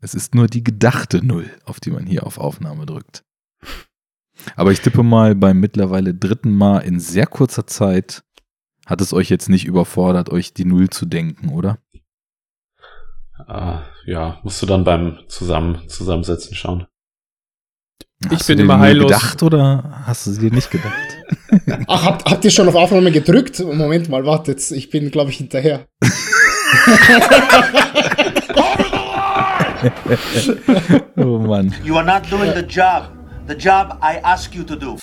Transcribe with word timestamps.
Es 0.00 0.14
ist 0.14 0.34
nur 0.34 0.46
die 0.46 0.62
gedachte 0.62 1.24
Null, 1.24 1.50
auf 1.64 1.80
die 1.80 1.90
man 1.90 2.06
hier 2.06 2.26
auf 2.26 2.38
Aufnahme 2.38 2.86
drückt. 2.86 3.24
Aber 4.54 4.70
ich 4.70 4.80
tippe 4.80 5.02
mal 5.02 5.34
beim 5.34 5.58
mittlerweile 5.58 6.14
dritten 6.14 6.54
Mal 6.54 6.80
in 6.80 7.00
sehr 7.00 7.26
kurzer 7.26 7.66
Zeit 7.66 8.22
hat 8.84 9.00
es 9.00 9.12
euch 9.12 9.30
jetzt 9.30 9.48
nicht 9.48 9.66
überfordert, 9.66 10.30
euch 10.30 10.54
die 10.54 10.64
Null 10.64 10.90
zu 10.90 11.06
denken, 11.06 11.48
oder? 11.48 11.78
Uh, 13.48 13.80
ja, 14.06 14.38
musst 14.44 14.62
du 14.62 14.66
dann 14.66 14.84
beim 14.84 15.18
Zusammen 15.28 15.88
Zusammensetzen 15.88 16.54
schauen. 16.54 16.86
Ich 18.24 18.38
hast 18.38 18.46
bin 18.46 18.58
immer 18.58 18.78
heillos. 18.78 19.08
gedacht 19.08 19.42
oder 19.42 20.02
hast 20.06 20.26
du 20.26 20.30
sie 20.30 20.48
dir 20.48 20.54
nicht 20.54 20.70
gedacht? 20.70 20.94
Ach, 21.86 22.04
habt, 22.04 22.30
habt 22.30 22.44
ihr 22.44 22.50
schon 22.50 22.68
auf 22.68 22.74
Aufnahme 22.74 23.12
gedrückt? 23.12 23.60
Moment 23.60 24.08
mal, 24.08 24.24
wartet, 24.24 24.70
ich 24.70 24.90
bin, 24.90 25.10
glaube 25.10 25.30
ich, 25.30 25.36
hinterher. 25.36 25.86
oh 31.16 31.38
Mann. 31.38 31.74
You 31.84 31.96
are 31.96 32.04
not 32.04 32.30
doing 32.30 32.52
the 32.54 32.62
job. 32.62 33.10
The 33.46 33.54
job 33.54 33.98
I 34.02 34.18
ask 34.22 34.54
you 34.54 34.64
to 34.64 34.76
do. 34.76 34.98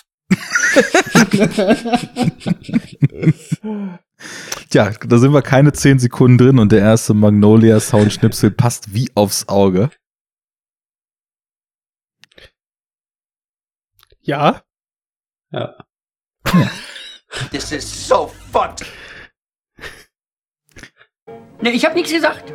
Tja, 4.69 4.91
da 4.91 5.17
sind 5.17 5.33
wir 5.33 5.41
keine 5.41 5.73
zehn 5.73 5.99
Sekunden 5.99 6.37
drin 6.37 6.59
und 6.59 6.71
der 6.71 6.79
erste 6.79 7.13
Magnolia-Soundschnipsel 7.13 8.51
passt 8.51 8.93
wie 8.93 9.09
aufs 9.15 9.47
Auge. 9.47 9.89
Ja. 14.21 14.63
Ja. 15.51 15.75
This 17.51 17.71
is 17.71 18.07
so 18.07 18.27
fun. 18.51 18.69
Ne, 21.61 21.71
ich 21.71 21.85
habe 21.85 21.95
nichts 21.95 22.11
gesagt. 22.11 22.53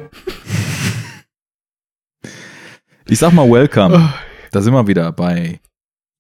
Ich 3.11 3.21
sag 3.21 3.33
mal 3.33 3.51
Welcome. 3.51 3.97
Oh. 3.97 4.19
Da 4.51 4.61
sind 4.61 4.75
wir 4.75 4.87
wieder 4.87 5.11
bei 5.13 5.63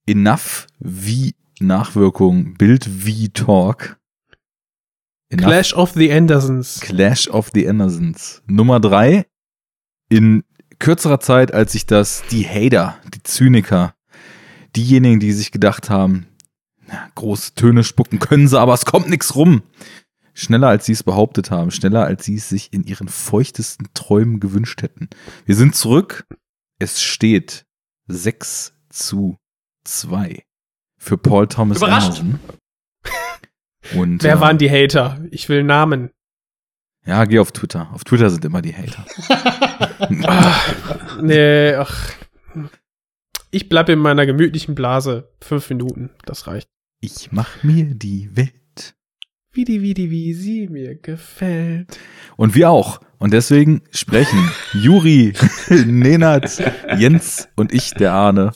Enough 0.06 0.67
wie 0.78 1.34
Nachwirkung, 1.61 2.55
Bild 2.55 3.05
wie 3.05 3.28
Talk. 3.28 3.98
Enough. 5.28 5.47
Clash 5.47 5.75
of 5.75 5.92
the 5.92 6.11
Andersons. 6.11 6.80
Clash 6.80 7.28
of 7.28 7.50
the 7.53 7.69
Andersons. 7.69 8.42
Nummer 8.47 8.80
drei. 8.80 9.27
In 10.08 10.45
kürzerer 10.78 11.20
Zeit, 11.20 11.53
als 11.53 11.72
sich 11.72 11.84
das 11.84 12.22
die 12.30 12.48
Hater, 12.48 12.97
die 13.14 13.23
Zyniker, 13.23 13.95
diejenigen, 14.75 15.20
die 15.20 15.33
sich 15.33 15.52
gedacht 15.52 15.91
haben, 15.91 16.27
na, 16.86 17.11
große 17.17 17.55
Töne 17.55 17.84
spucken 17.84 18.19
können 18.19 18.48
sie, 18.48 18.58
aber 18.58 18.73
es 18.73 18.86
kommt 18.86 19.11
nichts 19.11 19.34
rum. 19.34 19.62
Schneller 20.33 20.69
als 20.69 20.86
sie 20.86 20.92
es 20.92 21.02
behauptet 21.02 21.50
haben, 21.50 21.70
schneller 21.70 22.06
als 22.06 22.25
sie 22.25 22.36
es 22.36 22.48
sich 22.48 22.73
in 22.73 22.84
ihren 22.84 23.08
feuchtesten 23.08 23.89
Träumen 23.92 24.41
gewünscht 24.41 24.80
hätten. 24.80 25.11
Wir 25.45 25.55
sind 25.55 25.75
zurück. 25.75 26.27
Es 26.79 27.03
steht 27.03 27.67
6 28.07 28.73
zu 28.89 29.37
2 29.84 30.45
für 30.97 31.19
Paul 31.19 31.48
Thomas 31.48 31.79
Überrascht. 31.79 32.20
Anderson. 32.20 32.41
Und, 33.97 34.23
Wer 34.23 34.35
äh, 34.37 34.41
waren 34.41 34.59
die 34.59 34.70
Hater? 34.70 35.25
Ich 35.31 35.48
will 35.48 35.65
Namen. 35.65 36.11
Ja, 37.05 37.25
geh 37.25 37.39
auf 37.39 37.53
Twitter. 37.53 37.91
Auf 37.93 38.05
Twitter 38.05 38.31
sind 38.31 38.45
immer 38.45 38.62
die 38.62 38.75
Hater. 38.75 39.05
ach, 40.27 41.19
nee, 41.23 41.75
ach. 41.75 42.12
Ich 43.51 43.69
bleibe 43.69 43.92
in 43.92 43.98
meiner 43.98 44.27
gemütlichen 44.27 44.75
Blase. 44.75 45.33
Fünf 45.41 45.70
Minuten, 45.70 46.11
das 46.27 46.47
reicht. 46.47 46.69
Ich 47.01 47.33
mach 47.33 47.63
mir 47.63 47.87
die 47.87 48.37
Welt. 48.37 48.95
Wie 49.53 49.65
die, 49.65 49.81
wie 49.81 49.95
die, 49.95 50.11
wie 50.11 50.35
sie 50.35 50.69
mir 50.69 50.95
gefällt. 50.97 51.98
Und 52.37 52.55
wir 52.55 52.70
auch. 52.70 53.01
Und 53.19 53.33
deswegen 53.33 53.83
sprechen 53.91 54.50
Juri, 54.74 55.34
Nenad, 55.69 56.58
Jens 56.98 57.48
und 57.56 57.72
ich, 57.72 57.92
der 57.94 58.12
Arne, 58.12 58.52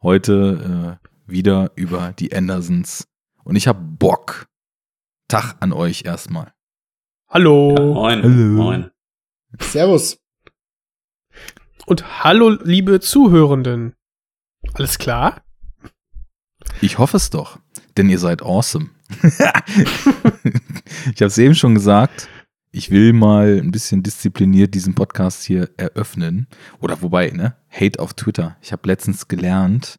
heute 0.00 0.98
äh, 1.02 1.30
wieder 1.30 1.72
über 1.74 2.12
die 2.12 2.34
Andersons. 2.34 3.08
Und 3.42 3.56
ich 3.56 3.66
hab 3.66 3.78
Bock. 3.98 4.46
Tag 5.28 5.56
an 5.58 5.72
euch 5.72 6.04
erstmal. 6.04 6.52
Hallo. 7.28 7.74
Ja, 7.76 7.82
moin. 7.82 8.22
Hallo. 8.22 8.62
Moin. 8.62 8.90
Servus. 9.60 10.18
Und 11.86 12.22
hallo, 12.22 12.50
liebe 12.62 13.00
Zuhörenden. 13.00 13.94
Alles 14.74 14.98
klar? 14.98 15.42
Ich 16.80 16.98
hoffe 16.98 17.16
es 17.16 17.30
doch, 17.30 17.58
denn 17.96 18.08
ihr 18.08 18.20
seid 18.20 18.42
awesome. 18.42 18.90
ich 19.22 21.20
habe 21.20 21.26
es 21.26 21.38
eben 21.38 21.54
schon 21.54 21.74
gesagt. 21.74 22.28
Ich 22.76 22.90
will 22.90 23.14
mal 23.14 23.58
ein 23.58 23.70
bisschen 23.70 24.02
diszipliniert 24.02 24.74
diesen 24.74 24.94
Podcast 24.94 25.44
hier 25.44 25.70
eröffnen. 25.78 26.46
Oder 26.78 27.00
wobei, 27.00 27.30
ne? 27.30 27.56
Hate 27.70 27.98
auf 27.98 28.12
Twitter. 28.12 28.58
Ich 28.60 28.70
habe 28.70 28.86
letztens 28.86 29.28
gelernt, 29.28 29.96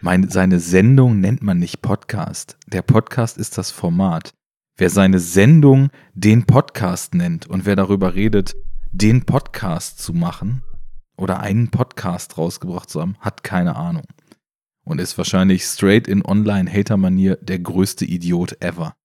meine, 0.00 0.28
seine 0.28 0.58
Sendung 0.58 1.20
nennt 1.20 1.44
man 1.44 1.60
nicht 1.60 1.82
Podcast. 1.82 2.56
Der 2.66 2.82
Podcast 2.82 3.38
ist 3.38 3.58
das 3.58 3.70
Format. 3.70 4.32
Wer 4.76 4.90
seine 4.90 5.20
Sendung 5.20 5.90
den 6.14 6.46
Podcast 6.46 7.14
nennt 7.14 7.46
und 7.46 7.64
wer 7.64 7.76
darüber 7.76 8.16
redet, 8.16 8.56
den 8.90 9.24
Podcast 9.24 10.00
zu 10.00 10.14
machen 10.14 10.64
oder 11.16 11.38
einen 11.38 11.70
Podcast 11.70 12.36
rausgebracht 12.36 12.90
zu 12.90 13.02
haben, 13.02 13.14
hat 13.20 13.44
keine 13.44 13.76
Ahnung. 13.76 14.06
Und 14.84 15.00
ist 15.00 15.16
wahrscheinlich 15.16 15.62
straight 15.62 16.08
in 16.08 16.24
Online-Hater-Manier 16.24 17.36
der 17.36 17.60
größte 17.60 18.04
Idiot 18.04 18.60
ever. 18.60 18.96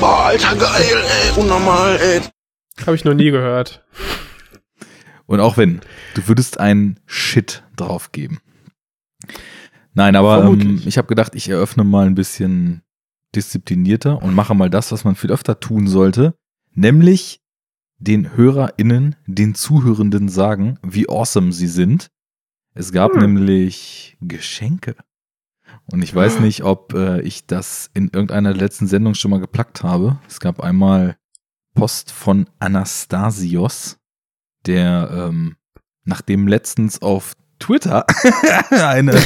Boah, 0.00 0.26
Alter, 0.26 0.56
geil, 0.56 0.96
ey, 0.96 1.40
unnormal, 1.40 1.98
ey. 1.98 2.20
Hab 2.86 2.94
ich 2.94 3.04
noch 3.04 3.14
nie 3.14 3.30
gehört. 3.30 3.84
Und 5.26 5.40
auch 5.40 5.56
wenn, 5.56 5.80
du 6.14 6.26
würdest 6.26 6.58
einen 6.58 6.98
Shit 7.06 7.62
draufgeben. 7.76 8.40
Nein, 9.92 10.16
aber 10.16 10.44
ähm, 10.44 10.82
ich 10.86 10.98
habe 10.98 11.08
gedacht, 11.08 11.34
ich 11.34 11.48
eröffne 11.48 11.84
mal 11.84 12.06
ein 12.06 12.14
bisschen 12.14 12.82
disziplinierter 13.34 14.22
und 14.22 14.34
mache 14.34 14.54
mal 14.54 14.70
das, 14.70 14.90
was 14.92 15.04
man 15.04 15.14
viel 15.14 15.30
öfter 15.30 15.60
tun 15.60 15.86
sollte, 15.86 16.34
nämlich 16.72 17.40
den 17.98 18.36
HörerInnen, 18.36 19.16
den 19.26 19.54
Zuhörenden 19.54 20.28
sagen, 20.28 20.78
wie 20.82 21.08
awesome 21.08 21.52
sie 21.52 21.68
sind. 21.68 22.08
Es 22.74 22.92
gab 22.92 23.12
hm. 23.12 23.20
nämlich 23.20 24.16
Geschenke. 24.20 24.96
Und 25.92 26.02
ich 26.02 26.14
weiß 26.14 26.40
nicht, 26.40 26.62
ob 26.62 26.94
äh, 26.94 27.20
ich 27.22 27.46
das 27.46 27.90
in 27.94 28.10
irgendeiner 28.12 28.52
der 28.52 28.62
letzten 28.62 28.86
Sendungen 28.86 29.16
schon 29.16 29.30
mal 29.30 29.40
geplackt 29.40 29.82
habe. 29.82 30.18
Es 30.28 30.38
gab 30.38 30.60
einmal 30.60 31.16
Post 31.74 32.12
von 32.12 32.48
Anastasios, 32.58 33.98
der 34.66 35.10
ähm, 35.12 35.56
nachdem 36.04 36.46
letztens 36.46 37.02
auf 37.02 37.34
Twitter 37.58 38.06
eine, 38.70 39.20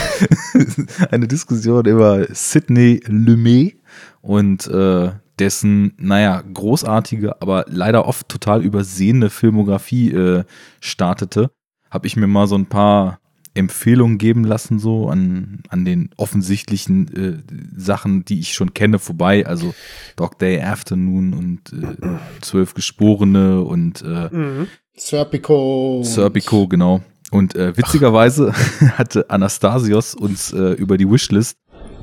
eine 1.10 1.28
Diskussion 1.28 1.86
über 1.86 2.26
Sidney 2.34 3.00
Lumet 3.06 3.78
und 4.22 4.66
äh, 4.66 5.12
dessen, 5.38 5.94
naja, 5.98 6.42
großartige, 6.42 7.40
aber 7.42 7.64
leider 7.68 8.06
oft 8.06 8.28
total 8.28 8.62
übersehene 8.62 9.30
Filmografie 9.30 10.12
äh, 10.12 10.44
startete, 10.80 11.50
habe 11.90 12.06
ich 12.06 12.16
mir 12.16 12.26
mal 12.26 12.46
so 12.46 12.56
ein 12.56 12.66
paar 12.66 13.20
Empfehlungen 13.54 14.18
geben 14.18 14.44
lassen, 14.44 14.78
so 14.78 15.08
an, 15.08 15.62
an 15.68 15.84
den 15.84 16.10
offensichtlichen 16.16 17.08
äh, 17.14 17.54
Sachen, 17.76 18.24
die 18.24 18.40
ich 18.40 18.52
schon 18.54 18.74
kenne, 18.74 18.98
vorbei. 18.98 19.46
Also 19.46 19.74
Dog 20.16 20.38
Day 20.38 20.60
Afternoon 20.60 21.32
und 21.32 21.72
äh, 21.72 22.18
Zwölf 22.40 22.74
Geschworene 22.74 23.62
und 23.62 24.02
äh, 24.02 24.28
mhm. 24.34 24.66
Serpico. 24.96 26.02
Serpico, 26.04 26.66
genau. 26.68 27.00
Und 27.30 27.54
äh, 27.54 27.76
witzigerweise 27.76 28.52
Ach. 28.54 28.80
hatte 28.98 29.30
Anastasios 29.30 30.14
uns 30.14 30.52
äh, 30.52 30.72
über 30.72 30.98
die 30.98 31.10
Wishlist 31.10 31.56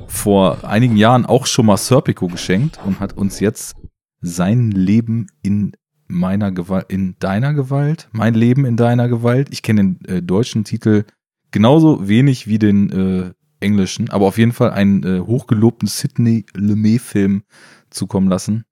vor 0.08 0.64
einigen 0.64 0.96
Jahren 0.96 1.24
auch 1.24 1.46
schon 1.46 1.66
mal 1.66 1.76
Serpico 1.76 2.28
geschenkt 2.28 2.78
und 2.84 3.00
hat 3.00 3.16
uns 3.16 3.40
jetzt 3.40 3.76
sein 4.20 4.70
Leben 4.70 5.26
in 5.42 5.72
meiner 6.06 6.52
Gewalt, 6.52 6.86
in 6.88 7.16
deiner 7.18 7.54
Gewalt, 7.54 8.08
mein 8.12 8.34
Leben 8.34 8.64
in 8.64 8.76
deiner 8.76 9.08
Gewalt. 9.08 9.48
Ich 9.50 9.62
kenne 9.62 9.82
den 9.82 10.04
äh, 10.04 10.22
deutschen 10.22 10.64
Titel 10.64 11.04
genauso 11.52 12.08
wenig 12.08 12.46
wie 12.46 12.58
den 12.58 12.90
äh, 12.90 13.32
englischen, 13.60 14.10
aber 14.10 14.26
auf 14.26 14.38
jeden 14.38 14.52
Fall 14.52 14.70
einen 14.70 15.02
äh, 15.04 15.20
hochgelobten 15.20 15.88
Sidney 15.88 16.44
Lumet-Film 16.54 17.44
zukommen 17.90 18.28
lassen, 18.28 18.64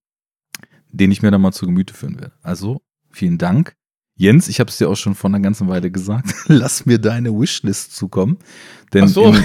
den 0.91 1.13
ich 1.13 1.23
mir 1.23 1.31
dann 1.31 1.41
mal 1.41 1.53
zu 1.53 1.67
Gemüte 1.67 1.95
führen 1.95 2.21
werde. 2.21 2.33
Also 2.43 2.81
vielen 3.11 3.39
Dank. 3.39 3.77
Jens, 4.17 4.49
ich 4.49 4.61
habe 4.61 4.69
es 4.69 4.77
dir 4.77 4.91
auch 4.91 4.97
schon 4.97 5.15
vor 5.15 5.31
einer 5.31 5.41
ganzen 5.41 5.69
Weile 5.69 5.91
gesagt, 5.91 6.35
lass 6.47 6.85
mir 6.85 6.99
deine 6.99 7.31
Wishlist 7.31 7.97
zukommen. 7.97 8.39
Denn 8.93 9.09
so. 9.09 9.33
in, 9.33 9.45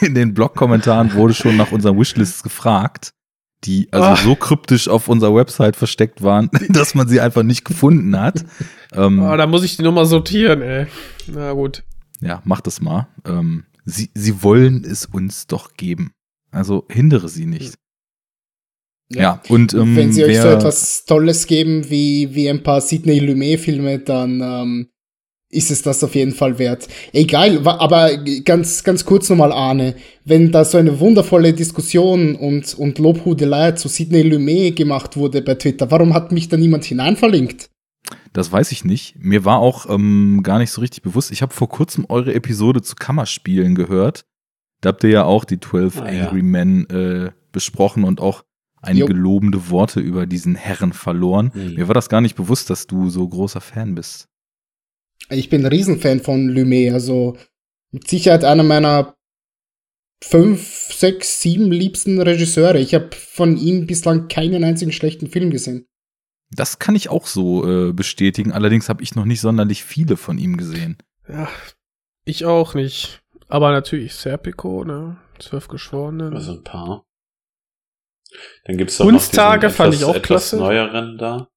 in, 0.00 0.14
den 0.14 0.34
Blog-Kommentaren 0.34 1.14
wurde 1.14 1.34
schon 1.34 1.56
nach 1.56 1.70
unseren 1.70 1.98
Wishlists 1.98 2.42
gefragt, 2.42 3.12
die 3.64 3.88
also 3.92 4.08
Ach. 4.08 4.22
so 4.22 4.34
kryptisch 4.34 4.88
auf 4.88 5.08
unserer 5.08 5.34
Website 5.34 5.76
versteckt 5.76 6.22
waren, 6.22 6.50
dass 6.68 6.94
man 6.94 7.06
sie 7.06 7.20
einfach 7.20 7.42
nicht 7.42 7.64
gefunden 7.64 8.18
hat. 8.18 8.44
Ähm, 8.92 9.22
oh, 9.22 9.36
da 9.36 9.46
muss 9.46 9.62
ich 9.62 9.76
die 9.76 9.82
nochmal 9.82 10.06
sortieren, 10.06 10.60
ey. 10.62 10.86
Na 11.28 11.52
gut. 11.52 11.84
Ja, 12.20 12.42
mach 12.44 12.60
das 12.60 12.80
mal. 12.80 13.08
Ähm, 13.24 13.64
sie, 13.84 14.10
sie 14.14 14.42
wollen 14.42 14.84
es 14.84 15.06
uns 15.06 15.46
doch 15.46 15.74
geben. 15.74 16.12
Also 16.50 16.86
hindere 16.90 17.28
sie 17.28 17.46
nicht. 17.46 17.74
Ja, 19.10 19.20
ja 19.20 19.42
und 19.48 19.74
ähm, 19.74 19.96
wenn 19.96 20.12
sie 20.12 20.24
euch 20.24 20.40
so 20.40 20.48
etwas 20.48 21.04
Tolles 21.04 21.46
geben 21.46 21.88
wie, 21.90 22.34
wie 22.34 22.48
ein 22.50 22.62
paar 22.62 22.80
Sidney 22.80 23.20
Lumet-Filme, 23.20 24.00
dann 24.00 24.40
ähm, 24.40 24.88
ist 25.48 25.70
es 25.70 25.82
das 25.82 26.02
auf 26.02 26.14
jeden 26.14 26.32
Fall 26.32 26.58
wert. 26.58 26.88
Egal, 27.12 27.66
aber 27.66 28.16
ganz, 28.44 28.82
ganz 28.82 29.04
kurz 29.04 29.28
nochmal, 29.30 29.52
Arne, 29.52 29.94
wenn 30.24 30.50
da 30.50 30.64
so 30.64 30.76
eine 30.76 30.98
wundervolle 30.98 31.52
Diskussion 31.52 32.34
und, 32.34 32.74
und 32.74 32.98
Lobhudelei 32.98 33.72
zu 33.72 33.88
Sidney 33.88 34.22
Lumet 34.22 34.76
gemacht 34.76 35.16
wurde 35.16 35.42
bei 35.42 35.54
Twitter, 35.54 35.90
warum 35.90 36.12
hat 36.14 36.32
mich 36.32 36.48
da 36.48 36.56
niemand 36.56 36.84
hineinverlinkt? 36.84 37.70
Das 38.36 38.52
weiß 38.52 38.70
ich 38.70 38.84
nicht. 38.84 39.14
Mir 39.18 39.46
war 39.46 39.60
auch 39.60 39.88
ähm, 39.88 40.40
gar 40.42 40.58
nicht 40.58 40.70
so 40.70 40.82
richtig 40.82 41.00
bewusst. 41.00 41.30
Ich 41.30 41.40
habe 41.40 41.54
vor 41.54 41.70
kurzem 41.70 42.04
eure 42.10 42.34
Episode 42.34 42.82
zu 42.82 42.94
Kammerspielen 42.94 43.74
gehört. 43.74 44.26
Da 44.82 44.90
habt 44.90 45.02
ihr 45.04 45.10
ja 45.10 45.24
auch 45.24 45.46
die 45.46 45.58
12 45.58 45.96
ah, 45.96 46.04
Angry 46.04 46.40
ja. 46.40 46.42
Men 46.42 46.86
äh, 46.90 47.30
besprochen 47.50 48.04
und 48.04 48.20
auch 48.20 48.44
einige 48.82 49.14
jo. 49.14 49.18
lobende 49.18 49.70
Worte 49.70 50.00
über 50.00 50.26
diesen 50.26 50.54
Herren 50.54 50.92
verloren. 50.92 51.50
Mhm. 51.54 51.76
Mir 51.76 51.88
war 51.88 51.94
das 51.94 52.10
gar 52.10 52.20
nicht 52.20 52.36
bewusst, 52.36 52.68
dass 52.68 52.86
du 52.86 53.08
so 53.08 53.26
großer 53.26 53.62
Fan 53.62 53.94
bist. 53.94 54.28
Ich 55.30 55.48
bin 55.48 55.62
ein 55.62 55.72
Riesenfan 55.72 56.20
von 56.20 56.50
Lumet, 56.50 56.92
also 56.92 57.38
mit 57.90 58.06
Sicherheit 58.06 58.44
einer 58.44 58.64
meiner 58.64 59.16
fünf, 60.22 60.92
sechs, 60.92 61.40
sieben 61.40 61.72
liebsten 61.72 62.20
Regisseure. 62.20 62.78
Ich 62.80 62.94
habe 62.94 63.08
von 63.16 63.56
ihm 63.56 63.86
bislang 63.86 64.28
keinen 64.28 64.62
einzigen 64.62 64.92
schlechten 64.92 65.28
Film 65.28 65.50
gesehen. 65.50 65.86
Das 66.50 66.78
kann 66.78 66.94
ich 66.94 67.08
auch 67.08 67.26
so 67.26 67.66
äh, 67.68 67.92
bestätigen. 67.92 68.52
Allerdings 68.52 68.88
habe 68.88 69.02
ich 69.02 69.14
noch 69.14 69.24
nicht 69.24 69.40
sonderlich 69.40 69.84
viele 69.84 70.16
von 70.16 70.38
ihm 70.38 70.56
gesehen. 70.56 70.98
Ja, 71.28 71.48
ich 72.24 72.44
auch 72.44 72.74
nicht. 72.74 73.22
Aber 73.48 73.70
natürlich 73.70 74.14
Serpico, 74.14 74.84
ne? 74.84 75.16
Zwölf 75.38 75.68
Geschworenen. 75.68 76.34
Also 76.34 76.52
ein 76.52 76.64
paar. 76.64 77.04
Dann 78.64 78.76
gibt's 78.76 78.98
doch 78.98 79.04
Kunsttage 79.04 79.68
noch 79.68 79.72
diesen 79.72 79.76
fand 79.76 79.94
etwas, 79.94 80.00
ich 80.00 80.04
auch 80.06 80.14
etwas 80.14 80.26
klasse. 80.26 80.56
neueren 80.56 81.18
da. 81.18 81.48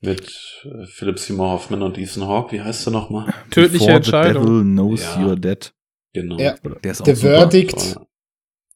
Mit 0.00 0.62
äh, 0.64 0.86
Philip 0.86 1.18
Seymour 1.18 1.50
Hoffman 1.50 1.82
und 1.82 1.96
Ethan 1.96 2.26
Hawke. 2.26 2.52
Wie 2.52 2.60
heißt 2.60 2.86
der 2.86 2.92
nochmal? 2.92 3.32
Tödliche 3.50 3.78
Before 3.78 3.96
Entscheidung. 3.96 4.42
The 4.42 4.48
Devil 4.48 4.62
knows 4.62 5.02
ja. 5.02 5.16
you're 5.16 5.36
dead. 5.36 5.74
Genau. 6.12 6.38
Ja. 6.38 6.54
Der 6.82 6.92
ist 6.92 7.04
The 7.04 7.14
Verdict. 7.14 7.96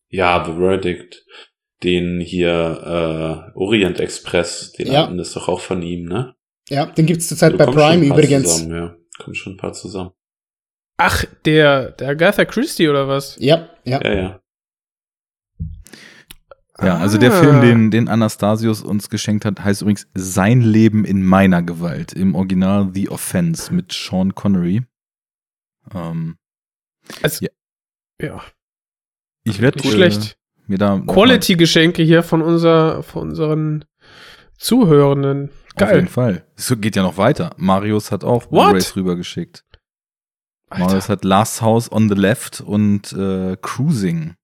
Ja, 0.08 0.44
The 0.44 0.52
Verdict. 0.52 1.24
Den 1.82 2.20
hier 2.20 3.52
äh, 3.54 3.58
Orient 3.58 4.00
Express, 4.00 4.72
den 4.72 4.92
ja. 4.92 5.04
alten 5.04 5.18
ist 5.18 5.36
doch 5.36 5.48
auch 5.48 5.60
von 5.60 5.82
ihm, 5.82 6.06
ne? 6.06 6.34
Ja, 6.68 6.86
den 6.86 7.06
gibt's 7.06 7.28
zurzeit 7.28 7.56
bei 7.58 7.66
Prime 7.66 8.04
übrigens. 8.04 8.58
Zusammen, 8.58 8.74
ja. 8.74 8.96
Kommen 9.18 9.34
schon 9.34 9.54
ein 9.54 9.56
paar 9.58 9.72
zusammen. 9.72 10.10
Ach, 10.96 11.24
der, 11.44 11.92
der 11.92 12.08
Agatha 12.08 12.44
Christie 12.44 12.88
oder 12.88 13.06
was? 13.08 13.36
Ja, 13.38 13.68
ja. 13.84 14.00
Ja, 14.02 14.14
ja. 14.14 14.40
Ja, 16.78 16.98
also 16.98 17.16
der 17.16 17.32
Film, 17.32 17.56
ah. 17.56 17.60
den, 17.60 17.90
den 17.90 18.08
Anastasius 18.08 18.82
uns 18.82 19.08
geschenkt 19.08 19.46
hat, 19.46 19.64
heißt 19.64 19.80
übrigens 19.80 20.08
Sein 20.14 20.60
Leben 20.60 21.06
in 21.06 21.22
meiner 21.22 21.62
Gewalt. 21.62 22.12
Im 22.12 22.34
Original 22.34 22.90
The 22.92 23.08
Offense 23.08 23.72
mit 23.72 23.92
Sean 23.92 24.34
Connery. 24.34 24.82
Ähm, 25.94 26.36
also, 27.22 27.46
ja. 27.46 27.50
ja. 28.20 28.44
Ich 29.44 29.60
werde 29.60 29.78
äh, 29.78 29.88
schlecht. 29.90 30.38
Mir 30.68 30.78
da 30.78 31.00
Quality-Geschenke 31.06 32.02
hier 32.02 32.22
von, 32.22 32.42
unser, 32.42 33.02
von 33.02 33.30
unseren 33.30 33.84
Zuhörenden. 34.58 35.50
Geil. 35.76 35.88
Auf 35.88 35.94
jeden 35.94 36.08
Fall. 36.08 36.44
Es 36.56 36.74
geht 36.80 36.96
ja 36.96 37.02
noch 37.02 37.18
weiter. 37.18 37.50
Marius 37.56 38.10
hat 38.10 38.24
auch 38.24 38.46
Blu-rays 38.46 38.96
rübergeschickt. 38.96 39.64
Alter. 40.70 40.84
Marius 40.84 41.08
hat 41.08 41.24
Last 41.24 41.62
House 41.62 41.92
on 41.92 42.08
the 42.08 42.14
Left 42.14 42.60
und 42.60 43.12
äh, 43.12 43.56
Cruising 43.60 44.34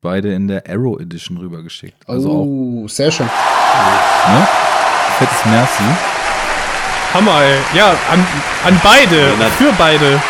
beide 0.00 0.32
in 0.32 0.48
der 0.48 0.68
Arrow 0.68 0.98
Edition 0.98 1.36
rübergeschickt. 1.36 2.08
Also 2.08 2.30
oh, 2.30 2.84
auch, 2.84 2.88
sehr 2.88 3.10
schön. 3.10 3.26
Ne? 3.26 4.48
Fettes 5.18 5.44
Merci. 5.44 5.82
Hammer, 7.12 7.42
ey. 7.42 7.58
Ja, 7.74 7.90
an, 8.10 8.26
an 8.64 8.80
beide. 8.82 9.34
Ja, 9.38 9.46
für 9.50 9.72
beide. 9.76 10.22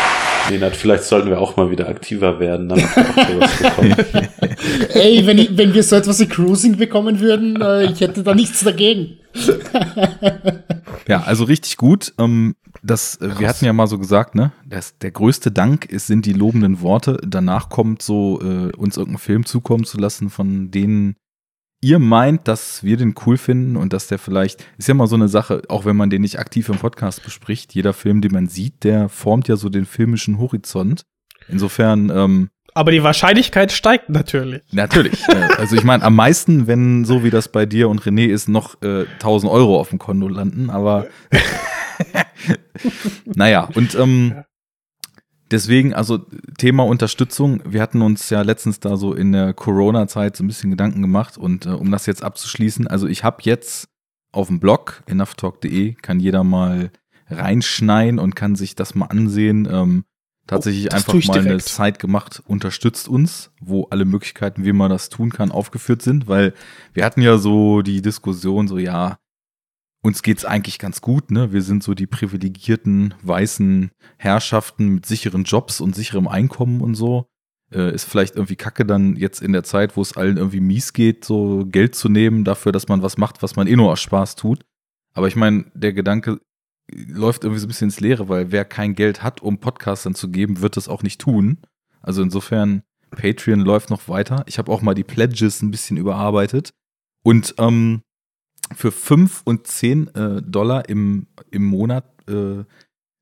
Nenad, 0.51 0.75
vielleicht 0.75 1.03
sollten 1.03 1.29
wir 1.29 1.39
auch 1.39 1.57
mal 1.57 1.71
wieder 1.71 1.87
aktiver 1.87 2.39
werden, 2.39 2.69
damit 2.69 2.85
wir 2.95 3.09
auch 3.09 3.29
sowas 3.29 3.57
bekommen. 3.57 3.95
Ey, 4.93 5.25
wenn, 5.25 5.37
ich, 5.37 5.57
wenn 5.57 5.73
wir 5.73 5.83
so 5.83 5.95
etwas 5.95 6.19
wie 6.19 6.27
Cruising 6.27 6.77
bekommen 6.77 7.19
würden, 7.19 7.61
äh, 7.61 7.85
ich 7.85 8.01
hätte 8.01 8.23
da 8.23 8.35
nichts 8.35 8.63
dagegen. 8.63 9.17
ja, 11.07 11.23
also 11.23 11.45
richtig 11.45 11.77
gut. 11.77 12.13
Ähm, 12.19 12.55
das, 12.83 13.15
äh, 13.17 13.39
wir 13.39 13.47
hatten 13.47 13.65
ja 13.65 13.73
mal 13.73 13.87
so 13.87 13.97
gesagt, 13.97 14.35
ne, 14.35 14.51
das, 14.65 14.97
der 14.97 15.11
größte 15.11 15.51
Dank 15.51 15.85
ist, 15.85 16.07
sind 16.07 16.25
die 16.25 16.33
lobenden 16.33 16.81
Worte. 16.81 17.17
Danach 17.25 17.69
kommt 17.69 18.01
so, 18.01 18.39
äh, 18.41 18.75
uns 18.75 18.97
irgendeinen 18.97 19.19
Film 19.19 19.45
zukommen 19.45 19.85
zu 19.85 19.97
lassen, 19.97 20.29
von 20.29 20.71
denen 20.71 21.15
ihr 21.81 21.99
meint, 21.99 22.47
dass 22.47 22.83
wir 22.83 22.97
den 22.97 23.15
cool 23.25 23.37
finden 23.37 23.75
und 23.75 23.93
dass 23.93 24.07
der 24.07 24.19
vielleicht, 24.19 24.65
ist 24.77 24.87
ja 24.87 24.93
mal 24.93 25.07
so 25.07 25.15
eine 25.15 25.27
Sache, 25.27 25.63
auch 25.67 25.85
wenn 25.85 25.95
man 25.95 26.09
den 26.09 26.21
nicht 26.21 26.39
aktiv 26.39 26.69
im 26.69 26.77
Podcast 26.77 27.23
bespricht, 27.23 27.73
jeder 27.73 27.93
Film, 27.93 28.21
den 28.21 28.31
man 28.31 28.47
sieht, 28.47 28.83
der 28.83 29.09
formt 29.09 29.47
ja 29.47 29.55
so 29.55 29.69
den 29.69 29.85
filmischen 29.85 30.39
Horizont. 30.39 31.03
Insofern, 31.47 32.09
ähm, 32.09 32.49
aber 32.73 32.91
die 32.91 33.03
Wahrscheinlichkeit 33.03 33.73
steigt 33.73 34.09
natürlich. 34.09 34.61
Natürlich. 34.71 35.27
also 35.57 35.75
ich 35.75 35.83
meine, 35.83 36.03
am 36.03 36.15
meisten, 36.15 36.67
wenn 36.67 37.03
so 37.03 37.23
wie 37.23 37.29
das 37.29 37.49
bei 37.49 37.65
dir 37.65 37.89
und 37.89 38.03
René 38.03 38.27
ist, 38.27 38.47
noch 38.47 38.81
äh, 38.81 39.05
1000 39.15 39.51
Euro 39.51 39.79
auf 39.79 39.89
dem 39.89 39.99
Konto 39.99 40.27
landen, 40.29 40.69
aber 40.69 41.07
naja, 43.25 43.67
und 43.73 43.95
ähm, 43.95 44.43
deswegen, 45.51 45.93
also 45.93 46.19
Thema 46.57 46.83
Unterstützung, 46.83 47.61
wir 47.65 47.81
hatten 47.81 48.01
uns 48.01 48.29
ja 48.29 48.41
letztens 48.41 48.79
da 48.79 48.97
so 48.97 49.13
in 49.13 49.31
der 49.31 49.53
Corona-Zeit 49.53 50.35
so 50.35 50.43
ein 50.43 50.47
bisschen 50.47 50.71
Gedanken 50.71 51.01
gemacht 51.01 51.37
und 51.37 51.65
äh, 51.65 51.69
um 51.69 51.91
das 51.91 52.05
jetzt 52.05 52.23
abzuschließen, 52.23 52.87
also 52.87 53.07
ich 53.07 53.23
habe 53.23 53.37
jetzt 53.43 53.89
auf 54.31 54.47
dem 54.47 54.59
Blog 54.59 55.03
enoughtalk.de 55.07 55.93
kann 55.95 56.19
jeder 56.19 56.43
mal 56.43 56.91
reinschneien 57.29 58.19
und 58.19 58.35
kann 58.35 58.55
sich 58.55 58.75
das 58.75 58.95
mal 58.95 59.07
ansehen. 59.07 59.67
Ähm, 59.69 60.05
tatsächlich 60.47 60.87
oh, 60.91 60.95
einfach 60.95 61.13
mal 61.13 61.41
direkt. 61.41 61.47
eine 61.47 61.59
Site 61.59 61.99
gemacht, 61.99 62.41
unterstützt 62.45 63.07
uns, 63.07 63.51
wo 63.59 63.87
alle 63.89 64.05
Möglichkeiten, 64.05 64.65
wie 64.65 64.73
man 64.73 64.89
das 64.89 65.09
tun 65.09 65.31
kann, 65.31 65.51
aufgeführt 65.51 66.01
sind, 66.01 66.27
weil 66.27 66.53
wir 66.93 67.05
hatten 67.05 67.21
ja 67.21 67.37
so 67.37 67.81
die 67.81 68.01
Diskussion, 68.01 68.67
so 68.67 68.77
ja, 68.77 69.17
uns 70.01 70.23
geht's 70.23 70.45
eigentlich 70.45 70.79
ganz 70.79 71.01
gut, 71.01 71.31
ne? 71.31 71.53
Wir 71.53 71.61
sind 71.61 71.83
so 71.83 71.93
die 71.93 72.07
privilegierten 72.07 73.13
weißen 73.21 73.91
Herrschaften 74.17 74.87
mit 74.87 75.05
sicheren 75.05 75.43
Jobs 75.43 75.79
und 75.79 75.95
sicherem 75.95 76.27
Einkommen 76.27 76.81
und 76.81 76.95
so. 76.95 77.27
Äh, 77.71 77.93
ist 77.93 78.05
vielleicht 78.05 78.35
irgendwie 78.35 78.55
kacke 78.55 78.85
dann 78.85 79.15
jetzt 79.15 79.41
in 79.41 79.53
der 79.53 79.63
Zeit, 79.63 79.95
wo 79.95 80.01
es 80.01 80.17
allen 80.17 80.37
irgendwie 80.37 80.59
mies 80.59 80.93
geht, 80.93 81.23
so 81.23 81.65
Geld 81.65 81.95
zu 81.95 82.09
nehmen 82.09 82.43
dafür, 82.43 82.71
dass 82.71 82.87
man 82.87 83.01
was 83.01 83.17
macht, 83.17 83.43
was 83.43 83.55
man 83.55 83.67
eh 83.67 83.75
nur 83.75 83.91
aus 83.91 84.01
Spaß 84.01 84.35
tut. 84.35 84.65
Aber 85.13 85.27
ich 85.27 85.35
meine, 85.35 85.65
der 85.73 85.93
Gedanke 85.93 86.41
läuft 86.91 87.43
irgendwie 87.43 87.59
so 87.59 87.67
ein 87.67 87.69
bisschen 87.69 87.87
ins 87.87 87.99
Leere, 87.99 88.27
weil 88.27 88.51
wer 88.51 88.65
kein 88.65 88.95
Geld 88.95 89.23
hat, 89.23 89.41
um 89.41 89.59
Podcastern 89.59 90.15
zu 90.15 90.29
geben, 90.29 90.61
wird 90.61 90.77
das 90.77 90.89
auch 90.89 91.03
nicht 91.03 91.21
tun. 91.21 91.59
Also 92.01 92.21
insofern, 92.21 92.83
Patreon 93.11 93.59
läuft 93.59 93.89
noch 93.89 94.07
weiter. 94.07 94.43
Ich 94.47 94.57
habe 94.57 94.71
auch 94.71 94.81
mal 94.81 94.93
die 94.93 95.03
Pledges 95.03 95.61
ein 95.61 95.71
bisschen 95.71 95.97
überarbeitet. 95.97 96.73
Und 97.23 97.55
ähm, 97.57 98.01
für 98.75 98.91
5 98.91 99.41
und 99.45 99.67
10 99.67 100.07
äh, 100.15 100.41
Dollar 100.41 100.89
im, 100.89 101.27
im 101.51 101.65
Monat 101.65 102.05
äh, 102.27 102.63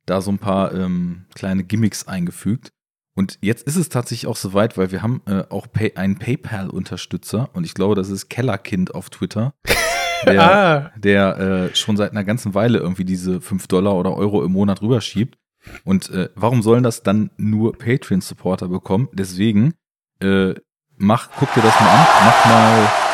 da 0.05 0.21
so 0.21 0.31
ein 0.31 0.39
paar 0.39 0.73
ähm, 0.73 1.25
kleine 1.35 1.63
Gimmicks 1.63 2.07
eingefügt. 2.07 2.71
Und 3.15 3.37
jetzt 3.41 3.67
ist 3.67 3.75
es 3.75 3.89
tatsächlich 3.89 4.27
auch 4.27 4.37
soweit, 4.37 4.77
weil 4.77 4.91
wir 4.91 5.01
haben 5.01 5.21
äh, 5.25 5.43
auch 5.49 5.67
Pay 5.71 5.95
einen 5.95 6.17
PayPal-Unterstützer 6.17 7.49
und 7.53 7.65
ich 7.65 7.73
glaube, 7.73 7.95
das 7.95 8.09
ist 8.09 8.29
Kellerkind 8.29 8.95
auf 8.95 9.09
Twitter, 9.09 9.53
der, 10.25 10.41
ah. 10.41 10.91
der 10.95 11.37
äh, 11.37 11.75
schon 11.75 11.97
seit 11.97 12.11
einer 12.11 12.23
ganzen 12.23 12.53
Weile 12.53 12.79
irgendwie 12.79 13.05
diese 13.05 13.41
5 13.41 13.67
Dollar 13.67 13.95
oder 13.95 14.15
Euro 14.15 14.43
im 14.43 14.53
Monat 14.53 14.81
rüberschiebt. 14.81 15.37
Und 15.83 16.09
äh, 16.11 16.29
warum 16.35 16.61
sollen 16.61 16.83
das 16.83 17.03
dann 17.03 17.31
nur 17.35 17.77
Patreon-Supporter 17.77 18.69
bekommen? 18.69 19.09
Deswegen, 19.11 19.73
äh, 20.21 20.53
mach, 20.95 21.29
guck 21.37 21.53
dir 21.53 21.61
das 21.61 21.77
mal 21.79 21.89
an, 21.89 22.07
mach 22.25 22.45
mal 22.45 23.08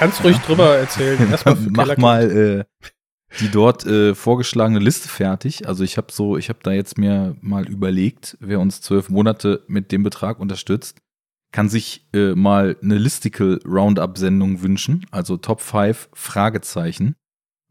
Kannst 0.00 0.24
ruhig 0.24 0.38
drüber 0.38 0.78
erzählen. 0.78 1.18
Erstmal 1.30 1.58
Mach 1.68 1.96
mal 1.98 2.30
äh, 2.30 2.86
die 3.38 3.50
dort 3.50 3.84
äh, 3.84 4.14
vorgeschlagene 4.14 4.78
Liste 4.78 5.10
fertig. 5.10 5.68
Also 5.68 5.84
ich 5.84 5.98
habe 5.98 6.10
so, 6.10 6.38
ich 6.38 6.48
habe 6.48 6.60
da 6.62 6.72
jetzt 6.72 6.96
mir 6.96 7.36
mal 7.42 7.68
überlegt, 7.68 8.38
wer 8.40 8.60
uns 8.60 8.80
zwölf 8.80 9.10
Monate 9.10 9.62
mit 9.68 9.92
dem 9.92 10.02
Betrag 10.02 10.40
unterstützt, 10.40 11.02
kann 11.52 11.68
sich 11.68 12.08
äh, 12.14 12.34
mal 12.34 12.78
eine 12.82 12.96
Listicle 12.96 13.60
Roundup-Sendung 13.66 14.62
wünschen, 14.62 15.04
also 15.10 15.36
Top 15.36 15.60
5 15.60 16.08
Fragezeichen, 16.14 17.14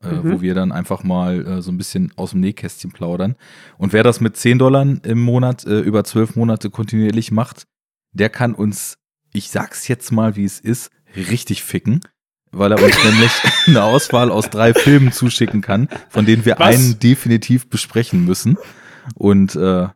äh, 0.04 0.12
mhm. 0.12 0.32
wo 0.32 0.42
wir 0.42 0.54
dann 0.54 0.72
einfach 0.72 1.04
mal 1.04 1.44
äh, 1.48 1.62
so 1.64 1.72
ein 1.72 1.80
bisschen 1.80 2.14
aus 2.16 2.30
dem 2.30 2.42
Nähkästchen 2.42 2.92
plaudern. 2.92 3.38
Und 3.80 3.92
wer 3.92 4.04
das 4.04 4.22
mit 4.22 4.38
10 4.38 4.60
Dollar 4.60 4.86
im 5.04 5.20
Monat 5.20 5.66
äh, 5.66 5.80
über 5.80 6.04
zwölf 6.04 6.36
Monate 6.36 6.70
kontinuierlich 6.70 7.32
macht, 7.32 7.64
der 8.12 8.30
kann 8.30 8.54
uns, 8.54 9.00
ich 9.34 9.50
sag's 9.50 9.88
jetzt 9.88 10.12
mal, 10.12 10.36
wie 10.36 10.46
es 10.46 10.60
ist, 10.60 10.92
richtig 11.16 11.64
ficken 11.64 12.02
weil 12.52 12.72
er 12.72 12.82
uns 12.84 12.96
nämlich 13.04 13.32
eine 13.68 13.84
Auswahl 13.84 14.32
aus 14.32 14.50
drei 14.50 14.74
Filmen 14.74 15.12
zuschicken 15.12 15.62
kann, 15.62 15.88
von 16.10 16.26
denen 16.26 16.46
wir 16.46 16.58
Was? 16.60 16.76
einen 16.76 17.00
definitiv 17.00 17.70
besprechen 17.70 18.26
müssen. 18.26 18.58
Und 19.16 19.56
äh, 19.56 19.88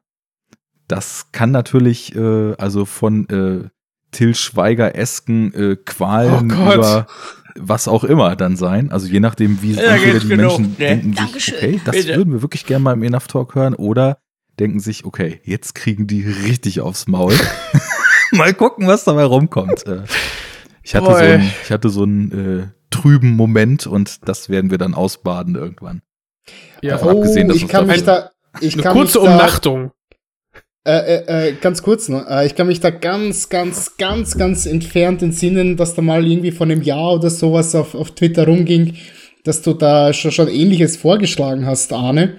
das 0.88 1.28
kann 1.32 1.52
natürlich, 1.52 2.16
äh, 2.16 2.54
also 2.58 2.86
von 2.86 3.28
äh, 3.30 3.70
Till 4.12 4.36
Schweiger-esken 4.36 5.54
äh, 5.54 5.76
Qualen 5.78 6.52
Oh 6.52 6.74
über 6.74 7.08
was 7.56 7.88
auch 7.88 8.04
immer 8.04 8.36
dann 8.36 8.56
sein. 8.56 8.92
Also 8.92 9.08
je 9.08 9.20
nachdem, 9.20 9.62
wie 9.62 9.74
Ja, 9.74 9.82
entweder 9.96 10.20
die 10.20 10.28
genau. 10.28 10.58
Menschen 10.58 10.72
Ne? 10.72 10.76
denken 10.80 11.10
sich, 11.14 11.16
Dankeschön. 11.18 11.56
okay, 11.56 11.82
das 11.86 11.96
Bitte. 11.96 12.16
würden 12.16 12.34
wir 12.34 12.42
wirklich 12.42 12.66
gerne 12.66 12.84
mal 12.84 12.94
im 12.94 13.04
Enough 13.04 13.28
Talk 13.28 13.54
hören 13.56 13.76
oder 13.76 14.18
denken 14.60 14.80
sich, 14.80 15.06
okay, 15.06 15.40
jetzt 15.44 15.76
kriegen 15.76 16.08
die 16.08 16.24
richtig 16.24 16.82
aufs 16.82 17.08
Maul. 17.08 17.34
mal 18.32 18.54
gucken, 18.56 18.88
was 18.88 19.04
dabei 19.04 19.24
rumkommt. 19.26 19.84
Ich 20.84 20.96
hatte, 20.96 21.06
so 21.06 21.16
einen, 21.16 21.52
ich 21.64 21.72
hatte 21.72 21.90
so 21.90 22.04
einen 22.04 22.62
äh, 22.62 22.68
trüben 22.90 23.32
Moment 23.32 23.88
und 23.88 24.28
das 24.28 24.50
werden 24.50 24.70
wir 24.70 24.78
dann 24.78 24.94
ausbaden 24.94 25.56
irgendwann. 25.56 26.02
Ja. 26.82 26.98
Davon 26.98 27.18
abgesehen, 27.18 27.48
dass 27.48 27.58
ich 27.58 27.64
uns 27.64 27.72
kann 27.72 27.88
mich 27.88 28.04
da. 28.04 28.30
Ich 28.60 28.74
Eine 28.74 28.84
kann 28.84 28.94
kurze 28.94 29.20
mich 29.20 29.28
da, 29.28 29.34
Umnachtung. 29.34 29.92
Äh, 30.86 31.16
äh, 31.16 31.48
äh, 31.48 31.54
ganz 31.54 31.82
kurz 31.82 32.10
noch. 32.10 32.30
Äh, 32.30 32.46
ich 32.46 32.56
kann 32.56 32.68
mich 32.68 32.82
da 32.82 32.90
ganz, 32.90 33.48
ganz, 33.48 33.96
ganz, 33.98 34.38
ganz 34.38 34.66
entfernt 34.66 35.22
entsinnen, 35.22 35.78
dass 35.78 35.96
da 35.96 36.02
mal 36.02 36.28
irgendwie 36.28 36.52
von 36.52 36.70
einem 36.70 36.82
Jahr 36.82 37.14
oder 37.14 37.30
sowas 37.30 37.74
auf, 37.74 37.96
auf 37.96 38.12
Twitter 38.12 38.46
rumging, 38.46 38.96
dass 39.46 39.62
du 39.62 39.74
da 39.74 40.12
schon, 40.12 40.32
schon 40.32 40.50
ähnliches 40.50 40.98
vorgeschlagen 40.98 41.66
hast, 41.66 41.94
Arne. 41.94 42.36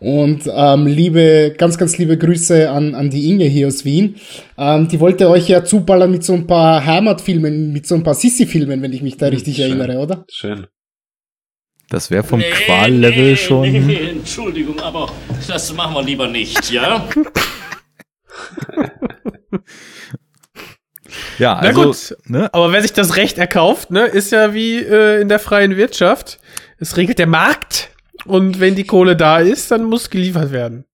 Und 0.00 0.42
ähm, 0.52 0.86
liebe, 0.86 1.54
ganz, 1.58 1.76
ganz 1.76 1.98
liebe 1.98 2.16
Grüße 2.16 2.70
an, 2.70 2.94
an 2.94 3.10
die 3.10 3.30
Inge 3.30 3.44
hier 3.46 3.66
aus 3.66 3.84
Wien. 3.84 4.16
Ähm, 4.56 4.86
die 4.88 5.00
wollte 5.00 5.28
euch 5.28 5.48
ja 5.48 5.64
zuballern 5.64 6.10
mit 6.10 6.22
so 6.24 6.34
ein 6.34 6.46
paar 6.46 6.84
Heimatfilmen, 6.84 7.72
mit 7.72 7.86
so 7.86 7.96
ein 7.96 8.02
paar 8.04 8.14
Sissi-Filmen, 8.14 8.80
wenn 8.82 8.92
ich 8.92 9.02
mich 9.02 9.16
da 9.16 9.26
richtig 9.26 9.56
schön. 9.56 9.78
erinnere, 9.80 9.98
oder? 9.98 10.24
Schön. 10.30 10.66
Das 11.90 12.10
wäre 12.10 12.22
vom 12.22 12.38
Nee, 12.40 12.50
Quallevel 12.50 13.30
nee, 13.30 13.36
schon. 13.36 13.62
Nee, 13.86 14.10
Entschuldigung, 14.10 14.78
aber 14.80 15.10
das 15.46 15.72
machen 15.74 15.94
wir 15.94 16.02
lieber 16.02 16.28
nicht, 16.28 16.70
ja? 16.70 17.08
Ja, 21.38 21.58
Na 21.62 21.68
also, 21.68 21.84
gut. 21.84 22.16
ne, 22.26 22.52
Aber 22.52 22.72
wer 22.72 22.82
sich 22.82 22.92
das 22.92 23.16
Recht 23.16 23.38
erkauft, 23.38 23.90
ne, 23.90 24.04
ist 24.06 24.32
ja 24.32 24.52
wie 24.54 24.76
äh, 24.76 25.20
in 25.20 25.28
der 25.28 25.38
freien 25.38 25.76
Wirtschaft. 25.76 26.38
Es 26.78 26.96
regelt 26.96 27.18
der 27.18 27.26
Markt. 27.28 27.90
Und 28.24 28.60
wenn 28.60 28.74
die 28.74 28.84
Kohle 28.84 29.16
da 29.16 29.38
ist, 29.38 29.70
dann 29.70 29.84
muss 29.84 30.10
geliefert 30.10 30.50
werden. 30.52 30.84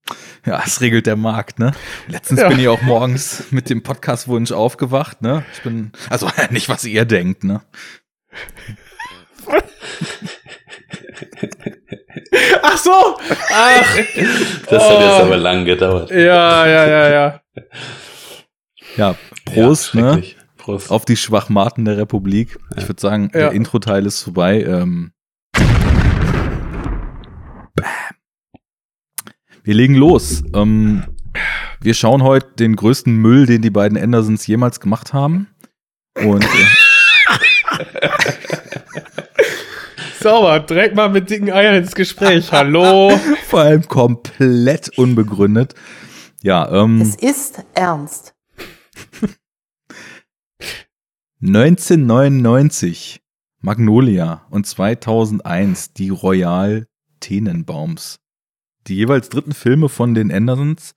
Ja, 0.47 0.63
es 0.65 0.81
regelt 0.81 1.07
der 1.07 1.17
Markt, 1.17 1.59
ne? 1.59 1.73
Letztens 2.07 2.41
Ja. 2.41 2.49
bin 2.49 2.59
ich 2.59 2.69
auch 2.69 2.83
morgens 2.83 3.45
mit 3.51 3.71
dem 3.71 3.83
Podcastwunsch 3.83 4.53
aufgewacht, 4.53 5.23
ne? 5.23 5.45
Ich 5.55 5.63
bin, 5.63 5.93
also 6.11 6.29
nicht, 6.51 6.69
was 6.69 6.85
ihr 6.85 7.05
denkt, 7.07 7.43
ne? 7.45 7.63
Ach 12.63 12.77
so! 12.79 13.17
Ach, 13.53 13.97
Das 14.69 14.83
hat 14.85 15.01
jetzt 15.01 15.21
Oh. 15.21 15.23
aber 15.25 15.37
lang 15.37 15.65
gedauert. 15.65 16.11
ja, 16.11 16.67
ja, 16.67 16.87
ja, 16.87 17.09
ja. 17.11 17.41
Ja, 18.97 19.15
Prost, 19.45 19.95
ja, 19.95 20.17
ne? 20.17 20.23
Prost. 20.57 20.91
Auf 20.91 21.05
die 21.05 21.17
Schwachmaten 21.17 21.85
der 21.85 21.97
Republik. 21.97 22.59
Ich 22.77 22.89
würde 22.89 23.01
sagen, 23.01 23.31
Ja. 23.35 23.41
der 23.41 23.53
Intro-Teil 23.53 24.07
ist 24.07 24.23
vorbei. 24.23 24.63
Ähm, 24.63 25.13
bam. 27.75 27.87
Wir 29.63 29.75
legen 29.75 29.95
los. 29.95 30.43
Ähm, 30.55 31.05
wir 31.81 31.95
schauen 31.95 32.23
heute 32.23 32.55
den 32.59 32.77
größten 32.77 33.17
Müll, 33.17 33.47
den 33.47 33.63
die 33.63 33.71
beiden 33.71 33.97
Andersons 33.97 34.47
jemals 34.47 34.79
gemacht 34.79 35.13
haben. 35.13 35.49
Und 36.23 36.45
äh, 36.45 36.49
Sauber, 40.21 40.61
direkt 40.61 40.95
mal 40.95 41.09
mit 41.09 41.29
dicken 41.31 41.51
Eiern 41.51 41.77
ins 41.77 41.95
Gespräch. 41.95 42.53
Hallo. 42.53 43.11
vor 43.49 43.61
allem 43.61 43.89
komplett 43.89 44.91
unbegründet. 44.99 45.75
Ja, 46.43 46.71
ähm, 46.71 47.01
Es 47.01 47.17
ist 47.17 47.65
ernst. 47.75 48.35
1999 51.43 53.23
Magnolia 53.61 54.47
und 54.51 54.67
2001 54.67 55.95
die 55.95 56.11
Royal 56.11 56.87
Tenenbaums. 57.25 58.19
Die 58.87 58.97
jeweils 58.97 59.31
dritten 59.31 59.53
Filme 59.53 59.89
von 59.89 60.15
den 60.15 60.31
Andersons. 60.31 60.95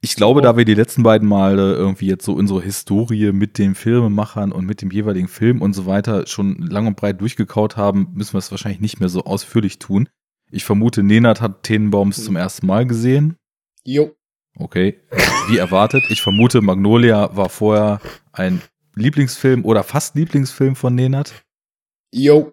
Ich 0.00 0.16
glaube, 0.16 0.40
Oh. 0.40 0.42
da 0.42 0.56
wir 0.56 0.64
die 0.64 0.74
letzten 0.74 1.04
beiden 1.04 1.28
Male 1.28 1.74
irgendwie 1.74 2.08
jetzt 2.08 2.24
so 2.24 2.32
unsere 2.34 2.60
Historie 2.60 3.30
mit 3.32 3.56
den 3.56 3.74
Filmemachern 3.76 4.50
und 4.50 4.66
mit 4.66 4.82
dem 4.82 4.90
jeweiligen 4.90 5.28
Film 5.28 5.62
und 5.62 5.72
so 5.72 5.86
weiter 5.86 6.26
schon 6.26 6.58
lang 6.58 6.88
und 6.88 6.96
breit 6.96 7.20
durchgekaut 7.20 7.76
haben, 7.76 8.08
müssen 8.14 8.34
wir 8.34 8.38
es 8.40 8.50
wahrscheinlich 8.50 8.80
nicht 8.80 8.98
mehr 8.98 9.08
so 9.08 9.22
ausführlich 9.24 9.78
tun. 9.78 10.08
Ich 10.50 10.64
vermute, 10.64 11.02
Nenad 11.04 11.40
hat 11.40 11.62
Tenenbaums 11.62 12.22
zum 12.24 12.34
ersten 12.36 12.66
Mal 12.66 12.84
gesehen. 12.86 13.36
Jo. 13.84 14.14
Okay, 14.56 15.00
wie 15.48 15.56
erwartet. 15.58 16.02
Ich 16.10 16.20
vermute, 16.20 16.60
Magnolia 16.62 17.34
war 17.36 17.48
vorher 17.48 18.00
ein 18.32 18.60
Lieblingsfilm 18.96 19.64
oder 19.64 19.84
fast 19.84 20.16
Lieblingsfilm 20.16 20.74
von 20.76 20.94
Nenad. 20.96 21.43
Jo. 22.16 22.52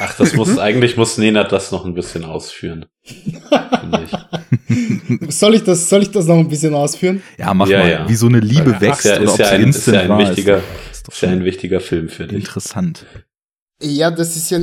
Ach, 0.00 0.16
das 0.16 0.34
muss, 0.34 0.58
eigentlich 0.58 0.96
muss 0.96 1.16
Nenad 1.16 1.52
das 1.52 1.70
noch 1.70 1.84
ein 1.84 1.94
bisschen 1.94 2.24
ausführen. 2.24 2.86
Finde 3.04 4.02
ich. 4.04 5.32
Soll 5.34 5.54
ich 5.54 5.62
das, 5.62 5.88
soll 5.88 6.02
ich 6.02 6.10
das 6.10 6.26
noch 6.26 6.38
ein 6.38 6.48
bisschen 6.48 6.74
ausführen? 6.74 7.22
Ja, 7.38 7.54
mach 7.54 7.68
Ja, 7.68 7.78
mal, 7.78 7.90
ja. 7.90 8.08
wie 8.08 8.16
so 8.16 8.26
eine 8.26 8.40
Liebe 8.40 8.74
Ach, 8.76 8.80
wächst 8.80 9.04
ja, 9.04 9.14
oder 9.16 9.24
ist 9.24 9.30
ob 9.34 9.38
ja 9.38 9.48
ein- 9.50 9.68
ist 9.70 9.86
ja 9.86 10.00
ein 10.00 10.08
war, 10.08 10.18
wichtiger- 10.18 10.60
ist 10.90 11.06
Ist 11.08 11.20
ja 11.22 11.28
ein 11.28 11.44
wichtiger 11.44 11.80
Film 11.80 12.08
für 12.08 12.26
dich. 12.26 12.38
interessant. 12.38 13.06
Ja, 13.80 14.10
das 14.10 14.34
ist 14.36 14.50
ja, 14.50 14.58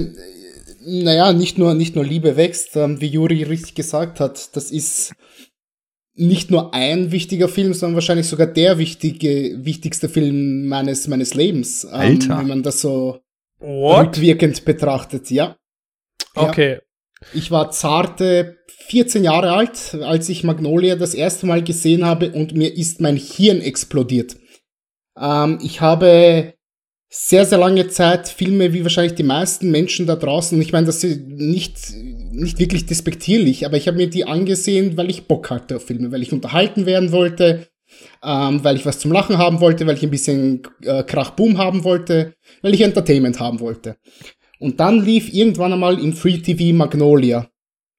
naja, 0.86 1.32
nicht 1.32 1.58
nur, 1.58 1.74
nicht 1.74 1.96
nur 1.96 2.04
Liebe 2.04 2.36
wächst, 2.36 2.76
ähm, 2.76 3.00
wie 3.00 3.08
Juri 3.08 3.44
richtig 3.44 3.76
gesagt 3.76 4.20
hat. 4.20 4.56
Das 4.58 4.72
ist 4.72 5.14
nicht 6.16 6.52
nur 6.52 6.74
ein 6.74 7.12
wichtiger 7.14 7.48
Film, 7.48 7.74
sondern 7.74 7.96
wahrscheinlich 7.96 8.28
sogar 8.28 8.48
der 8.48 8.78
wichtige, 8.78 9.58
wichtigste 9.64 10.10
Film 10.10 10.68
meines, 10.68 11.08
meines 11.08 11.34
Lebens. 11.34 11.86
Ähm, 11.86 11.92
Alter. 11.94 12.40
Wenn 12.40 12.48
man 12.48 12.62
das 12.64 12.82
so 12.82 13.20
What? 13.64 14.08
rückwirkend 14.08 14.66
betrachtet, 14.66 15.32
ja. 15.32 15.56
Ja. 16.36 16.42
Okay. 16.42 16.80
Ich 17.34 17.52
war 17.52 17.72
zarte 17.72 18.58
14 18.88 19.24
Jahre 19.24 19.54
alt, 19.54 19.98
als 20.02 20.28
ich 20.28 20.44
Magnolia 20.44 20.96
das 20.96 21.14
erste 21.14 21.46
Mal 21.46 21.64
gesehen 21.64 22.06
habe 22.06 22.32
und 22.32 22.54
mir 22.54 22.76
ist 22.76 23.00
mein 23.00 23.16
Hirn 23.16 23.62
explodiert. 23.62 24.36
Ähm, 25.18 25.60
ich 25.64 25.80
habe 25.80 26.54
sehr, 27.10 27.46
sehr 27.46 27.60
lange 27.60 27.88
Zeit 27.88 28.28
Filme 28.28 28.74
wie 28.74 28.84
wahrscheinlich 28.84 29.14
die 29.14 29.24
meisten 29.24 29.72
Menschen 29.72 30.08
da 30.08 30.16
draußen, 30.16 30.58
und 30.58 30.62
ich 30.62 30.74
meine, 30.74 30.88
das 30.88 31.04
ist 31.04 31.22
nicht, 31.28 31.78
nicht 32.32 32.60
wirklich 32.60 32.88
despektierlich, 32.88 33.66
aber 33.66 33.78
ich 33.78 33.88
habe 33.88 33.98
mir 33.98 34.10
die 34.10 34.26
angesehen, 34.26 34.98
weil 34.98 35.10
ich 35.10 35.28
Bock 35.28 35.50
hatte 35.52 35.78
auf 35.78 35.86
Filme, 35.86 36.12
weil 36.12 36.24
ich 36.24 36.34
unterhalten 36.34 36.86
werden 36.86 37.12
wollte, 37.12 37.68
ähm, 38.24 38.64
weil 38.64 38.76
ich 38.76 38.86
was 38.86 39.00
zum 39.00 39.12
Lachen 39.12 39.38
haben 39.38 39.60
wollte, 39.60 39.86
weil 39.86 39.98
ich 39.98 40.04
ein 40.04 40.12
bisschen 40.12 40.64
äh, 40.84 41.04
Krach-Boom 41.04 41.58
haben 41.58 41.84
wollte, 41.84 42.36
weil 42.62 42.74
ich 42.74 42.82
Entertainment 42.82 43.40
haben 43.40 43.60
wollte. 43.60 43.98
Und 44.60 44.80
dann 44.80 45.04
lief 45.04 45.34
irgendwann 45.34 45.74
einmal 45.74 46.00
im 46.00 46.14
Free 46.14 46.38
TV 46.38 46.76
Magnolia. 46.76 47.50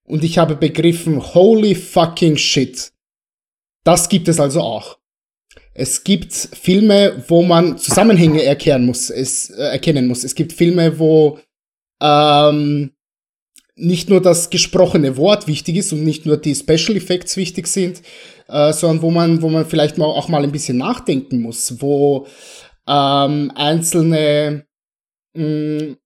Und 0.04 0.24
ich 0.24 0.38
habe 0.38 0.56
begriffen, 0.56 1.34
holy 1.34 1.74
fucking 1.74 2.36
shit. 2.36 2.92
Das 3.84 4.08
gibt 4.08 4.28
es 4.28 4.40
also 4.40 4.60
auch. 4.60 4.98
Es 5.74 6.04
gibt 6.04 6.32
Filme, 6.32 7.24
wo 7.28 7.42
man 7.42 7.78
Zusammenhänge 7.78 8.42
erkennen 8.42 8.86
muss. 8.86 9.10
Es, 9.10 9.50
äh, 9.50 9.62
erkennen 9.62 10.06
muss. 10.06 10.24
Es 10.24 10.34
gibt 10.34 10.52
Filme, 10.52 10.98
wo 10.98 11.38
ähm, 12.00 12.92
nicht 13.76 14.08
nur 14.08 14.22
das 14.22 14.50
gesprochene 14.50 15.16
Wort 15.16 15.48
wichtig 15.48 15.76
ist 15.76 15.92
und 15.92 16.04
nicht 16.04 16.26
nur 16.26 16.36
die 16.36 16.54
Special 16.54 16.96
Effects 16.96 17.36
wichtig 17.36 17.66
sind, 17.66 18.02
äh, 18.48 18.72
sondern 18.72 19.02
wo 19.02 19.10
man, 19.10 19.42
wo 19.42 19.48
man 19.48 19.66
vielleicht 19.66 19.98
mal 19.98 20.06
auch 20.06 20.28
mal 20.28 20.42
ein 20.42 20.52
bisschen 20.52 20.78
nachdenken 20.78 21.40
muss, 21.40 21.80
wo 21.80 22.26
ähm, 22.86 23.52
einzelne 23.54 24.66
mh, 25.34 25.96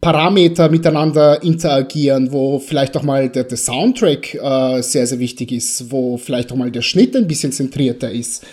Parameter 0.00 0.68
miteinander 0.68 1.42
interagieren, 1.42 2.30
wo 2.32 2.58
vielleicht 2.58 2.96
auch 2.96 3.02
mal 3.02 3.30
der, 3.30 3.44
der 3.44 3.56
Soundtrack 3.56 4.34
äh, 4.34 4.82
sehr, 4.82 5.06
sehr 5.06 5.18
wichtig 5.18 5.52
ist, 5.52 5.90
wo 5.90 6.16
vielleicht 6.16 6.52
auch 6.52 6.56
mal 6.56 6.70
der 6.70 6.82
Schnitt 6.82 7.16
ein 7.16 7.26
bisschen 7.26 7.52
zentrierter 7.52 8.10
ist. 8.10 8.44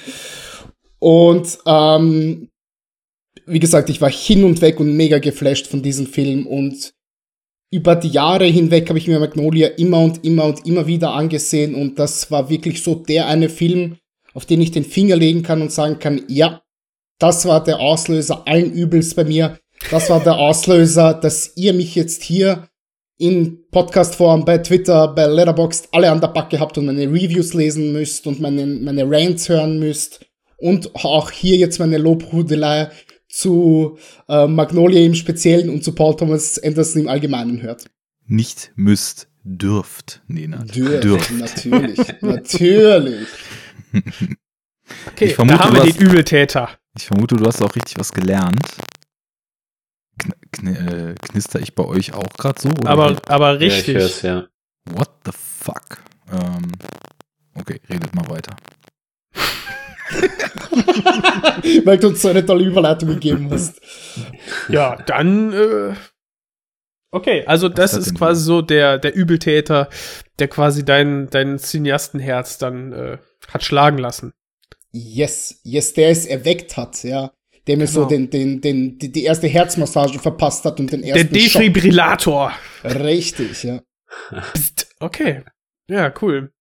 Und 1.00 1.58
ähm, 1.66 2.50
wie 3.46 3.60
gesagt, 3.60 3.90
ich 3.90 4.00
war 4.00 4.10
hin 4.10 4.44
und 4.44 4.62
weg 4.62 4.80
und 4.80 4.96
mega 4.96 5.20
geflasht 5.20 5.68
von 5.68 5.82
diesem 5.82 6.08
Film 6.08 6.48
und 6.48 6.94
über 7.74 7.96
die 7.96 8.10
Jahre 8.10 8.46
hinweg 8.46 8.88
habe 8.88 9.00
ich 9.00 9.08
mir 9.08 9.20
Magnolia 9.20 9.68
immer 9.70 10.00
und 10.00 10.24
immer 10.24 10.46
und 10.46 10.64
immer 10.68 10.86
wieder 10.86 11.12
angesehen 11.14 11.74
und 11.74 11.98
das 11.98 12.30
war 12.30 12.48
wirklich 12.48 12.84
so 12.84 12.94
der 12.94 13.26
eine 13.26 13.50
Film, 13.50 13.98
auf 14.36 14.46
den 14.46 14.62
ich 14.62 14.70
den 14.70 14.86
Finger 14.86 15.16
legen 15.16 15.42
kann 15.42 15.60
und 15.60 15.72
sagen 15.72 15.98
kann, 15.98 16.22
ja, 16.28 16.62
das 17.18 17.48
war 17.48 17.64
der 17.64 17.80
Auslöser 17.80 18.48
allen 18.48 18.72
Übels 18.72 19.16
bei 19.16 19.24
mir. 19.24 19.58
Das 19.90 20.12
war 20.12 20.20
der 20.20 20.38
Auslöser, 20.38 21.16
dass 21.16 21.54
ihr 21.56 21.74
mich 21.74 21.96
jetzt 21.96 22.22
hier 22.22 22.68
in 23.18 23.68
Podcastform, 23.72 24.46
bei 24.46 24.60
Twitter, 24.60 25.08
bei 25.08 25.26
Letterboxd 25.26 25.90
alle 25.94 26.12
an 26.12 26.22
der 26.22 26.28
Backe 26.28 26.60
habt 26.60 26.78
und 26.78 26.86
meine 26.86 27.08
Reviews 27.08 27.56
lesen 27.56 27.92
müsst 27.92 28.28
und 28.28 28.40
meine, 28.40 28.68
meine 28.68 29.10
Rants 29.10 29.50
hören 29.50 29.80
müsst 29.80 30.24
und 30.58 30.94
auch 30.94 31.32
hier 31.32 31.58
jetzt 31.58 31.80
meine 31.80 31.98
Lobhudelei 31.98 32.92
zu 33.34 33.98
äh, 34.30 34.46
Magnolia 34.46 35.02
im 35.04 35.16
Speziellen 35.16 35.70
und 35.72 35.84
zu 35.84 35.96
Paul 35.96 36.16
Thomas 36.16 36.60
Anderson 36.60 37.02
im 37.02 37.08
Allgemeinen 37.08 37.64
hört. 37.64 37.86
Nicht 38.28 38.72
müsst, 38.76 39.28
dürft, 39.44 40.22
Nenad. 40.28 40.76
Dürft, 40.76 41.32
natürlich, 41.32 42.00
natürlich. 42.22 43.28
Okay, 45.08 45.26
Ich 45.28 45.36
vermute, 45.36 45.58
da 45.58 45.64
haben 45.64 45.76
wir 45.76 45.84
du 45.84 45.92
den 45.94 46.02
Übeltäter. 46.02 46.70
Ich 46.98 47.06
vermute, 47.06 47.36
du 47.38 47.46
hast 47.46 47.62
auch 47.62 47.74
richtig 47.76 47.98
was 47.98 48.12
gelernt. 48.12 48.60
Kn 50.20 50.34
kn 50.52 50.68
äh, 50.68 51.16
knister 51.16 51.60
ich 51.62 51.74
bei 51.74 51.86
euch 51.86 52.14
auch 52.14 52.30
gerade 52.38 52.62
so? 52.62 52.70
Oder 52.70 52.90
Aber, 52.90 53.22
aber 53.28 53.54
Ja, 53.54 53.62
ich 53.62 53.74
richtig. 53.74 53.96
hör's, 53.96 54.22
ja. 54.22 54.46
What 54.92 55.10
the 55.26 55.32
fuck? 55.32 56.04
Ähm, 56.32 56.72
okay, 57.56 57.80
redet 57.90 58.14
mal 58.14 58.30
weiter. 58.30 58.56
Weil 61.86 61.98
du 61.98 62.08
uns 62.10 62.22
so 62.22 62.30
eine 62.30 62.46
tolle 62.46 62.66
Überleitung 62.66 63.10
gegeben 63.10 63.50
hast. 63.52 63.82
Ja, 64.70 64.98
dann, 65.06 65.54
äh, 65.54 65.94
okay, 67.12 67.46
also 67.46 67.70
das 67.70 67.94
hat 67.94 68.02
ist 68.02 68.16
quasi 68.16 68.44
so 68.44 68.62
der, 68.62 68.98
der 68.98 69.16
Übeltäter, 69.16 69.90
der 70.40 70.48
quasi 70.48 70.84
dein, 70.86 71.30
dein 71.30 71.58
Cineastenherz 71.58 72.58
dann 72.58 72.92
äh, 72.94 73.18
hat 73.48 73.64
schlagen 73.64 73.98
lassen. 73.98 74.34
Yes, 74.92 75.60
yes, 75.64 75.94
der 75.94 76.10
es 76.10 76.26
erweckt 76.26 76.78
hat, 76.78 77.04
ja. 77.04 77.32
Der 77.66 77.78
mir 77.78 77.88
so 77.88 78.06
Genau. 78.06 78.10
den, 78.10 78.30
den, 78.30 78.62
den, 78.62 78.98
die, 79.00 79.12
die 79.12 79.24
erste 79.24 79.48
Herzmassage 79.48 80.20
verpasst 80.20 80.66
hat 80.66 80.80
und 80.80 80.92
den 80.92 81.02
Der 81.02 81.16
ersten 81.16 81.40
Schock. 81.40 81.62
Defibrillator. 81.62 82.52
Richtig, 82.84 83.64
ja. 83.64 83.82
Psst, 84.54 84.88
okay. 85.00 85.44
Ja, 85.90 86.14
cool. 86.22 86.52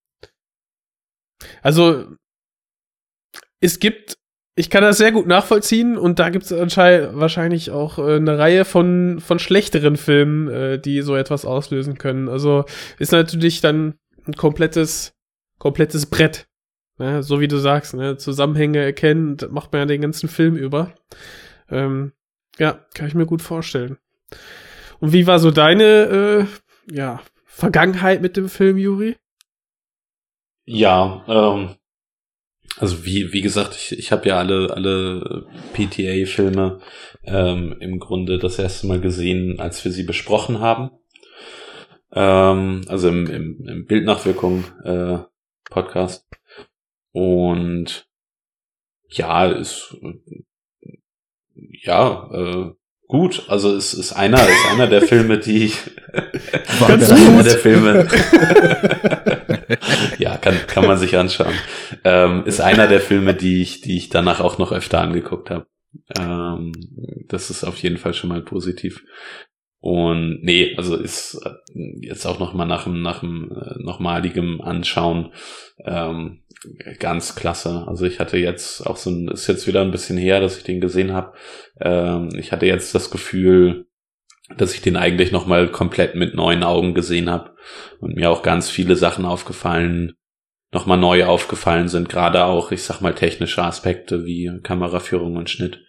Also, 1.60 2.06
es 3.62 3.78
gibt, 3.78 4.18
ich 4.56 4.68
kann 4.68 4.82
das 4.82 4.98
sehr 4.98 5.12
gut 5.12 5.26
nachvollziehen 5.26 5.96
und 5.96 6.18
da 6.18 6.28
gibt 6.28 6.44
es 6.44 6.50
wahrscheinlich 6.50 7.70
auch 7.70 7.98
äh, 7.98 8.16
eine 8.16 8.38
Reihe 8.38 8.64
von, 8.66 9.20
von 9.20 9.38
schlechteren 9.38 9.96
Filmen, 9.96 10.48
äh, 10.48 10.78
die 10.78 11.00
so 11.00 11.16
etwas 11.16 11.46
auslösen 11.46 11.96
können. 11.96 12.28
Also 12.28 12.64
ist 12.98 13.12
natürlich 13.12 13.60
dann 13.60 13.94
ein 14.26 14.34
komplettes, 14.34 15.14
komplettes 15.58 16.06
Brett. 16.06 16.48
Ne? 16.98 17.22
So 17.22 17.40
wie 17.40 17.48
du 17.48 17.56
sagst, 17.56 17.94
ne? 17.94 18.16
Zusammenhänge 18.16 18.80
erkennen, 18.80 19.36
das 19.36 19.50
macht 19.50 19.72
man 19.72 19.82
ja 19.82 19.86
den 19.86 20.02
ganzen 20.02 20.28
Film 20.28 20.56
über. 20.56 20.92
Ähm, 21.70 22.12
ja, 22.58 22.84
kann 22.94 23.06
ich 23.06 23.14
mir 23.14 23.26
gut 23.26 23.42
vorstellen. 23.42 23.96
Und 25.00 25.12
wie 25.12 25.26
war 25.26 25.38
so 25.38 25.50
deine, 25.50 26.46
äh, 26.88 26.94
ja, 26.94 27.22
Vergangenheit 27.46 28.22
mit 28.22 28.36
dem 28.36 28.48
Film, 28.48 28.76
Juri? 28.76 29.16
Ja, 30.64 31.24
ähm, 31.26 31.76
also 32.78 33.04
wie, 33.04 33.32
wie 33.32 33.42
gesagt, 33.42 33.74
ich, 33.76 33.98
ich 33.98 34.12
habe 34.12 34.28
ja 34.28 34.38
alle, 34.38 34.70
alle 34.72 35.46
PTA-Filme 35.72 36.80
ähm, 37.24 37.76
im 37.80 37.98
Grunde 37.98 38.38
das 38.38 38.58
erste 38.58 38.86
Mal 38.86 39.00
gesehen, 39.00 39.60
als 39.60 39.84
wir 39.84 39.92
sie 39.92 40.04
besprochen 40.04 40.60
haben. 40.60 40.90
Ähm, 42.12 42.82
also 42.88 43.08
im, 43.08 43.26
im, 43.26 43.68
im 43.68 43.86
Bildnachwirkung 43.86 44.64
äh, 44.84 45.18
Podcast. 45.70 46.26
Und 47.12 48.06
ja, 49.08 49.46
ist 49.46 49.96
ja 51.54 52.30
äh, 52.32 52.70
gut. 53.06 53.44
Also 53.48 53.74
es 53.74 53.94
ist 53.94 54.12
einer, 54.12 54.38
ist 54.38 54.66
einer 54.70 54.86
der 54.86 55.02
Filme, 55.02 55.38
die 55.38 55.66
ich 55.66 55.78
War 56.80 56.88
einer 56.90 57.42
der 57.42 57.58
Filme. 57.58 58.08
ja, 60.18 60.36
kann, 60.36 60.54
kann 60.66 60.86
man 60.86 60.98
sich 60.98 61.16
anschauen. 61.16 61.54
Ähm, 62.04 62.44
ist 62.46 62.60
einer 62.60 62.86
der 62.88 63.00
Filme, 63.00 63.34
die 63.34 63.62
ich, 63.62 63.80
die 63.80 63.96
ich 63.96 64.08
danach 64.08 64.40
auch 64.40 64.58
noch 64.58 64.72
öfter 64.72 65.00
angeguckt 65.00 65.50
habe. 65.50 65.66
Ähm, 66.18 66.72
das 67.28 67.50
ist 67.50 67.64
auf 67.64 67.78
jeden 67.78 67.98
Fall 67.98 68.14
schon 68.14 68.30
mal 68.30 68.42
positiv. 68.42 69.02
Und 69.80 70.42
nee, 70.42 70.76
also 70.76 70.96
ist 70.96 71.40
äh, 71.44 71.50
jetzt 72.00 72.24
auch 72.24 72.38
noch 72.38 72.54
mal 72.54 72.66
nach 72.66 72.84
dem, 72.84 73.02
nach 73.02 73.20
dem 73.20 73.50
äh, 73.50 73.82
nochmaligem 73.82 74.60
Anschauen 74.60 75.32
ähm, 75.84 76.44
ganz 77.00 77.34
klasse. 77.34 77.84
Also 77.88 78.06
ich 78.06 78.20
hatte 78.20 78.36
jetzt 78.36 78.86
auch 78.86 78.96
so 78.96 79.10
ein, 79.10 79.26
ist 79.26 79.48
jetzt 79.48 79.66
wieder 79.66 79.82
ein 79.82 79.90
bisschen 79.90 80.16
her, 80.16 80.40
dass 80.40 80.56
ich 80.56 80.62
den 80.62 80.80
gesehen 80.80 81.12
habe. 81.12 81.32
Ähm, 81.80 82.28
ich 82.36 82.52
hatte 82.52 82.66
jetzt 82.66 82.94
das 82.94 83.10
Gefühl, 83.10 83.86
dass 84.56 84.74
ich 84.74 84.82
den 84.82 84.96
eigentlich 84.96 85.32
noch 85.32 85.46
mal 85.46 85.68
komplett 85.68 86.14
mit 86.14 86.34
neuen 86.34 86.62
Augen 86.62 86.94
gesehen 86.94 87.30
habe 87.30 87.54
und 88.00 88.16
mir 88.16 88.30
auch 88.30 88.42
ganz 88.42 88.70
viele 88.70 88.96
Sachen 88.96 89.24
aufgefallen, 89.24 90.14
noch 90.72 90.86
mal 90.86 90.96
neu 90.96 91.24
aufgefallen 91.26 91.88
sind, 91.88 92.08
gerade 92.08 92.44
auch, 92.44 92.72
ich 92.72 92.82
sag 92.82 93.00
mal, 93.00 93.14
technische 93.14 93.62
Aspekte 93.62 94.24
wie 94.24 94.50
Kameraführung 94.62 95.36
und 95.36 95.50
Schnitt. 95.50 95.80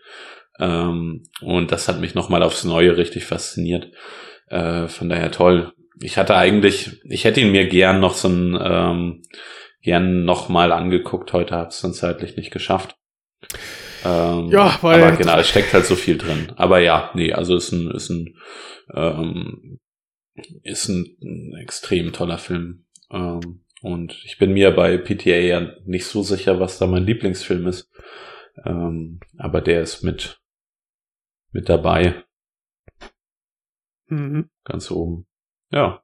Ähm, 0.60 1.24
und 1.42 1.72
das 1.72 1.88
hat 1.88 2.00
mich 2.00 2.16
noch 2.16 2.30
mal 2.30 2.44
aufs 2.44 2.64
Neue 2.64 2.98
richtig 2.98 3.26
fasziniert. 3.26 3.92
Äh, 4.48 4.88
von 4.88 5.10
daher 5.10 5.32
toll. 5.32 5.72
Ich 6.02 6.18
hatte 6.18 6.36
eigentlich, 6.36 7.02
ich 7.06 7.24
hätte 7.24 7.40
ihn 7.40 7.52
mir 7.52 7.68
gern 7.68 8.00
noch 8.00 8.14
so 8.14 8.28
ein, 8.28 8.60
ähm, 8.62 9.22
gern 9.82 10.26
noch 10.26 10.50
mal 10.50 10.72
angeguckt. 10.72 11.34
Heute 11.34 11.56
habe 11.56 11.70
es 11.70 11.82
dann 11.82 11.94
zeitlich 11.94 12.36
nicht 12.36 12.52
geschafft. 12.52 12.96
Ähm, 14.06 14.50
Ja, 14.52 14.78
weil- 14.82 15.02
aber 15.04 15.16
genau, 15.18 15.38
es 15.40 15.50
steckt 15.50 15.74
halt 15.74 15.86
so 15.86 15.96
viel 15.96 16.18
drin. 16.18 16.52
Aber 16.56 16.80
ja, 16.80 17.12
nee, 17.14 17.32
also 17.34 17.56
ist 17.56 17.72
ein, 17.72 17.90
ist 17.92 18.10
ein, 18.10 18.36
ähm, 18.94 19.80
ist 20.64 20.90
ein, 20.90 21.16
ein 21.22 21.54
extrem 21.62 22.12
toller 22.14 22.38
Film. 22.38 22.86
Ähm, 23.12 23.64
und 23.82 24.14
ich 24.26 24.38
bin 24.38 24.54
mir 24.54 24.72
bei 24.72 24.98
PTA 24.98 25.36
ja 25.38 25.72
nicht 25.86 26.06
so 26.06 26.24
sicher, 26.24 26.60
was 26.60 26.78
da 26.80 26.88
mein 26.88 27.06
Lieblingsfilm 27.06 27.68
ist. 27.68 27.90
Ähm, 28.66 29.20
aber 29.38 29.62
der 29.62 29.82
ist 29.82 30.04
mit, 30.04 30.40
mit 31.52 31.70
dabei, 31.70 32.24
Mhm. 34.10 34.50
ganz 34.64 34.92
oben. 34.92 35.26
Ja. 35.72 36.02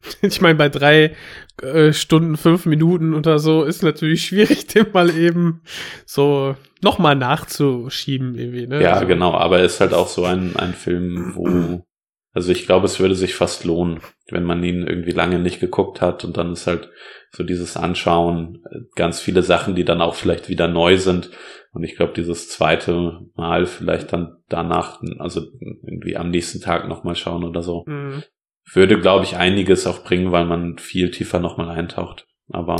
Ich 0.22 0.40
meine, 0.40 0.54
bei 0.56 0.68
drei 0.68 1.16
äh, 1.60 1.92
Stunden, 1.92 2.36
fünf 2.36 2.66
Minuten 2.66 3.14
oder 3.14 3.38
so 3.38 3.64
ist 3.64 3.82
natürlich 3.82 4.24
schwierig, 4.24 4.66
den 4.68 4.92
mal 4.92 5.10
eben 5.10 5.62
so 6.06 6.56
nochmal 6.82 7.16
nachzuschieben 7.16 8.34
irgendwie, 8.36 8.66
ne? 8.66 8.82
Ja, 8.82 8.94
also, 8.94 9.06
genau, 9.06 9.32
aber 9.32 9.58
er 9.58 9.64
ist 9.64 9.80
halt 9.80 9.94
auch 9.94 10.08
so 10.08 10.24
ein, 10.24 10.56
ein 10.56 10.74
Film, 10.74 11.32
wo, 11.34 11.84
also 12.32 12.52
ich 12.52 12.66
glaube, 12.66 12.86
es 12.86 13.00
würde 13.00 13.14
sich 13.14 13.34
fast 13.34 13.64
lohnen, 13.64 14.00
wenn 14.30 14.44
man 14.44 14.62
ihn 14.62 14.86
irgendwie 14.86 15.12
lange 15.12 15.38
nicht 15.38 15.60
geguckt 15.60 16.00
hat 16.00 16.24
und 16.24 16.36
dann 16.36 16.52
ist 16.52 16.66
halt 16.66 16.90
so 17.30 17.44
dieses 17.44 17.76
Anschauen, 17.76 18.62
äh, 18.70 18.78
ganz 18.94 19.20
viele 19.20 19.42
Sachen, 19.42 19.74
die 19.74 19.84
dann 19.84 20.00
auch 20.00 20.14
vielleicht 20.14 20.48
wieder 20.48 20.68
neu 20.68 20.96
sind. 20.96 21.30
Und 21.72 21.84
ich 21.84 21.96
glaube, 21.96 22.14
dieses 22.14 22.48
zweite 22.48 23.20
Mal 23.34 23.66
vielleicht 23.66 24.12
dann 24.12 24.38
danach, 24.48 25.02
also 25.18 25.42
irgendwie 25.60 26.16
am 26.16 26.30
nächsten 26.30 26.60
Tag 26.60 26.88
nochmal 26.88 27.14
schauen 27.16 27.44
oder 27.44 27.62
so, 27.62 27.84
Mhm. 27.86 28.22
würde, 28.72 28.98
glaube 29.00 29.24
ich, 29.24 29.36
einiges 29.36 29.86
auch 29.86 30.02
bringen, 30.02 30.32
weil 30.32 30.46
man 30.46 30.78
viel 30.78 31.10
tiefer 31.10 31.38
nochmal 31.38 31.68
eintaucht. 31.68 32.26
Aber 32.48 32.76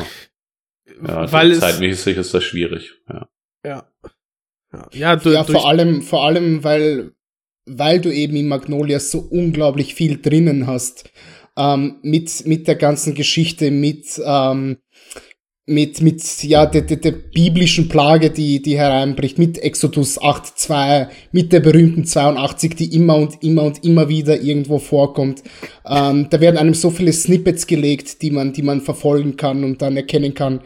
ja, 1.06 1.30
Weil 1.30 1.50
es, 1.50 1.60
zeitmäßig 1.60 2.16
ist 2.16 2.32
das 2.32 2.44
schwierig. 2.44 2.94
Ja. 3.08 3.28
Ja. 3.68 3.84
Ja, 4.72 4.88
ja, 4.92 5.16
du, 5.16 5.32
ja, 5.32 5.44
vor 5.44 5.66
allem, 5.66 6.02
vor 6.02 6.24
allem, 6.24 6.62
weil, 6.62 7.12
weil 7.64 8.00
du 8.00 8.12
eben 8.12 8.36
in 8.36 8.48
Magnolia 8.48 9.00
so 9.00 9.18
unglaublich 9.18 9.94
viel 9.94 10.20
drinnen 10.20 10.66
hast. 10.66 11.10
Ähm, 11.56 11.96
mit, 12.02 12.46
mit 12.46 12.68
der 12.68 12.76
ganzen 12.76 13.14
Geschichte, 13.14 13.70
mit, 13.70 14.20
ähm, 14.24 14.76
mit, 15.66 16.00
mit, 16.00 16.44
ja, 16.44 16.66
der, 16.66 16.82
der, 16.82 16.98
der 16.98 17.12
biblischen 17.12 17.88
Plage, 17.88 18.30
die, 18.30 18.62
die 18.62 18.78
hereinbricht, 18.78 19.38
mit 19.38 19.58
Exodus 19.58 20.20
8.2, 20.20 21.08
mit 21.32 21.52
der 21.52 21.60
berühmten 21.60 22.04
82, 22.04 22.76
die 22.76 22.94
immer 22.94 23.16
und 23.16 23.42
immer 23.42 23.64
und 23.64 23.84
immer 23.84 24.08
wieder 24.08 24.40
irgendwo 24.40 24.78
vorkommt. 24.78 25.42
Ähm, 25.86 26.28
da 26.30 26.40
werden 26.40 26.58
einem 26.58 26.74
so 26.74 26.90
viele 26.90 27.12
Snippets 27.12 27.66
gelegt, 27.66 28.22
die 28.22 28.30
man, 28.30 28.52
die 28.52 28.62
man 28.62 28.80
verfolgen 28.80 29.36
kann 29.36 29.64
und 29.64 29.82
dann 29.82 29.96
erkennen 29.96 30.34
kann, 30.34 30.60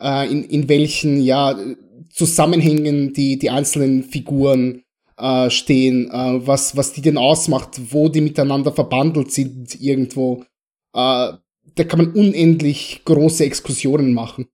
äh, 0.00 0.30
in, 0.30 0.44
in 0.44 0.68
welchen, 0.68 1.20
ja, 1.20 1.56
Zusammenhängen 2.16 3.12
die, 3.12 3.38
die 3.38 3.50
einzelnen 3.50 4.02
Figuren 4.02 4.82
äh, 5.18 5.50
stehen, 5.50 6.10
äh, 6.10 6.46
was, 6.46 6.74
was 6.76 6.94
die 6.94 7.02
denn 7.02 7.18
ausmacht, 7.18 7.78
wo 7.90 8.08
die 8.08 8.22
miteinander 8.22 8.72
verbandelt 8.72 9.30
sind 9.30 9.78
irgendwo. 9.80 10.44
Äh, 10.94 11.32
da 11.74 11.84
kann 11.84 11.98
man 11.98 12.12
unendlich 12.12 13.02
große 13.04 13.44
Exkursionen 13.44 14.14
machen. 14.14 14.46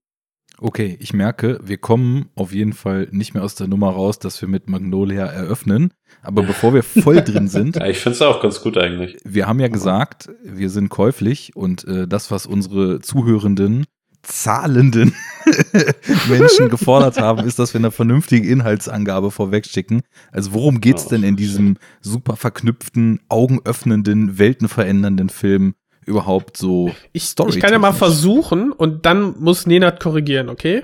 Okay, 0.59 0.97
ich 0.99 1.13
merke, 1.13 1.59
wir 1.63 1.77
kommen 1.77 2.29
auf 2.35 2.53
jeden 2.53 2.73
Fall 2.73 3.07
nicht 3.11 3.33
mehr 3.33 3.43
aus 3.43 3.55
der 3.55 3.67
Nummer 3.67 3.89
raus, 3.89 4.19
dass 4.19 4.39
wir 4.41 4.47
mit 4.47 4.69
Magnolia 4.69 5.25
eröffnen. 5.25 5.93
Aber 6.21 6.43
bevor 6.43 6.73
wir 6.73 6.83
voll 6.83 7.21
drin 7.21 7.47
sind, 7.49 7.77
ja 7.77 7.87
ich 7.87 7.99
finde 7.99 8.15
es 8.15 8.21
auch 8.21 8.41
ganz 8.41 8.61
gut 8.61 8.77
eigentlich. 8.77 9.17
wir 9.23 9.47
haben 9.47 9.59
ja 9.59 9.67
gesagt, 9.69 10.29
wir 10.43 10.69
sind 10.69 10.89
käuflich 10.89 11.55
und 11.55 11.85
äh, 11.85 12.07
das, 12.07 12.29
was 12.29 12.45
unsere 12.45 12.99
Zuhörenden, 12.99 13.85
zahlenden 14.23 15.13
Menschen 16.29 16.69
gefordert 16.69 17.19
haben, 17.19 17.45
ist, 17.45 17.59
dass 17.59 17.73
wir 17.73 17.79
eine 17.79 17.91
vernünftige 17.91 18.49
Inhaltsangabe 18.49 19.29
vorwegschicken. 19.31 20.03
Also 20.31 20.53
worum 20.53 20.79
geht's 20.81 21.03
Ja, 21.05 21.11
denn 21.11 21.23
in 21.23 21.35
diesem 21.35 21.77
super 22.01 22.35
verknüpften, 22.35 23.21
augenöffnenden, 23.29 24.39
weltenverändernden 24.39 25.29
Film 25.29 25.75
überhaupt 26.05 26.57
so 26.57 26.91
ich, 27.13 27.33
ich 27.37 27.59
kann 27.59 27.71
ja 27.71 27.79
mal 27.79 27.93
versuchen 27.93 28.73
und 28.73 29.05
dann 29.05 29.39
muss 29.39 29.65
Nenad 29.65 30.01
korrigieren, 30.01 30.49
okay? 30.49 30.83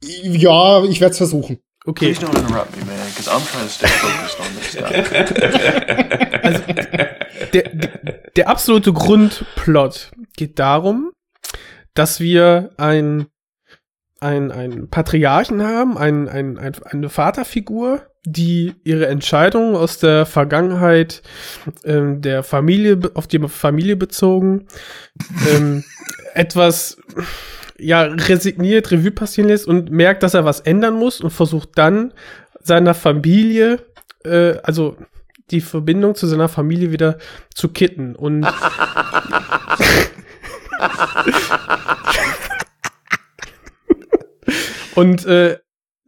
Ja, 0.00 0.84
ich 0.84 1.00
werde 1.00 1.10
es 1.12 1.18
versuchen. 1.18 1.58
Okay. 1.84 2.12
Please 2.12 2.24
don't 2.24 2.38
interrupt 2.38 2.76
me, 2.76 2.84
man, 2.84 2.94
because 3.08 3.28
I'm 3.28 3.44
trying 3.50 3.64
to 3.64 3.70
stay 3.72 3.88
focused 3.88 4.38
on 4.38 4.46
this 4.56 4.70
stuff. 4.70 4.88
der, 7.52 7.68
der, 7.70 7.90
der 8.36 8.48
absolute 8.48 8.92
Grundplot 8.92 10.12
geht 10.36 10.60
darum, 10.60 11.10
dass 11.94 12.20
wir 12.20 12.70
ein, 12.76 13.26
einen, 14.20 14.50
einen 14.50 14.88
Patriarchen 14.88 15.62
haben, 15.62 15.98
einen, 15.98 16.28
einen, 16.28 16.58
ein, 16.58 16.74
eine 16.84 17.08
Vaterfigur, 17.08 18.06
die 18.24 18.74
ihre 18.84 19.08
Entscheidungen 19.08 19.74
aus 19.74 19.98
der 19.98 20.26
Vergangenheit 20.26 21.22
ähm, 21.84 22.20
der 22.20 22.42
Familie, 22.42 23.00
auf 23.14 23.26
die 23.26 23.40
Familie 23.48 23.96
bezogen, 23.96 24.68
ähm, 25.50 25.84
etwas 26.34 26.98
ja 27.78 28.02
resigniert 28.02 28.92
Revue 28.92 29.10
passieren 29.10 29.48
lässt 29.48 29.66
und 29.66 29.90
merkt, 29.90 30.22
dass 30.22 30.34
er 30.34 30.44
was 30.44 30.60
ändern 30.60 30.94
muss 30.94 31.20
und 31.20 31.30
versucht 31.30 31.70
dann 31.74 32.14
seiner 32.60 32.94
Familie, 32.94 33.80
äh, 34.24 34.54
also 34.62 34.96
die 35.50 35.60
Verbindung 35.60 36.14
zu 36.14 36.26
seiner 36.26 36.48
Familie 36.48 36.92
wieder 36.92 37.18
zu 37.54 37.68
kitten. 37.68 38.14
Und 38.14 38.46
und 44.94 45.26
äh, 45.26 45.58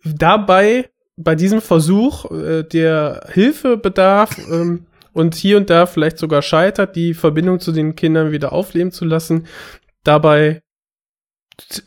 dabei 0.05 0.91
bei 1.17 1.35
diesem 1.35 1.61
Versuch, 1.61 2.31
äh, 2.31 2.65
der 2.65 3.29
Hilfe 3.33 3.77
bedarf 3.77 4.37
ähm, 4.51 4.87
und 5.13 5.35
hier 5.35 5.57
und 5.57 5.71
da 5.71 5.87
vielleicht 5.87 6.19
sogar 6.19 6.43
scheitert, 6.43 6.97
die 6.97 7.15
Verbindung 7.15 7.61
zu 7.61 7.73
den 7.73 7.95
Kindern 7.95 8.33
wieder 8.33 8.53
aufleben 8.53 8.91
zu 8.91 9.05
lassen, 9.05 9.47
dabei 10.03 10.63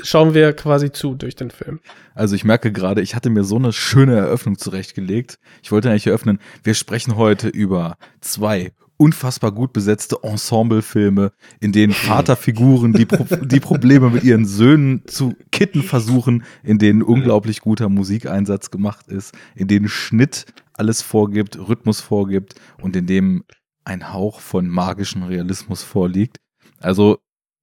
schauen 0.02 0.34
wir 0.34 0.54
quasi 0.54 0.94
zu 0.94 1.16
durch 1.16 1.36
den 1.36 1.52
Film. 1.52 1.82
Also 2.16 2.36
ich 2.36 2.46
merke 2.46 2.72
gerade, 2.72 3.02
ich 3.02 3.16
hatte 3.16 3.30
mir 3.30 3.44
so 3.44 3.58
eine 3.58 3.74
schöne 3.74 4.16
Eröffnung 4.16 4.58
zurechtgelegt. 4.58 5.40
Ich 5.62 5.72
wollte 5.72 5.90
eigentlich 5.90 6.08
eröffnen, 6.08 6.40
wir 6.64 6.74
sprechen 6.74 7.18
heute 7.18 7.50
über 7.50 7.98
zwei 8.22 8.72
unfassbar 8.98 9.52
gut 9.52 9.74
besetzte 9.74 10.18
Ensemblefilme, 10.24 11.32
in 11.60 11.72
denen 11.72 11.94
Vaterfiguren 11.94 12.94
die, 12.94 13.06
Pro 13.06 13.24
die 13.46 13.60
Probleme 13.60 14.10
mit 14.10 14.24
ihren 14.24 14.46
Söhnen 14.46 15.04
zu 15.08 15.36
kitten 15.52 15.84
versuchen, 15.84 16.44
in 16.64 16.80
denen 16.80 17.04
unglaublich 17.04 17.62
guter 17.62 17.90
Musikeinsatz 17.90 18.72
gemacht 18.72 19.08
ist, 19.08 19.34
in 19.56 19.68
denen 19.68 19.88
Schnitt 19.88 20.46
alles 20.74 21.02
vorgibt, 21.02 21.58
Rhythmus 21.58 22.02
vorgibt 22.02 22.56
und 22.82 22.96
in 22.96 23.06
dem 23.06 23.44
ein 23.84 24.12
Hauch 24.14 24.42
von 24.42 24.68
magischem 24.68 25.24
Realismus 25.24 25.84
vorliegt. 25.84 26.40
Also 26.80 27.20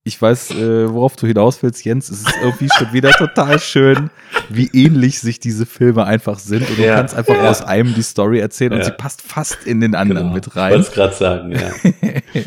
ich 0.07 0.21
weiß, 0.21 0.51
äh, 0.51 0.93
worauf 0.93 1.17
du 1.17 1.27
hinaus 1.27 1.63
willst, 1.63 1.83
Jens. 1.83 2.11
Es 2.11 2.21
ist 2.21 2.37
irgendwie 2.43 2.69
schon 2.77 2.93
wieder 2.93 3.11
total 3.13 3.59
schön, 3.59 4.11
wie 4.51 4.69
ähnlich 4.75 5.19
sich 5.19 5.41
diese 5.41 5.65
Filme 5.65 6.05
einfach 6.05 6.39
sind. 6.39 6.69
Und 6.69 6.79
du 6.79 6.85
ja, 6.85 6.97
kannst 6.97 7.15
einfach 7.15 7.35
ja. 7.35 7.49
aus 7.49 7.63
einem 7.63 7.95
die 7.95 8.03
Story 8.03 8.39
erzählen 8.39 8.73
ja. 8.73 8.79
und 8.79 8.85
sie 8.85 8.93
passt 8.93 9.23
fast 9.23 9.65
in 9.65 9.81
den 9.81 9.95
anderen 9.95 10.25
genau. 10.25 10.35
mit 10.35 10.55
rein. 10.57 10.73
Ich 10.73 10.77
wollte 10.77 10.89
es 10.89 10.95
gerade 10.95 11.15
sagen, 11.15 11.53
ja. 11.53 11.73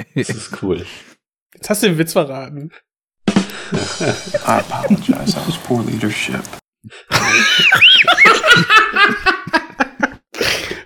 das 0.16 0.30
ist 0.30 0.62
cool. 0.62 0.86
Jetzt 1.56 1.72
hast 1.72 1.82
du 1.82 1.88
den 1.88 1.98
Witz 1.98 2.14
verraten. 2.14 2.70
I 3.28 4.38
apologize. 4.44 5.34
That 5.34 5.48
was 5.48 5.58
poor 5.58 5.84
leadership. 5.84 6.44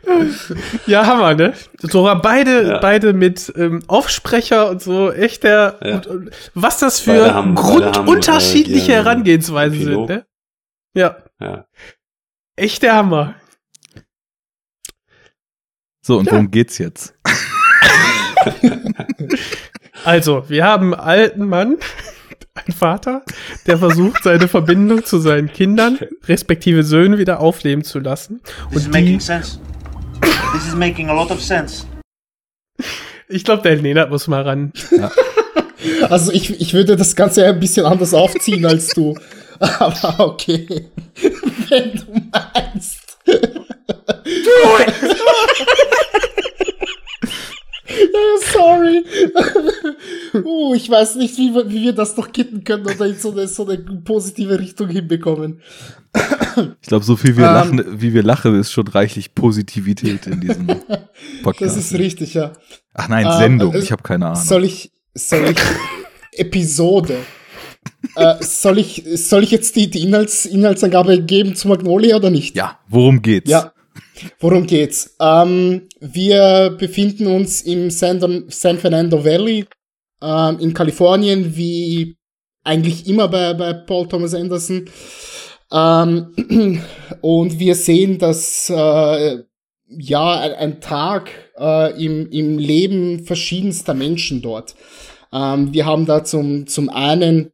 ja, 0.87 1.05
Hammer, 1.05 1.35
ne? 1.35 1.53
Sogar 1.79 2.21
beide, 2.21 2.67
ja. 2.67 2.77
beide 2.79 3.13
mit 3.13 3.51
ähm, 3.55 3.83
Aufsprecher 3.87 4.69
und 4.69 4.81
so, 4.81 5.11
echt 5.11 5.43
der, 5.43 5.79
ja. 5.83 5.95
und, 5.95 6.07
und, 6.07 6.29
was 6.53 6.79
das 6.79 6.99
für 6.99 7.33
haben, 7.33 7.55
grundunterschiedliche 7.55 8.97
haben, 8.97 9.01
äh, 9.01 9.03
Herangehensweisen 9.03 9.83
sind, 9.83 10.09
ne? 10.09 10.25
Ja. 10.93 11.17
ja. 11.39 11.65
Echt 12.55 12.83
der 12.83 12.95
Hammer. 12.95 13.35
So, 16.01 16.17
und 16.17 16.25
ja. 16.25 16.31
worum 16.33 16.51
geht's 16.51 16.77
jetzt? 16.79 17.13
also, 20.03 20.49
wir 20.49 20.65
haben 20.65 20.93
einen 20.93 21.01
alten 21.01 21.47
Mann, 21.47 21.77
ein 22.55 22.73
Vater, 22.73 23.23
der 23.67 23.77
versucht, 23.77 24.23
seine 24.23 24.47
Verbindung 24.47 25.05
zu 25.05 25.19
seinen 25.19 25.51
Kindern, 25.51 25.99
respektive 26.27 26.83
Söhnen, 26.83 27.17
wieder 27.17 27.39
aufleben 27.39 27.83
zu 27.83 27.99
lassen. 27.99 28.41
This 28.71 28.87
und 28.87 28.95
die, 28.95 29.19
sense. 29.19 29.59
This 30.53 30.67
is 30.67 30.75
making 30.75 31.09
a 31.09 31.13
lot 31.13 31.31
of 31.31 31.41
sense. 31.41 31.85
Ich 33.27 33.43
glaube, 33.43 33.63
der 33.63 33.81
Nenad 33.81 34.09
muss 34.09 34.27
mal 34.27 34.41
ran. 34.41 34.73
Ja. 34.91 35.11
Also 36.09 36.31
ich, 36.31 36.61
ich 36.61 36.73
würde 36.73 36.95
das 36.95 37.15
Ganze 37.15 37.45
ein 37.45 37.59
bisschen 37.59 37.85
anders 37.85 38.13
aufziehen 38.13 38.65
als 38.65 38.89
du. 38.89 39.17
Aber 39.59 40.19
okay. 40.19 40.89
Wenn 41.69 41.93
du 41.93 42.21
meinst. 42.31 43.17
Sorry. 48.51 49.03
uh, 50.43 50.73
ich 50.73 50.89
weiß 50.89 51.15
nicht, 51.15 51.37
wie, 51.37 51.53
wie 51.53 51.81
wir 51.83 51.93
das 51.93 52.15
noch 52.17 52.31
kitten 52.31 52.63
können 52.63 52.85
oder 52.85 53.05
in 53.05 53.15
so 53.15 53.31
eine, 53.31 53.47
so 53.47 53.67
eine 53.67 53.77
positive 53.77 54.59
Richtung 54.59 54.89
hinbekommen. 54.89 55.61
Ich 56.81 56.87
glaube, 56.87 57.05
so 57.05 57.15
viel 57.15 57.37
wir 57.37 57.45
um, 57.45 57.49
ähm. 57.49 57.77
lachen, 57.77 58.01
wie 58.01 58.13
wir 58.13 58.23
lachen, 58.23 58.59
ist 58.59 58.71
schon 58.71 58.87
reichlich 58.87 59.33
Positivität 59.33 60.27
in 60.27 60.41
diesem 60.41 60.67
Podcast. 61.43 61.77
Das 61.77 61.91
ist 61.91 61.93
richtig, 61.93 62.33
ja. 62.33 62.53
Ach 62.93 63.07
nein, 63.07 63.25
um, 63.25 63.31
ähm, 63.31 63.37
Sendung. 63.37 63.75
Ich 63.75 63.91
habe 63.91 64.03
keine 64.03 64.27
Ahnung. 64.27 64.43
Soll 64.43 64.65
ich, 64.65 64.91
soll 65.13 65.49
ich 65.49 65.57
Episode? 66.33 67.17
äh, 68.15 68.35
soll 68.41 68.77
ich, 68.77 69.03
soll 69.15 69.43
ich 69.43 69.51
jetzt 69.51 69.75
die, 69.75 69.89
die 69.89 70.03
Inhalts, 70.03 70.45
Inhaltsangabe 70.45 71.21
geben 71.21 71.55
zu 71.55 71.67
Magnolia 71.67 72.15
oder 72.15 72.29
nicht? 72.29 72.55
Ja, 72.55 72.79
worum 72.87 73.21
geht's? 73.21 73.49
Ja. 73.49 73.73
Worum 74.39 74.65
geht's? 74.67 75.15
Ähm, 75.19 75.87
wir 75.99 76.75
befinden 76.77 77.27
uns 77.27 77.61
im 77.61 77.89
San, 77.89 78.45
San 78.49 78.77
Fernando 78.77 79.23
Valley 79.23 79.65
ähm, 80.21 80.59
in 80.59 80.73
Kalifornien, 80.73 81.55
wie 81.55 82.17
eigentlich 82.63 83.07
immer 83.07 83.27
bei, 83.27 83.53
bei 83.53 83.73
Paul 83.73 84.07
Thomas 84.07 84.33
Anderson. 84.33 84.89
Ähm, 85.71 86.81
und 87.21 87.59
wir 87.59 87.75
sehen, 87.75 88.17
dass 88.17 88.69
äh, 88.69 89.37
ja 89.87 90.39
ein, 90.39 90.81
Tag 90.81 91.31
äh, 91.57 92.03
im, 92.03 92.29
im 92.29 92.57
Leben 92.57 93.23
verschiedenster 93.25 93.93
Menschen 93.93 94.41
dort. 94.41 94.75
Ähm, 95.33 95.73
wir 95.73 95.85
haben 95.85 96.05
da 96.05 96.23
zum, 96.23 96.67
zum 96.67 96.89
einen 96.89 97.51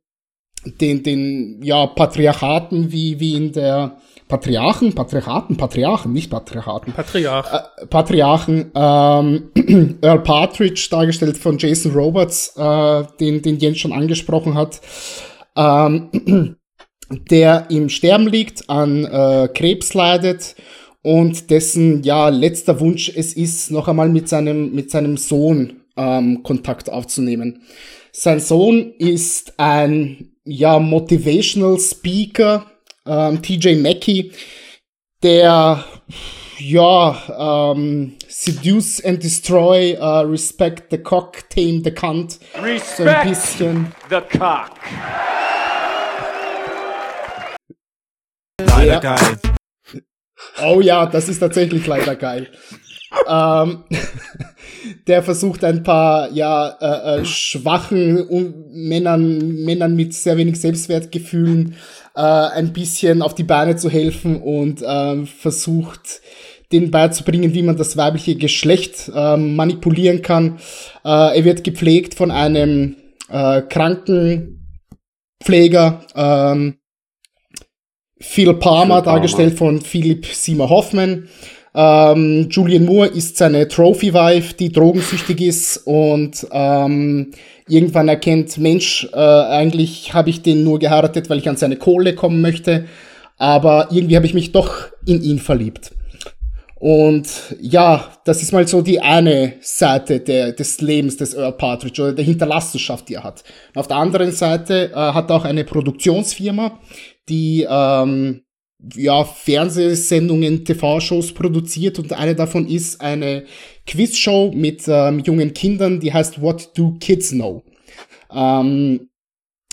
den, 0.65 1.03
den 1.03 1.61
ja, 1.63 1.85
Patriarchaten, 1.87 2.91
wie, 2.91 3.19
wie 3.19 3.35
in 3.35 3.51
der 3.53 3.97
Patriarchen, 4.27 4.93
Patriarchaten, 4.93 5.55
Patriarchen, 5.55 6.11
nicht 6.11 6.29
Patriarchaten. 6.29 6.93
Patriarch. 6.93 7.53
Äh, 7.53 7.85
Patriarchen, 7.87 8.71
ähm, 8.75 9.51
Earl 10.01 10.23
Partridge, 10.23 10.87
dargestellt 10.91 11.37
von 11.37 11.57
Jason 11.57 11.93
Roberts, 11.93 12.53
äh, 12.57 13.03
den, 13.19 13.41
den 13.41 13.57
Jens 13.57 13.77
schon 13.79 13.93
angesprochen 13.93 14.55
hat, 14.55 14.81
ähm, 15.55 16.57
der 17.31 17.67
im 17.69 17.87
Sterben 17.87 18.27
liegt, 18.27 18.69
an 18.69 19.05
äh, 19.05 19.47
Krebs 19.53 19.93
leidet 19.93 20.55
und 21.01 21.49
dessen 21.49 22.03
ja 22.03 22.27
letzter 22.27 22.81
Wunsch 22.81 23.09
es 23.15 23.33
ist, 23.33 23.71
noch 23.71 23.87
einmal 23.87 24.09
mit 24.09 24.27
seinem, 24.27 24.75
mit 24.75 24.91
seinem 24.91 25.15
Sohn 25.15 25.83
ähm, 25.95 26.43
Kontakt 26.43 26.89
aufzunehmen. 26.89 27.61
Sein 28.11 28.41
Sohn 28.41 28.93
ist 28.97 29.53
ein 29.57 30.33
ja 30.43 30.79
Motivational 30.79 31.79
Speaker, 31.79 32.65
ähm, 33.07 33.41
TJ 33.41 33.75
Mackey, 33.75 34.31
der 35.23 35.83
ja 36.59 37.71
ähm, 37.73 38.17
Seduce 38.27 39.03
and 39.03 39.23
Destroy, 39.23 39.97
uh, 39.99 40.21
Respect 40.29 40.91
the 40.91 40.97
Cock, 40.97 41.49
Tame 41.49 41.81
the 41.83 41.91
Cunt, 41.91 42.39
Respect 42.61 42.97
so 42.97 43.03
ein 43.03 43.29
bisschen. 43.29 43.93
the 44.09 44.37
Cock. 44.37 44.71
Leider 48.59 48.93
ja. 48.93 48.99
geil. 48.99 49.37
Oh 50.63 50.81
ja, 50.81 51.05
das 51.05 51.29
ist 51.29 51.39
tatsächlich 51.39 51.85
leider 51.85 52.15
geil. 52.15 52.49
Ähm, 53.27 53.83
der 55.07 55.23
versucht 55.23 55.63
ein 55.63 55.83
paar 55.83 56.31
ja 56.31 56.77
äh, 56.81 57.21
äh, 57.21 57.25
schwachen 57.25 58.65
Männern 58.71 59.63
Männern 59.63 59.95
mit 59.95 60.13
sehr 60.13 60.37
wenig 60.37 60.59
Selbstwertgefühlen 60.59 61.75
äh, 62.15 62.21
ein 62.21 62.73
bisschen 62.73 63.21
auf 63.21 63.35
die 63.35 63.43
Beine 63.43 63.75
zu 63.75 63.89
helfen 63.89 64.41
und 64.41 64.81
äh, 64.81 65.25
versucht 65.25 66.21
denen 66.71 66.91
beizubringen, 66.91 67.53
wie 67.53 67.63
man 67.63 67.77
das 67.77 67.95
weibliche 67.95 68.35
Geschlecht 68.35 69.09
äh, 69.13 69.37
manipulieren 69.37 70.21
kann. 70.21 70.57
Äh, 71.05 71.37
er 71.37 71.45
wird 71.45 71.63
gepflegt 71.63 72.15
von 72.15 72.29
einem 72.29 72.97
äh, 73.29 73.61
Krankenpfleger, 73.61 76.01
ähm, 76.15 76.79
Phil 78.19 78.53
Palmer, 78.55 78.97
Phil 78.97 79.05
dargestellt 79.05 79.57
von 79.57 79.79
Philip 79.81 80.25
Seymour 80.25 80.69
Hoffman. 80.69 81.29
Ähm, 81.79 82.47
Julian 82.49 82.85
Moore 82.85 83.09
ist 83.09 83.37
seine 83.37 83.67
Trophy-Wife, 83.67 84.55
die 84.55 84.71
drogensüchtig 84.71 85.41
ist 85.41 85.77
und 85.85 86.47
ähm, 86.51 87.31
irgendwann 87.67 88.07
erkennt, 88.07 88.57
Mensch, 88.57 89.07
äh, 89.13 89.15
eigentlich 89.15 90.11
habe 90.11 90.31
ich 90.31 90.41
den 90.41 90.63
nur 90.63 90.79
geheiratet, 90.79 91.29
weil 91.29 91.37
ich 91.37 91.47
an 91.47 91.55
seine 91.55 91.75
Kohle 91.75 92.15
kommen 92.15 92.41
möchte, 92.41 92.85
aber 93.37 93.89
irgendwie 93.91 94.15
habe 94.15 94.25
ich 94.25 94.33
mich 94.33 94.51
doch 94.53 94.87
in 95.05 95.21
ihn 95.21 95.37
verliebt. 95.37 95.91
Und 96.79 97.27
ja, 97.61 98.11
das 98.25 98.41
ist 98.41 98.53
mal 98.53 98.67
so 98.67 98.81
die 98.81 98.99
eine 98.99 99.53
Seite 99.61 100.19
der, 100.19 100.53
des 100.53 100.81
Lebens 100.81 101.17
des 101.17 101.35
Earl 101.35 101.53
Partridge 101.53 102.01
oder 102.01 102.13
der 102.13 102.25
Hinterlassenschaft, 102.25 103.07
die 103.07 103.15
er 103.15 103.23
hat. 103.23 103.43
Und 103.75 103.79
auf 103.79 103.87
der 103.87 103.97
anderen 103.97 104.31
Seite 104.31 104.91
äh, 104.91 104.95
hat 104.95 105.29
er 105.29 105.35
auch 105.35 105.45
eine 105.45 105.63
Produktionsfirma, 105.63 106.79
die 107.29 107.67
ähm, 107.69 108.41
ja, 108.95 109.23
Fernsehsendungen, 109.23 110.63
TV-Shows 110.63 111.33
produziert 111.33 111.99
und 111.99 112.13
eine 112.13 112.35
davon 112.35 112.67
ist 112.67 113.01
eine 113.01 113.45
Quizshow 113.85 114.51
mit 114.53 114.83
ähm, 114.87 115.19
jungen 115.19 115.53
Kindern, 115.53 115.99
die 115.99 116.13
heißt 116.13 116.41
What 116.41 116.71
Do 116.77 116.95
Kids 116.99 117.31
Know? 117.31 117.63
Ähm, 118.31 119.09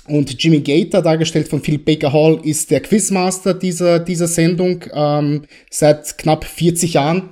und 0.07 0.43
Jimmy 0.43 0.61
Gator, 0.61 1.01
dargestellt 1.01 1.49
von 1.49 1.63
Philip 1.63 1.85
Baker 1.85 2.13
Hall, 2.13 2.39
ist 2.43 2.71
der 2.71 2.81
Quizmaster 2.81 3.55
dieser, 3.55 3.99
dieser 3.99 4.27
Sendung 4.29 4.85
ähm, 4.93 5.43
seit 5.71 6.19
knapp 6.19 6.45
40 6.45 6.95
Jahren. 6.95 7.31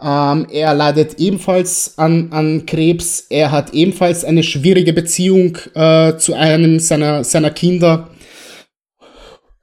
Ähm, 0.00 0.46
er 0.52 0.74
leidet 0.74 1.18
ebenfalls 1.18 1.98
an, 1.98 2.30
an 2.30 2.66
Krebs. 2.66 3.26
Er 3.30 3.50
hat 3.50 3.74
ebenfalls 3.74 4.24
eine 4.24 4.42
schwierige 4.42 4.92
Beziehung 4.92 5.58
äh, 5.74 6.16
zu 6.16 6.34
einem 6.34 6.78
seiner, 6.78 7.24
seiner 7.24 7.50
Kinder. 7.50 8.10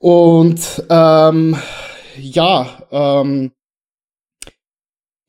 Und 0.03 0.83
ähm, 0.89 1.55
ja, 2.19 2.77
ähm, 2.91 3.51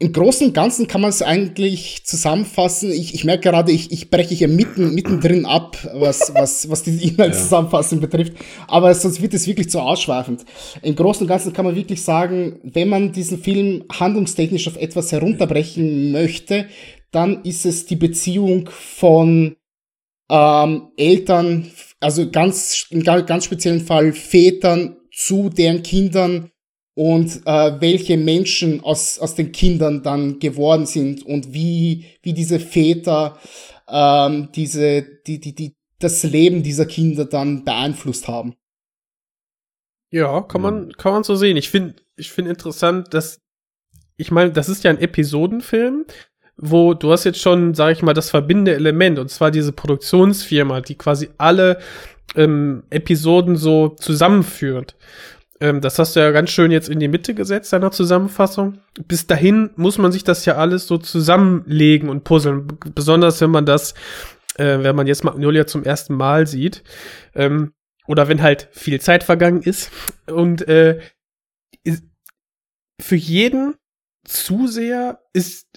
im 0.01 0.13
Großen 0.13 0.49
und 0.49 0.53
Ganzen 0.53 0.89
kann 0.89 1.01
man 1.01 1.11
es 1.11 1.23
eigentlich 1.23 2.05
zusammenfassen. 2.05 2.91
Ich, 2.91 3.15
ich 3.15 3.23
merke 3.23 3.51
gerade, 3.51 3.71
ich, 3.71 3.93
ich 3.93 4.11
breche 4.11 4.35
hier 4.35 4.49
mitten, 4.49 4.93
mittendrin 4.93 5.47
ab, 5.47 5.79
was, 5.95 6.35
was, 6.35 6.69
was 6.69 6.83
die 6.83 7.09
Inhaltszusammenfassung 7.09 8.01
ja. 8.01 8.07
betrifft. 8.07 8.33
Aber 8.67 8.93
sonst 8.97 9.23
wird 9.23 9.35
es 9.35 9.47
wirklich 9.47 9.71
zu 9.71 9.79
ausschweifend. 9.79 10.45
Im 10.83 10.97
Großen 10.97 11.23
und 11.23 11.29
Ganzen 11.29 11.53
kann 11.53 11.67
man 11.67 11.77
wirklich 11.77 12.03
sagen, 12.03 12.59
wenn 12.65 12.89
man 12.89 13.13
diesen 13.13 13.39
Film 13.39 13.85
handlungstechnisch 13.93 14.67
auf 14.67 14.77
etwas 14.77 15.13
herunterbrechen 15.13 16.11
möchte, 16.11 16.67
dann 17.13 17.45
ist 17.45 17.65
es 17.65 17.87
die 17.87 17.95
Beziehung 17.95 18.69
von 18.73 19.55
ähm, 20.31 20.89
Eltern, 20.97 21.71
also 22.01 22.31
ganz, 22.31 22.87
im 22.91 23.03
ganz 23.03 23.45
speziellen 23.45 23.81
Fall 23.81 24.13
Vätern 24.13 24.97
zu 25.13 25.49
deren 25.49 25.83
Kindern 25.83 26.51
und 26.95 27.43
äh, 27.45 27.81
welche 27.81 28.17
Menschen 28.17 28.81
aus, 28.83 29.19
aus 29.19 29.35
den 29.35 29.53
Kindern 29.53 30.03
dann 30.03 30.39
geworden 30.39 30.87
sind 30.87 31.25
und 31.27 31.53
wie, 31.53 32.07
wie 32.23 32.33
diese 32.33 32.61
Väter 32.61 33.39
ähm, 33.89 34.49
diese, 34.55 35.03
die, 35.27 35.41
die, 35.41 35.55
die, 35.55 35.77
das 35.99 36.23
Leben 36.23 36.63
dieser 36.63 36.87
Kinder 36.87 37.25
dann 37.25 37.65
beeinflusst 37.65 38.29
haben. 38.29 38.55
Ja, 40.11 40.43
kann 40.43 40.61
man, 40.61 40.93
kann 40.93 41.13
man 41.13 41.25
so 41.25 41.35
sehen. 41.35 41.57
Ich 41.57 41.71
finde, 41.71 41.97
ich 42.17 42.31
finde 42.31 42.53
interessant, 42.53 43.13
dass, 43.15 43.41
ich 44.17 44.31
meine, 44.31 44.53
das 44.53 44.69
ist 44.69 44.85
ja 44.85 44.91
ein 44.91 45.01
Episodenfilm, 45.01 46.05
wo 46.57 46.95
du 46.95 47.13
hast 47.13 47.25
jetzt 47.25 47.41
schon, 47.41 47.75
sag 47.75 47.93
ich 47.93 48.03
mal, 48.03 48.15
das 48.15 48.31
verbindende 48.31 48.75
Element, 48.75 49.19
und 49.19 49.31
zwar 49.31 49.51
diese 49.51 49.73
Produktionsfirma, 49.73 50.81
die 50.81 50.97
quasi 50.97 51.31
alle 51.39 51.79
ähm, 52.37 52.85
Episoden 52.91 53.57
so 53.57 53.89
zusammenführt. 53.89 54.97
Ähm, 55.61 55.81
das 55.81 55.99
hast 55.99 56.17
du 56.17 56.21
ja 56.21 56.31
ganz 56.31 56.51
schön 56.51 56.71
jetzt 56.71 56.89
in 56.89 57.01
die 57.01 57.09
Mitte 57.09 57.35
gesetzt, 57.35 57.73
deiner 57.73 57.91
Zusammenfassung. 57.91 58.79
Bis 59.07 59.27
dahin 59.27 59.71
muss 59.77 59.99
man 59.99 60.13
sich 60.13 60.25
das 60.25 60.45
ja 60.45 60.57
alles 60.57 60.87
so 60.87 60.99
zusammenlegen 60.99 62.09
und 62.09 62.25
puzzeln. 62.25 62.67
Besonders 62.95 63.41
wenn 63.41 63.51
man 63.51 63.67
das, 63.67 63.95
äh, 64.57 64.79
wenn 64.81 64.97
man 64.97 65.07
jetzt 65.07 65.25
Magnolia 65.25 65.67
zum 65.67 65.85
ersten 65.85 66.15
Mal 66.15 66.47
sieht. 66.47 66.83
Ähm, 67.35 67.73
oder 68.07 68.29
wenn 68.29 68.43
halt 68.43 68.69
viel 68.73 69.01
Zeit 69.01 69.25
vergangen 69.25 69.63
ist. 69.63 69.91
Und 70.27 70.69
äh, 70.69 71.01
für 73.01 73.17
jeden 73.17 73.75
Zuseher 74.25 75.21
ist 75.33 75.69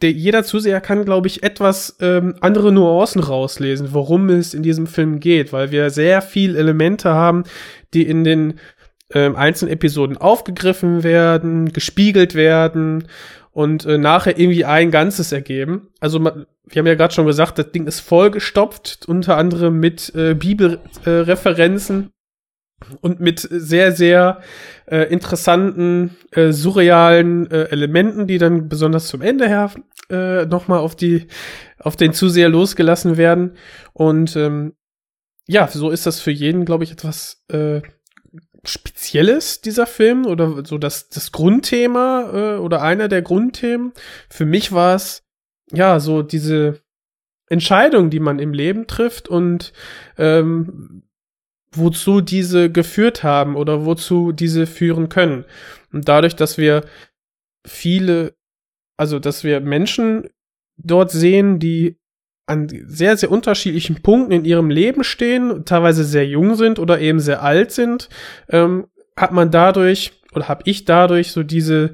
der, 0.00 0.12
jeder 0.12 0.42
Zuseher 0.44 0.80
kann, 0.80 1.04
glaube 1.04 1.26
ich, 1.26 1.42
etwas 1.42 1.96
ähm, 2.00 2.34
andere 2.40 2.72
Nuancen 2.72 3.22
rauslesen, 3.22 3.92
worum 3.92 4.28
es 4.30 4.54
in 4.54 4.62
diesem 4.62 4.86
Film 4.86 5.20
geht, 5.20 5.52
weil 5.52 5.70
wir 5.70 5.90
sehr 5.90 6.22
viel 6.22 6.56
Elemente 6.56 7.10
haben, 7.10 7.44
die 7.92 8.02
in 8.02 8.24
den 8.24 8.58
ähm, 9.12 9.36
einzelnen 9.36 9.72
Episoden 9.72 10.16
aufgegriffen 10.16 11.02
werden, 11.02 11.72
gespiegelt 11.72 12.34
werden 12.34 13.08
und 13.52 13.84
äh, 13.86 13.98
nachher 13.98 14.38
irgendwie 14.38 14.64
ein 14.64 14.90
Ganzes 14.90 15.32
ergeben. 15.32 15.88
Also 16.00 16.22
wir 16.22 16.80
haben 16.80 16.86
ja 16.86 16.94
gerade 16.94 17.14
schon 17.14 17.26
gesagt, 17.26 17.58
das 17.58 17.70
Ding 17.72 17.86
ist 17.86 18.00
vollgestopft, 18.00 19.04
unter 19.06 19.36
anderem 19.36 19.78
mit 19.78 20.14
äh, 20.14 20.34
Bibelreferenzen 20.34 22.10
und 23.00 23.20
mit 23.20 23.40
sehr, 23.40 23.92
sehr 23.92 24.40
äh, 24.86 25.10
interessanten, 25.10 26.16
äh, 26.32 26.52
surrealen 26.52 27.50
äh, 27.50 27.64
Elementen, 27.64 28.26
die 28.26 28.38
dann 28.38 28.68
besonders 28.68 29.08
zum 29.08 29.22
Ende 29.22 29.48
her 29.48 29.70
äh, 30.10 30.44
nochmal 30.46 30.80
auf 30.80 30.94
die, 30.94 31.26
auf 31.78 31.96
den 31.96 32.12
Zuseher 32.12 32.48
losgelassen 32.48 33.16
werden. 33.16 33.56
Und 33.92 34.36
ähm, 34.36 34.74
ja, 35.46 35.68
so 35.68 35.90
ist 35.90 36.06
das 36.06 36.20
für 36.20 36.30
jeden, 36.30 36.64
glaube 36.64 36.84
ich, 36.84 36.92
etwas 36.92 37.44
äh, 37.48 37.80
Spezielles, 38.64 39.60
dieser 39.60 39.86
Film, 39.86 40.26
oder 40.26 40.64
so 40.64 40.76
das, 40.76 41.08
das 41.08 41.32
Grundthema 41.32 42.30
äh, 42.32 42.58
oder 42.58 42.82
einer 42.82 43.08
der 43.08 43.22
Grundthemen. 43.22 43.92
Für 44.28 44.44
mich 44.44 44.72
war 44.72 44.96
es, 44.96 45.24
ja, 45.72 46.00
so 46.00 46.22
diese 46.22 46.80
Entscheidung, 47.48 48.10
die 48.10 48.20
man 48.20 48.38
im 48.38 48.52
Leben 48.52 48.86
trifft 48.86 49.28
und 49.28 49.72
ähm, 50.18 51.05
wozu 51.76 52.20
diese 52.20 52.70
geführt 52.70 53.22
haben 53.22 53.56
oder 53.56 53.84
wozu 53.84 54.32
diese 54.32 54.66
führen 54.66 55.08
können. 55.08 55.44
Und 55.92 56.08
dadurch, 56.08 56.36
dass 56.36 56.58
wir 56.58 56.84
viele, 57.66 58.34
also 58.96 59.18
dass 59.18 59.44
wir 59.44 59.60
Menschen 59.60 60.28
dort 60.76 61.10
sehen, 61.10 61.58
die 61.58 61.96
an 62.46 62.68
sehr, 62.86 63.16
sehr 63.16 63.30
unterschiedlichen 63.30 64.02
Punkten 64.02 64.32
in 64.32 64.44
ihrem 64.44 64.70
Leben 64.70 65.02
stehen, 65.02 65.64
teilweise 65.64 66.04
sehr 66.04 66.26
jung 66.26 66.54
sind 66.54 66.78
oder 66.78 67.00
eben 67.00 67.18
sehr 67.18 67.42
alt 67.42 67.72
sind, 67.72 68.08
ähm, 68.48 68.86
hat 69.16 69.32
man 69.32 69.50
dadurch 69.50 70.12
oder 70.32 70.48
habe 70.48 70.62
ich 70.66 70.84
dadurch 70.84 71.32
so 71.32 71.42
diese 71.42 71.92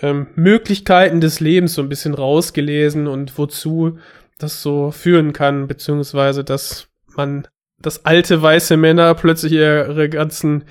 ähm, 0.00 0.28
Möglichkeiten 0.34 1.20
des 1.20 1.40
Lebens 1.40 1.74
so 1.74 1.82
ein 1.82 1.88
bisschen 1.88 2.14
rausgelesen 2.14 3.06
und 3.06 3.38
wozu 3.38 3.98
das 4.38 4.62
so 4.62 4.90
führen 4.90 5.32
kann, 5.32 5.68
beziehungsweise 5.68 6.42
dass 6.42 6.88
man 7.14 7.46
dass 7.86 8.04
alte 8.04 8.40
weiße 8.40 8.76
Männer 8.76 9.14
plötzlich 9.14 9.52
ihre 9.52 10.08
ganzen, 10.08 10.64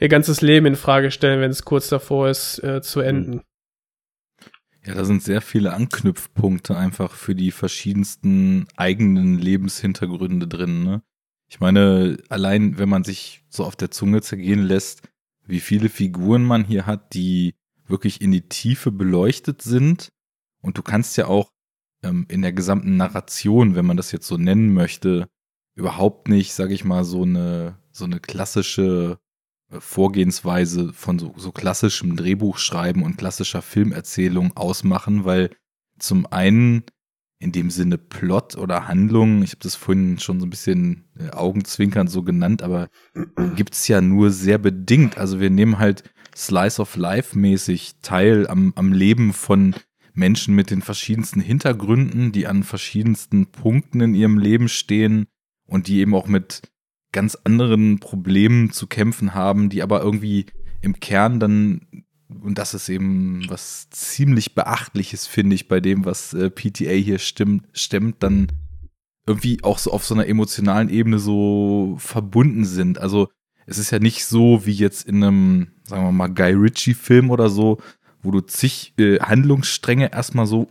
ihr 0.00 0.08
ganzes 0.08 0.40
Leben 0.40 0.66
in 0.66 0.76
Frage 0.76 1.10
stellen, 1.10 1.40
wenn 1.40 1.50
es 1.50 1.64
kurz 1.64 1.88
davor 1.88 2.28
ist, 2.28 2.62
äh, 2.62 2.82
zu 2.82 3.00
enden. 3.00 3.42
Ja, 4.86 4.94
da 4.94 5.04
sind 5.04 5.22
sehr 5.22 5.40
viele 5.40 5.72
Anknüpfpunkte 5.72 6.76
einfach 6.76 7.12
für 7.12 7.34
die 7.34 7.50
verschiedensten 7.52 8.66
eigenen 8.76 9.38
Lebenshintergründe 9.38 10.46
drin. 10.46 10.84
Ne? 10.84 11.02
Ich 11.48 11.58
meine, 11.60 12.18
allein 12.28 12.78
wenn 12.78 12.88
man 12.88 13.04
sich 13.04 13.44
so 13.48 13.64
auf 13.64 13.76
der 13.76 13.90
Zunge 13.90 14.20
zergehen 14.20 14.62
lässt, 14.62 15.02
wie 15.46 15.60
viele 15.60 15.88
Figuren 15.88 16.44
man 16.44 16.64
hier 16.64 16.86
hat, 16.86 17.14
die 17.14 17.54
wirklich 17.86 18.20
in 18.20 18.30
die 18.30 18.48
Tiefe 18.48 18.90
beleuchtet 18.90 19.62
sind. 19.62 20.08
Und 20.60 20.78
du 20.78 20.82
kannst 20.82 21.16
ja 21.16 21.26
auch 21.26 21.52
ähm, 22.02 22.26
in 22.28 22.42
der 22.42 22.52
gesamten 22.52 22.96
Narration, 22.96 23.74
wenn 23.74 23.86
man 23.86 23.96
das 23.96 24.12
jetzt 24.12 24.26
so 24.26 24.36
nennen 24.36 24.72
möchte, 24.72 25.28
überhaupt 25.74 26.28
nicht, 26.28 26.52
sage 26.52 26.74
ich 26.74 26.84
mal, 26.84 27.04
so 27.04 27.22
eine 27.22 27.78
so 27.94 28.04
eine 28.04 28.20
klassische 28.20 29.18
äh, 29.70 29.80
Vorgehensweise 29.80 30.92
von 30.92 31.18
so, 31.18 31.32
so 31.36 31.52
klassischem 31.52 32.16
Drehbuchschreiben 32.16 33.02
und 33.02 33.16
klassischer 33.16 33.62
Filmerzählung 33.62 34.56
ausmachen, 34.56 35.24
weil 35.24 35.50
zum 35.98 36.26
einen 36.26 36.82
in 37.38 37.52
dem 37.52 37.70
Sinne 37.70 37.98
Plot 37.98 38.56
oder 38.56 38.88
Handlung, 38.88 39.42
ich 39.42 39.50
habe 39.50 39.60
das 39.62 39.74
vorhin 39.74 40.18
schon 40.18 40.40
so 40.40 40.46
ein 40.46 40.50
bisschen 40.50 41.04
äh, 41.18 41.30
augenzwinkernd 41.30 42.10
so 42.10 42.22
genannt, 42.22 42.62
aber 42.62 42.88
gibt's 43.56 43.86
ja 43.86 44.00
nur 44.00 44.30
sehr 44.30 44.58
bedingt. 44.58 45.18
Also 45.18 45.40
wir 45.40 45.50
nehmen 45.50 45.78
halt 45.78 46.02
Slice 46.34 46.80
of 46.80 46.96
Life 46.96 47.38
mäßig 47.38 48.00
teil 48.02 48.48
am, 48.48 48.72
am 48.76 48.92
Leben 48.92 49.32
von 49.32 49.74
Menschen 50.14 50.54
mit 50.54 50.70
den 50.70 50.82
verschiedensten 50.82 51.40
Hintergründen, 51.40 52.32
die 52.32 52.46
an 52.46 52.62
verschiedensten 52.64 53.46
Punkten 53.46 54.00
in 54.00 54.14
ihrem 54.14 54.38
Leben 54.38 54.68
stehen 54.68 55.26
und 55.66 55.88
die 55.88 56.00
eben 56.00 56.14
auch 56.14 56.26
mit 56.26 56.62
ganz 57.12 57.36
anderen 57.44 58.00
Problemen 58.00 58.72
zu 58.72 58.86
kämpfen 58.86 59.34
haben, 59.34 59.70
die 59.70 59.82
aber 59.82 60.02
irgendwie 60.02 60.46
im 60.82 61.00
Kern 61.00 61.40
dann, 61.40 62.04
und 62.28 62.58
das 62.58 62.74
ist 62.74 62.88
eben 62.88 63.48
was 63.48 63.88
ziemlich 63.90 64.54
Beachtliches, 64.54 65.26
finde 65.26 65.54
ich, 65.54 65.68
bei 65.68 65.80
dem, 65.80 66.04
was 66.04 66.34
äh, 66.34 66.50
PTA 66.50 66.90
hier 66.90 67.18
stimmt, 67.18 67.66
stemmt, 67.72 68.22
dann 68.22 68.48
irgendwie 69.26 69.62
auch 69.62 69.78
so 69.78 69.92
auf 69.92 70.04
so 70.04 70.14
einer 70.14 70.26
emotionalen 70.26 70.90
Ebene 70.90 71.18
so 71.18 71.94
verbunden 71.98 72.64
sind. 72.64 72.98
Also 72.98 73.28
es 73.66 73.78
ist 73.78 73.90
ja 73.90 74.00
nicht 74.00 74.26
so 74.26 74.66
wie 74.66 74.72
jetzt 74.72 75.08
in 75.08 75.22
einem, 75.22 75.68
sagen 75.84 76.04
wir 76.04 76.12
mal, 76.12 76.28
Guy 76.28 76.52
Ritchie-Film 76.52 77.30
oder 77.30 77.48
so, 77.48 77.78
wo 78.22 78.32
du 78.32 78.40
zig 78.40 78.92
äh, 78.98 79.20
Handlungsstränge 79.20 80.12
erstmal 80.12 80.46
so 80.46 80.68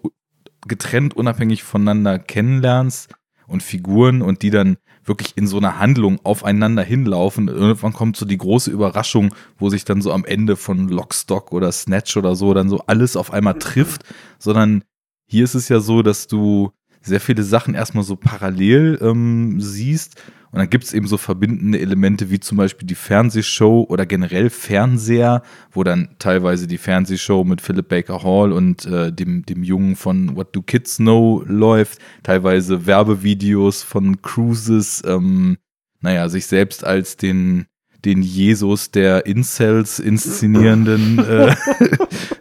getrennt, 0.68 1.16
unabhängig 1.16 1.64
voneinander 1.64 2.20
kennenlernst 2.20 3.10
und 3.54 3.64
Figuren 3.64 4.22
und 4.22 4.42
die 4.42 4.50
dann 4.50 4.78
wirklich 5.06 5.38
in 5.38 5.48
so 5.48 5.58
einer 5.58 5.80
Handlung 5.80 6.20
aufeinander 6.24 6.84
hinlaufen. 6.84 7.48
Irgendwann 7.48 7.94
kommt 7.94 8.18
so 8.18 8.26
die 8.26 8.38
große 8.38 8.72
Überraschung, 8.72 9.34
wo 9.58 9.70
sich 9.70 9.86
dann 9.86 10.02
so 10.02 10.12
am 10.12 10.26
Ende 10.26 10.56
von 10.56 10.90
Lockstock 10.90 11.52
oder 11.52 11.72
Snatch 11.72 12.18
oder 12.18 12.36
so 12.36 12.54
dann 12.54 12.70
so 12.70 12.80
alles 12.88 13.16
auf 13.16 13.32
einmal 13.32 13.60
trifft, 13.60 14.04
sondern 14.40 14.84
hier 15.26 15.44
ist 15.44 15.56
es 15.56 15.70
ja 15.70 15.80
so, 15.80 16.02
dass 16.02 16.28
du 16.28 16.72
sehr 17.02 17.20
viele 17.20 17.44
Sachen 17.44 17.76
erstmal 17.76 18.04
so 18.04 18.16
parallel 18.16 18.98
ähm, 19.02 19.62
siehst 19.62 20.22
und 20.54 20.60
dann 20.60 20.70
gibt 20.70 20.84
es 20.84 20.94
eben 20.94 21.08
so 21.08 21.18
verbindende 21.18 21.80
Elemente 21.80 22.30
wie 22.30 22.40
zum 22.40 22.60
Beispiel 22.60 22.86
die 22.86 22.94
Fernsehshow 22.94 23.88
oder 23.90 24.06
generell 24.06 24.52
Fernseher, 24.52 25.42
wo 25.72 25.84
dann 25.84 26.16
teilweise 26.20 26.68
die 26.68 26.78
Fernsehshow 26.78 27.44
mit 27.44 27.60
Philip 27.60 27.90
Baker 27.90 28.22
Hall 28.22 28.52
und 28.52 28.86
äh, 28.86 29.12
dem, 29.12 29.44
dem 29.48 29.64
Jungen 29.64 29.96
von 29.96 30.36
What 30.36 30.56
Do 30.56 30.62
Kids 30.62 30.98
Know 30.98 31.44
läuft, 31.48 31.98
teilweise 32.22 32.86
Werbevideos 32.86 33.82
von 33.82 34.22
Cruises, 34.22 35.02
ähm, 35.08 35.58
naja, 36.02 36.30
sich 36.30 36.46
selbst 36.46 36.86
als 36.86 37.18
den 37.18 37.66
den 38.06 38.22
Jesus 38.22 38.92
der 38.92 39.26
Incels 39.26 39.98
inszenierenden 39.98 41.18
äh, 41.26 41.56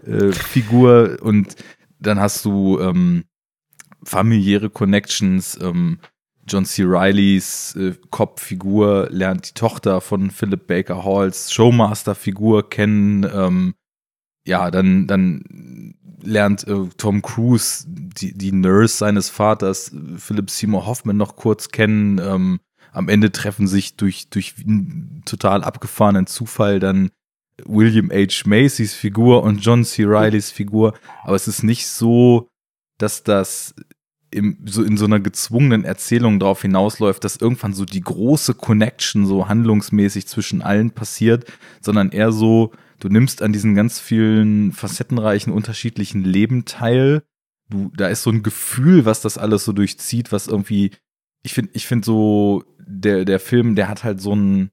äh, 0.06 0.32
Figur. 0.32 1.18
Und 1.22 1.56
dann 1.98 2.20
hast 2.20 2.44
du 2.44 2.78
ähm, 2.80 3.24
familiäre 4.04 4.70
Connections, 4.70 5.58
ähm, 5.62 5.98
John 6.46 6.64
C. 6.64 6.82
Rileys 6.82 7.76
äh, 7.76 7.94
Kopffigur 8.10 9.08
lernt 9.10 9.50
die 9.50 9.54
Tochter 9.54 10.00
von 10.00 10.30
Philip 10.30 10.66
Baker 10.66 11.04
Halls 11.04 11.52
Showmaster-Figur 11.52 12.68
kennen. 12.68 13.24
Ähm, 13.32 13.74
ja, 14.46 14.70
dann, 14.70 15.06
dann 15.06 15.94
lernt 16.22 16.66
äh, 16.66 16.88
Tom 16.96 17.22
Cruise 17.22 17.84
die, 17.86 18.36
die 18.36 18.52
Nurse 18.52 18.96
seines 18.96 19.30
Vaters, 19.30 19.92
Philip 20.16 20.50
Seymour 20.50 20.86
Hoffman, 20.86 21.16
noch 21.16 21.36
kurz 21.36 21.68
kennen. 21.68 22.18
Ähm, 22.18 22.60
am 22.92 23.08
Ende 23.08 23.32
treffen 23.32 23.66
sich 23.66 23.96
durch, 23.96 24.28
durch 24.28 24.54
einen 24.64 25.22
total 25.24 25.64
abgefahrenen 25.64 26.26
Zufall 26.26 26.80
dann 26.80 27.10
William 27.64 28.10
H. 28.10 28.42
Macys 28.46 28.94
Figur 28.94 29.42
und 29.42 29.58
John 29.58 29.84
C. 29.84 30.04
Rileys 30.04 30.50
Figur. 30.50 30.94
Aber 31.22 31.36
es 31.36 31.48
ist 31.48 31.62
nicht 31.62 31.86
so, 31.86 32.48
dass 32.98 33.22
das 33.22 33.74
im, 34.32 34.58
so 34.64 34.82
in 34.82 34.96
so 34.96 35.04
einer 35.04 35.20
gezwungenen 35.20 35.84
Erzählung 35.84 36.40
darauf 36.40 36.62
hinausläuft, 36.62 37.22
dass 37.22 37.36
irgendwann 37.36 37.74
so 37.74 37.84
die 37.84 38.00
große 38.00 38.54
Connection 38.54 39.26
so 39.26 39.48
handlungsmäßig 39.48 40.26
zwischen 40.26 40.62
allen 40.62 40.90
passiert, 40.90 41.44
sondern 41.80 42.10
eher 42.10 42.32
so, 42.32 42.72
du 42.98 43.08
nimmst 43.08 43.42
an 43.42 43.52
diesen 43.52 43.74
ganz 43.74 44.00
vielen 44.00 44.72
facettenreichen 44.72 45.52
unterschiedlichen 45.52 46.24
Leben 46.24 46.64
teil. 46.64 47.22
Du, 47.68 47.90
da 47.94 48.08
ist 48.08 48.22
so 48.22 48.30
ein 48.30 48.42
Gefühl, 48.42 49.04
was 49.04 49.20
das 49.20 49.38
alles 49.38 49.64
so 49.64 49.72
durchzieht, 49.72 50.32
was 50.32 50.48
irgendwie, 50.48 50.90
ich 51.42 51.54
finde, 51.54 51.70
ich 51.74 51.86
finde 51.86 52.04
so, 52.04 52.64
der, 52.84 53.24
der 53.24 53.38
Film, 53.38 53.76
der 53.76 53.88
hat 53.88 54.02
halt 54.02 54.20
so 54.20 54.34
ein, 54.34 54.70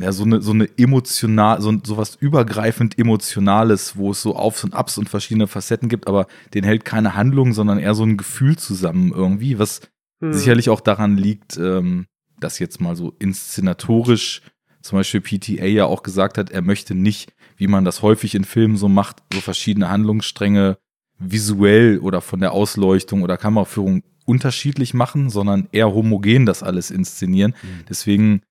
ja, 0.00 0.12
so 0.12 0.24
eine, 0.24 0.40
so 0.40 0.52
eine 0.52 0.68
emotional, 0.78 1.60
so, 1.60 1.72
so 1.82 1.96
was 1.96 2.14
übergreifend 2.14 2.98
Emotionales, 2.98 3.96
wo 3.96 4.12
es 4.12 4.22
so 4.22 4.36
Aufs 4.36 4.62
und 4.62 4.74
Abs 4.74 4.96
und 4.96 5.08
verschiedene 5.08 5.48
Facetten 5.48 5.88
gibt, 5.88 6.06
aber 6.06 6.26
den 6.54 6.62
hält 6.62 6.84
keine 6.84 7.14
Handlung, 7.14 7.52
sondern 7.52 7.78
eher 7.78 7.94
so 7.94 8.04
ein 8.04 8.16
Gefühl 8.16 8.56
zusammen 8.56 9.12
irgendwie, 9.12 9.58
was 9.58 9.80
hm. 10.20 10.32
sicherlich 10.32 10.70
auch 10.70 10.80
daran 10.80 11.16
liegt, 11.16 11.56
ähm, 11.56 12.06
dass 12.38 12.60
jetzt 12.60 12.80
mal 12.80 12.94
so 12.94 13.14
inszenatorisch 13.18 14.42
zum 14.82 14.98
Beispiel 14.98 15.20
PTA 15.20 15.66
ja 15.66 15.86
auch 15.86 16.04
gesagt 16.04 16.38
hat, 16.38 16.50
er 16.50 16.62
möchte 16.62 16.94
nicht, 16.94 17.32
wie 17.56 17.66
man 17.66 17.84
das 17.84 18.00
häufig 18.00 18.36
in 18.36 18.44
Filmen 18.44 18.76
so 18.76 18.88
macht, 18.88 19.16
so 19.32 19.40
verschiedene 19.40 19.90
Handlungsstränge 19.90 20.78
visuell 21.18 21.98
oder 21.98 22.20
von 22.20 22.38
der 22.38 22.52
Ausleuchtung 22.52 23.22
oder 23.22 23.36
Kameraführung 23.36 24.04
unterschiedlich 24.24 24.94
machen, 24.94 25.30
sondern 25.30 25.68
eher 25.72 25.92
homogen 25.92 26.46
das 26.46 26.62
alles 26.62 26.92
inszenieren. 26.92 27.54
Mhm. 27.62 27.84
Deswegen 27.88 28.42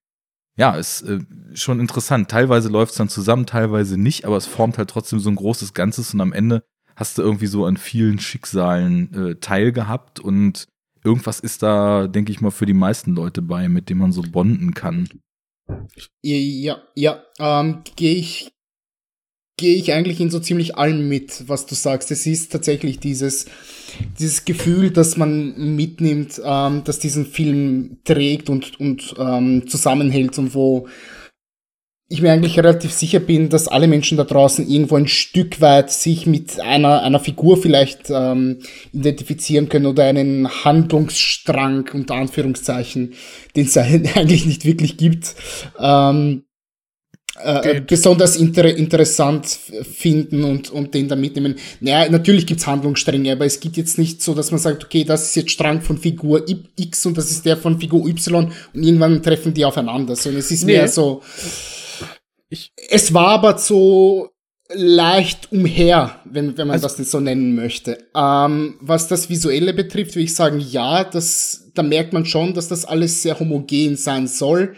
ja, 0.58 0.76
ist 0.76 1.04
äh, 1.04 1.20
schon 1.54 1.80
interessant. 1.80 2.30
Teilweise 2.30 2.70
läuft 2.70 2.92
es 2.92 2.98
dann 2.98 3.10
zusammen, 3.10 3.46
teilweise 3.46 3.98
nicht, 3.98 4.26
aber 4.26 4.38
es 4.38 4.48
formt 4.48 4.78
halt 4.78 4.90
trotzdem 4.90 5.20
so 5.20 5.30
ein 5.30 5.36
großes 5.36 5.74
Ganzes 5.74 6.14
und 6.14 6.22
am 6.22 6.34
Ende 6.34 6.64
hast 6.96 7.18
du 7.18 7.22
irgendwie 7.22 7.46
so 7.46 7.66
an 7.66 7.78
vielen 7.78 8.20
Schicksalen 8.20 9.14
äh, 9.14 9.36
teilgehabt 9.36 10.20
und 10.20 10.68
irgendwas 11.04 11.40
ist 11.40 11.62
da, 11.62 12.08
denke 12.08 12.32
ich 12.32 12.42
mal, 12.42 12.52
für 12.52 12.66
die 12.66 12.74
meisten 12.74 13.14
Leute 13.14 13.44
bei, 13.44 13.70
mit 13.70 13.90
dem 13.90 14.00
man 14.00 14.12
so 14.12 14.24
bonden 14.24 14.74
kann. 14.74 15.08
Ja, 16.24 16.78
ja, 16.96 17.24
ähm, 17.40 17.84
gehe 17.96 18.16
ich, 18.16 18.52
gehe 19.58 19.76
ich 19.76 19.92
eigentlich 19.92 20.22
in 20.22 20.30
so 20.30 20.40
ziemlich 20.40 20.78
allem 20.78 21.10
mit, 21.10 21.44
was 21.48 21.66
du 21.66 21.74
sagst. 21.74 22.12
Es 22.12 22.28
ist 22.28 22.52
tatsächlich 22.52 23.00
dieses, 23.00 23.48
dieses 24.20 24.46
Gefühl, 24.46 24.92
dass 24.92 25.18
man 25.18 25.76
mitnimmt, 25.76 26.40
ähm, 26.46 26.84
dass 26.84 27.00
diesen 27.00 27.26
Film 27.26 27.98
trägt 28.04 28.50
und, 28.50 28.80
und 28.80 29.16
ähm, 29.18 29.68
zusammenhält 29.68 30.38
und 30.38 30.54
wo 30.54 30.88
ich 32.10 32.22
mir 32.22 32.32
eigentlich 32.32 32.58
relativ 32.58 32.94
sicher 32.94 33.20
bin, 33.20 33.50
dass 33.50 33.68
alle 33.68 33.88
Menschen 33.88 34.18
da 34.18 34.24
draußen 34.24 34.66
irgendwo 34.66 34.96
ein 34.96 35.10
Stück 35.10 35.60
weit 35.60 35.92
sich 35.92 36.26
mit 36.26 36.60
einer, 36.60 37.02
einer 37.02 37.20
Figur 37.20 37.58
vielleicht 37.58 38.10
ähm, 38.10 38.60
identifizieren 38.94 39.68
können 39.68 39.88
oder 39.88 40.06
einen 40.06 40.48
Handlungsstrang 40.64 41.90
unter 41.94 42.16
Anführungszeichen, 42.16 43.14
den 43.56 43.66
es 43.66 43.76
eigentlich 43.78 44.46
nicht 44.46 44.64
wirklich 44.64 44.96
gibt. 44.96 45.36
Ähm, 45.80 46.44
äh, 47.44 47.82
besonders 47.82 48.36
inter 48.36 48.66
interessant 48.76 49.48
finden 49.48 50.44
und, 50.44 50.70
und 50.70 50.94
den 50.94 51.08
da 51.08 51.16
mitnehmen. 51.16 51.56
Naja, 51.80 52.10
natürlich 52.10 52.46
gibt's 52.46 52.68
Handlungsstränge, 52.68 53.32
aber 53.32 53.46
es 53.46 53.60
gibt 53.60 53.78
jetzt 53.78 53.98
nicht 53.98 54.22
so, 54.22 54.34
dass 54.34 54.52
man 54.52 54.60
sagt, 54.60 54.84
okay, 54.84 55.04
das 55.04 55.26
ist 55.28 55.36
jetzt 55.36 55.52
Strang 55.52 55.82
von 55.82 55.98
Figur 55.98 56.46
X 56.76 57.06
und 57.06 57.18
das 57.18 57.32
ist 57.32 57.46
der 57.46 57.58
von 57.58 57.80
Figur 57.80 58.08
Y 58.08 58.52
und 58.74 58.84
irgendwann 58.84 59.22
treffen 59.22 59.54
die 59.54 59.66
aufeinander, 59.66 60.16
sondern 60.16 60.40
es 60.40 60.52
ist 60.52 60.66
nee. 60.66 60.74
mehr 60.74 60.88
so. 60.88 61.22
Ich 62.50 62.72
es 62.90 63.14
war 63.14 63.28
aber 63.28 63.58
so 63.58 64.30
leicht 64.74 65.52
umher, 65.52 66.20
wenn, 66.26 66.58
wenn 66.58 66.68
man 66.68 66.74
also, 66.74 66.88
das 66.88 66.98
denn 66.98 67.06
so 67.06 67.20
nennen 67.20 67.56
möchte. 67.56 68.00
Ähm, 68.16 68.76
was 68.82 69.08
das 69.08 69.30
Visuelle 69.30 69.74
betrifft, 69.74 70.16
würde 70.16 70.24
ich 70.24 70.36
sagen, 70.36 70.60
ja, 70.60 71.04
das, 71.04 71.72
da 71.74 71.84
merkt 71.84 72.14
man 72.14 72.26
schon, 72.26 72.54
dass 72.54 72.68
das 72.68 72.86
alles 72.86 73.22
sehr 73.22 73.40
homogen 73.40 73.96
sein 73.96 74.28
soll 74.28 74.76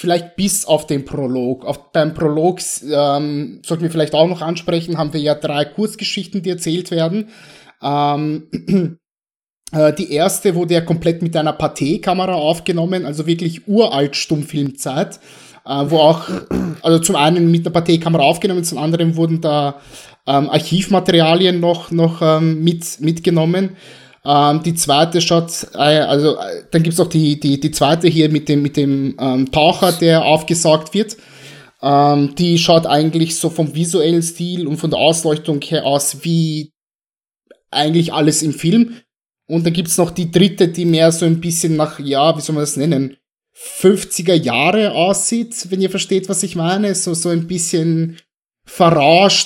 vielleicht 0.00 0.36
bis 0.36 0.64
auf 0.64 0.86
den 0.86 1.04
Prolog. 1.04 1.66
Auf, 1.66 1.92
beim 1.92 2.14
Prolog 2.14 2.60
ähm, 2.90 3.60
sollten 3.62 3.82
wir 3.82 3.90
vielleicht 3.90 4.14
auch 4.14 4.26
noch 4.26 4.40
ansprechen, 4.40 4.96
haben 4.96 5.12
wir 5.12 5.20
ja 5.20 5.34
drei 5.34 5.66
Kurzgeschichten, 5.66 6.42
die 6.42 6.48
erzählt 6.48 6.90
werden. 6.90 7.28
Ähm, 7.82 8.48
äh, 9.72 9.92
die 9.92 10.10
erste 10.10 10.54
wurde 10.54 10.72
ja 10.72 10.80
komplett 10.80 11.20
mit 11.20 11.36
einer 11.36 11.52
Pathé-Kamera 11.52 12.32
aufgenommen, 12.32 13.04
also 13.04 13.26
wirklich 13.26 13.68
uralt 13.68 14.16
Stummfilmzeit, 14.16 15.20
äh, 15.66 15.84
wo 15.88 15.98
auch, 15.98 16.30
also 16.82 16.98
zum 17.00 17.16
einen 17.16 17.50
mit 17.50 17.66
einer 17.66 17.78
Pathé-Kamera 17.78 18.22
aufgenommen, 18.22 18.64
zum 18.64 18.78
anderen 18.78 19.16
wurden 19.16 19.42
da 19.42 19.82
ähm, 20.26 20.48
Archivmaterialien 20.48 21.60
noch, 21.60 21.90
noch 21.90 22.22
ähm, 22.22 22.64
mit, 22.64 23.00
mitgenommen. 23.00 23.76
Ähm, 24.24 24.62
die 24.62 24.74
zweite 24.74 25.20
schaut, 25.20 25.66
äh, 25.74 25.78
also 25.78 26.36
äh, 26.36 26.64
dann 26.70 26.82
gibt's 26.82 27.00
auch 27.00 27.08
die, 27.08 27.40
die, 27.40 27.58
die 27.58 27.70
zweite 27.70 28.08
hier 28.08 28.28
mit 28.28 28.48
dem, 28.48 28.62
mit 28.62 28.76
dem 28.76 29.16
ähm, 29.18 29.50
Taucher, 29.50 29.92
der 29.92 30.24
aufgesaugt 30.24 30.92
wird. 30.92 31.16
Ähm, 31.82 32.34
die 32.34 32.58
schaut 32.58 32.86
eigentlich 32.86 33.36
so 33.36 33.48
vom 33.48 33.74
visuellen 33.74 34.22
Stil 34.22 34.66
und 34.66 34.76
von 34.76 34.90
der 34.90 34.98
Ausleuchtung 34.98 35.62
her 35.62 35.86
aus 35.86 36.18
wie 36.22 36.72
eigentlich 37.70 38.12
alles 38.12 38.42
im 38.42 38.52
Film. 38.52 38.96
Und 39.46 39.64
dann 39.64 39.72
gibt's 39.72 39.96
noch 39.96 40.10
die 40.10 40.30
dritte, 40.30 40.68
die 40.68 40.84
mehr 40.84 41.10
so 41.12 41.24
ein 41.24 41.40
bisschen 41.40 41.76
nach, 41.76 41.98
ja, 41.98 42.36
wie 42.36 42.40
soll 42.40 42.54
man 42.54 42.62
das 42.62 42.76
nennen, 42.76 43.16
50er 43.56 44.34
Jahre 44.34 44.92
aussieht, 44.92 45.70
wenn 45.70 45.80
ihr 45.80 45.90
versteht, 45.90 46.28
was 46.28 46.42
ich 46.42 46.56
meine. 46.56 46.94
So, 46.94 47.14
so 47.14 47.30
ein 47.30 47.46
bisschen 47.46 48.18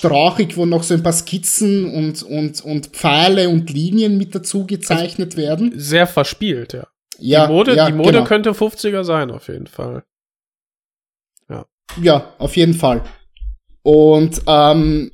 rauchig, 0.05 0.57
wo 0.57 0.67
noch 0.67 0.83
so 0.83 0.95
ein 0.95 1.03
paar 1.03 1.13
Skizzen 1.13 1.91
und, 1.91 2.23
und, 2.23 2.61
und 2.61 2.87
Pfeile 2.89 3.49
und 3.49 3.71
Linien 3.71 4.19
mit 4.19 4.35
dazu 4.35 4.67
gezeichnet 4.67 5.33
also 5.33 5.43
werden. 5.43 5.73
Sehr 5.77 6.07
verspielt, 6.07 6.73
ja. 6.73 6.87
Ja, 7.19 7.47
die 7.47 7.53
Mode, 7.53 7.77
ja, 7.77 7.87
die 7.87 7.93
Mode 7.93 8.13
genau. 8.13 8.25
könnte 8.25 8.51
50er 8.51 9.05
sein, 9.05 9.31
auf 9.31 9.49
jeden 9.49 9.67
Fall. 9.67 10.05
Ja. 11.49 11.65
Ja, 12.03 12.35
auf 12.39 12.57
jeden 12.57 12.75
Fall. 12.75 13.03
Und 13.83 14.43
ähm, 14.47 15.13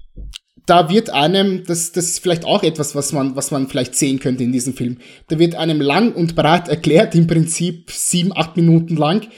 da 0.67 0.89
wird 0.89 1.11
einem, 1.11 1.65
das, 1.65 1.93
das 1.93 2.07
ist 2.07 2.21
vielleicht 2.21 2.45
auch 2.45 2.63
etwas, 2.63 2.95
was 2.95 3.13
man, 3.13 3.37
was 3.37 3.51
man 3.51 3.69
vielleicht 3.69 3.95
sehen 3.95 4.19
könnte 4.19 4.45
in 4.45 4.53
diesem 4.53 4.75
Film. 4.75 4.99
Da 5.29 5.39
wird 5.39 5.55
einem 5.55 5.81
lang 5.81 6.13
und 6.15 6.37
breit 6.37 6.69
erklärt, 6.69 7.15
im 7.15 7.27
Prinzip 7.27 7.91
sieben, 7.91 8.35
acht 8.35 8.57
Minuten 8.57 8.97
lang. 8.97 9.29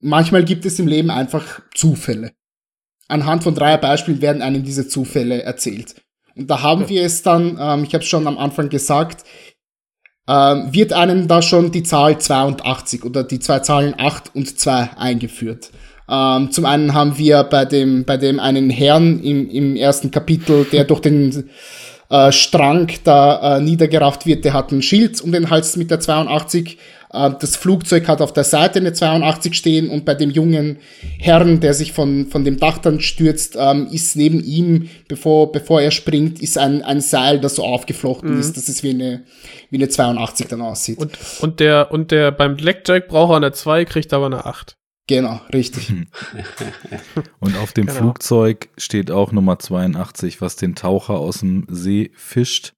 Manchmal 0.00 0.44
gibt 0.44 0.64
es 0.66 0.78
im 0.78 0.86
Leben 0.86 1.10
einfach 1.10 1.60
Zufälle 1.74 2.32
anhand 3.12 3.44
von 3.44 3.54
drei 3.54 3.76
Beispielen 3.76 4.20
werden 4.20 4.42
einem 4.42 4.64
diese 4.64 4.88
Zufälle 4.88 5.42
erzählt. 5.42 5.94
Und 6.34 6.50
da 6.50 6.62
haben 6.62 6.82
ja. 6.82 6.88
wir 6.88 7.04
es 7.04 7.22
dann, 7.22 7.58
ähm, 7.60 7.84
ich 7.84 7.94
habe 7.94 8.02
es 8.02 8.08
schon 8.08 8.26
am 8.26 8.38
Anfang 8.38 8.68
gesagt, 8.68 9.24
ähm, 10.28 10.72
wird 10.72 10.92
einem 10.92 11.28
da 11.28 11.42
schon 11.42 11.72
die 11.72 11.82
Zahl 11.82 12.18
82 12.18 13.04
oder 13.04 13.24
die 13.24 13.40
zwei 13.40 13.58
Zahlen 13.58 13.94
8 13.98 14.34
und 14.34 14.58
2 14.58 14.96
eingeführt. 14.96 15.70
Ähm, 16.08 16.50
zum 16.50 16.64
einen 16.64 16.94
haben 16.94 17.18
wir 17.18 17.44
bei 17.44 17.64
dem, 17.64 18.04
bei 18.04 18.16
dem 18.16 18.40
einen 18.40 18.70
Herrn 18.70 19.20
im, 19.20 19.48
im 19.48 19.76
ersten 19.76 20.10
Kapitel, 20.10 20.64
der 20.64 20.84
durch 20.84 21.00
den 21.00 21.50
äh, 22.08 22.30
Strang 22.30 22.90
da 23.04 23.56
äh, 23.56 23.60
niedergerafft 23.60 24.26
wird, 24.26 24.44
der 24.44 24.52
hat 24.52 24.70
ein 24.70 24.82
Schild 24.82 25.20
um 25.22 25.32
den 25.32 25.50
Hals 25.50 25.76
mit 25.76 25.90
der 25.90 26.00
82. 26.00 26.78
Äh, 27.12 27.30
das 27.38 27.56
Flugzeug 27.56 28.08
hat 28.08 28.20
auf 28.20 28.32
der 28.32 28.44
Seite 28.44 28.78
eine 28.78 28.92
82 28.92 29.54
stehen 29.54 29.88
und 29.90 30.04
bei 30.04 30.14
dem 30.14 30.30
jungen 30.30 30.78
Herrn, 31.18 31.60
der 31.60 31.74
sich 31.74 31.92
von, 31.92 32.26
von 32.26 32.44
dem 32.44 32.58
Dach 32.58 32.78
dann 32.78 33.00
stürzt, 33.00 33.56
ähm, 33.58 33.88
ist 33.90 34.16
neben 34.16 34.42
ihm, 34.42 34.88
bevor, 35.08 35.52
bevor 35.52 35.80
er 35.80 35.90
springt, 35.90 36.40
ist 36.40 36.58
ein, 36.58 36.82
ein 36.82 37.00
Seil, 37.00 37.40
das 37.40 37.56
so 37.56 37.64
aufgeflochten 37.64 38.34
mhm. 38.34 38.40
ist, 38.40 38.56
dass 38.56 38.68
es 38.68 38.82
wie 38.82 38.90
eine, 38.90 39.24
wie 39.70 39.76
eine 39.76 39.88
82 39.88 40.48
dann 40.48 40.60
aussieht. 40.60 40.98
Und, 40.98 41.18
und 41.40 41.60
der, 41.60 41.92
und 41.92 42.10
der 42.10 42.32
beim 42.32 42.56
Blackjack 42.56 43.08
braucht 43.08 43.32
er 43.32 43.36
eine 43.36 43.52
2, 43.52 43.84
kriegt 43.84 44.12
aber 44.12 44.26
eine 44.26 44.46
8. 44.46 44.76
Genau, 45.08 45.40
richtig. 45.52 45.92
Und 47.40 47.56
auf 47.58 47.72
dem 47.72 47.86
genau. 47.86 47.98
Flugzeug 47.98 48.68
steht 48.78 49.10
auch 49.10 49.32
Nummer 49.32 49.58
82, 49.58 50.40
was 50.40 50.54
den 50.54 50.76
Taucher 50.76 51.14
aus 51.14 51.40
dem 51.40 51.66
See 51.68 52.12
fischt. 52.14 52.72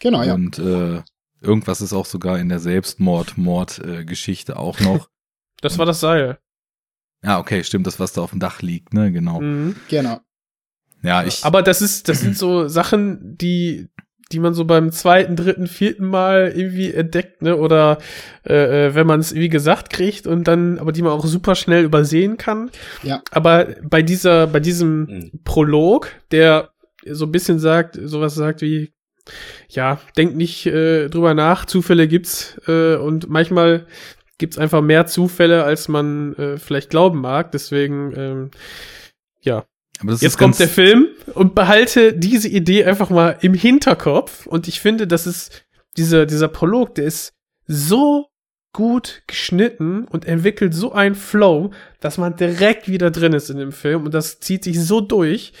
Genau, 0.00 0.22
ja. 0.22 0.34
Und 0.34 0.58
äh, 0.58 1.02
irgendwas 1.42 1.80
ist 1.80 1.92
auch 1.92 2.06
sogar 2.06 2.38
in 2.38 2.48
der 2.48 2.60
Selbstmord-Mord-Geschichte 2.60 4.56
auch 4.56 4.80
noch. 4.80 5.08
Das 5.60 5.78
war 5.78 5.86
das 5.86 6.00
Seil. 6.00 6.38
Ja, 7.22 7.38
okay, 7.38 7.62
stimmt, 7.62 7.86
das, 7.86 8.00
was 8.00 8.12
da 8.12 8.22
auf 8.22 8.30
dem 8.30 8.40
Dach 8.40 8.62
liegt, 8.62 8.92
ne, 8.94 9.12
genau. 9.12 9.40
Mhm. 9.40 9.76
Genau. 9.88 10.18
Ja, 11.02 11.24
ich. 11.24 11.44
Aber 11.44 11.62
das 11.62 11.82
ist, 11.82 12.08
das 12.08 12.20
sind 12.20 12.36
so 12.36 12.66
Sachen, 12.66 13.36
die, 13.38 13.88
die 14.32 14.40
man 14.40 14.54
so 14.54 14.64
beim 14.64 14.90
zweiten, 14.90 15.36
dritten, 15.36 15.68
vierten 15.68 16.06
Mal 16.06 16.52
irgendwie 16.54 16.92
entdeckt, 16.92 17.42
ne? 17.42 17.56
Oder 17.56 17.98
äh, 18.44 18.88
äh 18.88 18.94
wenn 18.94 19.06
man 19.06 19.20
es 19.20 19.34
wie 19.34 19.48
gesagt 19.48 19.90
kriegt 19.90 20.26
und 20.26 20.48
dann, 20.48 20.78
aber 20.78 20.90
die 20.90 21.02
man 21.02 21.12
auch 21.12 21.26
super 21.26 21.54
schnell 21.54 21.84
übersehen 21.84 22.38
kann. 22.38 22.70
Ja. 23.02 23.22
Aber 23.30 23.68
bei 23.82 24.02
dieser, 24.02 24.46
bei 24.46 24.58
diesem 24.58 25.00
mhm. 25.00 25.40
Prolog, 25.44 26.08
der 26.30 26.70
so 27.04 27.26
ein 27.26 27.32
bisschen 27.32 27.58
sagt, 27.58 27.98
sowas 28.02 28.34
sagt 28.34 28.62
wie, 28.62 28.92
ja, 29.68 30.00
denkt 30.16 30.36
nicht 30.36 30.66
äh, 30.66 31.08
drüber 31.08 31.34
nach, 31.34 31.64
Zufälle 31.64 32.08
gibt's 32.08 32.60
äh, 32.66 32.96
und 32.96 33.28
manchmal 33.28 33.86
gibt's 34.38 34.58
einfach 34.58 34.82
mehr 34.82 35.06
Zufälle, 35.06 35.64
als 35.64 35.88
man 35.88 36.34
äh, 36.34 36.58
vielleicht 36.58 36.90
glauben 36.90 37.20
mag. 37.20 37.52
Deswegen, 37.52 38.12
ähm, 38.16 38.50
ja, 39.40 39.64
Jetzt 40.18 40.38
kommt 40.38 40.58
der 40.58 40.68
Film 40.68 41.08
und 41.34 41.54
behalte 41.54 42.12
diese 42.12 42.48
Idee 42.48 42.84
einfach 42.84 43.10
mal 43.10 43.38
im 43.40 43.54
Hinterkopf. 43.54 44.46
Und 44.46 44.66
ich 44.66 44.80
finde, 44.80 45.06
das 45.06 45.28
ist 45.28 45.64
dieser, 45.96 46.26
dieser 46.26 46.48
Prolog, 46.48 46.94
der 46.96 47.04
ist 47.04 47.34
so 47.66 48.26
gut 48.72 49.22
geschnitten 49.26 50.06
und 50.06 50.24
entwickelt 50.24 50.74
so 50.74 50.92
einen 50.92 51.14
Flow, 51.14 51.70
dass 52.00 52.18
man 52.18 52.36
direkt 52.36 52.88
wieder 52.88 53.10
drin 53.10 53.34
ist 53.34 53.50
in 53.50 53.58
dem 53.58 53.72
Film 53.72 54.04
und 54.04 54.14
das 54.14 54.40
zieht 54.40 54.64
sich 54.64 54.80
so 54.80 55.00
durch. 55.00 55.52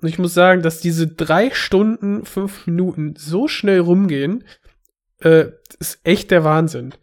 Und 0.00 0.08
ich 0.08 0.18
muss 0.18 0.34
sagen, 0.34 0.62
dass 0.62 0.80
diese 0.80 1.06
drei 1.06 1.50
Stunden, 1.50 2.24
fünf 2.24 2.66
Minuten 2.66 3.14
so 3.16 3.48
schnell 3.48 3.80
rumgehen, 3.80 4.44
äh, 5.20 5.46
ist 5.78 6.00
echt 6.04 6.30
der 6.30 6.44
Wahnsinn. 6.44 6.94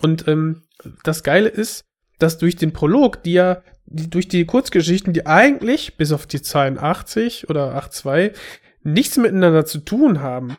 Und 0.00 0.26
ähm, 0.28 0.62
das 1.04 1.22
Geile 1.22 1.48
ist, 1.48 1.84
dass 2.18 2.38
durch 2.38 2.56
den 2.56 2.72
Prolog, 2.72 3.22
die 3.22 3.34
ja 3.34 3.62
die, 3.86 4.10
durch 4.10 4.28
die 4.28 4.44
Kurzgeschichten, 4.44 5.12
die 5.12 5.26
eigentlich, 5.26 5.96
bis 5.96 6.12
auf 6.12 6.26
die 6.26 6.42
Zahlen 6.42 6.78
80 6.78 7.48
oder 7.48 7.70
82, 7.90 8.38
nichts 8.82 9.16
miteinander 9.16 9.64
zu 9.64 9.78
tun 9.78 10.20
haben, 10.20 10.56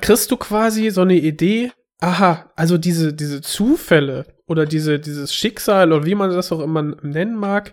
kriegst 0.00 0.30
du 0.30 0.36
quasi 0.36 0.90
so 0.90 1.02
eine 1.02 1.16
Idee, 1.16 1.72
aha, 2.00 2.52
also 2.56 2.78
diese, 2.78 3.12
diese 3.14 3.40
Zufälle 3.40 4.26
oder 4.46 4.66
diese, 4.66 4.98
dieses 4.98 5.34
Schicksal 5.34 5.92
oder 5.92 6.04
wie 6.04 6.14
man 6.14 6.30
das 6.30 6.52
auch 6.52 6.60
immer 6.60 6.82
nennen 6.82 7.36
mag, 7.36 7.72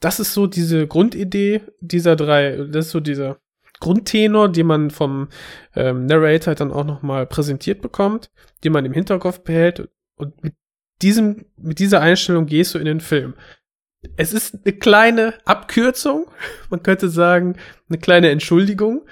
das 0.00 0.20
ist 0.20 0.34
so 0.34 0.46
diese 0.46 0.86
Grundidee 0.86 1.62
dieser 1.80 2.16
drei, 2.16 2.56
das 2.70 2.86
ist 2.86 2.92
so 2.92 3.00
dieser 3.00 3.38
Grundtenor, 3.80 4.50
den 4.50 4.66
man 4.66 4.90
vom 4.90 5.28
ähm, 5.74 6.06
Narrator 6.06 6.54
dann 6.54 6.72
auch 6.72 6.84
nochmal 6.84 7.26
präsentiert 7.26 7.82
bekommt, 7.82 8.30
den 8.64 8.72
man 8.72 8.84
im 8.84 8.92
Hinterkopf 8.92 9.40
behält 9.40 9.88
und 10.16 10.42
mit 10.42 10.54
diesem, 11.02 11.46
mit 11.56 11.78
dieser 11.78 12.00
Einstellung 12.00 12.46
gehst 12.46 12.74
du 12.74 12.78
in 12.78 12.86
den 12.86 13.00
Film. 13.00 13.34
Es 14.16 14.32
ist 14.32 14.58
eine 14.64 14.74
kleine 14.74 15.34
Abkürzung, 15.44 16.26
man 16.70 16.82
könnte 16.82 17.08
sagen, 17.08 17.56
eine 17.88 17.98
kleine 17.98 18.30
Entschuldigung. 18.30 19.06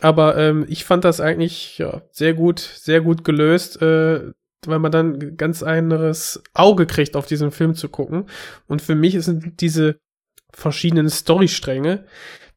Aber 0.00 0.36
ähm, 0.36 0.66
ich 0.68 0.84
fand 0.84 1.04
das 1.04 1.20
eigentlich 1.20 1.78
ja, 1.78 2.02
sehr 2.10 2.34
gut, 2.34 2.60
sehr 2.60 3.00
gut 3.00 3.24
gelöst, 3.24 3.80
äh, 3.80 4.30
weil 4.66 4.78
man 4.78 4.92
dann 4.92 5.36
ganz 5.38 5.62
anderes 5.62 6.42
Auge 6.52 6.86
kriegt, 6.86 7.16
auf 7.16 7.26
diesen 7.26 7.50
Film 7.50 7.74
zu 7.74 7.88
gucken. 7.88 8.28
Und 8.66 8.82
für 8.82 8.94
mich 8.94 9.18
sind 9.24 9.60
diese 9.60 9.98
verschiedenen 10.52 11.10
Storystränge, 11.10 12.06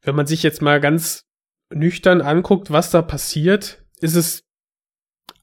wenn 0.02 0.16
man 0.16 0.28
sich 0.28 0.44
jetzt 0.44 0.62
mal 0.62 0.80
ganz 0.80 1.26
nüchtern 1.74 2.22
anguckt, 2.22 2.72
was 2.72 2.92
da 2.92 3.02
passiert, 3.02 3.84
ist 4.00 4.16
es 4.16 4.44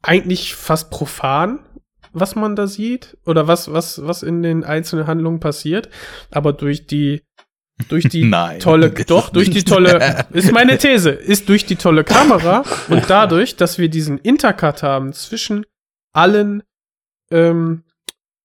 eigentlich 0.03 0.55
fast 0.55 0.91
profan, 0.91 1.61
was 2.13 2.35
man 2.35 2.57
da 2.57 2.67
sieht 2.67 3.19
oder 3.27 3.47
was, 3.47 3.73
was, 3.73 4.05
was 4.07 4.23
in 4.23 4.43
den 4.43 4.65
einzelnen 4.65 5.07
Handlungen 5.07 5.41
passiert, 5.41 5.91
aber 6.31 6.53
durch 6.53 6.87
die 6.87 7.23
durch 7.89 8.09
die 8.09 8.25
Nein, 8.29 8.59
tolle, 8.59 8.91
doch, 8.91 9.29
durch 9.29 9.51
die 9.51 9.63
tolle, 9.63 10.27
ist 10.33 10.51
meine 10.51 10.79
These, 10.79 11.11
ist 11.11 11.49
durch 11.49 11.67
die 11.67 11.77
tolle 11.77 12.05
Kamera 12.05 12.65
und 12.89 13.05
dadurch, 13.09 13.57
dass 13.57 13.79
wir 13.79 13.91
diesen 13.91 14.19
Intercut 14.19 14.83
haben 14.83 15.13
zwischen 15.13 15.67
allen 16.15 16.63
ähm, 17.31 17.85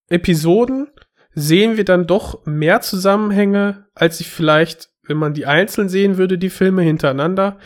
Episoden, 0.10 0.91
sehen 1.34 1.78
wir 1.78 1.86
dann 1.86 2.08
doch 2.08 2.46
mehr 2.46 2.82
Zusammenhänge, 2.82 3.86
als 3.94 4.20
ich 4.20 4.30
vielleicht, 4.30 4.90
wenn 5.04 5.18
man 5.18 5.34
die 5.34 5.46
einzeln 5.46 5.90
sehen 5.90 6.18
würde, 6.18 6.38
die 6.38 6.50
Filme 6.50 6.82
hintereinander, 6.82 7.58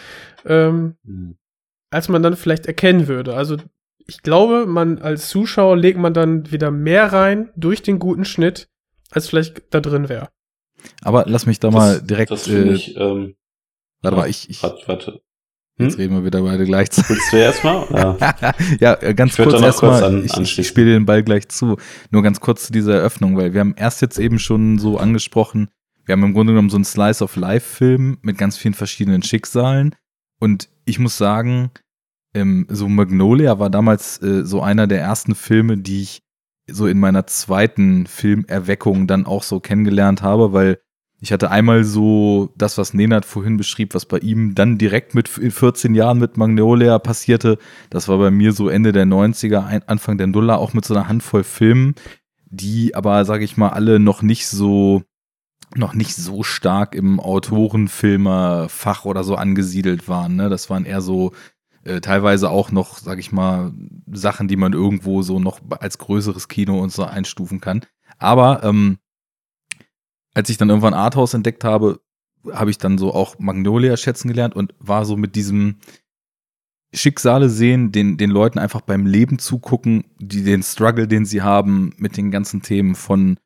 ähm, 0.45 0.95
mhm. 1.03 1.37
als 1.89 2.09
man 2.09 2.23
dann 2.23 2.35
vielleicht 2.35 2.67
erkennen 2.67 3.07
würde. 3.07 3.35
Also 3.35 3.57
ich 4.07 4.21
glaube, 4.21 4.65
man 4.65 4.99
als 4.99 5.29
Zuschauer 5.29 5.77
legt 5.77 5.97
man 5.97 6.13
dann 6.13 6.51
wieder 6.51 6.71
mehr 6.71 7.11
rein 7.11 7.49
durch 7.55 7.81
den 7.81 7.99
guten 7.99 8.25
Schnitt, 8.25 8.69
als 9.11 9.27
vielleicht 9.27 9.73
da 9.73 9.81
drin 9.81 10.09
wäre. 10.09 10.29
Aber 11.01 11.25
lass 11.27 11.45
mich 11.47 11.59
da 11.59 11.69
das, 11.69 11.75
mal 11.75 12.01
direkt. 12.01 12.31
Das 12.31 12.47
äh, 12.47 12.73
ich, 12.73 12.95
ähm, 12.97 13.35
warte 14.01 14.17
mal, 14.17 14.29
ich. 14.29 14.49
ich 14.49 14.61
warte, 14.61 14.87
warte. 14.87 15.21
Hm? 15.77 15.87
Jetzt 15.87 15.97
reden 15.97 16.15
wir 16.15 16.23
wieder 16.23 16.41
beide 16.41 16.65
gleichzeitig. 16.65 17.09
Willst 17.09 17.33
du 17.33 17.37
erstmal? 17.37 17.87
Ja. 17.91 18.53
ja, 18.79 18.93
äh, 19.01 19.13
ganz 19.13 19.35
kurz 19.35 19.61
erstmal. 19.61 20.03
An, 20.03 20.23
ich, 20.23 20.57
ich 20.57 20.67
spiele 20.67 20.93
den 20.93 21.05
Ball 21.05 21.23
gleich 21.23 21.49
zu. 21.49 21.77
Nur 22.11 22.23
ganz 22.23 22.39
kurz 22.39 22.67
zu 22.67 22.71
dieser 22.71 22.95
Eröffnung, 22.95 23.35
weil 23.35 23.53
wir 23.53 23.59
haben 23.59 23.75
erst 23.77 24.01
jetzt 24.01 24.17
eben 24.17 24.39
schon 24.39 24.79
so 24.79 24.97
angesprochen, 24.97 25.69
wir 26.05 26.13
haben 26.13 26.23
im 26.23 26.33
Grunde 26.33 26.53
genommen 26.53 26.69
so 26.69 26.77
einen 26.77 26.85
Slice 26.85 27.23
of 27.23 27.35
Life-Film 27.35 28.19
mit 28.21 28.37
ganz 28.37 28.57
vielen 28.57 28.75
verschiedenen 28.75 29.23
Schicksalen. 29.23 29.95
Und 30.39 30.69
ich 30.85 30.99
muss 30.99 31.17
sagen, 31.17 31.71
ähm, 32.35 32.67
so 32.69 32.87
Magnolia 32.87 33.59
war 33.59 33.69
damals 33.69 34.21
äh, 34.21 34.45
so 34.45 34.61
einer 34.61 34.87
der 34.87 35.01
ersten 35.01 35.33
Filme, 35.33 35.77
die 35.77 36.03
ich 36.03 36.21
so 36.67 36.87
in 36.87 36.99
meiner 36.99 37.27
zweiten 37.27 38.07
Filmerweckung 38.07 39.07
dann 39.07 39.25
auch 39.25 39.43
so 39.43 39.59
kennengelernt 39.59 40.21
habe, 40.21 40.53
weil 40.53 40.79
ich 41.25 41.33
hatte 41.33 41.49
einmal 41.49 41.83
so 41.83 42.53
das, 42.55 42.77
was 42.77 42.93
Nenad 42.93 43.25
vorhin 43.25 43.57
beschrieb, 43.57 43.95
was 43.95 44.05
bei 44.05 44.19
ihm 44.19 44.53
dann 44.53 44.77
direkt 44.77 45.15
mit 45.15 45.27
14 45.27 45.95
Jahren 45.95 46.19
mit 46.19 46.37
Magnolia 46.37 46.99
passierte. 46.99 47.57
Das 47.89 48.07
war 48.07 48.19
bei 48.19 48.29
mir 48.29 48.51
so 48.51 48.69
Ende 48.69 48.91
der 48.91 49.07
90er, 49.07 49.81
Anfang 49.87 50.19
der 50.19 50.27
Nuller, 50.27 50.59
auch 50.59 50.73
mit 50.73 50.85
so 50.85 50.93
einer 50.93 51.07
Handvoll 51.07 51.43
Filmen, 51.43 51.95
die 52.45 52.93
aber, 52.93 53.25
sage 53.25 53.43
ich 53.43 53.57
mal, 53.57 53.69
alle 53.69 53.99
noch 53.99 54.21
nicht 54.21 54.45
so 54.47 55.01
noch 55.75 55.95
nicht 55.95 56.15
so 56.15 56.43
stark 56.43 56.93
im 56.93 57.19
Autorenfilmerfach 57.19 59.05
oder 59.05 59.23
so 59.23 59.33
angesiedelt 59.33 60.07
waren. 60.07 60.35
Ne? 60.35 60.49
Das 60.49 60.69
waren 60.69 60.85
eher 60.85 61.01
so 61.01 61.31
äh, 61.85 62.01
teilweise 62.01 62.51
auch 62.51 62.71
noch, 62.71 62.99
sag 62.99 63.17
ich 63.17 63.31
mal, 63.31 63.73
Sachen, 64.11 64.47
die 64.47 64.57
man 64.57 64.73
irgendwo 64.73 65.23
so 65.23 65.39
noch 65.39 65.59
als 65.79 65.97
größeres 65.97 66.49
Kino 66.49 66.79
und 66.79 66.91
so 66.91 67.03
einstufen 67.03 67.61
kann. 67.61 67.81
Aber 68.19 68.63
ähm, 68.63 68.99
als 70.35 70.49
ich 70.49 70.57
dann 70.57 70.69
irgendwann 70.69 70.93
Arthouse 70.93 71.33
entdeckt 71.33 71.63
habe, 71.63 72.01
habe 72.51 72.69
ich 72.69 72.77
dann 72.77 72.99
so 72.99 73.13
auch 73.13 73.39
Magnolia 73.39 73.97
schätzen 73.97 74.27
gelernt 74.27 74.55
und 74.55 74.75
war 74.79 75.05
so 75.05 75.17
mit 75.17 75.35
diesem 75.35 75.77
Schicksale 76.93 77.49
sehen, 77.49 77.91
den, 77.91 78.17
den 78.17 78.29
Leuten 78.29 78.59
einfach 78.59 78.81
beim 78.81 79.05
Leben 79.05 79.39
zugucken, 79.39 80.03
die 80.19 80.43
den 80.43 80.61
Struggle, 80.61 81.07
den 81.07 81.25
sie 81.25 81.41
haben 81.41 81.93
mit 81.97 82.17
den 82.17 82.29
ganzen 82.29 82.61
Themen 82.61 82.93
von 82.93 83.37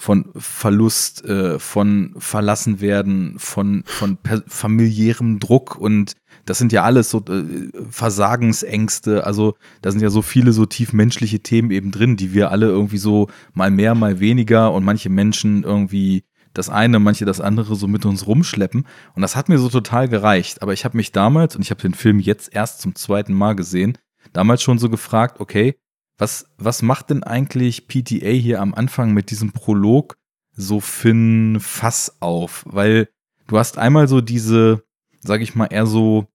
von 0.00 0.26
Verlust, 0.36 1.24
äh, 1.24 1.58
von 1.58 2.14
verlassen 2.18 2.80
werden, 2.80 3.34
von 3.38 3.82
von 3.84 4.16
familiärem 4.46 5.40
Druck 5.40 5.76
und 5.76 6.12
das 6.44 6.58
sind 6.58 6.72
ja 6.72 6.84
alles 6.84 7.10
so 7.10 7.24
äh, 7.28 7.70
Versagensängste. 7.90 9.26
Also 9.26 9.54
da 9.82 9.90
sind 9.90 10.00
ja 10.00 10.10
so 10.10 10.22
viele 10.22 10.52
so 10.52 10.66
tief 10.66 10.92
menschliche 10.92 11.40
Themen 11.40 11.72
eben 11.72 11.90
drin, 11.90 12.16
die 12.16 12.32
wir 12.32 12.52
alle 12.52 12.66
irgendwie 12.66 12.98
so 12.98 13.28
mal 13.54 13.72
mehr, 13.72 13.96
mal 13.96 14.20
weniger 14.20 14.72
und 14.72 14.84
manche 14.84 15.10
Menschen 15.10 15.64
irgendwie 15.64 16.22
das 16.58 16.68
eine, 16.68 16.98
manche 16.98 17.24
das 17.24 17.40
andere 17.40 17.76
so 17.76 17.86
mit 17.86 18.04
uns 18.04 18.26
rumschleppen. 18.26 18.86
Und 19.14 19.22
das 19.22 19.36
hat 19.36 19.48
mir 19.48 19.58
so 19.58 19.68
total 19.68 20.08
gereicht. 20.08 20.62
Aber 20.62 20.72
ich 20.72 20.84
habe 20.84 20.96
mich 20.96 21.12
damals, 21.12 21.56
und 21.56 21.62
ich 21.62 21.70
habe 21.70 21.80
den 21.80 21.94
Film 21.94 22.18
jetzt 22.18 22.54
erst 22.54 22.80
zum 22.80 22.94
zweiten 22.94 23.32
Mal 23.32 23.54
gesehen, 23.54 23.96
damals 24.32 24.62
schon 24.62 24.78
so 24.78 24.90
gefragt, 24.90 25.40
okay, 25.40 25.78
was, 26.18 26.50
was 26.58 26.82
macht 26.82 27.10
denn 27.10 27.22
eigentlich 27.22 27.86
PTA 27.86 28.30
hier 28.30 28.60
am 28.60 28.74
Anfang 28.74 29.12
mit 29.14 29.30
diesem 29.30 29.52
Prolog 29.52 30.16
so 30.52 30.82
ein 31.04 31.58
Fass 31.60 32.16
auf? 32.20 32.64
Weil 32.66 33.08
du 33.46 33.58
hast 33.58 33.78
einmal 33.78 34.08
so 34.08 34.20
diese, 34.20 34.82
sag 35.20 35.40
ich 35.40 35.54
mal, 35.54 35.66
eher 35.66 35.86
so 35.86 36.26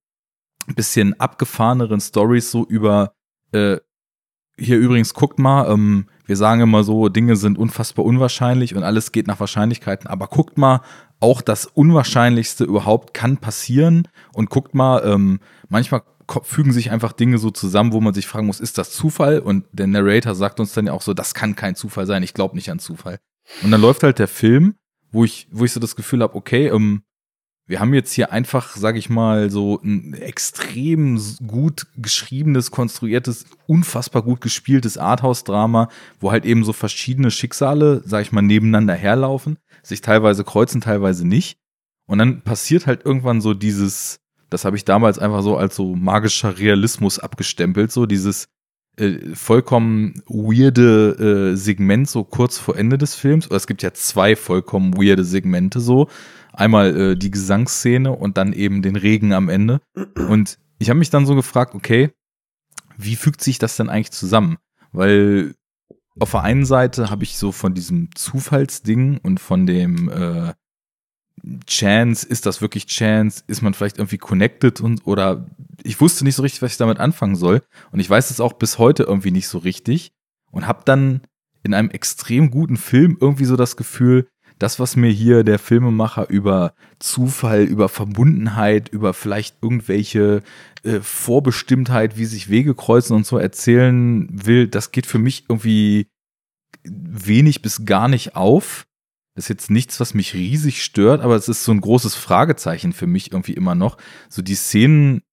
bisschen 0.76 1.20
abgefahreneren 1.20 2.00
Stories 2.00 2.50
so 2.50 2.66
über 2.66 3.14
äh, 3.52 3.78
hier 4.58 4.78
übrigens 4.78 5.14
guckt 5.14 5.40
mal, 5.40 5.70
ähm, 5.70 6.08
wir 6.26 6.38
sagen 6.38 6.62
immer 6.62 6.84
so, 6.84 7.10
Dinge 7.10 7.36
sind 7.36 7.58
unfassbar 7.58 8.06
unwahrscheinlich 8.06 8.76
und 8.76 8.84
alles 8.84 9.12
geht 9.12 9.28
nach 9.28 9.40
Wahrscheinlichkeiten, 9.40 10.08
aber 10.08 10.28
guckt 10.28 10.58
mal, 10.58 10.82
auch 11.20 11.42
das 11.42 11.66
Unwahrscheinlichste 11.66 12.66
überhaupt 12.66 13.14
kann 13.14 13.38
passieren 13.38 14.08
und 14.34 14.50
guckt 14.50 14.76
mal, 14.76 15.04
ähm, 15.06 15.40
manchmal 15.70 16.02
fügen 16.44 16.72
sich 16.72 16.92
einfach 16.92 17.14
Dinge 17.14 17.38
so 17.38 17.50
zusammen, 17.50 17.94
wo 17.94 18.02
man 18.02 18.14
sich 18.14 18.28
fragen 18.28 18.48
muss, 18.48 18.60
ist 18.60 18.78
das 18.78 18.92
Zufall? 18.92 19.40
Und 19.40 19.66
der 19.72 19.88
Narrator 19.88 20.36
sagt 20.36 20.60
uns 20.60 20.74
dann 20.74 20.88
ja 20.88 20.94
auch 20.94 21.02
so, 21.02 21.14
das 21.14 21.34
kann 21.34 21.56
kein 21.56 21.76
Zufall 21.76 22.06
sein, 22.06 22.24
ich 22.24 22.34
glaube 22.34 22.56
nicht 22.56 22.72
an 22.72 22.80
Zufall. 22.80 23.20
Und 23.62 23.72
dann 23.72 23.82
läuft 23.82 24.04
halt 24.04 24.20
der 24.20 24.28
Film, 24.28 24.76
wo 25.12 25.24
ich, 25.24 25.48
wo 25.52 25.66
ich 25.66 25.72
so 25.72 25.80
das 25.80 25.96
Gefühl 25.96 26.22
habe, 26.22 26.36
okay, 26.36 26.68
ähm, 26.68 27.04
wir 27.66 27.80
haben 27.80 27.94
jetzt 27.94 28.12
hier 28.12 28.32
einfach, 28.34 28.76
sag 28.76 28.98
ich 28.98 29.10
mal, 29.10 29.50
so 29.50 29.80
ein 29.84 30.14
extrem 30.14 31.20
gut 31.48 31.88
geschriebenes, 31.98 32.72
konstruiertes, 32.72 33.46
unfassbar 33.68 34.22
gut 34.22 34.42
gespieltes 34.42 34.98
Arthouse-Drama, 34.98 35.88
wo 36.20 36.32
halt 36.32 36.46
eben 36.46 36.66
so 36.66 36.74
verschiedene 36.74 37.32
Schicksale, 37.32 38.02
sag 38.06 38.22
ich 38.24 38.32
mal, 38.34 38.42
nebeneinander 38.42 38.96
herlaufen, 38.96 39.58
sich 39.82 40.02
teilweise 40.02 40.44
kreuzen, 40.44 40.82
teilweise 40.82 41.26
nicht. 41.26 41.58
Und 42.06 42.18
dann 42.18 42.42
passiert 42.42 42.86
halt 42.86 43.06
irgendwann 43.06 43.40
so 43.40 43.54
dieses, 43.54 44.20
das 44.50 44.66
habe 44.66 44.76
ich 44.76 44.84
damals 44.84 45.18
einfach 45.18 45.42
so 45.42 45.56
als 45.56 45.78
so 45.78 45.96
magischer 45.96 46.60
Realismus 46.60 47.18
abgestempelt, 47.18 47.94
so 47.94 48.06
dieses 48.06 48.50
äh, 48.98 49.34
vollkommen 49.34 50.22
weirde 50.28 51.54
äh, 51.54 51.56
Segment 51.56 52.10
so 52.10 52.26
kurz 52.26 52.58
vor 52.58 52.76
Ende 52.78 52.98
des 52.98 53.16
Films. 53.16 53.48
Oder 53.48 53.56
es 53.56 53.68
gibt 53.68 53.84
ja 53.84 53.94
zwei 53.94 54.36
vollkommen 54.36 54.98
weirde 54.98 55.24
Segmente 55.24 55.80
so 55.80 56.10
Einmal 56.54 56.96
äh, 56.96 57.16
die 57.18 57.32
Gesangsszene 57.32 58.12
und 58.12 58.38
dann 58.38 58.54
eben 58.54 58.82
den 58.82 58.96
Regen 58.96 59.34
am 59.34 59.50
Ende. 59.50 59.82
Und 60.16 60.60
ich 60.80 60.90
habe 60.90 61.00
mich 61.00 61.10
dann 61.10 61.26
so 61.26 61.36
gefragt, 61.36 61.76
okay, 61.76 62.12
wie 62.98 63.16
fügt 63.16 63.42
sich 63.42 63.58
das 63.58 63.76
denn 63.76 63.90
eigentlich 63.90 64.12
zusammen? 64.12 64.58
Weil 64.92 65.56
auf 66.20 66.32
der 66.32 66.44
einen 66.44 66.66
Seite 66.66 67.10
habe 67.10 67.24
ich 67.24 67.38
so 67.38 67.52
von 67.52 67.74
diesem 67.74 68.10
Zufallsding 68.16 69.18
und 69.18 69.40
von 69.40 69.66
dem 69.66 70.10
äh, 70.10 70.54
Chance, 71.66 72.28
ist 72.28 72.46
das 72.46 72.62
wirklich 72.62 72.86
Chance? 72.86 73.44
Ist 73.48 73.62
man 73.62 73.74
vielleicht 73.74 73.98
irgendwie 73.98 74.20
connected 74.20 74.80
und 74.80 75.06
oder 75.06 75.48
ich 75.84 76.00
wusste 76.00 76.24
nicht 76.24 76.36
so 76.36 76.44
richtig, 76.44 76.62
was 76.62 76.74
ich 76.74 76.78
damit 76.78 77.00
anfangen 77.00 77.36
soll. 77.36 77.64
Und 77.92 78.00
ich 78.00 78.10
weiß 78.10 78.30
es 78.30 78.40
auch 78.40 78.54
bis 78.54 78.78
heute 78.78 79.04
irgendwie 79.04 79.32
nicht 79.32 79.48
so 79.48 79.58
richtig. 79.58 80.14
Und 80.52 80.68
habe 80.68 80.84
dann 80.86 81.22
in 81.64 81.74
einem 81.74 81.90
extrem 81.90 82.52
guten 82.52 82.78
Film 82.78 83.18
irgendwie 83.20 83.46
so 83.46 83.56
das 83.56 83.76
Gefühl, 83.76 84.28
das, 84.60 84.80
was 84.80 84.96
mir 84.96 85.10
hier 85.10 85.44
der 85.44 85.60
Filmemacher 85.60 86.30
über 86.30 86.74
Zufall, 87.00 87.64
über 87.64 87.90
Verbundenheit, 87.90 88.90
über 88.90 89.14
vielleicht 89.14 89.58
irgendwelche 89.62 90.42
äh, 90.84 91.00
Vorbestimmtheit, 91.02 92.18
wie 92.18 92.26
sich 92.26 92.50
Wege 92.50 92.76
kreuzen 92.76 93.16
und 93.16 93.26
so 93.26 93.38
erzählen 93.38 94.28
will, 94.32 94.68
das 94.68 94.92
geht 94.92 95.06
für 95.06 95.20
mich 95.20 95.46
irgendwie 95.50 96.08
wenig 96.84 97.62
bis 97.62 97.86
gar 97.86 98.08
nicht 98.08 98.36
auf. 98.36 98.86
Das 99.36 99.46
ist 99.46 99.50
jetzt 99.50 99.72
nichts, 99.72 100.00
was 100.00 100.14
mich 100.14 100.34
riesig 100.34 100.84
stört, 100.84 101.22
aber 101.22 101.36
es 101.36 101.50
ist 101.50 101.64
so 101.64 101.72
ein 101.72 101.82
großes 101.82 102.16
Fragezeichen 102.16 102.94
für 102.94 103.08
mich 103.08 103.32
irgendwie 103.32 103.54
immer 103.54 103.74
noch. 103.74 103.98
So 104.30 104.42
die 104.42 104.56
Szenen, 104.56 105.24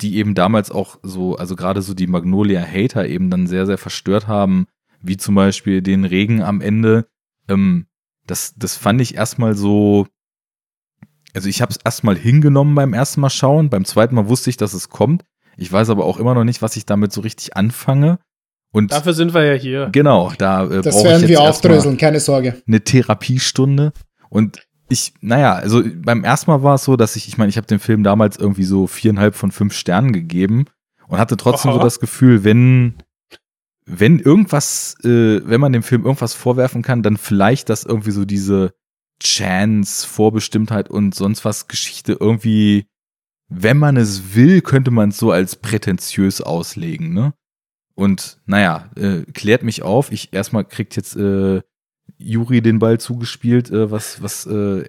die 0.00 0.16
eben 0.16 0.34
damals 0.34 0.70
auch 0.70 0.98
so, 1.02 1.36
also 1.36 1.56
gerade 1.56 1.80
so 1.80 1.94
die 1.94 2.06
Magnolia 2.06 2.60
Hater 2.62 3.06
eben 3.06 3.30
dann 3.30 3.46
sehr, 3.46 3.66
sehr 3.66 3.78
verstört 3.78 4.26
haben, 4.26 4.66
wie 5.00 5.16
zum 5.16 5.34
Beispiel 5.34 5.80
den 5.80 6.04
Regen 6.04 6.42
am 6.42 6.60
Ende, 6.60 7.08
ähm, 7.48 7.86
das, 8.28 8.54
das 8.56 8.76
fand 8.76 9.00
ich 9.00 9.16
erstmal 9.16 9.54
so, 9.54 10.06
also 11.34 11.48
ich 11.48 11.60
habe 11.60 11.72
es 11.72 11.78
erstmal 11.84 12.16
hingenommen 12.16 12.74
beim 12.74 12.94
ersten 12.94 13.20
Mal 13.20 13.30
schauen, 13.30 13.70
beim 13.70 13.84
zweiten 13.84 14.14
Mal 14.14 14.28
wusste 14.28 14.50
ich, 14.50 14.56
dass 14.56 14.74
es 14.74 14.88
kommt. 14.88 15.24
Ich 15.56 15.72
weiß 15.72 15.90
aber 15.90 16.04
auch 16.04 16.18
immer 16.18 16.34
noch 16.34 16.44
nicht, 16.44 16.62
was 16.62 16.76
ich 16.76 16.86
damit 16.86 17.12
so 17.12 17.20
richtig 17.20 17.56
anfange. 17.56 18.18
Und 18.70 18.92
Dafür 18.92 19.14
sind 19.14 19.34
wir 19.34 19.44
ja 19.44 19.54
hier. 19.54 19.88
Genau, 19.90 20.32
da 20.38 20.64
äh, 20.66 20.82
Das 20.82 21.02
werden 21.02 21.26
wir 21.26 21.40
aufdröseln, 21.40 21.96
keine 21.96 22.20
Sorge. 22.20 22.62
Eine 22.66 22.82
Therapiestunde. 22.82 23.92
Und 24.28 24.60
ich, 24.90 25.14
naja, 25.20 25.54
also 25.54 25.82
beim 25.96 26.22
ersten 26.22 26.50
Mal 26.50 26.62
war 26.62 26.74
es 26.74 26.84
so, 26.84 26.96
dass 26.96 27.16
ich, 27.16 27.28
ich 27.28 27.38
meine, 27.38 27.48
ich 27.48 27.56
habe 27.56 27.66
dem 27.66 27.80
Film 27.80 28.04
damals 28.04 28.36
irgendwie 28.36 28.64
so 28.64 28.86
viereinhalb 28.86 29.34
von 29.34 29.50
fünf 29.50 29.74
Sternen 29.74 30.12
gegeben 30.12 30.66
und 31.08 31.18
hatte 31.18 31.36
trotzdem 31.36 31.70
Aha. 31.70 31.78
so 31.78 31.84
das 31.84 31.98
Gefühl, 31.98 32.44
wenn, 32.44 32.94
wenn 33.88 34.18
irgendwas, 34.18 34.96
äh, 35.02 35.40
wenn 35.44 35.60
man 35.60 35.72
dem 35.72 35.82
Film 35.82 36.04
irgendwas 36.04 36.34
vorwerfen 36.34 36.82
kann, 36.82 37.02
dann 37.02 37.16
vielleicht, 37.16 37.70
dass 37.70 37.84
irgendwie 37.84 38.10
so 38.10 38.24
diese 38.24 38.74
Chance, 39.22 40.06
Vorbestimmtheit 40.06 40.90
und 40.90 41.14
sonst 41.14 41.44
was 41.44 41.68
Geschichte 41.68 42.16
irgendwie, 42.20 42.86
wenn 43.48 43.78
man 43.78 43.96
es 43.96 44.34
will, 44.34 44.60
könnte 44.60 44.90
man 44.90 45.08
es 45.08 45.18
so 45.18 45.32
als 45.32 45.56
prätentiös 45.56 46.40
auslegen, 46.40 47.14
ne? 47.14 47.32
Und 47.94 48.40
naja, 48.46 48.90
äh, 48.94 49.22
klärt 49.32 49.64
mich 49.64 49.82
auf. 49.82 50.12
Ich 50.12 50.32
erstmal 50.32 50.64
kriegt 50.64 50.94
jetzt 50.94 51.16
äh, 51.16 51.62
Juri 52.16 52.62
den 52.62 52.78
Ball 52.78 53.00
zugespielt, 53.00 53.70
äh, 53.70 53.90
was, 53.90 54.22
was 54.22 54.46
äh, 54.46 54.84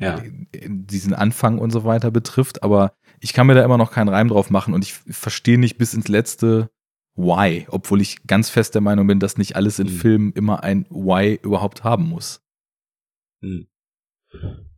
ja. 0.00 0.20
diesen 0.66 1.14
Anfang 1.14 1.58
und 1.58 1.70
so 1.70 1.84
weiter 1.84 2.10
betrifft, 2.10 2.62
aber 2.62 2.94
ich 3.20 3.32
kann 3.32 3.46
mir 3.46 3.54
da 3.54 3.64
immer 3.64 3.78
noch 3.78 3.92
keinen 3.92 4.08
Reim 4.08 4.28
drauf 4.28 4.50
machen 4.50 4.74
und 4.74 4.82
ich 4.82 4.94
verstehe 4.94 5.58
nicht 5.58 5.78
bis 5.78 5.94
ins 5.94 6.08
Letzte, 6.08 6.70
Why, 7.14 7.66
obwohl 7.68 8.00
ich 8.00 8.26
ganz 8.26 8.48
fest 8.48 8.74
der 8.74 8.80
Meinung 8.80 9.06
bin, 9.06 9.20
dass 9.20 9.36
nicht 9.36 9.56
alles 9.56 9.78
in 9.78 9.88
mhm. 9.88 9.90
Filmen 9.90 10.32
immer 10.32 10.62
ein 10.62 10.86
Why 10.88 11.38
überhaupt 11.42 11.84
haben 11.84 12.08
muss. 12.08 12.42
Mhm. 13.40 13.68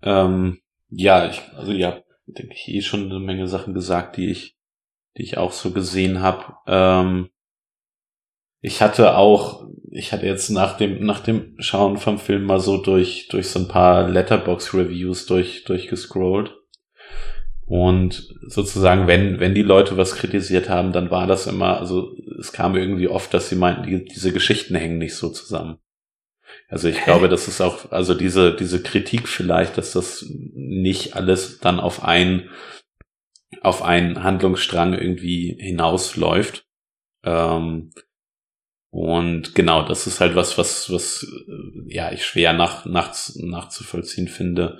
Ähm, 0.03 0.59
ja, 0.89 1.29
ich, 1.29 1.41
also 1.55 1.73
ja, 1.73 2.03
denke 2.27 2.55
ich 2.55 2.69
eh 2.69 2.83
schon 2.83 3.11
eine 3.11 3.21
Menge 3.21 3.47
Sachen 3.47 3.75
gesagt, 3.75 4.17
die 4.17 4.31
ich, 4.31 4.57
die 5.17 5.23
ich 5.23 5.39
auch 5.39 5.53
so 5.53 5.71
gesehen 5.71 6.21
habe. 6.21 6.57
Ähm, 6.67 7.31
ich 8.61 8.81
hatte 8.81 9.17
auch, 9.17 9.69
ich 9.91 10.13
hatte 10.13 10.27
jetzt 10.27 10.49
nach 10.49 10.77
dem 10.77 11.05
nach 11.05 11.21
dem 11.21 11.55
Schauen 11.59 11.99
vom 11.99 12.19
Film 12.19 12.45
mal 12.45 12.61
so 12.61 12.83
durch 12.83 13.29
durch 13.29 13.49
so 13.49 13.61
ein 13.61 13.69
paar 13.69 14.09
Letterbox 14.09 14.73
Reviews 14.73 15.27
durch 15.27 15.65
durchgescrollt 15.65 16.55
und 17.67 18.35
sozusagen, 18.47 19.07
wenn, 19.07 19.41
wenn 19.41 19.55
die 19.55 19.63
Leute 19.63 19.97
was 19.97 20.17
kritisiert 20.17 20.69
haben, 20.69 20.93
dann 20.93 21.11
war 21.11 21.27
das 21.27 21.47
immer, 21.47 21.79
also 21.79 22.15
es 22.39 22.53
kam 22.53 22.77
irgendwie 22.77 23.09
oft, 23.09 23.33
dass 23.33 23.49
sie 23.49 23.57
meinten, 23.57 23.85
die, 23.85 24.05
diese 24.05 24.33
Geschichten 24.33 24.75
hängen 24.75 24.99
nicht 24.99 25.15
so 25.15 25.31
zusammen. 25.31 25.79
Also 26.69 26.89
ich 26.89 27.03
glaube, 27.03 27.29
das 27.29 27.49
ist 27.49 27.61
auch, 27.61 27.91
also 27.91 28.15
diese, 28.15 28.55
diese 28.55 28.83
Kritik 28.83 29.29
vielleicht, 29.29 29.79
dass 29.79 29.93
das 29.93 30.27
nicht 30.29 31.17
alles 31.17 31.59
dann 31.61 31.81
auf 31.81 32.05
ein, 32.05 32.51
auf 33.63 33.83
einen 33.83 34.23
Handlungsstrang 34.23 34.93
irgendwie 34.93 35.57
hinausläuft. 35.59 36.67
Ähm, 37.23 37.93
und 38.91 39.55
genau, 39.55 39.87
das 39.87 40.07
ist 40.07 40.21
halt 40.21 40.37
was, 40.37 40.59
was, 40.59 40.93
was, 40.93 41.27
ja, 41.87 42.13
ich 42.13 42.25
schwer 42.27 42.53
nach, 42.53 42.85
nach, 42.85 43.15
nachzuvollziehen 43.37 44.29
finde. 44.29 44.79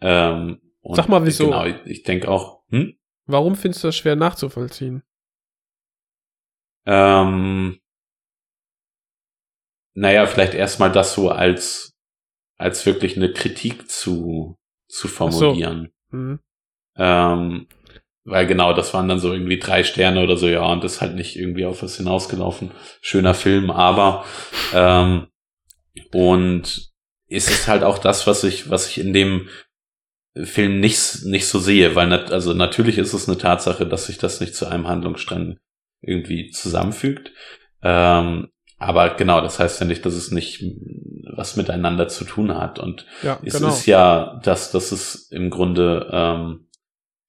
Ähm, 0.00 0.60
und 0.86 0.94
Sag 0.94 1.08
mal, 1.08 1.26
wieso? 1.26 1.46
Genau, 1.46 1.66
ich 1.84 2.04
denke 2.04 2.28
auch. 2.28 2.62
Hm? 2.68 2.96
Warum 3.26 3.56
findest 3.56 3.82
du 3.82 3.88
das 3.88 3.96
schwer 3.96 4.14
nachzuvollziehen? 4.14 5.02
Ähm, 6.86 7.80
naja, 9.94 10.26
vielleicht 10.26 10.54
erstmal 10.54 10.92
das 10.92 11.12
so 11.14 11.30
als, 11.30 11.96
als 12.56 12.86
wirklich 12.86 13.16
eine 13.16 13.32
Kritik 13.32 13.90
zu, 13.90 14.56
zu 14.86 15.08
formulieren. 15.08 15.92
So. 16.12 16.16
Mhm. 16.16 16.38
Ähm, 16.96 17.66
weil 18.22 18.46
genau, 18.46 18.72
das 18.72 18.94
waren 18.94 19.08
dann 19.08 19.18
so 19.18 19.32
irgendwie 19.32 19.58
drei 19.58 19.82
Sterne 19.82 20.22
oder 20.22 20.36
so, 20.36 20.48
ja, 20.48 20.64
und 20.64 20.84
das 20.84 20.94
ist 20.94 21.00
halt 21.00 21.16
nicht 21.16 21.36
irgendwie 21.36 21.66
auf 21.66 21.82
was 21.82 21.96
hinausgelaufen. 21.96 22.70
Schöner 23.00 23.34
Film, 23.34 23.72
aber 23.72 24.24
ähm, 24.72 25.26
und 26.12 26.92
ist 27.26 27.50
es 27.50 27.66
halt 27.66 27.82
auch 27.82 27.98
das, 27.98 28.28
was 28.28 28.44
ich, 28.44 28.70
was 28.70 28.88
ich 28.88 28.98
in 28.98 29.12
dem 29.12 29.48
Film 30.44 30.80
nicht, 30.80 31.24
nicht 31.24 31.46
so 31.46 31.58
sehe, 31.58 31.94
weil 31.94 32.08
nat 32.08 32.30
also 32.30 32.52
natürlich 32.52 32.98
ist 32.98 33.14
es 33.14 33.28
eine 33.28 33.38
Tatsache, 33.38 33.86
dass 33.86 34.06
sich 34.06 34.18
das 34.18 34.40
nicht 34.40 34.54
zu 34.54 34.66
einem 34.66 34.86
Handlungsstrang 34.86 35.58
irgendwie 36.02 36.50
zusammenfügt. 36.50 37.32
Ähm, 37.82 38.48
aber 38.78 39.14
genau, 39.14 39.40
das 39.40 39.58
heißt 39.58 39.80
ja 39.80 39.86
nicht, 39.86 40.04
dass 40.04 40.14
es 40.14 40.30
nicht 40.30 40.62
was 41.34 41.56
miteinander 41.56 42.08
zu 42.08 42.24
tun 42.24 42.54
hat. 42.54 42.78
Und 42.78 43.06
ja, 43.22 43.38
es 43.42 43.54
genau. 43.54 43.68
ist 43.68 43.86
ja, 43.86 44.40
dass, 44.42 44.70
dass 44.70 44.92
es 44.92 45.30
im 45.30 45.50
Grunde 45.50 46.08
ähm, 46.12 46.68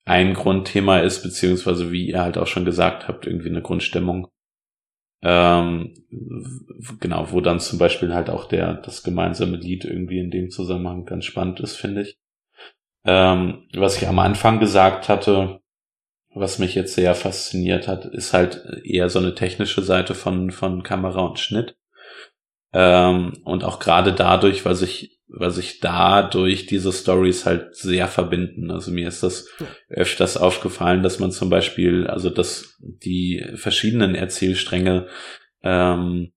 ein 0.06 0.34
Grundthema 0.34 1.00
ist, 1.00 1.24
beziehungsweise 1.24 1.92
wie 1.92 2.08
ihr 2.10 2.22
halt 2.22 2.38
auch 2.38 2.48
schon 2.48 2.66
gesagt 2.66 3.08
habt, 3.08 3.28
irgendwie 3.28 3.50
eine 3.50 3.62
Grundstimmung. 3.62 4.28
Ähm, 5.22 5.94
genau, 7.00 7.32
wo 7.32 7.42
dann 7.42 7.60
zum 7.60 7.80
Beispiel 7.80 8.14
halt 8.14 8.30
auch 8.30 8.46
der, 8.46 8.76
das 8.76 9.04
gemeinsame 9.04 9.58
Lied 9.58 9.84
irgendwie 9.84 10.20
in 10.20 10.32
dem 10.32 10.50
Zusammenhang 10.50 11.06
ganz 11.06 11.26
spannend 11.26 11.60
ist, 11.60 11.76
finde 11.76 12.04
ich. 12.04 12.18
Ähm, 13.08 13.68
was 13.74 13.98
ich 13.98 14.08
am 14.08 14.20
Anfang 14.20 14.60
gesagt 14.60 15.10
hatte, 15.10 15.62
was 16.36 16.60
mich 16.60 16.76
jetzt 16.76 16.94
sehr 16.94 17.16
fasziniert 17.16 17.88
hat, 17.88 18.06
ist 18.06 18.34
halt 18.34 18.64
eher 18.84 19.10
so 19.10 19.20
eine 19.20 19.34
technische 19.34 19.82
Seite 19.82 20.14
von, 20.14 20.52
von 20.52 20.84
Kamera 20.84 21.22
und 21.22 21.40
Schnitt. 21.40 21.78
Ähm, 22.74 23.42
und 23.44 23.64
auch 23.64 23.80
gerade 23.80 24.14
dadurch, 24.14 24.66
weil 24.66 24.76
sich 24.76 25.18
weil 25.30 25.52
sich 25.52 25.80
dadurch 25.80 26.68
diese 26.68 26.94
Stories 26.94 27.46
halt 27.46 27.76
sehr 27.76 28.08
verbinden. 28.08 28.72
Also 28.72 28.92
mir 28.92 29.08
ist 29.08 29.24
das 29.24 29.48
öfters 29.90 30.38
aufgefallen, 30.38 31.04
dass 31.04 31.20
man 31.20 31.32
zum 31.32 31.50
Beispiel, 31.50 32.08
also 32.08 32.30
dass 32.30 32.78
die 32.80 33.46
verschiedenen 33.56 34.16
Erzählstränge 34.16 35.08
ähm, 35.64 36.32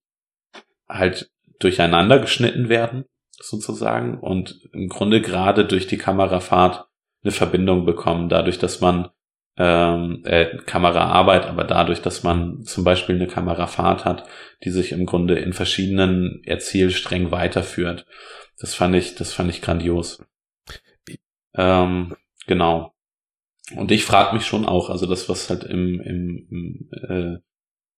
halt 0.89 1.31
durcheinander 1.61 2.19
geschnitten 2.19 2.69
werden, 2.69 3.05
sozusagen, 3.41 4.19
und 4.19 4.69
im 4.73 4.89
Grunde 4.89 5.21
gerade 5.21 5.65
durch 5.65 5.87
die 5.87 5.99
Kamerafahrt 5.99 6.87
eine 7.23 7.33
Verbindung 7.33 7.85
bekommen, 7.85 8.29
dadurch, 8.29 8.59
dass 8.59 8.81
man 8.81 9.11
ähm, 9.57 10.23
äh, 10.25 10.57
Kameraarbeit, 10.65 11.47
aber 11.47 11.65
dadurch, 11.65 12.01
dass 12.01 12.23
man 12.23 12.63
zum 12.63 12.85
Beispiel 12.85 13.17
eine 13.17 13.27
Kamerafahrt 13.27 14.05
hat, 14.05 14.27
die 14.65 14.71
sich 14.71 14.93
im 14.93 15.07
Grunde 15.07 15.39
in 15.39 15.53
verschiedenen 15.53 16.43
Erzählsträngen 16.45 17.31
weiterführt. 17.31 18.07
Das 18.59 18.75
fand 18.75 18.95
ich, 18.95 19.17
das 19.17 19.33
fand 19.33 19.51
ich 19.51 19.61
grandios. 19.61 20.23
Ähm, 21.55 22.17
genau. 22.47 22.95
Und 23.77 23.91
ich 23.91 24.05
frage 24.05 24.35
mich 24.35 24.47
schon 24.47 24.65
auch, 24.65 24.89
also 24.89 25.07
das, 25.07 25.29
was 25.29 25.51
halt 25.51 25.65
im, 25.65 26.01
im, 26.01 26.47
im, 26.51 26.91
äh, 27.09 27.39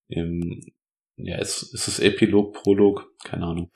im 0.09 0.62
ja, 1.16 1.38
ist, 1.38 1.62
ist 1.74 1.88
es 1.88 2.01
Epilog, 2.01 2.55
Prolog? 2.55 3.12
Keine 3.22 3.47
Ahnung. 3.47 3.70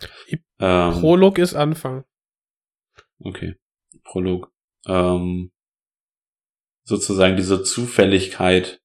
Ähm, 0.59 0.93
Prolog 1.01 1.39
ist 1.39 1.55
Anfang. 1.55 2.05
Okay. 3.21 3.57
Prolog. 4.05 4.53
Ähm, 4.87 5.51
sozusagen 6.85 7.37
diese 7.37 7.63
Zufälligkeit. 7.63 8.81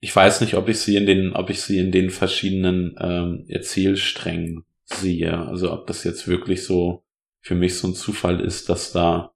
Ich 0.00 0.14
weiß 0.14 0.40
nicht, 0.40 0.54
ob 0.54 0.68
ich 0.68 0.78
sie 0.78 0.96
in 0.96 1.06
den, 1.06 1.32
ob 1.34 1.50
ich 1.50 1.60
sie 1.62 1.78
in 1.78 1.92
den 1.92 2.10
verschiedenen 2.10 2.96
ähm, 2.98 3.44
Erzählsträngen 3.48 4.64
sehe. 4.84 5.36
Also 5.36 5.72
ob 5.72 5.86
das 5.86 6.04
jetzt 6.04 6.28
wirklich 6.28 6.64
so 6.64 7.04
für 7.40 7.54
mich 7.54 7.78
so 7.78 7.88
ein 7.88 7.94
Zufall 7.94 8.40
ist, 8.40 8.68
dass 8.68 8.92
da 8.92 9.34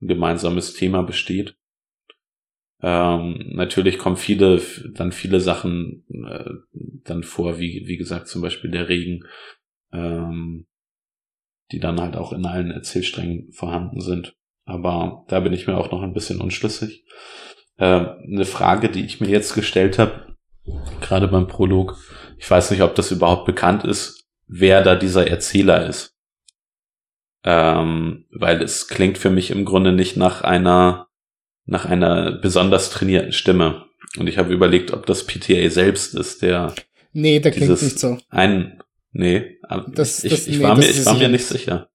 ein 0.00 0.08
gemeinsames 0.08 0.74
Thema 0.74 1.02
besteht. 1.02 1.56
Ähm, 2.80 3.50
natürlich 3.52 3.98
kommen 3.98 4.16
viele, 4.16 4.60
dann 4.90 5.12
viele 5.12 5.40
Sachen 5.40 6.04
äh, 6.08 6.50
dann 7.04 7.22
vor, 7.22 7.60
wie, 7.60 7.86
wie 7.86 7.96
gesagt, 7.96 8.26
zum 8.26 8.42
Beispiel 8.42 8.70
der 8.70 8.88
Regen, 8.88 9.24
ähm, 9.92 10.66
die 11.70 11.80
dann 11.80 12.00
halt 12.00 12.16
auch 12.16 12.32
in 12.32 12.44
allen 12.46 12.70
Erzählsträngen 12.70 13.52
vorhanden 13.52 14.00
sind. 14.00 14.34
Aber 14.64 15.24
da 15.28 15.40
bin 15.40 15.52
ich 15.52 15.66
mir 15.66 15.76
auch 15.76 15.90
noch 15.90 16.02
ein 16.02 16.12
bisschen 16.12 16.40
unschlüssig. 16.40 17.04
Äh, 17.78 17.84
eine 17.84 18.44
Frage, 18.44 18.88
die 18.88 19.04
ich 19.04 19.20
mir 19.20 19.28
jetzt 19.28 19.54
gestellt 19.54 19.98
habe, 19.98 20.36
gerade 21.00 21.28
beim 21.28 21.48
Prolog, 21.48 21.96
ich 22.38 22.50
weiß 22.50 22.70
nicht, 22.70 22.82
ob 22.82 22.94
das 22.94 23.10
überhaupt 23.10 23.46
bekannt 23.46 23.84
ist, 23.84 24.28
wer 24.46 24.82
da 24.82 24.94
dieser 24.94 25.28
Erzähler 25.28 25.86
ist. 25.86 26.14
Ähm, 27.44 28.26
weil 28.30 28.62
es 28.62 28.86
klingt 28.86 29.18
für 29.18 29.30
mich 29.30 29.50
im 29.50 29.64
Grunde 29.64 29.92
nicht 29.92 30.16
nach 30.16 30.42
einer 30.42 31.08
nach 31.64 31.84
einer 31.84 32.32
besonders 32.32 32.90
trainierten 32.90 33.32
Stimme. 33.32 33.86
Und 34.18 34.28
ich 34.28 34.38
habe 34.38 34.52
überlegt, 34.52 34.92
ob 34.92 35.06
das 35.06 35.26
PTA 35.26 35.70
selbst 35.70 36.14
ist, 36.14 36.42
der. 36.42 36.74
Nee, 37.12 37.40
der 37.40 37.52
klingt 37.52 37.82
nicht 37.82 37.98
so. 37.98 38.18
Ein, 38.28 38.81
nee, 39.12 39.58
das, 39.94 40.24
ich, 40.24 40.30
das, 40.30 40.46
ich, 40.46 40.58
nee, 40.58 40.64
war 40.64 40.76
mir, 40.76 40.88
ich 40.88 41.04
war 41.06 41.14
mir 41.14 41.28
nicht 41.28 41.46
sicher. 41.46 41.88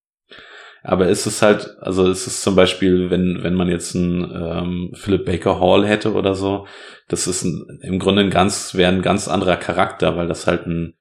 Aber 0.84 1.10
ist 1.10 1.26
es 1.26 1.42
halt, 1.42 1.76
also 1.82 2.10
ist 2.10 2.28
es 2.28 2.42
zum 2.42 2.56
Beispiel, 2.56 3.10
wenn, 3.10 3.44
wenn 3.44 3.56
man 3.56 3.68
jetzt 3.68 3.96
einen 3.96 4.24
ähm, 4.24 4.92
Philip 4.94 5.26
Baker 5.26 5.60
Hall 5.60 5.86
hätte 5.86 6.14
oder 6.14 6.34
so, 6.34 6.66
das 7.10 7.28
ist 7.28 7.44
ein, 7.44 7.80
im 7.82 8.00
Grunde 8.00 8.22
ein 8.22 8.30
ganz, 8.30 8.74
wäre 8.74 8.92
ein 8.92 9.02
ganz 9.02 9.28
anderer 9.28 9.58
Charakter, 9.58 10.16
weil 10.16 10.28
das 10.28 10.48
halt 10.48 10.66
ein 10.66 10.94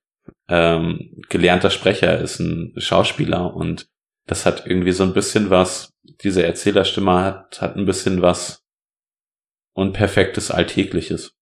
ähm, 0.48 1.22
gelernter 1.28 1.70
Sprecher 1.70 2.18
ist, 2.18 2.40
ein 2.40 2.74
Schauspieler 2.78 3.54
und 3.54 3.88
das 4.26 4.44
hat 4.44 4.66
irgendwie 4.66 4.92
so 4.92 5.04
ein 5.04 5.14
bisschen 5.14 5.50
was, 5.50 5.92
diese 6.22 6.44
Erzählerstimme 6.44 7.22
hat, 7.22 7.60
hat 7.60 7.76
ein 7.76 7.86
bisschen 7.86 8.22
was 8.22 8.64
unperfektes 9.72 10.50
Alltägliches. 10.50 11.32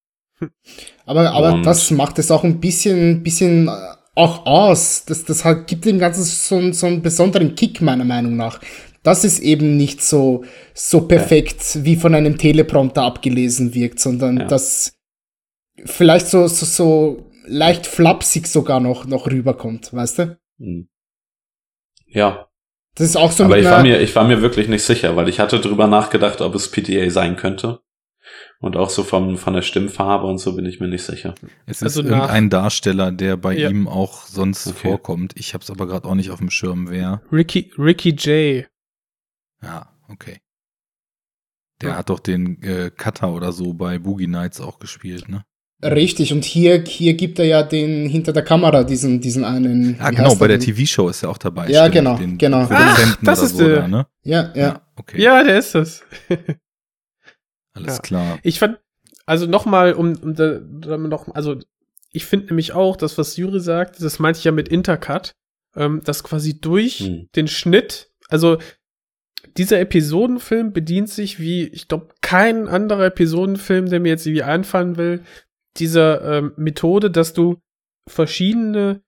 Aber, 1.07 1.31
aber 1.31 1.63
das 1.63 1.91
macht 1.91 2.19
es 2.19 2.31
auch 2.31 2.45
ein 2.45 2.61
bisschen, 2.61 3.23
bisschen 3.23 3.69
äh, 3.69 3.73
auch 4.15 4.47
aus. 4.47 5.05
Das, 5.05 5.25
das 5.25 5.45
hat, 5.45 5.67
gibt 5.67 5.85
dem 5.85 5.99
Ganzen 5.99 6.23
so, 6.23 6.73
so 6.73 6.87
einen 6.87 7.03
besonderen 7.03 7.55
Kick, 7.55 7.81
meiner 7.81 8.05
Meinung 8.05 8.37
nach. 8.37 8.61
Dass 9.03 9.25
es 9.25 9.39
eben 9.39 9.77
nicht 9.77 10.03
so, 10.03 10.45
so 10.73 11.03
perfekt 11.03 11.75
ja. 11.75 11.85
wie 11.85 11.97
von 11.97 12.15
einem 12.15 12.39
Teleprompter 12.39 13.03
abgelesen 13.03 13.75
wirkt, 13.75 14.01
sondern 14.01 14.39
ja. 14.39 14.45
dass 14.47 14.95
vielleicht 15.85 16.29
so, 16.29 16.47
so, 16.47 16.65
so 16.65 17.31
leicht 17.47 17.87
flapsig 17.87 18.47
sogar 18.47 18.81
noch, 18.81 19.07
noch 19.07 19.27
rüberkommt, 19.27 19.93
weißt 19.93 20.19
du? 20.21 20.39
Hm. 20.59 20.89
Ja, 22.07 22.49
das 22.95 23.09
ist 23.09 23.17
auch 23.17 23.33
so 23.33 23.45
Aber 23.45 23.59
ich 23.59 23.65
war 23.65 23.83
mir, 23.83 24.01
ich 24.01 24.15
war 24.15 24.25
mir 24.25 24.41
wirklich 24.41 24.69
nicht 24.69 24.85
sicher, 24.85 25.17
weil 25.17 25.29
ich 25.29 25.41
hatte 25.41 25.61
drüber 25.61 25.87
nachgedacht, 25.87 26.41
ob 26.41 26.55
es 26.55 26.71
PTA 26.71 27.11
sein 27.11 27.37
könnte. 27.37 27.81
Und 28.61 28.77
auch 28.77 28.89
so 28.89 29.03
vom, 29.03 29.37
von 29.37 29.53
der 29.53 29.63
Stimmfarbe 29.63 30.27
und 30.27 30.39
so 30.39 30.57
bin 30.57 30.65
ich 30.65 30.81
mir 30.81 30.89
nicht 30.89 31.03
sicher. 31.03 31.35
Es 31.67 31.79
ist 31.79 31.83
also 31.83 32.03
irgendein 32.03 32.49
Darsteller, 32.49 33.13
der 33.13 33.37
bei 33.37 33.57
ja. 33.57 33.69
ihm 33.69 33.87
auch 33.87 34.27
sonst 34.27 34.67
okay. 34.67 34.89
vorkommt. 34.89 35.35
Ich 35.37 35.53
habe 35.53 35.63
es 35.63 35.71
aber 35.71 35.87
gerade 35.87 36.09
auch 36.09 36.15
nicht 36.15 36.31
auf 36.31 36.39
dem 36.39 36.51
Schirm, 36.51 36.89
wer. 36.89 37.21
Ricky, 37.31 37.73
Ricky 37.77 38.11
J. 38.11 38.67
Ja, 39.63 39.91
okay. 40.09 40.39
Der 41.83 41.91
ja. 41.91 41.97
hat 41.97 42.09
doch 42.09 42.21
den 42.21 42.63
äh, 42.63 42.91
Cutter 42.91 43.33
oder 43.33 43.53
so 43.53 43.75
bei 43.75 43.99
Boogie 43.99 44.29
Nights 44.29 44.61
auch 44.61 44.79
gespielt, 44.79 45.29
ne? 45.29 45.45
Richtig, 45.83 46.33
und 46.33 46.45
hier, 46.45 46.83
hier 46.87 47.13
gibt 47.15 47.39
er 47.39 47.45
ja 47.45 47.63
den 47.63 48.09
hinter 48.09 48.33
der 48.33 48.43
Kamera 48.43 48.85
diesen, 48.85 49.21
diesen 49.21 49.45
einen. 49.45 49.97
Ah, 50.01 50.11
genau, 50.11 50.35
bei 50.37 50.49
der 50.49 50.59
TV-Show 50.59 51.11
ist 51.11 51.23
er 51.23 51.31
auch 51.31 51.37
dabei. 51.37 51.69
Ja, 51.69 51.89
genau, 51.89 52.17
den 52.17 52.39
genau. 52.39 52.67
Ach, 52.71 53.19
das 53.21 53.43
ist 53.43 53.59
so, 53.59 53.67
der. 53.67 53.81
Da, 53.81 53.89
ne? 53.89 54.07
Ja, 54.23 54.51
ja. 54.55 54.67
Ja, 54.67 54.83
okay. 54.97 55.21
ja 55.21 55.43
der 55.43 55.59
ist 55.59 55.75
es. 55.75 56.03
Alles 57.75 57.97
ja. 57.97 58.03
klar. 58.03 58.39
Ich 58.43 58.59
fand, 58.59 58.79
also 59.27 59.47
nochmal, 59.47 59.93
um, 59.95 60.17
um 60.17 60.35
da, 60.35 60.61
noch, 60.97 61.35
also 61.35 61.59
ich 62.11 62.25
finde 62.25 62.47
nämlich 62.47 62.73
auch, 62.73 62.97
das, 62.97 63.19
was 63.19 63.37
Juri 63.37 63.61
sagt, 63.61 64.01
das 64.01 64.19
meinte 64.19 64.39
ich 64.39 64.45
ja 64.45 64.53
mit 64.53 64.69
Intercut, 64.69 65.35
ähm, 65.77 66.01
dass 66.05 66.23
quasi 66.23 66.61
durch 66.61 67.01
hm. 67.01 67.29
den 67.35 67.49
Schnitt, 67.49 68.11
also 68.29 68.59
dieser 69.57 69.81
Episodenfilm 69.81 70.73
bedient 70.73 71.11
sich 71.11 71.39
wie, 71.39 71.65
ich 71.65 71.89
glaube, 71.89 72.09
kein 72.23 72.69
anderer 72.69 73.07
Episodenfilm, 73.07 73.91
der 73.91 74.01
mir 74.01 74.11
jetzt 74.11 74.27
irgendwie 74.27 74.43
einfallen 74.43 74.97
will, 74.97 75.23
dieser 75.77 76.39
ähm, 76.39 76.53
Methode, 76.57 77.11
dass 77.11 77.33
du 77.33 77.61
verschiedene 78.09 79.03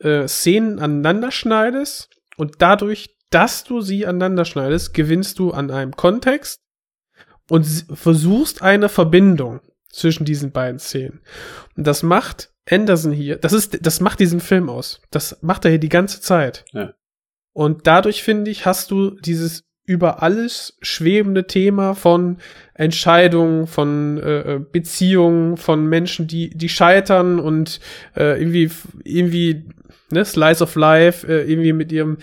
äh, 0.00 0.26
Szenen 0.26 0.78
aneinander 0.78 1.30
schneidest 1.30 2.10
und 2.36 2.56
dadurch, 2.58 3.16
dass 3.30 3.64
du 3.64 3.80
sie 3.80 4.06
aneinander 4.06 4.44
schneidest, 4.44 4.94
gewinnst 4.94 5.38
du 5.38 5.50
an 5.50 5.70
einem 5.70 5.92
Kontext 5.92 6.62
und 7.50 7.64
versuchst 7.94 8.62
eine 8.62 8.88
Verbindung 8.88 9.60
zwischen 9.90 10.24
diesen 10.24 10.52
beiden 10.52 10.78
Szenen. 10.78 11.20
Und 11.76 11.86
das 11.86 12.02
macht 12.02 12.50
Anderson 12.68 13.12
hier, 13.12 13.36
das 13.36 13.52
ist, 13.52 13.86
das 13.86 14.00
macht 14.00 14.20
diesen 14.20 14.40
Film 14.40 14.68
aus. 14.68 15.00
Das 15.10 15.38
macht 15.42 15.64
er 15.64 15.70
hier 15.70 15.80
die 15.80 15.88
ganze 15.88 16.20
Zeit. 16.20 16.64
Ja. 16.72 16.94
Und 17.52 17.86
dadurch 17.86 18.22
finde 18.22 18.50
ich, 18.50 18.66
hast 18.66 18.90
du 18.90 19.10
dieses 19.10 19.64
über 19.86 20.20
alles 20.22 20.76
schwebende 20.82 21.46
Thema 21.46 21.94
von 21.94 22.38
Entscheidungen, 22.74 23.68
von 23.68 24.18
äh, 24.18 24.54
äh, 24.54 24.58
Beziehungen, 24.58 25.56
von 25.56 25.86
Menschen, 25.86 26.26
die 26.26 26.50
die 26.50 26.68
scheitern 26.68 27.38
und 27.38 27.80
äh, 28.16 28.38
irgendwie 28.40 28.68
irgendwie 29.04 29.64
ne, 30.10 30.24
Slice 30.24 30.62
of 30.62 30.74
Life 30.74 31.26
äh, 31.28 31.50
irgendwie 31.50 31.72
mit 31.72 31.92
ihrem 31.92 32.18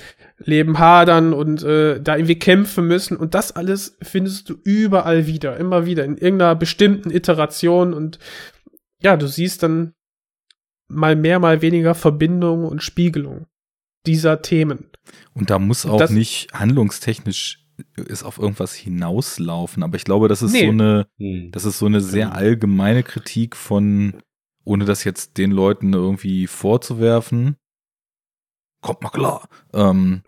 Leben 0.46 0.80
hadern 0.80 1.34
und 1.34 1.64
äh, 1.64 2.02
da 2.02 2.18
irgendwie 2.18 2.40
kämpfen 2.40 2.88
müssen 2.88 3.18
und 3.18 3.34
das 3.34 3.54
alles 3.54 3.98
findest 4.02 4.50
du 4.50 4.56
überall 4.64 5.28
wieder, 5.28 5.58
immer 5.58 5.86
wieder 5.86 6.04
in 6.06 6.18
irgendeiner 6.18 6.56
bestimmten 6.56 7.12
Iteration 7.12 7.94
und 7.94 8.20
ja, 9.02 9.18
du 9.18 9.28
siehst 9.28 9.64
dann 9.64 9.94
mal 10.88 11.16
mehr, 11.16 11.40
mal 11.40 11.62
weniger 11.62 11.96
Verbindung 11.96 12.66
und 12.66 12.84
Spiegelung 12.84 13.48
dieser 14.06 14.42
Themen. 14.42 14.90
Und 15.34 15.50
da 15.50 15.60
muss 15.60 15.86
auch 15.86 15.98
das, 15.98 16.12
nicht 16.12 16.54
handlungstechnisch 16.54 17.60
ist 17.96 18.24
auf 18.24 18.38
irgendwas 18.38 18.74
hinauslaufen, 18.74 19.84
aber 19.84 19.96
ich 19.96 20.04
glaube, 20.04 20.28
das 20.28 20.42
ist 20.42 20.54
nee. 20.54 20.66
so 20.66 20.72
eine, 20.72 21.08
hm. 21.18 21.52
das 21.52 21.66
ist 21.66 21.80
so 21.80 21.86
eine 21.88 22.02
sehr 22.02 22.26
genau. 22.28 22.38
allgemeine 22.38 23.04
Kritik 23.04 23.56
von, 23.56 24.22
ohne 24.64 24.86
das 24.86 25.04
jetzt 25.04 25.38
den 25.38 25.52
Leuten 25.52 25.94
irgendwie 25.94 26.48
vorzuwerfen, 26.48 27.58
kommt 28.84 29.02
mal 29.02 29.10
klar, 29.10 29.48
ähm, 29.74 30.22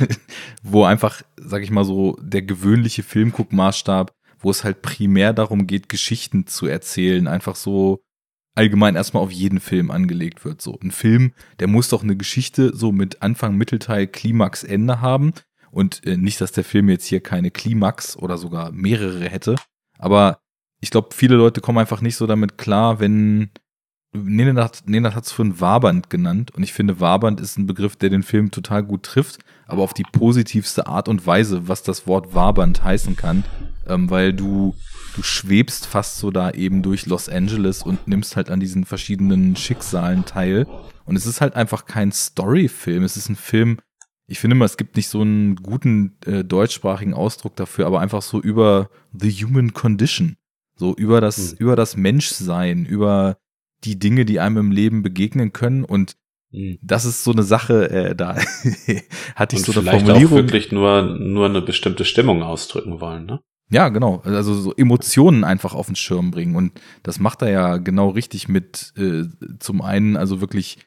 wo 0.62 0.84
einfach, 0.84 1.22
sag 1.36 1.62
ich 1.62 1.70
mal 1.70 1.84
so, 1.84 2.16
der 2.22 2.42
gewöhnliche 2.42 3.02
Filmguckmaßstab, 3.02 4.14
wo 4.38 4.50
es 4.50 4.64
halt 4.64 4.80
primär 4.80 5.34
darum 5.34 5.66
geht, 5.66 5.88
Geschichten 5.88 6.46
zu 6.46 6.66
erzählen, 6.66 7.26
einfach 7.26 7.56
so 7.56 8.00
allgemein 8.54 8.96
erstmal 8.96 9.22
auf 9.22 9.30
jeden 9.30 9.60
Film 9.60 9.90
angelegt 9.90 10.44
wird. 10.44 10.62
So 10.62 10.78
ein 10.82 10.90
Film, 10.90 11.32
der 11.60 11.68
muss 11.68 11.88
doch 11.90 12.02
eine 12.02 12.16
Geschichte 12.16 12.74
so 12.74 12.90
mit 12.90 13.22
Anfang, 13.22 13.56
Mittelteil, 13.56 14.06
Klimax, 14.06 14.64
Ende 14.64 15.00
haben. 15.00 15.32
Und 15.70 16.04
äh, 16.06 16.16
nicht, 16.16 16.40
dass 16.40 16.52
der 16.52 16.64
Film 16.64 16.88
jetzt 16.88 17.04
hier 17.04 17.20
keine 17.20 17.50
Klimax 17.50 18.16
oder 18.16 18.38
sogar 18.38 18.72
mehrere 18.72 19.28
hätte. 19.28 19.56
Aber 19.98 20.40
ich 20.80 20.90
glaube, 20.90 21.10
viele 21.12 21.36
Leute 21.36 21.60
kommen 21.60 21.78
einfach 21.78 22.00
nicht 22.00 22.16
so 22.16 22.26
damit 22.26 22.58
klar, 22.58 22.98
wenn, 23.00 23.50
Nenad, 24.24 24.82
Nenad 24.86 25.14
hat 25.14 25.24
es 25.24 25.32
vorhin 25.32 25.60
Waband 25.60 26.10
genannt 26.10 26.52
und 26.54 26.62
ich 26.62 26.72
finde, 26.72 27.00
Waband 27.00 27.40
ist 27.40 27.58
ein 27.58 27.66
Begriff, 27.66 27.96
der 27.96 28.10
den 28.10 28.22
Film 28.22 28.50
total 28.50 28.82
gut 28.82 29.02
trifft, 29.02 29.38
aber 29.66 29.82
auf 29.82 29.94
die 29.94 30.04
positivste 30.04 30.86
Art 30.86 31.08
und 31.08 31.26
Weise, 31.26 31.68
was 31.68 31.82
das 31.82 32.06
Wort 32.06 32.34
Waband 32.34 32.84
heißen 32.84 33.16
kann, 33.16 33.44
ähm, 33.86 34.10
weil 34.10 34.32
du, 34.32 34.74
du 35.16 35.22
schwebst 35.22 35.86
fast 35.86 36.18
so 36.18 36.30
da 36.30 36.50
eben 36.50 36.82
durch 36.82 37.06
Los 37.06 37.28
Angeles 37.28 37.82
und 37.82 38.06
nimmst 38.06 38.36
halt 38.36 38.50
an 38.50 38.60
diesen 38.60 38.84
verschiedenen 38.84 39.56
Schicksalen 39.56 40.24
teil. 40.24 40.66
Und 41.04 41.16
es 41.16 41.26
ist 41.26 41.40
halt 41.40 41.54
einfach 41.54 41.86
kein 41.86 42.12
Story-Film, 42.12 43.02
es 43.02 43.16
ist 43.16 43.28
ein 43.28 43.36
Film, 43.36 43.78
ich 44.26 44.38
finde 44.38 44.56
immer, 44.56 44.66
es 44.66 44.76
gibt 44.76 44.96
nicht 44.96 45.08
so 45.08 45.22
einen 45.22 45.56
guten 45.56 46.18
äh, 46.26 46.44
deutschsprachigen 46.44 47.14
Ausdruck 47.14 47.56
dafür, 47.56 47.86
aber 47.86 48.00
einfach 48.00 48.20
so 48.20 48.40
über 48.40 48.90
the 49.12 49.30
human 49.30 49.72
condition. 49.72 50.36
So 50.76 50.94
über 50.94 51.20
das, 51.20 51.52
mhm. 51.52 51.56
über 51.58 51.76
das 51.76 51.96
Menschsein, 51.96 52.84
über 52.84 53.38
die 53.84 53.98
Dinge, 53.98 54.24
die 54.24 54.40
einem 54.40 54.56
im 54.56 54.70
Leben 54.70 55.02
begegnen 55.02 55.52
können 55.52 55.84
und 55.84 56.16
mhm. 56.50 56.78
das 56.82 57.04
ist 57.04 57.24
so 57.24 57.32
eine 57.32 57.42
Sache, 57.42 57.90
äh, 57.90 58.14
da 58.14 58.36
hatte 59.34 59.56
ich 59.56 59.66
und 59.66 59.74
so 59.74 59.80
eine 59.80 59.90
Formulierung. 59.90 60.38
Auch 60.38 60.42
wirklich 60.42 60.72
nur, 60.72 61.02
nur 61.02 61.46
eine 61.46 61.62
bestimmte 61.62 62.04
Stimmung 62.04 62.42
ausdrücken 62.42 63.00
wollen, 63.00 63.26
ne? 63.26 63.40
Ja, 63.70 63.90
genau. 63.90 64.22
Also 64.24 64.54
so 64.54 64.74
Emotionen 64.74 65.44
einfach 65.44 65.74
auf 65.74 65.86
den 65.86 65.96
Schirm 65.96 66.30
bringen. 66.30 66.56
Und 66.56 66.80
das 67.02 67.20
macht 67.20 67.42
er 67.42 67.50
ja 67.50 67.76
genau 67.76 68.08
richtig 68.08 68.48
mit 68.48 68.94
äh, 68.96 69.24
zum 69.58 69.82
einen, 69.82 70.16
also 70.16 70.40
wirklich 70.40 70.78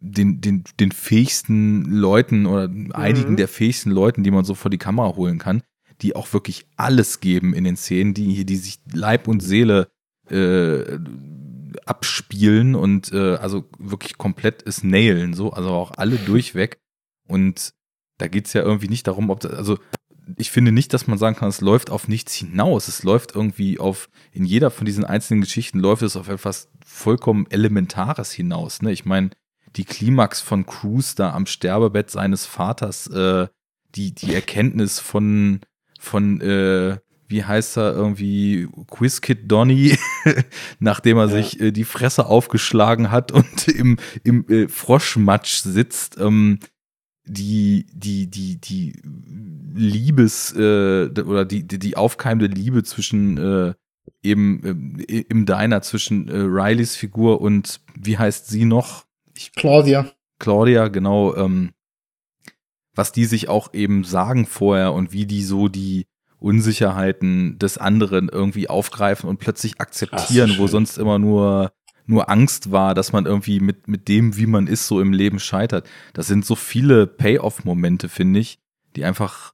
den, 0.00 0.40
den, 0.40 0.64
den 0.78 0.92
fähigsten 0.92 1.84
Leuten 1.84 2.46
oder 2.46 2.68
mhm. 2.68 2.92
einigen 2.92 3.36
der 3.36 3.48
fähigsten 3.48 3.90
Leuten, 3.90 4.22
die 4.22 4.30
man 4.30 4.44
so 4.44 4.54
vor 4.54 4.70
die 4.70 4.78
Kamera 4.78 5.16
holen 5.16 5.38
kann, 5.38 5.62
die 6.00 6.14
auch 6.14 6.32
wirklich 6.32 6.66
alles 6.76 7.18
geben 7.18 7.54
in 7.54 7.64
den 7.64 7.76
Szenen, 7.76 8.14
die, 8.14 8.46
die 8.46 8.56
sich 8.56 8.78
Leib 8.92 9.26
und 9.26 9.40
Seele 9.40 9.88
äh, 10.30 10.98
abspielen 11.86 12.74
und 12.74 13.12
äh, 13.12 13.34
also 13.36 13.68
wirklich 13.78 14.18
komplett 14.18 14.66
es 14.66 14.82
nailen, 14.82 15.34
so, 15.34 15.52
also 15.52 15.70
auch 15.70 15.92
alle 15.96 16.16
durchweg. 16.16 16.78
Und 17.26 17.74
da 18.18 18.28
geht's 18.28 18.52
ja 18.52 18.62
irgendwie 18.62 18.88
nicht 18.88 19.06
darum, 19.06 19.30
ob 19.30 19.40
das, 19.40 19.52
also 19.52 19.78
ich 20.36 20.50
finde 20.50 20.72
nicht, 20.72 20.92
dass 20.92 21.06
man 21.06 21.18
sagen 21.18 21.36
kann, 21.36 21.48
es 21.48 21.60
läuft 21.60 21.90
auf 21.90 22.08
nichts 22.08 22.34
hinaus. 22.34 22.88
Es 22.88 23.02
läuft 23.02 23.34
irgendwie 23.34 23.78
auf, 23.78 24.10
in 24.32 24.44
jeder 24.44 24.70
von 24.70 24.84
diesen 24.84 25.04
einzelnen 25.04 25.40
Geschichten 25.40 25.78
läuft 25.78 26.02
es 26.02 26.16
auf 26.16 26.28
etwas 26.28 26.68
vollkommen 26.84 27.46
Elementares 27.50 28.32
hinaus. 28.32 28.82
Ne? 28.82 28.92
Ich 28.92 29.04
meine, 29.04 29.30
die 29.76 29.84
Klimax 29.84 30.40
von 30.40 30.66
Cruz 30.66 31.14
da 31.14 31.32
am 31.32 31.46
Sterbebett 31.46 32.10
seines 32.10 32.44
Vaters, 32.46 33.06
äh, 33.06 33.48
die, 33.94 34.14
die 34.14 34.34
Erkenntnis 34.34 35.00
von, 35.00 35.60
von 35.98 36.40
äh, 36.40 36.98
wie 37.28 37.44
heißt 37.44 37.76
er 37.76 37.94
irgendwie, 37.94 38.68
Quizkid 38.90 39.50
Donny, 39.50 39.96
nachdem 40.80 41.18
er 41.18 41.28
ja. 41.28 41.42
sich 41.42 41.60
äh, 41.60 41.70
die 41.70 41.84
Fresse 41.84 42.26
aufgeschlagen 42.26 43.10
hat 43.10 43.32
und 43.32 43.68
im, 43.68 43.98
im 44.24 44.48
äh, 44.48 44.68
Froschmatsch 44.68 45.58
sitzt, 45.58 46.18
ähm, 46.18 46.58
die, 47.26 47.86
die, 47.92 48.28
die, 48.28 48.58
die 48.58 48.94
Liebes, 49.74 50.54
äh, 50.56 51.10
oder 51.20 51.44
die, 51.44 51.66
die, 51.68 51.78
die 51.78 51.96
aufkeimende 51.96 52.46
Liebe 52.46 52.82
zwischen 52.82 53.36
äh, 53.36 53.74
eben 54.22 54.98
äh, 55.06 55.24
im 55.28 55.44
Diner 55.44 55.82
zwischen 55.82 56.28
äh, 56.28 56.36
Rileys 56.36 56.96
Figur 56.96 57.40
und 57.40 57.80
wie 57.94 58.18
heißt 58.18 58.48
sie 58.48 58.64
noch? 58.64 59.04
Ich, 59.36 59.52
Claudia. 59.52 60.10
Claudia, 60.38 60.88
genau, 60.88 61.36
ähm, 61.36 61.72
was 62.94 63.12
die 63.12 63.26
sich 63.26 63.48
auch 63.48 63.74
eben 63.74 64.04
sagen 64.04 64.46
vorher 64.46 64.92
und 64.92 65.12
wie 65.12 65.26
die 65.26 65.42
so 65.42 65.68
die 65.68 66.06
Unsicherheiten 66.40 67.58
des 67.58 67.78
anderen 67.78 68.28
irgendwie 68.28 68.68
aufgreifen 68.68 69.28
und 69.28 69.38
plötzlich 69.38 69.80
akzeptieren, 69.80 70.54
wo 70.58 70.66
sonst 70.66 70.98
immer 70.98 71.18
nur 71.18 71.72
nur 72.06 72.30
Angst 72.30 72.72
war, 72.72 72.94
dass 72.94 73.12
man 73.12 73.26
irgendwie 73.26 73.60
mit 73.60 73.86
mit 73.86 74.08
dem, 74.08 74.36
wie 74.36 74.46
man 74.46 74.66
ist, 74.66 74.86
so 74.86 75.00
im 75.00 75.12
Leben 75.12 75.38
scheitert. 75.38 75.88
Das 76.14 76.26
sind 76.26 76.46
so 76.46 76.54
viele 76.54 77.06
Payoff-Momente, 77.06 78.08
finde 78.08 78.40
ich, 78.40 78.58
die 78.96 79.04
einfach, 79.04 79.52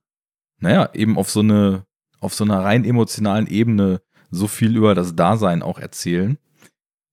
naja, 0.61 0.89
eben 0.95 1.19
auf 1.19 1.31
so 1.31 1.41
eine 1.41 1.85
auf 2.21 2.35
so 2.35 2.45
einer 2.45 2.61
rein 2.61 2.85
emotionalen 2.85 3.47
Ebene 3.47 4.01
so 4.31 4.47
viel 4.47 4.77
über 4.77 4.95
das 4.95 5.17
Dasein 5.17 5.63
auch 5.63 5.79
erzählen. 5.79 6.39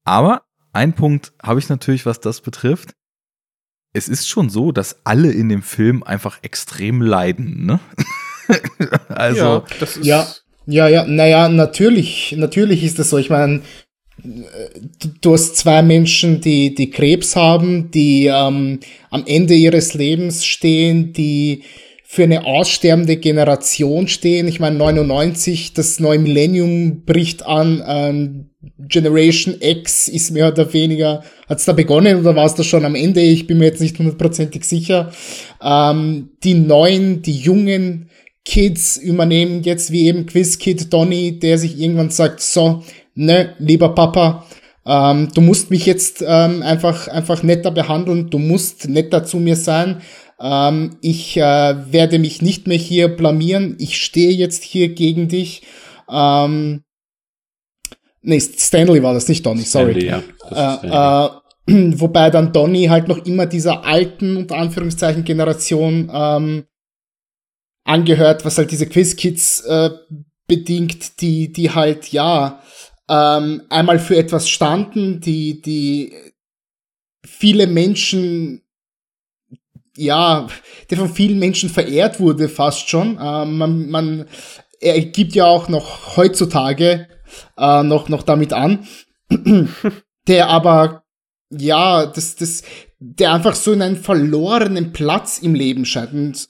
Aber 0.04 0.44
ein 0.74 0.94
Punkt 0.94 1.34
habe 1.42 1.60
ich 1.60 1.70
natürlich, 1.70 2.06
was 2.06 2.20
das 2.20 2.42
betrifft. 2.42 2.96
Es 3.94 4.08
ist 4.08 4.28
schon 4.28 4.50
so, 4.50 4.72
dass 4.72 5.06
alle 5.06 5.32
in 5.32 5.50
dem 5.50 5.64
Film 5.64 6.02
einfach 6.04 6.40
extrem 6.44 7.02
leiden, 7.02 7.66
ne? 7.66 7.80
also. 9.10 9.40
Ja, 9.40 9.64
das 9.80 9.98
ist 9.98 10.06
ja, 10.06 10.28
ja, 10.68 10.88
ja, 10.88 11.06
naja, 11.06 11.50
natürlich, 11.50 12.36
natürlich 12.38 12.84
ist 12.84 13.00
das 13.00 13.10
so. 13.10 13.18
Ich 13.18 13.30
meine, 13.30 13.62
du 15.22 15.34
hast 15.34 15.58
zwei 15.58 15.82
Menschen, 15.82 16.42
die, 16.42 16.76
die 16.76 16.90
Krebs 16.90 17.36
haben, 17.36 17.92
die 17.92 18.28
ähm, 18.28 18.80
am 19.10 19.24
Ende 19.26 19.56
ihres 19.56 19.94
Lebens 19.94 20.46
stehen, 20.46 21.14
die 21.14 21.64
für 22.04 22.24
eine 22.24 22.46
aussterbende 22.46 23.16
Generation 23.16 24.08
stehen. 24.08 24.48
Ich 24.48 24.60
meine, 24.60 24.76
99, 24.76 25.74
das 25.74 26.00
neue 26.00 26.20
Millennium 26.20 27.04
bricht 27.06 27.46
an, 27.46 27.82
ähm, 27.88 28.50
Generation 28.78 29.56
X 29.60 30.08
ist 30.08 30.32
mehr 30.32 30.50
oder 30.50 30.72
weniger, 30.74 31.24
hat's 31.48 31.66
da 31.66 31.74
begonnen 31.74 32.20
oder 32.20 32.36
war 32.36 32.46
es 32.46 32.56
da 32.56 32.64
schon 32.64 32.86
am 32.86 32.96
Ende? 32.96 33.22
Ich 33.22 33.48
bin 33.48 33.58
mir 33.58 33.66
jetzt 33.66 33.82
nicht 33.82 33.98
hundertprozentig 33.98 34.66
sicher. 34.66 35.12
Ähm, 35.64 36.32
die 36.44 36.54
neuen, 36.54 37.22
die 37.22 37.38
jungen 37.38 38.10
Kids 38.46 38.98
übernehmen 38.98 39.64
jetzt 39.64 39.92
wie 39.92 40.08
eben 40.08 40.26
Quiz 40.26 40.58
Kid 40.58 40.92
Donny, 40.92 41.40
der 41.40 41.58
sich 41.58 41.80
irgendwann 41.80 42.10
sagt, 42.10 42.42
so, 42.42 42.84
ne, 43.14 43.56
lieber 43.60 43.94
Papa, 43.94 44.46
ähm, 44.86 45.30
du 45.34 45.42
musst 45.42 45.70
mich 45.70 45.86
jetzt 45.86 46.24
ähm, 46.26 46.64
einfach, 46.64 47.08
einfach 47.08 47.44
netter 47.44 47.72
behandeln, 47.72 48.30
du 48.30 48.40
musst 48.40 48.90
netter 48.90 49.24
zu 49.24 49.38
mir 49.38 49.56
sein. 49.56 50.02
Ähm, 50.40 50.98
ich 51.02 51.38
äh, 51.38 51.42
werde 51.92 52.18
mich 52.18 52.42
nicht 52.42 52.66
mehr 52.68 52.78
hier 52.78 53.08
blamieren, 53.10 53.76
ich 53.80 53.98
stehe 53.98 54.32
jetzt 54.32 54.64
hier 54.64 54.90
gegen 54.90 55.28
dich. 55.28 55.62
Ähm, 56.10 56.84
Nee, 58.24 58.40
Stanley 58.40 59.02
war 59.02 59.14
das, 59.14 59.28
nicht 59.28 59.46
Donny, 59.46 59.64
sorry. 59.64 60.00
Stanley, 60.00 60.24
ja. 60.52 61.28
Äh, 61.28 61.28
äh, 61.28 61.94
wobei 62.00 62.30
dann 62.30 62.54
Donny 62.54 62.86
halt 62.86 63.08
noch 63.08 63.26
immer 63.26 63.46
dieser 63.46 63.84
alten, 63.84 64.38
unter 64.38 64.58
Anführungszeichen, 64.58 65.24
Generation 65.24 66.12
ähm, 66.14 66.64
angehört, 67.84 68.46
was 68.46 68.58
halt 68.58 68.72
diese 68.72 68.88
Quizkids 68.88 69.62
äh, 69.62 69.90
bedingt, 70.48 71.22
die, 71.22 71.52
die 71.52 71.72
halt, 71.72 72.10
ja, 72.10 72.62
ähm, 73.10 73.64
einmal 73.70 74.00
für 74.00 74.16
etwas 74.16 74.50
standen, 74.50 75.20
die, 75.20 75.62
die 75.62 76.14
viele 77.26 77.68
Menschen, 77.68 78.62
ja, 79.98 80.48
der 80.90 80.98
von 80.98 81.14
vielen 81.14 81.40
Menschen 81.40 81.70
verehrt 81.70 82.20
wurde 82.20 82.50
fast 82.50 82.90
schon. 82.90 83.20
Ähm, 83.22 83.58
man, 83.58 83.90
man, 83.90 84.26
er 84.80 85.00
gibt 85.02 85.34
ja 85.34 85.46
auch 85.46 85.68
noch 85.68 86.16
heutzutage 86.18 87.08
äh, 87.58 87.84
noch, 87.84 88.10
noch 88.10 88.24
damit 88.24 88.54
an, 88.54 88.88
der 90.28 90.50
aber, 90.50 91.04
ja, 91.50 92.06
das, 92.06 92.36
das, 92.36 92.64
der 93.00 93.34
einfach 93.34 93.56
so 93.56 93.74
in 93.74 93.82
einen 93.82 93.98
verlorenen 93.98 94.94
Platz 94.94 95.40
im 95.40 95.56
Leben 95.56 95.86
scheint. 95.86 96.14
Und 96.14 96.48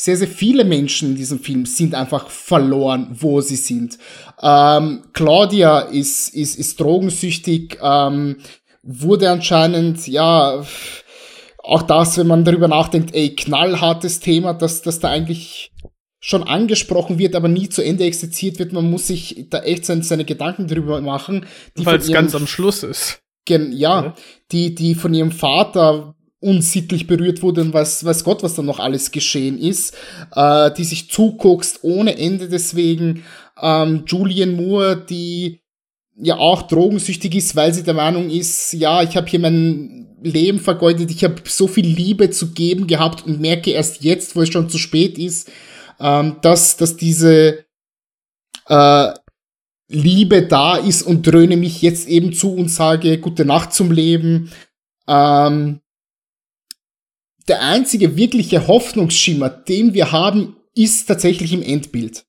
sehr, 0.00 0.16
sehr 0.16 0.28
viele 0.28 0.64
Menschen 0.64 1.10
in 1.10 1.16
diesem 1.16 1.40
Film 1.40 1.66
sind 1.66 1.94
einfach 1.96 2.30
verloren, 2.30 3.08
wo 3.10 3.40
sie 3.40 3.56
sind. 3.56 3.98
Ähm, 4.40 5.02
Claudia 5.12 5.80
ist, 5.80 6.28
ist, 6.28 6.56
ist 6.56 6.78
drogensüchtig, 6.78 7.78
ähm, 7.82 8.36
wurde 8.84 9.28
anscheinend, 9.28 10.06
ja, 10.06 10.64
auch 11.64 11.82
das, 11.82 12.16
wenn 12.16 12.28
man 12.28 12.44
darüber 12.44 12.68
nachdenkt, 12.68 13.12
ey, 13.12 13.34
knallhartes 13.34 14.20
Thema, 14.20 14.54
dass, 14.54 14.82
dass 14.82 15.00
da 15.00 15.10
eigentlich 15.10 15.72
schon 16.20 16.44
angesprochen 16.44 17.18
wird, 17.18 17.34
aber 17.34 17.48
nie 17.48 17.68
zu 17.68 17.82
Ende 17.82 18.04
exerziert 18.04 18.60
wird. 18.60 18.72
Man 18.72 18.88
muss 18.88 19.08
sich 19.08 19.46
da 19.50 19.60
echt 19.60 19.84
seine, 19.84 20.04
seine 20.04 20.24
Gedanken 20.24 20.68
drüber 20.68 21.00
machen. 21.00 21.46
Weil 21.74 21.98
es 21.98 22.10
ganz 22.10 22.36
am 22.36 22.46
Schluss 22.46 22.84
ist. 22.84 23.20
Gen, 23.44 23.72
ja, 23.72 24.04
ja, 24.04 24.14
die, 24.52 24.76
die 24.76 24.94
von 24.94 25.12
ihrem 25.12 25.32
Vater 25.32 26.14
unsittlich 26.40 27.06
berührt 27.06 27.42
wurde 27.42 27.62
und 27.62 27.72
weiß, 27.72 28.04
weiß 28.04 28.22
Gott, 28.24 28.42
was 28.42 28.54
da 28.54 28.62
noch 28.62 28.78
alles 28.78 29.10
geschehen 29.10 29.58
ist, 29.58 29.94
äh, 30.34 30.70
die 30.72 30.84
sich 30.84 31.10
zuguckst 31.10 31.80
ohne 31.82 32.16
Ende 32.16 32.48
deswegen. 32.48 33.24
Ähm, 33.60 34.04
Julian 34.06 34.54
Moore, 34.54 35.04
die 35.08 35.60
ja 36.20 36.36
auch 36.36 36.62
drogensüchtig 36.62 37.34
ist, 37.34 37.56
weil 37.56 37.74
sie 37.74 37.82
der 37.82 37.94
Meinung 37.94 38.30
ist, 38.30 38.72
ja, 38.72 39.02
ich 39.02 39.16
habe 39.16 39.28
hier 39.28 39.40
mein 39.40 40.08
Leben 40.22 40.58
vergeudet, 40.58 41.10
ich 41.10 41.24
habe 41.24 41.42
so 41.44 41.68
viel 41.68 41.86
Liebe 41.86 42.30
zu 42.30 42.52
geben 42.52 42.86
gehabt 42.86 43.24
und 43.26 43.40
merke 43.40 43.70
erst 43.70 44.02
jetzt, 44.02 44.34
wo 44.34 44.42
es 44.42 44.48
schon 44.48 44.68
zu 44.68 44.78
spät 44.78 45.18
ist, 45.18 45.50
ähm, 46.00 46.36
dass, 46.42 46.76
dass 46.76 46.96
diese 46.96 47.64
äh, 48.66 49.12
Liebe 49.88 50.42
da 50.42 50.76
ist 50.76 51.02
und 51.02 51.26
dröhne 51.26 51.56
mich 51.56 51.82
jetzt 51.82 52.08
eben 52.08 52.32
zu 52.32 52.54
und 52.54 52.68
sage 52.68 53.18
gute 53.18 53.44
Nacht 53.44 53.72
zum 53.72 53.90
Leben. 53.90 54.50
Ähm, 55.06 55.80
der 57.48 57.62
einzige 57.62 58.16
wirkliche 58.16 58.66
Hoffnungsschimmer, 58.66 59.48
den 59.48 59.94
wir 59.94 60.12
haben, 60.12 60.56
ist 60.74 61.06
tatsächlich 61.06 61.52
im 61.52 61.62
Endbild. 61.62 62.24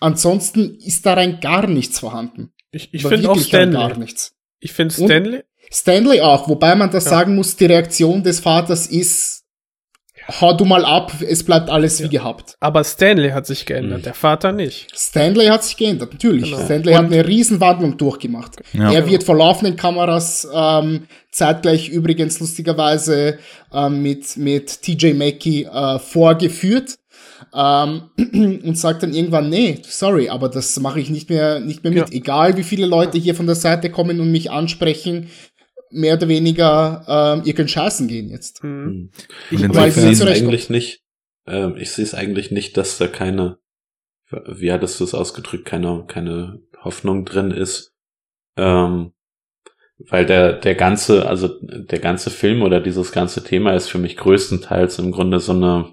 Ansonsten 0.00 0.76
ist 0.80 1.06
da 1.06 1.14
rein 1.14 1.40
gar 1.40 1.66
nichts 1.66 1.98
vorhanden. 1.98 2.52
Ich, 2.72 2.92
ich 2.92 3.02
finde 3.02 3.30
auch 3.30 3.38
Stanley. 3.38 3.74
Gar 3.74 3.98
nichts. 3.98 4.34
Ich 4.60 4.72
finde 4.72 4.94
Stanley. 4.94 5.44
Stanley 5.70 6.20
auch, 6.20 6.48
wobei 6.48 6.74
man 6.74 6.90
das 6.90 7.04
sagen 7.04 7.34
muss, 7.36 7.56
die 7.56 7.66
Reaktion 7.66 8.22
des 8.22 8.40
Vaters 8.40 8.86
ist, 8.86 9.43
hau 10.40 10.52
du 10.54 10.64
mal 10.64 10.84
ab, 10.84 11.12
es 11.26 11.44
bleibt 11.44 11.68
alles 11.70 12.02
wie 12.02 12.08
gehabt. 12.08 12.56
Aber 12.60 12.82
Stanley 12.84 13.30
hat 13.30 13.46
sich 13.46 13.66
geändert, 13.66 13.98
Mhm. 14.00 14.02
der 14.04 14.14
Vater 14.14 14.52
nicht. 14.52 14.88
Stanley 14.96 15.46
hat 15.46 15.64
sich 15.64 15.76
geändert, 15.76 16.12
natürlich. 16.12 16.50
Genau. 16.50 16.64
Stanley 16.64 16.92
hat 16.94 17.04
eine 17.06 17.26
Riesenwandlung 17.26 17.96
durchgemacht. 17.96 18.56
Ja. 18.72 18.92
Er 18.92 19.06
wird 19.08 19.24
vor 19.24 19.36
laufenden 19.36 19.76
Kameras 19.76 20.48
ähm, 20.52 21.04
zeitgleich 21.30 21.88
übrigens 21.88 22.40
lustigerweise 22.40 23.38
ähm, 23.72 24.02
mit, 24.02 24.36
mit 24.36 24.82
TJ 24.82 25.12
Mackey 25.14 25.64
äh, 25.64 25.98
vorgeführt 25.98 26.96
ähm, 27.54 28.02
und 28.64 28.78
sagt 28.78 29.02
dann 29.02 29.12
irgendwann, 29.12 29.48
nee, 29.50 29.78
sorry, 29.82 30.28
aber 30.28 30.48
das 30.48 30.78
mache 30.80 31.00
ich 31.00 31.10
nicht 31.10 31.28
mehr, 31.30 31.60
nicht 31.60 31.84
mehr 31.84 31.92
mit. 31.92 32.08
Ja. 32.10 32.16
Egal 32.16 32.56
wie 32.56 32.62
viele 32.62 32.86
Leute 32.86 33.18
hier 33.18 33.34
von 33.34 33.46
der 33.46 33.56
Seite 33.56 33.90
kommen 33.90 34.20
und 34.20 34.30
mich 34.30 34.50
ansprechen, 34.50 35.28
mehr 35.94 36.14
oder 36.14 36.28
weniger, 36.28 37.04
ähm, 37.08 37.42
ihr 37.44 37.54
könnt 37.54 37.70
scheißen 37.70 38.08
gehen 38.08 38.28
jetzt. 38.28 38.62
Mhm. 38.62 39.10
Weil 39.50 39.70
Aber 39.70 39.88
ich 39.88 39.94
sie 39.94 40.00
sehe 40.00 40.12
es 40.12 40.22
eigentlich 40.22 40.70
nicht, 40.70 41.02
ähm, 41.46 41.76
ich 41.76 41.90
sehe 41.92 42.04
es 42.04 42.14
eigentlich 42.14 42.50
nicht, 42.50 42.76
dass 42.76 42.98
da 42.98 43.06
keine, 43.06 43.58
wie 44.46 44.72
hattest 44.72 45.00
du 45.00 45.04
es 45.04 45.14
ausgedrückt, 45.14 45.64
keine, 45.64 46.04
keine 46.06 46.60
Hoffnung 46.82 47.24
drin 47.24 47.50
ist. 47.50 47.94
Ähm, 48.56 49.12
weil 49.98 50.26
der, 50.26 50.54
der 50.54 50.74
ganze, 50.74 51.28
also 51.28 51.48
der 51.62 52.00
ganze 52.00 52.30
Film 52.30 52.62
oder 52.62 52.80
dieses 52.80 53.12
ganze 53.12 53.44
Thema 53.44 53.74
ist 53.74 53.88
für 53.88 53.98
mich 53.98 54.16
größtenteils 54.16 54.98
im 54.98 55.12
Grunde 55.12 55.38
so 55.38 55.52
eine, 55.52 55.92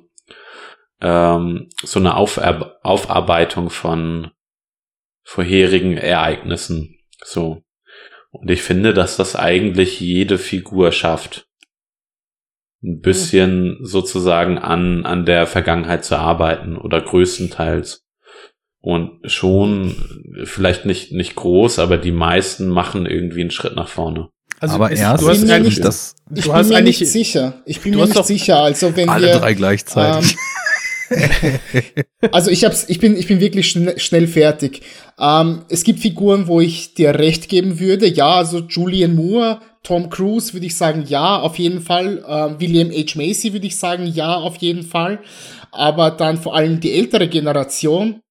ähm, 1.01 1.69
so 1.83 1.99
eine 1.99 2.15
Aufar 2.15 2.79
Aufarbeitung 2.83 3.69
von 3.69 4.31
vorherigen 5.23 5.97
Ereignissen. 5.97 6.97
So. 7.23 7.63
Und 8.31 8.49
ich 8.49 8.61
finde, 8.63 8.93
dass 8.93 9.17
das 9.17 9.35
eigentlich 9.35 9.99
jede 9.99 10.37
Figur 10.37 10.91
schafft 10.91 11.47
ein 12.83 12.99
bisschen 12.99 13.77
sozusagen 13.83 14.57
an, 14.57 15.05
an 15.05 15.23
der 15.25 15.45
Vergangenheit 15.45 16.03
zu 16.03 16.15
arbeiten 16.15 16.77
oder 16.77 16.99
größtenteils. 17.01 18.03
Und 18.79 19.19
schon, 19.29 19.95
vielleicht 20.45 20.87
nicht, 20.87 21.11
nicht 21.11 21.35
groß, 21.35 21.77
aber 21.77 21.97
die 21.99 22.11
meisten 22.11 22.69
machen 22.69 23.05
irgendwie 23.05 23.41
einen 23.41 23.51
Schritt 23.51 23.75
nach 23.75 23.87
vorne. 23.87 24.29
Also 24.59 24.75
aber 24.75 24.89
erst 24.89 25.21
du 25.21 25.29
hast 25.29 25.47
eigentlich, 25.47 25.75
nicht- 25.75 25.85
das 25.85 26.15
Ich 26.33 26.45
bin 26.45 26.51
mir 26.67 26.75
eigentlich- 26.77 26.99
nicht 27.01 27.11
sicher. 27.11 27.61
Ich 27.65 27.81
bin 27.81 27.93
mir 27.93 28.05
nicht 28.05 28.15
doch 28.15 28.25
sicher. 28.25 28.59
Also 28.63 28.95
wenn 28.95 29.09
alle 29.09 29.27
wir, 29.27 29.39
drei 29.39 29.53
gleichzeitig. 29.53 30.35
Also 32.31 32.51
ich 32.51 32.63
hab's, 32.65 32.85
ich 32.87 32.99
bin, 32.99 33.17
ich 33.17 33.27
bin 33.27 33.39
wirklich 33.39 33.69
schn 33.69 33.91
schnell 33.97 34.27
fertig. 34.27 34.81
Ähm, 35.19 35.63
es 35.69 35.83
gibt 35.83 35.99
Figuren, 35.99 36.47
wo 36.47 36.61
ich 36.61 36.93
dir 36.93 37.15
recht 37.15 37.49
geben 37.49 37.79
würde. 37.79 38.07
Ja, 38.07 38.35
also 38.35 38.59
Julian 38.59 39.15
Moore, 39.15 39.59
Tom 39.83 40.09
Cruise 40.09 40.53
würde 40.53 40.67
ich 40.67 40.75
sagen, 40.75 41.03
ja, 41.07 41.39
auf 41.39 41.57
jeden 41.57 41.81
Fall. 41.81 42.23
Ähm, 42.27 42.55
William 42.59 42.91
H. 42.91 43.15
Macy 43.17 43.53
würde 43.53 43.65
ich 43.67 43.75
sagen, 43.75 44.05
ja, 44.05 44.35
auf 44.35 44.57
jeden 44.57 44.83
Fall. 44.83 45.19
Aber 45.71 46.11
dann 46.11 46.37
vor 46.37 46.55
allem 46.55 46.79
die 46.79 46.93
ältere 46.93 47.27
Generation. 47.27 48.21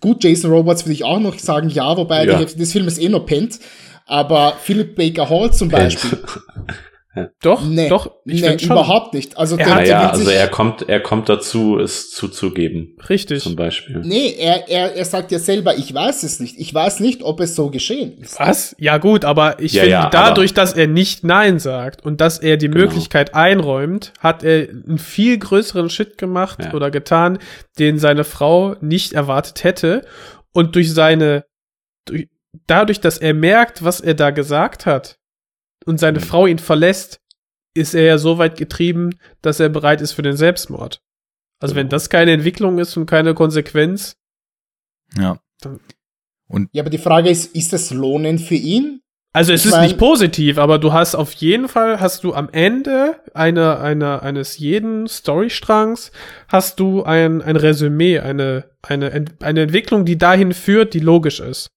Gut, 0.00 0.22
Jason 0.22 0.50
Roberts 0.50 0.84
würde 0.84 0.92
ich 0.94 1.04
auch 1.04 1.20
noch 1.20 1.38
sagen, 1.38 1.68
ja, 1.68 1.96
wobei 1.96 2.24
Ja. 2.24 2.32
die 2.32 2.38
Hälfte 2.38 2.58
des 2.58 2.72
Filmes 2.72 2.98
eh 2.98 3.08
noch 3.08 3.26
pennt. 3.26 3.58
Aber 4.06 4.56
Philip 4.62 4.94
Baker 4.94 5.28
Hall 5.28 5.52
zum 5.52 5.68
Beispiel. 5.70 6.18
doch, 7.42 7.62
Nee, 7.64 7.88
doch, 7.88 8.10
ich 8.24 8.40
nee, 8.42 8.58
schon. 8.58 8.72
überhaupt 8.72 9.14
nicht. 9.14 9.38
Also 9.38 9.56
Er 9.56 9.64
der, 9.66 9.74
hat- 9.74 9.86
der 9.86 9.94
Naja, 9.94 10.02
will 10.02 10.10
also 10.10 10.24
sich- 10.24 10.34
er 10.34 10.48
kommt, 10.48 10.88
er 10.88 11.00
kommt 11.00 11.28
dazu, 11.28 11.78
es 11.78 12.10
zuzugeben, 12.10 12.96
Richtig. 13.08 13.42
zum 13.42 13.54
Beispiel. 13.56 14.00
Nee, 14.04 14.34
er, 14.38 14.68
er, 14.68 14.94
er 14.96 15.04
sagt 15.04 15.30
ja 15.30 15.38
selber, 15.38 15.76
ich 15.76 15.94
weiß 15.94 16.22
es 16.24 16.40
nicht. 16.40 16.58
Ich 16.58 16.74
weiß 16.74 17.00
nicht, 17.00 17.22
ob 17.22 17.40
es 17.40 17.54
so 17.54 17.70
geschehen 17.70 18.18
ist. 18.18 18.40
Was? 18.40 18.74
Ja 18.78 18.98
gut, 18.98 19.24
aber 19.24 19.60
ich 19.60 19.72
Ja, 19.74 19.82
finde, 19.82 19.90
ja, 19.92 20.10
dadurch, 20.10 20.54
dass 20.54 20.72
er 20.72 20.86
nicht 20.88 21.22
Nein 21.24 21.58
sagt 21.58 22.04
und 22.04 22.20
dass 22.20 22.38
er 22.38 22.56
die 22.56 22.66
Genau. 22.68 22.78
Möglichkeit 22.86 23.34
einräumt, 23.34 24.12
hat 24.18 24.42
er 24.42 24.68
einen 24.68 24.98
viel 24.98 25.38
größeren 25.38 25.90
Shit 25.90 26.18
gemacht 26.18 26.58
Ja. 26.64 26.74
oder 26.74 26.90
getan, 26.90 27.38
den 27.78 27.98
seine 27.98 28.24
Frau 28.24 28.74
nicht 28.80 29.12
erwartet 29.12 29.62
hätte. 29.64 30.04
Und 30.52 30.74
durch 30.74 30.92
seine, 30.92 31.44
durch, 32.06 32.28
dadurch, 32.66 33.00
dass 33.00 33.18
er 33.18 33.34
merkt, 33.34 33.84
was 33.84 34.00
er 34.00 34.14
da 34.14 34.30
gesagt 34.30 34.86
hat 34.86 35.16
und 35.86 35.98
seine 35.98 36.18
Mhm. 36.20 36.24
Frau 36.24 36.46
ihn 36.46 36.58
verlässt, 36.58 37.20
ist 37.74 37.94
er 37.94 38.02
ja 38.04 38.18
so 38.18 38.38
weit 38.38 38.56
getrieben, 38.56 39.18
dass 39.42 39.60
er 39.60 39.68
bereit 39.68 40.00
ist 40.00 40.12
für 40.12 40.22
den 40.22 40.36
Selbstmord. 40.36 41.00
Also 41.60 41.74
wenn 41.74 41.86
Genau. 41.86 41.90
das 41.90 42.08
keine 42.10 42.32
Entwicklung 42.32 42.78
ist 42.78 42.96
und 42.96 43.06
keine 43.06 43.34
Konsequenz, 43.34 44.16
ja. 45.18 45.38
Ja, 46.72 46.82
aber 46.82 46.90
die 46.90 46.98
Frage 46.98 47.30
ist, 47.30 47.54
ist 47.54 47.72
das 47.72 47.90
lohnend 47.90 48.40
für 48.40 48.54
ihn? 48.54 49.00
Also 49.32 49.52
es 49.52 49.62
Ich 49.62 49.66
ist 49.66 49.72
mein- 49.72 49.82
nicht 49.84 49.98
positiv, 49.98 50.58
aber 50.58 50.78
du 50.78 50.92
hast 50.92 51.14
auf 51.16 51.32
jeden 51.32 51.68
Fall, 51.68 51.98
hast 52.00 52.22
du 52.22 52.34
am 52.34 52.48
Ende 52.50 53.20
einer, 53.32 53.80
einer, 53.80 54.22
eines 54.22 54.58
jeden 54.58 55.08
Storystrangs, 55.08 56.12
hast 56.46 56.78
du 56.78 57.02
ein, 57.02 57.42
ein 57.42 57.56
Resümee, 57.56 58.20
eine, 58.20 58.70
eine, 58.82 59.24
eine 59.40 59.62
Entwicklung, 59.62 60.04
die 60.04 60.18
dahin 60.18 60.52
führt, 60.52 60.94
die 60.94 61.00
logisch 61.00 61.40
ist. 61.40 61.68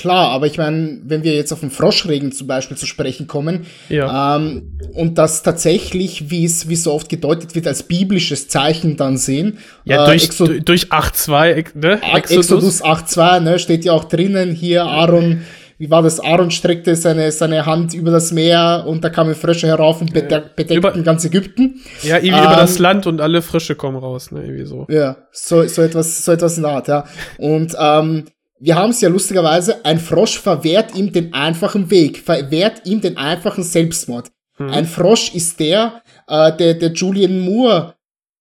Klar, 0.00 0.30
aber 0.30 0.46
ich 0.46 0.56
meine, 0.56 0.98
wenn 1.04 1.24
wir 1.24 1.34
jetzt 1.34 1.52
auf 1.52 1.60
den 1.60 1.70
Froschregen 1.70 2.32
zum 2.32 2.46
Beispiel 2.46 2.76
zu 2.76 2.86
sprechen 2.86 3.26
kommen, 3.26 3.66
Ja. 3.90 4.36
ähm, 4.36 4.78
und 4.94 5.18
das 5.18 5.42
tatsächlich, 5.42 6.30
wie 6.30 6.44
es 6.46 6.68
wie 6.70 6.76
so 6.76 6.92
oft 6.94 7.08
gedeutet 7.10 7.54
wird, 7.54 7.66
als 7.66 7.82
biblisches 7.82 8.48
Zeichen 8.48 8.96
dann 8.96 9.18
sehen. 9.18 9.58
ja, 9.84 10.04
äh, 10.04 10.06
durch, 10.06 10.24
Exo 10.24 10.46
durch, 10.46 10.64
durch 10.64 10.92
8.2, 10.92 11.50
ex- 11.52 11.74
ne? 11.74 11.98
Ah, 12.02 12.16
Exodus 12.16 12.82
8.2, 12.82 13.40
ne, 13.40 13.58
steht 13.58 13.84
ja 13.84 13.92
auch 13.92 14.04
drinnen, 14.04 14.54
hier 14.54 14.84
Aaron, 14.84 15.42
wie 15.76 15.90
war 15.90 16.02
das? 16.02 16.18
Aaron 16.20 16.50
streckte 16.50 16.94
seine, 16.96 17.30
seine 17.32 17.64
Hand 17.66 17.92
über 17.94 18.10
das 18.10 18.32
Meer 18.32 18.84
und 18.86 19.02
da 19.04 19.08
kamen 19.10 19.34
Frösche 19.34 19.66
herauf 19.66 20.00
und 20.00 20.12
bedeck, 20.14 20.56
bedeckten 20.56 20.76
Über- 20.78 20.92
ganz 21.02 21.24
Ägypten. 21.26 21.80
Ja, 22.02 22.16
irgendwie 22.16 22.38
Ähm, 22.38 22.44
über 22.44 22.56
das 22.56 22.78
Land 22.78 23.06
und 23.06 23.20
alle 23.20 23.42
Frische 23.42 23.74
kommen 23.74 23.96
raus, 23.98 24.30
ne? 24.30 24.42
Irgendwie 24.44 24.64
so. 24.66 24.86
Ja, 24.90 25.16
so, 25.32 25.66
so 25.66 25.82
etwas, 25.82 26.24
so 26.24 26.32
etwas 26.32 26.56
in 26.56 26.62
der 26.64 26.72
Art, 26.72 26.88
ja. 26.88 27.04
Und 27.38 27.74
ähm, 27.78 28.24
wir 28.60 28.74
haben 28.76 28.90
es 28.90 29.00
ja 29.00 29.08
lustigerweise, 29.08 29.84
ein 29.84 29.98
Frosch 29.98 30.38
verwehrt 30.38 30.94
ihm 30.94 31.12
den 31.12 31.32
einfachen 31.32 31.90
Weg, 31.90 32.18
verwehrt 32.18 32.82
ihm 32.86 33.00
den 33.00 33.16
einfachen 33.16 33.64
Selbstmord. 33.64 34.30
Ein 34.58 34.84
Frosch 34.84 35.34
ist 35.34 35.58
der, 35.58 36.02
äh, 36.28 36.54
der, 36.54 36.74
der 36.74 36.92
Julian 36.92 37.40
Moore 37.40 37.94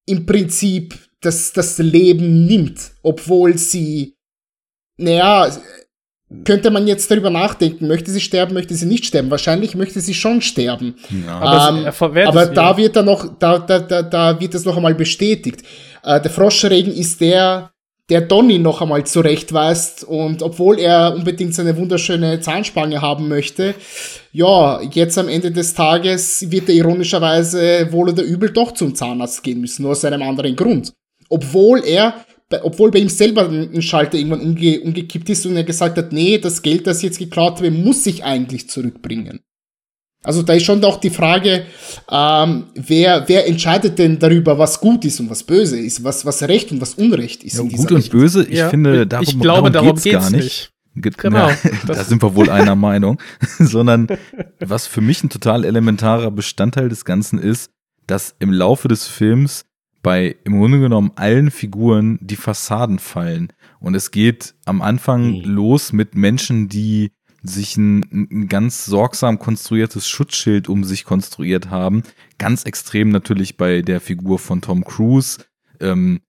im 0.06 0.26
Prinzip 0.26 0.94
das, 1.22 1.54
das 1.54 1.78
Leben 1.78 2.46
nimmt, 2.46 2.92
obwohl 3.04 3.58
sie, 3.58 4.18
naja, 4.98 5.50
könnte 6.44 6.72
man 6.72 6.88
jetzt 6.88 7.10
darüber 7.10 7.30
nachdenken, 7.30 7.88
möchte 7.88 8.12
sie 8.12 8.20
sterben, 8.20 8.54
möchte 8.54 8.76
sie 8.76 8.86
nicht 8.86 9.06
sterben? 9.06 9.32
Wahrscheinlich 9.32 9.76
möchte 9.76 10.02
sie 10.02 10.14
schon 10.14 10.42
sterben. 10.42 10.96
ja. 11.26 11.40
Aber 11.40 11.78
Ähm, 11.78 11.86
er 11.86 12.28
Aber 12.28 12.44
es 12.44 12.52
da 12.54 12.72
ihm. 12.72 12.78
wird 12.78 12.96
dann 12.98 13.06
noch, 13.06 13.40
da, 13.40 13.58
da, 13.60 13.80
da, 13.80 14.02
da 14.04 14.40
wird 14.40 14.54
es 14.54 14.66
noch 14.66 14.76
einmal 14.76 14.96
bestätigt. 14.96 15.64
Äh, 16.04 16.20
der 16.22 16.30
Froschregen 16.32 16.94
ist 16.94 17.22
der, 17.22 17.72
der 18.10 18.22
Donny 18.22 18.58
noch 18.58 18.82
einmal 18.82 19.06
zurechtweist 19.06 20.04
und 20.04 20.42
obwohl 20.42 20.80
er 20.80 21.14
unbedingt 21.16 21.54
seine 21.54 21.78
wunderschöne 21.78 22.40
Zahnspange 22.40 23.02
haben 23.02 23.28
möchte, 23.28 23.76
ja, 24.32 24.82
jetzt 24.82 25.18
am 25.18 25.28
Ende 25.28 25.52
des 25.52 25.74
Tages 25.74 26.50
wird 26.50 26.70
er 26.70 26.76
ironischerweise 26.76 27.92
wohl 27.92 28.10
oder 28.10 28.24
übel 28.24 28.52
doch 28.52 28.74
zum 28.74 28.96
Zahnarzt 28.96 29.44
gehen 29.44 29.62
müssen, 29.62 29.84
nur 29.84 29.92
aus 29.92 30.06
einem 30.06 30.24
anderen 30.24 30.56
Grund. 30.56 30.94
Obwohl 31.30 31.84
er, 31.86 32.26
obwohl 32.64 32.90
bei 32.90 33.00
ihm 33.00 33.10
selber 33.10 33.48
ein 33.48 33.82
Schalter 33.82 34.18
irgendwann 34.18 34.42
umge, 34.42 34.82
umgekippt 34.82 35.30
ist 35.30 35.46
und 35.46 35.56
er 35.56 35.64
gesagt 35.64 35.98
hat, 35.98 36.12
nee, 36.12 36.40
das 36.40 36.62
Geld, 36.62 36.88
das 36.88 37.04
jetzt 37.04 37.20
geklaut 37.20 37.62
wird, 37.62 37.76
muss 37.76 38.06
ich 38.08 38.24
eigentlich 38.24 38.70
zurückbringen. 38.70 39.42
Also 40.24 40.44
da 40.44 40.54
ist 40.54 40.66
schon 40.66 40.84
auch 40.84 41.00
die 41.00 41.10
Frage, 41.12 41.66
ähm, 42.12 42.66
wer, 42.76 43.24
wer 43.28 43.48
entscheidet 43.48 43.98
denn 43.98 44.20
darüber, 44.20 44.58
was 44.58 44.80
gut 44.80 45.06
ist 45.06 45.20
und 45.22 45.30
was 45.30 45.44
böse 45.44 45.80
ist, 45.80 46.04
was, 46.04 46.26
was 46.26 46.44
Recht 46.44 46.72
und 46.72 46.82
was 46.82 46.96
Unrecht 46.96 47.44
ist. 47.44 47.56
Ja, 47.56 47.62
in 47.62 47.70
dieser 47.70 47.82
gut 47.84 47.92
und 47.92 47.98
Richtung. 47.98 48.20
böse, 48.20 48.44
ich 48.44 48.58
Ja, 48.58 48.70
finde, 48.70 49.04
und 49.04 49.14
darum, 49.14 49.24
ich 49.28 49.40
glaube, 49.40 49.72
darum 49.72 49.90
geht's 49.90 50.04
geht's 50.04 50.16
gar 50.24 50.32
nicht. 50.32 50.44
nicht. 50.44 50.72
Ge- 50.96 51.14
Genau, 51.18 51.48
Na, 51.50 51.70
da 51.88 51.94
das- 51.94 52.10
sind 52.10 52.22
wir 52.22 52.36
wohl 52.36 52.50
einer 52.50 52.76
Meinung. 52.90 53.20
Sondern 53.60 54.08
was 54.60 54.88
für 54.88 55.02
mich 55.02 55.24
ein 55.24 55.30
total 55.30 55.64
elementarer 55.64 56.32
Bestandteil 56.32 56.90
des 56.90 57.06
Ganzen 57.06 57.40
ist, 57.40 57.72
dass 58.06 58.36
im 58.40 58.52
Laufe 58.52 58.88
des 58.90 59.08
Films 59.08 59.66
bei 60.02 60.36
im 60.44 60.58
Grunde 60.60 60.80
genommen 60.80 61.12
allen 61.16 61.52
Figuren 61.52 62.18
die 62.22 62.36
Fassaden 62.38 63.00
fallen. 63.00 63.54
Und 63.80 63.96
es 63.96 64.12
geht 64.12 64.56
am 64.66 64.82
Anfang 64.82 65.38
Mhm. 65.40 65.44
los 65.44 65.94
mit 65.94 66.16
Menschen, 66.16 66.68
die 66.68 67.12
sich 67.44 67.78
ein, 67.78 68.02
ein 68.12 68.48
ganz 68.48 68.86
sorgsam 68.86 69.40
konstruiertes 69.40 70.08
Schutzschild 70.10 70.70
um 70.70 70.84
sich 70.84 71.06
konstruiert 71.06 71.70
haben. 71.70 72.04
Ganz 72.38 72.64
extrem 72.64 73.10
natürlich 73.10 73.58
bei 73.58 73.82
der 73.82 74.02
Figur 74.02 74.40
von 74.40 74.62
Tom 74.62 74.84
Cruise. 74.84 75.40
Ähm, 75.80 76.22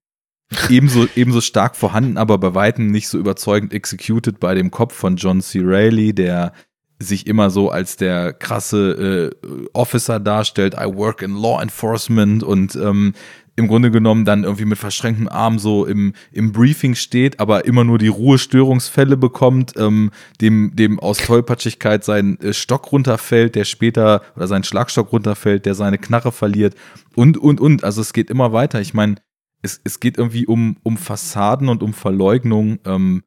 ebenso, 0.69 1.07
ebenso 1.15 1.41
stark 1.41 1.77
vorhanden, 1.77 2.17
aber 2.17 2.39
bei 2.39 2.55
weitem 2.55 2.91
nicht 2.91 3.09
so 3.09 3.19
überzeugend 3.19 3.73
executed 3.73 4.41
bei 4.41 4.55
dem 4.55 4.71
Kopf 4.71 4.95
von 4.95 5.17
John 5.17 5.41
C. 5.41 5.61
Reilly, 5.63 6.13
der 6.13 6.53
sich 6.99 7.27
immer 7.27 7.51
so 7.51 7.71
als 7.71 7.97
der 7.97 8.33
krasse 8.33 9.33
äh, 9.43 9.49
Officer 9.73 10.21
darstellt, 10.21 10.75
I 10.75 10.85
work 10.85 11.23
in 11.23 11.35
Law 11.35 11.63
Enforcement 11.63 12.43
und 12.43 12.77
ähm, 12.77 13.15
im 13.57 13.69
Grunde 13.69 13.91
genommen 13.91 14.25
dann 14.25 14.45
irgendwie 14.45 14.65
mit 14.65 14.79
verschränktem 14.79 15.29
Arm 15.29 15.59
so 15.59 15.85
im, 15.85 16.15
im 16.33 16.53
Briefing 16.53 16.95
steht, 16.95 17.41
aber 17.41 17.65
immer 17.65 17.85
nur 17.85 17.99
die 17.99 18.09
Ruhestörungsfälle 18.09 19.17
bekommt, 19.17 19.75
ähm, 19.77 20.11
dem, 20.41 20.75
dem 20.75 20.99
aus 20.99 21.19
Tollpatschigkeit 21.19 22.05
sein 22.05 22.39
äh, 22.41 22.53
Stock 22.53 22.91
runterfällt, 22.93 23.55
der 23.55 23.65
später, 23.65 24.23
oder 24.37 24.47
sein 24.47 24.65
Schlagstock 24.65 25.13
runterfällt, 25.13 25.67
der 25.67 25.75
seine 25.75 25.99
Knarre 25.99 26.33
verliert 26.33 26.75
und, 27.15 27.37
und, 27.37 27.61
und. 27.61 27.85
Also 27.85 28.01
es 28.01 28.13
geht 28.13 28.31
immer 28.31 28.53
weiter. 28.53 28.81
Ich 28.81 28.95
meine, 28.95 29.17
es, 29.63 29.81
es 29.85 30.01
geht 30.01 30.19
irgendwie 30.19 30.47
um, 30.47 30.77
um 30.83 30.97
Fassaden 30.97 31.69
und 31.69 31.83
um 31.83 31.93
Verleugnung, 31.93 32.79
ähm, 32.85 33.23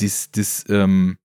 dies, 0.00 0.30
dies, 0.30 0.64
ähm, 0.68 1.16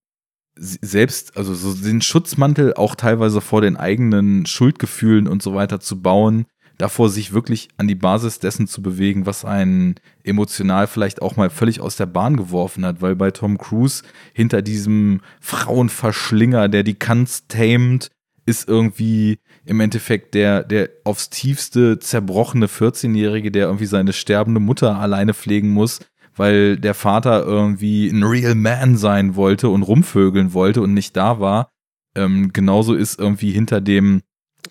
selbst, 0.59 1.37
also 1.37 1.53
so 1.53 1.73
den 1.73 2.01
Schutzmantel 2.01 2.73
auch 2.73 2.95
teilweise 2.95 3.41
vor 3.41 3.61
den 3.61 3.77
eigenen 3.77 4.45
Schuldgefühlen 4.45 5.27
und 5.27 5.43
so 5.43 5.53
weiter 5.53 5.79
zu 5.79 6.01
bauen, 6.01 6.45
davor 6.77 7.09
sich 7.09 7.33
wirklich 7.33 7.69
an 7.77 7.87
die 7.87 7.95
Basis 7.95 8.39
dessen 8.39 8.67
zu 8.67 8.81
bewegen, 8.81 9.25
was 9.25 9.45
einen 9.45 9.95
emotional 10.23 10.87
vielleicht 10.87 11.21
auch 11.21 11.35
mal 11.35 11.49
völlig 11.49 11.81
aus 11.81 11.95
der 11.95 12.05
Bahn 12.05 12.37
geworfen 12.37 12.85
hat, 12.85 13.01
weil 13.01 13.15
bei 13.15 13.31
Tom 13.31 13.57
Cruise 13.57 14.03
hinter 14.33 14.61
diesem 14.61 15.21
Frauenverschlinger, 15.39 16.69
der 16.69 16.83
die 16.83 16.95
Kanz 16.95 17.47
tamed, 17.47 18.09
ist 18.45 18.67
irgendwie 18.67 19.39
im 19.65 19.79
Endeffekt 19.81 20.33
der, 20.33 20.63
der 20.63 20.89
aufs 21.03 21.29
tiefste 21.29 21.99
zerbrochene 21.99 22.67
14-Jährige, 22.67 23.51
der 23.51 23.65
irgendwie 23.65 23.85
seine 23.85 24.13
sterbende 24.13 24.61
Mutter 24.61 24.97
alleine 24.97 25.33
pflegen 25.33 25.69
muss, 25.71 25.99
weil 26.35 26.77
der 26.77 26.93
Vater 26.93 27.43
irgendwie 27.43 28.07
ein 28.07 28.23
Real 28.23 28.55
Man 28.55 28.95
sein 28.95 29.35
wollte 29.35 29.67
und 29.67 29.83
rumvögeln 29.83 30.53
wollte 30.53 30.81
und 30.81 30.93
nicht 30.93 31.17
da 31.17 31.39
war. 31.41 31.69
Ähm, 32.15 32.53
genauso 32.53 32.93
ist 32.93 33.19
irgendwie 33.19 33.51
hinter 33.51 33.81
dem 33.81 34.21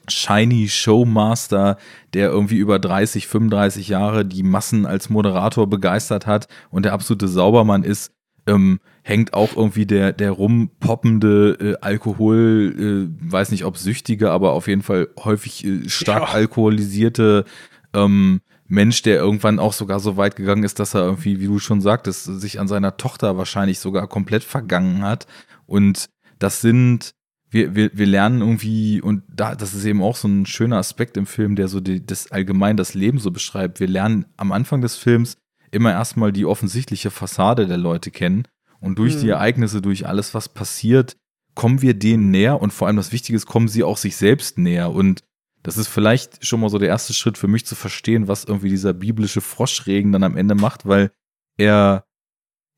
shiny 0.08 0.68
Showmaster, 0.68 1.76
der 2.14 2.28
irgendwie 2.28 2.56
über 2.56 2.78
30, 2.78 3.26
35 3.26 3.88
Jahre 3.88 4.24
die 4.24 4.42
Massen 4.42 4.86
als 4.86 5.10
Moderator 5.10 5.68
begeistert 5.68 6.26
hat 6.26 6.48
und 6.70 6.84
der 6.84 6.92
absolute 6.92 7.28
Saubermann 7.28 7.82
ist, 7.82 8.12
ähm, 8.46 8.80
hängt 9.02 9.34
auch 9.34 9.56
irgendwie 9.56 9.86
der, 9.86 10.12
der 10.12 10.30
rumpoppende 10.30 11.56
äh, 11.60 11.84
Alkohol, 11.84 13.08
äh, 13.10 13.32
weiß 13.32 13.50
nicht 13.50 13.64
ob 13.64 13.76
süchtige, 13.76 14.30
aber 14.30 14.52
auf 14.52 14.68
jeden 14.68 14.82
Fall 14.82 15.08
häufig 15.18 15.64
äh, 15.64 15.88
stark 15.88 16.28
ja. 16.28 16.34
alkoholisierte 16.34 17.44
ähm, 17.92 18.40
Mensch, 18.68 19.02
der 19.02 19.16
irgendwann 19.16 19.58
auch 19.58 19.72
sogar 19.72 20.00
so 20.00 20.16
weit 20.16 20.36
gegangen 20.36 20.64
ist, 20.64 20.78
dass 20.80 20.94
er 20.94 21.02
irgendwie, 21.02 21.40
wie 21.40 21.46
du 21.46 21.58
schon 21.58 21.80
sagtest, 21.80 22.24
sich 22.40 22.58
an 22.58 22.68
seiner 22.68 22.96
Tochter 22.96 23.36
wahrscheinlich 23.36 23.78
sogar 23.78 24.08
komplett 24.08 24.42
vergangen 24.42 25.02
hat. 25.02 25.26
Und 25.66 26.08
das 26.38 26.60
sind 26.60 27.14
wir, 27.56 27.74
wir, 27.74 27.90
wir 27.94 28.06
lernen 28.06 28.42
irgendwie, 28.42 29.00
und 29.00 29.22
da, 29.28 29.54
das 29.54 29.72
ist 29.72 29.86
eben 29.86 30.02
auch 30.02 30.14
so 30.14 30.28
ein 30.28 30.44
schöner 30.44 30.76
Aspekt 30.76 31.16
im 31.16 31.26
Film, 31.26 31.56
der 31.56 31.68
so 31.68 31.80
die, 31.80 32.04
das 32.04 32.30
allgemein 32.30 32.76
das 32.76 32.92
Leben 32.92 33.18
so 33.18 33.30
beschreibt. 33.30 33.80
Wir 33.80 33.88
lernen 33.88 34.26
am 34.36 34.52
Anfang 34.52 34.82
des 34.82 34.96
Films 34.96 35.38
immer 35.70 35.92
erstmal 35.92 36.32
die 36.32 36.44
offensichtliche 36.44 37.10
Fassade 37.10 37.66
der 37.66 37.78
Leute 37.78 38.10
kennen. 38.10 38.46
Und 38.78 38.98
durch 38.98 39.16
mhm. 39.16 39.20
die 39.20 39.28
Ereignisse, 39.30 39.80
durch 39.80 40.06
alles, 40.06 40.34
was 40.34 40.50
passiert, 40.50 41.16
kommen 41.54 41.80
wir 41.80 41.94
denen 41.94 42.30
näher 42.30 42.60
und 42.60 42.74
vor 42.74 42.86
allem 42.86 42.98
das 42.98 43.12
Wichtige 43.12 43.36
ist, 43.36 43.46
kommen 43.46 43.68
sie 43.68 43.82
auch 43.82 43.96
sich 43.96 44.16
selbst 44.16 44.58
näher. 44.58 44.90
Und 44.92 45.22
das 45.62 45.78
ist 45.78 45.88
vielleicht 45.88 46.44
schon 46.44 46.60
mal 46.60 46.68
so 46.68 46.78
der 46.78 46.90
erste 46.90 47.14
Schritt 47.14 47.38
für 47.38 47.48
mich 47.48 47.64
zu 47.64 47.74
verstehen, 47.74 48.28
was 48.28 48.44
irgendwie 48.44 48.68
dieser 48.68 48.92
biblische 48.92 49.40
Froschregen 49.40 50.12
dann 50.12 50.24
am 50.24 50.36
Ende 50.36 50.54
macht, 50.54 50.86
weil 50.86 51.10
er 51.56 52.04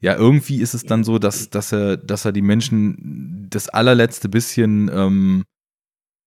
ja, 0.01 0.15
irgendwie 0.15 0.61
ist 0.61 0.75
es 0.75 0.85
dann 0.85 1.03
so, 1.03 1.19
dass, 1.19 1.51
dass 1.51 1.73
er, 1.73 1.97
dass 1.97 2.25
er 2.25 2.33
die 2.33 2.43
Menschen 2.43 3.47
das 3.51 3.69
allerletzte 3.69 4.29
bisschen 4.29 4.91
ähm, 4.93 5.45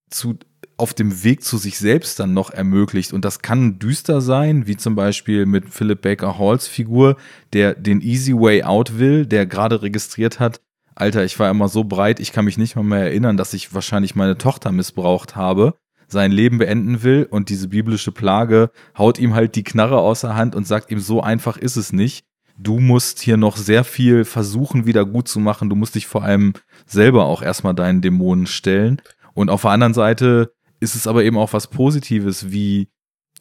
zu, 0.10 0.38
auf 0.76 0.94
dem 0.94 1.24
Weg 1.24 1.44
zu 1.44 1.58
sich 1.58 1.78
selbst 1.78 2.20
dann 2.20 2.34
noch 2.34 2.52
ermöglicht. 2.52 3.14
Und 3.14 3.24
das 3.24 3.40
kann 3.40 3.80
düster 3.80 4.20
sein, 4.20 4.68
wie 4.68 4.76
zum 4.76 4.96
Beispiel 4.96 5.46
mit 5.46 5.70
Philip 5.70 6.02
Baker 6.02 6.38
Halls 6.38 6.68
Figur, 6.68 7.16
der 7.54 7.76
den 7.76 8.02
Easy 8.02 8.34
Way 8.34 8.64
Out 8.64 9.00
will, 9.00 9.26
der 9.26 9.46
gerade 9.46 9.82
registriert 9.82 10.40
hat, 10.40 10.60
Alter, 10.94 11.24
ich 11.24 11.40
war 11.40 11.50
immer 11.50 11.70
so 11.70 11.86
breit, 11.86 12.20
ich 12.20 12.34
kann 12.34 12.46
mich 12.46 12.58
nicht 12.58 12.76
mal 12.76 12.84
mehr 12.84 13.06
erinnern, 13.06 13.38
dass 13.38 13.54
ich 13.54 13.74
wahrscheinlich 13.74 14.16
meine 14.16 14.38
Tochter 14.38 14.72
missbraucht 14.72 15.38
habe, 15.38 15.76
sein 16.08 16.32
Leben 16.32 16.58
beenden 16.58 17.04
will 17.04 17.26
und 17.30 17.48
diese 17.48 17.70
biblische 17.70 18.12
Plage 18.12 18.72
haut 18.98 19.18
ihm 19.18 19.34
halt 19.34 19.56
die 19.56 19.64
Knarre 19.64 20.00
aus 20.00 20.22
der 20.22 20.36
Hand 20.36 20.54
und 20.54 20.68
sagt 20.68 20.92
ihm, 20.92 21.00
so 21.00 21.22
einfach 21.22 21.56
ist 21.56 21.78
es 21.78 21.94
nicht 21.94 22.26
du 22.62 22.80
musst 22.80 23.20
hier 23.20 23.38
noch 23.38 23.58
sehr 23.58 23.84
viel 23.84 24.26
versuchen, 24.26 24.86
wieder 24.86 25.06
gut 25.06 25.28
zu 25.28 25.40
machen. 25.40 25.70
Du 25.70 25.76
musst 25.76 25.96
dich 25.96 26.08
vor 26.08 26.24
allem 26.24 26.54
selber 26.86 27.26
auch 27.26 27.42
erstmal 27.42 27.74
deinen 27.74 28.02
Dämonen 28.02 28.48
stellen. 28.48 29.02
Und 29.34 29.50
auf 29.50 29.64
der 29.64 29.72
anderen 29.72 29.94
Seite 29.94 30.54
ist 30.80 30.96
es 30.96 31.08
aber 31.08 31.24
eben 31.24 31.38
auch 31.38 31.54
was 31.54 31.68
Positives, 31.68 32.52
wie 32.52 32.90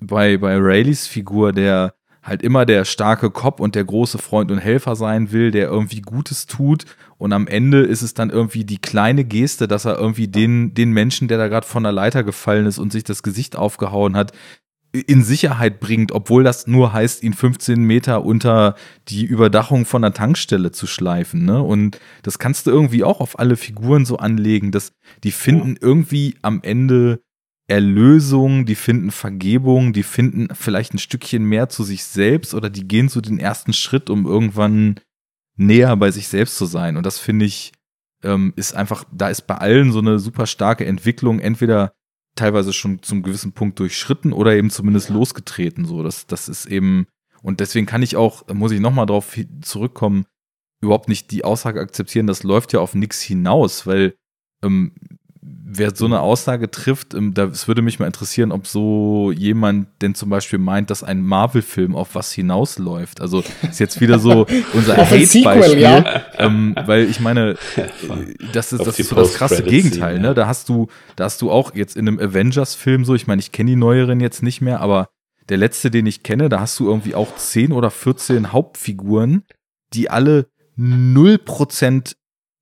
bei, 0.01 0.39
bei 0.39 0.57
Rayleys 0.57 1.07
Figur, 1.07 1.53
der 1.53 1.95
halt 2.23 2.43
immer 2.43 2.67
der 2.67 2.85
starke 2.85 3.31
Kopf 3.31 3.61
und 3.61 3.75
der 3.75 3.85
große 3.85 4.19
Freund 4.19 4.51
und 4.51 4.59
Helfer 4.59 4.95
sein 4.95 5.33
will, 5.33 5.51
der 5.51 5.69
irgendwie 5.69 6.03
Gutes 6.03 6.47
tut. 6.47 6.85
Und 7.17 7.33
am 7.33 7.47
Ende 7.47 7.81
ist 7.81 8.03
es 8.03 8.15
dann 8.15 8.31
irgendwie 8.31 8.65
die 8.65 8.81
kleine 8.81 9.25
Geste, 9.25 9.67
dass 9.69 9.87
er 9.87 9.99
irgendwie 9.99 10.29
den, 10.29 10.75
den 10.75 10.93
Menschen, 10.93 11.29
der 11.29 11.39
da 11.39 11.49
gerade 11.49 11.67
von 11.67 11.83
der 11.83 11.93
Leiter 11.93 12.23
gefallen 12.23 12.67
ist 12.67 12.79
und 12.79 12.93
sich 12.93 13.05
das 13.05 13.23
Gesicht 13.23 13.57
aufgehauen 13.57 14.17
hat, 14.17 14.33
in 14.93 15.23
Sicherheit 15.23 15.79
bringt, 15.79 16.11
obwohl 16.13 16.43
das 16.43 16.67
nur 16.67 16.93
heißt, 16.93 17.23
ihn 17.23 17.33
15 17.33 17.83
Meter 17.83 18.25
unter 18.25 18.75
die 19.09 19.25
Überdachung 19.25 19.85
von 19.85 20.03
der 20.03 20.13
Tankstelle 20.13 20.73
zu 20.73 20.87
schleifen. 20.87 21.45
Ne? 21.45 21.63
Und 21.63 22.01
das 22.23 22.39
kannst 22.39 22.67
du 22.67 22.71
irgendwie 22.71 23.05
auch 23.05 23.21
auf 23.21 23.39
alle 23.39 23.57
Figuren 23.57 24.05
so 24.05 24.17
anlegen, 24.17 24.73
dass 24.73 24.93
die 25.23 25.31
finden 25.31 25.77
irgendwie 25.81 26.37
am 26.43 26.61
Ende 26.63 27.21
Erlösung, 27.69 28.67
die 28.67 28.75
finden 28.75 29.13
Vergebung, 29.13 29.93
die 29.93 30.03
finden 30.03 30.49
vielleicht 30.55 30.93
ein 30.93 30.99
Stückchen 30.99 31.45
mehr 31.45 31.69
zu 31.69 31.85
sich 31.85 32.03
selbst 32.03 32.53
oder 32.53 32.69
die 32.69 32.89
gehen 32.89 33.09
so 33.09 33.21
den 33.21 33.39
ersten 33.39 33.73
Schritt, 33.73 34.11
um 34.11 34.27
irgendwann 34.27 34.99
näher 35.57 35.97
bei 35.97 36.11
sich 36.11 36.27
selbst 36.27 36.57
zu 36.57 36.67
sein. 36.67 36.97
Und 36.97 37.07
das 37.07 37.21
finde 37.21 37.45
ich, 37.45 37.71
ähm, 38.25 38.53
ist 38.57 38.75
einfach, 38.75 39.05
da 39.13 39.29
ist 39.29 39.43
bei 39.47 39.55
allen 39.55 39.93
so 39.93 40.01
eine 40.01 40.19
super 40.19 40.47
starke 40.47 40.85
Entwicklung, 40.85 41.39
entweder 41.39 41.93
teilweise 42.41 42.73
schon 42.73 43.03
zum 43.03 43.23
gewissen 43.23 43.53
Punkt 43.53 43.79
durchschritten 43.79 44.33
oder 44.33 44.55
eben 44.55 44.71
zumindest 44.71 45.11
losgetreten. 45.11 45.85
So, 45.85 46.03
das, 46.03 46.27
das 46.27 46.49
ist 46.49 46.67
eben, 46.67 47.07
und 47.43 47.61
deswegen 47.61 47.87
kann 47.87 48.03
ich 48.03 48.17
auch, 48.17 48.47
muss 48.53 48.73
ich 48.73 48.81
nochmal 48.81 49.07
drauf 49.07 49.39
zurückkommen, 49.61 50.25
überhaupt 50.81 51.11
nicht 51.11 51.31
die 51.31 51.45
Aussage 51.45 51.81
akzeptieren, 51.81 52.27
das 52.27 52.43
läuft 52.43 52.73
ja 52.73 52.81
auf 52.81 52.95
nichts 52.95 53.21
hinaus, 53.21 53.87
weil 53.87 54.15
ähm, 54.63 54.93
wer 55.43 55.95
so 55.95 56.05
eine 56.05 56.21
Aussage 56.21 56.71
trifft, 56.71 57.15
ähm, 57.15 57.33
das 57.33 57.67
würde 57.67 57.81
mich 57.81 57.99
mal 57.99 58.07
interessieren, 58.07 58.53
ob 58.53 58.67
so 58.67 59.33
jemand 59.33 59.89
denn 60.03 60.15
zum 60.15 60.29
Beispiel 60.29 60.59
meint, 60.59 60.91
dass 60.91 61.03
ein 61.03 61.23
Marvel-Film 61.23 61.97
auf 61.97 62.15
was 62.15 62.33
hinausläuft. 62.33 63.21
Also 63.21 63.43
ist 63.63 63.81
jetzt 63.81 64.01
wieder 64.01 64.19
so 64.19 64.47
unser 64.75 64.97
Hate-Beispiel, 64.97 65.79
ja. 65.79 66.23
ähm, 66.37 66.75
weil 66.85 67.09
ich 67.09 67.21
meine, 67.21 67.57
das 68.53 68.73
ist, 68.73 68.87
das 68.87 68.99
ist 68.99 69.09
so 69.09 69.17
das 69.17 69.35
krasse 69.35 69.63
Gegenteil. 69.63 70.19
Ne? 70.19 70.35
Da 70.35 70.47
hast 70.47 70.69
du, 70.69 70.89
da 71.17 71.25
hast 71.25 71.41
du 71.41 71.51
auch 71.51 71.75
jetzt 71.75 71.97
in 71.97 72.07
einem 72.07 72.19
Avengers-Film 72.19 73.05
so, 73.05 73.15
ich 73.15 73.27
meine, 73.27 73.41
ich 73.41 73.53
kenne 73.53 73.71
die 73.71 73.77
neueren 73.77 74.21
jetzt 74.21 74.43
nicht 74.43 74.61
mehr, 74.61 74.81
aber 74.81 75.09
der 75.49 75.57
letzte, 75.57 75.91
den 75.91 76.07
ich 76.07 76.23
kenne, 76.23 76.49
da 76.49 76.61
hast 76.61 76.79
du 76.79 76.87
irgendwie 76.87 77.15
auch 77.15 77.35
10 77.35 77.73
oder 77.73 77.91
14 77.91 78.53
Hauptfiguren, 78.53 79.45
die 79.95 80.11
alle 80.11 80.47
0% 80.79 82.15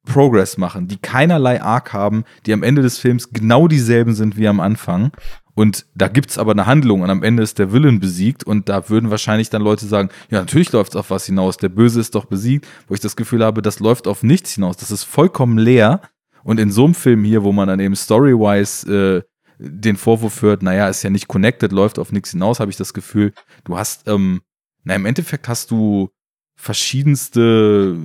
Progress 0.09 0.57
machen, 0.57 0.89
die 0.89 0.97
keinerlei 0.97 1.63
Arc 1.63 1.93
haben, 1.93 2.25
die 2.47 2.53
am 2.53 2.63
Ende 2.63 2.83
des 2.83 2.99
Films 2.99 3.31
genau 3.31 3.69
dieselben 3.69 4.15
sind 4.15 4.37
wie 4.37 4.49
am 4.49 4.59
Anfang. 4.59 5.13
Und 5.55 5.87
da 5.95 6.09
gibt's 6.09 6.39
aber 6.39 6.53
eine 6.53 6.67
Handlung 6.67 7.03
und 7.03 7.11
am 7.11 7.23
Ende 7.23 7.43
ist 7.43 7.59
der 7.59 7.73
Willen 7.73 8.01
besiegt 8.01 8.45
und 8.45 8.69
da 8.69 8.89
würden 8.89 9.11
wahrscheinlich 9.11 9.51
dann 9.51 9.61
Leute 9.61 9.87
sagen, 9.87 10.09
ja, 10.31 10.39
natürlich 10.39 10.71
läuft's 10.73 10.95
auf 10.95 11.11
was 11.11 11.27
hinaus, 11.27 11.57
der 11.57 11.69
Böse 11.69 12.01
ist 12.01 12.15
doch 12.15 12.27
besiegt, 12.27 12.67
wo 12.87 12.95
ich 12.95 13.01
das 13.01 13.17
Gefühl 13.17 13.45
habe, 13.45 13.61
das 13.61 13.81
läuft 13.81 14.07
auf 14.07 14.23
nichts 14.23 14.55
hinaus, 14.55 14.77
das 14.77 14.93
ist 14.93 15.05
vollkommen 15.05 15.59
leer. 15.59 16.01
Und 16.45 16.61
in 16.61 16.71
so 16.71 16.85
einem 16.85 16.95
Film 16.95 17.25
hier, 17.25 17.43
wo 17.43 17.51
man 17.51 17.67
dann 17.67 17.81
eben 17.81 17.97
story-wise 17.97 18.87
äh, 18.89 19.23
den 19.59 19.97
Vorwurf 19.97 20.43
hört, 20.43 20.63
naja, 20.63 20.89
ist 20.89 21.03
ja 21.03 21.11
nicht 21.11 21.27
connected, 21.27 21.73
läuft 21.73 21.99
auf 21.99 22.13
nichts 22.13 22.31
hinaus, 22.31 22.61
habe 22.61 22.71
ich 22.71 22.77
das 22.77 22.95
Gefühl, 22.95 23.33
du 23.65 23.77
hast, 23.77 24.07
ähm, 24.07 24.43
na, 24.85 24.95
im 24.95 25.07
Endeffekt 25.07 25.49
hast 25.49 25.73
du 25.73 26.11
verschiedenste, 26.59 27.97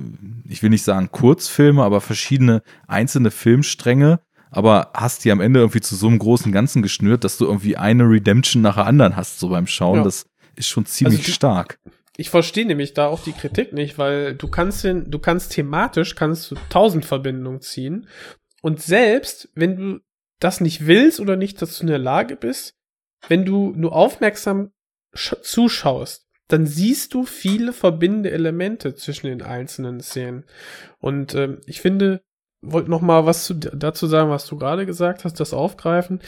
ich 0.48 0.62
will 0.62 0.70
nicht 0.70 0.84
sagen 0.84 1.10
Kurzfilme, 1.10 1.82
aber 1.82 2.00
verschiedene 2.00 2.62
einzelne 2.86 3.32
Filmstränge, 3.32 4.20
aber 4.50 4.92
hast 4.94 5.24
die 5.24 5.32
am 5.32 5.40
Ende 5.40 5.58
irgendwie 5.58 5.80
zu 5.80 5.96
so 5.96 6.06
einem 6.06 6.20
großen 6.20 6.52
Ganzen 6.52 6.80
geschnürt, 6.80 7.24
dass 7.24 7.36
du 7.36 7.46
irgendwie 7.46 7.76
eine 7.76 8.04
Redemption 8.04 8.62
nach 8.62 8.76
der 8.76 8.86
anderen 8.86 9.16
hast, 9.16 9.40
so 9.40 9.48
beim 9.48 9.66
Schauen. 9.66 9.98
Ja. 9.98 10.04
Das 10.04 10.26
ist 10.54 10.68
schon 10.68 10.86
ziemlich 10.86 11.20
also 11.20 11.32
stark. 11.32 11.80
Ich 12.16 12.30
verstehe 12.30 12.64
nämlich 12.64 12.94
da 12.94 13.08
auch 13.08 13.24
die 13.24 13.32
Kritik 13.32 13.72
nicht, 13.72 13.98
weil 13.98 14.36
du 14.36 14.46
kannst 14.46 14.84
den, 14.84 15.10
du 15.10 15.18
kannst 15.18 15.52
thematisch 15.52 16.14
kannst 16.14 16.48
du 16.52 16.56
tausend 16.70 17.04
Verbindungen 17.04 17.60
ziehen. 17.60 18.06
Und 18.62 18.80
selbst 18.80 19.48
wenn 19.56 19.76
du 19.76 20.00
das 20.38 20.60
nicht 20.60 20.86
willst 20.86 21.18
oder 21.18 21.34
nicht 21.34 21.60
dazu 21.60 21.82
in 21.82 21.88
der 21.88 21.98
Lage 21.98 22.36
bist, 22.36 22.76
wenn 23.28 23.44
du 23.44 23.72
nur 23.74 23.92
aufmerksam 23.92 24.70
zuschaust, 25.12 26.23
dann 26.48 26.66
siehst 26.66 27.14
du 27.14 27.24
viele 27.24 27.72
verbindende 27.72 28.30
Elemente 28.30 28.94
zwischen 28.94 29.26
den 29.26 29.42
einzelnen 29.42 30.00
Szenen. 30.00 30.44
Und 30.98 31.34
ähm, 31.34 31.60
ich 31.66 31.80
finde, 31.80 32.22
wollte 32.60 32.90
noch 32.90 33.00
mal 33.00 33.26
was 33.26 33.44
zu, 33.44 33.54
dazu 33.54 34.06
sagen, 34.06 34.30
was 34.30 34.46
du 34.46 34.56
gerade 34.56 34.86
gesagt 34.86 35.24
hast, 35.24 35.40
das 35.40 35.54
aufgreifen. 35.54 36.20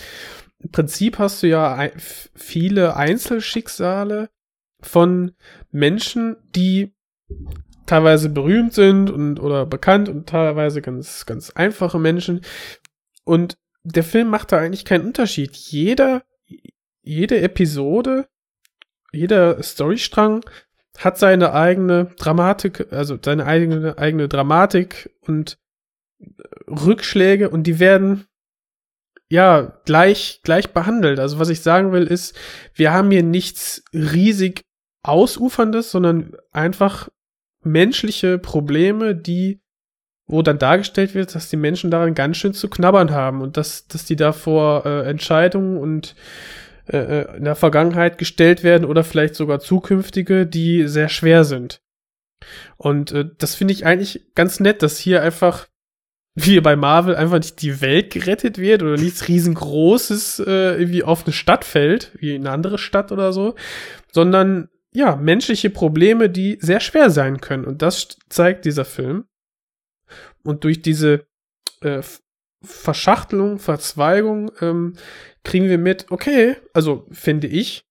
im 0.59 0.71
Prinzip 0.71 1.19
hast 1.19 1.43
du 1.43 1.49
ja 1.49 1.75
ein, 1.75 1.93
viele 1.97 2.97
Einzelschicksale 2.97 4.31
von 4.81 5.33
Menschen, 5.71 6.37
die 6.55 6.95
teilweise 7.87 8.29
berühmt 8.29 8.75
sind 8.75 9.11
und 9.11 9.41
oder 9.41 9.67
bekannt 9.67 10.09
und 10.09 10.29
teilweise 10.29 10.83
ganz 10.83 11.25
ganz 11.27 11.51
einfache 11.51 11.99
Menschen 11.99 12.41
und 13.25 13.59
der 13.85 14.05
Film 14.05 14.29
macht 14.29 14.53
da 14.53 14.59
eigentlich 14.59 14.85
keinen 14.85 15.07
Unterschied. 15.07 15.57
Jeder 15.57 16.23
jede 17.07 17.41
Episode, 17.41 18.29
jeder 19.13 19.63
Storystrang 19.63 20.45
hat 20.99 21.19
seine 21.19 21.53
eigene 21.53 22.13
Dramatik, 22.19 22.93
also 22.93 23.19
seine 23.23 23.47
eigene 23.47 23.99
eigene 23.99 24.29
Dramatik 24.29 25.11
und 25.21 25.59
Rückschläge 26.69 27.51
und 27.51 27.65
die 27.65 27.79
werden 27.79 28.27
ja 29.29 29.81
gleich 29.85 30.41
gleich 30.43 30.73
behandelt. 30.73 31.19
Also 31.19 31.39
was 31.39 31.49
ich 31.49 31.61
sagen 31.61 31.93
will 31.93 32.07
ist, 32.07 32.37
wir 32.75 32.93
haben 32.93 33.11
hier 33.11 33.23
nichts 33.23 33.85
riesig 33.93 34.63
ausuferndes, 35.03 35.91
sondern 35.91 36.37
einfach 36.53 37.09
menschliche 37.63 38.39
Probleme, 38.39 39.15
die 39.15 39.61
wo 40.29 40.43
dann 40.43 40.59
dargestellt 40.59 41.15
wird, 41.15 41.37
dass 41.37 41.51
die 41.51 41.57
Menschen 41.57 41.91
daran 41.93 42.15
ganz 42.15 42.37
schön 42.37 42.53
zu 42.53 42.69
knabbern 42.69 43.13
haben 43.13 43.43
und 43.43 43.57
dass 43.57 43.87
dass 43.87 44.05
die 44.05 44.17
da 44.17 44.33
vor 44.33 44.85
äh, 44.85 45.09
Entscheidungen 45.09 45.77
und 45.77 46.17
äh, 46.89 46.99
äh, 46.99 47.37
in 47.37 47.45
der 47.45 47.57
Vergangenheit 47.57 48.19
gestellt 48.19 48.63
werden 48.63 48.85
oder 48.85 49.05
vielleicht 49.05 49.35
sogar 49.35 49.61
zukünftige, 49.61 50.47
die 50.47 50.87
sehr 50.87 51.09
schwer 51.09 51.45
sind. 51.45 51.81
Und 52.77 53.13
äh, 53.13 53.25
das 53.39 53.55
finde 53.55 53.73
ich 53.73 53.87
eigentlich 53.87 54.35
ganz 54.35 54.61
nett, 54.61 54.83
dass 54.83 54.99
hier 54.99 55.23
einfach 55.23 55.69
wie 56.37 56.61
bei 56.61 56.77
Marvel 56.77 57.17
einfach 57.17 57.39
nicht 57.39 57.63
die 57.63 57.81
Welt 57.81 58.13
gerettet 58.13 58.59
wird 58.59 58.83
oder 58.83 58.97
nichts 58.99 59.27
riesengroßes 59.27 60.41
äh, 60.41 60.79
irgendwie 60.79 61.03
auf 61.03 61.25
eine 61.25 61.33
Stadt 61.33 61.65
fällt, 61.65 62.13
wie 62.21 62.35
in 62.35 62.43
eine 62.43 62.53
andere 62.53 62.79
Stadt 62.79 63.11
oder 63.11 63.33
so, 63.33 63.55
sondern 64.13 64.69
ja, 64.93 65.17
menschliche 65.17 65.71
Probleme, 65.71 66.31
die 66.31 66.59
sehr 66.61 66.81
schwer 66.81 67.11
sein 67.11 67.41
können. 67.41 67.65
Und 67.65 67.83
das 67.83 68.17
zeigt 68.29 68.65
dieser 68.65 68.85
Film. 68.85 69.25
Und 70.43 70.65
durch 70.65 70.83
diese 70.83 71.27
äh, 71.81 72.03
Verschachtelung, 72.63 73.59
Verzweigung 73.59 74.51
ähm, 74.61 74.95
kriegen 75.45 75.69
wir 75.69 75.79
mit, 75.79 76.07
okay, 76.11 76.57
also 76.73 77.07
finde 77.11 77.47
ich, 77.47 77.85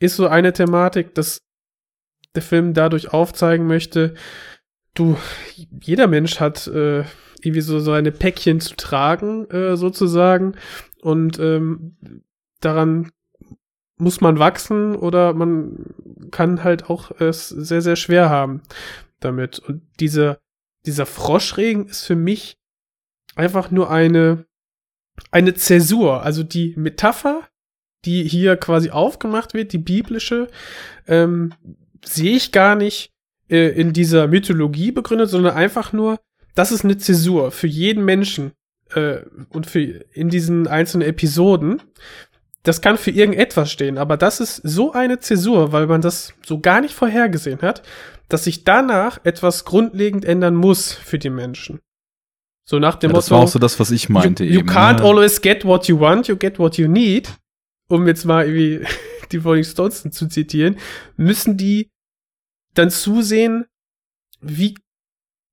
ist 0.00 0.16
so 0.16 0.26
eine 0.28 0.52
Thematik, 0.52 1.14
dass 1.14 1.40
der 2.34 2.42
Film 2.42 2.74
dadurch 2.74 3.12
aufzeigen 3.12 3.66
möchte, 3.66 4.14
du, 4.94 5.16
jeder 5.82 6.06
Mensch 6.06 6.40
hat 6.40 6.66
äh, 6.66 7.04
irgendwie 7.40 7.60
so 7.60 7.78
seine 7.80 8.12
Päckchen 8.12 8.60
zu 8.60 8.74
tragen, 8.76 9.48
äh, 9.50 9.76
sozusagen. 9.76 10.56
Und 11.02 11.38
ähm, 11.38 11.96
daran 12.60 13.10
muss 13.96 14.20
man 14.20 14.38
wachsen 14.38 14.94
oder 14.94 15.32
man 15.34 15.94
kann 16.30 16.62
halt 16.64 16.90
auch 16.90 17.10
es 17.20 17.48
sehr, 17.48 17.82
sehr 17.82 17.96
schwer 17.96 18.30
haben 18.30 18.62
damit. 19.20 19.58
Und 19.58 19.82
diese, 20.00 20.38
dieser 20.86 21.06
Froschregen 21.06 21.86
ist 21.86 22.04
für 22.04 22.16
mich 22.16 22.58
einfach 23.38 23.70
nur 23.70 23.90
eine, 23.90 24.44
eine 25.30 25.54
Zäsur. 25.54 26.22
Also 26.22 26.42
die 26.42 26.74
Metapher, 26.76 27.48
die 28.04 28.24
hier 28.24 28.56
quasi 28.56 28.90
aufgemacht 28.90 29.54
wird, 29.54 29.72
die 29.72 29.78
biblische, 29.78 30.48
ähm, 31.06 31.54
sehe 32.04 32.36
ich 32.36 32.52
gar 32.52 32.74
nicht 32.74 33.12
äh, 33.48 33.68
in 33.68 33.92
dieser 33.92 34.26
Mythologie 34.26 34.92
begründet, 34.92 35.30
sondern 35.30 35.54
einfach 35.54 35.92
nur, 35.92 36.18
das 36.54 36.72
ist 36.72 36.84
eine 36.84 36.98
Zäsur 36.98 37.50
für 37.50 37.66
jeden 37.66 38.04
Menschen 38.04 38.52
äh, 38.94 39.18
und 39.48 39.66
für 39.66 39.80
in 39.80 40.28
diesen 40.28 40.66
einzelnen 40.66 41.08
Episoden. 41.08 41.82
Das 42.64 42.80
kann 42.80 42.98
für 42.98 43.12
irgendetwas 43.12 43.70
stehen, 43.70 43.98
aber 43.98 44.16
das 44.16 44.40
ist 44.40 44.56
so 44.56 44.92
eine 44.92 45.20
Zäsur, 45.20 45.72
weil 45.72 45.86
man 45.86 46.00
das 46.00 46.34
so 46.44 46.60
gar 46.60 46.80
nicht 46.80 46.92
vorhergesehen 46.92 47.62
hat, 47.62 47.82
dass 48.28 48.44
sich 48.44 48.64
danach 48.64 49.24
etwas 49.24 49.64
grundlegend 49.64 50.24
ändern 50.24 50.54
muss 50.54 50.92
für 50.92 51.18
die 51.18 51.30
Menschen. 51.30 51.80
So 52.68 52.78
nach 52.78 52.96
dem 52.96 53.10
ja, 53.10 53.16
das 53.16 53.30
Motto. 53.30 53.38
war 53.38 53.44
auch 53.44 53.48
so 53.48 53.58
das, 53.58 53.80
was 53.80 53.90
ich 53.90 54.10
meinte 54.10 54.44
you, 54.44 54.52
you 54.52 54.58
eben. 54.60 54.68
can't 54.68 54.98
ne? 54.98 55.04
always 55.04 55.40
get 55.40 55.64
what 55.64 55.88
you 55.88 55.98
want, 55.98 56.28
you 56.28 56.36
get 56.36 56.58
what 56.58 56.76
you 56.76 56.86
need. 56.86 57.34
Um 57.88 58.06
jetzt 58.06 58.26
mal 58.26 58.46
irgendwie 58.46 58.86
die 59.32 59.38
Rolling 59.38 59.64
Stones 59.64 60.02
zu 60.02 60.28
zitieren, 60.28 60.76
müssen 61.16 61.56
die 61.56 61.90
dann 62.74 62.90
zusehen, 62.90 63.64
wie 64.42 64.74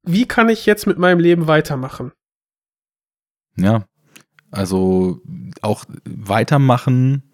wie 0.03 0.27
kann 0.27 0.49
ich 0.49 0.65
jetzt 0.65 0.87
mit 0.87 0.97
meinem 0.97 1.19
Leben 1.19 1.47
weitermachen? 1.47 2.11
Ja, 3.55 3.85
also 4.51 5.21
auch 5.61 5.85
weitermachen 6.03 7.31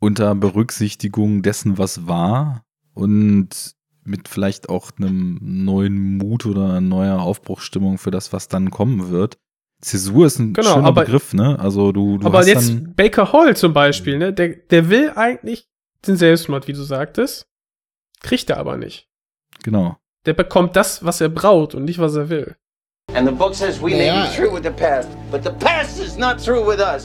unter 0.00 0.34
Berücksichtigung 0.34 1.42
dessen, 1.42 1.78
was 1.78 2.08
war 2.08 2.64
und 2.92 3.75
mit 4.06 4.28
vielleicht 4.28 4.68
auch 4.68 4.90
einem 4.98 5.38
neuen 5.42 6.16
Mut 6.18 6.46
oder 6.46 6.64
einer 6.64 6.80
neuer 6.80 7.20
Aufbruchsstimmung 7.20 7.98
für 7.98 8.10
das, 8.10 8.32
was 8.32 8.48
dann 8.48 8.70
kommen 8.70 9.10
wird. 9.10 9.38
Zäsur 9.80 10.26
ist 10.26 10.38
ein 10.38 10.54
Genau, 10.54 10.74
schöner 10.74 10.86
aber- 10.86 11.04
Begriff, 11.04 11.34
ne? 11.34 11.58
Also 11.58 11.92
du, 11.92 12.18
du 12.18 12.26
Aber 12.26 12.38
hast 12.38 12.46
jetzt 12.46 12.68
dann, 12.70 12.94
Baker 12.94 13.32
Hall 13.32 13.56
zum 13.56 13.72
Beispiel, 13.74 14.18
ne? 14.18 14.32
Der, 14.32 14.48
der 14.56 14.88
will 14.88 15.10
eigentlich 15.14 15.68
den 16.06 16.16
Selbstmord, 16.16 16.66
wie 16.68 16.72
du 16.72 16.82
sagtest, 16.82 17.46
kriegt 18.22 18.48
er 18.50 18.56
aber 18.58 18.76
nicht. 18.76 19.08
genau. 19.62 19.96
Der 20.24 20.32
bekommt 20.34 20.74
das, 20.74 21.04
was 21.04 21.20
er 21.20 21.28
braucht 21.28 21.74
und 21.76 21.84
nicht, 21.84 21.98
was 22.00 22.16
er 22.16 22.28
will. 22.28 22.56
And 23.14 23.28
the 23.28 23.34
book 23.34 23.54
says 23.54 23.80
we 23.80 23.90
may 23.90 24.06
Yeah. 24.06 24.26
be 24.26 24.34
through 24.34 24.52
with 24.56 24.64
the 24.64 24.70
past, 24.70 25.08
but 25.30 25.44
the 25.44 25.50
past 25.50 26.00
is 26.00 26.16
not 26.18 26.42
through 26.44 26.66
with 26.66 26.80
us. 26.80 27.04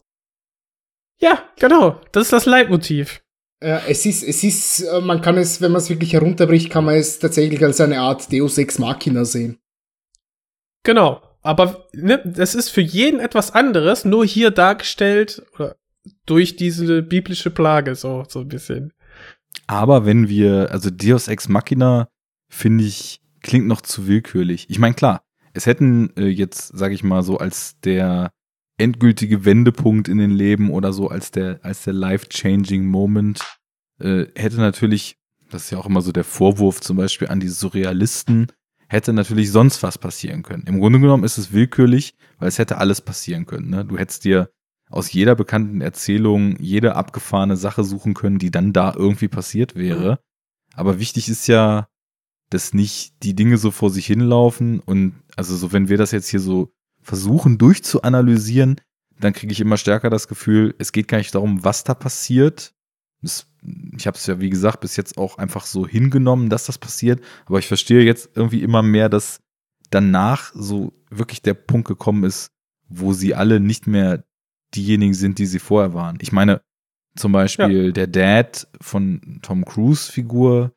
Ja, 1.20 1.38
genau. 1.60 2.00
Das 2.10 2.24
ist 2.24 2.32
das 2.32 2.46
Leitmotiv. 2.46 3.22
Ja, 3.62 3.82
es 3.86 4.04
ist, 4.06 4.24
es 4.24 4.42
ist, 4.42 4.80
äh, 4.80 5.00
man 5.00 5.20
kann 5.20 5.38
es, 5.38 5.60
wenn 5.60 5.70
man 5.72 5.80
es 5.80 5.88
wirklich 5.88 6.12
herunterbricht, 6.12 6.68
kann 6.68 6.84
man 6.84 6.96
es 6.96 7.18
tatsächlich 7.18 7.62
als 7.64 7.80
eine 7.80 8.00
Art 8.00 8.32
Deus 8.32 8.58
Ex 8.58 8.78
Machina 8.78 9.24
sehen. 9.24 9.58
Genau. 10.82 11.22
Aber 11.42 11.88
ne, 11.92 12.20
das 12.24 12.54
ist 12.54 12.70
für 12.70 12.80
jeden 12.80 13.20
etwas 13.20 13.52
anderes, 13.52 14.04
nur 14.04 14.24
hier 14.24 14.50
dargestellt 14.50 15.42
oder 15.54 15.76
durch 16.26 16.56
diese 16.56 17.02
biblische 17.02 17.50
Plage, 17.50 17.94
so, 17.94 18.24
so 18.28 18.40
ein 18.40 18.48
bisschen. 18.48 18.92
Aber 19.66 20.06
wenn 20.06 20.28
wir, 20.28 20.70
also 20.70 20.90
Deus 20.90 21.28
Ex 21.28 21.48
Machina, 21.48 22.08
finde 22.48 22.84
ich, 22.84 23.20
klingt 23.42 23.66
noch 23.66 23.80
zu 23.80 24.06
willkürlich. 24.06 24.66
Ich 24.68 24.78
meine, 24.78 24.94
klar, 24.94 25.24
es 25.52 25.66
hätten 25.66 26.12
äh, 26.16 26.26
jetzt, 26.26 26.76
sage 26.76 26.94
ich 26.94 27.02
mal, 27.02 27.22
so 27.22 27.38
als 27.38 27.78
der 27.80 28.32
endgültige 28.78 29.44
Wendepunkt 29.44 30.08
in 30.08 30.18
den 30.18 30.30
Leben 30.30 30.70
oder 30.70 30.92
so 30.92 31.08
als 31.08 31.30
der, 31.30 31.60
als 31.62 31.84
der 31.84 31.92
life-changing 31.92 32.86
Moment, 32.86 33.40
äh, 34.00 34.26
hätte 34.34 34.56
natürlich, 34.56 35.18
das 35.50 35.64
ist 35.64 35.70
ja 35.70 35.78
auch 35.78 35.86
immer 35.86 36.02
so 36.02 36.12
der 36.12 36.24
Vorwurf 36.24 36.80
zum 36.80 36.96
Beispiel 36.96 37.28
an 37.28 37.40
die 37.40 37.48
Surrealisten, 37.48 38.48
hätte 38.88 39.12
natürlich 39.12 39.50
sonst 39.50 39.82
was 39.82 39.98
passieren 39.98 40.42
können. 40.42 40.64
Im 40.66 40.78
Grunde 40.78 41.00
genommen 41.00 41.24
ist 41.24 41.38
es 41.38 41.52
willkürlich, 41.52 42.14
weil 42.38 42.48
es 42.48 42.58
hätte 42.58 42.78
alles 42.78 43.00
passieren 43.00 43.46
können. 43.46 43.70
Ne? 43.70 43.84
Du 43.84 43.96
hättest 43.96 44.24
dir 44.24 44.50
aus 44.90 45.12
jeder 45.12 45.34
bekannten 45.34 45.80
Erzählung 45.80 46.56
jede 46.58 46.94
abgefahrene 46.94 47.56
Sache 47.56 47.84
suchen 47.84 48.12
können, 48.12 48.38
die 48.38 48.50
dann 48.50 48.74
da 48.74 48.92
irgendwie 48.94 49.28
passiert 49.28 49.74
wäre. 49.74 50.18
Aber 50.74 50.98
wichtig 50.98 51.30
ist 51.30 51.46
ja, 51.46 51.88
dass 52.50 52.74
nicht 52.74 53.14
die 53.22 53.34
Dinge 53.34 53.56
so 53.56 53.70
vor 53.70 53.88
sich 53.88 54.06
hinlaufen 54.06 54.80
und 54.80 55.14
also 55.36 55.56
so, 55.56 55.72
wenn 55.72 55.88
wir 55.88 55.96
das 55.96 56.10
jetzt 56.10 56.28
hier 56.28 56.40
so 56.40 56.70
versuchen 57.02 57.58
durchzuanalysieren, 57.58 58.80
dann 59.18 59.32
kriege 59.32 59.52
ich 59.52 59.60
immer 59.60 59.76
stärker 59.76 60.10
das 60.10 60.28
Gefühl, 60.28 60.74
es 60.78 60.92
geht 60.92 61.08
gar 61.08 61.18
nicht 61.18 61.34
darum, 61.34 61.64
was 61.64 61.84
da 61.84 61.94
passiert. 61.94 62.74
Es, 63.22 63.46
ich 63.96 64.06
habe 64.06 64.16
es 64.16 64.26
ja, 64.26 64.40
wie 64.40 64.50
gesagt, 64.50 64.80
bis 64.80 64.96
jetzt 64.96 65.16
auch 65.16 65.38
einfach 65.38 65.64
so 65.64 65.86
hingenommen, 65.86 66.48
dass 66.48 66.66
das 66.66 66.78
passiert, 66.78 67.22
aber 67.46 67.58
ich 67.58 67.68
verstehe 67.68 68.02
jetzt 68.02 68.30
irgendwie 68.34 68.62
immer 68.62 68.82
mehr, 68.82 69.08
dass 69.08 69.40
danach 69.90 70.52
so 70.54 70.92
wirklich 71.10 71.42
der 71.42 71.54
Punkt 71.54 71.86
gekommen 71.86 72.24
ist, 72.24 72.50
wo 72.88 73.12
sie 73.12 73.34
alle 73.34 73.60
nicht 73.60 73.86
mehr 73.86 74.24
diejenigen 74.74 75.14
sind, 75.14 75.38
die 75.38 75.46
sie 75.46 75.58
vorher 75.58 75.94
waren. 75.94 76.18
Ich 76.20 76.32
meine, 76.32 76.62
zum 77.14 77.32
Beispiel 77.32 77.92
der 77.92 78.06
Dad 78.06 78.66
von 78.80 79.40
Tom 79.42 79.64
Cruise 79.64 80.10
Figur 80.10 80.72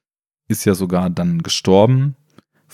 ist 0.48 0.66
ja 0.66 0.76
sogar 0.76 1.10
dann 1.10 1.42
gestorben. 1.42 2.16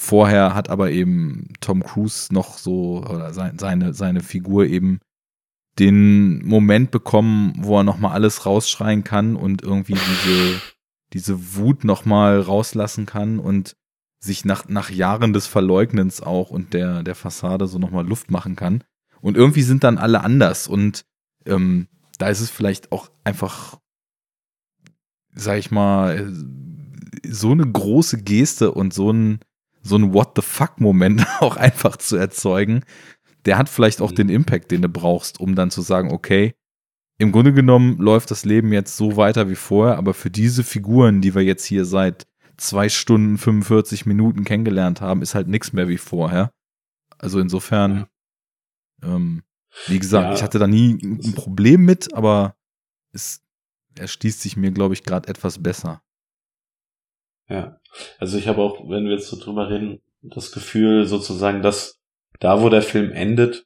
Vorher 0.03 0.55
hat 0.55 0.67
aber 0.71 0.89
eben 0.89 1.49
Tom 1.59 1.83
Cruise 1.83 2.33
noch 2.33 2.57
so, 2.57 3.05
oder 3.07 3.35
sein, 3.35 3.59
seine, 3.59 3.93
seine 3.93 4.21
Figur 4.21 4.65
eben 4.65 4.99
den 5.77 6.43
Moment 6.43 6.89
bekommen, 6.89 7.53
wo 7.57 7.77
er 7.77 7.83
nochmal 7.83 8.13
alles 8.13 8.47
rausschreien 8.47 9.03
kann 9.03 9.35
und 9.35 9.61
irgendwie 9.61 9.93
diese, 9.93 10.61
diese 11.13 11.55
Wut 11.55 11.83
nochmal 11.83 12.41
rauslassen 12.41 13.05
kann 13.05 13.37
und 13.37 13.75
sich 14.19 14.43
nach, 14.43 14.67
nach 14.67 14.89
Jahren 14.89 15.33
des 15.33 15.45
Verleugnens 15.45 16.19
auch 16.19 16.49
und 16.49 16.73
der, 16.73 17.03
der 17.03 17.13
Fassade 17.13 17.67
so 17.67 17.77
nochmal 17.77 18.07
Luft 18.07 18.31
machen 18.31 18.55
kann. 18.55 18.83
Und 19.21 19.37
irgendwie 19.37 19.61
sind 19.61 19.83
dann 19.83 19.99
alle 19.99 20.23
anders 20.23 20.67
und 20.67 21.05
ähm, 21.45 21.87
da 22.17 22.29
ist 22.29 22.41
es 22.41 22.49
vielleicht 22.49 22.91
auch 22.91 23.11
einfach, 23.23 23.77
sag 25.35 25.59
ich 25.59 25.69
mal, 25.69 26.17
äh, 26.17 27.31
so 27.31 27.51
eine 27.51 27.71
große 27.71 28.23
Geste 28.23 28.71
und 28.71 28.95
so 28.95 29.13
ein, 29.13 29.41
so 29.81 29.95
ein 29.95 30.13
What 30.13 30.33
the 30.35 30.41
fuck-Moment 30.41 31.25
auch 31.41 31.57
einfach 31.57 31.97
zu 31.97 32.15
erzeugen, 32.17 32.83
der 33.45 33.57
hat 33.57 33.69
vielleicht 33.69 34.01
auch 34.01 34.11
Mhm. 34.11 34.15
den 34.15 34.29
Impact, 34.29 34.71
den 34.71 34.81
du 34.83 34.89
brauchst, 34.89 35.39
um 35.39 35.55
dann 35.55 35.71
zu 35.71 35.81
sagen, 35.81 36.11
okay, 36.11 36.53
im 37.17 37.31
Grunde 37.31 37.53
genommen 37.53 37.97
läuft 37.97 38.31
das 38.31 38.45
Leben 38.45 38.71
jetzt 38.73 38.97
so 38.97 39.15
weiter 39.17 39.49
wie 39.49 39.55
vorher, 39.55 39.97
aber 39.97 40.13
für 40.13 40.31
diese 40.31 40.63
Figuren, 40.63 41.21
die 41.21 41.35
wir 41.35 41.43
jetzt 41.43 41.65
hier 41.65 41.85
seit 41.85 42.27
zwei 42.57 42.89
Stunden 42.89 43.37
45 43.37 44.05
Minuten 44.05 44.43
kennengelernt 44.43 45.01
haben, 45.01 45.21
ist 45.21 45.35
halt 45.35 45.47
nichts 45.47 45.73
mehr 45.73 45.87
wie 45.87 45.97
vorher. 45.97 46.51
Also 47.17 47.39
insofern, 47.39 48.07
ähm, 49.03 49.43
wie 49.87 49.99
gesagt, 49.99 50.27
Ja. 50.29 50.33
ich 50.33 50.43
hatte 50.43 50.59
da 50.59 50.67
nie 50.67 50.97
ein 51.01 51.33
Problem 51.35 51.81
mit, 51.85 52.13
aber 52.13 52.55
es 53.13 53.41
erschließt 53.97 54.41
sich 54.41 54.57
mir, 54.57 54.71
glaube 54.71 54.93
ich, 54.93 55.03
gerade 55.03 55.27
etwas 55.27 55.61
besser. 55.61 56.01
Ja, 57.49 57.80
also 58.19 58.37
ich 58.37 58.47
habe 58.47 58.61
auch, 58.61 58.89
wenn 58.89 59.05
wir 59.05 59.13
jetzt 59.13 59.27
so 59.27 59.37
drüber 59.39 59.69
reden, 59.69 60.01
das 60.21 60.51
Gefühl 60.51 61.05
sozusagen, 61.05 61.61
dass 61.61 61.99
da, 62.39 62.61
wo 62.61 62.69
der 62.69 62.81
Film 62.81 63.11
endet, 63.11 63.65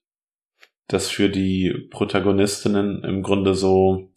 dass 0.87 1.09
für 1.09 1.29
die 1.29 1.87
Protagonistinnen 1.91 3.03
im 3.03 3.23
Grunde 3.23 3.55
so, 3.55 4.11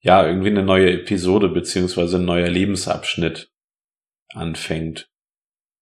ja, 0.00 0.26
irgendwie 0.26 0.50
eine 0.50 0.62
neue 0.62 0.92
Episode 0.92 1.48
beziehungsweise 1.48 2.18
ein 2.18 2.24
neuer 2.24 2.48
Lebensabschnitt 2.48 3.50
anfängt. 4.32 5.08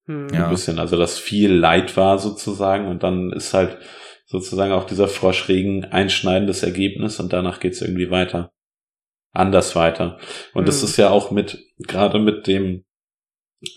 Hm. 0.06 0.28
Ja. 0.32 0.44
Ein 0.44 0.50
bisschen, 0.50 0.78
also 0.78 0.96
dass 0.96 1.18
viel 1.18 1.52
Leid 1.52 1.96
war 1.96 2.18
sozusagen 2.18 2.88
und 2.88 3.02
dann 3.02 3.32
ist 3.32 3.54
halt 3.54 3.78
sozusagen 4.26 4.72
auch 4.72 4.84
dieser 4.84 5.08
Froschregen 5.08 5.84
einschneidendes 5.86 6.62
Ergebnis 6.62 7.18
und 7.20 7.32
danach 7.32 7.60
geht's 7.60 7.80
irgendwie 7.80 8.10
weiter. 8.10 8.52
Anders 9.32 9.76
weiter. 9.76 10.18
Und 10.54 10.68
das 10.68 10.82
Mhm. 10.82 10.88
ist 10.88 10.96
ja 10.96 11.10
auch 11.10 11.30
mit, 11.30 11.58
gerade 11.78 12.18
mit 12.18 12.46
dem 12.46 12.84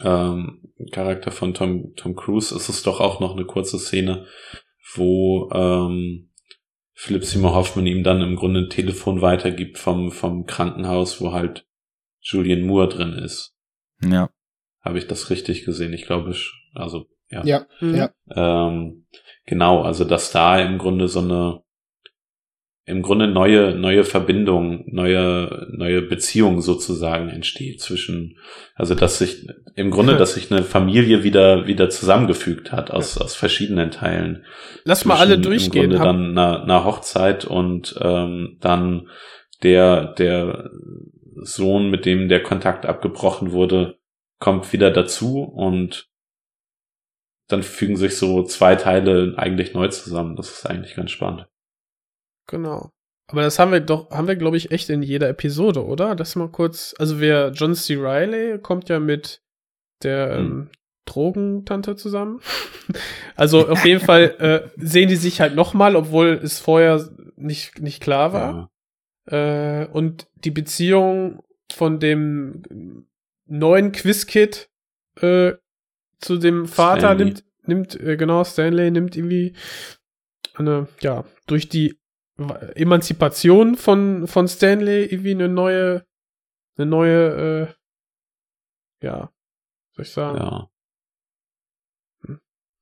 ähm, 0.03 0.73
Charakter 0.91 1.31
von 1.31 1.53
Tom, 1.53 1.93
Tom 1.95 2.15
Cruise 2.15 2.55
ist 2.55 2.69
es 2.69 2.83
doch 2.83 2.99
auch 2.99 3.19
noch 3.19 3.35
eine 3.35 3.45
kurze 3.45 3.79
Szene, 3.79 4.25
wo 4.95 5.49
ähm, 5.53 6.29
Philip 6.93 7.23
Seymour 7.25 7.55
Hoffman 7.55 7.87
ihm 7.87 8.03
dann 8.03 8.21
im 8.21 8.35
Grunde 8.35 8.61
ein 8.61 8.69
Telefon 8.69 9.21
weitergibt 9.21 9.77
vom, 9.77 10.11
vom 10.11 10.45
Krankenhaus, 10.45 11.19
wo 11.21 11.31
halt 11.31 11.65
Julian 12.19 12.61
Moore 12.61 12.89
drin 12.89 13.13
ist. 13.13 13.53
Ja. 14.03 14.29
Habe 14.81 14.97
ich 14.99 15.07
das 15.07 15.29
richtig 15.29 15.65
gesehen? 15.65 15.93
Ich 15.93 16.05
glaube, 16.05 16.31
ich- 16.31 16.51
also 16.73 17.05
ja. 17.29 17.43
Ja, 17.45 17.65
Mhm. 17.79 17.95
ja. 17.95 18.11
Ähm, 18.35 19.07
genau, 19.45 19.81
also 19.81 20.03
dass 20.03 20.31
da 20.31 20.59
im 20.59 20.77
Grunde 20.77 21.07
so 21.07 21.19
eine 21.19 21.63
im 22.91 23.01
Grunde 23.01 23.27
neue 23.27 23.73
neue 23.73 24.03
Verbindung, 24.03 24.83
neue 24.85 25.67
neue 25.71 26.01
Beziehung 26.01 26.61
sozusagen 26.61 27.29
entsteht 27.29 27.79
zwischen 27.79 28.37
also 28.75 28.95
dass 28.95 29.17
sich 29.17 29.47
im 29.75 29.91
Grunde 29.91 30.17
dass 30.17 30.33
sich 30.33 30.51
eine 30.51 30.63
Familie 30.63 31.23
wieder 31.23 31.67
wieder 31.67 31.89
zusammengefügt 31.89 32.71
hat 32.71 32.91
aus 32.91 33.17
aus 33.17 33.33
verschiedenen 33.35 33.91
Teilen. 33.91 34.45
Lass 34.83 35.05
mal 35.05 35.17
alle 35.17 35.39
durchgehen. 35.39 35.91
Im 35.91 35.97
Grunde 35.97 36.05
dann 36.05 36.31
einer, 36.37 36.63
einer 36.63 36.83
Hochzeit 36.83 37.45
und 37.45 37.95
ähm, 38.01 38.57
dann 38.59 39.07
der 39.63 40.13
der 40.13 40.69
Sohn, 41.43 41.89
mit 41.89 42.05
dem 42.05 42.27
der 42.27 42.43
Kontakt 42.43 42.85
abgebrochen 42.85 43.53
wurde, 43.53 43.97
kommt 44.39 44.73
wieder 44.73 44.91
dazu 44.91 45.43
und 45.43 46.09
dann 47.47 47.63
fügen 47.63 47.95
sich 47.95 48.17
so 48.17 48.43
zwei 48.43 48.75
Teile 48.75 49.33
eigentlich 49.37 49.73
neu 49.73 49.87
zusammen. 49.87 50.35
Das 50.35 50.51
ist 50.51 50.65
eigentlich 50.65 50.95
ganz 50.95 51.11
spannend. 51.11 51.47
Genau. 52.51 52.91
Aber 53.31 53.41
das 53.41 53.57
haben 53.59 53.71
wir 53.71 53.79
doch, 53.79 54.11
haben 54.11 54.27
wir, 54.27 54.35
glaube 54.35 54.57
ich, 54.57 54.71
echt 54.71 54.89
in 54.89 55.01
jeder 55.01 55.29
Episode, 55.29 55.85
oder? 55.85 56.15
Das 56.15 56.35
mal 56.35 56.49
kurz. 56.49 56.93
Also 56.99 57.19
wer 57.19 57.51
John 57.51 57.73
C. 57.73 57.95
Riley 57.95 58.59
kommt 58.59 58.89
ja 58.89 58.99
mit 58.99 59.41
der 60.03 60.37
Hm. 60.37 60.45
ähm, 60.45 60.69
Drogentante 61.05 61.95
zusammen. 61.95 62.41
also 63.35 63.67
auf 63.67 63.85
jeden 63.85 64.01
Fall 64.01 64.35
äh, 64.39 64.69
sehen 64.77 65.09
die 65.09 65.15
sich 65.15 65.41
halt 65.41 65.55
nochmal, 65.55 65.95
obwohl 65.95 66.39
es 66.43 66.59
vorher 66.59 67.09
nicht, 67.37 67.81
nicht 67.81 68.01
klar 68.01 68.33
war. 68.33 68.71
Ja. 69.29 69.83
Äh, 69.83 69.87
und 69.87 70.27
die 70.35 70.51
Beziehung 70.51 71.41
von 71.71 71.99
dem 71.99 73.07
neuen 73.45 73.91
Quizkid 73.91 74.69
äh, 75.21 75.53
zu 76.19 76.37
dem 76.37 76.67
Vater 76.67 76.99
Stanley. 76.99 77.25
nimmt, 77.25 77.43
nimmt, 77.65 77.99
äh, 77.99 78.17
genau, 78.17 78.43
Stanley 78.43 78.91
nimmt 78.91 79.15
irgendwie 79.15 79.55
eine, 80.55 80.87
ja, 81.01 81.25
durch 81.47 81.69
die 81.69 82.00
Emanzipation 82.75 83.75
von, 83.75 84.27
von 84.27 84.47
Stanley 84.47 85.05
irgendwie 85.05 85.31
eine 85.31 85.47
neue, 85.49 86.05
eine 86.77 86.85
neue, 86.87 87.67
äh, 89.01 89.05
ja, 89.05 89.31
soll 89.95 90.05
ich 90.05 90.11
sagen, 90.11 90.37
ja. 90.37 90.67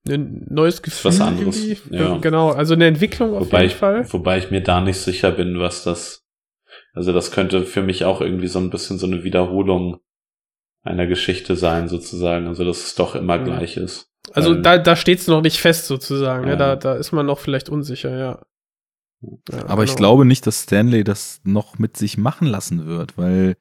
ein 0.08 0.46
neues 0.50 0.82
Gefühl. 0.82 1.12
was 1.12 1.22
anderes, 1.22 1.64
irgendwie. 1.66 1.96
ja. 1.98 2.18
Genau, 2.18 2.52
also 2.52 2.74
eine 2.74 2.88
Entwicklung 2.88 3.36
auf 3.36 3.48
Wobei 3.48 3.62
jeden 3.64 3.72
ich, 3.72 3.76
Fall. 3.78 4.12
wobei 4.14 4.38
ich 4.38 4.50
mir 4.52 4.62
da 4.62 4.82
nicht 4.82 4.98
sicher 5.00 5.32
bin, 5.32 5.60
was 5.60 5.84
das, 5.84 6.26
also 6.94 7.14
das 7.14 7.32
könnte 7.32 7.66
für 7.66 7.82
mich 7.84 8.06
auch 8.06 8.22
irgendwie 8.22 8.48
so 8.48 8.60
ein 8.60 8.70
bisschen 8.70 8.98
so 8.98 9.08
eine 9.08 9.24
Wiederholung 9.24 10.00
einer 10.84 11.08
Geschichte 11.08 11.56
sein, 11.58 11.90
sozusagen. 11.90 12.48
Also, 12.48 12.64
dass 12.64 12.86
es 12.86 12.96
doch 12.96 13.14
immer 13.16 13.38
Mhm. 13.38 13.44
gleich 13.46 13.76
ist. 13.78 14.10
Also 14.32 14.56
Weil- 14.56 14.62
da, 14.62 14.78
da 14.78 14.96
steht 14.96 15.20
es 15.20 15.28
noch 15.28 15.42
nicht 15.42 15.60
fest 15.60 15.88
sozusagen. 15.88 16.46
Ne? 16.46 16.52
Ja. 16.52 16.56
Da, 16.56 16.76
da 16.78 16.96
ist 16.96 17.12
man 17.12 17.26
noch 17.26 17.40
vielleicht 17.40 17.68
unsicher, 17.70 18.18
ja. 18.18 18.46
Ja 19.52 19.66
Aber 19.68 19.84
ich 19.84 19.91
genau. 19.91 19.98
glaube 19.98 20.26
nicht, 20.26 20.46
dass 20.48 20.64
Stanley 20.64 21.04
das 21.04 21.41
noch 21.44 21.80
mit 21.80 21.98
sich 21.98 22.18
machen 22.18 22.48
lassen 22.48 22.86
wird, 22.86 23.18
weil 23.18 23.56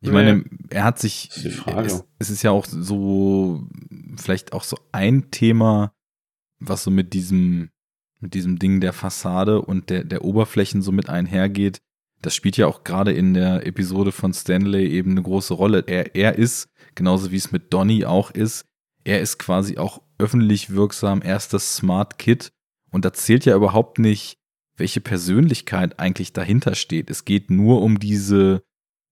ich 0.00 0.08
Nee. 0.08 0.14
meine, 0.14 0.44
er 0.70 0.84
hat 0.84 0.98
sich, 0.98 1.28
Das 1.28 1.38
ist 1.38 1.44
die 1.46 1.50
Frage. 1.50 1.86
Es, 1.86 2.04
es 2.18 2.30
ist 2.30 2.42
ja 2.42 2.50
auch 2.52 2.66
so, 2.66 3.66
vielleicht 4.16 4.52
auch 4.52 4.62
so 4.64 4.78
ein 4.92 5.30
Thema, 5.30 5.92
was 6.60 6.84
so 6.84 6.90
mit 6.90 7.12
diesem, 7.14 7.70
mit 8.20 8.34
diesem 8.34 8.58
Ding 8.58 8.80
der 8.80 8.92
Fassade 8.92 9.60
und 9.62 9.90
der, 9.90 10.04
der 10.04 10.24
Oberflächen 10.24 10.82
so 10.82 10.92
mit 10.92 11.08
einhergeht. 11.08 11.80
Das 12.20 12.34
spielt 12.34 12.56
ja 12.56 12.66
auch 12.66 12.82
gerade 12.84 13.12
in 13.12 13.32
der 13.34 13.64
Episode 13.66 14.10
von 14.12 14.32
Stanley 14.32 14.88
eben 14.88 15.12
eine 15.12 15.22
große 15.22 15.54
Rolle. 15.54 15.84
Er, 15.86 16.16
er 16.16 16.34
ist, 16.36 16.68
genauso 16.96 17.30
wie 17.30 17.36
es 17.36 17.52
mit 17.52 17.72
Donny 17.72 18.04
auch 18.04 18.30
ist, 18.32 18.64
er 19.04 19.20
ist 19.20 19.38
quasi 19.38 19.78
auch 19.78 20.02
öffentlich 20.18 20.70
wirksam, 20.70 21.22
er 21.22 21.36
ist 21.36 21.52
das 21.54 21.76
Smart 21.76 22.18
Kid 22.18 22.52
und 22.90 23.04
da 23.04 23.12
zählt 23.12 23.44
ja 23.44 23.54
überhaupt 23.54 23.98
nicht, 24.00 24.36
welche 24.78 25.00
Persönlichkeit 25.00 25.98
eigentlich 25.98 26.32
dahinter 26.32 26.74
steht. 26.74 27.10
Es 27.10 27.24
geht 27.24 27.50
nur 27.50 27.82
um 27.82 27.98
diese 27.98 28.62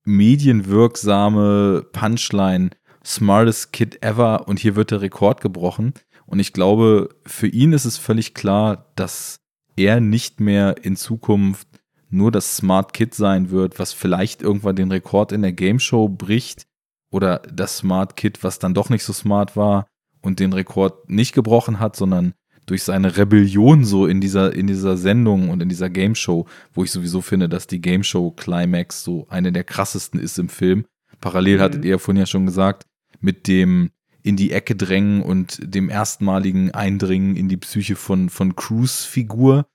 medienwirksame 0.04 1.86
Punchline, 1.92 2.70
smartest 3.04 3.72
Kid 3.72 4.02
ever 4.02 4.48
und 4.48 4.58
hier 4.58 4.76
wird 4.76 4.90
der 4.90 5.02
Rekord 5.02 5.40
gebrochen. 5.40 5.94
Und 6.26 6.38
ich 6.40 6.52
glaube, 6.52 7.10
für 7.26 7.46
ihn 7.46 7.72
ist 7.72 7.84
es 7.84 7.98
völlig 7.98 8.34
klar, 8.34 8.92
dass 8.96 9.40
er 9.76 10.00
nicht 10.00 10.40
mehr 10.40 10.84
in 10.84 10.96
Zukunft 10.96 11.68
nur 12.08 12.32
das 12.32 12.56
Smart 12.56 12.92
Kid 12.94 13.14
sein 13.14 13.50
wird, 13.50 13.78
was 13.78 13.92
vielleicht 13.92 14.42
irgendwann 14.42 14.76
den 14.76 14.90
Rekord 14.90 15.32
in 15.32 15.42
der 15.42 15.52
Game 15.52 15.78
Show 15.78 16.08
bricht 16.08 16.66
oder 17.10 17.40
das 17.52 17.78
Smart 17.78 18.16
Kid, 18.16 18.42
was 18.42 18.58
dann 18.58 18.74
doch 18.74 18.90
nicht 18.90 19.04
so 19.04 19.12
smart 19.12 19.56
war 19.56 19.86
und 20.22 20.40
den 20.40 20.52
Rekord 20.52 21.08
nicht 21.08 21.34
gebrochen 21.34 21.78
hat, 21.78 21.96
sondern 21.96 22.34
durch 22.66 22.82
seine 22.82 23.16
Rebellion 23.16 23.84
so 23.84 24.06
in 24.06 24.20
dieser, 24.20 24.54
in 24.54 24.66
dieser 24.66 24.96
Sendung 24.96 25.50
und 25.50 25.62
in 25.62 25.68
dieser 25.68 25.88
Game 25.88 26.14
Show, 26.14 26.46
wo 26.74 26.84
ich 26.84 26.90
sowieso 26.90 27.22
finde, 27.22 27.48
dass 27.48 27.66
die 27.66 27.80
Game 27.80 28.02
Show 28.02 28.32
Climax 28.32 29.04
so 29.04 29.26
eine 29.28 29.52
der 29.52 29.64
krassesten 29.64 30.20
ist 30.20 30.38
im 30.38 30.48
Film. 30.48 30.84
Parallel 31.20 31.58
Mhm. 31.58 31.62
hattet 31.62 31.84
ihr 31.84 31.92
ja 31.92 31.98
vorhin 31.98 32.20
ja 32.20 32.26
schon 32.26 32.46
gesagt, 32.46 32.84
mit 33.20 33.46
dem 33.46 33.90
in 34.22 34.36
die 34.36 34.50
Ecke 34.50 34.74
drängen 34.74 35.22
und 35.22 35.60
dem 35.62 35.88
erstmaligen 35.88 36.72
Eindringen 36.72 37.36
in 37.36 37.48
die 37.48 37.56
Psyche 37.56 37.94
von, 37.94 38.28
von 38.28 38.56
Cruise 38.56 39.06
Figur 39.06 39.66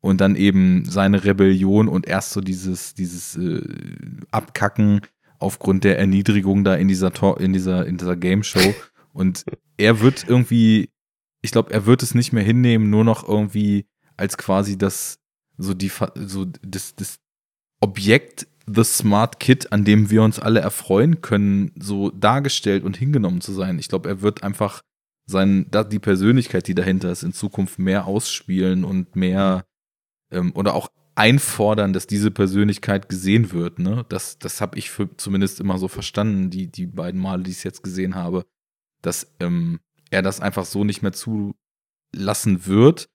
und 0.00 0.20
dann 0.20 0.34
eben 0.34 0.84
seine 0.84 1.24
Rebellion 1.24 1.86
und 1.86 2.08
erst 2.08 2.32
so 2.32 2.40
dieses, 2.40 2.94
dieses 2.94 3.36
äh, 3.36 3.62
Abkacken 4.32 5.02
aufgrund 5.38 5.84
der 5.84 5.98
Erniedrigung 5.98 6.64
da 6.64 6.74
in 6.74 6.88
dieser, 6.88 7.12
Tor 7.12 7.40
in 7.40 7.52
dieser, 7.52 7.86
in 7.86 7.98
dieser 7.98 8.16
Game 8.16 8.42
Show. 8.42 8.74
Und 9.12 9.44
er 9.76 10.00
wird 10.00 10.24
irgendwie, 10.28 10.90
ich 11.42 11.52
glaube, 11.52 11.72
er 11.72 11.86
wird 11.86 12.02
es 12.02 12.14
nicht 12.14 12.32
mehr 12.32 12.42
hinnehmen, 12.42 12.90
nur 12.90 13.04
noch 13.04 13.26
irgendwie 13.26 13.86
als 14.16 14.36
quasi 14.36 14.76
das, 14.76 15.18
so 15.56 15.74
die, 15.74 15.90
so 16.14 16.46
das, 16.62 16.94
das 16.94 17.18
Objekt 17.80 18.46
The 18.66 18.84
Smart 18.84 19.40
Kid, 19.40 19.72
an 19.72 19.84
dem 19.84 20.10
wir 20.10 20.22
uns 20.22 20.38
alle 20.38 20.60
erfreuen 20.60 21.22
können, 21.22 21.72
so 21.78 22.10
dargestellt 22.10 22.84
und 22.84 22.96
hingenommen 22.96 23.40
zu 23.40 23.52
sein. 23.52 23.78
Ich 23.78 23.88
glaube, 23.88 24.08
er 24.08 24.20
wird 24.22 24.42
einfach 24.42 24.82
sein, 25.26 25.66
die 25.90 25.98
Persönlichkeit, 25.98 26.68
die 26.68 26.74
dahinter 26.74 27.10
ist, 27.10 27.22
in 27.22 27.32
Zukunft 27.32 27.78
mehr 27.78 28.06
ausspielen 28.06 28.84
und 28.84 29.16
mehr 29.16 29.64
ähm, 30.30 30.52
oder 30.54 30.74
auch 30.74 30.88
einfordern, 31.14 31.92
dass 31.92 32.06
diese 32.06 32.30
Persönlichkeit 32.30 33.08
gesehen 33.08 33.52
wird. 33.52 33.78
Ne? 33.78 34.04
Das, 34.08 34.38
das 34.38 34.60
habe 34.60 34.78
ich 34.78 34.90
für 34.90 35.16
zumindest 35.16 35.60
immer 35.60 35.78
so 35.78 35.88
verstanden, 35.88 36.50
die, 36.50 36.68
die 36.68 36.86
beiden 36.86 37.20
Male, 37.20 37.42
die 37.42 37.50
ich 37.50 37.58
es 37.58 37.62
jetzt 37.62 37.82
gesehen 37.82 38.14
habe, 38.14 38.44
dass 39.02 39.34
ähm, 39.40 39.80
er 40.10 40.22
das 40.22 40.40
einfach 40.40 40.64
so 40.64 40.84
nicht 40.84 41.02
mehr 41.02 41.12
zulassen 41.12 42.66
wird. 42.66 43.08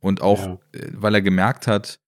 Und 0.00 0.22
auch, 0.22 0.38
Ja. 0.46 0.58
äh, 0.72 0.88
weil 0.94 1.14
er 1.14 1.22
gemerkt 1.22 1.66
hat, 1.66 1.98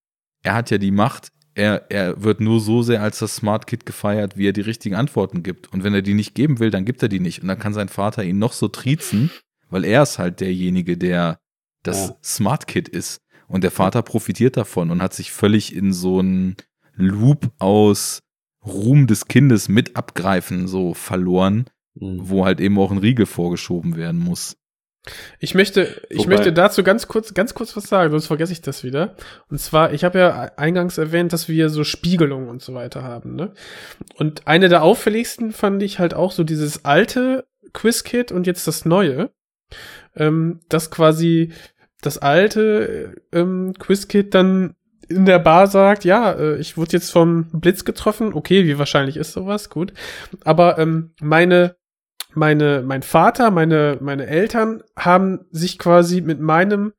er 0.42 0.54
hat 0.54 0.70
ja 0.70 0.78
die 0.78 0.90
Macht, 0.90 1.28
er, 1.54 1.90
er 1.90 2.22
wird 2.22 2.40
nur 2.40 2.58
so 2.60 2.82
sehr 2.82 3.02
als 3.02 3.18
das 3.18 3.36
Smart 3.36 3.66
Kid 3.66 3.84
gefeiert, 3.84 4.36
wie 4.38 4.48
er 4.48 4.54
die 4.54 4.62
richtigen 4.62 4.94
Antworten 4.94 5.42
gibt. 5.42 5.70
Und 5.72 5.84
wenn 5.84 5.92
er 5.92 6.00
die 6.02 6.14
nicht 6.14 6.34
geben 6.34 6.58
will, 6.58 6.70
dann 6.70 6.86
gibt 6.86 7.02
er 7.02 7.08
die 7.10 7.20
nicht. 7.20 7.42
Und 7.42 7.48
dann 7.48 7.58
kann 7.58 7.74
sein 7.74 7.90
Vater 7.90 8.24
ihn 8.24 8.38
noch 8.38 8.54
so 8.54 8.68
triezen, 8.68 9.30
weil 9.68 9.84
er 9.84 10.02
ist 10.02 10.18
halt 10.18 10.40
derjenige, 10.40 10.96
der 10.96 11.38
das 11.82 12.08
Ja. 12.08 12.16
Smart 12.24 12.66
Kid 12.66 12.88
ist. 12.88 13.20
Und 13.48 13.62
der 13.64 13.70
Vater 13.70 14.00
profitiert 14.02 14.56
davon 14.56 14.90
und 14.90 15.02
hat 15.02 15.12
sich 15.12 15.30
völlig 15.30 15.76
in 15.76 15.92
so 15.92 16.20
ein 16.20 16.56
Loop 16.94 17.50
aus 17.58 18.20
Ruhm 18.64 19.06
des 19.06 19.26
Kindes 19.28 19.68
mit 19.68 19.94
abgreifen 19.96 20.68
so 20.68 20.94
verloren, 20.94 21.66
mhm. 21.94 22.20
wo 22.22 22.44
halt 22.44 22.60
eben 22.60 22.78
auch 22.78 22.90
ein 22.90 22.98
Riegel 22.98 23.26
vorgeschoben 23.26 23.96
werden 23.96 24.20
muss. 24.20 24.56
Ich 25.40 25.54
möchte, 25.54 26.00
ich 26.10 26.18
Wobei, 26.18 26.36
möchte 26.36 26.52
dazu 26.52 26.84
ganz 26.84 27.08
kurz, 27.08 27.34
ganz 27.34 27.54
kurz 27.54 27.76
was 27.76 27.84
sagen, 27.84 28.12
sonst 28.12 28.28
vergesse 28.28 28.52
ich 28.52 28.60
das 28.60 28.84
wieder. 28.84 29.16
Und 29.48 29.58
zwar, 29.58 29.92
ich 29.92 30.04
habe 30.04 30.18
ja 30.18 30.52
eingangs 30.56 30.96
erwähnt, 30.96 31.32
dass 31.32 31.48
wir 31.48 31.70
so 31.70 31.82
Spiegelungen 31.82 32.48
und 32.48 32.62
so 32.62 32.74
weiter 32.74 33.02
haben, 33.02 33.34
ne? 33.34 33.52
Und 34.14 34.46
eine 34.46 34.68
der 34.68 34.84
auffälligsten 34.84 35.50
fand 35.50 35.82
ich 35.82 35.98
halt 35.98 36.14
auch 36.14 36.30
so 36.30 36.44
dieses 36.44 36.84
alte 36.84 37.46
Quiz-Kit 37.72 38.30
und 38.30 38.46
jetzt 38.46 38.68
das 38.68 38.84
neue. 38.84 39.30
Ähm, 40.14 40.60
das 40.68 40.92
quasi 40.92 41.52
das 42.00 42.18
alte 42.18 43.16
ähm, 43.32 43.74
Quiz-Kit 43.78 44.34
dann 44.34 44.76
in 45.08 45.26
der 45.26 45.40
Bar 45.40 45.66
sagt, 45.66 46.04
ja, 46.04 46.32
äh, 46.32 46.58
ich 46.58 46.76
wurde 46.76 46.92
jetzt 46.92 47.10
vom 47.10 47.48
Blitz 47.52 47.84
getroffen, 47.84 48.34
okay, 48.34 48.66
wie 48.66 48.78
wahrscheinlich 48.78 49.16
ist 49.16 49.32
sowas, 49.32 49.68
gut. 49.68 49.92
Aber 50.44 50.78
ähm, 50.78 51.14
meine 51.20 51.76
meine, 52.34 52.82
mein 52.82 53.02
Vater, 53.02 53.50
meine, 53.50 53.98
meine 54.00 54.26
Eltern 54.26 54.82
haben 54.96 55.46
sich 55.50 55.78
quasi 55.78 56.20
mit 56.20 56.40
meinem 56.40 56.92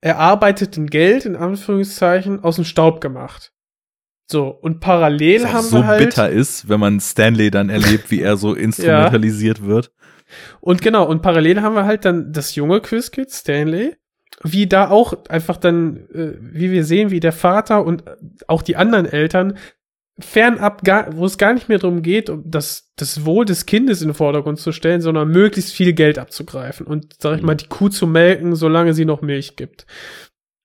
erarbeiteten 0.00 0.88
Geld, 0.88 1.26
in 1.26 1.36
Anführungszeichen, 1.36 2.42
aus 2.42 2.56
dem 2.56 2.64
Staub 2.64 3.00
gemacht. 3.00 3.52
So, 4.30 4.48
und 4.48 4.80
parallel 4.80 5.48
haben 5.48 5.66
so 5.66 5.78
wir 5.78 5.86
halt. 5.86 6.00
so 6.00 6.06
bitter 6.06 6.30
ist, 6.30 6.68
wenn 6.68 6.80
man 6.80 7.00
Stanley 7.00 7.50
dann 7.50 7.68
erlebt, 7.68 8.10
wie 8.10 8.20
er 8.20 8.36
so 8.36 8.54
instrumentalisiert 8.54 9.58
ja. 9.58 9.66
wird. 9.66 9.92
Und 10.60 10.80
genau, 10.80 11.06
und 11.06 11.22
parallel 11.22 11.60
haben 11.60 11.74
wir 11.74 11.84
halt 11.84 12.04
dann 12.04 12.32
das 12.32 12.54
junge 12.54 12.80
Quizkid, 12.80 13.30
Stanley, 13.30 13.96
wie 14.42 14.66
da 14.66 14.88
auch 14.88 15.26
einfach 15.28 15.58
dann, 15.58 16.08
äh, 16.14 16.34
wie 16.40 16.72
wir 16.72 16.84
sehen, 16.84 17.10
wie 17.10 17.20
der 17.20 17.32
Vater 17.32 17.84
und 17.84 18.04
auch 18.48 18.62
die 18.62 18.76
anderen 18.76 19.06
Eltern 19.06 19.58
fernab, 20.18 20.84
gar, 20.84 21.16
wo 21.16 21.24
es 21.24 21.38
gar 21.38 21.54
nicht 21.54 21.68
mehr 21.68 21.78
darum 21.78 22.02
geht, 22.02 22.28
um 22.28 22.42
das, 22.50 22.92
das 22.96 23.24
Wohl 23.24 23.44
des 23.44 23.66
Kindes 23.66 24.02
in 24.02 24.08
den 24.08 24.14
Vordergrund 24.14 24.58
zu 24.58 24.72
stellen, 24.72 25.00
sondern 25.00 25.28
möglichst 25.28 25.72
viel 25.72 25.92
Geld 25.92 26.18
abzugreifen 26.18 26.86
und, 26.86 27.16
sag 27.18 27.36
ich 27.36 27.42
mal, 27.42 27.54
die 27.54 27.68
Kuh 27.68 27.88
zu 27.88 28.06
melken, 28.06 28.54
solange 28.54 28.94
sie 28.94 29.04
noch 29.04 29.22
Milch 29.22 29.56
gibt. 29.56 29.86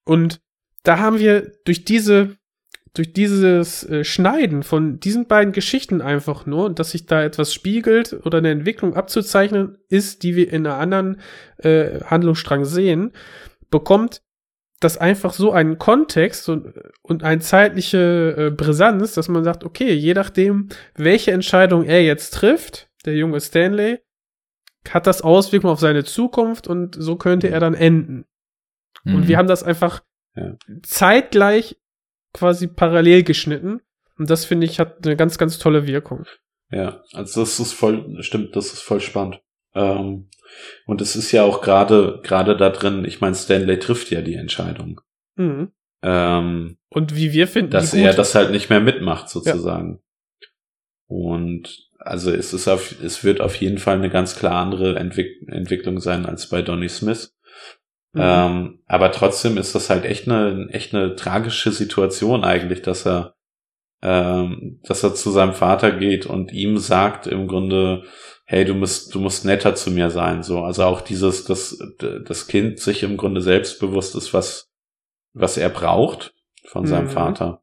Und 0.03 0.41
da 0.83 0.99
haben 0.99 1.19
wir 1.19 1.51
durch 1.65 1.85
diese, 1.85 2.37
durch 2.93 3.13
dieses 3.13 3.83
äh, 3.85 4.03
Schneiden 4.03 4.63
von 4.63 4.99
diesen 4.99 5.27
beiden 5.27 5.53
Geschichten 5.53 6.01
einfach 6.01 6.45
nur, 6.45 6.69
dass 6.69 6.91
sich 6.91 7.05
da 7.05 7.23
etwas 7.23 7.53
spiegelt 7.53 8.13
oder 8.25 8.39
eine 8.39 8.51
Entwicklung 8.51 8.95
abzuzeichnen 8.95 9.77
ist, 9.89 10.23
die 10.23 10.35
wir 10.35 10.51
in 10.51 10.65
einer 10.65 10.77
anderen 10.77 11.21
äh, 11.57 12.01
Handlungsstrang 12.01 12.65
sehen, 12.65 13.13
bekommt 13.69 14.21
das 14.79 14.97
einfach 14.97 15.33
so 15.33 15.51
einen 15.51 15.79
Kontext 15.79 16.49
und, 16.49 16.73
und 17.01 17.23
eine 17.23 17.41
zeitliche 17.41 18.35
äh, 18.37 18.51
Brisanz, 18.51 19.13
dass 19.13 19.27
man 19.27 19.43
sagt, 19.43 19.63
okay, 19.63 19.93
je 19.93 20.13
nachdem, 20.13 20.69
welche 20.95 21.31
Entscheidung 21.31 21.83
er 21.83 22.03
jetzt 22.03 22.33
trifft, 22.35 22.89
der 23.05 23.15
junge 23.15 23.39
Stanley, 23.39 23.99
hat 24.89 25.07
das 25.07 25.21
Auswirkungen 25.21 25.73
auf 25.73 25.79
seine 25.79 26.03
Zukunft 26.03 26.67
und 26.67 26.95
so 26.97 27.15
könnte 27.15 27.49
er 27.49 27.59
dann 27.59 27.73
enden. 27.73 28.25
Mhm. 29.03 29.15
Und 29.15 29.27
wir 29.27 29.37
haben 29.37 29.47
das 29.47 29.63
einfach 29.63 30.03
ja. 30.35 30.55
zeitgleich 30.83 31.77
quasi 32.33 32.67
parallel 32.67 33.23
geschnitten. 33.23 33.81
Und 34.17 34.29
das 34.29 34.45
finde 34.45 34.65
ich 34.65 34.79
hat 34.79 35.05
eine 35.05 35.15
ganz, 35.15 35.37
ganz 35.37 35.57
tolle 35.57 35.87
Wirkung. 35.87 36.25
Ja, 36.71 37.01
also 37.13 37.41
das 37.41 37.59
ist 37.59 37.73
voll, 37.73 38.17
stimmt, 38.21 38.55
das 38.55 38.73
ist 38.73 38.81
voll 38.81 38.99
spannend. 38.99 39.41
Ähm, 39.73 40.29
und 40.85 41.01
es 41.01 41.15
ist 41.15 41.31
ja 41.31 41.43
auch 41.43 41.61
gerade 41.61 42.19
gerade 42.23 42.57
da 42.57 42.69
drin, 42.69 43.05
ich 43.05 43.21
meine, 43.21 43.35
Stanley 43.35 43.79
trifft 43.79 44.11
ja 44.11 44.21
die 44.21 44.35
Entscheidung. 44.35 45.01
Mhm. 45.35 45.71
Ähm, 46.03 46.77
und 46.89 47.15
wie 47.15 47.33
wir 47.33 47.47
finden, 47.47 47.71
dass 47.71 47.93
er 47.93 48.13
das 48.13 48.35
halt 48.35 48.51
nicht 48.51 48.69
mehr 48.69 48.79
mitmacht 48.79 49.29
sozusagen. 49.29 49.99
Ja. 49.99 50.47
Und 51.07 51.87
also 51.99 52.31
es 52.31 52.53
ist 52.53 52.67
auf, 52.67 52.95
es 53.01 53.23
wird 53.23 53.41
auf 53.41 53.55
jeden 53.55 53.77
Fall 53.77 53.95
eine 53.95 54.09
ganz 54.09 54.35
klar 54.35 54.61
andere 54.61 54.97
Entwick 54.97 55.47
Entwicklung 55.47 55.99
sein 55.99 56.25
als 56.25 56.49
bei 56.49 56.61
Donny 56.61 56.89
Smith. 56.89 57.35
Mhm. 58.13 58.21
Ähm, 58.23 58.79
aber 58.85 59.11
trotzdem 59.11 59.57
ist 59.57 59.75
das 59.75 59.89
halt 59.89 60.05
echt 60.05 60.27
eine 60.27 60.67
echt 60.71 60.93
eine 60.93 61.15
tragische 61.15 61.71
Situation 61.71 62.43
eigentlich, 62.43 62.81
dass 62.81 63.05
er 63.05 63.36
ähm, 64.01 64.79
dass 64.83 65.03
er 65.03 65.15
zu 65.15 65.31
seinem 65.31 65.53
Vater 65.53 65.91
geht 65.91 66.25
und 66.25 66.51
ihm 66.51 66.77
sagt 66.77 67.27
im 67.27 67.47
Grunde, 67.47 68.03
hey, 68.45 68.63
du 68.63 68.73
musst, 68.73 69.13
du 69.13 69.19
musst 69.19 69.43
netter 69.43 69.75
zu 69.75 69.91
mir 69.91 70.09
sein, 70.09 70.43
so. 70.43 70.61
Also 70.61 70.83
auch 70.83 71.01
dieses, 71.01 71.43
dass 71.43 71.77
das 71.97 72.47
Kind 72.47 72.79
sich 72.79 73.03
im 73.03 73.17
Grunde 73.17 73.41
selbstbewusst 73.41 74.15
ist, 74.15 74.33
was, 74.33 74.69
was 75.33 75.57
er 75.57 75.69
braucht 75.69 76.33
von 76.65 76.83
mhm. 76.83 76.87
seinem 76.87 77.09
Vater. 77.09 77.61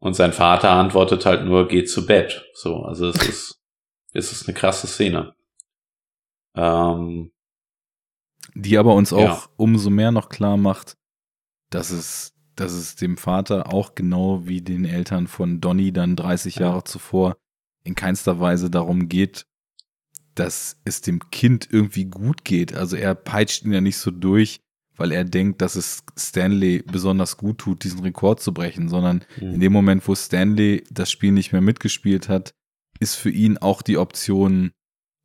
Und 0.00 0.14
sein 0.14 0.32
Vater 0.32 0.70
antwortet 0.70 1.26
halt 1.26 1.44
nur, 1.44 1.68
geh 1.68 1.84
zu 1.84 2.06
Bett. 2.06 2.46
So, 2.54 2.84
also 2.84 3.08
es 3.08 3.28
ist, 3.28 3.60
es 4.12 4.32
ist 4.32 4.48
eine 4.48 4.56
krasse 4.56 4.86
Szene. 4.86 5.34
Ähm, 6.54 7.32
Die 8.54 8.78
aber 8.78 8.94
uns 8.94 9.12
auch 9.12 9.20
ja. 9.20 9.42
umso 9.56 9.90
mehr 9.90 10.12
noch 10.12 10.28
klar 10.28 10.56
macht, 10.56 10.96
dass 11.70 11.90
es, 11.90 12.34
dass 12.60 12.72
es 12.72 12.96
dem 12.96 13.16
Vater 13.16 13.72
auch 13.72 13.94
genau 13.94 14.46
wie 14.46 14.60
den 14.60 14.84
Eltern 14.84 15.28
von 15.28 15.60
Donny 15.60 15.92
dann 15.92 16.16
30 16.16 16.56
Jahre 16.56 16.84
zuvor 16.84 17.36
in 17.84 17.94
keinster 17.94 18.40
Weise 18.40 18.70
darum 18.70 19.08
geht, 19.08 19.46
dass 20.34 20.80
es 20.84 21.00
dem 21.00 21.30
Kind 21.30 21.68
irgendwie 21.70 22.04
gut 22.06 22.44
geht. 22.44 22.74
Also 22.74 22.96
er 22.96 23.14
peitscht 23.14 23.64
ihn 23.64 23.72
ja 23.72 23.80
nicht 23.80 23.98
so 23.98 24.10
durch, 24.10 24.60
weil 24.96 25.12
er 25.12 25.24
denkt, 25.24 25.62
dass 25.62 25.76
es 25.76 26.02
Stanley 26.16 26.82
besonders 26.82 27.36
gut 27.36 27.58
tut, 27.58 27.84
diesen 27.84 28.00
Rekord 28.00 28.40
zu 28.40 28.52
brechen, 28.52 28.88
sondern 28.88 29.24
mhm. 29.40 29.54
in 29.54 29.60
dem 29.60 29.72
Moment, 29.72 30.06
wo 30.06 30.14
Stanley 30.14 30.84
das 30.90 31.10
Spiel 31.10 31.32
nicht 31.32 31.52
mehr 31.52 31.60
mitgespielt 31.60 32.28
hat, 32.28 32.54
ist 32.98 33.14
für 33.14 33.30
ihn 33.30 33.58
auch 33.58 33.82
die 33.82 33.98
Option 33.98 34.72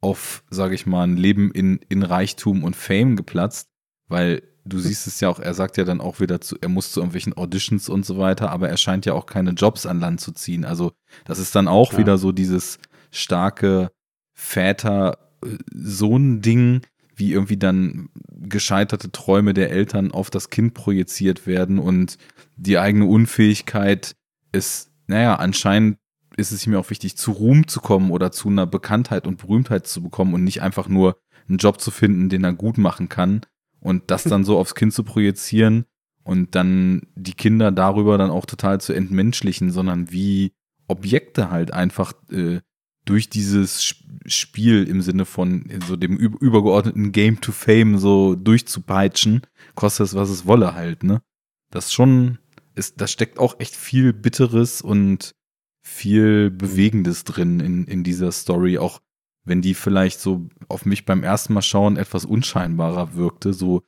auf, 0.01 0.43
sage 0.49 0.75
ich 0.75 0.85
mal, 0.85 1.03
ein 1.03 1.17
Leben 1.17 1.51
in, 1.51 1.79
in 1.89 2.03
Reichtum 2.03 2.63
und 2.63 2.75
Fame 2.75 3.15
geplatzt, 3.15 3.69
weil 4.07 4.43
du 4.65 4.79
siehst 4.79 5.07
es 5.07 5.19
ja 5.19 5.29
auch, 5.29 5.39
er 5.39 5.53
sagt 5.53 5.77
ja 5.77 5.83
dann 5.83 6.01
auch 6.01 6.19
wieder 6.19 6.41
zu, 6.41 6.57
er 6.61 6.69
muss 6.69 6.91
zu 6.91 6.99
irgendwelchen 6.99 7.37
Auditions 7.37 7.89
und 7.89 8.05
so 8.05 8.17
weiter, 8.17 8.51
aber 8.51 8.69
er 8.69 8.77
scheint 8.77 9.05
ja 9.05 9.13
auch 9.13 9.25
keine 9.25 9.51
Jobs 9.51 9.85
an 9.85 9.99
Land 9.99 10.21
zu 10.21 10.31
ziehen. 10.31 10.65
Also 10.65 10.93
das 11.25 11.39
ist 11.39 11.55
dann 11.55 11.67
auch 11.67 11.93
ja. 11.93 11.99
wieder 11.99 12.17
so 12.17 12.31
dieses 12.31 12.79
starke 13.11 13.91
Väter-Sohn-Ding, 14.33 16.81
wie 17.15 17.31
irgendwie 17.31 17.57
dann 17.57 18.09
gescheiterte 18.29 19.11
Träume 19.11 19.53
der 19.53 19.71
Eltern 19.71 20.11
auf 20.11 20.29
das 20.29 20.49
Kind 20.49 20.73
projiziert 20.73 21.45
werden 21.45 21.79
und 21.79 22.17
die 22.55 22.77
eigene 22.77 23.05
Unfähigkeit 23.05 24.15
ist, 24.51 24.91
naja, 25.07 25.35
anscheinend 25.35 25.97
ist 26.35 26.51
es 26.51 26.65
ihm 26.65 26.75
auch 26.75 26.89
wichtig, 26.89 27.15
zu 27.17 27.31
Ruhm 27.31 27.67
zu 27.67 27.81
kommen 27.81 28.09
oder 28.09 28.31
zu 28.31 28.49
einer 28.49 28.65
Bekanntheit 28.65 29.27
und 29.27 29.37
Berühmtheit 29.37 29.85
zu 29.85 30.01
bekommen 30.01 30.33
und 30.33 30.43
nicht 30.43 30.63
einfach 30.63 30.87
nur 30.87 31.19
einen 31.47 31.59
Job 31.59 31.79
zu 31.79 31.91
finden, 31.91 32.29
den 32.29 32.43
er 32.43 32.53
gut 32.53 32.79
machen 32.79 33.09
kann, 33.09 33.41
und 33.83 34.09
das 34.09 34.23
dann 34.23 34.43
so 34.43 34.57
aufs 34.57 34.75
Kind 34.75 34.93
zu 34.93 35.03
projizieren 35.03 35.85
und 36.23 36.55
dann 36.55 37.07
die 37.15 37.33
Kinder 37.33 37.71
darüber 37.71 38.17
dann 38.17 38.31
auch 38.31 38.45
total 38.45 38.79
zu 38.79 38.93
entmenschlichen, 38.93 39.71
sondern 39.71 40.11
wie 40.11 40.53
Objekte 40.87 41.51
halt 41.51 41.73
einfach 41.73 42.13
äh, 42.31 42.61
durch 43.05 43.29
dieses 43.29 43.83
Spiel 44.25 44.87
im 44.87 45.01
Sinne 45.01 45.25
von 45.25 45.69
so 45.85 45.97
dem 45.97 46.17
übergeordneten 46.17 47.11
Game 47.11 47.41
to 47.41 47.51
Fame 47.51 47.97
so 47.97 48.35
durchzupeitschen, 48.35 49.41
kostet 49.75 50.07
es, 50.07 50.15
was 50.15 50.29
es 50.29 50.45
wolle 50.45 50.73
halt, 50.73 51.03
ne? 51.03 51.21
Das 51.69 51.91
schon 51.91 52.37
ist, 52.75 53.01
da 53.01 53.07
steckt 53.07 53.39
auch 53.39 53.59
echt 53.59 53.75
viel 53.75 54.13
Bitteres 54.13 54.81
und 54.81 55.35
viel 55.81 56.49
Bewegendes 56.49 57.25
drin 57.25 57.59
in, 57.59 57.85
in 57.85 58.03
dieser 58.05 58.31
Story, 58.31 58.77
auch 58.77 59.01
wenn 59.45 59.61
die 59.61 59.73
vielleicht 59.73 60.19
so 60.19 60.47
auf 60.69 60.85
mich 60.85 61.05
beim 61.05 61.23
ersten 61.23 61.53
Mal 61.53 61.61
schauen 61.61 61.97
etwas 61.97 62.25
unscheinbarer 62.25 63.15
wirkte, 63.15 63.53
so 63.53 63.83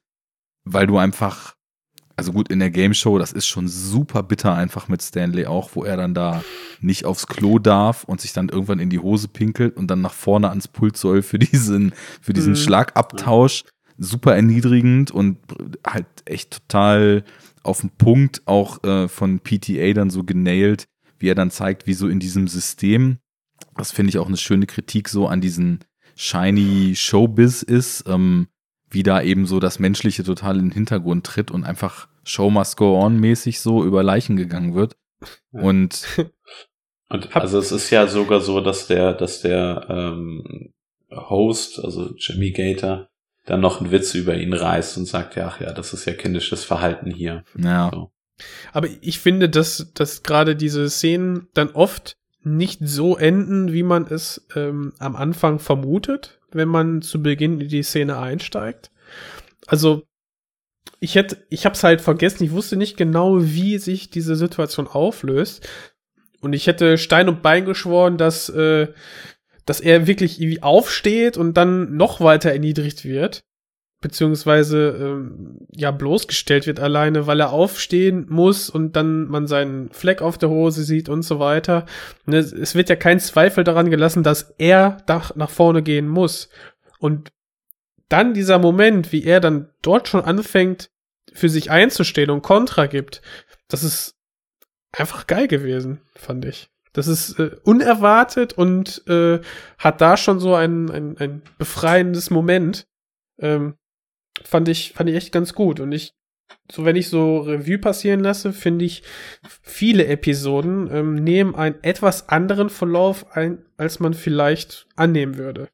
weil 0.66 0.88
du 0.88 0.98
einfach, 0.98 1.56
also 2.16 2.34
gut, 2.34 2.50
in 2.50 2.60
der 2.60 2.72
Game 2.72 2.94
Show, 2.94 3.20
das 3.20 3.32
ist 3.32 3.46
schon 3.46 3.68
super 3.68 4.24
bitter 4.24 4.56
einfach 4.56 4.88
mit 4.88 5.02
Stanley 5.02 5.46
auch, 5.46 5.72
wo 5.76 5.84
er 5.84 5.96
dann 5.96 6.14
da 6.14 6.44
nicht 6.82 7.06
aufs 7.06 7.28
Klo 7.28 7.60
darf 7.60 8.04
und 8.04 8.20
sich 8.20 8.34
dann 8.34 8.50
irgendwann 8.50 8.80
in 8.80 8.90
die 8.90 9.00
Hose 9.00 9.28
pinkelt 9.28 9.78
und 9.78 9.88
dann 9.88 10.02
nach 10.02 10.14
vorne 10.14 10.50
ans 10.50 10.68
Pult 10.68 10.98
soll 10.98 11.22
für 11.22 11.40
diesen, 11.40 11.94
für 12.22 12.34
diesen 12.34 12.54
mhm. 12.54 12.58
Schlagabtausch. 12.58 13.64
Super 13.98 14.36
erniedrigend 14.36 15.12
und 15.12 15.38
halt 15.88 16.08
echt 16.26 16.68
total 16.68 17.24
auf 17.64 17.80
den 17.80 17.92
Punkt 17.92 18.42
auch 18.46 18.84
äh, 18.84 19.08
von 19.08 19.40
PTA 19.40 19.94
dann 19.94 20.10
so 20.10 20.26
genailt, 20.26 20.90
wie 21.18 21.30
er 21.30 21.36
dann 21.36 21.50
zeigt, 21.50 21.88
wie 21.88 21.94
so 21.94 22.10
in 22.10 22.20
diesem 22.20 22.50
System 22.50 23.20
das 23.78 23.92
finde 23.92 24.10
ich 24.10 24.18
auch 24.18 24.28
eine 24.28 24.38
schöne 24.38 24.66
Kritik 24.66 25.10
so 25.10 25.28
an 25.28 25.42
diesen 25.42 25.80
shiny 26.16 26.96
Showbiz 26.96 27.62
ist, 27.62 28.06
ähm, 28.08 28.48
wie 28.90 29.04
da 29.04 29.22
eben 29.22 29.46
so 29.46 29.60
das 29.60 29.80
Menschliche 29.80 30.24
total 30.24 30.58
in 30.58 30.70
den 30.70 30.72
Hintergrund 30.72 31.26
tritt 31.26 31.52
und 31.52 31.64
einfach 31.64 32.08
Show 32.24 32.50
must 32.50 32.78
go 32.78 33.00
on 33.00 33.20
mäßig 33.20 33.60
so 33.60 33.84
über 33.84 34.04
Leichen 34.04 34.36
gegangen 34.36 34.74
wird. 34.74 34.96
Und, 35.52 36.06
und 37.10 37.36
also 37.36 37.60
es 37.60 37.72
ist 37.72 37.90
ja 37.90 38.08
sogar 38.08 38.42
so, 38.42 38.62
dass 38.62 38.88
der, 38.88 39.14
dass 39.14 39.42
der 39.42 39.86
ähm, 39.90 40.74
Host, 41.12 41.84
also 41.84 42.16
Jimmy 42.18 42.52
Gator, 42.52 43.10
dann 43.46 43.62
noch 43.62 43.80
einen 43.80 43.92
Witz 43.92 44.16
über 44.16 44.36
ihn 44.36 44.54
reißt 44.54 44.98
und 44.98 45.06
sagt, 45.06 45.36
ja, 45.36 45.48
ach 45.48 45.62
ja, 45.62 45.72
das 45.72 45.94
ist 45.94 46.06
ja 46.06 46.14
kindisches 46.14 46.64
Verhalten 46.64 47.12
hier. 47.12 47.44
Ja. 47.58 47.92
So. 47.94 48.12
Aber 48.74 48.88
ich 49.02 49.20
finde, 49.20 49.50
dass, 49.50 49.92
dass 49.94 50.24
gerade 50.24 50.56
diese 50.56 50.90
Szenen 50.90 51.48
dann 51.54 51.70
oft 51.70 52.18
nicht 52.46 52.80
so 52.84 53.18
enden, 53.18 53.74
wie 53.74 53.84
man 53.84 54.06
es 54.08 54.48
ähm, 54.56 54.94
am 55.00 55.16
Anfang 55.16 55.60
vermutet, 55.60 56.40
wenn 56.52 56.68
man 56.68 57.02
zu 57.02 57.22
Beginn 57.22 57.60
in 57.60 57.70
die 57.70 57.84
Szene 57.84 58.18
einsteigt. 58.18 58.92
Also 59.68 60.04
ich 61.00 61.16
hätte, 61.16 61.46
ich 61.50 61.66
habe 61.66 61.76
es 61.76 61.84
halt 61.84 62.02
vergessen. 62.02 62.44
Ich 62.44 62.52
wusste 62.52 62.78
nicht 62.78 62.98
genau, 62.98 63.44
wie 63.44 63.78
sich 63.78 64.10
diese 64.10 64.36
Situation 64.36 64.88
auflöst. 64.88 65.68
Und 66.42 66.54
ich 66.54 66.68
hätte 66.68 66.98
Stein 66.98 67.28
und 67.28 67.42
Bein 67.42 67.66
geschworen, 67.66 68.18
dass 68.18 68.50
äh, 68.50 68.88
dass 69.66 69.82
er 69.82 70.08
wirklich 70.08 70.40
irgendwie 70.40 70.64
aufsteht 70.64 71.38
und 71.38 71.56
dann 71.56 71.98
noch 71.98 72.22
weiter 72.22 72.52
erniedrigt 72.52 73.04
wird 73.04 73.44
beziehungsweise 74.06 74.90
ähm, 75.02 75.58
ja 75.76 75.90
bloßgestellt 75.90 76.68
wird 76.68 76.80
alleine, 76.80 77.26
weil 77.26 77.40
er 77.40 77.52
aufstehen 77.52 78.28
muss 78.30 78.70
und 78.70 78.96
dann 78.96 79.26
man 79.26 79.48
seinen 79.48 79.90
Fleck 79.90 80.22
auf 80.22 80.38
der 80.38 80.50
Hose 80.50 80.84
sieht 80.84 81.10
und 81.10 81.24
so 81.24 81.40
weiter. 81.40 81.88
Ne, 82.28 82.38
es 82.38 82.76
wird 82.76 82.90
ja 82.90 82.96
kein 82.96 83.20
Zweifel 83.20 83.64
daran 83.64 83.90
gelassen, 83.90 84.22
dass 84.22 84.54
er 84.60 84.98
nach, 85.08 85.36
nach 85.36 85.50
vorne 85.50 85.82
gehen 85.82 86.08
muss. 86.08 86.50
Und 87.00 87.32
dann 88.08 88.36
dieser 88.36 88.60
Moment, 88.60 89.12
wie 89.12 89.24
er 89.24 89.40
dann 89.40 89.70
dort 89.82 90.08
schon 90.08 90.22
anfängt, 90.22 90.92
für 91.34 91.50
sich 91.50 91.72
einzustehen 91.72 92.30
und 92.30 92.44
Kontra 92.44 92.86
gibt, 92.86 93.24
das 93.70 93.84
ist 93.84 94.20
einfach 94.92 95.26
geil 95.26 95.48
gewesen, 95.48 96.02
fand 96.14 96.46
ich. 96.46 96.70
Das 96.94 97.08
ist 97.08 97.40
äh, 97.40 97.56
unerwartet 97.64 98.54
und 98.54 99.02
äh, 99.08 99.40
hat 99.80 100.00
da 100.00 100.16
schon 100.16 100.40
so 100.40 100.54
ein, 100.54 100.92
ein, 100.92 101.18
ein 101.18 101.42
befreiendes 101.58 102.30
Moment. 102.30 102.86
Ähm, 103.40 103.74
fand 104.44 104.68
ich, 104.68 104.94
fand 104.94 105.10
ich 105.10 105.16
echt 105.16 105.32
ganz 105.32 105.54
gut. 105.54 105.80
Und 105.80 105.92
ich, 105.92 106.14
so 106.72 106.86
wenn 106.86 106.96
ich 106.96 107.10
so 107.10 107.40
Revue 107.40 107.78
passieren 107.78 108.20
lasse, 108.22 108.54
finde 108.54 108.86
ich, 108.86 109.04
viele 109.62 110.08
Episoden 110.08 110.90
ähm, 110.92 111.16
nehmen 111.16 111.56
einen 111.56 111.82
etwas 111.84 112.30
anderen 112.30 112.70
Verlauf 112.70 113.36
ein, 113.36 113.66
als 113.78 114.00
man 114.00 114.14
vielleicht 114.14 114.88
annehmen 114.96 115.38
würde. 115.38 115.70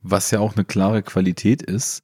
Was 0.00 0.30
ja 0.30 0.40
auch 0.40 0.54
eine 0.54 0.64
klare 0.64 1.02
Qualität 1.02 1.62
ist, 1.62 2.02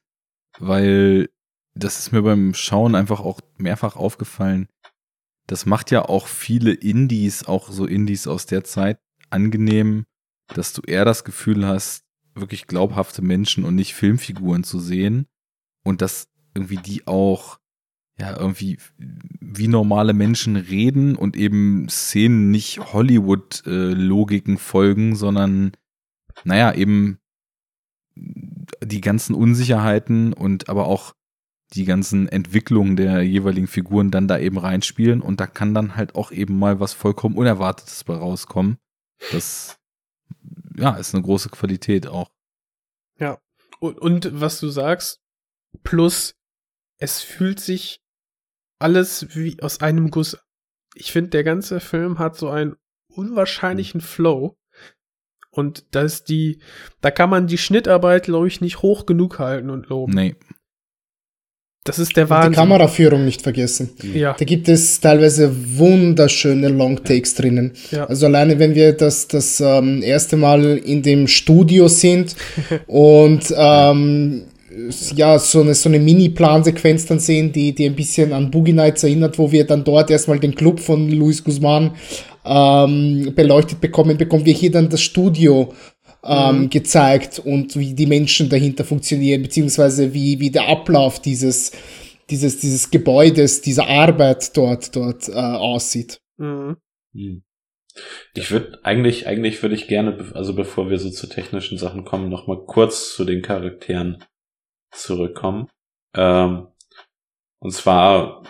weil 0.58 1.28
das 1.74 1.98
ist 1.98 2.12
mir 2.12 2.22
beim 2.22 2.54
Schauen 2.54 2.94
einfach 2.94 3.20
auch 3.20 3.40
mehrfach 3.56 3.96
aufgefallen. 3.96 4.68
Das 5.46 5.66
macht 5.66 5.90
ja 5.90 6.02
auch 6.02 6.26
viele 6.26 6.72
Indies, 6.72 7.44
auch 7.44 7.70
so 7.70 7.86
Indies 7.86 8.26
aus 8.26 8.46
der 8.46 8.64
Zeit, 8.64 8.98
angenehm, 9.30 10.04
dass 10.48 10.72
du 10.72 10.82
eher 10.82 11.04
das 11.04 11.24
Gefühl 11.24 11.66
hast, 11.66 12.04
wirklich 12.34 12.66
glaubhafte 12.66 13.22
Menschen 13.22 13.64
und 13.64 13.74
nicht 13.74 13.94
Filmfiguren 13.94 14.64
zu 14.64 14.80
sehen 14.80 15.26
und 15.84 16.02
dass 16.02 16.28
irgendwie 16.54 16.78
die 16.78 17.06
auch 17.06 17.58
ja 18.18 18.36
irgendwie 18.36 18.78
wie 18.98 19.68
normale 19.68 20.12
Menschen 20.12 20.56
reden 20.56 21.16
und 21.16 21.36
eben 21.36 21.88
Szenen 21.88 22.50
nicht 22.50 22.92
Hollywood-Logiken 22.92 24.58
folgen, 24.58 25.16
sondern 25.16 25.72
naja, 26.44 26.72
eben 26.74 27.18
die 28.16 29.00
ganzen 29.00 29.34
Unsicherheiten 29.34 30.32
und 30.32 30.68
aber 30.68 30.86
auch 30.86 31.14
die 31.72 31.84
ganzen 31.84 32.28
Entwicklungen 32.28 32.96
der 32.96 33.22
jeweiligen 33.22 33.66
Figuren 33.66 34.10
dann 34.10 34.28
da 34.28 34.38
eben 34.38 34.58
reinspielen 34.58 35.20
und 35.20 35.40
da 35.40 35.46
kann 35.46 35.74
dann 35.74 35.96
halt 35.96 36.14
auch 36.14 36.30
eben 36.30 36.58
mal 36.58 36.78
was 36.78 36.92
vollkommen 36.92 37.36
Unerwartetes 37.36 38.04
bei 38.04 38.14
rauskommen. 38.14 38.78
Das 39.32 39.76
ja, 40.76 40.94
ist 40.96 41.14
eine 41.14 41.22
große 41.22 41.48
Qualität 41.48 42.06
auch. 42.06 42.30
Ja. 43.18 43.38
Und, 43.80 43.98
und 43.98 44.40
was 44.40 44.60
du 44.60 44.68
sagst, 44.68 45.23
Plus, 45.82 46.34
es 46.98 47.20
fühlt 47.20 47.60
sich 47.60 48.00
alles 48.78 49.34
wie 49.34 49.60
aus 49.62 49.80
einem 49.80 50.10
Guss. 50.10 50.38
Ich 50.94 51.12
finde, 51.12 51.30
der 51.30 51.44
ganze 51.44 51.80
Film 51.80 52.18
hat 52.18 52.36
so 52.36 52.48
einen 52.48 52.76
unwahrscheinlichen 53.08 54.00
Flow. 54.00 54.56
Und 55.50 55.86
da 55.92 56.02
ist 56.02 56.28
die, 56.28 56.60
da 57.00 57.10
kann 57.10 57.30
man 57.30 57.46
die 57.46 57.58
Schnittarbeit, 57.58 58.24
glaube 58.24 58.48
ich, 58.48 58.60
nicht 58.60 58.82
hoch 58.82 59.06
genug 59.06 59.38
halten 59.38 59.70
und 59.70 59.88
loben. 59.88 60.12
Nee. 60.12 60.34
Das 61.84 61.98
ist 61.98 62.16
der 62.16 62.30
Wahnsinn. 62.30 62.52
Die 62.52 62.56
Kameraführung 62.56 63.26
nicht 63.26 63.42
vergessen. 63.42 63.90
Ja. 64.02 64.32
Da 64.32 64.44
gibt 64.46 64.68
es 64.68 65.00
teilweise 65.00 65.54
wunderschöne 65.76 66.68
Longtakes 66.68 67.34
drinnen. 67.34 67.74
Ja. 67.90 68.06
Also 68.06 68.24
alleine, 68.24 68.58
wenn 68.58 68.74
wir 68.74 68.94
das, 68.94 69.28
das 69.28 69.60
ähm, 69.60 70.02
erste 70.02 70.38
Mal 70.38 70.78
in 70.78 71.02
dem 71.02 71.28
Studio 71.28 71.88
sind 71.88 72.36
und 72.86 73.52
ähm, 73.54 74.46
ja, 75.14 75.38
so 75.38 75.60
eine, 75.60 75.74
so 75.74 75.88
eine 75.88 75.98
Mini-Plansequenz 75.98 77.06
dann 77.06 77.18
sehen, 77.18 77.52
die, 77.52 77.74
die 77.74 77.86
ein 77.86 77.96
bisschen 77.96 78.32
an 78.32 78.50
Boogie 78.50 78.72
Nights 78.72 79.04
erinnert, 79.04 79.38
wo 79.38 79.52
wir 79.52 79.66
dann 79.66 79.84
dort 79.84 80.10
erstmal 80.10 80.38
den 80.38 80.54
Club 80.54 80.80
von 80.80 81.10
Luis 81.10 81.42
Guzman 81.44 81.92
ähm, 82.44 83.32
beleuchtet 83.34 83.80
bekommen, 83.80 84.16
bekommen 84.16 84.44
wir 84.44 84.54
hier 84.54 84.70
dann 84.70 84.88
das 84.88 85.00
Studio 85.00 85.72
ähm, 86.24 86.62
mhm. 86.62 86.70
gezeigt 86.70 87.38
und 87.38 87.76
wie 87.76 87.94
die 87.94 88.06
Menschen 88.06 88.48
dahinter 88.48 88.84
funktionieren, 88.84 89.42
beziehungsweise 89.42 90.12
wie, 90.14 90.40
wie 90.40 90.50
der 90.50 90.68
Ablauf 90.68 91.20
dieses, 91.20 91.72
dieses, 92.30 92.58
dieses 92.58 92.90
Gebäudes, 92.90 93.60
dieser 93.60 93.86
Arbeit 93.88 94.56
dort, 94.56 94.94
dort 94.96 95.28
äh, 95.28 95.32
aussieht. 95.32 96.20
Mhm. 96.38 96.76
mhm. 97.12 97.42
Ich 98.34 98.50
würde 98.50 98.80
eigentlich, 98.82 99.28
eigentlich 99.28 99.62
würde 99.62 99.76
ich 99.76 99.86
gerne, 99.86 100.32
also 100.34 100.54
bevor 100.54 100.90
wir 100.90 100.98
so 100.98 101.10
zu 101.10 101.28
technischen 101.28 101.78
Sachen 101.78 102.04
kommen, 102.04 102.28
noch 102.28 102.48
mal 102.48 102.64
kurz 102.66 103.14
zu 103.14 103.24
den 103.24 103.40
Charakteren 103.40 104.24
zurückkommen. 104.94 105.68
Ähm, 106.14 106.68
und 107.58 107.72
zwar 107.72 108.42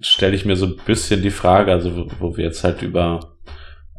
stelle 0.00 0.36
ich 0.36 0.44
mir 0.44 0.56
so 0.56 0.66
ein 0.66 0.76
bisschen 0.84 1.22
die 1.22 1.30
Frage, 1.30 1.72
also 1.72 1.96
wo, 1.96 2.10
wo 2.18 2.36
wir 2.36 2.44
jetzt 2.44 2.64
halt 2.64 2.82
über 2.82 3.38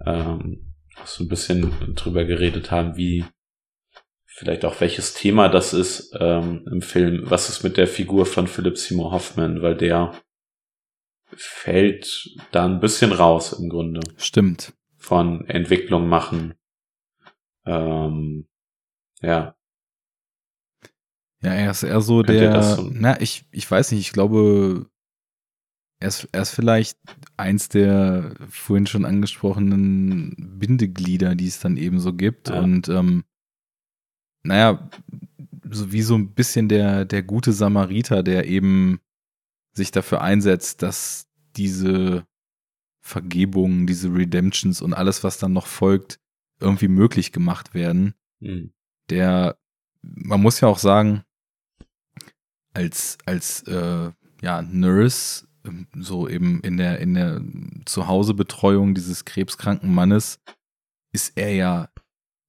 ähm, 0.06 0.74
so 1.06 1.24
ein 1.24 1.28
bisschen 1.28 1.95
drüber 1.95 2.26
geredet 2.26 2.72
haben, 2.72 2.98
wie 2.98 3.26
vielleicht 4.26 4.65
auch 4.65 4.80
welches 4.82 5.14
Thema 5.14 5.49
das 5.49 5.74
ist 5.74 6.15
ähm, 6.19 6.65
im 6.72 6.82
Film. 6.82 7.24
Was 7.26 7.49
ist 7.49 7.64
mit 7.64 7.78
der 7.78 7.88
Figur 7.88 8.26
von 8.26 8.48
Philip 8.48 8.78
Seymour 8.78 9.11
Hoffman, 9.11 9.61
weil 9.61 9.76
der 9.76 10.14
fällt 11.36 12.30
da 12.52 12.65
ein 12.65 12.80
bisschen 12.80 13.11
raus 13.11 13.53
im 13.53 13.69
Grunde. 13.69 13.99
Stimmt. 14.18 14.74
Von 14.95 15.45
Entwicklung 15.48 16.07
machen. 16.07 16.53
Ähm, 17.65 18.48
ja. 19.22 19.56
Ja, 21.43 21.53
er 21.53 21.72
ist 21.72 21.84
eher 21.84 22.01
so 22.01 22.23
Könnt 22.23 22.30
der. 22.30 22.61
so 22.61 22.89
na, 22.91 23.22
ich, 23.22 23.45
ich 23.51 23.69
weiß 23.69 23.91
nicht, 23.91 24.01
ich 24.01 24.11
glaube, 24.11 24.89
er 25.99 26.07
ist, 26.07 26.27
er 26.31 26.41
ist 26.41 26.51
vielleicht 26.51 26.97
eins 27.38 27.69
der 27.69 28.35
vorhin 28.49 28.88
schon 28.88 29.05
angesprochenen 29.05 30.35
Bindeglieder, 30.59 31.35
die 31.35 31.47
es 31.47 31.59
dann 31.59 31.77
eben 31.77 31.99
so 31.99 32.14
gibt. 32.14 32.49
Ja. 32.49 32.59
Und 32.59 32.88
ähm, 32.89 33.23
naja, 34.43 34.89
so 35.69 35.91
wie 35.91 36.01
so 36.01 36.15
ein 36.15 36.34
bisschen 36.34 36.69
der, 36.69 37.05
der 37.05 37.23
gute 37.23 37.51
Samariter, 37.51 38.23
der 38.23 38.47
eben 38.47 38.99
sich 39.73 39.91
dafür 39.91 40.22
einsetzt, 40.22 40.81
dass 40.81 41.27
diese 41.55 42.26
Vergebungen, 43.01 43.88
diese 43.88 44.14
Redemptions 44.14 44.81
und 44.81 44.93
alles, 44.93 45.23
was 45.23 45.38
dann 45.38 45.53
noch 45.53 45.68
folgt, 45.68 46.19
irgendwie 46.59 46.88
möglich 46.88 47.31
gemacht 47.31 47.73
werden. 47.73 48.14
Mhm. 48.39 48.72
Der, 49.09 49.57
man 50.01 50.41
muss 50.41 50.59
ja 50.59 50.68
auch 50.68 50.80
sagen, 50.80 51.23
als, 52.77 53.17
als 53.25 53.63
äh, 53.63 54.11
ja, 54.41 54.61
Nurse, 54.61 55.47
ähm, 55.65 55.87
so 55.95 56.29
eben 56.29 56.61
in 56.61 56.77
der, 56.77 56.99
in 56.99 57.15
der 57.15 57.41
Zuhausebetreuung 57.85 58.93
dieses 58.93 59.25
krebskranken 59.25 59.93
Mannes, 59.93 60.39
ist 61.11 61.33
er 61.35 61.53
ja 61.53 61.89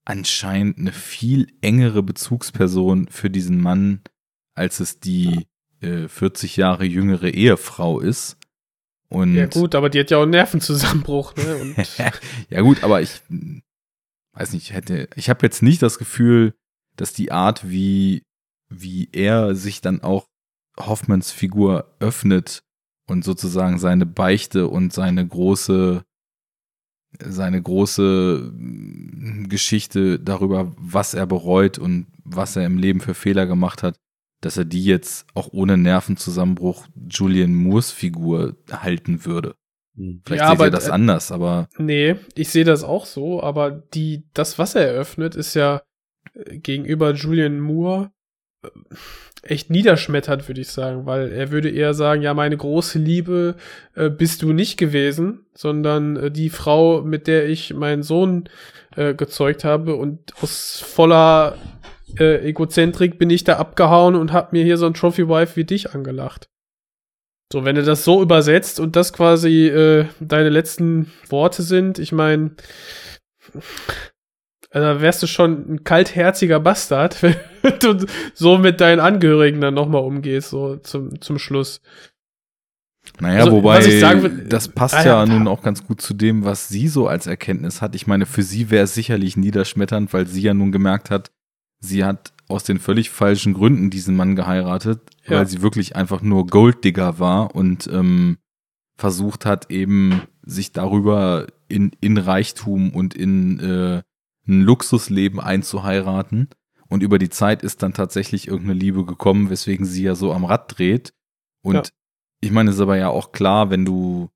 anscheinend 0.05 0.79
eine 0.79 0.93
viel 0.93 1.49
engere 1.63 2.03
Bezugsperson 2.03 3.09
für 3.09 3.31
diesen 3.31 3.61
Mann, 3.61 4.03
als 4.55 4.81
es 4.81 5.01
die 5.01 5.47
äh, 5.81 6.09
40 6.09 6.57
Jahre 6.59 6.85
jüngere 6.85 7.31
Ehefrau 7.31 8.01
ist. 8.01 8.37
Und 9.09 9.35
ja 9.35 9.47
gut, 9.47 9.75
aber 9.75 9.89
die 9.89 10.01
hat 10.01 10.11
ja 10.11 10.19
auch 10.19 10.23
einen 10.23 10.33
Nervenzusammenbruch, 10.33 11.35
ne? 11.37 11.75
Ja 12.51 12.61
gut, 12.61 12.85
aber 12.85 13.01
ich 13.01 13.23
weiß 14.35 14.53
nicht, 14.53 14.69
ich 14.69 14.73
hätte, 14.75 15.09
ich 15.17 15.31
habe 15.31 15.47
jetzt 15.47 15.63
nicht 15.63 15.81
das 15.81 15.99
Gefühl, 15.99 16.55
dass 16.97 17.15
die 17.15 17.33
Art, 17.33 17.71
wie 17.71 18.28
wie 18.69 19.09
er 19.13 19.55
sich 19.55 19.81
dann 19.81 20.03
auch 20.03 20.27
Hoffmanns 20.79 21.33
Figur 21.33 21.97
öffnet 21.99 22.63
und 23.09 23.25
sozusagen 23.25 23.79
seine 23.79 24.07
Beichte 24.07 24.69
und 24.69 24.93
seine 24.93 25.27
große 25.27 26.05
seine 27.21 27.61
große 27.63 28.53
mm, 28.53 29.49
Geschichte 29.49 30.21
darüber, 30.21 30.75
was 30.77 31.15
er 31.15 31.27
bereut 31.27 31.79
und 31.79 32.07
was 32.25 32.57
er 32.57 32.67
im 32.67 32.79
Leben 32.79 33.01
für 33.01 33.15
Fehler 33.15 33.47
gemacht 33.47 33.83
hat, 33.83 33.97
dass 34.41 34.57
er 34.57 34.65
die 34.65 34.85
jetzt 34.85 35.27
auch 35.35 35.49
ohne 35.53 35.77
Nervenzusammenbruch 35.77 36.87
Julian 37.09 37.55
Moores 37.55 37.91
Figur 37.91 38.57
halten 38.71 39.25
würde. 39.25 39.55
Hm. 39.97 40.23
Vielleicht 40.25 40.43
Ja, 40.43 40.51
seht 40.51 40.61
ihr 40.61 40.71
das 40.71 40.89
äh, 40.89 40.93
anders, 40.93 41.33
aber 41.33 41.69
nee, 41.79 42.17
ich 42.35 42.51
sehe 42.51 42.65
das 42.65 42.85
auch 42.85 43.07
so, 43.07 43.43
aber 43.43 43.71
die, 43.71 44.25
das, 44.35 44.59
was 44.59 44.75
er 44.75 44.87
eröffnet, 44.87 45.35
ist 45.35 45.55
ja 45.55 45.83
äh, 46.35 46.59
gegenüber 46.59 47.15
Julian 47.15 47.59
Moore 47.59 48.13
echt 49.43 49.71
niederschmettert, 49.71 50.49
würde 50.49 50.61
ich 50.61 50.69
sagen, 50.69 51.07
weil 51.07 51.31
er 51.33 51.51
würde 51.51 51.71
eher 51.71 51.95
sagen, 51.95 52.23
ja, 52.23 52.35
meine 52.35 52.57
große 52.57 52.99
Liebe 52.99 53.57
äh, 53.95 54.11
bist 54.11 54.43
du 54.43 54.53
nicht 54.53 54.79
gewesen, 54.79 55.47
sondern 55.55 56.17
äh, 56.17 56.31
die 56.31 56.51
Frau, 56.51 57.03
mit 57.03 57.27
der 57.27 57.49
ich 57.49 57.73
meinen 57.75 58.03
Sohn 58.03 58.49
äh, 58.97 59.15
gezeugt 59.15 59.65
habe 59.65 59.95
und 59.95 60.35
aus 60.43 60.81
voller 60.81 61.57
äh, 62.19 62.49
Egozentrik 62.49 63.19
bin 63.19 63.31
ich 63.31 63.45
da 63.45 63.57
abgehauen 63.57 64.17
und 64.17 64.33
hab 64.33 64.53
mir 64.53 64.65
hier 64.65 64.77
so 64.77 64.87
ein 64.87 64.95
Trophy 64.95 65.29
Wife 65.29 65.57
wie 65.57 65.65
dich 65.65 65.95
angelacht. 65.95 66.49
So, 67.53 67.65
wenn 67.65 67.77
du 67.77 67.83
das 67.83 68.05
so 68.05 68.21
übersetzt 68.21 68.79
und 68.79 68.97
das 68.97 69.13
quasi 69.13 69.69
äh, 69.69 70.07
deine 70.21 70.51
letzten 70.51 71.11
Worte 71.29 71.63
sind, 71.63 71.99
ich 71.99 72.13
meine, 72.13 72.51
also 74.71 75.01
wärst 75.01 75.23
du 75.23 75.27
schon 75.27 75.73
ein 75.75 75.85
kaltherziger 75.85 76.61
Bastard, 76.61 77.23
wenn 77.23 77.37
du 77.81 78.07
so 78.35 78.59
mit 78.59 78.81
deinen 78.81 79.01
Angehörigen 79.01 79.61
dann 79.61 79.75
nochmal 79.75 80.03
umgehst, 80.03 80.51
so 80.51 80.77
zum, 80.77 81.21
zum 81.21 81.39
Schluss. 81.39 81.81
Naja, 83.21 83.41
Also, 83.45 83.53
wobei, 83.53 83.83
will- 84.23 84.45
das 84.49 84.69
passt 84.69 84.95
ja 84.95 85.25
ja. 85.25 85.27
nun 85.27 85.49
auch 85.49 85.63
ganz 85.63 85.87
gut 85.87 86.01
zu 86.03 86.13
dem, 86.15 86.45
was 86.45 86.69
sie 86.69 86.89
so 86.89 87.09
als 87.09 87.27
Erkenntnis 87.27 87.81
hat. 87.81 87.95
Ich 87.95 88.07
meine, 88.07 88.27
für 88.27 88.43
sie 88.43 88.71
wäre 88.71 88.85
es 88.85 88.95
sicherlich 88.95 89.37
niederschmetternd, 89.37 90.13
weil 90.13 90.27
sie 90.27 90.43
ja 90.43 90.53
nun 90.53 90.73
gemerkt 90.73 91.11
hat, 91.11 91.31
sie 91.81 92.05
hat 92.05 92.33
aus 92.49 92.65
den 92.65 92.79
völlig 92.79 93.09
falschen 93.11 93.55
Gründen 93.55 93.89
diesen 93.91 94.15
Mann 94.17 94.37
geheiratet, 94.37 95.01
Ja. 95.27 95.39
weil 95.39 95.47
sie 95.49 95.63
wirklich 95.63 95.97
einfach 95.97 96.21
nur 96.23 96.47
Golddigger 96.47 97.19
war 97.19 97.55
und 97.55 97.89
ähm, 97.93 98.37
versucht 98.99 99.47
hat, 99.47 99.71
eben 99.71 100.23
sich 100.43 100.73
darüber 100.73 101.47
in, 101.69 101.93
in 102.01 102.19
Reichtum 102.19 102.91
und 102.95 103.15
in 103.15 103.61
äh, 103.61 104.03
ein 104.49 104.63
Luxusleben 104.63 105.41
einzuheiraten. 105.41 106.49
Und 106.89 107.03
über 107.03 107.19
die 107.19 107.29
Zeit 107.29 107.63
ist 107.63 107.83
dann 107.83 107.93
tatsächlich 107.93 108.49
irgendeine 108.49 108.79
Liebe 108.79 109.05
gekommen, 109.05 109.51
weswegen 109.51 109.85
sie 109.85 110.05
ja 110.05 110.15
so 110.15 110.33
am 110.33 110.45
Rad 110.45 110.79
dreht. 110.79 111.13
Und 111.63 111.75
Ja. 111.75 111.83
ich 112.41 112.51
meine, 112.51 112.71
es 112.71 112.77
ist 112.77 112.83
aber 112.83 112.97
ja 112.97 113.09
auch 113.11 113.33
klar, 113.33 113.69
wenn 113.71 113.85
du, 113.85 114.31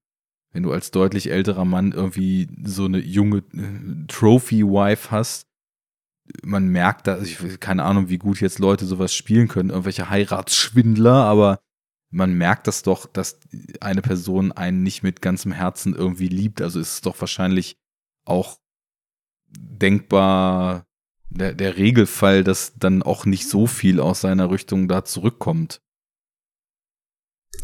wenn 0.52 0.62
du 0.62 0.70
als 0.72 0.90
deutlich 0.90 1.30
älterer 1.30 1.64
Mann 1.64 1.92
irgendwie 1.92 2.48
so 2.62 2.84
eine 2.84 2.98
junge 2.98 3.38
äh, 3.38 4.06
Trophy-Wife 4.06 5.10
hast, 5.10 5.48
man 6.42 6.68
merkt 6.68 7.06
da, 7.06 7.20
ich 7.20 7.38
keine 7.58 7.84
Ahnung, 7.84 8.08
wie 8.08 8.18
gut 8.18 8.40
jetzt 8.40 8.58
Leute 8.58 8.84
sowas 8.84 9.14
spielen 9.14 9.48
können, 9.48 9.70
irgendwelche 9.70 10.08
Heiratsschwindler, 10.10 11.24
aber 11.24 11.58
man 12.10 12.34
merkt 12.34 12.66
das 12.66 12.82
doch, 12.82 13.06
dass 13.06 13.40
eine 13.80 14.02
Person 14.02 14.52
einen 14.52 14.82
nicht 14.82 15.02
mit 15.02 15.22
ganzem 15.22 15.52
Herzen 15.52 15.94
irgendwie 15.94 16.28
liebt. 16.28 16.60
Also 16.60 16.78
ist 16.78 16.92
es 16.92 17.00
doch 17.00 17.18
wahrscheinlich 17.20 17.76
auch 18.24 18.58
denkbar 19.58 20.84
der, 21.30 21.54
der 21.54 21.76
Regelfall, 21.76 22.44
dass 22.44 22.74
dann 22.78 23.02
auch 23.02 23.24
nicht 23.26 23.48
so 23.48 23.66
viel 23.66 24.00
aus 24.00 24.20
seiner 24.20 24.50
Richtung 24.50 24.88
da 24.88 25.04
zurückkommt. 25.04 25.80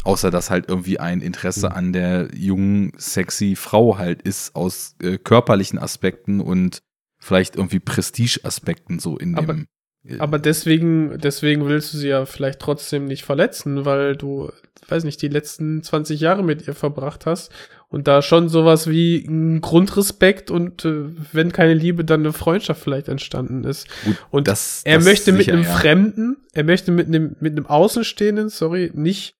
Außer 0.03 0.31
dass 0.31 0.49
halt 0.49 0.69
irgendwie 0.69 0.99
ein 0.99 1.21
Interesse 1.21 1.71
an 1.73 1.91
der 1.93 2.29
jungen, 2.33 2.93
sexy 2.97 3.55
Frau 3.55 3.97
halt 3.97 4.21
ist, 4.21 4.55
aus 4.55 4.95
äh, 5.01 5.17
körperlichen 5.17 5.77
Aspekten 5.77 6.39
und 6.39 6.79
vielleicht 7.19 7.55
irgendwie 7.57 7.79
Prestige-Aspekten 7.79 8.99
so 8.99 9.17
in 9.17 9.35
Aber- 9.35 9.53
dem. 9.53 9.67
äh, 10.05 10.19
Aber 10.19 10.39
deswegen, 10.39 11.17
deswegen 11.19 11.65
willst 11.67 11.93
du 11.93 11.97
sie 11.97 12.07
ja 12.07 12.25
vielleicht 12.25 12.59
trotzdem 12.59 13.05
nicht 13.05 13.23
verletzen, 13.23 13.83
weil 13.83 14.15
du, 14.15 14.51
weiß 14.87 15.03
nicht, 15.03 15.21
die 15.21 15.27
letzten 15.27 15.83
20 15.83 16.19
Jahre 16.21 16.43
mit 16.43 16.65
ihr 16.67 16.75
verbracht 16.75 17.25
hast 17.25 17.51
und 17.89 18.07
da 18.07 18.21
schon 18.21 18.49
sowas 18.49 18.87
wie 18.89 19.25
ein 19.27 19.61
Grundrespekt 19.61 20.51
und 20.51 20.85
äh, 20.85 21.05
wenn 21.33 21.51
keine 21.51 21.73
Liebe, 21.73 22.05
dann 22.05 22.21
eine 22.21 22.33
Freundschaft 22.33 22.81
vielleicht 22.83 23.07
entstanden 23.07 23.63
ist. 23.63 23.87
gut, 24.05 24.15
und 24.29 24.47
das, 24.47 24.81
Er 24.85 24.95
das 24.97 25.05
möchte 25.05 25.31
mit 25.31 25.41
sicher, 25.45 25.53
einem 25.53 25.63
ja. 25.63 25.75
Fremden, 25.75 26.37
er 26.53 26.63
möchte 26.63 26.91
mit 26.91 27.07
einem, 27.07 27.35
mit 27.39 27.53
einem 27.53 27.65
Außenstehenden, 27.65 28.49
sorry, 28.49 28.91
nicht 28.93 29.35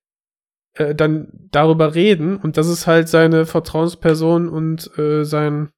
äh, 0.74 0.94
dann 0.94 1.28
darüber 1.50 1.94
reden 1.94 2.36
und 2.36 2.56
das 2.56 2.68
ist 2.68 2.86
halt 2.86 3.08
seine 3.08 3.46
Vertrauensperson 3.46 4.48
und 4.48 4.90
äh, 4.98 5.24
sein 5.24 5.70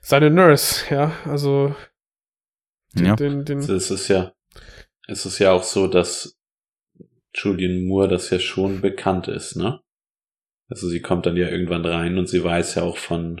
seine 0.00 0.30
Nurse, 0.30 0.84
ja, 0.94 1.12
also 1.26 1.74
Ja. 2.94 3.14
den, 3.16 3.44
den, 3.44 3.58
Also 3.58 3.74
es 3.74 3.90
ist 3.90 4.08
ja, 4.08 4.32
es 5.06 5.26
ist 5.26 5.38
ja 5.38 5.52
auch 5.52 5.62
so, 5.64 5.86
dass 5.86 6.36
Julian 7.34 7.86
Moore 7.86 8.08
das 8.08 8.30
ja 8.30 8.38
schon 8.40 8.80
bekannt 8.80 9.28
ist, 9.28 9.56
ne? 9.56 9.80
Also 10.68 10.88
sie 10.88 11.00
kommt 11.00 11.26
dann 11.26 11.36
ja 11.36 11.48
irgendwann 11.48 11.84
rein 11.84 12.18
und 12.18 12.28
sie 12.28 12.42
weiß 12.44 12.74
ja 12.76 12.82
auch 12.82 12.98
von, 12.98 13.40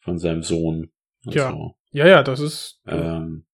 von 0.00 0.18
seinem 0.18 0.42
Sohn. 0.42 0.90
und 1.24 1.34
Ja. 1.34 1.50
so. 1.50 1.74
ja, 1.92 2.06
ja, 2.06 2.22
das 2.22 2.40
ist, 2.40 2.80
Ähm, 2.86 3.44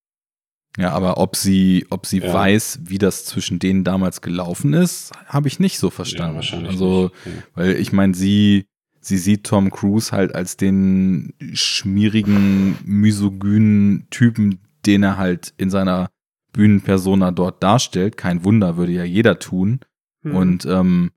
Ja, 0.78 0.92
aber 0.92 1.18
ob 1.18 1.36
sie, 1.36 1.86
ob 1.90 2.06
sie 2.06 2.20
Ja. 2.20 2.32
weiß, 2.32 2.80
wie 2.84 2.98
das 2.98 3.24
zwischen 3.26 3.58
denen 3.58 3.84
damals 3.84 4.20
gelaufen 4.22 4.72
ist, 4.72 5.12
habe 5.26 5.48
ich 5.48 5.58
nicht 5.60 5.78
so 5.78 5.90
verstanden. 5.90 6.32
ja, 6.32 6.36
wahrscheinlich. 6.36 6.70
also, 6.70 7.10
nicht. 7.24 7.36
Ja. 7.36 7.42
weil 7.54 7.72
ich 7.76 7.92
meine, 7.92 8.14
sie, 8.14 8.66
sie 9.00 9.18
sieht 9.18 9.44
Tom 9.44 9.70
Cruise 9.70 10.12
halt 10.12 10.34
als 10.34 10.56
den 10.56 11.34
schmierigen, 11.52 12.78
misogynen 12.84 14.06
Typen, 14.10 14.60
den 14.86 15.02
er 15.02 15.16
halt 15.18 15.52
in 15.58 15.68
seiner 15.70 16.08
Bühnenpersona 16.52 17.32
dort 17.32 17.62
darstellt. 17.62 18.16
Kein 18.16 18.44
Wunder, 18.44 18.76
würde 18.76 18.92
ja 18.92 19.04
jeder 19.04 19.38
tun. 19.38 19.80
hm. 20.22 20.34
Und 20.36 20.64
ähm, 20.66 21.10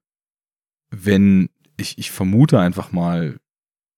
wenn, 0.90 1.49
ich, 1.77 1.97
ich 1.97 2.11
vermute 2.11 2.60
einfach 2.60 2.91
mal, 2.91 3.38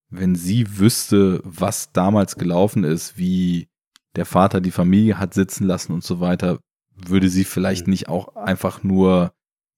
wenn 0.10 0.36
sie 0.36 0.80
wüsste, 0.80 1.42
was 1.44 1.92
damals 1.92 2.36
gelaufen 2.36 2.84
ist, 2.84 3.18
wie 3.18 3.68
der 4.16 4.26
Vater 4.26 4.62
die 4.62 4.72
Familie 4.72 5.20
hat 5.20 5.34
sitzen 5.34 5.66
lassen 5.66 5.94
und 5.94 6.04
so 6.04 6.20
weiter, 6.20 6.60
würde 6.96 7.30
sie 7.30 7.44
vielleicht 7.44 7.88
Mhm. 7.88 7.92
nicht 7.92 8.10
auch 8.10 8.36
einfach 8.36 8.84
nur 8.84 9.34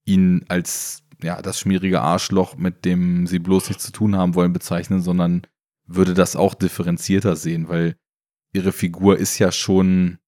ihn 0.06 0.46
als 0.48 1.04
ja 1.22 1.42
das 1.42 1.60
schmierige 1.60 2.02
Arschloch, 2.02 2.56
mit 2.56 2.86
dem 2.86 3.28
sie 3.28 3.40
bloß 3.40 3.68
nichts 3.70 3.86
zu 3.86 3.92
tun 3.92 4.16
haben 4.16 4.36
wollen, 4.36 4.54
bezeichnen, 4.54 5.02
sondern 5.02 5.42
würde 5.86 6.14
das 6.14 6.36
auch 6.36 6.54
differenzierter 6.54 7.36
sehen, 7.36 7.68
weil 7.68 7.96
ihre 8.54 8.72
Figur 8.72 9.18
ist 9.18 9.38
ja 9.40 9.52
schon, 9.52 10.20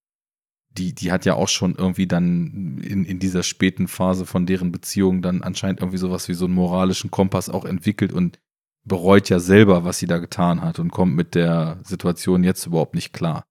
die, 0.78 0.94
die 0.96 1.12
hat 1.12 1.26
ja 1.26 1.36
auch 1.36 1.50
schon 1.50 1.76
irgendwie 1.76 2.08
dann 2.08 2.80
in, 2.80 3.04
in 3.04 3.20
dieser 3.20 3.44
späten 3.44 3.88
Phase 3.88 4.26
von 4.26 4.46
deren 4.46 4.72
Beziehung 4.72 5.22
dann 5.22 5.42
anscheinend 5.42 5.82
irgendwie 5.82 5.98
sowas 5.98 6.28
wie 6.30 6.34
so 6.34 6.46
einen 6.46 6.54
moralischen 6.54 7.12
Kompass 7.12 7.50
auch 7.50 7.66
entwickelt 7.66 8.14
und 8.14 8.40
bereut 8.84 9.30
ja 9.30 9.40
selber, 9.40 9.84
was 9.84 10.00
sie 10.00 10.08
da 10.08 10.18
getan 10.18 10.62
hat 10.62 10.80
und 10.80 10.92
kommt 10.92 11.16
mit 11.16 11.36
der 11.36 11.80
Situation 11.84 12.44
jetzt 12.44 12.66
überhaupt 12.66 12.96
nicht 12.96 13.14
klar. 13.14 13.46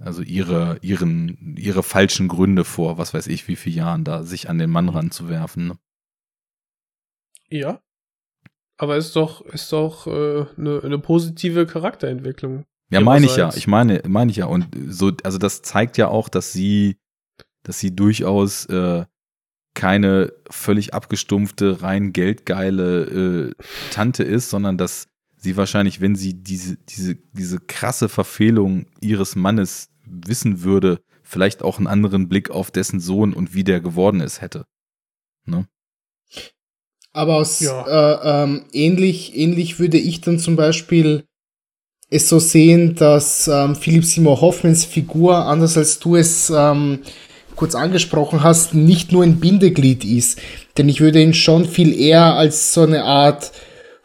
Also 0.00 0.22
ihre, 0.22 0.78
ihren, 0.82 1.56
ihre 1.56 1.82
falschen 1.82 2.28
Gründe 2.28 2.64
vor, 2.64 2.98
was 2.98 3.14
weiß 3.14 3.26
ich, 3.28 3.48
wie 3.48 3.56
viele 3.56 3.76
Jahren 3.76 4.04
da 4.04 4.22
sich 4.22 4.48
an 4.48 4.58
den 4.58 4.70
Mann 4.70 4.88
ranzuwerfen. 4.88 5.68
Ne? 5.68 5.78
Ja. 7.48 7.80
Aber 8.78 8.96
ist 8.96 9.16
doch, 9.16 9.40
ist 9.46 9.72
doch 9.72 10.06
äh, 10.06 10.46
eine, 10.58 10.82
eine 10.84 10.98
positive 10.98 11.66
Charakterentwicklung. 11.66 12.66
Ja, 12.90 13.00
meine 13.00 13.26
ich 13.26 13.36
ja. 13.36 13.52
Ich 13.54 13.66
meine, 13.66 14.02
meine 14.06 14.30
ich 14.30 14.38
ja. 14.38 14.46
Und 14.46 14.68
so, 14.88 15.12
also 15.22 15.38
das 15.38 15.62
zeigt 15.62 15.96
ja 15.98 16.08
auch, 16.08 16.28
dass 16.28 16.52
sie, 16.52 16.98
dass 17.62 17.80
sie 17.80 17.94
durchaus 17.94 18.66
äh, 18.66 19.04
keine 19.74 20.32
völlig 20.50 20.94
abgestumpfte, 20.94 21.82
rein 21.82 22.12
geldgeile 22.12 23.50
äh, 23.50 23.54
Tante 23.90 24.22
ist, 24.22 24.50
sondern 24.50 24.78
dass 24.78 25.08
sie 25.36 25.56
wahrscheinlich, 25.56 26.00
wenn 26.00 26.16
sie 26.16 26.34
diese, 26.34 26.76
diese, 26.76 27.16
diese 27.32 27.58
krasse 27.60 28.08
Verfehlung 28.08 28.86
ihres 29.00 29.36
Mannes 29.36 29.90
wissen 30.04 30.62
würde, 30.62 31.00
vielleicht 31.22 31.62
auch 31.62 31.78
einen 31.78 31.88
anderen 31.88 32.28
Blick 32.28 32.50
auf 32.50 32.70
dessen 32.70 33.00
Sohn 33.00 33.32
und 33.32 33.52
wie 33.54 33.64
der 33.64 33.80
geworden 33.80 34.20
ist 34.20 34.40
hätte. 34.40 34.64
Ne? 35.44 35.66
Aber 37.12 37.36
aus, 37.36 37.60
Ja. 37.60 37.86
äh, 37.86 38.44
ähm, 38.44 38.66
ähnlich, 38.72 39.36
ähnlich 39.36 39.78
würde 39.78 39.98
ich 39.98 40.20
dann 40.20 40.38
zum 40.38 40.54
Beispiel 40.56 41.24
es 42.10 42.28
so 42.28 42.38
sehen, 42.38 42.94
dass 42.94 43.48
ähm, 43.48 43.74
Philipp 43.74 44.04
Seymour 44.04 44.40
Hoffmans 44.40 44.84
Figur, 44.84 45.36
anders 45.36 45.76
als 45.76 45.98
du 45.98 46.16
es 46.16 46.52
ähm, 46.54 47.00
kurz 47.56 47.74
angesprochen 47.74 48.42
hast, 48.42 48.74
nicht 48.74 49.12
nur 49.12 49.24
ein 49.24 49.40
Bindeglied 49.40 50.04
ist. 50.04 50.38
Denn 50.78 50.88
ich 50.88 51.00
würde 51.00 51.20
ihn 51.20 51.34
schon 51.34 51.64
viel 51.64 51.98
eher 51.98 52.34
als 52.34 52.72
so 52.72 52.82
eine 52.82 53.02
Art 53.04 53.50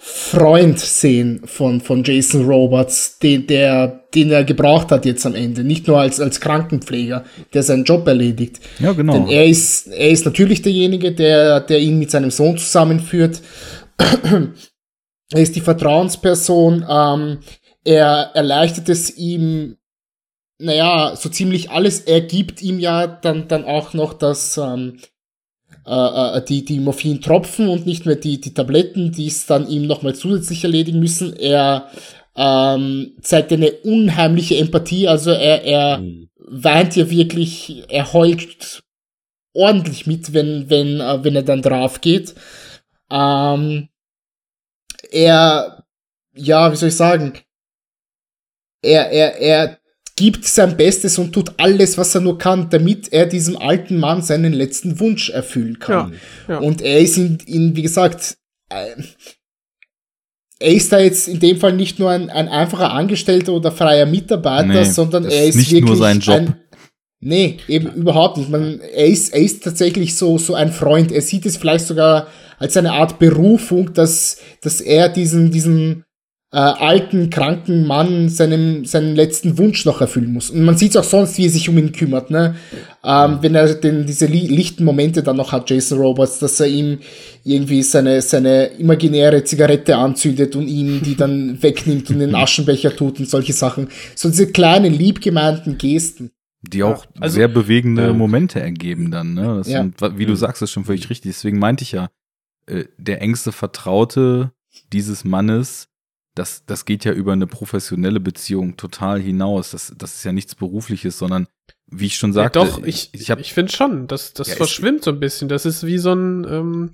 Freund 0.03 0.79
sehen 0.79 1.41
von, 1.45 1.79
von 1.79 2.03
Jason 2.03 2.45
Roberts, 2.45 3.19
den, 3.19 3.45
der, 3.45 4.03
den 4.15 4.31
er 4.31 4.43
gebraucht 4.43 4.91
hat 4.91 5.05
jetzt 5.05 5.27
am 5.27 5.35
Ende. 5.35 5.63
Nicht 5.63 5.87
nur 5.87 5.99
als, 5.99 6.19
als 6.19 6.41
Krankenpfleger, 6.41 7.23
der 7.53 7.61
seinen 7.61 7.83
Job 7.83 8.07
erledigt. 8.07 8.59
Ja, 8.79 8.93
genau. 8.93 9.13
Denn 9.13 9.27
er 9.27 9.45
ist, 9.45 9.89
er 9.89 10.09
ist 10.09 10.25
natürlich 10.25 10.63
derjenige, 10.63 11.11
der, 11.11 11.59
der 11.59 11.79
ihn 11.79 11.99
mit 11.99 12.09
seinem 12.09 12.31
Sohn 12.31 12.57
zusammenführt. 12.57 13.41
er 13.97 15.39
ist 15.39 15.55
die 15.55 15.61
Vertrauensperson. 15.61 16.83
Ähm, 16.89 17.37
er 17.83 18.31
erleichtert 18.33 18.89
es 18.89 19.17
ihm, 19.17 19.77
naja, 20.59 21.15
so 21.15 21.29
ziemlich 21.29 21.71
alles. 21.71 22.01
Er 22.01 22.21
gibt 22.21 22.61
ihm 22.61 22.79
ja 22.79 23.07
dann, 23.07 23.47
dann 23.47 23.65
auch 23.65 23.93
noch 23.93 24.13
das, 24.13 24.57
ähm, 24.57 24.99
äh, 25.85 26.37
äh, 26.37 26.45
die, 26.45 26.63
die 26.63 26.79
Morphintropfen 26.79 27.67
und 27.67 27.85
nicht 27.85 28.05
mehr 28.05 28.15
die, 28.15 28.39
die 28.39 28.53
Tabletten, 28.53 29.11
die 29.11 29.27
es 29.27 29.47
dann 29.47 29.67
ihm 29.67 29.87
nochmal 29.87 30.15
zusätzlich 30.15 30.63
erledigen 30.63 30.99
müssen. 30.99 31.35
Er 31.35 31.89
ähm, 32.35 33.17
zeigt 33.21 33.51
eine 33.51 33.71
unheimliche 33.71 34.57
Empathie, 34.57 35.07
also 35.07 35.31
er, 35.31 35.63
er 35.63 35.97
Mhm. 35.97 36.29
weint 36.37 36.95
ja 36.95 37.09
wirklich, 37.09 37.83
er 37.89 38.13
heult 38.13 38.83
ordentlich 39.53 40.07
mit, 40.07 40.33
wenn, 40.33 40.69
wenn, 40.69 40.99
äh, 40.99 41.23
wenn 41.23 41.35
er 41.35 41.43
dann 41.43 41.61
drauf 41.61 42.01
geht. 42.01 42.35
Ähm, 43.09 43.89
er, 45.11 45.83
ja, 46.33 46.71
wie 46.71 46.75
soll 46.75 46.89
ich 46.89 46.95
sagen, 46.95 47.33
er, 48.81 49.11
er, 49.11 49.39
er 49.39 49.77
gibt 50.15 50.45
sein 50.45 50.77
Bestes 50.77 51.17
und 51.17 51.33
tut 51.33 51.51
alles, 51.57 51.97
was 51.97 52.13
er 52.13 52.21
nur 52.21 52.37
kann, 52.37 52.69
damit 52.69 53.11
er 53.11 53.25
diesem 53.25 53.57
alten 53.57 53.97
Mann 53.97 54.21
seinen 54.21 54.53
letzten 54.53 54.99
Wunsch 54.99 55.29
erfüllen 55.29 55.79
kann. 55.79 56.13
Ja, 56.47 56.55
ja. 56.55 56.59
Und 56.59 56.81
er 56.81 56.99
ist 56.99 57.17
in, 57.17 57.39
in 57.45 57.75
wie 57.75 57.81
gesagt, 57.81 58.37
äh, 58.69 59.01
er 60.59 60.73
ist 60.73 60.91
da 60.91 60.99
jetzt 60.99 61.27
in 61.27 61.39
dem 61.39 61.57
Fall 61.57 61.73
nicht 61.73 61.97
nur 61.97 62.11
ein, 62.11 62.29
ein 62.29 62.47
einfacher 62.47 62.91
Angestellter 62.91 63.53
oder 63.53 63.71
freier 63.71 64.05
Mitarbeiter, 64.05 64.67
Nee, 64.67 64.83
sondern 64.83 65.25
er 65.25 65.43
ist 65.43 65.49
ist 65.49 65.55
nicht 65.55 65.71
wirklich 65.71 65.85
nur 65.85 65.95
sein 65.95 66.19
Job. 66.19 66.35
Ein, 66.35 66.55
nee, 67.19 67.57
eben 67.67 67.91
überhaupt 67.93 68.37
nicht. 68.37 68.49
Man, 68.49 68.79
er 68.79 69.07
ist, 69.07 69.33
er 69.33 69.41
ist 69.41 69.63
tatsächlich 69.63 70.15
so, 70.15 70.37
so 70.37 70.53
ein 70.53 70.71
Freund. 70.71 71.11
Er 71.11 71.21
sieht 71.21 71.47
es 71.47 71.57
vielleicht 71.57 71.87
sogar 71.87 72.27
als 72.59 72.77
eine 72.77 72.93
Art 72.93 73.17
Berufung, 73.17 73.93
dass, 73.93 74.37
dass 74.61 74.81
er 74.81 75.09
diesen, 75.09 75.51
diesen 75.51 76.05
äh, 76.53 76.57
alten, 76.57 77.29
kranken 77.29 77.87
Mann 77.87 78.27
seinem, 78.27 78.83
seinen 78.83 79.15
letzten 79.15 79.57
Wunsch 79.57 79.85
noch 79.85 80.01
erfüllen 80.01 80.33
muss. 80.33 80.49
Und 80.49 80.63
man 80.65 80.75
sieht 80.77 80.97
auch 80.97 81.03
sonst, 81.05 81.37
wie 81.37 81.45
er 81.45 81.49
sich 81.49 81.69
um 81.69 81.77
ihn 81.77 81.93
kümmert, 81.93 82.29
ne? 82.29 82.55
Ähm, 83.05 83.37
wenn 83.41 83.55
er 83.55 83.73
denn 83.75 84.05
diese 84.05 84.25
li 84.25 84.47
lichten 84.47 84.83
Momente 84.83 85.23
dann 85.23 85.37
noch 85.37 85.53
hat, 85.53 85.69
Jason 85.69 85.97
Roberts, 85.99 86.39
dass 86.39 86.59
er 86.59 86.67
ihm 86.67 86.99
irgendwie 87.45 87.81
seine, 87.83 88.21
seine 88.21 88.65
imaginäre 88.65 89.43
Zigarette 89.45 89.95
anzündet 89.95 90.55
und 90.57 90.67
ihm 90.67 91.01
die 91.01 91.15
dann 91.15 91.57
wegnimmt 91.63 92.09
und 92.09 92.15
in 92.15 92.19
den 92.19 92.35
Aschenbecher 92.35 92.93
tut 92.95 93.19
und 93.19 93.29
solche 93.29 93.53
Sachen. 93.53 93.87
So 94.15 94.29
diese 94.29 94.51
kleinen, 94.51 94.93
liebgemeinten 94.93 95.77
Gesten. 95.77 96.31
Die 96.63 96.83
auch 96.83 97.05
also- 97.19 97.35
sehr 97.35 97.47
bewegende 97.47 98.07
Ja. 98.07 98.13
Momente 98.13 98.59
ergeben 98.59 99.09
dann, 99.09 99.35
ne? 99.35 99.55
Das 99.59 99.69
Ja. 99.69 99.79
sind, 99.83 99.95
wie 100.17 100.25
du 100.25 100.35
sagst, 100.35 100.61
ist 100.61 100.71
schon 100.71 100.83
völlig 100.85 101.09
richtig. 101.09 101.31
Deswegen 101.31 101.59
meinte 101.59 101.83
ich 101.83 101.93
ja, 101.93 102.09
äh, 102.67 102.83
der 102.97 103.21
engste 103.21 103.53
Vertraute 103.53 104.51
dieses 104.91 105.23
Mannes, 105.23 105.87
das, 106.35 106.65
das 106.65 106.85
geht 106.85 107.03
ja 107.05 107.11
über 107.11 107.33
eine 107.33 107.47
professionelle 107.47 108.19
Beziehung 108.19 108.77
total 108.77 109.19
hinaus. 109.21 109.71
Das, 109.71 109.93
das 109.97 110.15
ist 110.15 110.23
ja 110.23 110.31
nichts 110.31 110.55
Berufliches, 110.55 111.17
sondon, 111.17 111.47
wie 111.87 112.05
ich 112.05 112.15
schon 112.15 112.31
sagte, 112.33 112.59
ja, 112.59 112.65
doch, 112.65 112.83
ich, 112.83 113.09
ich 113.13 113.21
ich, 113.21 113.31
hab, 113.31 113.39
ich 113.39 113.53
finde 113.53 113.71
schon, 113.71 114.07
das, 114.07 114.33
das 114.33 114.47
Ja, 114.49 114.55
verschwimmt 114.55 115.03
so 115.03 115.11
ein 115.11 115.19
bisschen. 115.19 115.49
Das 115.49 115.65
ist 115.65 115.85
wie 115.85 115.97
so 115.97 116.13
ein, 116.13 116.45
ähm, 116.49 116.91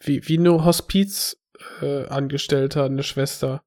wie, 0.00 0.26
wie 0.26 0.38
nur 0.38 0.64
Hospiz 0.64 1.36
äh, 1.82 2.06
Angestellter, 2.06 2.84
eine 2.86 3.02
Schwester, 3.02 3.62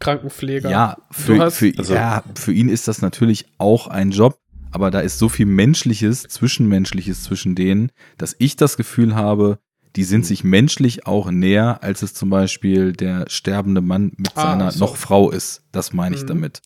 Krankenpfleger. 0.00 0.70
Ja, 0.70 0.96
für, 1.10 1.38
hast- 1.38 1.56
für, 1.58 1.72
also- 1.76 1.94
ja, 1.94 2.24
für 2.34 2.52
ihn 2.52 2.68
ist 2.68 2.88
das 2.88 3.02
natürlich 3.02 3.46
auch 3.58 3.86
ein 3.88 4.10
Job, 4.10 4.38
aber 4.70 4.90
da 4.90 5.00
ist 5.00 5.18
so 5.18 5.28
viel 5.28 5.46
Menschliches, 5.46 6.22
Zwischenmenschliches 6.22 7.22
zwischen 7.24 7.54
denen, 7.54 7.92
dass 8.18 8.34
ich 8.38 8.56
das 8.56 8.76
Gefühl 8.76 9.14
habe, 9.14 9.58
die 9.96 10.02
Mhm. 10.02 10.06
sind 10.06 10.26
sich 10.26 10.44
menschlich 10.44 11.06
auch 11.06 11.30
näher, 11.30 11.82
als 11.82 12.02
es 12.02 12.14
zum 12.14 12.30
Beispiel 12.30 12.92
der 12.92 13.26
sterbende 13.28 13.80
Mann 13.80 14.12
mit 14.16 14.32
Ah, 14.36 14.42
seiner 14.52 14.70
so. 14.70 14.80
noch 14.84 14.96
Frau 14.96 15.30
ist. 15.30 15.62
Das 15.72 15.92
meine 15.92 16.16
ich 16.16 16.22
Mhm. 16.22 16.26
damit. 16.28 16.62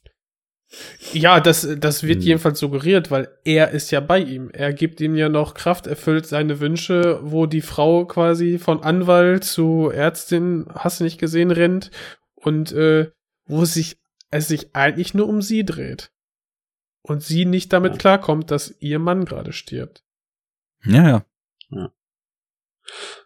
Ja, 1.14 1.40
das, 1.40 1.66
das 1.78 2.02
wird 2.02 2.16
Hm. 2.20 2.26
jedenfalls 2.26 2.59
suggeriert, 2.59 3.10
weil 3.10 3.28
er 3.44 3.70
ist 3.70 3.90
ja 3.90 4.00
bei 4.00 4.18
ihm. 4.18 4.50
Er 4.50 4.74
gibt 4.74 5.00
ihm 5.00 5.14
ja 5.16 5.30
noch 5.30 5.55
Kraft, 5.55 5.86
erfüllt 5.86 6.26
seine 6.26 6.60
Wünsche, 6.60 7.20
wo 7.22 7.46
die 7.46 7.62
Frau 7.62 8.05
quasi 8.05 8.59
von 8.59 8.82
Anwalt 8.82 9.44
zu 9.44 9.88
Ärztin, 9.88 10.66
hast 10.74 11.00
du 11.00 11.05
nicht 11.05 11.18
gesehen, 11.18 11.50
rennt 11.50 11.90
und 12.34 12.72
äh, 12.72 13.10
wo 13.46 13.64
sich 13.64 13.96
es 14.30 14.48
sich 14.48 14.74
eigentlich 14.76 15.14
nur 15.14 15.26
um 15.26 15.40
sie 15.40 15.64
dreht. 15.64 16.10
Und 17.00 17.22
sie 17.22 17.46
nicht 17.46 17.72
damit 17.72 17.92
Ja. 17.92 17.98
klarkommt, 17.98 18.50
dass 18.50 18.74
ihr 18.80 18.98
Mann 18.98 19.24
gerade 19.24 19.52
stirbt. 19.55 20.05
Ja, 20.84 21.24
ja. 21.70 21.90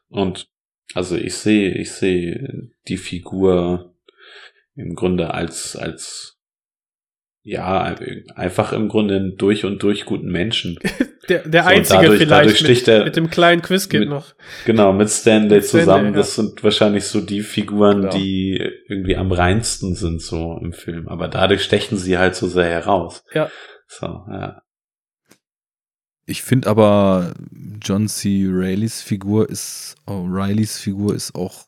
Und 0.09 0.49
also 0.95 1.17
ich 1.17 1.35
sehe, 1.37 1.73
ich 1.75 1.93
sehe 1.93 2.71
die 2.89 2.97
Figur 2.99 3.95
im 4.75 4.95
Grunde 4.95 5.33
als, 5.35 5.77
als 5.77 6.39
ja, 7.45 7.97
einfach 8.37 8.73
im 8.73 8.89
Grunde 8.89 9.17
einen 9.17 9.37
durch 9.37 9.65
und 9.65 9.83
durch 9.83 10.05
guten 10.05 10.31
Menschen. 10.31 10.79
Der, 11.29 11.47
der 11.49 11.63
So, 11.63 11.69
einzige 11.69 11.99
dadurch- 12.03 12.19
vielleicht 12.19 12.31
dadurch 12.33 12.59
sticht 12.59 12.87
mit, 12.89 12.97
er- 12.97 13.05
mit 13.05 13.15
dem 13.15 13.31
kleinen 13.31 13.63
Quizkid 13.63 14.01
mit- 14.01 14.09
noch. 14.09 14.35
Genau, 14.67 14.93
mit 14.93 15.09
Stanley 15.09 15.55
Mit 15.55 15.65
Stanley, 15.65 15.85
zusammen. 15.85 16.07
ja. 16.07 16.13
Das 16.15 16.35
sind 16.35 16.65
wahrscheinlich 16.65 17.05
so 17.05 17.21
die 17.21 17.43
Figuren, 17.43 18.01
Genau. 18.03 18.13
die 18.17 18.61
irgendwie 18.89 19.17
am 19.17 19.31
reinsten 19.31 19.95
sind 19.95 20.21
so 20.21 20.59
im 20.61 20.73
Film. 20.73 21.07
Aber 21.07 21.29
dadurch 21.29 21.63
stechen 21.63 21.97
sie 21.97 22.19
halt 22.19 22.35
so 22.35 22.49
sehr 22.49 22.65
heraus. 22.65 23.23
Ja. 23.35 23.49
So, 23.87 24.07
ja. 24.07 24.62
Ich 26.27 26.43
finde 26.43 26.69
aber 26.69 27.35
John 27.83 28.09
C. 28.09 28.47
Reillys 28.49 29.01
Figur 29.03 29.49
ist, 29.51 29.97
oh, 30.07 30.23
Rileys 30.29 30.79
Figur 30.79 31.15
ist 31.15 31.35
auch, 31.35 31.65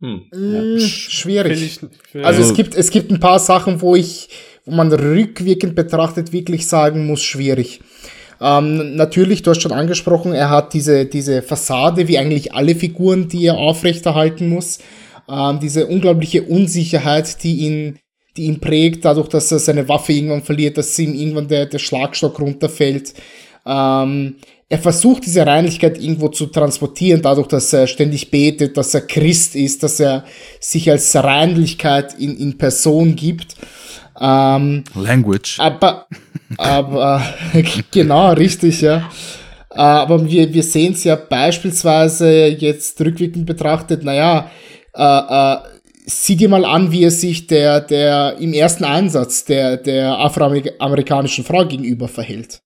Hm, 0.00 0.22
Mm, 0.32 0.76
ja. 0.76 0.78
schwierig. 0.80 1.78
Also 2.14 2.26
Also- 2.26 2.42
es 2.42 2.54
gibt, 2.54 2.74
es 2.74 2.90
gibt 2.90 3.10
ein 3.12 3.20
paar 3.20 3.38
Sachen, 3.38 3.80
wo 3.80 3.94
ich, 3.94 4.28
wo 4.64 4.72
man 4.74 4.92
rückwirkend 4.92 5.74
betrachtet 5.74 6.32
wirklich 6.32 6.66
sagen 6.66 7.06
muss, 7.06 7.22
schwierig. 7.22 7.80
Ähm, 8.40 8.96
natürlich, 8.96 9.42
du 9.42 9.50
hast 9.50 9.62
schon 9.62 9.72
angesprochen, 9.72 10.32
er 10.32 10.50
hat 10.50 10.74
diese, 10.74 11.06
diese 11.06 11.40
Fassade, 11.42 12.08
wie 12.08 12.18
eigentlich 12.18 12.52
alle 12.52 12.74
Figuren, 12.74 13.28
die 13.28 13.46
er 13.46 13.56
aufrechterhalten 13.56 14.48
muss. 14.48 14.78
Ähm, 15.28 15.60
diese 15.60 15.86
unglaubliche 15.86 16.42
Unsicherheit, 16.42 17.42
die 17.44 17.58
ihn, 17.58 17.98
die 18.36 18.44
ihn 18.46 18.60
prägt, 18.60 19.04
dadurch, 19.04 19.28
dass 19.28 19.52
er 19.52 19.60
seine 19.60 19.88
Waffe 19.88 20.12
irgendwann 20.12 20.42
verliert, 20.42 20.76
dass 20.76 20.98
ihm 20.98 21.14
irgendwann 21.14 21.48
der, 21.48 21.66
der 21.66 21.78
Schlagstock 21.78 22.40
runterfällt. 22.40 23.14
Ähm, 23.66 24.36
er 24.68 24.78
versucht 24.78 25.26
diese 25.26 25.46
Reinlichkeit 25.46 25.98
irgendwo 25.98 26.28
zu 26.28 26.46
transportieren, 26.46 27.22
dadurch, 27.22 27.48
dass 27.48 27.72
er 27.72 27.86
ständig 27.86 28.30
betet, 28.30 28.76
dass 28.76 28.94
er 28.94 29.02
Christ 29.02 29.54
ist, 29.54 29.82
dass 29.82 30.00
er 30.00 30.24
sich 30.58 30.90
als 30.90 31.14
Reinlichkeit 31.14 32.18
in, 32.18 32.36
in 32.36 32.58
Person 32.58 33.14
gibt. 33.14 33.56
Ähm, 34.20 34.84
Language. 34.94 35.58
aber, 35.60 36.06
aber, 36.56 37.22
genau, 37.90 38.32
richtig, 38.32 38.80
ja. 38.80 39.08
Äh, 39.74 39.80
Aber 39.80 40.28
wir, 40.28 40.52
wir 40.54 40.62
sehen 40.62 40.92
es 40.92 41.04
ja 41.04 41.16
beispielsweise 41.16 42.46
jetzt 42.46 43.00
rückwirkend 43.00 43.44
betrachtet, 43.44 44.04
naja, 44.04 44.50
äh, 44.94 45.02
äh, 45.02 45.56
sieh 46.06 46.36
dir 46.36 46.48
mal 46.48 46.64
an, 46.64 46.92
wie 46.92 47.04
er 47.04 47.10
sich 47.10 47.46
der, 47.46 47.80
der 47.80 48.36
im 48.38 48.52
ersten 48.52 48.84
Einsatz 48.84 49.44
der, 49.44 49.76
der 49.76 50.18
afroamerikanischen 50.18 51.44
Frau 51.44 51.66
gegenüber 51.66 52.08
verhält. 52.08 52.60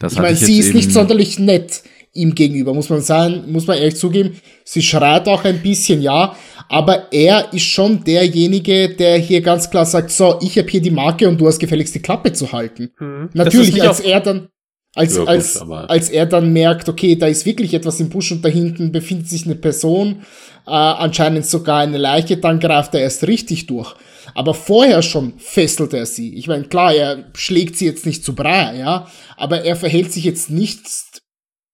Das 0.00 0.14
Ich 0.14 0.18
meine, 0.18 0.36
sie 0.36 0.58
ist 0.58 0.74
nicht 0.74 0.90
sonderlich 0.90 1.38
nett 1.38 1.82
ihm 2.12 2.34
gegenüber, 2.34 2.74
muss 2.74 2.88
man 2.88 3.02
sagen, 3.02 3.44
muss 3.52 3.66
man 3.68 3.78
ehrlich 3.78 3.96
zugeben. 3.96 4.40
Sie 4.64 4.82
schreit 4.82 5.28
auch 5.28 5.44
ein 5.44 5.62
bisschen, 5.62 6.02
ja, 6.02 6.34
aber 6.68 7.12
er 7.12 7.52
ist 7.52 7.66
schon 7.66 8.02
derjenige, 8.02 8.88
der 8.88 9.18
hier 9.18 9.42
ganz 9.42 9.70
klar 9.70 9.86
sagt, 9.86 10.10
so, 10.10 10.38
ich 10.40 10.58
habe 10.58 10.68
hier 10.68 10.80
die 10.80 10.90
Marke 10.90 11.28
und 11.28 11.40
du 11.40 11.46
hast 11.46 11.60
gefälligst 11.60 11.94
die 11.94 12.00
Klappe 12.00 12.32
zu 12.32 12.50
halten. 12.50 12.84
Ist 13.28 13.34
Natürlich, 13.34 13.80
als 13.82 14.00
er 14.00 14.20
dann, 14.20 14.48
als, 14.94 15.14
Ja, 15.14 15.20
gut, 15.20 15.28
als, 15.28 15.60
als 15.60 16.10
er 16.10 16.26
dann 16.26 16.52
merkt, 16.52 16.88
okay, 16.88 17.16
da 17.16 17.26
ist 17.26 17.46
wirklich 17.46 17.74
etwas 17.74 18.00
im 18.00 18.08
Busch 18.08 18.32
und 18.32 18.44
da 18.44 18.48
hinten 18.48 18.92
befindet 18.92 19.28
sich 19.28 19.44
eine 19.44 19.54
Person, 19.54 20.22
äh, 20.66 20.70
anscheinend 20.70 21.46
sogar 21.46 21.80
eine 21.80 21.98
Leiche, 21.98 22.36
dann 22.36 22.60
greift 22.60 22.94
er 22.94 23.00
erst 23.00 23.26
richtig 23.26 23.66
durch. 23.66 23.94
Aber 24.34 24.54
vorher 24.54 25.02
schon 25.02 25.34
fesselt 25.38 25.92
er 25.92 26.06
sie. 26.06 26.34
Ich 26.34 26.46
meine, 26.48 26.64
klar, 26.64 26.92
er 26.92 27.24
schlägt 27.34 27.76
sie 27.76 27.86
jetzt 27.86 28.06
nicht 28.06 28.24
zu 28.24 28.34
Brei, 28.34 28.76
ja, 28.78 29.06
aber 29.36 29.62
er 29.62 29.76
verhält 29.76 30.12
sich 30.12 30.24
jetzt 30.24 30.50
nicht 30.50 30.80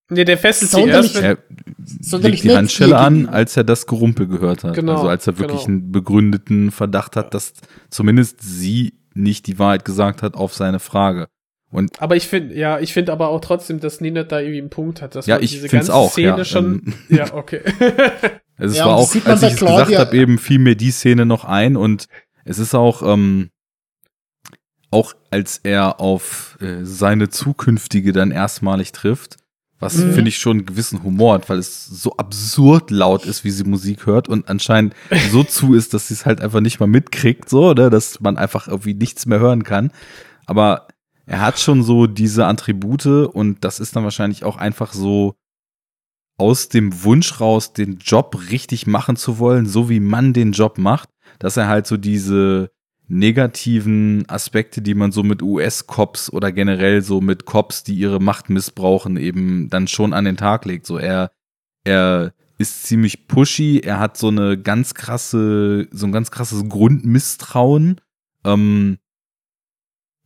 Nee, 0.08 0.24
der 0.24 0.38
fesselt 0.38 0.70
sie 0.70 0.82
erst, 0.82 1.16
Er 1.16 1.38
sonderlich 2.00 2.44
legt 2.44 2.52
die 2.52 2.56
Handschelle 2.56 2.96
an, 2.96 3.28
als 3.28 3.56
er 3.56 3.64
das 3.64 3.86
Gerumpel 3.86 4.28
gehört 4.28 4.62
hat. 4.62 4.74
Genau, 4.74 4.94
also 4.94 5.08
als 5.08 5.26
er 5.26 5.38
wirklich 5.38 5.64
genau. 5.64 5.80
einen 5.80 5.90
begründeten 5.90 6.70
Verdacht 6.70 7.16
hat, 7.16 7.34
dass 7.34 7.54
zumindest 7.90 8.40
sie 8.40 9.00
nicht 9.14 9.48
die 9.48 9.58
Wahrheit 9.58 9.84
gesagt 9.84 10.22
hat 10.22 10.34
auf 10.34 10.54
seine 10.54 10.78
Frage. 10.78 11.26
Und 11.70 12.00
Aber 12.00 12.16
ich 12.16 12.28
finde, 12.28 12.54
ja, 12.56 12.78
ich 12.78 12.92
finde 12.92 13.12
aber 13.12 13.28
auch 13.28 13.40
trotzdem, 13.40 13.80
dass 13.80 14.00
Nina 14.00 14.22
da 14.22 14.40
irgendwie 14.40 14.60
einen 14.60 14.70
Punkt 14.70 15.02
hat. 15.02 15.14
Dass 15.14 15.26
ja, 15.26 15.34
man 15.36 15.44
ich 15.44 15.50
diese 15.50 15.68
finde 15.68 15.82
es 15.82 15.88
ganze 15.88 15.94
auch. 15.94 16.12
Szene 16.12 16.28
Ja, 16.38 16.44
schon. 16.44 16.64
ähm, 16.86 16.94
ja, 17.08 17.34
okay. 17.34 17.60
es 18.58 18.76
Ja, 18.76 18.86
war 18.86 18.96
auch, 18.96 19.14
als 19.26 19.42
ich 19.42 19.52
es 19.54 19.60
gesagt 19.60 19.94
habe, 19.96 20.16
eben 20.16 20.38
fiel 20.38 20.58
mir 20.60 20.76
die 20.76 20.90
Szene 20.92 21.26
noch 21.26 21.44
ein 21.44 21.76
und 21.76 22.06
es 22.44 22.58
ist 22.58 22.74
auch, 22.74 23.02
ähm, 23.02 23.50
auch 24.90 25.14
als 25.30 25.58
er 25.64 26.00
auf 26.00 26.56
äh, 26.60 26.84
seine 26.84 27.28
zukünftige 27.28 28.12
dann 28.12 28.30
erstmalig 28.30 28.92
trifft, 28.92 29.36
was 29.80 29.96
Mhm. 29.96 30.12
finde 30.14 30.28
ich 30.28 30.38
schon 30.38 30.58
einen 30.58 30.66
gewissen 30.66 31.02
Humor 31.02 31.34
hat, 31.34 31.48
weil 31.50 31.58
es 31.58 31.84
so 31.84 32.16
absurd 32.16 32.90
laut 32.90 33.26
ist, 33.26 33.44
wie 33.44 33.50
sie 33.50 33.64
Musik 33.64 34.06
hört 34.06 34.28
und 34.28 34.48
anscheinend 34.48 34.94
so 35.32 35.42
zu 35.42 35.74
ist, 35.74 35.92
dass 35.92 36.08
sie 36.08 36.14
es 36.14 36.24
halt 36.24 36.40
einfach 36.40 36.60
nicht 36.60 36.78
mal 36.80 36.86
mitkriegt, 36.86 37.48
so, 37.50 37.72
ne, 37.74 37.90
dass 37.90 38.20
man 38.20 38.38
einfach 38.38 38.68
irgendwie 38.68 38.94
nichts 38.94 39.26
mehr 39.26 39.40
hören 39.40 39.64
kann. 39.64 39.90
Aber 40.46 40.86
er 41.26 41.40
hat 41.40 41.58
schon 41.58 41.82
so 41.82 42.06
diese 42.06 42.46
Attribute 42.46 43.06
und 43.06 43.64
das 43.64 43.80
ist 43.80 43.96
dann 43.96 44.04
wahrscheinlich 44.04 44.44
auch 44.44 44.56
einfach 44.56 44.92
so 44.92 45.34
aus 46.38 46.68
dem 46.68 47.02
Wunsch 47.02 47.40
raus, 47.40 47.72
den 47.72 47.98
Job 47.98 48.50
richtig 48.50 48.86
machen 48.86 49.16
zu 49.16 49.38
wollen, 49.38 49.66
so 49.66 49.88
wie 49.88 50.00
man 50.00 50.32
den 50.32 50.52
Job 50.52 50.78
macht, 50.78 51.08
dass 51.38 51.56
er 51.56 51.66
halt 51.66 51.86
so 51.86 51.96
diese, 51.96 52.70
negativen 53.08 54.28
Aspekte, 54.28 54.82
die 54.82 54.94
man 54.94 55.12
so 55.12 55.22
mit 55.22 55.42
US-Cops 55.42 56.32
oder 56.32 56.52
generell 56.52 57.02
so 57.02 57.20
mit 57.20 57.44
Cops, 57.44 57.84
die 57.84 57.94
ihre 57.94 58.20
Macht 58.20 58.50
missbrauchen, 58.50 59.16
eben 59.16 59.68
dann 59.70 59.86
schon 59.86 60.12
an 60.12 60.24
den 60.24 60.36
Tag 60.36 60.64
legt. 60.64 60.86
So 60.86 60.98
er, 60.98 61.30
er 61.84 62.32
ist 62.58 62.84
ziemlich 62.84 63.28
pushy, 63.28 63.80
er 63.84 64.00
hat 64.00 64.16
so 64.16 64.28
eine 64.28 64.58
ganz 64.58 64.94
krasse, 64.94 65.88
so 65.92 66.06
ein 66.06 66.12
ganz 66.12 66.30
krasses 66.30 66.68
Grundmisstrauen. 66.68 68.00
Ähm, 68.44 68.98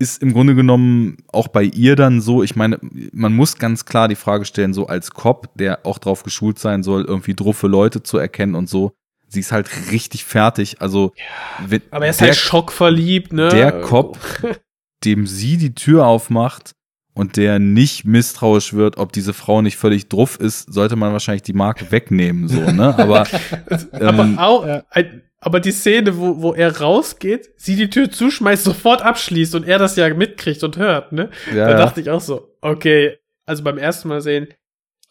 ist 0.01 0.23
im 0.23 0.33
Grunde 0.33 0.55
genommen 0.55 1.19
auch 1.31 1.49
bei 1.49 1.63
ihr 1.63 1.95
dann 1.95 2.23
so, 2.23 2.43
ich 2.43 2.57
meine, 2.57 2.79
man 3.13 3.35
muss 3.35 3.59
ganz 3.59 3.85
klar 3.85 4.09
die 4.09 4.17
Frage 4.17 4.47
stellen, 4.47 4.73
so 4.73 4.87
als 4.87 5.11
Cop, 5.11 5.51
der 5.55 5.85
auch 5.85 5.99
drauf 5.99 6.23
geschult 6.23 6.59
sein 6.59 6.83
soll, 6.83 7.05
irgendwie 7.05 7.35
druffe 7.35 7.67
Leute 7.67 8.03
zu 8.03 8.17
erkennen 8.17 8.55
und 8.55 8.69
so, 8.69 8.93
sie 9.29 9.41
ist 9.41 9.53
halt 9.53 9.69
richtig 9.93 10.25
fertig. 10.25 10.81
Also, 10.81 11.13
ja, 11.17 11.79
aber 11.91 12.07
er 12.07 12.13
ist 12.13 12.23
halt 12.23 12.35
schockverliebt, 12.35 13.35
ne? 13.35 13.51
Der 13.51 13.83
Cop, 13.83 14.19
dem 15.05 15.27
sie 15.27 15.59
die 15.59 15.75
Tür 15.75 16.07
aufmacht 16.07 16.73
und 17.13 17.37
der 17.37 17.59
nicht 17.59 18.07
misstrauisch 18.07 18.73
wird, 18.73 18.97
ob 18.97 19.13
diese 19.13 19.35
Frau 19.35 19.61
nicht 19.61 19.77
völlig 19.77 20.09
druff 20.09 20.37
ist, 20.41 20.73
sollte 20.73 20.97
man 20.97 21.13
wahrscheinlich 21.13 21.43
die 21.43 21.53
Marke 21.53 21.93
wegnehmen, 21.93 22.49
so, 22.49 22.59
ne? 22.59 22.99
Aber, 22.99 23.27
ähm, 23.93 24.39
aber 24.39 24.49
auch, 24.49 24.67
ja. 24.67 24.83
Aber 25.41 25.61
die 25.61 25.73
Szene, 25.73 26.19
wo, 26.19 26.43
wo 26.43 26.55
er 26.55 26.81
rausgeht, 26.81 27.51
sie 27.57 27.77
die 27.77 27.91
Tür 27.91 28.11
zuschmeißt, 28.11 28.63
sofort 28.63 29.03
abschließt 29.03 29.55
und 29.55 29.67
er 29.67 29.79
das 29.79 29.97
ja 29.97 30.13
mitkriegt 30.13 30.63
und 30.63 30.77
hört, 30.77 31.13
ne? 31.13 31.31
Ja, 31.55 31.69
da 31.69 31.77
dachte 31.77 32.01
ich 32.01 32.11
auch 32.11 32.21
so, 32.21 32.55
okay, 32.61 33.19
also 33.47 33.65
beim 33.65 33.79
ersten 33.79 34.09
Mal 34.09 34.21
sehen, 34.21 34.49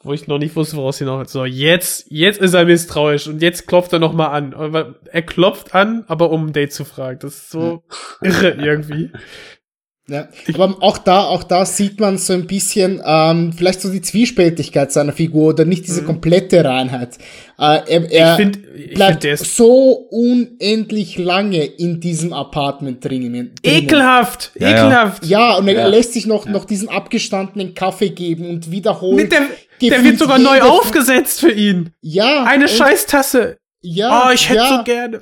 wo 0.01 0.14
ich 0.14 0.27
noch 0.27 0.38
nicht 0.38 0.56
wusste, 0.56 0.77
woraus 0.77 0.99
hinaus. 0.99 1.31
So, 1.31 1.45
jetzt, 1.45 2.06
jetzt 2.10 2.39
ist 2.39 2.53
er 2.53 2.65
misstrauisch 2.65 3.27
und 3.27 3.41
jetzt 3.41 3.68
klopft 3.68 3.91
er 3.91 3.99
noch 3.99 4.14
mal 4.14 4.27
an. 4.27 4.95
Er 5.11 5.22
klopft 5.23 5.76
an, 5.76 6.06
aber 6.07 6.30
um 6.30 6.47
ein 6.47 6.53
Date 6.53 6.72
zu 6.72 6.85
fragen. 6.85 7.19
Das 7.19 7.35
ist 7.35 7.49
so 7.49 7.84
irre 8.22 8.51
irgendwie. 8.51 9.11
Ja, 10.10 10.27
aber 10.53 10.76
auch 10.81 10.98
da, 10.98 11.23
auch 11.26 11.44
da 11.44 11.65
sieht 11.65 11.99
man 11.99 12.18
so 12.18 12.34
ein 12.34 12.48
bisschen 12.48 13.02
ähm, 13.06 13.53
vielleicht 13.53 13.81
so 13.81 13.91
die 13.91 14.02
Zwiespältigkeit 14.02 14.91
seiner 14.91 15.14
Figur 15.14 15.49
oder 15.49 15.65
nicht 15.65 15.86
diese 15.86 16.02
mhm. 16.02 16.07
komplette 16.07 16.65
Reinheit. 16.65 17.18
Äh, 17.60 17.81
er 17.88 18.11
er 18.11 18.31
ich 18.31 18.36
find, 18.38 18.60
ich 18.76 18.94
bleibt 18.95 19.23
find, 19.23 19.40
so 19.40 19.91
unendlich 20.10 21.18
lange 21.18 21.64
in 21.64 21.99
diesem 21.99 22.34
Apartment 22.34 23.03
drinnen. 23.06 23.53
Ekelhaft, 23.61 24.52
ja, 24.60 24.69
ekelhaft. 24.69 25.26
Ja, 25.26 25.56
und 25.57 25.68
er 25.68 25.76
ja. 25.76 25.88
lässt 25.88 26.14
sich 26.14 26.26
noch, 26.26 26.45
noch 26.45 26.65
diesen 26.65 26.90
abgestandenen 26.90 27.76
Kaffee 27.76 28.10
geben 28.10 28.49
und 28.49 28.72
wiederholt. 28.72 29.31
Der, 29.31 29.44
der 29.81 30.03
wird 30.03 30.19
sogar 30.19 30.40
neu 30.40 30.61
aufgesetzt 30.61 31.40
für 31.40 31.52
ihn. 31.52 31.91
Ja. 32.02 32.44
Eine 32.44 32.68
Scheißtasse. 32.68 33.57
Ja. 33.81 34.27
Oh, 34.27 34.34
ich 34.34 34.49
hätte 34.49 34.60
ja. 34.60 34.77
so 34.77 34.84
gerne. 34.84 35.22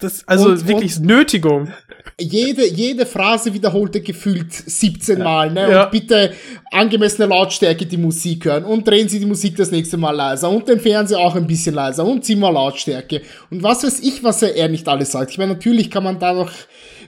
Das, 0.00 0.26
also 0.28 0.50
und, 0.50 0.68
wirklich 0.68 0.96
und 0.98 1.06
Nötigung 1.06 1.72
jede, 2.20 2.66
jede 2.66 3.06
Phrase 3.06 3.54
wiederholte 3.54 4.00
gefühlt 4.00 4.52
17 4.52 5.18
Mal, 5.18 5.52
ne? 5.52 5.70
Ja. 5.70 5.84
Und 5.84 5.92
bitte 5.92 6.32
angemessene 6.70 7.28
Lautstärke 7.28 7.86
die 7.86 7.96
Musik 7.96 8.44
hören 8.44 8.64
und 8.64 8.86
drehen 8.86 9.08
Sie 9.08 9.20
die 9.20 9.26
Musik 9.26 9.56
das 9.56 9.70
nächste 9.70 9.96
Mal 9.96 10.10
leiser 10.14 10.50
und 10.50 10.68
den 10.68 10.80
Fernseher 10.80 11.18
auch 11.18 11.36
ein 11.36 11.46
bisschen 11.46 11.74
leiser 11.74 12.04
und 12.04 12.28
mal 12.36 12.50
Lautstärke. 12.50 13.22
Und 13.50 13.62
was 13.62 13.84
weiß 13.84 14.00
ich, 14.00 14.22
was 14.24 14.42
er, 14.42 14.56
er 14.56 14.68
nicht 14.68 14.88
alles 14.88 15.12
sagt. 15.12 15.30
Ich 15.30 15.38
meine, 15.38 15.54
natürlich 15.54 15.90
kann 15.90 16.02
man 16.02 16.18
da 16.18 16.32
noch, 16.32 16.50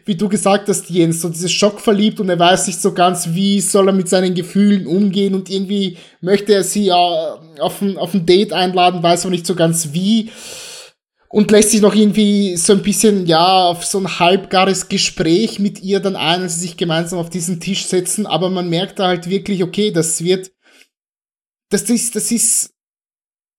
wie 0.05 0.15
du 0.15 0.29
gesagt 0.29 0.69
hast, 0.69 0.89
Jens, 0.91 1.21
so 1.21 1.29
dieses 1.29 1.53
Schock 1.53 1.81
verliebt 1.81 2.21
und 2.21 2.29
er 2.29 2.39
weiß 2.39 2.69
nicht 2.69 2.81
so 2.81 2.93
ganz, 2.93 3.31
wie 3.33 3.61
soll 3.61 3.89
er 3.89 3.93
mit 3.93 4.09
seinen 4.09 4.35
Gefühlen 4.35 4.87
umgehen 4.87 5.35
und 5.35 5.51
irgendwie 5.51 5.97
möchte 6.21 6.55
er 6.55 6.62
sie 6.62 6.87
ja 6.87 7.39
auf 7.59 7.83
ein, 7.83 7.99
auf 7.99 8.15
ein 8.15 8.27
Date 8.27 8.53
einladen, 8.53 9.03
weiß 9.03 9.23
aber 9.23 9.31
nicht 9.33 9.47
so 9.47 9.57
ganz 9.57 9.89
wie 9.93 10.31
und 11.32 11.51
lässt 11.52 11.70
sich 11.70 11.81
noch 11.81 11.94
irgendwie 11.94 12.57
so 12.57 12.73
ein 12.73 12.82
bisschen, 12.82 13.24
ja, 13.27 13.66
auf 13.66 13.85
so 13.85 13.98
ein 13.98 14.19
halbgares 14.19 14.89
Gespräch 14.89 15.61
mit 15.61 15.81
ihr 15.81 16.01
dann 16.01 16.16
ein, 16.16 16.43
als 16.43 16.57
sie 16.57 16.62
sich 16.62 16.77
gemeinsam 16.77 17.20
auf 17.20 17.31
diesen 17.31 17.61
Tisch 17.61 17.86
setzen, 17.86 18.27
aber 18.27 18.51
man 18.51 18.69
merkt 18.69 18.98
da 18.98 19.07
halt 19.07 19.31
wirklich, 19.31 19.62
okay, 19.62 19.93
das 19.93 20.24
wird, 20.24 20.51
das 21.70 21.89
ist, 21.89 22.16
das 22.16 22.32
ist, 22.32 22.74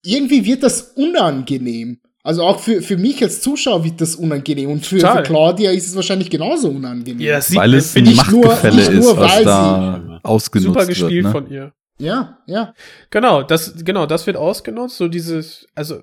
irgendwie 0.03 0.45
wird 0.45 0.63
das 0.63 0.81
unangenehm. 0.95 2.01
Also 2.23 2.43
auch 2.43 2.59
für, 2.59 2.81
für 2.81 2.97
mich 2.97 3.23
als 3.23 3.41
Zuschauer 3.41 3.85
wird 3.85 4.01
das 4.01 4.15
unangenehm 4.15 4.69
und 4.69 4.85
für, 4.85 4.99
für 4.99 5.23
Claudia 5.23 5.71
ist 5.71 5.87
es 5.87 5.95
wahrscheinlich 5.95 6.29
genauso 6.29 6.69
unangenehm. 6.69 7.21
Ja, 7.21 7.39
weil 7.53 7.73
es 7.75 7.95
ein 7.95 8.13
Machtgefälle 8.13 8.81
ist, 8.81 8.91
nur, 8.91 9.17
was 9.17 9.43
da 9.43 10.19
ausgenutzt 10.23 10.73
super 10.73 10.85
gespielt 10.85 11.11
wird, 11.11 11.23
ne? 11.23 11.31
von 11.31 11.49
ihr. 11.49 11.73
Ja, 11.99 12.37
ja. 12.47 12.73
Genau, 13.09 13.43
das, 13.43 13.73
genau, 13.85 14.05
das 14.05 14.27
wird 14.27 14.35
ausgenutzt, 14.35 14.97
so 14.97 15.07
dieses, 15.07 15.65
also 15.73 16.01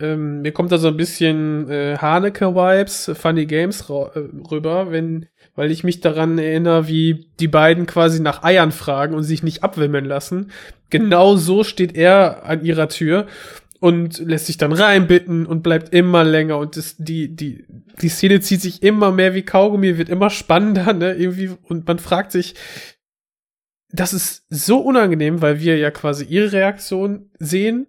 ähm, 0.00 0.42
mir 0.42 0.52
kommt 0.52 0.72
da 0.72 0.78
so 0.78 0.88
ein 0.88 0.96
bisschen 0.96 1.70
äh, 1.70 1.96
Haneke-Vibes, 1.98 3.12
Funny 3.14 3.46
Games 3.46 3.88
äh, 3.88 3.92
rüber, 4.50 4.90
wenn, 4.90 5.26
weil 5.54 5.70
ich 5.70 5.84
mich 5.84 6.00
daran 6.00 6.38
erinnere, 6.38 6.88
wie 6.88 7.30
die 7.38 7.48
beiden 7.48 7.86
quasi 7.86 8.20
nach 8.20 8.42
Eiern 8.42 8.72
fragen 8.72 9.14
und 9.14 9.22
sich 9.22 9.42
nicht 9.44 9.62
abwimmeln 9.62 10.04
lassen. 10.04 10.50
Genau 10.90 11.36
so 11.36 11.62
steht 11.62 11.96
er 11.96 12.44
an 12.44 12.64
ihrer 12.64 12.88
Tür 12.88 13.26
und 13.78 14.18
lässt 14.18 14.46
sich 14.46 14.56
dann 14.56 14.72
reinbitten 14.72 15.46
und 15.46 15.62
bleibt 15.62 15.94
immer 15.94 16.24
länger. 16.24 16.58
Und 16.58 16.76
das, 16.76 16.96
die, 16.98 17.34
die, 17.34 17.64
die 18.02 18.08
Szene 18.08 18.40
zieht 18.40 18.62
sich 18.62 18.82
immer 18.82 19.12
mehr 19.12 19.34
wie 19.34 19.42
Kaugummi, 19.42 19.96
wird 19.96 20.08
immer 20.08 20.30
spannender, 20.30 20.92
ne, 20.92 21.14
irgendwie, 21.14 21.50
und 21.68 21.86
man 21.86 22.00
fragt 22.00 22.32
sich, 22.32 22.54
das 23.92 24.12
ist 24.12 24.44
so 24.48 24.78
unangenehm, 24.78 25.40
weil 25.40 25.60
wir 25.60 25.78
ja 25.78 25.92
quasi 25.92 26.24
ihre 26.24 26.50
Reaktion 26.50 27.30
sehen 27.38 27.86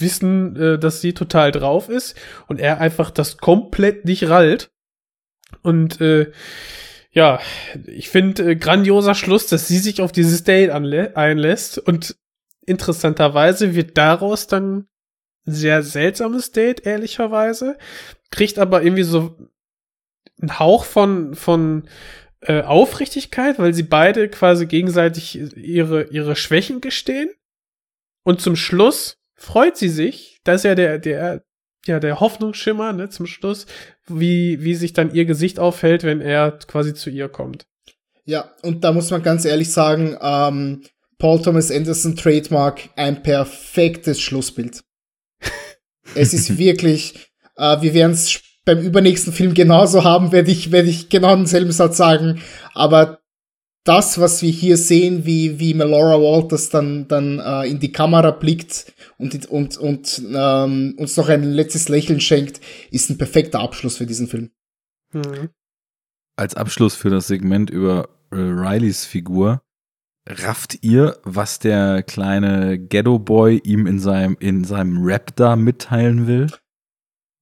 wissen, 0.00 0.56
äh, 0.56 0.78
dass 0.78 1.00
sie 1.00 1.12
total 1.12 1.52
drauf 1.52 1.88
ist 1.88 2.16
und 2.48 2.60
er 2.60 2.80
einfach 2.80 3.10
das 3.10 3.38
komplett 3.38 4.04
nicht 4.04 4.28
rallt. 4.28 4.70
Und 5.62 6.00
äh, 6.00 6.32
ja, 7.10 7.40
ich 7.86 8.08
finde 8.08 8.52
äh, 8.52 8.56
grandioser 8.56 9.14
Schluss, 9.14 9.46
dass 9.46 9.68
sie 9.68 9.78
sich 9.78 10.00
auf 10.00 10.12
dieses 10.12 10.44
Date 10.44 10.70
einlässt 10.70 11.78
und 11.78 12.16
interessanterweise 12.64 13.74
wird 13.74 13.98
daraus 13.98 14.46
dann 14.46 14.86
ein 15.46 15.54
sehr 15.54 15.82
seltsames 15.82 16.52
Date, 16.52 16.86
ehrlicherweise, 16.86 17.76
kriegt 18.30 18.58
aber 18.58 18.82
irgendwie 18.82 19.02
so 19.02 19.36
einen 20.40 20.58
Hauch 20.58 20.84
von 20.84 21.34
von 21.34 21.88
äh, 22.40 22.62
Aufrichtigkeit, 22.62 23.58
weil 23.58 23.74
sie 23.74 23.82
beide 23.82 24.28
quasi 24.28 24.66
gegenseitig 24.66 25.38
ihre 25.56 26.04
ihre 26.04 26.36
Schwächen 26.36 26.80
gestehen. 26.80 27.30
Und 28.24 28.40
zum 28.40 28.54
Schluss 28.54 29.21
freut 29.42 29.76
sie 29.76 29.88
sich, 29.88 30.40
das 30.44 30.60
ist 30.60 30.64
ja 30.64 30.74
der, 30.76 30.98
der, 31.00 31.42
ja, 31.84 31.98
der 31.98 32.20
Hoffnungsschimmer, 32.20 32.92
ne, 32.92 33.08
zum 33.08 33.26
Schluss, 33.26 33.66
wie, 34.06 34.62
wie 34.62 34.76
sich 34.76 34.92
dann 34.92 35.12
ihr 35.12 35.24
Gesicht 35.24 35.58
aufhält, 35.58 36.04
wenn 36.04 36.20
er 36.20 36.52
quasi 36.52 36.94
zu 36.94 37.10
ihr 37.10 37.28
kommt. 37.28 37.66
Ja, 38.24 38.52
und 38.62 38.84
da 38.84 38.92
muss 38.92 39.10
man 39.10 39.22
ganz 39.22 39.44
ehrlich 39.44 39.72
sagen, 39.72 40.16
ähm, 40.22 40.84
Paul 41.18 41.42
Thomas 41.42 41.72
Anderson 41.72 42.14
Trademark 42.14 42.88
ein 42.94 43.24
perfektes 43.24 44.20
Schlussbild. 44.20 44.84
es 46.14 46.32
ist 46.32 46.56
wirklich, 46.56 47.32
äh, 47.56 47.80
wir 47.80 47.94
werden 47.94 48.12
es 48.12 48.40
beim 48.64 48.78
übernächsten 48.78 49.32
Film 49.32 49.54
genauso 49.54 50.04
haben, 50.04 50.30
werde 50.30 50.52
ich, 50.52 50.70
werde 50.70 50.88
ich 50.88 51.08
genau 51.08 51.34
denselben 51.34 51.72
Satz 51.72 51.96
sagen, 51.96 52.40
aber 52.74 53.18
das, 53.84 54.20
was 54.20 54.42
wir 54.42 54.50
hier 54.50 54.76
sehen, 54.76 55.26
wie, 55.26 55.58
wie 55.58 55.74
Melora 55.74 56.20
Walters 56.20 56.68
dann, 56.68 57.08
dann 57.08 57.40
äh, 57.40 57.68
in 57.68 57.80
die 57.80 57.90
Kamera 57.90 58.30
blickt 58.30 58.92
und, 59.18 59.46
und, 59.46 59.76
und 59.76 60.22
ähm, 60.32 60.94
uns 60.98 61.16
noch 61.16 61.28
ein 61.28 61.42
letztes 61.42 61.88
Lächeln 61.88 62.20
schenkt, 62.20 62.60
ist 62.90 63.10
ein 63.10 63.18
perfekter 63.18 63.60
Abschluss 63.60 63.96
für 63.96 64.06
diesen 64.06 64.28
Film. 64.28 64.50
Mhm. 65.12 65.50
Als 66.36 66.54
Abschluss 66.54 66.94
für 66.94 67.10
das 67.10 67.26
Segment 67.26 67.70
über 67.70 68.08
äh, 68.30 68.36
Rileys 68.36 69.04
Figur, 69.04 69.62
rafft 70.28 70.78
ihr, 70.82 71.18
was 71.24 71.58
der 71.58 72.04
kleine 72.04 72.78
Ghetto-Boy 72.78 73.62
ihm 73.64 73.88
in 73.88 73.98
seinem, 73.98 74.36
in 74.38 74.62
seinem 74.62 75.02
Rap 75.02 75.34
da 75.34 75.56
mitteilen 75.56 76.28
will? 76.28 76.46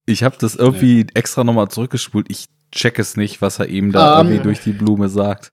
Ich 0.07 0.23
habe 0.23 0.37
das 0.39 0.55
irgendwie 0.55 1.01
ja. 1.01 1.07
extra 1.13 1.43
nochmal 1.43 1.69
zurückgespult. 1.69 2.31
Ich 2.31 2.47
check 2.71 2.97
es 2.97 3.15
nicht, 3.15 3.43
was 3.43 3.59
er 3.59 3.67
ihm 3.67 3.91
da 3.91 4.19
um, 4.19 4.25
ähm, 4.25 4.33
irgendwie 4.33 4.43
durch 4.43 4.61
die 4.61 4.73
Blume 4.73 5.07
sagt 5.07 5.51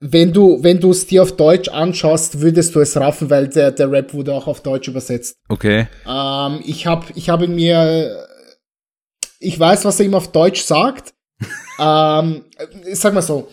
wenn 0.00 0.32
du, 0.32 0.62
wenn 0.62 0.80
du 0.80 0.90
es 0.90 1.06
dir 1.06 1.22
auf 1.22 1.36
Deutsch 1.36 1.68
anschaust, 1.68 2.40
würdest 2.40 2.74
du 2.74 2.80
es 2.80 2.96
raffen, 2.96 3.30
weil 3.30 3.48
der, 3.48 3.72
der 3.72 3.90
Rap 3.90 4.14
wurde 4.14 4.32
auch 4.32 4.46
auf 4.46 4.62
Deutsch 4.62 4.88
übersetzt. 4.88 5.36
Okay. 5.48 5.88
Ähm, 6.06 6.60
ich 6.64 6.86
habe 6.86 7.06
ich 7.14 7.28
habe 7.28 7.48
mir, 7.48 8.26
ich 9.40 9.58
weiß, 9.58 9.84
was 9.84 9.98
er 9.98 10.06
ihm 10.06 10.14
auf 10.14 10.30
Deutsch 10.30 10.62
sagt. 10.62 11.14
ähm, 11.80 12.44
sag 12.92 13.14
mal 13.14 13.22
so. 13.22 13.48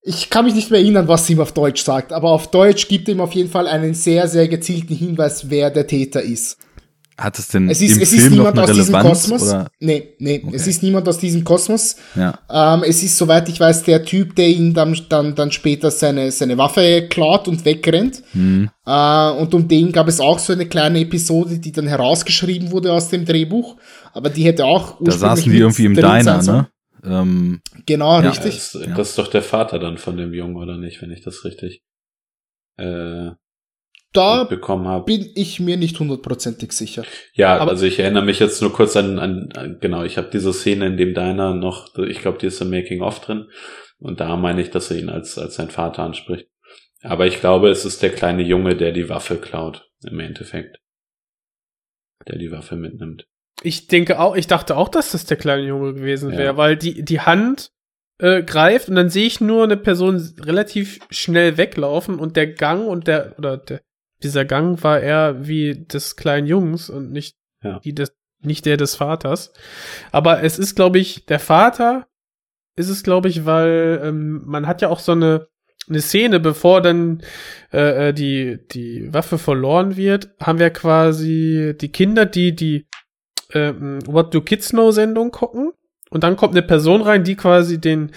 Ich 0.00 0.30
kann 0.30 0.46
mich 0.46 0.54
nicht 0.54 0.70
mehr 0.70 0.80
erinnern, 0.80 1.08
was 1.08 1.28
er 1.28 1.36
ihm 1.36 1.40
auf 1.40 1.52
Deutsch 1.52 1.82
sagt, 1.82 2.12
aber 2.12 2.30
auf 2.30 2.50
Deutsch 2.50 2.88
gibt 2.88 3.08
er 3.08 3.14
ihm 3.14 3.20
auf 3.20 3.32
jeden 3.32 3.50
Fall 3.50 3.66
einen 3.66 3.92
sehr, 3.92 4.26
sehr 4.26 4.48
gezielten 4.48 4.94
Hinweis, 4.94 5.50
wer 5.50 5.70
der 5.70 5.86
Täter 5.86 6.22
ist. 6.22 6.56
Hat 7.18 7.36
es 7.36 7.48
denn 7.48 7.68
es 7.68 7.80
ist, 7.80 7.96
im 7.96 8.02
es 8.02 8.10
Film 8.10 8.22
ist 8.22 8.30
niemand 8.30 8.54
noch 8.54 8.62
eine 8.62 8.72
aus 8.72 8.78
Relevanz, 8.78 9.22
diesem 9.22 9.30
Kosmos. 9.36 9.42
Oder? 9.42 9.70
Nee, 9.80 10.14
nee, 10.20 10.42
okay. 10.44 10.56
es 10.56 10.66
ist 10.68 10.82
niemand 10.84 11.08
aus 11.08 11.18
diesem 11.18 11.42
Kosmos. 11.42 11.96
Ja. 12.14 12.38
Ähm, 12.48 12.84
es 12.84 13.02
ist, 13.02 13.18
soweit 13.18 13.48
ich 13.48 13.58
weiß, 13.58 13.82
der 13.82 14.04
Typ, 14.04 14.36
der 14.36 14.46
ihn 14.46 14.72
dann, 14.72 14.96
dann, 15.08 15.34
dann 15.34 15.50
später 15.50 15.90
seine, 15.90 16.30
seine 16.30 16.56
Waffe 16.58 17.08
klaut 17.10 17.48
und 17.48 17.64
wegrennt. 17.64 18.22
Mhm. 18.34 18.70
Äh, 18.86 19.30
und 19.32 19.52
um 19.52 19.66
den 19.66 19.90
gab 19.90 20.06
es 20.06 20.20
auch 20.20 20.38
so 20.38 20.52
eine 20.52 20.66
kleine 20.66 21.00
Episode, 21.00 21.58
die 21.58 21.72
dann 21.72 21.88
herausgeschrieben 21.88 22.70
wurde 22.70 22.92
aus 22.92 23.08
dem 23.08 23.24
Drehbuch. 23.24 23.76
Aber 24.12 24.30
die 24.30 24.44
hätte 24.44 24.64
auch 24.64 24.98
Da 25.00 25.10
saßen 25.10 25.50
die 25.50 25.58
irgendwie 25.58 25.86
im 25.86 25.94
Diner, 25.94 26.40
ne? 26.40 26.68
Ähm, 27.04 27.60
Genau, 27.86 28.20
Ja, 28.20 28.28
richtig. 28.28 28.54
Das, 28.54 28.72
das 28.72 29.08
ist 29.10 29.18
doch 29.18 29.28
der 29.28 29.42
Vater 29.42 29.78
dann 29.78 29.98
von 29.98 30.16
dem 30.16 30.34
Jungen, 30.34 30.56
oder 30.56 30.76
nicht, 30.76 31.00
wenn 31.02 31.10
ich 31.10 31.22
das 31.22 31.44
richtig 31.44 31.82
äh, 32.76 33.30
Da 34.18 34.44
bekommen 34.44 34.86
habe. 34.88 35.04
bin 35.04 35.30
ich 35.34 35.60
mir 35.60 35.76
nicht 35.76 35.98
hundertprozentig 35.98 36.72
sicher. 36.72 37.04
Ja, 37.34 37.56
Aber- 37.58 37.70
also 37.70 37.86
ich 37.86 37.98
erinnere 37.98 38.24
mich 38.24 38.38
jetzt 38.40 38.60
nur 38.62 38.72
kurz 38.72 38.96
an, 38.96 39.18
an, 39.18 39.48
an 39.56 39.78
genau, 39.80 40.02
ich 40.04 40.16
habe 40.18 40.28
diese 40.32 40.52
Szene 40.52 40.86
in 40.86 40.96
dem 40.96 41.14
Diner 41.14 41.54
noch, 41.54 41.96
ich 41.98 42.20
glaube, 42.20 42.38
die 42.38 42.46
ist 42.46 42.60
im 42.60 42.70
Making 42.70 43.02
of 43.02 43.20
drin 43.20 43.46
und 43.98 44.20
da 44.20 44.36
meine 44.36 44.60
ich, 44.62 44.70
dass 44.70 44.90
er 44.90 44.98
ihn 44.98 45.08
als 45.08 45.38
als 45.38 45.54
sein 45.56 45.70
Vater 45.70 46.02
anspricht. 46.02 46.48
Aber 47.02 47.26
ich 47.26 47.38
glaube, 47.40 47.68
es 47.70 47.84
ist 47.84 48.02
der 48.02 48.10
kleine 48.10 48.42
Junge, 48.42 48.76
der 48.76 48.92
die 48.92 49.08
Waffe 49.08 49.36
klaut 49.36 49.88
im 50.04 50.18
Endeffekt, 50.20 50.78
der 52.26 52.38
die 52.38 52.50
Waffe 52.50 52.76
mitnimmt. 52.76 53.26
Ich 53.62 53.86
denke 53.88 54.20
auch, 54.20 54.36
ich 54.36 54.46
dachte 54.46 54.76
auch, 54.76 54.88
dass 54.88 55.12
das 55.12 55.24
der 55.26 55.36
kleine 55.36 55.66
Junge 55.66 55.94
gewesen 55.94 56.30
wäre, 56.32 56.42
Ja. 56.44 56.56
weil 56.56 56.76
die, 56.76 57.04
die 57.04 57.20
Hand 57.20 57.70
äh, 58.20 58.42
greift 58.42 58.88
und 58.88 58.96
dann 58.96 59.10
sehe 59.10 59.26
ich 59.26 59.40
nur 59.40 59.64
eine 59.64 59.76
Person 59.76 60.16
relativ 60.40 60.98
schnell 61.10 61.56
weglaufen 61.56 62.18
und 62.18 62.36
der 62.36 62.48
Gang 62.48 62.86
und 62.88 63.06
der, 63.06 63.34
oder 63.38 63.56
der, 63.56 63.80
dieser 64.22 64.44
Gang 64.44 64.82
war 64.82 65.00
eher 65.00 65.46
wie 65.46 65.84
des 65.86 66.16
kleinen 66.16 66.46
Jungs 66.46 66.90
und 66.90 67.10
nicht 67.12 67.36
Ja. 67.62 67.80
die 67.80 67.94
des, 67.94 68.12
nicht 68.40 68.66
der 68.66 68.76
des 68.76 68.96
Vaters. 68.96 69.52
Aber 70.12 70.42
es 70.42 70.58
ist, 70.58 70.74
glaube 70.76 70.98
ich, 70.98 71.26
der 71.26 71.40
Vater 71.40 72.06
ist 72.76 72.88
es, 72.88 73.02
glaube 73.02 73.28
ich, 73.28 73.44
weil 73.46 74.00
ähm, 74.04 74.42
man 74.46 74.66
hat 74.66 74.82
ja 74.82 74.88
auch 74.88 75.00
so 75.00 75.12
eine 75.12 75.48
eine 75.88 76.02
Szene, 76.02 76.38
bevor 76.38 76.82
dann 76.82 77.22
äh, 77.72 78.08
äh, 78.08 78.12
die 78.12 78.58
die 78.70 79.12
Waffe 79.12 79.38
verloren 79.38 79.96
wird, 79.96 80.30
haben 80.38 80.58
wir 80.58 80.70
quasi 80.70 81.74
die 81.80 81.90
Kinder, 81.90 82.26
die 82.26 82.54
die 82.54 82.86
ähm, 83.54 84.00
What 84.06 84.34
Do 84.34 84.42
Kids 84.42 84.70
Know 84.70 84.90
Sendung 84.90 85.30
gucken 85.30 85.72
und 86.10 86.24
dann 86.24 86.36
kommt 86.36 86.52
eine 86.52 86.62
Person 86.62 87.00
rein, 87.00 87.24
die 87.24 87.36
quasi 87.36 87.80
den 87.80 88.12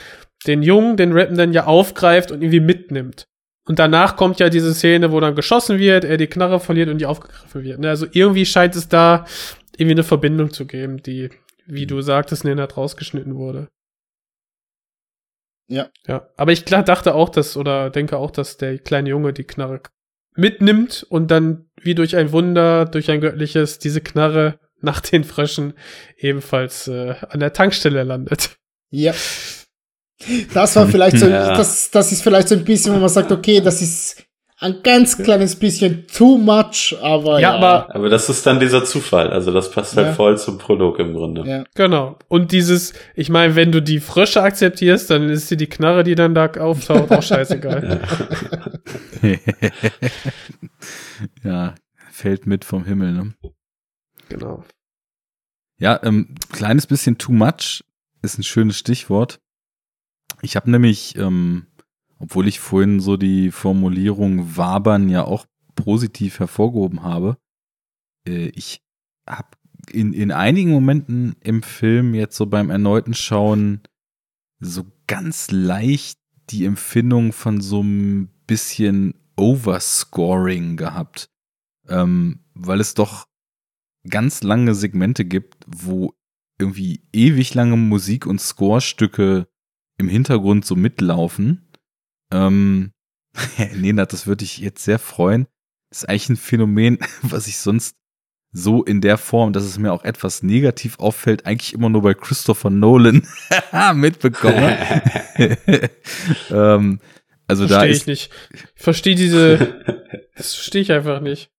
den 0.48 0.64
Jungen, 0.64 0.98
den 0.98 1.14
Rappen 1.14 1.38
dann 1.38 1.53
ja 1.53 1.65
aufgreift 1.65 2.32
und 2.32 2.41
irgendwie 2.41 2.60
mitnimmt. 2.60 3.28
Und 3.68 3.80
danach 3.80 4.16
kommt 4.16 4.40
ja 4.40 4.50
diese 4.50 4.74
Szene, 4.74 5.12
wo 5.12 5.20
dann 5.20 5.36
geschossen 5.36 5.78
wird, 5.78 6.04
er 6.04 6.18
die 6.18 6.28
Knarre 6.28 6.60
verliert 6.60 6.90
und 6.90 6.98
die 6.98 7.06
aufgegriffen 7.06 7.64
wird. 7.64 7.80
Ne, 7.80 7.90
Also 7.90 8.08
irgendwie 8.12 8.46
scheint 8.46 8.76
es 8.76 8.90
da 8.90 9.26
irgendwie 9.78 9.96
eine 9.96 10.04
Verbindung 10.04 10.52
zu 10.52 10.66
geben, 10.66 11.02
die, 11.02 11.30
wie 11.68 11.86
du 11.86 12.02
sagtest, 12.02 12.44
Nenad 12.44 12.76
rausgeschnitten 12.76 13.36
wurde. 13.36 13.70
Ja. 15.68 15.90
Ja, 16.06 16.28
aber 16.36 16.52
ich 16.52 16.66
klar 16.66 16.84
dachte 16.84 17.16
auch, 17.16 17.30
dass, 17.30 17.56
oder 17.56 17.90
denke 17.90 18.18
auch, 18.18 18.32
dass 18.32 18.58
der 18.58 18.78
kleine 18.80 19.10
Junge 19.10 19.32
die 19.32 19.46
Knarre 19.46 19.82
mitnimmt 20.36 21.06
und 21.10 21.32
dann 21.32 21.70
wie 21.82 21.96
durch 21.96 22.16
ein 22.16 22.32
Wunder, 22.32 22.86
durch 22.86 23.10
ein 23.10 23.22
göttliches, 23.22 23.80
diese 23.80 24.02
Knarre 24.02 24.60
nach 24.82 25.00
den 25.00 25.24
Fröschen 25.24 25.74
ebenfalls 26.18 26.88
äh, 26.88 27.16
an 27.30 27.40
der 27.40 27.54
Tankstelle 27.54 28.04
landet. 28.04 28.58
Ja. 28.90 29.14
Das 30.53 30.76
war 30.76 30.88
vielleicht 30.88 31.18
so, 31.18 31.27
Ja. 31.27 31.56
das, 31.56 31.91
das 31.91 32.11
ist 32.11 32.22
vielleicht 32.23 32.48
so 32.49 32.56
ein 32.56 32.64
bisschen, 32.64 32.93
wo 32.93 32.99
man 32.99 33.10
sagt, 33.10 33.31
okay, 33.31 33.61
das 33.61 33.81
ist 33.81 34.23
ein 34.60 34.84
ganz 34.84 35.18
kleines 35.18 35.56
bisschen 35.56 36.06
too 36.06 36.38
much, 36.38 36.95
aber 37.02 37.39
Ja, 37.39 37.49
ja. 37.49 37.56
aber 37.56 37.95
Aber 37.95 38.10
das 38.10 38.30
ist 38.30 38.45
dann 38.45 38.60
dieser 38.60 38.85
Zufall, 38.85 39.31
also 39.31 39.52
das 39.52 39.72
passt 39.72 39.98
halt 39.98 40.07
Ja. 40.10 40.14
voll 40.14 40.38
zum 40.38 40.60
Prolog 40.60 40.99
im 40.99 41.14
Grunde. 41.15 41.43
ja. 41.49 41.64
Genau. 41.73 42.19
Und 42.27 42.52
dieses, 42.52 42.93
ich 43.15 43.30
meine, 43.30 43.56
wenn 43.56 43.72
du 43.72 43.81
die 43.81 43.99
Frösche 43.99 44.43
akzeptierst, 44.43 45.10
dann 45.10 45.30
ist 45.30 45.49
dir 45.49 45.57
die 45.57 45.65
Knarre, 45.69 46.03
die 46.03 46.14
dann 46.14 46.35
da 46.35 46.45
auftaucht, 46.48 47.11
auch 47.11 47.23
scheißegal. 47.23 48.02
ja, 51.43 51.76
fällt 52.11 52.45
mit 52.45 52.65
vom 52.65 52.85
Himmel, 52.85 53.14
ne? 53.14 53.34
genau. 54.30 54.64
Ja, 55.80 55.99
ähm, 56.03 56.35
kleines 56.52 56.85
bisschen 56.85 57.18
too 57.18 57.31
much 57.31 57.84
ist 58.22 58.38
ein 58.38 58.43
schönes 58.43 58.77
Stichwort. 58.77 59.39
Ich 60.41 60.55
habe 60.55 60.69
nämlich, 60.72 61.15
ähm, 61.18 61.68
obwohl 62.19 62.47
ich 62.47 62.59
vorhin 62.59 62.99
so 62.99 63.18
die 63.18 63.51
Formulierung 63.51 64.57
wabern 64.57 65.09
ja 65.09 65.23
auch 65.23 65.45
positiv 65.76 66.39
hervorgehoben 66.39 67.03
habe, 67.03 67.38
äh, 68.27 68.47
ich 68.49 68.81
habe 69.27 69.49
in, 69.91 70.13
in 70.13 70.31
einigen 70.31 70.72
Momenten 70.72 71.35
im 71.41 71.63
Film 71.63 72.13
jetzt 72.13 72.38
so 72.38 72.45
beim 72.45 72.69
erneuten 72.69 73.13
Schauen 73.13 73.81
so 74.59 74.85
ganz 75.07 75.51
leicht 75.51 76.19
die 76.49 76.65
Empfindung 76.65 77.34
von 77.34 77.61
so 77.61 77.81
ein 77.81 78.30
bisschen 78.45 79.15
Overscoring 79.35 80.77
gehabt. 80.77 81.30
Ähm, 81.88 82.39
weil 82.53 82.80
es 82.80 82.93
doch 82.93 83.27
ganz 84.07 84.43
lange 84.43 84.76
Segmente 84.76 85.26
gibt, 85.26 85.65
wo 85.68 86.13
irgendwie 86.59 87.01
ewig 87.11 87.53
lange 87.53 87.76
Musik 87.76 88.27
und 88.27 88.39
Scorestücke 88.39 89.47
im 90.02 90.10
Hintergrund 90.10 90.65
so 90.65 90.76
mitlaufen. 90.76 91.69
Ähm, 92.32 92.91
Nena, 93.73 94.06
das 94.06 94.28
würde 94.28 94.44
ich 94.44 94.57
jetzt 94.57 94.84
sehr 94.84 94.99
freuen. 94.99 95.48
Das 95.90 96.03
ist 96.03 96.10
eigentlich 96.10 96.30
ein 96.30 96.38
Phänomen, 96.38 96.99
was 97.22 97.48
ich 97.48 97.57
sonst 97.57 97.95
so 98.53 98.84
in 98.84 98.99
der 98.99 99.18
Form, 99.18 99.53
dass 99.53 99.64
es 99.64 99.80
mir 99.80 99.94
auch 99.94 100.03
etwas 100.03 100.44
negativ 100.44 100.99
auffällt, 100.99 101.45
eigentlich 101.45 101.72
immer 101.73 101.90
nur 101.90 102.02
bei 102.02 102.14
Christopher 102.14 102.69
Nolan 102.69 103.26
mitbekomme. 103.94 104.78
ähm, 106.49 106.99
also 107.48 107.65
da 107.65 107.80
Verstehe 107.80 107.91
ist, 107.91 108.02
ich 108.02 108.07
nicht. 108.07 108.32
Ich 108.76 108.84
verstehe 108.84 109.15
diese, 109.15 110.02
das 110.36 110.53
verstehe 110.53 110.82
ich 110.82 110.91
einfach 110.91 111.22
nicht. 111.22 111.49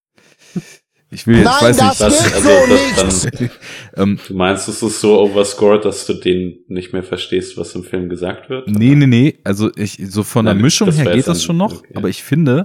Ich 1.13 1.27
will 1.27 1.37
jetzt, 1.37 1.45
Nein, 1.45 1.61
weiß 1.61 1.77
das 1.77 2.01
nicht, 2.01 2.25
geht 2.25 2.35
also 2.35 2.49
so 2.49 3.03
das 3.05 3.25
nicht. 3.25 3.41
dann, 3.41 4.09
ähm, 4.09 4.19
du 4.27 4.35
meinst, 4.35 4.69
es 4.69 4.83
ist 4.83 5.01
so 5.01 5.21
overscored, 5.21 5.85
dass 5.85 6.07
du 6.07 6.15
den 6.15 6.61
nicht 6.69 6.93
mehr 6.93 7.03
verstehst, 7.03 7.57
was 7.57 7.75
im 7.75 7.85
Film 7.85 8.09
gesagt 8.09 8.49
wird? 8.49 8.69
Nee, 8.69 8.95
nee, 8.95 9.07
nee. 9.07 9.39
Also 9.45 9.71
ich, 9.77 9.99
so 10.09 10.23
von 10.23 10.47
der 10.47 10.55
Mischung 10.55 10.87
das 10.87 10.99
her 10.99 11.15
geht 11.15 11.29
das 11.29 11.45
schon 11.45 11.59
noch, 11.59 11.81
okay. 11.81 11.93
aber 11.95 12.09
ich 12.09 12.23
finde, 12.23 12.65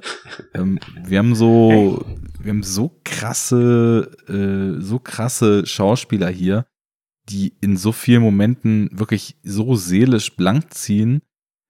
ähm, 0.53 0.80
wir 1.06 1.19
haben 1.19 1.36
so, 1.36 2.06
wir 2.40 2.52
haben 2.52 2.64
so 2.64 2.99
krasse, 3.03 4.11
äh, 4.30 4.82
so 4.82 4.99
krasse 4.99 5.65
Schauspieler 5.65 6.30
hier, 6.30 6.65
die 7.30 7.53
in 7.60 7.76
so 7.76 7.91
vielen 7.91 8.22
Momenten 8.22 8.90
wirklich 8.94 9.36
so 9.44 9.76
seelisch 9.76 10.36
blank 10.36 10.74
ziehen, 10.74 11.22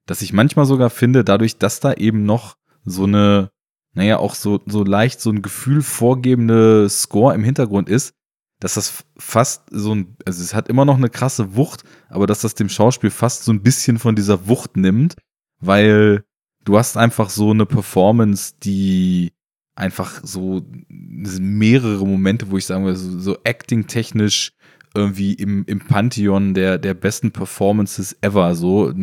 dass 0.06 0.22
ich 0.22 0.32
manchmal 0.32 0.66
sogar 0.66 0.90
finde, 0.90 1.24
dadurch, 1.24 1.58
dass 1.58 1.80
da 1.80 1.94
eben 1.94 2.24
noch 2.24 2.56
so 2.86 3.06
eine, 3.06 3.50
naja, 3.98 4.20
auch 4.20 4.36
so, 4.36 4.62
so 4.68 4.84
leicht 4.84 5.20
so 5.20 5.32
ein 5.32 5.42
Gefühl 5.42 5.82
vorgebende 5.82 6.88
Score 6.88 7.34
im 7.34 7.44
Hintergrund 7.44 7.90
ist, 7.90 8.14
dass 8.60 8.76
das 8.76 9.04
fast 9.18 9.64
so 9.72 9.96
ein, 9.96 10.16
also 10.24 10.44
es 10.44 10.54
hat 10.54 10.70
immer 10.70 10.86
noch 10.86 10.98
eine 10.98 11.10
krasse 11.10 11.56
Wucht, 11.56 11.84
aber 12.08 12.28
dass 12.28 12.42
das 12.42 12.54
dem 12.54 12.70
Schauspiel 12.70 13.10
fast 13.10 13.44
so 13.44 13.52
ein 13.52 13.64
bisschen 13.64 13.98
von 13.98 14.16
dieser 14.16 14.48
Wucht 14.48 14.78
nimmt, 14.78 15.16
weil 15.60 16.24
du 16.64 16.78
hast 16.78 16.96
einfach 16.96 17.32
so 17.32 17.50
eine 17.50 17.66
Performance, 17.66 18.54
die 18.62 19.34
einfach 19.74 20.22
so 20.24 20.62
mehrere 20.90 22.06
Momente, 22.06 22.52
wo 22.52 22.58
ich 22.58 22.68
sagen 22.68 22.86
würde, 22.86 23.00
so, 23.00 23.18
so 23.18 23.38
acting-technisch 23.46 24.52
irgendwie 24.94 25.34
im, 25.34 25.66
im 25.66 25.80
Pantheon 25.80 26.54
der, 26.54 26.78
der 26.78 26.94
besten 26.94 27.32
Performances 27.32 28.16
ever. 28.22 28.54
So 28.54 28.94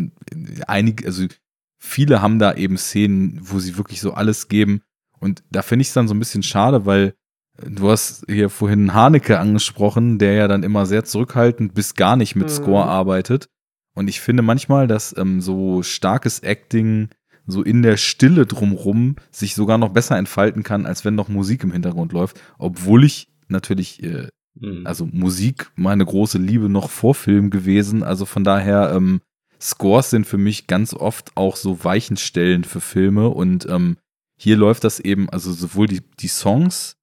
einige, 0.69 1.05
also 1.07 1.27
viele 1.85 2.23
haben 2.23 2.39
da 2.39 2.55
eben 2.55 2.77
Szenen, 2.77 3.39
wo 3.43 3.59
sie 3.59 3.77
wirklich 3.77 4.01
so 4.01 4.15
alles 4.15 4.49
geben. 4.49 4.81
Und 5.21 5.43
da 5.51 5.63
finde 5.63 5.83
ich 5.83 5.89
es 5.89 5.95
dann 5.95 6.09
so 6.09 6.15
ein 6.15 6.19
bisschen 6.19 6.43
schade, 6.43 6.87
weil 6.87 7.15
du 7.65 7.91
hast 7.91 8.25
hier 8.29 8.51
vorhin 8.51 8.95
Haneke 8.95 9.39
angesprochen, 9.39 10.19
der 10.19 10.33
ja 10.35 10.49
dann 10.49 10.63
immer 10.63 10.87
sehr 10.87 11.05
zurückhaltend 11.05 11.75
bis 11.75 11.95
gar 11.95 12.17
nicht 12.17 12.35
mit 12.35 12.49
Mhm. 12.49 12.53
Score 12.53 12.85
arbeitet. 12.87 13.49
Und 13.95 14.09
ich 14.09 14.21
finde 14.21 14.43
manchmal, 14.43 14.89
dass 14.89 15.15
ähm, 15.17 15.41
so 15.41 15.83
starkes 15.83 16.41
Acting 16.43 17.11
so 17.47 17.63
in 17.63 17.83
der 17.83 17.97
Stille 17.97 18.47
drumrum 18.47 19.17
sich 19.31 19.55
sogar 19.55 19.79
noch 19.79 19.91
besser 19.91 20.17
entfalten 20.17 20.63
kann, 20.63 20.87
als 20.87 21.05
wenn 21.05 21.15
noch 21.15 21.29
Musik 21.29 21.63
im 21.63 21.73
Hintergrund 21.73 22.13
läuft. 22.13 22.41
Obwohl 22.59 23.05
ich 23.05 23.29
natürlich, 23.49 24.03
äh, 24.03 24.29
Mhm. 24.57 24.87
also 24.87 25.07
Musik 25.07 25.71
meine 25.77 26.05
große 26.05 26.39
Liebe 26.39 26.69
noch 26.69 26.89
vor 26.91 27.15
Film 27.15 27.51
gewesen. 27.51 28.03
Also 28.03 28.25
von 28.25 28.45
daher, 28.45 28.93
ähm, 28.95 29.21
Scores 29.65 30.11
sind 30.11 30.27
für 30.27 30.37
mich 30.37 30.67
ganz 30.67 30.93
oft 30.93 31.35
auch 31.37 31.57
so 31.57 31.85
Weichenstellen 31.85 32.65
für 32.65 32.83
Filme 32.83 33.31
und 33.31 33.67
ähm, 33.67 33.97
hier 34.37 34.59
läuft 34.59 34.85
das 34.85 35.01
eben, 35.01 35.31
also 35.31 35.53
sowohl 35.53 35.87
die, 35.87 36.03
die 36.21 36.29
Songs 36.29 36.99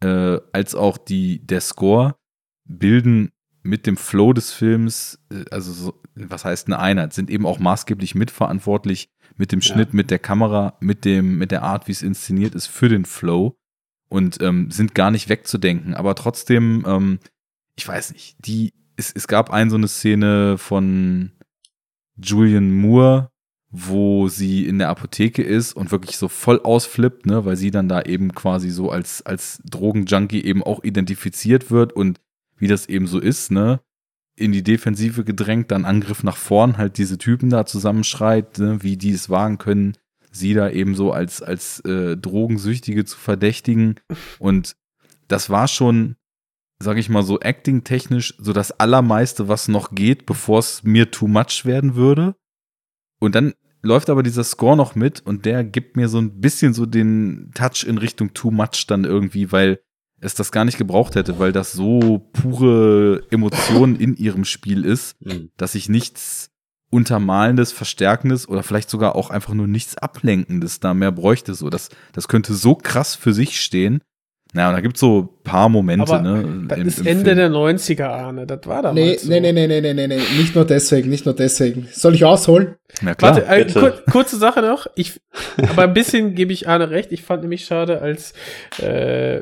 äh, 0.00 0.38
als 0.52 0.74
auch 0.74 0.98
die, 0.98 1.38
der 1.46 1.62
Score 1.62 2.16
bilden 2.64 3.30
mit 3.62 3.86
dem 3.86 3.96
Flow 3.96 4.34
des 4.34 4.52
Films, 4.52 5.20
äh, 5.32 5.44
also 5.50 5.72
so, 5.72 6.02
was 6.14 6.44
heißt 6.44 6.66
eine 6.66 6.80
Einheit, 6.80 7.14
sind 7.14 7.30
eben 7.30 7.46
auch 7.46 7.58
maßgeblich 7.58 8.14
mitverantwortlich 8.14 9.08
mit 9.36 9.50
dem 9.50 9.60
Ja. 9.60 9.72
Schnitt, 9.72 9.94
mit 9.94 10.10
der 10.10 10.18
Kamera, 10.18 10.76
mit 10.80 11.06
dem, 11.06 11.38
mit 11.38 11.50
der 11.50 11.62
Art, 11.62 11.88
wie 11.88 11.92
es 11.92 12.02
inszeniert 12.02 12.54
ist 12.54 12.66
für 12.66 12.90
den 12.90 13.06
Flow 13.06 13.56
und 14.10 14.42
ähm, 14.42 14.70
sind 14.70 14.94
gar 14.94 15.10
nicht 15.10 15.30
wegzudenken. 15.30 15.94
Aber 15.94 16.14
trotzdem, 16.14 16.84
ähm, 16.86 17.20
ich 17.74 17.88
weiß 17.88 18.12
nicht, 18.12 18.36
die, 18.46 18.74
es, 18.96 19.10
es 19.12 19.28
gab 19.28 19.50
ein 19.50 19.70
so 19.70 19.76
eine 19.76 19.88
Szene 19.88 20.58
von 20.58 21.32
Julian 22.16 22.72
Moore, 22.72 23.30
wo 23.70 24.28
sie 24.28 24.66
in 24.66 24.78
der 24.78 24.90
Apotheke 24.90 25.42
ist 25.42 25.72
und 25.72 25.90
wirklich 25.90 26.18
so 26.18 26.28
voll 26.28 26.60
ausflippt, 26.60 27.26
ne, 27.26 27.44
weil 27.44 27.56
sie 27.56 27.70
dann 27.70 27.88
da 27.88 28.02
eben 28.02 28.34
quasi 28.34 28.70
so 28.70 28.90
als, 28.90 29.22
als 29.24 29.62
Drogenjunkie 29.64 30.44
eben 30.44 30.62
auch 30.62 30.84
identifiziert 30.84 31.70
wird 31.70 31.94
und 31.94 32.20
wie 32.58 32.68
das 32.68 32.86
eben 32.86 33.06
so 33.06 33.18
ist, 33.18 33.50
ne. 33.50 33.80
in 34.36 34.52
die 34.52 34.62
Defensive 34.62 35.24
gedrängt, 35.24 35.70
dann 35.70 35.86
Angriff 35.86 36.22
nach 36.22 36.36
vorn, 36.36 36.76
halt 36.76 36.98
diese 36.98 37.16
Typen 37.16 37.48
da 37.48 37.64
zusammenschreit, 37.64 38.58
ne, 38.58 38.82
wie 38.82 38.98
die 38.98 39.12
es 39.12 39.30
wagen 39.30 39.56
können, 39.56 39.96
sie 40.30 40.52
da 40.52 40.68
eben 40.68 40.94
so 40.94 41.12
als, 41.12 41.42
als 41.42 41.80
äh, 41.80 42.16
Drogensüchtige 42.16 43.04
zu 43.04 43.18
verdächtigen. 43.18 43.96
Und 44.38 44.76
das 45.28 45.48
war 45.48 45.68
schon, 45.68 46.16
sag 46.82 46.98
ich 46.98 47.08
mal 47.08 47.22
so, 47.22 47.40
acting-technisch 47.40 48.34
so 48.38 48.52
das 48.52 48.72
Allermeiste, 48.72 49.48
was 49.48 49.68
noch 49.68 49.94
geht, 49.94 50.26
bevor 50.26 50.58
es 50.58 50.82
mir 50.82 51.10
too 51.10 51.28
much 51.28 51.64
werden 51.64 51.94
würde. 51.94 52.34
Und 53.20 53.34
dann 53.34 53.54
läuft 53.82 54.10
aber 54.10 54.22
dieser 54.22 54.44
Score 54.44 54.76
noch 54.76 54.94
mit 54.94 55.20
und 55.24 55.44
der 55.44 55.64
gibt 55.64 55.96
mir 55.96 56.08
so 56.08 56.18
ein 56.18 56.40
bisschen 56.40 56.74
so 56.74 56.86
den 56.86 57.50
Touch 57.54 57.84
in 57.86 57.98
Richtung 57.98 58.34
too 58.34 58.50
much 58.50 58.86
dann 58.86 59.04
irgendwie, 59.04 59.50
weil 59.52 59.80
es 60.20 60.34
das 60.34 60.52
gar 60.52 60.64
nicht 60.64 60.78
gebraucht 60.78 61.16
hätte, 61.16 61.38
weil 61.40 61.50
das 61.52 61.72
so 61.72 62.18
pure 62.32 63.22
Emotionen 63.30 63.96
in 64.00 64.16
ihrem 64.16 64.44
Spiel 64.44 64.84
ist, 64.84 65.16
Mhm. 65.20 65.50
dass 65.56 65.74
ich 65.74 65.88
nichts 65.88 66.48
Untermalendes, 66.90 67.72
Verstärkendes 67.72 68.46
oder 68.48 68.62
vielleicht 68.62 68.90
sogar 68.90 69.16
auch 69.16 69.30
einfach 69.30 69.54
nur 69.54 69.66
nichts 69.66 69.96
Ablenkendes 69.96 70.78
da 70.78 70.92
mehr 70.94 71.10
bräuchte. 71.10 71.54
So, 71.54 71.70
das, 71.70 71.88
das 72.12 72.28
könnte 72.28 72.54
so 72.54 72.74
krass 72.74 73.14
für 73.14 73.32
sich 73.32 73.60
stehen. 73.60 74.02
Naja, 74.54 74.68
und 74.68 74.74
da 74.74 74.80
gibt's 74.82 75.00
so 75.00 75.38
paar 75.44 75.68
Momente, 75.70 76.12
Aber 76.12 76.20
ne? 76.22 76.66
Das 76.68 76.78
im- 76.78 76.86
ist 76.86 76.98
im 77.00 77.06
Ende 77.06 77.24
Film. 77.24 77.36
der 77.38 77.48
90er, 77.50 78.04
Arne. 78.08 78.46
Das 78.46 78.60
war 78.66 78.82
damals 78.82 78.94
Nee, 78.96 79.16
so. 79.16 79.28
nee, 79.30 79.40
nee, 79.40 79.52
nee, 79.52 79.66
nee, 79.66 79.80
nee, 79.80 79.94
nee, 79.94 80.06
nee, 80.08 80.20
nicht 80.36 80.54
nur 80.54 80.66
deswegen, 80.66 81.08
nicht 81.08 81.24
nur 81.24 81.34
deswegen. 81.34 81.88
Soll 81.90 82.14
ich 82.14 82.24
ausholen? 82.26 82.74
Na 83.00 83.14
klar. 83.14 83.36
Warte, 83.36 83.46
äh, 83.46 83.64
kur 83.72 83.92
kurze 84.10 84.36
Sache 84.36 84.60
noch. 84.60 84.86
Ich, 84.94 85.18
aber 85.70 85.84
ein 85.84 85.94
bisschen 85.94 86.34
gebe 86.34 86.52
ich 86.52 86.68
Arne 86.68 86.90
recht. 86.90 87.12
Ich 87.12 87.22
fand 87.22 87.40
nämlich 87.42 87.64
schade, 87.64 88.02
als 88.02 88.34
äh, 88.78 89.40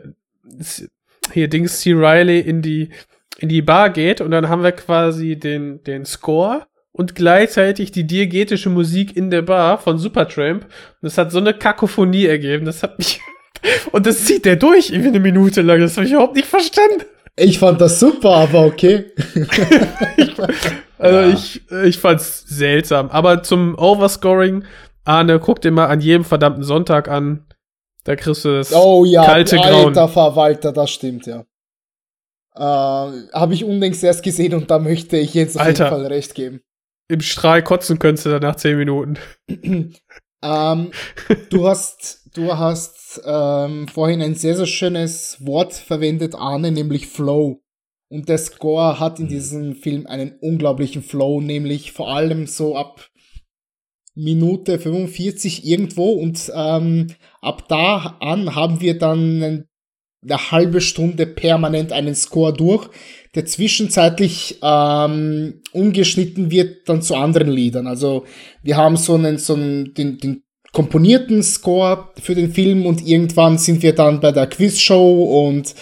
hier 1.32 1.48
Dings 1.48 1.80
C. 1.80 1.92
Riley 1.92 2.40
in 2.40 2.62
die 2.62 2.90
in 3.38 3.48
die 3.48 3.62
Bar 3.62 3.90
geht 3.90 4.20
und 4.20 4.30
dann 4.30 4.48
haben 4.48 4.62
wir 4.62 4.72
quasi 4.72 5.36
den 5.36 5.82
den 5.84 6.04
Score 6.04 6.66
und 6.92 7.14
gleichzeitig 7.14 7.90
die 7.92 8.06
diegetische 8.06 8.68
Musik 8.70 9.16
in 9.16 9.30
der 9.30 9.42
Bar 9.42 9.78
von 9.78 9.98
Supertramp. 9.98 10.64
Und 10.64 10.70
das 11.02 11.16
hat 11.18 11.32
so 11.32 11.38
eine 11.38 11.54
Kakophonie 11.54 12.26
ergeben. 12.26 12.66
Das 12.66 12.82
hat 12.82 12.98
mich 12.98 13.20
und 13.92 14.06
das 14.06 14.24
zieht 14.24 14.44
der 14.44 14.56
durch 14.56 14.90
irgendwie 14.90 15.08
eine 15.08 15.20
Minute 15.20 15.62
lang. 15.62 15.80
Das 15.80 15.96
habe 15.96 16.06
ich 16.06 16.12
überhaupt 16.12 16.36
nicht 16.36 16.46
verstanden. 16.48 17.04
Ich 17.36 17.58
fand 17.58 17.80
das 17.80 17.98
super, 18.00 18.30
aber 18.36 18.66
okay. 18.66 19.06
Also 20.98 21.18
Ja. 21.18 21.28
ich, 21.30 21.62
ich 21.84 21.98
fand's 21.98 22.44
seltsam. 22.46 23.08
Aber 23.10 23.42
zum 23.42 23.74
Overscoring, 23.78 24.64
Arne, 25.04 25.38
guck 25.40 25.60
dir 25.62 25.70
mal 25.70 25.86
an 25.86 26.00
jedem 26.00 26.24
verdammten 26.24 26.62
Sonntag 26.62 27.08
an. 27.08 27.46
Da 28.04 28.16
kriegst 28.16 28.44
du 28.44 28.52
das 28.56 28.72
Oh 28.74 29.04
ja, 29.06 29.24
kalte 29.24 29.56
Grauen. 29.56 29.88
alter 29.88 30.08
Verwalter, 30.08 30.72
das 30.72 30.90
stimmt, 30.90 31.26
ja. 31.26 31.44
Äh, 32.54 32.60
Habe 33.32 33.54
ich 33.54 33.64
unlängst 33.64 34.02
erst 34.04 34.22
gesehen 34.22 34.52
und 34.54 34.70
da 34.70 34.78
möchte 34.78 35.16
ich 35.16 35.32
jetzt 35.34 35.56
auf 35.56 35.62
Alter. 35.66 35.84
jeden 35.84 35.96
Fall 35.96 36.06
recht 36.12 36.34
geben. 36.34 36.60
Im 37.08 37.20
Strahl 37.22 37.62
kotzen 37.62 37.98
könntest 37.98 38.26
du 38.26 38.30
dann 38.30 38.42
nach 38.42 38.56
10 38.56 38.76
Minuten. 38.76 39.18
Ähm, 40.42 40.90
du 41.50 41.68
hast, 41.68 42.19
du 42.34 42.56
hast 42.56 43.20
ähm, 43.24 43.88
vorhin 43.88 44.22
ein 44.22 44.34
sehr, 44.34 44.56
sehr 44.56 44.66
schönes 44.66 45.38
Wort 45.44 45.72
verwendet, 45.72 46.34
Arne, 46.34 46.72
nämlich 46.72 47.06
Flow. 47.06 47.62
Und 48.08 48.28
der 48.28 48.38
Score 48.38 48.98
hat 48.98 49.20
in 49.20 49.28
diesem 49.28 49.76
Film 49.76 50.06
einen 50.06 50.36
unglaublichen 50.40 51.02
Flow, 51.02 51.40
nämlich 51.40 51.92
vor 51.92 52.08
allem 52.08 52.46
so 52.46 52.76
ab 52.76 53.08
Minute 54.16 54.78
45 54.80 55.64
irgendwo 55.64 56.10
und 56.12 56.50
ähm, 56.54 57.06
ab 57.40 57.68
da 57.68 58.16
an 58.20 58.54
haben 58.56 58.80
wir 58.80 58.98
dann 58.98 59.42
ein- 59.42 59.64
eine 60.22 60.50
halbe 60.50 60.80
Stunde 60.82 61.24
permanent 61.26 61.92
einen 61.92 62.14
Score 62.14 62.52
durch, 62.52 62.88
der 63.34 63.46
zwischenzeitlich 63.46 64.58
ähm, 64.62 65.62
umgeschnitten 65.72 66.50
wird 66.50 66.86
dann 66.88 67.00
zu 67.00 67.14
anderen 67.14 67.48
Liedern. 67.48 67.86
Also 67.86 68.26
wir 68.62 68.76
haben 68.76 68.96
so 68.98 69.14
einen, 69.14 69.38
so 69.38 69.54
einen 69.54 69.94
den, 69.94 70.18
den 70.18 70.42
komponierten 70.72 71.42
Score 71.42 72.08
für 72.20 72.34
den 72.34 72.52
Film 72.52 72.86
und 72.86 73.04
irgendwann 73.06 73.58
sind 73.58 73.82
wir 73.82 73.94
dann 73.94 74.20
bei 74.20 74.30
der 74.30 74.46
Quizshow 74.46 75.46
und 75.46 75.74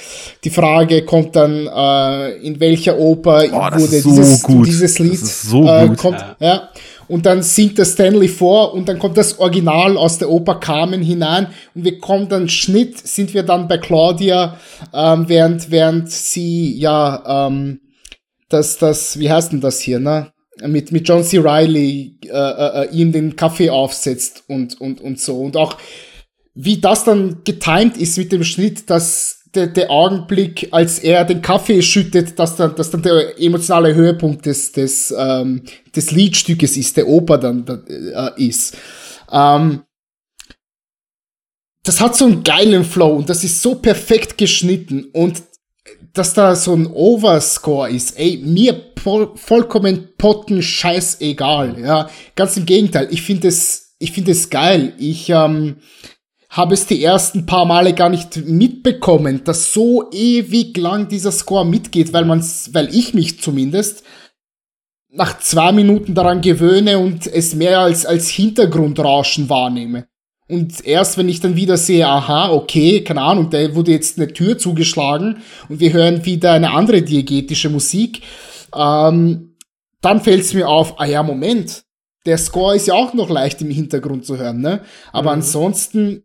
die 0.44 0.50
Frage 0.50 1.04
kommt 1.04 1.36
dann, 1.36 1.66
äh, 1.66 2.36
in 2.38 2.58
welcher 2.58 2.98
Oper 2.98 3.46
das 3.46 3.80
wurde 3.80 4.00
so 4.00 4.10
dieses, 4.10 4.42
gut. 4.42 4.66
dieses 4.66 4.98
Lied 4.98 5.18
so 5.18 5.66
äh, 5.66 5.88
gut. 5.88 5.98
kommt, 5.98 6.24
ja. 6.40 6.70
Und 7.06 7.24
dann 7.24 7.42
singt 7.42 7.78
der 7.78 7.86
Stanley 7.86 8.28
vor 8.28 8.74
und 8.74 8.86
dann 8.88 8.98
kommt 8.98 9.16
das 9.16 9.38
Original 9.38 9.96
aus 9.96 10.18
der 10.18 10.30
Oper 10.30 10.56
Carmen 10.56 11.02
hinein 11.02 11.48
und 11.74 11.84
wir 11.84 11.98
kommen 11.98 12.28
dann 12.28 12.48
Schnitt, 12.48 12.98
sind 12.98 13.32
wir 13.32 13.42
dann 13.42 13.66
bei 13.66 13.78
Claudia, 13.78 14.58
ähm, 14.92 15.24
während, 15.26 15.70
während 15.70 16.10
sie, 16.10 16.78
ja, 16.78 17.46
ähm, 17.46 17.80
das, 18.50 18.78
das, 18.78 19.18
wie 19.18 19.30
heißt 19.30 19.52
denn 19.52 19.60
das 19.60 19.80
hier, 19.80 20.00
ne? 20.00 20.32
Mit, 20.66 20.92
mit 20.92 21.08
John 21.08 21.22
C. 21.22 21.38
Reilly 21.38 22.16
äh, 22.24 22.28
äh, 22.28 22.84
äh, 22.84 22.90
ihm 22.90 23.12
den 23.12 23.36
Kaffee 23.36 23.70
aufsetzt 23.70 24.44
und, 24.48 24.80
und, 24.80 25.00
und 25.00 25.20
so. 25.20 25.40
Und 25.40 25.56
auch 25.56 25.76
wie 26.54 26.80
das 26.80 27.04
dann 27.04 27.42
getimed 27.44 27.96
ist 27.96 28.18
mit 28.18 28.32
dem 28.32 28.42
Schnitt, 28.42 28.90
dass 28.90 29.38
der, 29.54 29.68
der 29.68 29.90
Augenblick, 29.90 30.68
als 30.72 30.98
er 30.98 31.24
den 31.24 31.42
Kaffee 31.42 31.82
schüttet, 31.82 32.38
dass 32.38 32.56
dann, 32.56 32.74
dass 32.74 32.90
dann 32.90 33.02
der 33.02 33.40
emotionale 33.40 33.94
Höhepunkt 33.94 34.46
des, 34.46 34.72
des, 34.72 35.14
ähm, 35.16 35.62
des 35.94 36.10
Liedstückes 36.10 36.76
ist, 36.76 36.96
der 36.96 37.08
Oper 37.08 37.38
dann 37.38 37.64
äh, 37.88 38.42
ist. 38.44 38.76
Ähm, 39.30 39.82
das 41.84 42.00
hat 42.00 42.16
so 42.16 42.26
einen 42.26 42.42
geilen 42.42 42.84
Flow 42.84 43.16
und 43.16 43.30
das 43.30 43.44
ist 43.44 43.62
so 43.62 43.76
perfekt 43.76 44.36
geschnitten 44.36 45.06
und 45.12 45.42
dass 46.18 46.34
da 46.34 46.54
so 46.56 46.74
ein 46.74 46.86
Overscore 46.86 47.90
ist, 47.90 48.18
ey, 48.18 48.38
mir 48.44 48.92
voll, 49.02 49.32
vollkommen 49.36 50.08
potten 50.18 50.62
scheißegal, 50.62 51.80
ja. 51.80 52.10
Ganz 52.34 52.56
im 52.56 52.66
Gegenteil, 52.66 53.08
ich 53.10 53.22
finde 53.22 53.48
es, 53.48 53.94
ich 53.98 54.12
finde 54.12 54.32
es 54.32 54.50
geil. 54.50 54.94
Ich, 54.98 55.30
ähm, 55.30 55.76
habe 56.48 56.74
es 56.74 56.86
die 56.86 57.02
ersten 57.04 57.46
paar 57.46 57.66
Male 57.66 57.92
gar 57.92 58.08
nicht 58.08 58.36
mitbekommen, 58.46 59.44
dass 59.44 59.72
so 59.72 60.10
ewig 60.10 60.76
lang 60.76 61.08
dieser 61.08 61.32
Score 61.32 61.66
mitgeht, 61.66 62.12
weil 62.12 62.24
man's, 62.24 62.70
weil 62.72 62.94
ich 62.94 63.14
mich 63.14 63.40
zumindest 63.40 64.02
nach 65.10 65.38
zwei 65.40 65.72
Minuten 65.72 66.14
daran 66.14 66.40
gewöhne 66.40 66.98
und 66.98 67.26
es 67.26 67.54
mehr 67.54 67.80
als, 67.80 68.06
als 68.06 68.28
Hintergrundrauschen 68.28 69.48
wahrnehme. 69.48 70.08
Und 70.48 70.84
erst 70.86 71.18
wenn 71.18 71.28
ich 71.28 71.40
dann 71.40 71.56
wieder 71.56 71.76
sehe, 71.76 72.06
aha, 72.06 72.50
okay, 72.50 73.04
keine 73.04 73.20
Ahnung, 73.20 73.50
da 73.50 73.74
wurde 73.74 73.92
jetzt 73.92 74.18
eine 74.18 74.32
Tür 74.32 74.56
zugeschlagen 74.56 75.42
und 75.68 75.80
wir 75.80 75.92
hören 75.92 76.24
wieder 76.24 76.52
eine 76.52 76.70
andere 76.70 77.02
diegetische 77.02 77.68
Musik, 77.68 78.22
ähm, 78.74 79.56
dann 80.00 80.20
fällt 80.20 80.40
es 80.40 80.54
mir 80.54 80.68
auf, 80.68 80.98
ah 81.00 81.04
ja, 81.04 81.22
Moment, 81.22 81.84
der 82.24 82.38
Score 82.38 82.76
ist 82.76 82.86
ja 82.86 82.94
auch 82.94 83.14
noch 83.14 83.28
leicht 83.28 83.60
im 83.60 83.70
Hintergrund 83.70 84.24
zu 84.24 84.38
hören, 84.38 84.60
ne? 84.60 84.80
Aber 85.12 85.32
ansonsten 85.32 86.24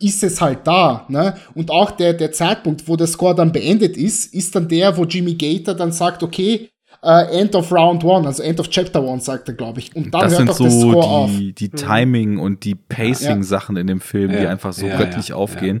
ist 0.00 0.22
es 0.22 0.40
halt 0.40 0.66
da, 0.66 1.06
ne? 1.08 1.36
Und 1.54 1.70
auch 1.70 1.90
der, 1.90 2.14
der 2.14 2.32
Zeitpunkt, 2.32 2.88
wo 2.88 2.96
der 2.96 3.06
Score 3.06 3.34
dann 3.34 3.52
beendet 3.52 3.96
ist, 3.96 4.34
ist 4.34 4.54
dann 4.54 4.68
der, 4.68 4.96
wo 4.96 5.04
Jimmy 5.04 5.34
Gator 5.34 5.74
dann 5.74 5.92
sagt, 5.92 6.22
okay, 6.22 6.70
äh, 7.02 7.40
End 7.40 7.54
of 7.54 7.72
Round 7.72 8.04
One, 8.04 8.26
also 8.26 8.42
End 8.42 8.60
of 8.60 8.68
Chapter 8.70 9.02
One, 9.02 9.20
sagt 9.20 9.48
er, 9.48 9.54
glaube 9.54 9.80
ich. 9.80 9.94
Und 9.96 10.12
dann 10.14 10.22
das 10.22 10.38
hört 10.38 10.38
sind 10.38 10.50
auch 10.50 10.58
der 10.58 10.70
Score 10.70 11.04
auf. 11.06 11.30
so 11.30 11.38
die, 11.38 11.52
die 11.52 11.68
Timing 11.70 12.38
und 12.38 12.64
die 12.64 12.74
Pacing-Sachen 12.74 13.76
in 13.76 13.86
dem 13.86 14.00
Film, 14.00 14.30
die 14.30 14.46
einfach 14.46 14.72
so 14.72 14.86
Ja, 14.86 14.96
göttlich 14.98 15.28
ja, 15.28 15.36
aufgehen. 15.36 15.80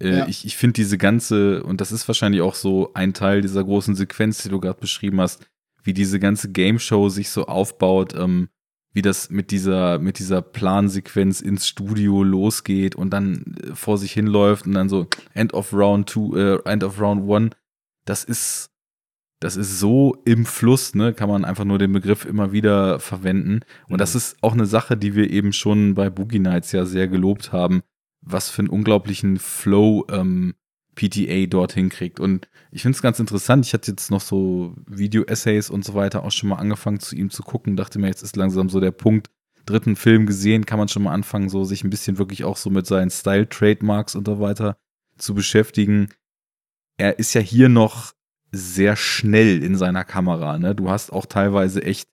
Äh, 0.00 0.18
Ja. 0.18 0.26
Ich, 0.26 0.44
ich 0.44 0.56
finde 0.56 0.74
diese 0.74 0.98
ganze, 0.98 1.62
und 1.62 1.80
das 1.80 1.92
ist 1.92 2.08
wahrscheinlich 2.08 2.42
auch 2.42 2.54
so 2.54 2.90
ein 2.94 3.14
Teil 3.14 3.42
dieser 3.42 3.62
großen 3.62 3.94
Sequenz, 3.94 4.42
die 4.42 4.48
du 4.48 4.58
gerade 4.58 4.80
beschrieben 4.80 5.20
hast, 5.20 5.46
wie 5.82 5.92
diese 5.92 6.18
ganze 6.18 6.50
Game 6.50 6.78
Show 6.78 7.08
sich 7.10 7.28
so 7.30 7.46
aufbaut, 7.46 8.14
ähm, 8.14 8.48
wie 8.92 9.02
das 9.02 9.28
mit 9.28 9.50
dieser, 9.50 9.98
mit 9.98 10.18
dieser 10.18 10.40
Plansequenz 10.40 11.40
ins 11.40 11.66
Studio 11.68 12.22
losgeht 12.22 12.94
und 12.96 13.10
dann 13.10 13.56
äh, 13.62 13.74
vor 13.74 13.98
sich 13.98 14.12
hinläuft 14.12 14.66
und 14.66 14.72
dann 14.72 14.88
so 14.88 15.06
End 15.34 15.52
of 15.52 15.72
Round 15.72 16.08
two, 16.08 16.34
äh, 16.36 16.58
End 16.64 16.82
of 16.84 17.00
Round 17.00 17.28
one. 17.28 17.50
Das 18.04 18.24
ist, 18.24 18.70
das 19.44 19.56
ist 19.56 19.78
so 19.78 20.16
im 20.24 20.46
Fluss, 20.46 20.94
ne, 20.94 21.12
kann 21.12 21.28
man 21.28 21.44
einfach 21.44 21.66
nur 21.66 21.78
den 21.78 21.92
Begriff 21.92 22.24
immer 22.24 22.52
wieder 22.52 22.98
verwenden. 22.98 23.60
Und 23.90 24.00
das 24.00 24.14
ist 24.14 24.38
auch 24.40 24.54
eine 24.54 24.64
Sache, 24.64 24.96
die 24.96 25.14
wir 25.14 25.28
eben 25.28 25.52
schon 25.52 25.92
bei 25.92 26.08
Boogie 26.08 26.38
Nights 26.38 26.72
ja 26.72 26.86
sehr 26.86 27.08
gelobt 27.08 27.52
haben, 27.52 27.82
was 28.22 28.48
für 28.48 28.60
einen 28.60 28.70
unglaublichen 28.70 29.38
Flow 29.38 30.06
ähm, 30.10 30.54
PTA 30.94 31.44
dorthin 31.44 31.90
kriegt. 31.90 32.20
Und 32.20 32.48
ich 32.70 32.80
finde 32.80 32.96
es 32.96 33.02
ganz 33.02 33.20
interessant. 33.20 33.66
Ich 33.66 33.74
hatte 33.74 33.90
jetzt 33.90 34.10
noch 34.10 34.22
so 34.22 34.76
Video-Essays 34.86 35.68
und 35.68 35.84
so 35.84 35.92
weiter 35.92 36.24
auch 36.24 36.32
schon 36.32 36.48
mal 36.48 36.56
angefangen 36.56 37.00
zu 37.00 37.14
ihm 37.14 37.28
zu 37.28 37.42
gucken. 37.42 37.76
Dachte 37.76 37.98
mir, 37.98 38.06
jetzt 38.06 38.22
ist 38.22 38.36
langsam 38.36 38.70
so 38.70 38.80
der 38.80 38.92
Punkt. 38.92 39.28
Dritten 39.66 39.96
Film 39.96 40.24
gesehen, 40.24 40.64
kann 40.64 40.78
man 40.78 40.88
schon 40.88 41.02
mal 41.02 41.12
anfangen, 41.12 41.50
so 41.50 41.64
sich 41.64 41.84
ein 41.84 41.90
bisschen 41.90 42.16
wirklich 42.16 42.44
auch 42.44 42.56
so 42.56 42.70
mit 42.70 42.86
seinen 42.86 43.10
Style-Trademarks 43.10 44.14
und 44.14 44.26
so 44.26 44.40
weiter 44.40 44.78
zu 45.18 45.34
beschäftigen. 45.34 46.08
Er 46.96 47.18
ist 47.18 47.34
ja 47.34 47.42
hier 47.42 47.68
noch 47.68 48.14
sehr 48.54 48.96
schnell 48.96 49.62
in 49.62 49.76
seiner 49.76 50.04
Kamera. 50.04 50.58
Ne? 50.58 50.74
Du 50.74 50.90
hast 50.90 51.12
auch 51.12 51.26
teilweise 51.26 51.82
echt, 51.82 52.08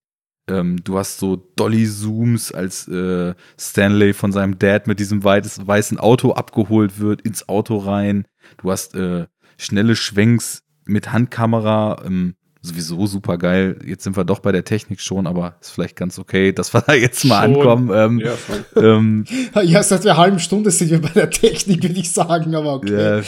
ähm, 0.50 0.84
du 0.84 0.98
hast 0.98 1.20
so 1.20 1.36
Dolly-Zooms, 1.56 2.52
als 2.52 2.88
äh, 2.88 3.34
Stanley 3.60 4.14
von 4.14 4.32
seinem 4.32 4.60
Dad 4.60 4.88
mit 4.88 5.00
diesem 5.00 5.24
weites, 5.24 5.66
weißen 5.66 6.00
Auto 6.00 6.34
abgeholt 6.34 7.00
wird, 7.00 7.22
ins 7.22 7.48
Auto 7.48 7.78
rein. 7.78 8.26
Du 8.58 8.72
hast 8.72 8.96
äh, 8.96 9.28
schnelle 9.58 9.96
Schwenks 9.96 10.64
mit 10.86 11.14
Handkamera, 11.14 12.04
ähm, 12.06 12.36
sowieso 12.62 13.08
super 13.08 13.38
geil. 13.38 13.80
Jetzt 13.86 14.04
sind 14.04 14.16
wir 14.16 14.24
doch 14.24 14.40
bei 14.40 14.52
der 14.52 14.64
Technik 14.64 15.02
schon, 15.02 15.26
aber 15.28 15.56
ist 15.62 15.72
vielleicht 15.72 15.96
ganz 15.96 16.20
okay, 16.20 16.52
dass 16.54 16.74
wir 16.74 16.82
da 16.82 16.94
jetzt 16.94 17.26
mal 17.26 17.44
Schon. 17.46 17.56
ankommen. 17.56 17.92
Ähm, 17.94 18.20
Ja, 18.20 18.82
ähm, 18.82 19.26
Ja, 19.64 19.82
seit 19.84 20.06
einer 20.06 20.18
halben 20.18 20.40
Stunde 20.40 20.70
sind 20.72 20.92
wir 20.92 21.02
bei 21.02 21.10
der 21.10 21.30
Technik, 21.30 21.82
würde 21.84 22.00
ich 22.00 22.12
sagen, 22.12 22.54
aber 22.56 22.74
okay. 22.76 22.92
ja, 22.94 23.18
Äh, 23.20 23.24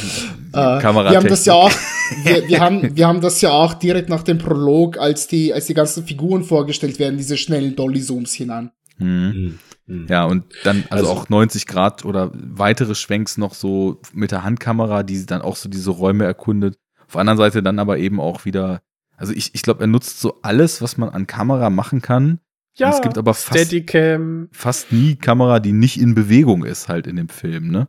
wir 0.84 1.16
haben 1.18 1.28
das 1.28 1.46
ja 1.46 1.54
auch, 1.54 1.72
wir, 2.24 2.48
wir, 2.48 2.60
haben, 2.60 2.96
wir 2.96 3.08
haben 3.08 3.22
das 3.22 3.42
ja 3.42 3.50
auch 3.52 3.74
direkt 3.74 4.10
nach 4.10 4.24
dem 4.24 4.38
Prolog, 4.38 4.98
als 5.00 5.28
die, 5.28 5.52
als 5.54 5.66
die 5.66 5.74
ganzen 5.74 6.06
Figuren 6.06 6.44
vorgestellt 6.44 7.00
werden, 7.00 7.18
diese 7.18 7.38
schnellen 7.38 7.76
Dolly-Zooms 7.76 8.34
hinein. 8.34 8.72
Mhm. 9.00 9.58
Mhm. 9.88 10.08
Ja, 10.10 10.26
und 10.26 10.46
dann 10.64 10.84
also, 10.90 11.08
Also- 11.10 11.22
auch 11.22 11.30
90 11.30 11.66
Grad 11.66 12.06
oder 12.06 12.32
weitere 12.34 12.96
Schwenks 12.96 13.38
noch 13.38 13.54
so 13.54 14.00
mit 14.14 14.32
der 14.32 14.44
Handkamera, 14.44 15.04
die 15.04 15.26
dann 15.26 15.42
auch 15.42 15.56
so 15.56 15.68
diese 15.70 15.90
Räume 15.90 16.24
erkundet. 16.24 16.78
Auf 17.08 17.14
der 17.14 17.22
anderen 17.22 17.38
Seite 17.38 17.62
dann 17.64 17.80
aber 17.80 17.98
eben 17.98 18.20
auch 18.22 18.46
wieder, 18.46 18.82
also 19.18 19.34
ich, 19.34 19.54
ich 19.56 19.62
glaube, 19.62 19.82
er 19.82 19.88
nutzt 19.88 20.20
so 20.20 20.40
alles, 20.42 20.82
was 20.82 20.98
man 20.98 21.10
an 21.10 21.28
Kamera 21.28 21.70
machen 21.70 22.02
kann. 22.02 22.40
Ja, 22.76 22.90
es 22.90 23.02
gibt 23.02 23.18
aber 23.18 23.34
fast- 23.34 23.60
Steadicam. 23.68 24.50
Fast 24.52 24.92
nie 24.92 25.16
Kamera, 25.16 25.60
die 25.60 25.74
nicht 25.74 26.00
in 26.00 26.16
Bewegung 26.16 26.66
ist 26.66 26.90
halt 26.90 27.06
in 27.08 27.16
dem 27.18 27.30
Film, 27.30 27.70
ne? 27.70 27.88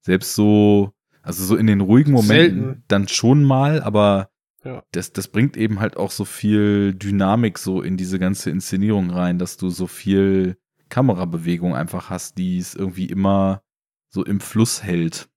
Selbst 0.00 0.34
so, 0.34 0.92
also 1.22 1.44
so 1.44 1.56
in 1.56 1.66
den 1.68 1.80
ruhigen 1.80 2.12
Momenten 2.12 2.64
Selten. 2.64 2.84
dann 2.88 3.08
schon 3.08 3.44
mal, 3.44 3.80
aber 3.82 4.30
Ja. 4.64 4.82
das, 4.92 5.12
das 5.12 5.28
bringt 5.28 5.56
eben 5.56 5.78
halt 5.80 5.96
auch 5.96 6.10
so 6.10 6.24
viel 6.24 6.94
Dynamik 6.94 7.58
so 7.58 7.80
in 7.80 7.96
diese 7.96 8.18
ganze 8.18 8.50
Inszenierung 8.50 9.10
rein, 9.10 9.38
dass 9.38 9.56
du 9.56 9.70
so 9.70 9.86
viel 9.86 10.56
Kamerabewegung 10.88 11.74
einfach 11.74 12.10
hast, 12.10 12.36
die 12.38 12.58
es 12.58 12.74
irgendwie 12.74 13.06
immer 13.06 13.62
so 14.10 14.24
im 14.24 14.40
Fluss 14.40 14.82
hält. 14.82 15.28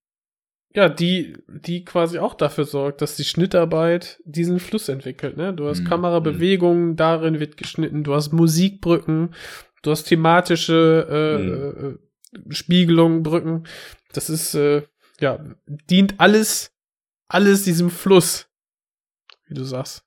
Ja, 0.75 0.89
die, 0.89 1.37
die 1.47 1.85
quasi 1.85 2.19
auch 2.19 2.35
dafür 2.35 2.65
sorgt, 2.65 3.01
dass 3.01 3.15
die 3.15 3.23
Schnittarbeit 3.23 4.19
diesen 4.25 4.59
Fluss 4.59 4.89
entwickelt. 4.89 5.35
Ne? 5.37 5.53
Du 5.53 5.67
hast 5.67 5.81
Mhm. 5.81 5.85
Kamerabewegungen, 5.85 6.95
darin 6.95 7.39
wird 7.39 7.57
geschnitten, 7.57 8.03
du 8.03 8.13
hast 8.13 8.31
Musikbrücken, 8.33 9.33
du 9.81 9.91
hast 9.91 10.03
thematische 10.03 11.07
äh, 11.09 11.37
Mhm. 11.37 11.99
äh, 12.49 12.53
Spiegelungen, 12.53 13.23
Brücken. 13.23 13.63
Das 14.13 14.29
ist, 14.29 14.53
äh, 14.55 14.83
ja, 15.19 15.39
dient 15.89 16.15
alles, 16.19 16.71
alles 17.27 17.63
diesem 17.63 17.89
Fluss, 17.89 18.47
wie 19.47 19.55
du 19.55 19.63
sagst. 19.63 20.03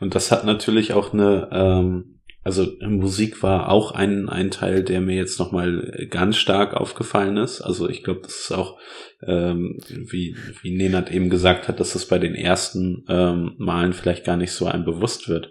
Und 0.00 0.14
das 0.14 0.30
hat 0.30 0.44
natürlich 0.44 0.92
auch 0.92 1.12
eine, 1.12 1.48
ähm, 1.52 2.20
also 2.42 2.66
Musik 2.82 3.42
war 3.42 3.70
auch 3.70 3.92
ein, 3.92 4.28
ein 4.28 4.50
Teil, 4.50 4.82
der 4.84 5.00
mir 5.00 5.16
jetzt 5.16 5.38
nochmal 5.38 6.06
ganz 6.10 6.36
stark 6.36 6.74
aufgefallen 6.74 7.38
ist. 7.38 7.62
Also 7.62 7.88
ich 7.88 8.04
glaube, 8.04 8.20
das 8.22 8.34
ist 8.40 8.52
auch, 8.52 8.78
ähm, 9.26 9.78
wie, 9.88 10.36
wie 10.62 10.76
Nenad 10.76 11.10
eben 11.10 11.30
gesagt 11.30 11.68
hat, 11.68 11.80
dass 11.80 11.92
das 11.92 12.06
bei 12.06 12.18
den 12.18 12.34
ersten 12.34 13.04
ähm, 13.08 13.54
Malen 13.58 13.92
vielleicht 13.92 14.24
gar 14.24 14.36
nicht 14.36 14.52
so 14.52 14.66
einem 14.66 14.84
bewusst 14.84 15.28
wird. 15.28 15.50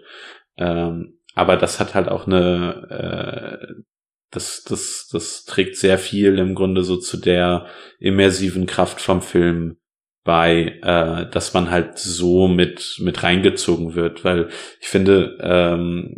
Ähm, 0.56 1.18
aber 1.34 1.56
das 1.56 1.80
hat 1.80 1.94
halt 1.94 2.08
auch 2.08 2.26
eine, 2.26 3.60
äh, 3.68 3.82
das, 4.30 4.64
das, 4.64 5.08
das 5.12 5.44
trägt 5.44 5.76
sehr 5.76 5.98
viel 5.98 6.38
im 6.38 6.54
Grunde 6.54 6.82
so 6.82 6.96
zu 6.96 7.16
der 7.16 7.66
immersiven 7.98 8.66
Kraft 8.66 9.00
vom 9.00 9.22
Film 9.22 9.76
bei, 10.24 10.78
äh, 10.82 11.30
dass 11.30 11.52
man 11.54 11.70
halt 11.70 11.98
so 11.98 12.48
mit 12.48 12.98
mit 13.00 13.22
reingezogen 13.22 13.94
wird, 13.94 14.24
weil 14.24 14.48
ich 14.80 14.88
finde, 14.88 15.38
ähm, 15.40 16.16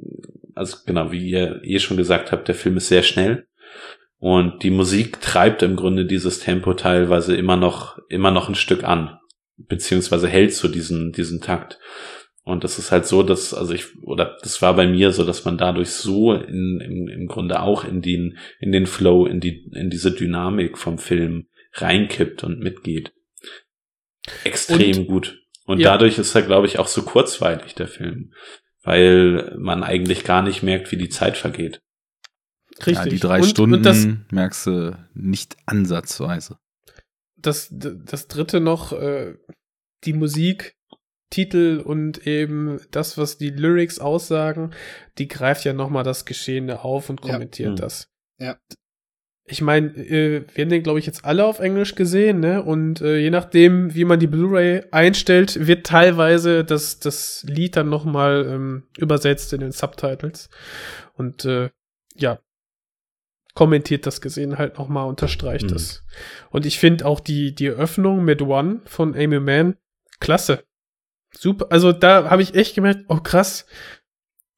also 0.55 0.79
genau 0.87 1.11
wie 1.13 1.29
ihr 1.29 1.61
eh 1.65 1.79
schon 1.81 1.97
gesagt 1.97 2.31
habt, 2.31 2.49
der 2.49 2.55
Film 2.55 2.77
ist 2.77 2.89
sehr 2.89 3.03
schnell 3.03 3.47
und 4.27 4.63
die 4.65 4.71
Musik 4.71 5.21
treibt 5.21 5.63
im 5.63 5.77
Grunde 5.77 6.05
dieses 6.05 6.41
Tempo 6.41 6.75
teilweise 6.75 7.37
immer 7.37 7.57
noch 7.57 7.99
immer 8.09 8.31
noch 8.33 8.49
ein 8.49 8.55
Stück 8.57 8.83
an, 8.83 9.19
beziehungsweise 9.57 10.27
hält 10.29 10.53
so 10.53 10.67
diesen 10.69 11.13
diesen 11.13 11.41
Takt. 11.41 11.79
Und 12.43 12.63
das 12.65 12.79
ist 12.79 12.93
halt 12.93 13.07
so, 13.07 13.25
dass, 13.25 13.53
also 13.55 13.73
ich, 13.75 13.87
oder 14.03 14.37
das 14.43 14.63
war 14.63 14.75
bei 14.77 14.87
mir 14.87 15.11
so, 15.11 15.25
dass 15.25 15.45
man 15.45 15.59
dadurch 15.59 15.91
so 15.91 16.33
in, 16.33 16.81
im, 16.81 17.09
im 17.09 17.27
Grunde 17.27 17.61
auch 17.61 17.83
in 17.85 18.03
den, 18.03 18.39
in 18.61 18.71
den 18.71 18.87
Flow, 18.87 19.27
in 19.27 19.41
die, 19.41 19.69
in 19.75 19.91
diese 19.91 20.13
Dynamik 20.13 20.79
vom 20.79 20.99
Film 20.99 21.49
reinkippt 21.73 22.45
und 22.45 22.61
mitgeht. 22.61 23.13
Extrem 24.45 24.99
Und- 24.99 25.07
gut. 25.09 25.41
Und 25.67 25.81
Ja. 25.81 25.91
dadurch 25.91 26.19
ist 26.19 26.37
er, 26.37 26.43
glaube 26.43 26.69
ich, 26.69 26.79
auch 26.79 26.87
so 26.87 27.03
kurzweilig, 27.03 27.75
der 27.75 27.89
Film. 27.89 28.33
Weil 28.85 29.57
man 29.59 29.83
eigentlich 29.83 30.23
gar 30.23 30.43
nicht 30.43 30.63
merkt, 30.63 30.93
wie 30.93 30.97
die 30.97 31.09
Zeit 31.09 31.37
vergeht. 31.37 31.81
Richtig. 32.79 32.95
Ja, 32.97 33.05
die 33.07 33.19
drei 33.19 33.39
und, 33.41 33.47
Stunden 33.47 33.75
Und 33.77 33.83
das, 33.85 34.07
merkst 34.31 34.67
du 34.67 34.99
nicht 35.15 35.57
ansatzweise. 35.67 36.59
das, 37.37 37.69
das 37.71 38.27
dritte 38.29 38.61
noch, 38.61 38.93
äh, 38.93 39.35
die 40.05 40.13
Musik, 40.13 40.75
Titel 41.31 41.83
und 41.85 42.27
eben 42.27 42.79
das, 42.93 43.19
was 43.19 43.37
die 43.39 43.51
Lyrics 43.51 43.99
aussagen, 43.99 44.71
die 45.19 45.27
greift 45.27 45.65
ja 45.65 45.73
nochmal 45.73 46.05
das 46.05 46.25
Geschehene 46.25 46.85
auf 46.85 47.11
und 47.11 47.25
Ja. 47.25 47.33
kommentiert 47.33 47.73
Mhm. 47.73 47.77
das. 47.77 48.09
Ja. 48.39 48.57
Ich 49.49 49.61
meine, 49.63 49.89
äh, 49.97 50.45
wir 50.55 50.63
haben 50.65 50.71
den, 50.71 50.83
glaube 50.83 50.99
ich, 50.99 51.07
jetzt 51.07 51.25
alle 51.25 51.45
auf 51.45 51.61
Englisch 51.61 51.95
gesehen, 51.95 52.41
ne? 52.41 52.63
Und 52.63 53.01
äh, 53.01 53.19
je 53.19 53.31
nachdem, 53.31 53.95
wie 53.95 54.05
man 54.05 54.19
die 54.21 54.27
Blu-ray 54.27 54.83
einstellt, 54.91 55.67
wird 55.69 55.87
teilweise 55.87 56.65
das, 56.65 56.99
das 57.01 57.45
Lied 57.49 57.77
dann 57.77 57.89
nochmal 57.89 58.45
ähm, 58.49 58.83
übersetzt 58.99 59.53
in 59.53 59.61
den 59.61 59.71
Subtitles. 59.73 60.49
Und 61.15 61.45
äh, 61.45 61.71
ja, 62.17 62.41
kommentiert 63.57 64.07
das 64.07 64.21
gesehen 64.21 64.59
halt 64.59 64.79
nochmal, 64.79 65.09
unterstreicht 65.09 65.65
Mhm. 65.65 65.73
das. 65.73 66.05
Und 66.51 66.65
ich 66.67 66.79
finde 66.79 67.05
auch 67.07 67.19
die, 67.19 67.53
die 67.55 67.67
Eröffnung 67.67 68.25
mit 68.25 68.41
One 68.43 68.83
von 68.85 69.17
Amy 69.17 69.41
Mann 69.41 69.75
klasse. 70.21 70.63
Super. 71.37 71.67
Also 71.71 71.91
da 71.91 72.31
habe 72.31 72.43
ich 72.43 72.55
echt 72.55 72.77
gemerkt, 72.77 73.07
oh 73.09 73.17
krass. 73.17 73.67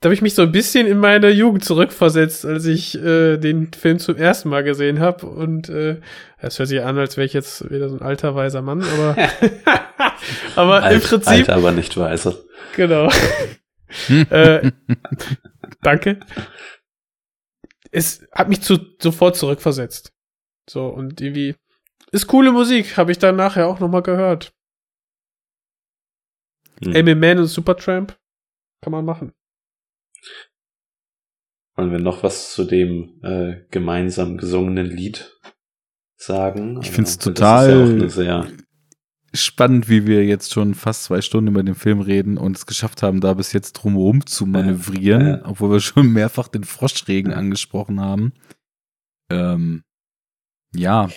Da 0.01 0.07
habe 0.07 0.15
ich 0.15 0.23
mich 0.23 0.35
so 0.35 0.43
ein 0.43 0.53
bisschen 0.53 0.87
in 0.87 0.99
meine 0.99 1.31
Jugend 1.31 1.65
zurückversetzt, 1.65 2.45
als 2.45 2.66
ich 2.66 2.95
äh, 3.03 3.37
den 3.37 3.73
Film 3.73 3.99
zum 3.99 4.16
ersten 4.16 4.49
Mal 4.49 4.62
gesehen 4.62 5.01
habe. 5.01 5.27
Und 5.27 5.69
äh, 5.69 6.01
es 6.39 6.59
hört 6.61 6.69
sich 6.69 6.83
an, 6.83 6.99
als 6.99 7.16
wäre 7.16 7.25
ich 7.25 7.33
jetzt 7.33 7.69
wieder 7.70 7.89
so 7.89 7.97
ein 7.97 8.03
alter 8.03 8.37
weiser 8.37 8.62
Mann, 8.62 8.83
aber, 8.85 9.16
aber 10.57 10.79
im 10.79 10.85
Alt, 10.85 11.03
Prinzip, 11.05 11.29
alt, 11.33 11.51
aber 11.51 11.73
nicht 11.73 11.97
weise. 11.97 12.45
genau. 12.77 13.11
äh, 14.31 14.70
danke. 15.83 16.20
Es 17.90 18.27
hat 18.32 18.48
mich 18.48 18.62
zu, 18.62 18.78
sofort 19.01 19.36
zurückversetzt. 19.36 20.12
So, 20.69 20.89
und 20.89 21.20
irgendwie 21.20 21.56
ist 22.12 22.27
coole 22.27 22.52
Musik, 22.52 22.97
habe 22.97 23.12
ich 23.12 23.19
dann 23.19 23.36
nachher 23.36 23.66
auch 23.66 23.81
nochmal 23.81 24.02
gehört. 24.02 24.52
Hm. 26.82 26.94
Amy 26.94 27.15
Man 27.15 27.39
und 27.39 27.47
Supertramp 27.47 28.19
kann 28.82 28.93
man 28.93 29.05
machen. 29.05 29.32
Wollen 31.77 31.93
wir 31.93 32.01
noch 32.01 32.23
was 32.23 32.52
zu 32.52 32.65
dem 32.65 33.20
äh, 33.23 33.66
gemeinsam 33.70 34.36
gesungenen 34.36 34.86
Lied 34.86 35.39
sagen? 36.16 36.81
Ich 36.82 36.90
ja 36.97 37.05
auch 37.05 37.19
total- 37.19 37.93
eine 37.93 38.10
sehr 38.10 38.51
Spannend, 39.43 39.89
wie 39.89 40.06
wir 40.06 40.24
jetzt 40.24 40.52
schon 40.52 40.74
fast 40.74 41.05
zwei 41.05 41.20
Stunden 41.20 41.48
über 41.52 41.62
den 41.62 41.74
Film 41.74 42.01
reden 42.01 42.36
und 42.39 42.56
es 42.56 42.66
geschafft 42.66 43.02
haben, 43.02 43.20
da 43.20 43.35
bis 43.35 43.52
jetzt 43.52 43.73
drumherum 43.74 44.27
zu 44.27 44.47
manövrieren, 44.47 45.27
Ja. 45.27 45.40
obwohl 45.44 45.70
wir 45.73 45.81
schon 45.81 46.12
mehrfach 46.12 46.48
den 46.48 46.65
Froschregen 46.65 47.32
Ja. 47.32 47.39
angesprochen 47.39 48.01
haben. 48.01 48.32
Ähm, 49.31 49.82
ja, 50.74 51.09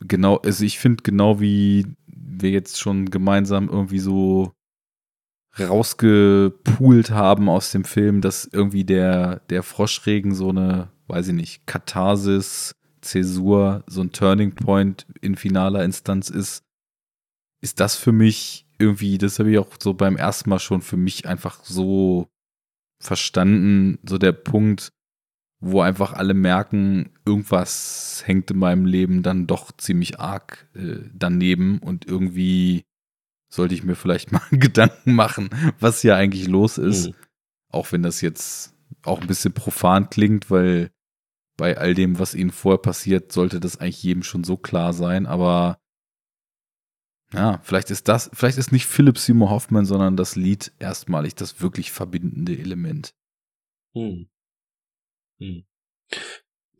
genau, 0.00 0.36
also 0.36 0.64
ich 0.64 0.78
finde 0.78 1.02
genau 1.02 1.40
wie 1.40 1.86
wir 2.06 2.50
jetzt 2.50 2.78
schon 2.80 3.10
gemeinsam 3.10 3.68
irgendwie 3.68 3.98
so 3.98 4.52
rausgepoolt 5.58 7.10
haben 7.10 7.48
aus 7.48 7.70
dem 7.72 7.84
Film, 7.84 8.20
dass 8.20 8.44
irgendwie 8.52 8.84
der, 8.84 9.40
der 9.50 9.62
Froschregen 9.62 10.34
so 10.34 10.50
eine, 10.50 10.90
weiß 11.08 11.28
ich 11.28 11.34
nicht, 11.34 11.66
Katharsis, 11.66 12.74
Zäsur, 13.00 13.84
so 13.86 14.02
ein 14.02 14.12
Turning 14.12 14.54
Point 14.54 15.06
in 15.20 15.36
finaler 15.36 15.84
Instanz 15.84 16.30
ist, 16.30 16.64
ist 17.60 17.80
das 17.80 17.96
für 17.96 18.12
mich 18.12 18.66
irgendwie, 18.78 19.18
das 19.18 19.38
habe 19.38 19.50
ich 19.50 19.58
auch 19.58 19.68
so 19.78 19.94
beim 19.94 20.16
ersten 20.16 20.50
Mal 20.50 20.58
schon 20.58 20.82
für 20.82 20.96
mich 20.96 21.26
einfach 21.26 21.64
so 21.64 22.28
verstanden, 23.00 23.98
so 24.04 24.18
der 24.18 24.32
Punkt, 24.32 24.92
wo 25.60 25.80
einfach 25.80 26.12
alle 26.12 26.34
merken, 26.34 27.10
irgendwas 27.26 28.22
hängt 28.24 28.50
in 28.50 28.58
meinem 28.58 28.86
Leben 28.86 29.22
dann 29.22 29.46
doch 29.46 29.72
ziemlich 29.76 30.20
arg 30.20 30.68
äh, 30.74 31.00
daneben 31.12 31.78
und 31.80 32.06
irgendwie 32.06 32.84
sollte 33.50 33.74
ich 33.74 33.82
mir 33.82 33.96
vielleicht 33.96 34.30
mal 34.32 34.42
Gedanken 34.50 35.14
machen, 35.14 35.50
was 35.80 36.00
hier 36.02 36.16
eigentlich 36.16 36.46
los 36.46 36.78
ist. 36.78 37.08
Mhm. 37.08 37.14
Auch 37.70 37.92
wenn 37.92 38.02
das 38.02 38.20
jetzt 38.20 38.74
auch 39.02 39.20
ein 39.20 39.26
bisschen 39.26 39.52
profan 39.52 40.10
klingt, 40.10 40.50
weil 40.50 40.90
bei 41.56 41.76
all 41.76 41.94
dem, 41.94 42.18
was 42.18 42.34
ihnen 42.34 42.50
vorher 42.50 42.78
passiert, 42.78 43.32
sollte 43.32 43.58
das 43.58 43.78
eigentlich 43.78 44.02
jedem 44.02 44.22
schon 44.22 44.44
so 44.44 44.56
klar 44.56 44.92
sein. 44.92 45.26
Aber 45.26 45.78
ja, 47.32 47.60
vielleicht 47.62 47.90
ist 47.90 48.08
das, 48.08 48.30
vielleicht 48.32 48.58
ist 48.58 48.72
nicht 48.72 48.86
Philipp 48.86 49.18
Seymour 49.18 49.50
Hoffman, 49.50 49.84
sondern 49.84 50.16
das 50.16 50.36
Lied 50.36 50.72
erstmalig 50.78 51.34
das 51.34 51.60
wirklich 51.60 51.92
verbindende 51.92 52.58
Element. 52.58 53.14
Hm. 53.94 54.28
Hm. 55.38 55.64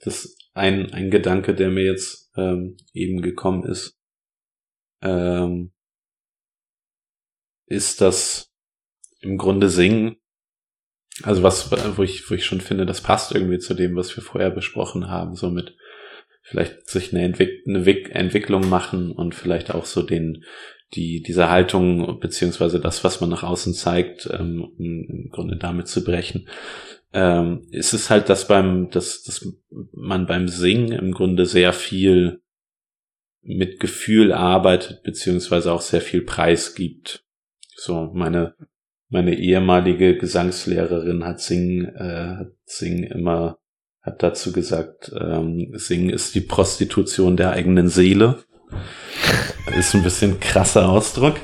Das 0.01 0.25
ist 0.25 0.51
ein, 0.55 0.93
ein 0.93 1.11
Gedanke, 1.11 1.55
der 1.55 1.70
mir 1.70 1.85
jetzt 1.85 2.31
ähm, 2.37 2.77
eben 2.93 3.20
gekommen 3.20 3.65
ist, 3.65 3.99
ähm, 5.03 5.73
ist, 7.66 8.01
dass 8.01 8.51
im 9.20 9.37
Grunde 9.37 9.69
singen, 9.69 10.16
also 11.23 11.43
was, 11.43 11.70
wo 11.97 12.03
ich, 12.03 12.31
wo 12.31 12.35
ich 12.35 12.47
schon 12.47 12.61
finde, 12.61 12.87
das 12.87 13.03
passt 13.03 13.33
irgendwie 13.33 13.59
zu 13.59 13.75
dem, 13.75 13.97
was 13.97 14.16
wir 14.16 14.23
vorher 14.23 14.51
besprochen 14.51 15.09
haben, 15.09 15.35
so 15.35 15.51
mit 15.51 15.77
vielleicht 16.49 16.89
sich 16.89 17.12
eine, 17.12 17.25
Entwick 17.25 17.66
eine 17.66 17.85
Entwicklung 18.15 18.69
machen 18.69 19.12
und 19.12 19.35
vielleicht 19.35 19.75
auch 19.75 19.85
so 19.85 20.03
den, 20.03 20.45
die, 20.95 21.23
diese 21.23 21.51
Haltung, 21.51 22.19
beziehungsweise 22.20 22.81
das, 22.81 23.05
was 23.05 23.20
man 23.20 23.31
nach 23.31 23.43
außen 23.43 23.75
zeigt, 23.75 24.29
ähm, 24.33 24.73
im 24.79 25.29
Grunde 25.31 25.57
damit 25.57 25.89
zu 25.89 26.03
brechen. 26.03 26.49
Ähm, 27.12 27.66
ist 27.70 27.93
es 27.93 28.11
halt, 28.11 28.29
dass 28.29 28.49
beim, 28.49 28.91
dass, 28.91 29.23
dass 29.23 29.47
man 29.93 30.27
beim 30.27 30.49
Singen 30.49 30.93
im 30.93 31.12
Grunde 31.12 31.47
sehr 31.47 31.73
viel 31.73 32.41
mit 33.43 33.81
Gefühl 33.81 34.33
arbeitet, 34.33 35.03
beziehungsweise 35.03 35.73
auch 35.73 35.81
sehr 35.81 36.01
viel 36.01 36.23
Preis 36.23 36.75
gibt. 36.75 37.25
So, 37.75 38.11
meine, 38.12 38.55
meine 39.09 39.39
ehemalige 39.39 40.16
Gesangslehrerin 40.19 41.25
hat 41.25 41.41
Singen, 41.41 41.87
äh, 41.95 42.37
hat 42.39 42.53
Singen 42.65 43.05
immer, 43.05 43.59
hat 44.09 44.22
dazu 44.22 44.52
gesagt, 44.52 45.12
ähm, 45.18 45.72
Singen 45.74 46.10
ist 46.10 46.35
die 46.35 46.40
Prostitution 46.40 47.36
der 47.36 47.51
eigenen 47.52 47.89
Seele. 47.89 48.39
Ist 49.78 49.94
ein 49.94 50.02
bisschen 50.02 50.40
krasser 50.40 50.89
Ausdruck. 50.89 51.36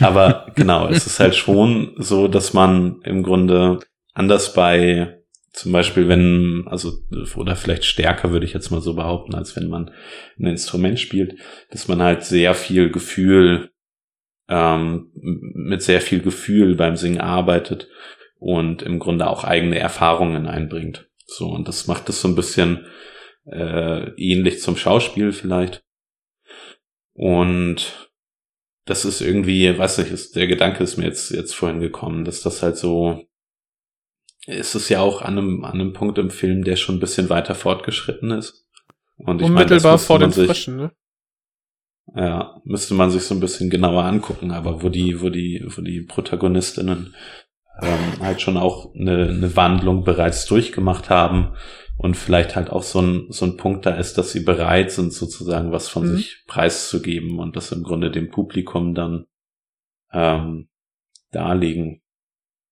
Aber 0.00 0.46
genau, 0.54 0.88
es 0.88 1.06
ist 1.06 1.20
halt 1.20 1.34
schon 1.34 1.94
so, 1.96 2.28
dass 2.28 2.52
man 2.52 3.00
im 3.02 3.22
Grunde 3.22 3.80
anders 4.12 4.52
bei 4.52 5.22
zum 5.52 5.72
Beispiel, 5.72 6.06
wenn, 6.06 6.64
also, 6.66 6.92
oder 7.34 7.56
vielleicht 7.56 7.86
stärker 7.86 8.30
würde 8.30 8.44
ich 8.44 8.52
jetzt 8.52 8.70
mal 8.70 8.82
so 8.82 8.94
behaupten, 8.94 9.34
als 9.34 9.56
wenn 9.56 9.68
man 9.68 9.90
ein 10.38 10.48
Instrument 10.48 11.00
spielt, 11.00 11.36
dass 11.70 11.88
man 11.88 12.02
halt 12.02 12.24
sehr 12.24 12.52
viel 12.52 12.90
Gefühl, 12.90 13.70
ähm, 14.50 15.10
mit 15.14 15.82
sehr 15.82 16.02
viel 16.02 16.20
Gefühl 16.20 16.74
beim 16.74 16.96
Singen 16.96 17.22
arbeitet 17.22 17.88
und 18.38 18.82
im 18.82 18.98
Grunde 18.98 19.28
auch 19.28 19.44
eigene 19.44 19.78
Erfahrungen 19.78 20.46
einbringt. 20.46 21.05
So, 21.26 21.48
und 21.48 21.68
das 21.68 21.86
macht 21.86 22.08
es 22.08 22.20
so 22.20 22.28
ein 22.28 22.36
bisschen 22.36 22.86
äh, 23.44 24.10
ähnlich 24.16 24.60
zum 24.60 24.76
Schauspiel 24.76 25.32
vielleicht. 25.32 25.84
Und 27.12 28.10
das 28.84 29.04
ist 29.04 29.20
irgendwie, 29.20 29.76
weiß 29.76 29.98
ich, 29.98 30.10
ist, 30.10 30.36
der 30.36 30.46
Gedanke 30.46 30.84
ist 30.84 30.96
mir 30.96 31.04
jetzt, 31.04 31.30
jetzt 31.30 31.54
vorhin 31.54 31.80
gekommen, 31.80 32.24
dass 32.24 32.42
das 32.42 32.62
halt 32.62 32.76
so, 32.76 33.26
ist 34.46 34.74
es 34.74 34.88
ja 34.88 35.00
auch 35.00 35.22
an 35.22 35.38
einem, 35.38 35.64
an 35.64 35.74
einem 35.74 35.92
Punkt 35.92 36.18
im 36.18 36.30
Film, 36.30 36.62
der 36.62 36.76
schon 36.76 36.96
ein 36.96 37.00
bisschen 37.00 37.28
weiter 37.28 37.54
fortgeschritten 37.54 38.30
ist. 38.30 38.66
Und 39.16 39.40
ich 39.40 39.48
Unmittelbar 39.48 39.92
meine, 39.92 39.98
vor 39.98 40.18
den 40.18 40.30
sich, 40.30 40.46
Frischen, 40.46 40.76
ne? 40.76 40.92
Ja, 42.14 42.60
müsste 42.64 42.94
man 42.94 43.10
sich 43.10 43.22
so 43.22 43.34
ein 43.34 43.40
bisschen 43.40 43.68
genauer 43.70 44.04
angucken, 44.04 44.52
aber 44.52 44.82
wo 44.82 44.88
die, 44.88 45.20
wo 45.20 45.28
die, 45.28 45.66
wo 45.66 45.82
die 45.82 46.02
Protagonistinnen 46.02 47.16
ähm, 47.82 48.20
halt 48.20 48.40
schon 48.40 48.56
auch 48.56 48.94
eine, 48.94 49.28
eine 49.28 49.56
Wandlung 49.56 50.04
bereits 50.04 50.46
durchgemacht 50.46 51.10
haben 51.10 51.54
und 51.98 52.16
vielleicht 52.16 52.56
halt 52.56 52.70
auch 52.70 52.82
so 52.82 53.00
ein, 53.00 53.26
so 53.30 53.46
ein 53.46 53.56
Punkt 53.56 53.86
da 53.86 53.94
ist, 53.94 54.18
dass 54.18 54.32
sie 54.32 54.40
bereit 54.40 54.92
sind, 54.92 55.12
sozusagen 55.12 55.72
was 55.72 55.88
von 55.88 56.06
mhm. 56.10 56.16
sich 56.16 56.44
preiszugeben 56.46 57.38
und 57.38 57.56
das 57.56 57.72
im 57.72 57.82
Grunde 57.82 58.10
dem 58.10 58.30
Publikum 58.30 58.94
dann 58.94 59.26
ähm, 60.12 60.68
darlegen. 61.32 62.02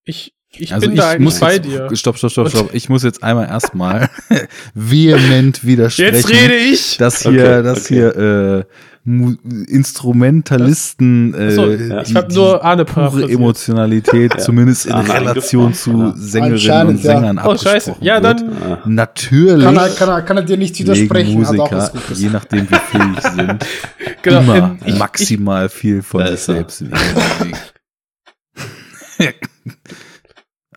Ich, 0.05 0.35
ich 0.51 0.73
also 0.73 0.87
bin 0.87 0.95
ich 0.95 1.01
da 1.01 1.11
eigentlich 1.11 1.41
bei 1.41 1.59
dir. 1.59 1.89
Stopp, 1.95 2.19
stopp, 2.19 2.31
stopp, 2.31 2.51
stopp. 2.51 2.75
Ich 2.75 2.89
muss 2.89 3.03
jetzt 3.03 3.23
einmal 3.23 3.47
erstmal 3.47 4.11
vehement 4.75 5.65
widersprechen. 5.65 6.15
Jetzt 6.15 6.31
rede 6.31 6.57
ich. 6.57 6.97
Dass 6.99 7.23
hier, 7.23 7.31
okay, 7.31 7.63
dass 7.63 7.87
okay. 7.87 7.95
hier 7.95 8.17
äh, 8.17 8.65
Instrumentalisten, 9.07 11.35
äh, 11.35 11.51
so, 11.51 11.71
ja. 11.71 12.01
ich 12.01 12.15
habe 12.15 12.33
nur 12.33 12.65
Arne 12.65 12.87
pure 12.87 13.31
Emotionalität, 13.31 14.33
ja. 14.33 14.39
zumindest 14.39 14.87
in 14.87 14.93
Arne 14.93 15.13
Relation 15.13 15.75
zu 15.75 16.15
Sängerinnen 16.17 16.89
und 16.89 17.03
Sängern 17.03 17.37
ja. 17.37 17.47
Oh, 17.47 17.55
scheiße. 17.55 17.97
Ja, 18.01 18.19
dann 18.21 18.59
wird. 18.59 18.87
natürlich. 18.87 19.67
Kann 19.67 19.77
er, 19.77 19.91
kann, 19.91 20.09
er, 20.09 20.23
kann 20.23 20.39
er 20.39 20.43
dir 20.43 20.57
nicht 20.57 20.79
widersprechen. 20.79 21.35
Musiker, 21.35 21.93
je 22.15 22.31
nachdem 22.31 22.67
wie 22.71 22.77
fähig 22.77 23.21
sind, 23.21 23.67
genau, 24.23 24.41
immer 24.41 24.79
ich, 24.87 24.99
maximal 24.99 25.67
ich, 25.67 25.73
viel 25.73 26.03
von 26.03 26.27
sich 26.27 26.41
selbst. 26.41 26.83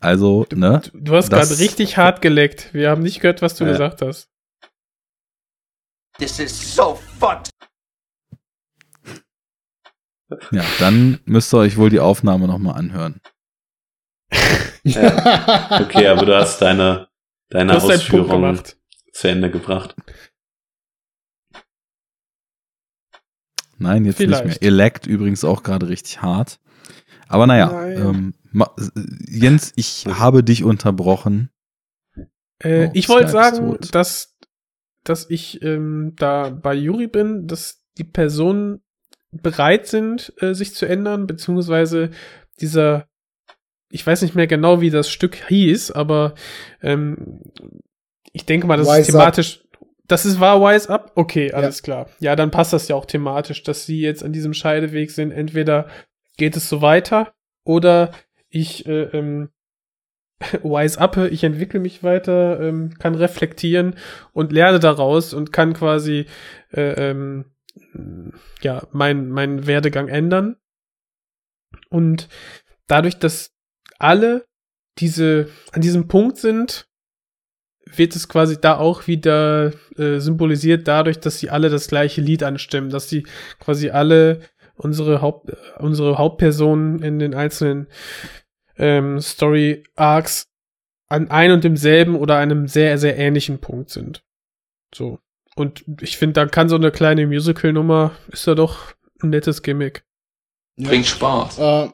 also, 0.02 0.46
du, 0.50 0.58
ne? 0.58 0.82
Du, 0.92 1.00
du 1.00 1.16
hast 1.16 1.30
gerade 1.30 1.58
richtig 1.60 1.96
hart 1.96 2.22
geleckt. 2.22 2.74
Wir 2.74 2.90
haben 2.90 3.04
nicht 3.04 3.22
gehört, 3.22 3.42
was 3.42 3.56
du 3.56 3.64
gesagt 3.64 4.02
hast. 4.02 4.28
This 6.20 6.40
is 6.40 6.76
so 6.76 7.00
fucked. 7.20 7.52
Ja, 10.52 10.64
dann 10.80 11.20
müsst 11.26 11.54
ihr 11.54 11.60
euch 11.60 11.78
wohl 11.78 11.90
die 11.90 12.00
Aufnahme 12.00 12.48
nochmal 12.48 12.76
anhören. 12.76 13.22
ja. 14.84 15.82
Okay, 15.82 16.08
aber 16.08 16.26
du 16.26 16.36
hast 16.36 16.62
deine, 16.62 17.08
deine 17.50 17.74
hast 17.74 17.86
Ausführung 17.86 18.60
zu 19.14 19.28
Ende 19.28 19.50
gebracht. 19.50 19.96
Nein, 23.78 24.06
jetzt 24.06 24.18
Vielleicht. 24.18 24.46
nicht 24.46 24.62
mehr. 24.62 24.68
Elect 24.70 25.08
übrigens 25.08 25.44
auch 25.44 25.64
gerade 25.64 25.88
richtig 25.88 26.22
hart. 26.22 26.60
Aber 27.28 27.48
naja, 27.48 27.88
ähm, 27.88 28.34
Jens, 29.28 29.74
ich 29.76 30.06
habe 30.08 30.44
dich 30.44 30.64
unterbrochen. 30.64 31.52
Äh, 32.60 32.88
oh, 32.88 32.92
ich 32.94 33.08
wollte 33.10 33.30
sagen, 33.30 33.78
dass, 33.92 34.38
dass 35.04 35.30
ich 35.30 35.62
ähm, 35.62 36.14
da 36.16 36.50
bei 36.50 36.74
Juri 36.74 37.08
bin, 37.08 37.48
dass 37.48 37.84
die 37.98 38.04
Person 38.04 38.82
bereit 39.42 39.88
sind, 39.88 40.34
äh, 40.42 40.54
sich 40.54 40.74
zu 40.74 40.86
ändern, 40.86 41.28
beziehungsweise 41.28 42.12
dieser, 42.60 43.08
ich 43.90 44.06
weiß 44.06 44.22
nicht 44.22 44.36
mehr 44.36 44.48
genau, 44.48 44.82
wie 44.82 44.90
das 44.90 45.10
Stück 45.10 45.36
hieß, 45.48 45.92
aber 45.92 46.36
ähm, 46.82 47.42
ich 48.34 48.46
denke 48.46 48.68
mal, 48.68 48.78
das 48.78 48.88
Wise 48.88 49.00
ist 49.02 49.08
thematisch. 49.08 49.60
Up. 49.60 49.68
Das 50.08 50.26
ist 50.26 50.40
war 50.40 50.62
Wise 50.62 50.90
Up? 50.90 51.12
Okay, 51.16 51.52
alles 51.52 51.80
ja. 51.80 51.84
klar. 51.84 52.10
Ja, 52.20 52.36
dann 52.36 52.52
passt 52.52 52.72
das 52.72 52.88
ja 52.88 52.96
auch 52.96 53.06
thematisch, 53.06 53.64
dass 53.64 53.86
sie 53.86 54.00
jetzt 54.00 54.24
an 54.24 54.32
diesem 54.32 54.54
Scheideweg 54.54 55.12
sind. 55.12 55.32
Entweder 55.32 55.88
geht 56.38 56.56
es 56.56 56.70
so 56.70 56.82
weiter 56.82 57.34
oder 57.66 58.12
ich 58.50 58.86
äh, 58.86 59.04
ähm, 59.04 59.50
Wise 60.64 61.00
Up, 61.00 61.18
ich 61.18 61.44
entwickle 61.44 61.80
mich 61.80 62.04
weiter, 62.04 62.60
ähm, 62.62 62.94
kann 63.00 63.16
reflektieren 63.16 63.96
und 64.34 64.52
lerne 64.52 64.80
daraus 64.80 65.34
und 65.34 65.52
kann 65.52 65.74
quasi 65.74 66.26
äh, 66.72 67.10
ähm, 67.10 67.46
ja, 68.62 68.88
mein, 68.92 69.30
mein 69.30 69.68
Werdegang 69.68 70.08
ändern. 70.08 70.58
Und 71.90 72.28
dadurch, 72.88 73.18
dass 73.20 73.52
alle 74.00 74.46
diese, 75.00 75.50
an 75.72 75.82
diesem 75.82 76.08
Punkt 76.08 76.38
sind, 76.38 76.88
wird 77.86 78.16
es 78.16 78.28
quasi 78.28 78.60
da 78.60 78.78
auch 78.78 79.08
wieder 79.08 79.74
äh, 79.98 80.20
symbolisiert 80.20 80.88
dadurch, 80.88 81.20
dass 81.20 81.40
sie 81.40 81.50
alle 81.50 81.70
das 81.70 81.88
gleiche 81.88 82.22
Lied 82.22 82.44
anstimmen, 82.44 82.90
dass 82.90 83.10
sie 83.10 83.26
quasi 83.60 83.90
alle 83.90 84.42
unsere 84.76 85.22
Haupt, 85.22 85.52
unsere 85.80 86.18
Hauptpersonen 86.18 87.02
in 87.02 87.20
den 87.20 87.34
einzelnen 87.34 87.88
ähm, 88.78 89.20
Story 89.20 89.84
Arcs 89.96 90.48
an 91.10 91.32
ein 91.32 91.52
und 91.52 91.64
demselben 91.64 92.16
oder 92.16 92.38
einem 92.38 92.68
sehr, 92.68 92.98
sehr 92.98 93.18
ähnlichen 93.18 93.60
Punkt 93.60 93.90
sind. 93.90 94.24
So. 94.94 95.20
Und 95.58 95.84
ich 96.02 96.18
finde, 96.18 96.34
dann 96.34 96.52
kann 96.52 96.70
so 96.70 96.76
eine 96.76 96.92
kleine 96.92 97.26
Musical-Nummer, 97.26 98.12
ist 98.32 98.46
ja 98.46 98.54
doch 98.54 98.94
ein 99.24 99.32
nettes 99.32 99.64
Gimmick. 99.64 100.04
Bringt 100.78 101.08
Spaß. 101.08 101.58
Äh, 101.58 101.90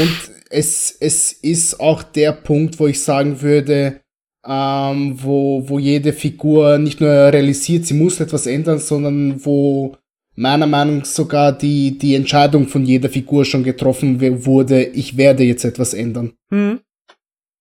und 0.00 0.30
es, 0.50 0.90
es 0.98 1.32
ist 1.32 1.78
auch 1.78 2.02
der 2.02 2.32
Punkt, 2.32 2.80
wo 2.80 2.88
ich 2.88 3.00
sagen 3.00 3.42
würde, 3.42 4.00
ähm, 4.44 5.22
wo, 5.22 5.68
wo 5.68 5.78
jede 5.78 6.12
Figur 6.12 6.78
nicht 6.78 7.00
nur 7.00 7.10
realisiert, 7.10 7.86
sie 7.86 7.94
muss 7.94 8.18
etwas 8.18 8.48
ändern, 8.48 8.80
sondern 8.80 9.44
wo 9.44 9.96
meiner 10.34 10.66
Meinung 10.66 10.98
nach 10.98 11.04
sogar 11.04 11.52
die, 11.52 11.96
die 11.96 12.16
Entscheidung 12.16 12.66
von 12.66 12.84
jeder 12.84 13.08
Figur 13.08 13.44
schon 13.44 13.62
getroffen 13.62 14.20
wurde, 14.44 14.82
ich 14.82 15.16
werde 15.16 15.44
jetzt 15.44 15.64
etwas 15.64 15.94
ändern. 15.94 16.32
Hm. 16.50 16.80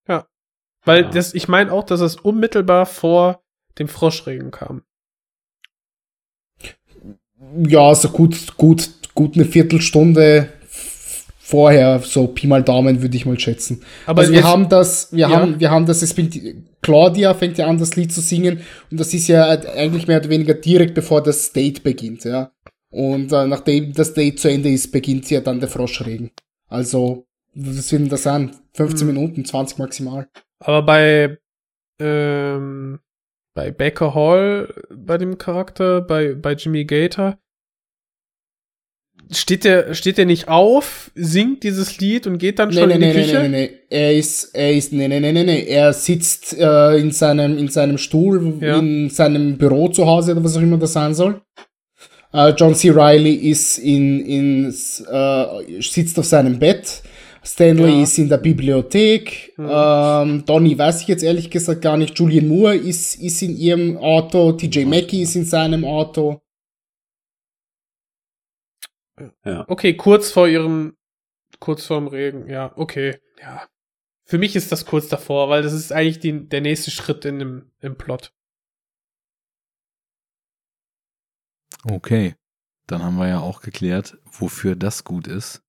Ja. 0.08 0.26
Weil 0.86 1.04
ja. 1.04 1.10
das, 1.12 1.36
ich 1.36 1.48
meine 1.48 1.72
auch, 1.72 1.84
dass 1.84 2.02
es 2.02 2.16
unmittelbar 2.16 2.88
vor 2.88 3.44
dem 3.78 3.88
Froschregen 3.88 4.50
kam. 4.50 4.82
Ja, 7.68 7.94
so 7.96 8.10
gut, 8.10 8.58
gut, 8.58 8.90
gut 9.14 9.36
eine 9.36 9.46
Viertelstunde 9.46 10.50
vorher, 11.40 12.00
so 12.00 12.28
Pi 12.28 12.46
mal 12.46 12.62
Daumen 12.62 13.02
würde 13.02 13.16
ich 13.16 13.26
mal 13.26 13.40
schätzen. 13.40 13.82
Aber 14.06 14.22
also 14.22 14.34
wir 14.34 14.44
haben 14.44 14.68
das, 14.68 15.14
wir 15.14 15.20
ja. 15.20 15.30
haben, 15.30 15.60
wir 15.60 15.72
haben 15.72 15.86
das, 15.86 16.02
es 16.02 16.12
fängt, 16.12 16.38
Claudia 16.82 17.34
fängt 17.34 17.58
ja 17.58 17.68
an, 17.68 17.78
das 17.78 17.96
Lied 17.96 18.12
zu 18.12 18.20
singen 18.20 18.60
und 18.92 19.00
das 19.00 19.14
ist 19.14 19.28
ja 19.28 19.48
eigentlich 19.48 20.08
mehr 20.08 20.20
oder 20.20 20.30
weniger 20.30 20.56
direkt 20.56 20.94
bevor 20.94 21.24
das 21.24 21.54
Date 21.54 21.84
beginnt, 21.84 22.26
ja. 22.26 22.52
Und 22.90 23.32
äh, 23.32 23.48
nachdem 23.48 23.94
das 23.94 24.14
Date 24.14 24.40
zu 24.40 24.50
Ende 24.50 24.70
ist, 24.70 24.92
beginnt 24.92 25.30
ja 25.30 25.40
dann 25.40 25.60
der 25.60 25.70
Froschregen. 25.70 26.32
Also, 26.68 27.28
was 27.54 27.92
will 27.92 28.00
denn 28.00 28.10
das 28.10 28.24
sein? 28.24 28.52
15 28.74 29.08
hm. 29.08 29.16
Minuten, 29.16 29.46
20 29.46 29.78
maximal. 29.78 30.28
Aber 30.60 30.82
bei 30.82 31.38
ähm, 32.00 33.00
bei 33.58 33.72
Baker 33.72 34.14
Hall, 34.14 34.72
bei 34.96 35.18
dem 35.18 35.40
Charakter, 35.40 36.02
bei, 36.02 36.36
bei 36.36 36.54
Jimmy 36.54 36.86
Gator, 36.86 37.40
steht 39.32 39.64
der, 39.64 39.96
steht 39.96 40.20
der 40.20 40.28
nicht 40.28 40.48
auf, 40.48 41.10
singt 41.16 41.64
dieses 41.64 41.98
Lied 41.98 42.28
und 42.28 42.38
geht 42.38 42.60
dann 42.60 42.72
schon 42.72 42.88
nee, 42.90 42.94
in 42.94 43.02
die 43.02 43.08
nee, 43.08 43.14
Küche? 43.14 43.40
nee, 43.40 43.48
nee, 43.48 43.68
nee. 43.68 43.80
Er 43.90 44.16
ist, 44.16 44.54
er 44.54 44.74
ist, 44.74 44.94
nee, 44.94 45.08
nee, 45.08 45.20
nee, 45.20 45.32
nee, 45.32 45.44
nee. 45.44 45.66
Er 45.66 45.92
sitzt 45.92 46.56
äh, 46.56 46.98
in 46.98 47.10
seinem, 47.10 47.58
in 47.58 47.68
seinem 47.68 47.98
Stuhl, 47.98 48.60
Ja. 48.62 48.78
in 48.78 49.10
seinem 49.10 49.58
Büro 49.58 49.88
zu 49.88 50.06
Hause 50.06 50.34
oder 50.34 50.44
was 50.44 50.56
auch 50.56 50.62
immer 50.62 50.78
das 50.78 50.94
sein 50.94 51.16
soll. 51.16 51.42
Äh, 52.34 52.50
John 52.50 52.76
C. 52.76 52.92
Riley 52.92 53.34
ist 53.34 53.80
in, 53.80 54.24
in, 54.24 54.66
äh, 54.68 55.82
sitzt 55.82 56.20
auf 56.20 56.26
seinem 56.26 56.60
Bett. 56.60 57.02
Stanley 57.48 57.98
Ja. 57.98 58.04
ist 58.04 58.18
in 58.18 58.28
der 58.28 58.38
Bibliothek. 58.38 59.54
Ähm, 59.58 60.46
Donny 60.46 60.78
weiß 60.78 61.02
ich 61.02 61.08
jetzt 61.08 61.24
ehrlich 61.24 61.50
gesagt 61.50 61.82
gar 61.82 61.96
nicht. 61.96 62.20
Julian 62.20 62.48
Moore 62.48 62.76
ist, 62.76 63.16
ist 63.16 63.42
in 63.42 63.56
ihrem 63.56 63.98
Auto. 63.98 64.52
TJ 64.52 64.84
Mackey 64.86 65.22
ist 65.22 65.36
in 65.36 65.46
seinem 65.46 65.86
Auto. 65.86 66.42
Okay, 69.44 69.96
kurz 69.96 70.30
vor 70.32 70.48
ihrem, 70.48 70.96
kurz 71.60 71.86
vorm 71.86 72.08
Regen, 72.08 72.48
ja, 72.48 72.72
okay, 72.78 73.20
ja. 73.42 73.68
Für 74.26 74.38
mich 74.38 74.56
ist 74.56 74.72
das 74.72 74.86
kurz 74.86 75.08
davor, 75.08 75.50
weil 75.50 75.64
das 75.64 75.74
ist 75.74 75.92
eigentlich 75.92 76.20
die, 76.20 76.48
der 76.48 76.62
nächste 76.62 76.92
Schritt 76.92 77.24
in 77.26 77.40
dem, 77.40 77.72
im 77.80 77.98
Plot. 77.98 78.34
Okay. 81.84 82.36
Dann 82.88 83.04
haben 83.04 83.18
wir 83.18 83.28
ja 83.28 83.40
auch 83.40 83.62
geklärt, 83.62 84.18
wofür 84.26 84.76
das 84.76 85.04
gut 85.04 85.28
ist. 85.28 85.62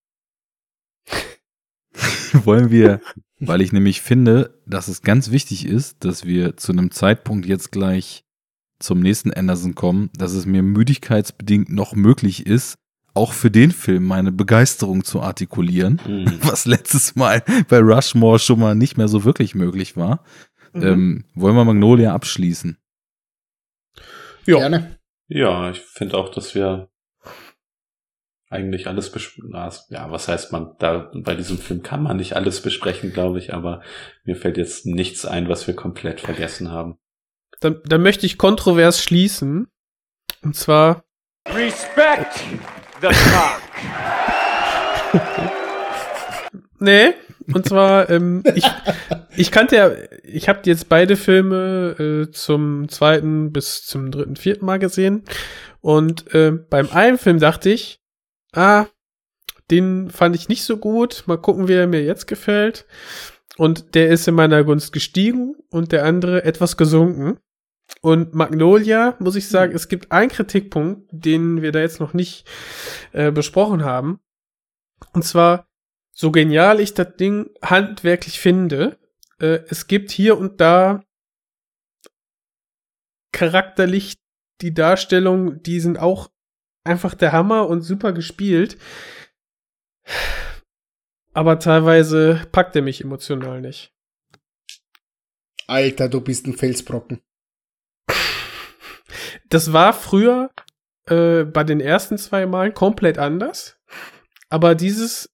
Wollen 2.44 2.70
wir, 2.70 3.00
weil 3.40 3.60
ich 3.60 3.72
nämlich 3.72 4.00
finde, 4.02 4.58
dass 4.66 4.88
es 4.88 5.02
ganz 5.02 5.30
wichtig 5.30 5.66
ist, 5.66 6.04
dass 6.04 6.24
wir 6.24 6.56
zu 6.56 6.72
einem 6.72 6.90
Zeitpunkt 6.90 7.46
jetzt 7.46 7.72
gleich 7.72 8.24
zum 8.80 9.00
nächsten 9.00 9.32
Anderson 9.32 9.74
kommen, 9.74 10.10
dass 10.16 10.32
es 10.32 10.46
mir 10.46 10.62
müdigkeitsbedingt 10.62 11.68
noch 11.70 11.94
möglich 11.94 12.46
ist, 12.46 12.76
auch 13.14 13.32
für 13.32 13.50
den 13.50 13.72
Film 13.72 14.04
meine 14.04 14.30
Begeisterung 14.30 15.02
zu 15.04 15.20
artikulieren, 15.20 16.00
Mhm. 16.06 16.38
was 16.42 16.66
letztes 16.66 17.16
Mal 17.16 17.42
bei 17.68 17.78
Rushmore 17.80 18.38
schon 18.38 18.60
mal 18.60 18.74
nicht 18.76 18.96
mehr 18.96 19.08
so 19.08 19.24
wirklich 19.24 19.54
möglich 19.56 19.96
war. 19.96 20.22
Mhm. 20.72 20.82
Ähm, 20.82 21.24
wollen 21.34 21.56
wir 21.56 21.64
Magnolia 21.64 22.14
abschließen? 22.14 22.76
ja. 24.46 24.58
Gerne. 24.58 24.98
Ja, 25.30 25.70
ich 25.70 25.80
finde 25.80 26.16
auch, 26.16 26.30
dass 26.30 26.54
wir 26.54 26.88
eigentlich 28.50 28.86
alles 28.86 29.10
besprechen. 29.10 29.52
Ja, 29.52 30.10
was 30.10 30.28
heißt 30.28 30.52
man? 30.52 30.74
Da 30.78 31.10
bei 31.14 31.34
diesem 31.34 31.58
Film 31.58 31.82
kann 31.82 32.02
man 32.02 32.16
nicht 32.16 32.34
alles 32.34 32.62
besprechen, 32.62 33.12
glaube 33.12 33.38
ich, 33.38 33.52
aber 33.52 33.82
mir 34.24 34.36
fällt 34.36 34.56
jetzt 34.56 34.86
nichts 34.86 35.26
ein, 35.26 35.48
was 35.48 35.66
wir 35.66 35.74
komplett 35.74 36.20
vergessen 36.20 36.70
haben. 36.70 36.98
Dann, 37.60 37.80
dann 37.84 38.02
möchte 38.02 38.26
ich 38.26 38.38
kontrovers 38.38 39.02
schließen. 39.02 39.68
Und 40.42 40.54
zwar, 40.54 41.04
Respect 41.48 42.44
the 43.00 43.08
cock. 43.08 43.60
nee, 46.78 47.14
und 47.52 47.66
zwar, 47.66 48.10
ähm, 48.10 48.42
ich, 48.54 48.64
ich 49.36 49.50
kannte 49.50 49.76
ja, 49.76 49.90
ich 50.22 50.48
habe 50.48 50.60
jetzt 50.64 50.88
beide 50.88 51.16
Filme 51.16 51.96
äh, 51.98 52.30
zum 52.30 52.88
zweiten 52.88 53.52
bis 53.52 53.84
zum 53.84 54.10
dritten, 54.10 54.36
vierten 54.36 54.66
Mal 54.66 54.78
gesehen. 54.78 55.24
Und 55.80 56.34
äh, 56.34 56.52
beim 56.52 56.90
einen 56.90 57.18
Film 57.18 57.38
dachte 57.38 57.70
ich, 57.70 57.97
ah, 58.52 58.86
den 59.70 60.10
fand 60.10 60.34
ich 60.34 60.48
nicht 60.48 60.64
so 60.64 60.78
gut. 60.78 61.24
Mal 61.26 61.38
gucken, 61.38 61.68
wie 61.68 61.74
er 61.74 61.86
mir 61.86 62.02
jetzt 62.02 62.26
gefällt. 62.26 62.86
Und 63.56 63.94
der 63.94 64.08
ist 64.08 64.28
in 64.28 64.34
meiner 64.34 64.64
Gunst 64.64 64.92
gestiegen 64.92 65.56
und 65.70 65.92
der 65.92 66.04
andere 66.04 66.44
etwas 66.44 66.76
gesunken. 66.76 67.38
Und 68.00 68.34
Magnolia, 68.34 69.16
muss 69.18 69.36
ich 69.36 69.48
sagen, 69.48 69.74
es 69.74 69.88
gibt 69.88 70.12
einen 70.12 70.30
Kritikpunkt, 70.30 71.08
den 71.10 71.62
wir 71.62 71.72
da 71.72 71.80
jetzt 71.80 72.00
noch 72.00 72.14
nicht 72.14 72.46
äh, 73.12 73.32
besprochen 73.32 73.84
haben. 73.84 74.20
Und 75.12 75.24
zwar, 75.24 75.66
so 76.12 76.30
genial 76.30 76.80
ich 76.80 76.94
das 76.94 77.16
Ding 77.16 77.50
handwerklich 77.62 78.38
finde, 78.40 78.98
äh, 79.40 79.60
es 79.68 79.86
gibt 79.86 80.10
hier 80.10 80.38
und 80.38 80.60
da 80.60 81.02
charakterlich 83.32 84.18
die 84.60 84.74
Darstellung, 84.74 85.62
die 85.62 85.80
sind 85.80 85.98
auch 85.98 86.30
einfach 86.84 87.14
der 87.14 87.32
Hammer 87.32 87.68
und 87.68 87.82
super 87.82 88.12
gespielt. 88.12 88.78
Aber 91.34 91.58
teilweise 91.58 92.46
packt 92.50 92.74
er 92.76 92.82
mich 92.82 93.02
emotional 93.02 93.60
nicht. 93.60 93.92
Alter, 95.66 96.08
du 96.08 96.20
bist 96.20 96.46
ein 96.46 96.56
Felsbrocken. 96.56 97.20
Das 99.50 99.72
war 99.72 99.92
früher 99.92 100.50
äh, 101.06 101.44
bei 101.44 101.64
den 101.64 101.80
ersten 101.80 102.18
zwei 102.18 102.46
Malen 102.46 102.74
komplett 102.74 103.18
anders. 103.18 103.78
Aber 104.50 104.74
dieses, 104.74 105.30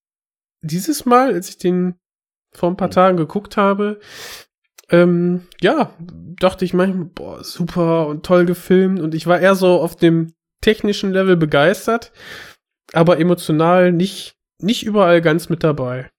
dieses 0.61 1.05
Mal, 1.05 1.35
als 1.35 1.49
ich 1.49 1.59
den 1.59 1.99
vor 2.53 2.71
ein 2.71 2.77
paar 2.77 2.91
Tagen 2.91 3.17
geguckt 3.17 3.57
habe, 3.57 4.01
ähm, 4.91 5.47
ja, 5.61 5.95
dachte 5.99 6.65
ich 6.65 6.75
manchmal, 6.75 7.07
boah, 7.07 7.45
super 7.45 8.07
und 8.07 8.25
toll 8.27 8.45
gefilmt. 8.45 9.01
Und 9.01 9.15
ich 9.15 9.27
war 9.27 9.41
eher 9.41 9.55
so 9.55 9.81
auf 9.81 9.97
dem 9.97 10.35
technischen 10.65 11.13
Level 11.13 11.37
begeistert, 11.37 12.11
aber 12.95 13.19
emotional 13.21 13.93
nicht, 13.93 14.37
nicht 14.59 14.83
überall 14.83 15.21
ganz 15.21 15.51
mit 15.51 15.63
dabei. 15.63 16.11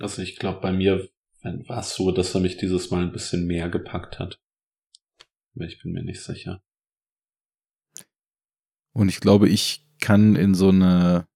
Also 0.00 0.22
ich 0.22 0.36
glaube, 0.36 0.60
bei 0.60 0.72
mir 0.72 1.08
war 1.42 1.80
es 1.80 1.94
so, 1.94 2.10
dass 2.10 2.34
er 2.34 2.40
mich 2.40 2.56
dieses 2.56 2.90
Mal 2.90 3.02
ein 3.02 3.12
bisschen 3.12 3.46
mehr 3.46 3.68
gepackt 3.68 4.18
hat. 4.18 4.40
Aber 5.54 5.66
ich 5.66 5.80
bin 5.80 5.92
mir 5.92 6.02
nicht 6.02 6.22
sicher. 6.22 6.62
Und 8.92 9.08
ich 9.08 9.20
glaube, 9.20 9.48
ich 9.48 9.86
kann 10.00 10.34
in 10.34 10.54
so 10.54 10.70
eine, 10.70 11.28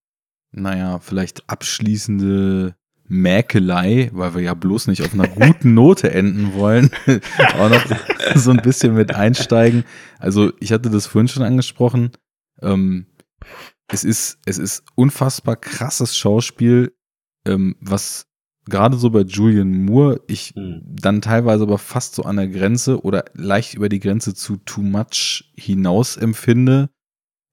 naja, 0.51 0.99
vielleicht 0.99 1.49
abschließende 1.49 2.75
Mäkelei, 3.07 4.11
weil 4.13 4.35
wir 4.35 4.43
ja 4.43 4.55
bloß 4.55 4.87
nicht 4.87 5.03
auf 5.03 5.13
einer 5.13 5.29
guten 5.29 5.75
Note 5.75 6.11
enden 6.11 6.55
wollen, 6.55 6.91
auch 7.59 7.69
noch 7.69 7.85
so 8.35 8.51
ein 8.51 8.63
bisschen 8.63 8.95
mit 8.95 9.15
einsteigen. 9.15 9.85
Also 10.19 10.53
ich 10.61 10.73
hatte 10.73 10.91
das 10.91 11.07
vorhin 11.07 11.29
schon 11.29 11.43
angesprochen. 11.43 12.13
Ähm, 12.63 13.07
es 13.89 14.05
ist, 14.05 14.39
es 14.47 14.59
ist 14.59 14.85
unfassbar 14.95 15.57
krasses 15.57 16.17
Schauspiel, 16.17 16.95
ähm, 17.47 17.77
was 17.81 18.27
gerade 18.67 18.97
so 18.97 19.11
bei 19.11 19.21
Julian 19.21 19.85
Moore 19.85 20.23
ich 20.27 20.55
Hm. 20.57 20.83
dann 20.85 21.21
teilweise 21.21 21.65
aber 21.65 21.79
fast 21.79 22.15
so 22.15 22.23
an 22.23 22.37
der 22.37 22.49
Grenze 22.49 23.03
oder 23.05 23.25
leicht 23.35 23.75
über 23.75 23.89
die 23.89 24.01
Grenze 24.01 24.35
zu 24.35 24.57
too 24.57 24.83
much 24.83 25.53
hinaus 25.57 26.17
empfinde. 26.17 26.89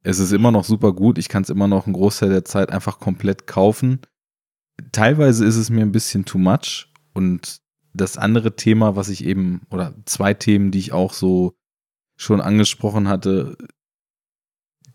Es 0.04 0.20
ist 0.20 0.32
immer 0.32 0.52
noch 0.52 0.64
super 0.64 0.94
gut. 0.94 1.18
Ich 1.18 1.30
kann 1.30 1.44
es 1.44 1.50
immer 1.50 1.68
noch 1.68 1.86
einen 1.86 1.94
Großteil 1.94 2.30
der 2.30 2.46
Zeit 2.46 2.72
einfach 2.72 3.00
komplett 3.00 3.46
kaufen. 3.46 4.00
Teilweise 4.92 5.46
ist 5.46 5.58
es 5.58 5.70
mir 5.70 5.82
ein 5.82 5.92
bisschen 5.92 6.26
too 6.26 6.38
much. 6.38 6.92
Und 7.14 7.62
das 7.94 8.18
andere 8.18 8.56
Thema, 8.56 8.96
was 8.96 9.10
ich 9.10 9.26
eben, 9.26 9.62
oder 9.70 9.94
zwei 10.06 10.34
Themen, 10.34 10.72
die 10.72 10.80
ich 10.80 10.94
auch 10.94 11.14
so 11.14 11.54
schon 12.16 12.42
angesprochen 12.42 13.08
hatte, 13.08 13.58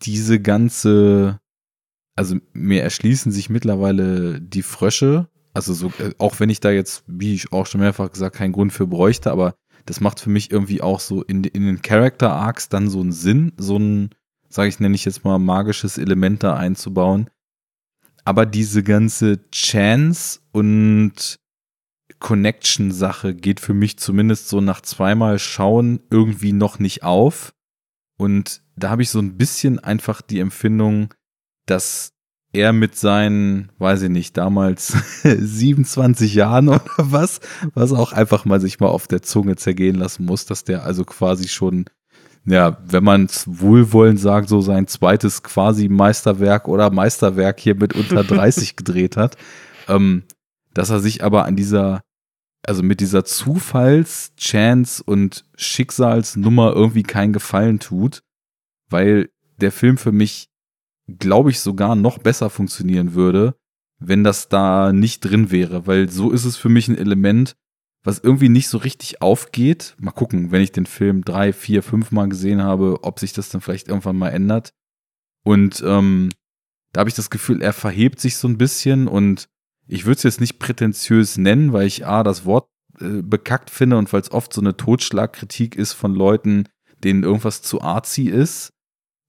diese 0.01 0.39
ganze, 0.39 1.39
also 2.15 2.37
mir 2.53 2.83
erschließen 2.83 3.31
sich 3.31 3.49
mittlerweile 3.49 4.41
die 4.41 4.63
Frösche. 4.63 5.27
Also 5.53 5.73
so, 5.73 5.87
äh, 5.99 6.13
auch 6.19 6.39
wenn 6.39 6.49
ich 6.49 6.59
da 6.59 6.71
jetzt, 6.71 7.03
wie 7.07 7.33
ich 7.33 7.51
auch 7.51 7.65
schon 7.65 7.81
mehrfach 7.81 8.11
gesagt, 8.11 8.35
keinen 8.35 8.53
Grund 8.53 8.73
für 8.73 8.87
bräuchte, 8.87 9.31
aber 9.31 9.55
das 9.85 10.01
macht 10.01 10.19
für 10.19 10.29
mich 10.29 10.51
irgendwie 10.51 10.81
auch 10.81 10.99
so 10.99 11.23
in, 11.23 11.43
in 11.43 11.65
den 11.65 11.81
Character 11.81 12.31
Arcs 12.31 12.69
dann 12.69 12.89
so 12.89 12.99
einen 12.99 13.11
Sinn, 13.11 13.53
so 13.57 13.77
ein, 13.77 14.09
sage 14.49 14.69
ich, 14.69 14.79
nenne 14.79 14.95
ich 14.95 15.05
jetzt 15.05 15.23
mal 15.23 15.39
magisches 15.39 15.97
Element 15.97 16.43
da 16.43 16.55
einzubauen. 16.55 17.29
Aber 18.27 18.45
diese 18.45 18.83
ganze 18.83 19.49
Chance 19.51 20.41
und 20.51 21.39
Connection-Sache 22.19 23.33
geht 23.33 23.61
für 23.61 23.73
mich 23.73 23.99
zumindest 23.99 24.49
so 24.49 24.59
nach 24.59 24.81
zweimal 24.81 25.39
Schauen 25.39 26.01
irgendwie 26.09 26.51
noch 26.51 26.77
nicht 26.77 27.03
auf. 27.03 27.53
Und 28.17 28.63
da 28.75 28.89
habe 28.89 29.01
ich 29.01 29.11
so 29.11 29.19
ein 29.19 29.37
bisschen 29.37 29.79
einfach 29.79 30.21
die 30.21 30.41
Empfindung, 30.41 31.13
dass 31.67 32.11
er 32.51 32.73
mit 32.73 32.97
seinen, 32.97 33.71
weiß 33.77 34.01
ich 34.01 34.09
nicht, 34.09 34.35
damals 34.35 34.87
27 35.23 36.33
Jahren 36.33 36.67
oder 36.67 36.83
was, 36.97 37.39
was 37.75 37.93
auch 37.93 38.11
einfach 38.11 38.43
mal 38.43 38.59
sich 38.59 38.81
mal 38.81 38.87
auf 38.87 39.07
der 39.07 39.21
Zunge 39.21 39.55
zergehen 39.55 39.95
lassen 39.95 40.25
muss, 40.25 40.45
dass 40.45 40.65
der 40.65 40.83
also 40.83 41.05
quasi 41.05 41.47
schon, 41.47 41.85
ja, 42.47 42.77
wenn 42.85 43.03
man 43.03 43.25
es 43.25 43.45
wohlwollend 43.47 44.19
sagt, 44.19 44.49
so 44.49 44.61
sein 44.61 44.87
zweites 44.87 45.43
quasi 45.43 45.89
Meisterwerk 45.89 46.67
oder 46.67 46.89
Meisterwerk 46.89 47.59
hier 47.59 47.75
mit 47.75 47.93
unter 47.93 48.23
30 48.23 48.75
gedreht 48.75 49.17
hat, 49.17 49.37
ähm, 49.87 50.23
dass 50.73 50.89
er 50.89 50.99
sich 50.99 51.23
aber 51.23 51.45
an 51.45 51.55
dieser, 51.55 52.01
also 52.65 52.83
mit 52.83 52.99
dieser 52.99 53.25
Zufalls-, 53.25 54.31
Chance- 54.37 55.03
und 55.03 55.45
Schicksalsnummer 55.55 56.73
irgendwie 56.73 57.03
keinen 57.03 57.33
Gefallen 57.33 57.79
tut, 57.79 58.23
weil 58.89 59.29
der 59.59 59.71
Film 59.71 59.97
für 59.97 60.11
mich 60.11 60.49
glaube 61.07 61.49
ich, 61.49 61.59
sogar 61.59 61.95
noch 61.95 62.17
besser 62.19 62.49
funktionieren 62.49 63.13
würde, 63.13 63.55
wenn 63.99 64.23
das 64.23 64.49
da 64.49 64.93
nicht 64.93 65.21
drin 65.21 65.51
wäre, 65.51 65.87
weil 65.87 66.09
so 66.09 66.31
ist 66.31 66.45
es 66.45 66.57
für 66.57 66.69
mich 66.69 66.87
ein 66.87 66.97
Element, 66.97 67.55
was 68.07 68.19
irgendwie 68.19 68.47
nicht 68.47 68.69
so 68.69 68.77
richtig 68.77 69.21
aufgeht. 69.21 69.93
Mal 69.99 70.11
gucken, 70.11 70.51
wenn 70.51 70.61
ich 70.61 70.71
den 70.71 70.85
Film 70.85 71.25
drei, 71.25 71.51
vier, 71.51 71.83
fünf 71.83 72.11
Mal 72.11 72.29
gesehen 72.29 72.63
habe, 72.63 72.99
ob 73.03 73.19
sich 73.19 73.33
das 73.33 73.49
dann 73.49 73.59
vielleicht 73.59 73.89
irgendwann 73.89 74.15
mal 74.15 74.29
ändert. 74.29 74.73
Und 75.43 75.83
ähm, 75.85 76.29
da 76.93 77.01
habe 77.01 77.09
ich 77.09 77.17
das 77.17 77.29
Gefühl, 77.29 77.61
er 77.61 77.73
verhebt 77.73 78.21
sich 78.21 78.37
so 78.37 78.47
ein 78.47 78.57
bisschen 78.57 79.09
und 79.09 79.49
ich 79.87 80.05
würde 80.05 80.15
es 80.15 80.23
jetzt 80.23 80.39
nicht 80.39 80.57
prätentiös 80.57 81.37
nennen, 81.37 81.73
weil 81.73 81.85
ich 81.85 82.07
A, 82.07 82.23
das 82.23 82.45
Wort 82.45 82.69
äh, 83.01 83.21
bekackt 83.21 83.69
finde 83.69 83.97
und 83.97 84.13
weil 84.13 84.21
es 84.21 84.31
oft 84.31 84.53
so 84.53 84.61
eine 84.61 84.77
Totschlagkritik 84.77 85.75
ist 85.75 85.91
von 85.91 86.15
Leuten, 86.15 86.69
denen 87.03 87.23
irgendwas 87.23 87.61
zu 87.61 87.81
arzi 87.81 88.29
ist. 88.29 88.71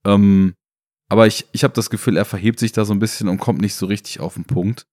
Ähm, 0.05 0.53
aber 1.09 1.27
ich, 1.27 1.47
ich 1.51 1.65
habe 1.65 1.73
das 1.73 1.89
Gefühl, 1.89 2.15
er 2.15 2.23
verhebt 2.23 2.59
sich 2.59 2.71
da 2.71 2.85
so 2.85 2.93
ein 2.93 2.99
bisschen 2.99 3.27
und 3.27 3.39
kommt 3.39 3.59
nicht 3.59 3.75
so 3.75 3.87
richtig 3.87 4.21
auf 4.21 4.35
den 4.35 4.45
Punkt. 4.45 4.85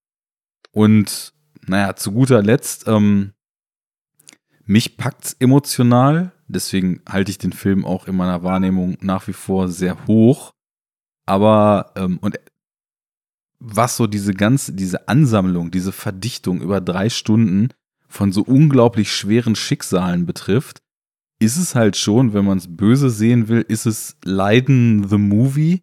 Und 0.72 1.34
naja, 1.68 1.94
zu 1.94 2.10
guter 2.10 2.42
Letzt, 2.42 2.88
ähm, 2.88 3.32
mich 4.66 4.96
packt's 4.96 5.36
emotional, 5.38 6.32
deswegen 6.48 7.00
halte 7.08 7.30
ich 7.30 7.38
den 7.38 7.52
Film 7.52 7.84
auch 7.84 8.08
in 8.08 8.16
meiner 8.16 8.42
Wahrnehmung 8.42 8.98
nach 9.00 9.28
wie 9.28 9.32
vor 9.32 9.68
sehr 9.68 10.06
hoch. 10.06 10.52
Aber, 11.24 11.92
ähm, 11.96 12.18
und 12.20 12.38
was 13.58 13.96
so 13.96 14.06
diese 14.06 14.34
ganze, 14.34 14.72
diese 14.72 15.08
Ansammlung, 15.08 15.70
diese 15.70 15.92
Verdichtung 15.92 16.60
über 16.60 16.80
drei 16.80 17.08
Stunden 17.08 17.68
von 18.08 18.32
so 18.32 18.42
unglaublich 18.42 19.12
schweren 19.12 19.56
Schicksalen 19.56 20.26
betrifft, 20.26 20.82
ist 21.38 21.56
es 21.56 21.74
halt 21.74 21.96
schon, 21.96 22.32
wenn 22.32 22.44
man 22.44 22.58
es 22.58 22.76
böse 22.76 23.10
sehen 23.10 23.48
will, 23.48 23.64
ist 23.66 23.86
es 23.86 24.16
Leiden 24.24 25.08
the 25.08 25.18
Movie. 25.18 25.82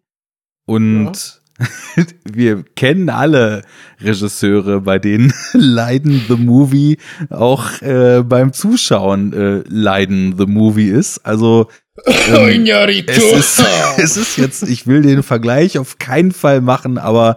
Und. 0.66 1.40
wir 2.24 2.64
kennen 2.74 3.08
alle 3.08 3.62
Regisseure, 4.00 4.80
bei 4.80 4.98
denen 4.98 5.32
Leiden 5.52 6.22
the 6.28 6.36
Movie 6.36 6.98
auch 7.30 7.80
äh, 7.80 8.22
beim 8.22 8.52
Zuschauen 8.52 9.32
äh, 9.32 9.62
Leiden 9.68 10.36
the 10.36 10.46
Movie 10.46 10.88
ist. 10.88 11.24
Also 11.24 11.68
ähm, 12.06 12.66
es, 13.06 13.32
ist, 13.32 13.64
es 13.98 14.16
ist 14.16 14.36
jetzt, 14.36 14.62
ich 14.64 14.86
will 14.86 15.02
den 15.02 15.22
Vergleich 15.22 15.78
auf 15.78 15.98
keinen 15.98 16.32
Fall 16.32 16.60
machen, 16.60 16.98
aber 16.98 17.36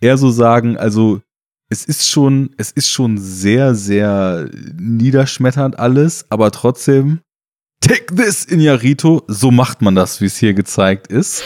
eher 0.00 0.16
so 0.16 0.30
sagen, 0.30 0.78
also 0.78 1.20
es 1.68 1.84
ist 1.84 2.08
schon, 2.08 2.50
es 2.58 2.70
ist 2.70 2.90
schon 2.90 3.18
sehr, 3.18 3.74
sehr 3.74 4.48
niederschmetternd 4.78 5.78
alles, 5.78 6.26
aber 6.28 6.50
trotzdem, 6.50 7.20
take 7.80 8.14
this, 8.14 8.44
Inyarito, 8.44 9.24
so 9.26 9.50
macht 9.50 9.82
man 9.82 9.94
das, 9.94 10.20
wie 10.20 10.26
es 10.26 10.36
hier 10.36 10.54
gezeigt 10.54 11.06
ist. 11.08 11.42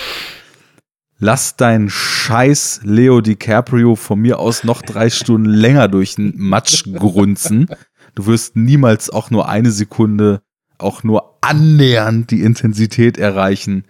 Lass 1.18 1.56
deinen 1.56 1.88
Scheiß 1.88 2.80
Leo 2.84 3.22
DiCaprio 3.22 3.96
von 3.96 4.20
mir 4.20 4.38
aus 4.38 4.64
noch 4.64 4.82
drei 4.82 5.08
Stunden 5.08 5.48
länger 5.48 5.88
durch 5.88 6.16
den 6.16 6.34
Matsch 6.36 6.84
grunzen. 6.92 7.68
Du 8.14 8.26
wirst 8.26 8.54
niemals 8.54 9.08
auch 9.08 9.30
nur 9.30 9.48
eine 9.48 9.70
Sekunde, 9.70 10.42
auch 10.76 11.04
nur 11.04 11.38
annähernd 11.40 12.30
die 12.30 12.42
Intensität 12.42 13.16
erreichen, 13.16 13.84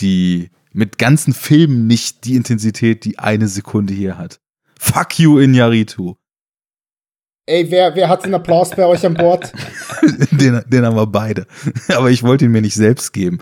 die 0.00 0.50
mit 0.72 0.96
ganzen 0.96 1.34
Filmen 1.34 1.86
nicht 1.86 2.24
die 2.24 2.36
Intensität, 2.36 3.04
die 3.04 3.18
eine 3.18 3.48
Sekunde 3.48 3.92
hier 3.92 4.16
hat. 4.16 4.40
Fuck 4.78 5.18
you, 5.18 5.38
Inyaritu. 5.38 6.14
Ey, 7.44 7.70
wer, 7.70 7.94
wer 7.94 8.08
hat 8.08 8.24
den 8.24 8.34
Applaus 8.34 8.70
bei 8.70 8.86
euch 8.86 9.04
an 9.04 9.14
Bord? 9.14 9.52
den, 10.30 10.62
den 10.66 10.86
haben 10.86 10.96
wir 10.96 11.06
beide. 11.06 11.46
Aber 11.88 12.10
ich 12.10 12.22
wollte 12.22 12.46
ihn 12.46 12.52
mir 12.52 12.62
nicht 12.62 12.76
selbst 12.76 13.12
geben. 13.12 13.40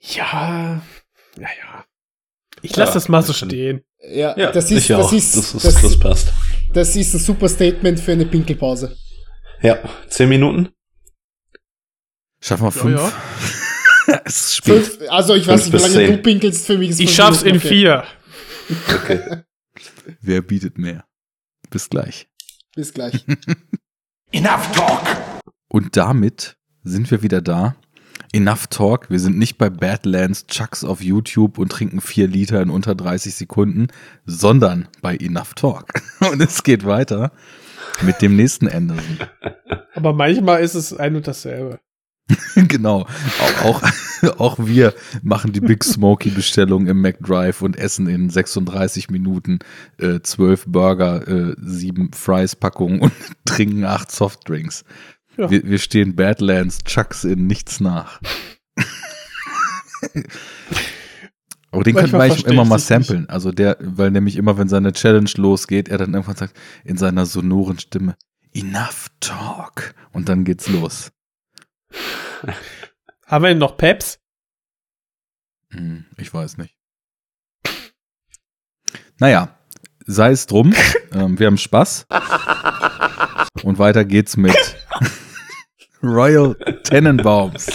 Ja, 0.00 0.80
ja, 1.36 1.42
ja. 1.42 1.84
Ich 2.62 2.74
lasse 2.76 2.90
ja, 2.90 2.94
das 2.94 3.08
mal 3.08 3.22
so 3.22 3.32
stehen. 3.32 3.82
Ja, 4.00 4.36
ja 4.36 4.50
das, 4.52 4.70
ist, 4.70 4.88
das, 4.90 5.12
ist, 5.12 5.36
das, 5.36 5.54
ist, 5.54 5.64
das, 5.64 5.82
das 5.82 5.98
passt. 5.98 6.32
Das 6.72 6.96
ist 6.96 7.14
ein 7.14 7.20
super 7.20 7.48
Statement 7.48 8.00
für 8.00 8.12
eine 8.12 8.26
Pinkelpause. 8.26 8.96
Ja, 9.62 9.78
zehn 10.08 10.28
Minuten. 10.28 10.70
Schaffen 12.40 12.64
wir 12.64 12.72
fünf. 12.72 13.00
Ja, 13.00 13.12
ja. 14.08 14.22
es 14.24 14.40
ist 14.40 14.56
spät. 14.56 14.86
Fünf, 14.86 15.10
also 15.10 15.34
ich 15.34 15.46
weiß 15.46 15.66
nicht, 15.66 15.72
wie 15.72 15.82
lange 15.82 15.94
zehn. 15.94 16.12
du 16.12 16.18
pinkelst. 16.18 16.66
Für 16.66 16.78
mich 16.78 16.90
ist 16.90 17.00
Ich 17.00 17.14
schaff's 17.14 17.42
in 17.42 17.56
okay. 17.56 17.68
vier. 17.68 18.04
Okay. 18.88 19.42
Wer 20.20 20.42
bietet 20.42 20.78
mehr? 20.78 21.04
Bis 21.70 21.88
gleich. 21.90 22.28
Bis 22.74 22.92
gleich. 22.92 23.24
Enough 24.32 24.72
talk! 24.72 25.42
Und 25.68 25.96
damit 25.96 26.56
sind 26.82 27.10
wir 27.10 27.22
wieder 27.22 27.40
da 27.40 27.76
Enough 28.32 28.66
Talk. 28.68 29.10
Wir 29.10 29.20
sind 29.20 29.38
nicht 29.38 29.58
bei 29.58 29.70
Badlands 29.70 30.46
Chucks 30.46 30.84
auf 30.84 31.02
YouTube 31.02 31.58
und 31.58 31.70
trinken 31.70 32.00
vier 32.00 32.28
Liter 32.28 32.60
in 32.60 32.70
unter 32.70 32.94
30 32.94 33.34
Sekunden, 33.34 33.88
sondern 34.26 34.88
bei 35.00 35.16
Enough 35.16 35.54
Talk. 35.54 35.92
Und 36.30 36.40
es 36.40 36.62
geht 36.62 36.84
weiter 36.84 37.32
mit 38.02 38.20
dem 38.20 38.36
nächsten 38.36 38.66
Ende. 38.66 38.96
Aber 39.94 40.12
manchmal 40.12 40.62
ist 40.62 40.74
es 40.74 40.92
ein 40.92 41.16
und 41.16 41.26
dasselbe. 41.26 41.80
genau. 42.68 43.06
Auch, 43.40 43.64
auch, 43.64 43.82
auch, 44.38 44.58
wir 44.58 44.94
machen 45.22 45.52
die 45.52 45.60
Big 45.60 45.84
Smoky 45.84 46.30
Bestellung 46.30 46.86
im 46.86 47.00
McDrive 47.00 47.62
und 47.62 47.76
essen 47.76 48.06
in 48.06 48.30
36 48.30 49.10
Minuten 49.10 49.60
äh, 49.98 50.20
12 50.20 50.66
Burger, 50.66 51.26
äh, 51.26 51.54
7 51.58 52.12
Fries 52.12 52.56
Packungen 52.56 53.00
und 53.00 53.12
trinken 53.44 53.84
8 53.84 54.10
Softdrinks. 54.10 54.84
Ja. 55.36 55.50
Wir, 55.50 55.64
wir 55.64 55.78
stehen 55.78 56.16
Badlands 56.16 56.78
Chucks 56.84 57.24
in 57.24 57.46
nichts 57.46 57.80
nach. 57.80 58.20
Aber 61.70 61.84
den 61.84 61.94
könnte 61.94 62.16
man 62.16 62.30
immer 62.30 62.64
mal 62.64 62.78
samplen. 62.78 63.20
Nicht. 63.20 63.30
Also 63.30 63.52
der, 63.52 63.76
weil 63.80 64.10
nämlich 64.10 64.36
immer, 64.36 64.58
wenn 64.58 64.68
seine 64.68 64.92
Challenge 64.92 65.30
losgeht, 65.36 65.88
er 65.88 65.98
dann 65.98 66.14
irgendwann 66.14 66.36
sagt, 66.36 66.56
in 66.84 66.96
seiner 66.96 67.26
sonoren 67.26 67.78
Stimme, 67.78 68.16
enough 68.52 69.08
talk. 69.20 69.94
Und 70.12 70.28
dann 70.28 70.44
geht's 70.44 70.68
los. 70.68 71.12
Haben 73.26 73.44
wir 73.44 73.48
denn 73.50 73.58
noch 73.58 73.76
Peps? 73.76 74.18
Hm, 75.70 76.06
ich 76.16 76.32
weiß 76.32 76.56
nicht. 76.58 76.74
Naja, 79.18 79.58
sei 80.06 80.30
es 80.30 80.46
drum. 80.46 80.74
ähm, 81.12 81.38
wir 81.38 81.46
haben 81.46 81.58
Spaß. 81.58 82.06
Und 83.62 83.78
weiter 83.78 84.04
geht's 84.04 84.36
mit 84.36 84.56
Royal 86.02 86.54
Tenenbaums. 86.84 87.66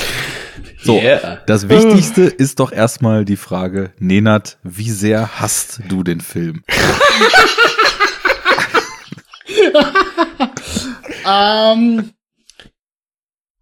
So, 0.81 0.99
yeah. 0.99 1.41
das 1.45 1.69
Wichtigste 1.69 2.23
ist 2.23 2.59
doch 2.59 2.71
erstmal 2.71 3.23
die 3.23 3.37
Frage, 3.37 3.93
Nenat, 3.99 4.57
wie 4.63 4.91
sehr 4.91 5.39
hasst 5.39 5.79
du 5.87 6.03
den 6.03 6.19
Film? 6.19 6.63
ähm, 11.25 12.11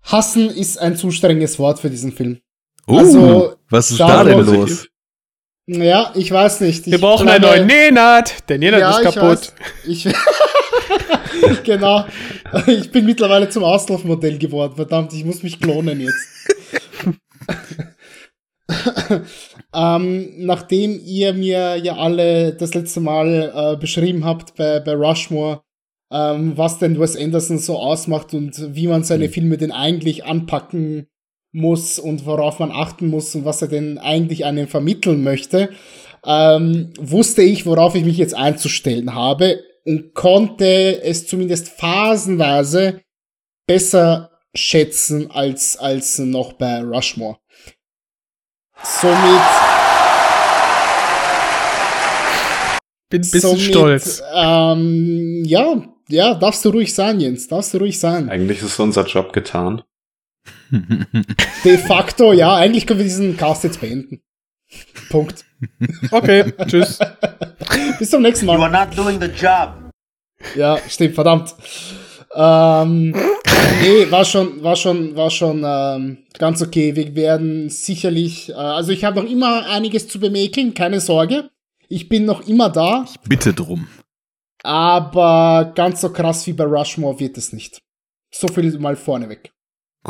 hassen 0.03 0.49
ist 0.49 0.77
ein 0.77 0.95
zu 0.95 1.11
strenges 1.11 1.59
Wort 1.59 1.79
für 1.79 1.89
diesen 1.89 2.11
Film. 2.11 2.39
Uh, 2.87 2.97
also, 2.97 3.55
was 3.69 3.91
ist 3.91 3.99
da 3.99 4.23
denn 4.23 4.39
los? 4.39 4.87
Ja, 5.67 6.11
ich 6.15 6.31
weiß 6.31 6.61
nicht. 6.61 6.85
Ich 6.87 6.91
Wir 6.91 6.99
brauchen 6.99 7.29
einen 7.29 7.43
neuen 7.43 7.67
Nenat. 7.67 8.49
Der 8.49 8.57
Nenat 8.57 8.79
ja, 8.79 8.99
ist 8.99 9.13
kaputt. 9.13 9.53
Ich, 9.85 10.05
weiß, 10.05 10.13
ich 11.49 11.63
genau. 11.63 12.05
Ich 12.67 12.91
bin 12.91 13.05
mittlerweile 13.05 13.47
zum 13.49 13.63
Auslaufmodell 13.63 14.37
geworden. 14.37 14.75
Verdammt, 14.75 15.13
ich 15.13 15.23
muss 15.23 15.43
mich 15.43 15.59
klonen 15.59 16.01
jetzt. 16.01 16.27
ähm, 19.73 20.45
nachdem 20.45 20.99
ihr 21.03 21.33
mir 21.33 21.77
ja 21.77 21.95
alle 21.95 22.53
das 22.53 22.73
letzte 22.73 22.99
Mal 22.99 23.51
äh, 23.53 23.77
beschrieben 23.77 24.25
habt 24.25 24.55
bei, 24.55 24.79
bei 24.79 24.93
Rushmore, 24.93 25.61
ähm, 26.11 26.57
was 26.57 26.79
denn 26.79 26.99
Wes 26.99 27.15
Anderson 27.15 27.57
so 27.57 27.79
ausmacht 27.79 28.33
und 28.33 28.75
wie 28.75 28.87
man 28.87 29.03
seine 29.03 29.27
mhm. 29.27 29.31
Filme 29.31 29.57
denn 29.57 29.71
eigentlich 29.71 30.25
anpacken 30.25 31.07
muss 31.53 31.99
und 31.99 32.25
worauf 32.25 32.59
man 32.59 32.71
achten 32.71 33.07
muss 33.07 33.33
und 33.35 33.45
was 33.45 33.61
er 33.61 33.67
denn 33.67 33.97
eigentlich 33.97 34.45
einem 34.45 34.67
vermitteln 34.67 35.23
möchte, 35.23 35.69
ähm, 36.25 36.93
wusste 36.99 37.41
ich, 37.41 37.65
worauf 37.65 37.95
ich 37.95 38.05
mich 38.05 38.17
jetzt 38.17 38.35
einzustellen 38.35 39.15
habe 39.15 39.61
und 39.85 40.13
konnte 40.13 41.01
es 41.01 41.27
zumindest 41.27 41.69
phasenweise 41.69 43.01
besser 43.67 44.31
schätzen 44.53 45.31
als, 45.31 45.77
als 45.77 46.19
noch 46.19 46.53
bei 46.53 46.81
Rushmore. 46.81 47.37
Somit. 48.83 49.41
Bin 53.09 53.21
ein 53.21 53.31
bisschen 53.31 53.39
somit, 53.41 53.61
stolz. 53.61 54.23
Ähm, 54.33 55.43
ja, 55.45 55.90
ja, 56.11 56.35
darfst 56.35 56.63
du 56.65 56.69
ruhig 56.69 56.93
sein, 56.93 57.19
Jens. 57.19 57.47
Darfst 57.47 57.73
du 57.73 57.79
ruhig 57.79 57.99
sein. 57.99 58.29
Eigentlich 58.29 58.61
ist 58.61 58.79
unser 58.79 59.05
Job 59.05 59.33
getan. 59.33 59.81
De 60.71 61.77
facto, 61.77 62.33
ja, 62.33 62.55
eigentlich 62.55 62.87
können 62.87 62.99
wir 62.99 63.05
diesen 63.05 63.37
Cast 63.37 63.63
jetzt 63.63 63.81
beenden. 63.81 64.21
Punkt. 65.09 65.45
Okay, 66.11 66.53
tschüss. 66.67 66.99
Bis 67.99 68.09
zum 68.09 68.21
nächsten 68.21 68.45
Mal. 68.45 68.57
You 68.57 68.63
are 68.63 68.71
not 68.71 68.97
doing 68.97 69.19
the 69.19 69.27
job. 69.27 69.73
Ja, 70.55 70.77
stimmt, 70.87 71.15
verdammt. 71.15 71.53
Ähm, 72.33 73.11
nee, 73.81 74.09
war 74.09 74.25
schon, 74.25 74.63
war 74.63 74.75
schon, 74.75 75.15
war 75.15 75.29
schon 75.29 75.63
ähm, 75.65 76.17
ganz 76.37 76.61
okay. 76.61 76.95
Wir 76.95 77.13
werden 77.15 77.69
sicherlich, 77.69 78.49
äh, 78.49 78.53
also 78.53 78.91
ich 78.91 79.03
habe 79.03 79.21
noch 79.21 79.29
immer 79.29 79.69
einiges 79.69 80.07
zu 80.07 80.19
bemäkeln, 80.19 80.73
keine 80.73 81.01
Sorge. 81.01 81.49
Ich 81.89 82.07
bin 82.07 82.25
noch 82.25 82.47
immer 82.47 82.69
da. 82.69 83.05
Ich 83.07 83.19
bitte 83.19 83.53
drum. 83.53 83.87
Aber 84.63 85.71
ganz 85.75 86.01
so 86.01 86.11
krass 86.11 86.45
wie 86.47 86.53
bei 86.53 86.65
Rushmore 86.65 87.19
wird 87.19 87.37
es 87.37 87.53
nicht. 87.53 87.81
So 88.31 88.47
viel 88.47 88.77
mal 88.79 88.95
vorneweg. 88.95 89.51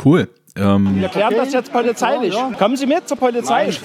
Cool. 0.04 0.28
Ähm, 0.56 1.00
Wir 1.00 1.08
klären 1.08 1.34
das 1.36 1.52
jetzt 1.52 1.72
polizeilich. 1.72 2.34
Kommen 2.58 2.76
Sie 2.76 2.86
mit 2.86 3.08
zur 3.08 3.16
Polizei. 3.16 3.70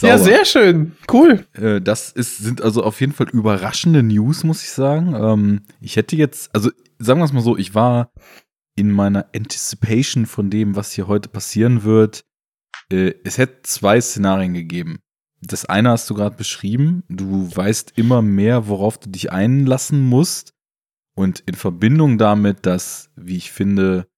Ja, 0.00 0.18
sehr 0.18 0.44
schön. 0.44 0.92
Cool. 1.10 1.46
Äh, 1.54 1.80
das 1.80 2.10
ist, 2.12 2.38
sind 2.38 2.62
also 2.62 2.82
auf 2.82 3.00
jeden 3.00 3.12
Fall 3.12 3.28
überraschende 3.30 4.02
News, 4.02 4.44
muss 4.44 4.62
ich 4.62 4.70
sagen. 4.70 5.14
Ähm, 5.14 5.62
ich 5.80 5.96
hätte 5.96 6.16
jetzt, 6.16 6.54
also 6.54 6.70
sagen 6.98 7.20
wir 7.20 7.24
es 7.24 7.32
mal 7.32 7.40
so, 7.40 7.56
ich 7.56 7.74
war 7.74 8.12
in 8.76 8.90
meiner 8.90 9.26
Anticipation 9.34 10.26
von 10.26 10.50
dem, 10.50 10.76
was 10.76 10.92
hier 10.92 11.06
heute 11.06 11.28
passieren 11.28 11.84
wird. 11.84 12.24
Äh, 12.92 13.14
es 13.24 13.38
hätte 13.38 13.62
zwei 13.62 14.00
Szenarien 14.00 14.52
gegeben. 14.54 14.98
Das 15.46 15.66
eine 15.66 15.90
hast 15.90 16.08
du 16.08 16.14
gerade 16.14 16.36
beschrieben. 16.36 17.04
Du 17.08 17.54
weißt 17.54 17.92
immer 17.96 18.22
mehr, 18.22 18.66
worauf 18.68 18.98
du 18.98 19.10
dich 19.10 19.30
einlassen 19.30 20.02
musst. 20.02 20.54
Und 21.14 21.40
in 21.40 21.54
Verbindung 21.54 22.18
damit, 22.18 22.66
dass, 22.66 23.10
wie 23.14 23.36
ich 23.36 23.52
finde, 23.52 24.08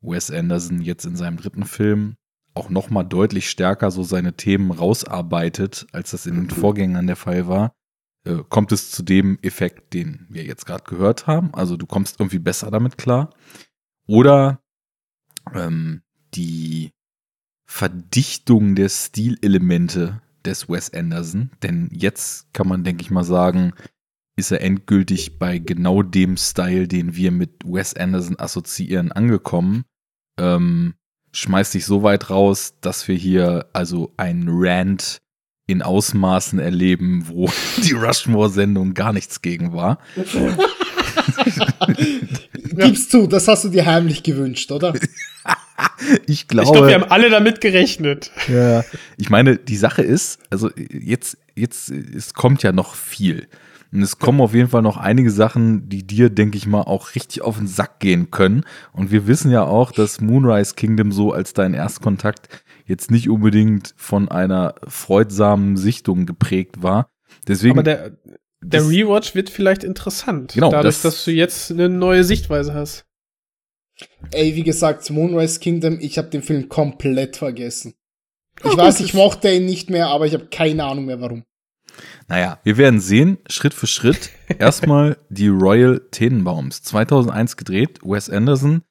Wes 0.00 0.30
Anderson 0.30 0.80
jetzt 0.80 1.04
in 1.04 1.16
seinem 1.16 1.36
dritten 1.36 1.64
Film 1.64 2.16
auch 2.54 2.70
noch 2.70 2.90
mal 2.90 3.04
deutlich 3.04 3.50
stärker 3.50 3.90
so 3.90 4.02
seine 4.02 4.34
Themen 4.34 4.70
rausarbeitet, 4.70 5.86
als 5.92 6.12
das 6.12 6.26
in 6.26 6.34
den 6.34 6.50
Vorgängern 6.50 7.06
der 7.06 7.16
Fall 7.16 7.48
war, 7.48 7.74
äh, 8.24 8.42
kommt 8.48 8.72
es 8.72 8.90
zu 8.90 9.02
dem 9.02 9.38
Effekt, 9.42 9.92
den 9.92 10.26
wir 10.28 10.44
jetzt 10.44 10.64
gerade 10.66 10.84
gehört 10.84 11.26
haben. 11.26 11.52
Also 11.54 11.76
du 11.76 11.86
kommst 11.86 12.20
irgendwie 12.20 12.38
besser 12.38 12.70
damit 12.70 12.96
klar. 12.96 13.30
Oder 14.06 14.60
ähm, 15.52 16.02
die 16.34 16.92
Verdichtung 17.66 18.74
der 18.74 18.88
Stilelemente 18.88 20.22
des 20.44 20.68
Wes 20.68 20.92
Anderson. 20.92 21.50
Denn 21.62 21.88
jetzt 21.92 22.52
kann 22.52 22.68
man, 22.68 22.84
denke 22.84 23.02
ich 23.02 23.10
mal, 23.10 23.24
sagen, 23.24 23.72
ist 24.36 24.50
er 24.50 24.60
endgültig 24.60 25.38
bei 25.38 25.58
genau 25.58 26.02
dem 26.02 26.36
Style, 26.36 26.88
den 26.88 27.14
wir 27.14 27.30
mit 27.30 27.62
Wes 27.64 27.94
Anderson 27.94 28.38
assoziieren, 28.38 29.12
angekommen. 29.12 29.84
Ähm, 30.38 30.94
schmeißt 31.32 31.72
sich 31.72 31.84
so 31.86 32.02
weit 32.02 32.30
raus, 32.30 32.74
dass 32.80 33.06
wir 33.08 33.16
hier 33.16 33.66
also 33.72 34.12
einen 34.16 34.48
Rant 34.48 35.18
in 35.66 35.82
Ausmaßen 35.82 36.58
erleben, 36.58 37.24
wo 37.26 37.50
die 37.82 37.92
Rushmore-Sendung 37.92 38.94
gar 38.94 39.12
nichts 39.12 39.42
gegen 39.42 39.72
war. 39.72 39.98
Gib's 42.54 43.08
zu, 43.08 43.26
das 43.26 43.48
hast 43.48 43.64
du 43.64 43.68
dir 43.70 43.86
heimlich 43.86 44.22
gewünscht, 44.22 44.70
oder? 44.72 44.92
Ich 46.26 46.48
glaube, 46.48 46.66
Ich 46.66 46.72
glaube, 46.72 46.88
wir 46.88 46.94
haben 46.94 47.10
alle 47.10 47.30
damit 47.30 47.60
gerechnet. 47.60 48.30
Ja, 48.48 48.84
ich 49.16 49.30
meine, 49.30 49.56
die 49.56 49.76
Sache 49.76 50.02
ist, 50.02 50.38
also 50.50 50.70
jetzt, 50.76 51.38
jetzt, 51.54 51.90
es 51.90 52.34
kommt 52.34 52.62
ja 52.62 52.72
noch 52.72 52.94
viel. 52.94 53.46
Und 53.92 54.02
es 54.02 54.18
kommen 54.18 54.40
auf 54.40 54.54
jeden 54.54 54.68
Fall 54.68 54.82
noch 54.82 54.96
einige 54.96 55.30
Sachen, 55.30 55.88
die 55.88 56.04
dir, 56.04 56.28
denke 56.28 56.56
ich 56.58 56.66
mal, 56.66 56.80
auch 56.82 57.14
richtig 57.14 57.42
auf 57.42 57.58
den 57.58 57.68
Sack 57.68 58.00
gehen 58.00 58.30
können. 58.32 58.64
Und 58.92 59.12
wir 59.12 59.26
wissen 59.28 59.50
ja 59.52 59.62
auch, 59.62 59.92
dass 59.92 60.20
Moonrise 60.20 60.74
Kingdom 60.74 61.12
so 61.12 61.32
als 61.32 61.52
dein 61.52 61.74
Erstkontakt 61.74 62.48
jetzt 62.86 63.10
nicht 63.12 63.30
unbedingt 63.30 63.94
von 63.96 64.28
einer 64.28 64.74
freudsamen 64.88 65.76
Sichtung 65.76 66.26
geprägt 66.26 66.82
war. 66.82 67.08
Deswegen, 67.46 67.72
Aber 67.78 67.82
der, 67.84 68.12
der 68.62 68.82
Rewatch 68.88 69.34
wird 69.36 69.48
vielleicht 69.48 69.84
interessant. 69.84 70.54
Genau, 70.54 70.70
dadurch, 70.70 70.96
das- 70.96 71.02
dass 71.02 71.24
du 71.24 71.30
jetzt 71.30 71.70
eine 71.70 71.88
neue 71.88 72.24
Sichtweise 72.24 72.74
hast. 72.74 73.04
Ey, 74.32 74.56
wie 74.56 74.62
gesagt, 74.62 75.08
Moonrise 75.10 75.60
Kingdom, 75.60 75.98
ich 76.00 76.18
habe 76.18 76.28
den 76.28 76.42
Film 76.42 76.68
komplett 76.68 77.36
vergessen. 77.36 77.94
Ich 78.58 78.70
Ja, 78.70 78.76
weiß, 78.76 79.00
ich 79.00 79.14
mochte 79.14 79.52
ihn 79.52 79.66
nicht 79.66 79.90
mehr, 79.90 80.08
aber 80.08 80.26
ich 80.26 80.34
habe 80.34 80.46
keine 80.46 80.84
Ahnung 80.84 81.06
mehr 81.06 81.20
warum. 81.20 81.44
Naja, 82.28 82.58
wir 82.64 82.76
werden 82.76 83.00
sehen, 83.00 83.38
Schritt 83.48 83.74
für 83.74 83.86
Schritt. 83.86 84.30
Erstmal 84.58 85.18
die 85.28 85.48
Royal 85.48 86.00
Tenenbaums. 86.10 86.82
2001 86.82 87.56
gedreht, 87.56 88.00
Wes 88.02 88.30
Anderson. 88.30 88.82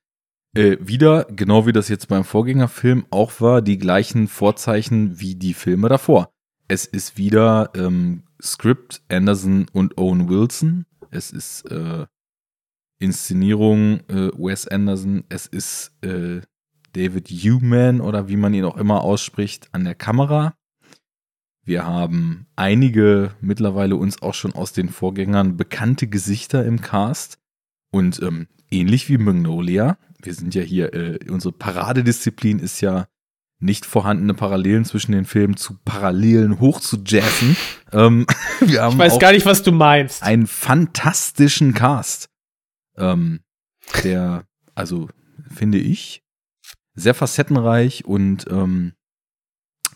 Äh, 0.56 0.78
wieder, 0.80 1.26
genau 1.26 1.66
wie 1.66 1.74
das 1.74 1.90
jetzt 1.90 2.08
beim 2.08 2.24
Vorgängerfilm 2.24 3.06
auch 3.10 3.42
war, 3.42 3.62
die 3.62 3.80
gleichen 3.80 4.28
Vorzeichen 4.28 5.20
wie 5.20 5.36
die 5.36 5.54
Filme 5.54 5.90
davor. 5.90 6.30
Es 6.68 6.86
ist 6.86 7.18
wieder 7.18 7.72
ähm, 7.76 8.24
Script 8.42 9.02
Anderson 9.10 9.66
und 9.74 9.98
Owen 9.98 10.30
Wilson. 10.30 10.86
Es 11.10 11.32
ist 11.32 11.64
äh, 11.72 12.06
Inszenierung 13.00 14.00
äh, 14.10 14.32
Wes 14.38 14.68
Anderson. 14.68 15.24
Es 15.30 15.48
ist 15.48 15.92
äh, 16.02 16.42
David 16.94 17.30
Human 17.30 18.02
oder 18.02 18.30
wie 18.30 18.38
man 18.38 18.54
ihn 18.54 18.66
auch 18.66 18.78
immer 18.78 19.02
ausspricht 19.02 19.70
an 19.72 19.84
der 19.84 19.96
Kamera. 19.96 20.54
Wir 21.66 21.86
haben 21.86 22.46
einige 22.56 23.32
mittlerweile 23.40 23.96
uns 23.96 24.22
auch 24.22 24.34
schon 24.34 24.54
aus 24.54 24.74
den 24.74 24.90
Vorgängern 24.90 25.56
bekannte 25.56 26.08
Gesichter 26.08 26.66
im 26.66 26.82
Cast. 26.82 27.40
Und 27.92 28.22
ähm, 28.22 28.48
ähnlich 28.70 29.08
wie 29.10 29.18
Magnolia, 29.18 29.98
wir 30.22 30.34
sind 30.34 30.56
ja 30.56 30.62
hier, 30.62 30.94
äh, 30.94 31.20
unsere 31.30 31.54
Paradedisziplin 31.54 32.60
ist 32.60 32.82
ja 32.82 33.08
nicht 33.60 33.86
vorhandene 33.86 34.34
Parallelen 34.34 34.84
zwischen 34.84 35.14
den 35.14 35.26
Filmen 35.26 35.56
zu 35.56 35.78
Parallelen 35.86 36.60
hoch 36.60 36.82
zu 36.82 36.98
jazzen. 37.06 37.56
ähm, 37.94 38.26
wir 38.60 38.82
haben 38.82 38.94
Ich 38.94 39.00
weiß 39.00 39.20
gar 39.20 39.32
nicht, 39.32 39.46
was 39.46 39.64
du 39.64 39.72
meinst. 39.72 40.22
einen 40.22 40.48
fantastischen 40.48 41.74
Cast. 41.74 42.30
Ähm, 42.98 43.44
der, 44.04 44.48
also 44.76 45.10
finde 45.50 45.80
ich, 45.80 46.24
sehr 46.96 47.14
facettenreich 47.14 48.06
und 48.06 48.46
ähm, 48.50 48.94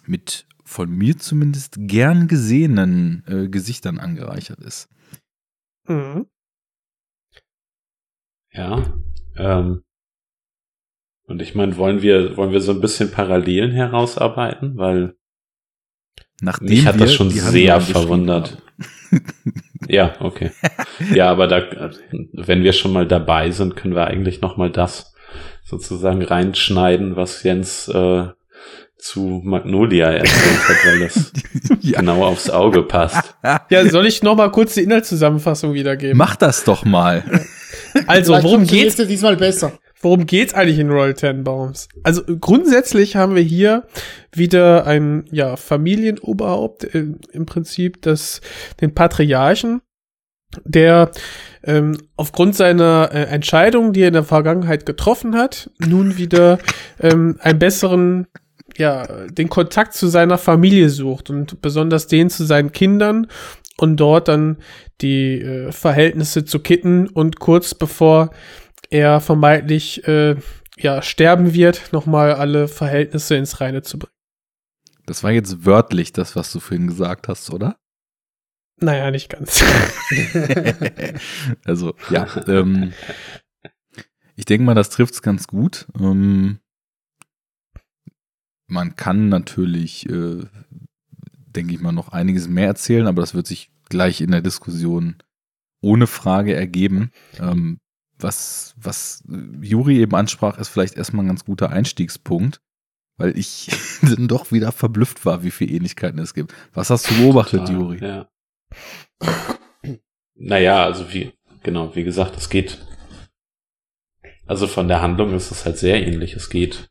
mit 0.05 0.47
von 0.63 0.89
mir 0.89 1.17
zumindest 1.17 1.75
gern 1.79 2.27
gesehenen 2.27 3.23
äh, 3.27 3.47
Gesichtern 3.47 3.99
angereichert 3.99 4.59
ist. 4.59 4.89
Mhm. 5.87 6.27
Ja. 8.51 8.99
Ähm, 9.37 9.83
und 11.27 11.41
ich 11.41 11.55
meine, 11.55 11.77
wollen 11.77 12.01
wir, 12.01 12.37
wollen 12.37 12.51
wir 12.51 12.61
so 12.61 12.71
ein 12.71 12.81
bisschen 12.81 13.11
Parallelen 13.11 13.71
herausarbeiten? 13.71 14.77
Weil 14.77 15.16
Nachdem 16.41 16.69
mich 16.69 16.85
hat 16.85 16.99
das 17.01 17.13
schon 17.13 17.29
sehr 17.29 17.81
verwundert. 17.81 18.57
Ja, 19.87 20.15
okay. 20.19 20.51
ja, 21.13 21.29
aber 21.31 21.47
da, 21.47 21.63
wenn 22.33 22.63
wir 22.63 22.73
schon 22.73 22.93
mal 22.93 23.07
dabei 23.07 23.51
sind, 23.51 23.75
können 23.75 23.95
wir 23.95 24.05
eigentlich 24.07 24.41
noch 24.41 24.57
mal 24.57 24.69
das 24.69 25.13
sozusagen 25.63 26.21
reinschneiden, 26.23 27.15
was 27.15 27.43
Jens 27.43 27.87
äh, 27.87 28.27
zu 28.97 29.41
Magnolia 29.43 30.11
erzählt 30.11 30.67
hat, 30.67 30.75
weil 30.85 30.99
das 31.01 31.31
Ja. 31.81 31.99
genau 31.99 32.25
aufs 32.25 32.49
Auge 32.49 32.83
passt. 32.83 33.35
Ja, 33.69 33.87
soll 33.89 34.05
ich 34.07 34.23
noch 34.23 34.35
mal 34.35 34.51
kurz 34.51 34.73
die 34.73 34.81
Inhaltszusammenfassung 34.81 35.73
wiedergeben? 35.73 36.17
Mach 36.17 36.35
das 36.35 36.63
doch 36.63 36.83
mal. 36.85 37.23
Also, 38.07 38.33
Vielleicht 38.33 38.43
worum 38.43 38.65
geht's? 38.65 38.95
dir 38.95 39.05
diesmal 39.05 39.37
besser. 39.37 39.73
Worum 39.99 40.25
geht's 40.27 40.53
eigentlich 40.53 40.79
in 40.79 40.91
Royal 40.91 41.13
Tenenbaums? 41.13 41.89
Also 42.03 42.21
grundsätzlich 42.39 43.15
haben 43.15 43.35
wir 43.35 43.41
hier 43.41 43.87
wieder 44.33 44.85
ein 44.85 45.25
ja, 45.31 45.55
Familienoberhaupt 45.55 46.83
äh, 46.95 47.05
im 47.31 47.45
Prinzip, 47.45 48.01
das 48.03 48.41
den 48.79 48.93
Patriarchen, 48.93 49.81
der 50.63 51.11
ähm, 51.63 51.97
aufgrund 52.15 52.55
seiner 52.55 53.09
äh, 53.11 53.23
Entscheidung, 53.23 53.91
die 53.91 54.01
er 54.01 54.09
in 54.09 54.13
der 54.13 54.23
Vergangenheit 54.23 54.85
getroffen 54.85 55.35
hat, 55.35 55.71
nun 55.79 56.17
wieder 56.17 56.59
ähm, 56.99 57.37
einen 57.39 57.59
besseren 57.59 58.27
ja, 58.77 59.07
den 59.27 59.49
Kontakt 59.49 59.93
zu 59.93 60.07
seiner 60.07 60.37
Familie 60.37 60.89
sucht 60.89 61.29
und 61.29 61.61
besonders 61.61 62.07
den 62.07 62.29
zu 62.29 62.45
seinen 62.45 62.71
Kindern 62.71 63.27
und 63.77 63.97
dort 63.97 64.27
dann 64.27 64.57
die 65.01 65.41
äh, 65.41 65.71
Verhältnisse 65.71 66.45
zu 66.45 66.59
kitten 66.59 67.07
und 67.07 67.39
kurz 67.39 67.73
bevor 67.73 68.31
er 68.89 69.21
vermeintlich 69.21 70.07
äh, 70.07 70.35
ja 70.77 71.01
sterben 71.01 71.53
wird, 71.53 71.91
nochmal 71.93 72.33
alle 72.33 72.67
Verhältnisse 72.67 73.35
ins 73.35 73.59
Reine 73.59 73.81
zu 73.81 73.99
bringen. 73.99 74.13
Das 75.05 75.23
war 75.23 75.31
jetzt 75.31 75.65
wörtlich 75.65 76.11
das, 76.11 76.35
was 76.35 76.51
du 76.51 76.59
vorhin 76.59 76.87
gesagt 76.87 77.27
hast, 77.27 77.49
oder? 77.49 77.77
Naja, 78.79 79.09
nicht 79.09 79.29
ganz. 79.29 79.63
also, 81.65 81.95
ja. 82.11 82.27
Ähm, 82.47 82.93
ich 84.35 84.45
denke 84.45 84.65
mal, 84.65 84.75
das 84.75 84.91
trifft's 84.91 85.23
ganz 85.23 85.47
gut. 85.47 85.87
Ähm, 85.99 86.59
man 88.67 88.95
kann 88.95 89.29
natürlich, 89.29 90.07
äh, 90.09 90.41
denke 91.47 91.73
ich 91.73 91.79
mal, 91.79 91.91
noch 91.91 92.09
einiges 92.09 92.47
mehr 92.47 92.67
erzählen, 92.67 93.07
aber 93.07 93.21
das 93.21 93.33
wird 93.33 93.47
sich 93.47 93.71
gleich 93.89 94.21
in 94.21 94.31
der 94.31 94.41
Diskussion 94.41 95.15
ohne 95.81 96.05
Frage 96.05 96.53
ergeben. 96.53 97.11
Ähm, 97.39 97.79
was, 98.19 98.73
was 98.77 99.23
Juri 99.61 99.99
eben 99.99 100.15
ansprach, 100.15 100.57
ist 100.57 100.69
vielleicht 100.69 100.95
erstmal 100.95 101.25
ein 101.25 101.29
ganz 101.29 101.45
guter 101.45 101.69
Einstiegspunkt, 101.69 102.61
weil 103.17 103.37
ich 103.37 103.69
dann 104.01 104.27
doch 104.27 104.51
wieder 104.51 104.71
verblüfft 104.71 105.25
war, 105.25 105.43
wie 105.43 105.51
viele 105.51 105.73
Ähnlichkeiten 105.73 106.19
es 106.19 106.33
gibt. 106.33 106.53
Was 106.73 106.89
hast 106.89 107.09
du 107.09 107.15
beobachtet, 107.15 107.61
Total, 107.61 107.75
Juri? 107.75 107.99
Ja. 108.03 108.29
Naja, 110.35 110.83
also 110.83 111.11
wie, 111.13 111.33
genau, 111.63 111.95
wie 111.95 112.03
gesagt, 112.03 112.37
es 112.37 112.49
geht, 112.49 112.85
also 114.45 114.67
von 114.67 114.87
der 114.87 115.01
Handlung 115.01 115.33
ist 115.33 115.51
es 115.51 115.65
halt 115.65 115.77
sehr 115.77 116.05
ähnlich. 116.05 116.33
Es 116.35 116.49
geht, 116.49 116.89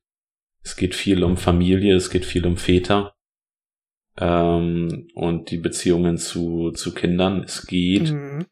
es 0.62 0.77
geht 0.77 0.94
viel 0.94 1.23
um 1.23 1.36
Familie, 1.36 1.94
es 1.94 2.11
geht 2.11 2.24
viel 2.24 2.47
um 2.47 2.57
Väter. 2.57 3.15
ähm, 4.19 5.09
und 5.15 5.51
die 5.51 5.59
Beziehungen 5.59 6.16
zu, 6.19 6.70
zu 6.73 6.93
Kindern. 6.94 7.43
Es 7.44 7.66
geht, 7.66 8.11
Mhm. 8.12 8.47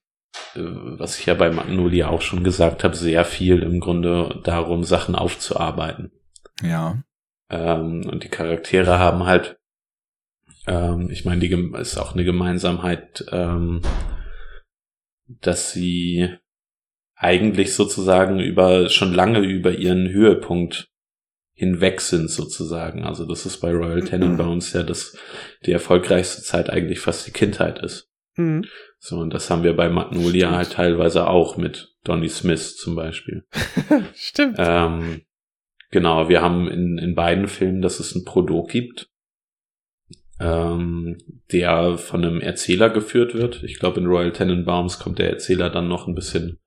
Äh, 0.54 0.60
was 0.62 1.18
ich 1.18 1.26
ja 1.26 1.34
bei 1.34 1.50
Magnolia 1.50 2.08
auch 2.08 2.22
schon 2.22 2.44
gesagt 2.44 2.84
habe, 2.84 2.96
sehr 2.96 3.24
viel 3.24 3.62
im 3.62 3.80
Grunde 3.80 4.40
darum, 4.44 4.84
Sachen 4.84 5.14
aufzuarbeiten. 5.14 6.12
Ja. 6.62 7.02
Ähm, 7.50 8.06
und 8.10 8.24
die 8.24 8.28
Charaktere 8.28 8.98
haben 8.98 9.24
halt, 9.24 9.58
ähm, 10.66 11.10
ich 11.10 11.24
meine, 11.24 11.40
die 11.40 11.70
ist 11.78 11.98
auch 11.98 12.14
eine 12.14 12.24
Gemeinsamkeit, 12.24 13.24
ähm, 13.30 13.82
dass 15.26 15.72
sie 15.72 16.36
eigentlich 17.16 17.74
sozusagen 17.74 18.40
über 18.40 18.88
schon 18.88 19.12
lange 19.12 19.40
über 19.40 19.72
ihren 19.72 20.08
Höhepunkt 20.08 20.88
hinweg 21.54 22.00
sind 22.00 22.28
sozusagen. 22.28 23.04
Also 23.04 23.24
das 23.26 23.46
ist 23.46 23.60
bei 23.60 23.70
Royal 23.70 24.02
Tenenbaums 24.02 24.72
ja, 24.72 24.82
dass 24.82 25.16
die 25.64 25.72
erfolgreichste 25.72 26.42
Zeit 26.42 26.68
eigentlich 26.68 26.98
fast 26.98 27.26
die 27.26 27.32
Kindheit 27.32 27.78
ist. 27.78 28.08
Mhm. 28.36 28.64
So, 29.06 29.18
und 29.18 29.34
das 29.34 29.50
haben 29.50 29.64
wir 29.64 29.76
bei 29.76 29.90
Magnolia 29.90 30.46
Stimmt. 30.46 30.56
halt 30.56 30.72
teilweise 30.72 31.26
auch 31.26 31.58
mit 31.58 31.94
Donny 32.04 32.30
Smith 32.30 32.78
zum 32.78 32.96
Beispiel. 32.96 33.44
Stimmt. 34.14 34.56
Ähm, 34.56 35.20
genau, 35.90 36.30
wir 36.30 36.40
haben 36.40 36.68
in, 36.68 36.96
in 36.96 37.14
beiden 37.14 37.46
Filmen, 37.46 37.82
dass 37.82 38.00
es 38.00 38.14
ein 38.14 38.24
Prolog 38.24 38.70
gibt, 38.70 39.10
ähm, 40.40 41.18
der 41.52 41.98
von 41.98 42.24
einem 42.24 42.40
Erzähler 42.40 42.88
geführt 42.88 43.34
wird. 43.34 43.62
Ich 43.62 43.78
glaube, 43.78 44.00
in 44.00 44.06
Royal 44.06 44.32
Tenenbaums 44.32 44.98
kommt 44.98 45.18
der 45.18 45.28
Erzähler 45.28 45.68
dann 45.68 45.86
noch 45.86 46.08
ein 46.08 46.14
bisschen, 46.14 46.58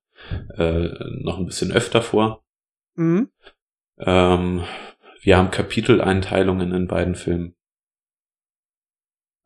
äh, 0.58 0.90
noch 1.24 1.40
ein 1.40 1.48
bisschen 1.48 1.72
öfter 1.72 2.04
vor. 2.04 2.44
Mhm. 2.94 3.32
Ähm, 3.98 4.64
wir 5.24 5.38
haben 5.38 5.50
Kapiteleinteilungen 5.50 6.72
in 6.72 6.86
beiden 6.86 7.16
Filmen. 7.16 7.56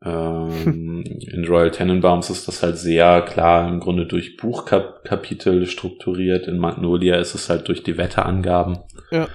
Ähm, 0.04 1.02
in 1.20 1.44
Royal 1.46 1.70
Tenenbaums 1.70 2.30
ist 2.30 2.48
das 2.48 2.62
halt 2.62 2.76
sehr 2.78 3.22
klar 3.22 3.68
im 3.68 3.80
Grunde 3.80 4.06
durch 4.06 4.36
Buchkapitel 4.36 5.66
strukturiert. 5.66 6.46
In 6.48 6.58
Magnolia 6.58 7.16
ist 7.16 7.34
es 7.34 7.48
halt 7.48 7.68
durch 7.68 7.82
die 7.82 7.96
Wetterangaben. 7.98 8.78
Ja. 9.10 9.28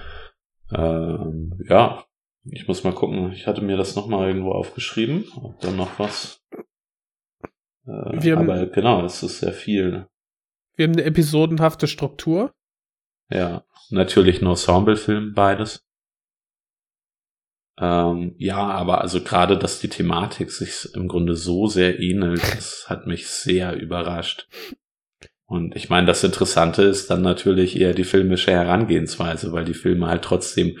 Ähm, 0.72 1.58
ja, 1.68 2.04
ich 2.44 2.68
muss 2.68 2.84
mal 2.84 2.92
gucken. 2.94 3.32
Ich 3.32 3.46
hatte 3.46 3.62
mir 3.62 3.76
das 3.76 3.96
nochmal 3.96 4.28
irgendwo 4.28 4.52
aufgeschrieben, 4.52 5.24
ob 5.42 5.60
da 5.60 5.70
noch 5.70 5.98
was. 5.98 6.42
Äh, 7.86 8.22
Wir 8.22 8.36
haben- 8.36 8.50
aber 8.50 8.66
genau, 8.66 9.04
es 9.04 9.22
ist 9.22 9.40
sehr 9.40 9.52
viel. 9.52 10.06
Wir 10.76 10.84
haben 10.86 10.92
eine 10.92 11.04
episodenhafte 11.04 11.86
Struktur. 11.86 12.52
Ja, 13.30 13.64
natürlich 13.90 14.40
ein 14.42 14.46
Ensemblefilm, 14.46 15.32
beides. 15.34 15.84
Ähm, 17.80 18.34
ja, 18.38 18.58
aber 18.58 19.00
also 19.00 19.20
gerade, 19.20 19.56
dass 19.56 19.78
die 19.78 19.88
Thematik 19.88 20.50
sich 20.50 20.88
im 20.94 21.08
Grunde 21.08 21.36
so 21.36 21.66
sehr 21.66 22.00
ähnelt, 22.00 22.42
das 22.56 22.86
hat 22.88 23.06
mich 23.06 23.28
sehr 23.28 23.76
überrascht. 23.76 24.48
Und 25.46 25.76
ich 25.76 25.88
meine, 25.88 26.06
das 26.06 26.24
Interessante 26.24 26.82
ist 26.82 27.08
dann 27.10 27.22
natürlich 27.22 27.80
eher 27.80 27.94
die 27.94 28.04
filmische 28.04 28.50
Herangehensweise, 28.50 29.52
weil 29.52 29.64
die 29.64 29.74
Filme 29.74 30.06
halt 30.08 30.22
trotzdem 30.22 30.78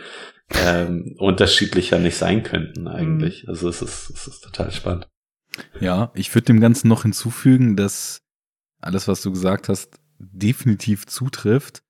ähm, 0.62 1.14
unterschiedlicher 1.18 1.98
nicht 1.98 2.16
sein 2.16 2.42
könnten 2.42 2.86
eigentlich. 2.86 3.48
Also 3.48 3.68
es 3.68 3.80
ist, 3.80 4.10
es 4.10 4.26
ist 4.26 4.40
total 4.44 4.70
spannend. 4.70 5.08
Ja, 5.80 6.12
ich 6.14 6.34
würde 6.34 6.46
dem 6.46 6.60
Ganzen 6.60 6.88
noch 6.88 7.02
hinzufügen, 7.02 7.76
dass 7.76 8.20
alles, 8.80 9.08
was 9.08 9.22
du 9.22 9.30
gesagt 9.30 9.68
hast, 9.68 9.98
definitiv 10.18 11.06
zutrifft, 11.06 11.82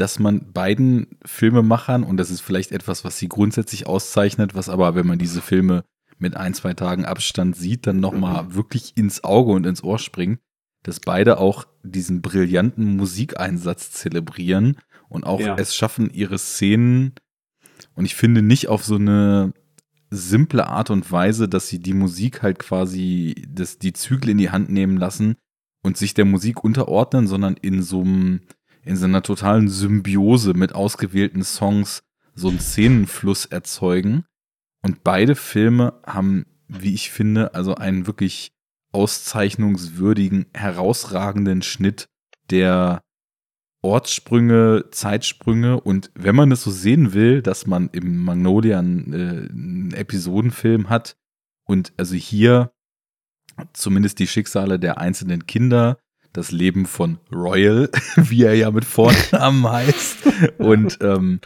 dass 0.00 0.18
man 0.18 0.52
beiden 0.52 1.18
Filmemachern, 1.24 2.02
und 2.04 2.16
das 2.16 2.30
ist 2.30 2.40
vielleicht 2.40 2.72
etwas, 2.72 3.04
was 3.04 3.18
sie 3.18 3.28
grundsätzlich 3.28 3.86
auszeichnet, 3.86 4.54
was 4.54 4.68
aber, 4.68 4.94
wenn 4.94 5.06
man 5.06 5.18
diese 5.18 5.42
Filme 5.42 5.84
mit 6.18 6.36
ein, 6.36 6.54
zwei 6.54 6.74
Tagen 6.74 7.04
Abstand 7.04 7.56
sieht, 7.56 7.86
dann 7.86 8.00
nochmal 8.00 8.54
wirklich 8.54 8.92
ins 8.96 9.24
Auge 9.24 9.52
und 9.52 9.66
ins 9.66 9.82
Ohr 9.84 9.98
springt, 9.98 10.40
dass 10.82 11.00
beide 11.00 11.38
auch 11.38 11.66
diesen 11.82 12.22
brillanten 12.22 12.96
Musikeinsatz 12.96 13.90
zelebrieren 13.92 14.76
und 15.08 15.24
auch 15.24 15.40
Ja. 15.40 15.56
es 15.56 15.74
schaffen, 15.74 16.10
ihre 16.12 16.38
Szenen, 16.38 17.12
und 17.94 18.04
ich 18.04 18.14
finde 18.14 18.42
nicht 18.42 18.68
auf 18.68 18.84
so 18.84 18.96
eine 18.96 19.52
simple 20.10 20.66
Art 20.66 20.90
und 20.90 21.10
Weise, 21.12 21.48
dass 21.48 21.68
sie 21.68 21.78
die 21.78 21.94
Musik 21.94 22.42
halt 22.42 22.58
quasi 22.58 23.46
das, 23.48 23.78
die 23.78 23.92
Zügel 23.92 24.30
in 24.30 24.38
die 24.38 24.50
Hand 24.50 24.70
nehmen 24.70 24.96
lassen 24.96 25.36
und 25.82 25.96
sich 25.96 26.14
der 26.14 26.24
Musik 26.24 26.64
unterordnen, 26.64 27.26
sondern 27.26 27.54
in 27.54 27.82
so 27.82 28.00
einem, 28.02 28.40
in 28.90 28.96
so 28.96 29.04
einer 29.04 29.22
totalen 29.22 29.68
Symbiose 29.68 30.52
mit 30.52 30.74
ausgewählten 30.74 31.44
Songs 31.44 32.02
so 32.34 32.48
einen 32.48 32.58
Szenenfluss 32.58 33.46
erzeugen. 33.46 34.24
Und 34.82 35.04
beide 35.04 35.36
Filme 35.36 36.00
haben, 36.04 36.44
wie 36.66 36.94
ich 36.94 37.12
finde, 37.12 37.54
also 37.54 37.76
einen 37.76 38.08
wirklich 38.08 38.50
auszeichnungswürdigen, 38.92 40.46
herausragenden 40.52 41.62
Schnitt, 41.62 42.08
der 42.50 43.00
Ortssprünge, 43.82 44.86
Zeitsprünge 44.90 45.80
und 45.80 46.10
wenn 46.14 46.34
man 46.34 46.50
es 46.50 46.64
so 46.64 46.72
sehen 46.72 47.12
will, 47.12 47.42
dass 47.42 47.68
man 47.68 47.90
im 47.92 48.24
Magnolia 48.24 48.80
einen, 48.80 49.12
äh, 49.12 49.48
einen 49.50 49.94
Episodenfilm 49.94 50.88
hat 50.88 51.16
und 51.64 51.92
also 51.96 52.16
hier 52.16 52.72
zumindest 53.72 54.18
die 54.18 54.26
Schicksale 54.26 54.80
der 54.80 54.98
einzelnen 54.98 55.46
Kinder, 55.46 55.96
das 56.32 56.52
Leben 56.52 56.86
von 56.86 57.18
Royal, 57.32 57.90
wie 58.16 58.44
er 58.44 58.54
ja 58.54 58.70
mit 58.70 58.84
Vornamen 58.84 59.68
heißt 59.70 60.18
und 60.58 60.98
ähm, 61.00 61.40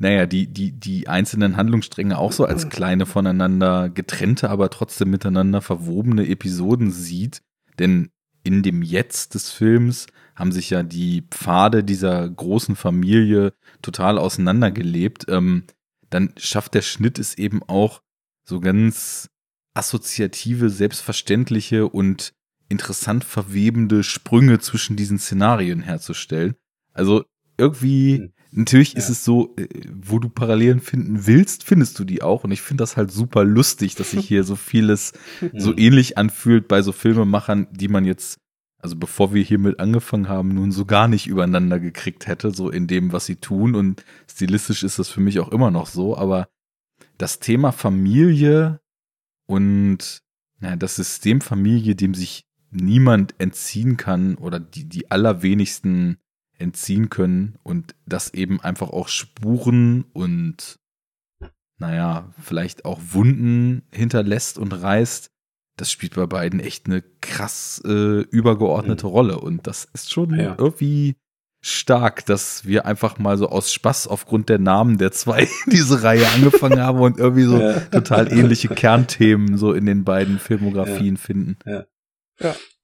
naja, 0.00 0.24
die, 0.24 0.46
die, 0.46 0.72
die 0.72 1.08
einzelnen 1.08 1.58
Handlungsstränge 1.58 2.16
auch 2.16 2.32
so 2.32 2.46
als 2.46 2.70
kleine 2.70 3.04
voneinander 3.04 3.90
getrennte, 3.90 4.48
aber 4.48 4.70
trotzdem 4.70 5.10
miteinander 5.10 5.60
verwobene 5.60 6.26
Episoden 6.26 6.90
sieht. 6.90 7.42
Denn 7.78 8.08
in 8.42 8.62
dem 8.62 8.80
Jetzt 8.82 9.34
des 9.34 9.50
Films 9.50 10.06
haben 10.34 10.52
sich 10.52 10.70
ja 10.70 10.82
die 10.82 11.24
Pfade 11.30 11.84
dieser 11.84 12.26
großen 12.30 12.76
Familie 12.76 13.52
total 13.82 14.16
auseinandergelebt. 14.16 15.26
Ähm, 15.28 15.64
dann 16.08 16.32
schafft 16.38 16.72
der 16.72 16.82
Schnitt 16.82 17.18
es 17.18 17.36
eben 17.36 17.62
auch 17.62 18.00
so 18.42 18.58
ganz 18.58 19.28
assoziative, 19.74 20.70
selbstverständliche 20.70 21.86
und 21.86 22.32
interessant 22.70 23.24
verwebende 23.24 24.02
Sprünge 24.02 24.58
zwischen 24.60 24.96
diesen 24.96 25.18
Szenarien 25.18 25.82
herzustellen. 25.82 26.54
Also 26.94 27.24
irgendwie, 27.58 28.18
Hm. 28.18 28.32
natürlich 28.52 28.96
ist 28.96 29.08
Ja. 29.08 29.12
es 29.12 29.24
so, 29.24 29.54
äh, 29.58 29.68
wo 29.92 30.18
du 30.18 30.30
Parallelen 30.30 30.80
finden 30.80 31.26
willst, 31.26 31.64
findest 31.64 31.98
du 31.98 32.04
die 32.04 32.22
auch. 32.22 32.44
Und 32.44 32.52
ich 32.52 32.62
finde 32.62 32.80
das 32.82 32.96
halt 32.96 33.10
super 33.10 33.44
lustig, 33.44 33.96
dass 33.96 34.12
sich 34.12 34.26
hier 34.26 34.44
so 34.44 34.56
vieles 34.56 35.12
so 35.54 35.76
ähnlich 35.76 36.16
anfühlt 36.16 36.66
bei 36.68 36.80
so 36.80 36.92
Filmemachern, 36.92 37.66
die 37.70 37.88
man 37.88 38.06
jetzt, 38.06 38.38
also 38.78 38.96
bevor 38.96 39.34
wir 39.34 39.42
hiermit 39.42 39.78
angefangen 39.78 40.28
haben, 40.28 40.54
nun 40.54 40.72
so 40.72 40.86
gar 40.86 41.06
nicht 41.06 41.26
übereinander 41.26 41.78
gekriegt 41.80 42.26
hätte, 42.26 42.50
so 42.50 42.70
in 42.70 42.86
dem, 42.86 43.12
was 43.12 43.26
sie 43.26 43.36
tun. 43.36 43.74
Und 43.74 44.04
stilistisch 44.30 44.82
ist 44.84 44.98
das 44.98 45.10
für 45.10 45.20
mich 45.20 45.38
auch 45.40 45.52
immer 45.52 45.70
noch 45.70 45.86
so. 45.86 46.16
Aber 46.16 46.48
das 47.18 47.40
Thema 47.40 47.72
Familie 47.72 48.80
und 49.46 50.22
ja, 50.62 50.76
das 50.76 50.96
System 50.96 51.40
Familie, 51.40 51.94
dem 51.94 52.14
sich 52.14 52.44
niemand 52.70 53.34
entziehen 53.38 53.96
kann 53.96 54.36
oder 54.36 54.60
die, 54.60 54.84
die 54.88 55.10
allerwenigsten 55.10 56.18
entziehen 56.58 57.08
können 57.10 57.56
und 57.62 57.94
das 58.06 58.34
eben 58.34 58.60
einfach 58.60 58.90
auch 58.90 59.08
Spuren 59.08 60.04
und 60.12 60.78
naja, 61.78 62.32
vielleicht 62.38 62.84
auch 62.84 63.00
Wunden 63.12 63.82
hinterlässt 63.90 64.58
und 64.58 64.72
reißt, 64.72 65.30
das 65.78 65.90
spielt 65.90 66.14
bei 66.14 66.26
beiden 66.26 66.60
echt 66.60 66.86
eine 66.86 67.02
krass 67.22 67.80
äh, 67.86 68.20
übergeordnete 68.20 69.06
Rolle. 69.06 69.40
Und 69.40 69.66
das 69.66 69.86
ist 69.94 70.12
schon 70.12 70.38
Ja. 70.38 70.54
irgendwie 70.58 71.16
stark, 71.62 72.26
dass 72.26 72.66
wir 72.66 72.84
einfach 72.84 73.18
mal 73.18 73.38
so 73.38 73.48
aus 73.48 73.72
Spaß 73.72 74.06
aufgrund 74.08 74.50
der 74.50 74.58
Namen 74.58 74.98
der 74.98 75.12
zwei 75.12 75.48
diese 75.72 76.02
Reihe 76.02 76.28
angefangen 76.28 76.80
haben 76.80 77.00
und 77.00 77.16
irgendwie 77.18 77.44
so 77.44 77.58
Ja. 77.58 77.80
total 77.80 78.30
ähnliche 78.30 78.68
Kernthemen 78.68 79.56
so 79.56 79.72
in 79.72 79.86
den 79.86 80.04
beiden 80.04 80.38
Filmografien 80.38 81.16
finden. 81.16 81.56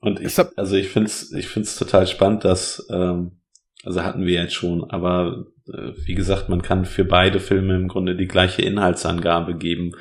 Und 0.00 0.20
ich, 0.20 0.38
also 0.56 0.76
ich 0.76 0.88
finde 0.88 1.08
es 1.08 1.32
ich 1.32 1.48
find's 1.48 1.76
total 1.76 2.06
spannend, 2.06 2.44
dass, 2.44 2.86
ähm, 2.90 3.40
also 3.82 4.02
hatten 4.02 4.24
wir 4.24 4.42
jetzt 4.42 4.54
schon, 4.54 4.88
aber 4.90 5.46
äh, 5.72 5.92
wie 6.04 6.14
gesagt, 6.14 6.48
man 6.48 6.62
kann 6.62 6.84
für 6.84 7.04
beide 7.04 7.40
Filme 7.40 7.74
im 7.74 7.88
Grunde 7.88 8.16
die 8.16 8.28
gleiche 8.28 8.62
Inhaltsangabe 8.62 9.56
geben 9.56 9.92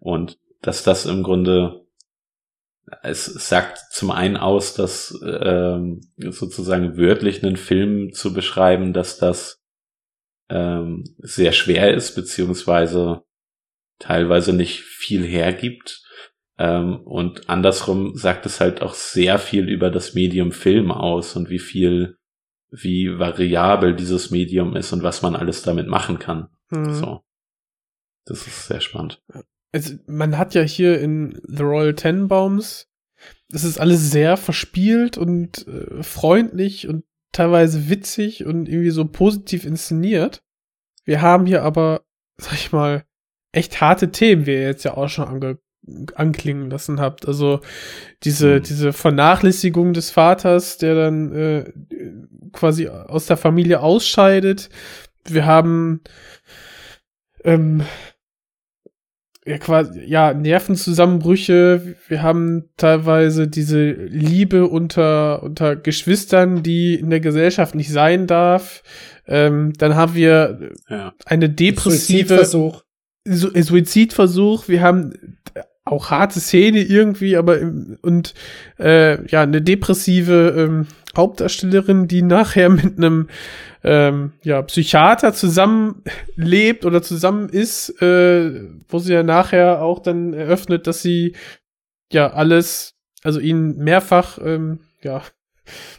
und 0.00 0.38
dass 0.60 0.82
das 0.82 1.06
im 1.06 1.22
Grunde 1.22 1.84
es 3.02 3.26
sagt 3.26 3.78
zum 3.92 4.10
einen 4.10 4.36
aus, 4.36 4.74
dass 4.74 5.18
ähm, 5.24 6.00
sozusagen 6.18 6.96
wörtlich 6.96 7.42
einen 7.42 7.56
Film 7.56 8.12
zu 8.12 8.34
beschreiben, 8.34 8.92
dass 8.92 9.18
das 9.18 9.62
ähm, 10.50 11.04
sehr 11.18 11.52
schwer 11.52 11.94
ist, 11.94 12.14
beziehungsweise 12.14 13.22
teilweise 13.98 14.52
nicht 14.52 14.80
viel 14.80 15.24
hergibt. 15.24 16.02
Ähm, 16.58 17.00
und 17.00 17.48
andersrum 17.48 18.14
sagt 18.14 18.46
es 18.46 18.60
halt 18.60 18.80
auch 18.82 18.94
sehr 18.94 19.38
viel 19.38 19.68
über 19.68 19.90
das 19.90 20.14
Medium 20.14 20.52
Film 20.52 20.92
aus 20.92 21.34
und 21.36 21.50
wie 21.50 21.58
viel, 21.58 22.16
wie 22.70 23.18
variabel 23.18 23.94
dieses 23.94 24.30
Medium 24.30 24.76
ist 24.76 24.92
und 24.92 25.02
was 25.02 25.22
man 25.22 25.34
alles 25.34 25.62
damit 25.62 25.88
machen 25.88 26.18
kann. 26.18 26.48
Mhm. 26.70 26.94
So. 26.94 27.20
Das 28.26 28.46
ist 28.46 28.68
sehr 28.68 28.80
spannend. 28.80 29.22
also 29.72 29.94
man 30.06 30.38
hat 30.38 30.54
ja 30.54 30.62
hier 30.62 31.00
in 31.00 31.40
The 31.46 31.62
Royal 31.62 31.94
Tenenbaums, 31.94 32.88
das 33.48 33.64
ist 33.64 33.78
alles 33.78 34.10
sehr 34.10 34.36
verspielt 34.36 35.18
und 35.18 35.66
äh, 35.66 36.02
freundlich 36.02 36.88
und 36.88 37.04
teilweise 37.32 37.88
witzig 37.90 38.44
und 38.46 38.68
irgendwie 38.68 38.90
so 38.90 39.04
positiv 39.04 39.66
inszeniert. 39.66 40.42
Wir 41.04 41.20
haben 41.20 41.46
hier 41.46 41.62
aber, 41.62 42.04
sag 42.38 42.54
ich 42.54 42.72
mal, 42.72 43.04
echt 43.52 43.80
harte 43.80 44.10
Themen, 44.10 44.46
wie 44.46 44.52
ihr 44.52 44.62
jetzt 44.62 44.84
ja 44.84 44.96
auch 44.96 45.08
schon 45.08 45.26
ange 45.26 45.58
anklingen 46.14 46.70
lassen 46.70 47.00
habt. 47.00 47.26
Also 47.26 47.60
diese, 48.22 48.56
mhm. 48.56 48.62
diese 48.62 48.92
Vernachlässigung 48.92 49.92
des 49.92 50.10
Vaters, 50.10 50.78
der 50.78 50.94
dann 50.94 51.32
äh, 51.32 51.72
quasi 52.52 52.88
aus 52.88 53.26
der 53.26 53.36
Familie 53.36 53.80
ausscheidet. 53.80 54.70
Wir 55.26 55.46
haben 55.46 56.00
ähm, 57.44 57.82
ja, 59.46 59.58
quasi, 59.58 60.00
ja, 60.04 60.32
Nervenzusammenbrüche. 60.32 61.96
Wir 62.08 62.22
haben 62.22 62.70
teilweise 62.76 63.46
diese 63.46 63.92
Liebe 63.92 64.66
unter, 64.66 65.42
unter 65.42 65.76
Geschwistern, 65.76 66.62
die 66.62 66.94
in 66.94 67.10
der 67.10 67.20
Gesellschaft 67.20 67.74
nicht 67.74 67.92
sein 67.92 68.26
darf. 68.26 68.82
Ähm, 69.26 69.74
dann 69.76 69.94
haben 69.96 70.14
wir 70.14 70.70
ja. 70.88 71.12
eine 71.26 71.50
depressive 71.50 72.44
Suizidversuch. 72.44 72.84
Suizidversuch. 73.26 74.68
Wir 74.68 74.82
haben 74.82 75.38
auch 75.84 76.10
harte 76.10 76.40
Szene 76.40 76.80
irgendwie, 76.80 77.36
aber 77.36 77.58
und 78.02 78.34
äh, 78.78 79.26
ja, 79.28 79.42
eine 79.42 79.60
depressive 79.60 80.54
ähm, 80.56 80.86
Hauptdarstellerin, 81.16 82.08
die 82.08 82.22
nachher 82.22 82.68
mit 82.70 82.96
einem 82.96 83.28
ähm, 83.82 84.32
ja, 84.42 84.62
Psychiater 84.62 85.34
zusammenlebt 85.34 86.86
oder 86.86 87.02
zusammen 87.02 87.50
ist, 87.50 88.00
äh, 88.00 88.68
wo 88.88 88.98
sie 88.98 89.12
ja 89.12 89.22
nachher 89.22 89.82
auch 89.82 89.98
dann 89.98 90.32
eröffnet, 90.32 90.86
dass 90.86 91.02
sie 91.02 91.36
ja 92.10 92.32
alles, 92.32 92.94
also 93.22 93.40
ihn 93.40 93.76
mehrfach 93.76 94.38
ähm, 94.42 94.80
ja, 95.02 95.22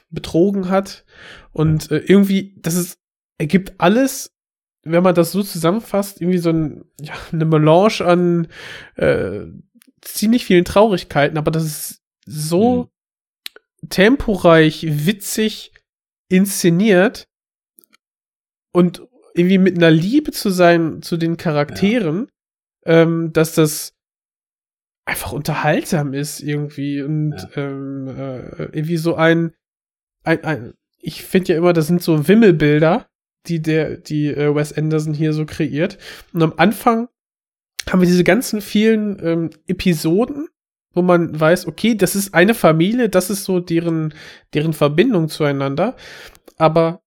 betrogen 0.09 0.69
hat. 0.69 1.05
Und 1.51 1.91
äh, 1.91 1.99
irgendwie, 1.99 2.55
das 2.57 2.73
ist, 2.75 2.97
ergibt 3.38 3.75
alles 3.77 4.35
wenn 4.85 5.03
man 5.03 5.15
das 5.15 5.31
so 5.31 5.41
zusammenfasst, 5.41 6.22
irgendwie 6.22 6.38
so 6.38 6.51
ein, 6.51 6.85
ja, 7.01 7.14
eine 7.31 7.45
Melange 7.45 8.05
an 8.05 8.47
äh, 8.95 9.47
ziemlich 10.06 10.45
vielen 10.45 10.66
Traurigkeiten, 10.66 11.38
aber 11.38 11.51
das 11.51 11.64
ist 11.64 12.01
so 12.25 12.90
mhm. 13.84 13.90
temporeich, 13.90 14.85
witzig 15.06 15.72
inszeniert 16.30 17.27
und 18.72 19.08
irgendwie 19.34 19.58
mit 19.58 19.77
einer 19.77 19.92
Liebe 19.92 20.32
zu 20.32 20.50
sein, 20.50 21.01
zu 21.01 21.17
den 21.17 21.38
Charakteren, 21.38 22.30
ja. 22.85 23.01
ähm, 23.01 23.34
dass 23.34 23.53
das 23.53 23.93
einfach 25.06 25.34
unterhaltsam 25.34 26.14
ist 26.14 26.42
irgendwie 26.42 27.01
und 27.01 27.34
ja. 27.34 27.50
ähm, 27.58 28.08
äh, 28.08 28.64
irgendwie 28.64 28.98
so 28.98 29.16
ein, 29.16 29.53
ein, 30.24 30.43
ein 30.43 30.74
ich 30.98 31.24
finde 31.24 31.53
ja 31.53 31.59
immer, 31.59 31.74
das 31.74 31.88
sind 31.88 32.01
so 32.01 32.27
Wimmelbilder, 32.27 33.08
die 33.45 33.61
der, 33.61 33.98
die 33.98 34.27
äh, 34.27 34.56
Wes 34.56 34.74
Anderson 34.74 35.14
hier 35.14 35.34
so 35.34 35.45
kreiert. 35.45 36.00
Und 36.34 36.42
am 36.42 36.53
Anfang 36.58 37.09
haben 37.89 38.01
wir 38.01 38.07
diese 38.07 38.23
ganzen 38.23 38.61
vielen 38.61 39.19
ähm, 39.23 39.49
Episoden, 39.67 40.47
wo 40.93 41.01
man 41.01 41.38
weiß, 41.39 41.67
okay, 41.67 41.95
das 41.95 42.15
ist 42.15 42.33
eine 42.33 42.53
Familie, 42.53 43.09
das 43.09 43.30
ist 43.30 43.43
so 43.43 43.59
deren, 43.59 44.14
deren 44.53 44.73
Verbindung 44.73 45.30
zueinander. 45.30 45.95
Aber 46.57 47.01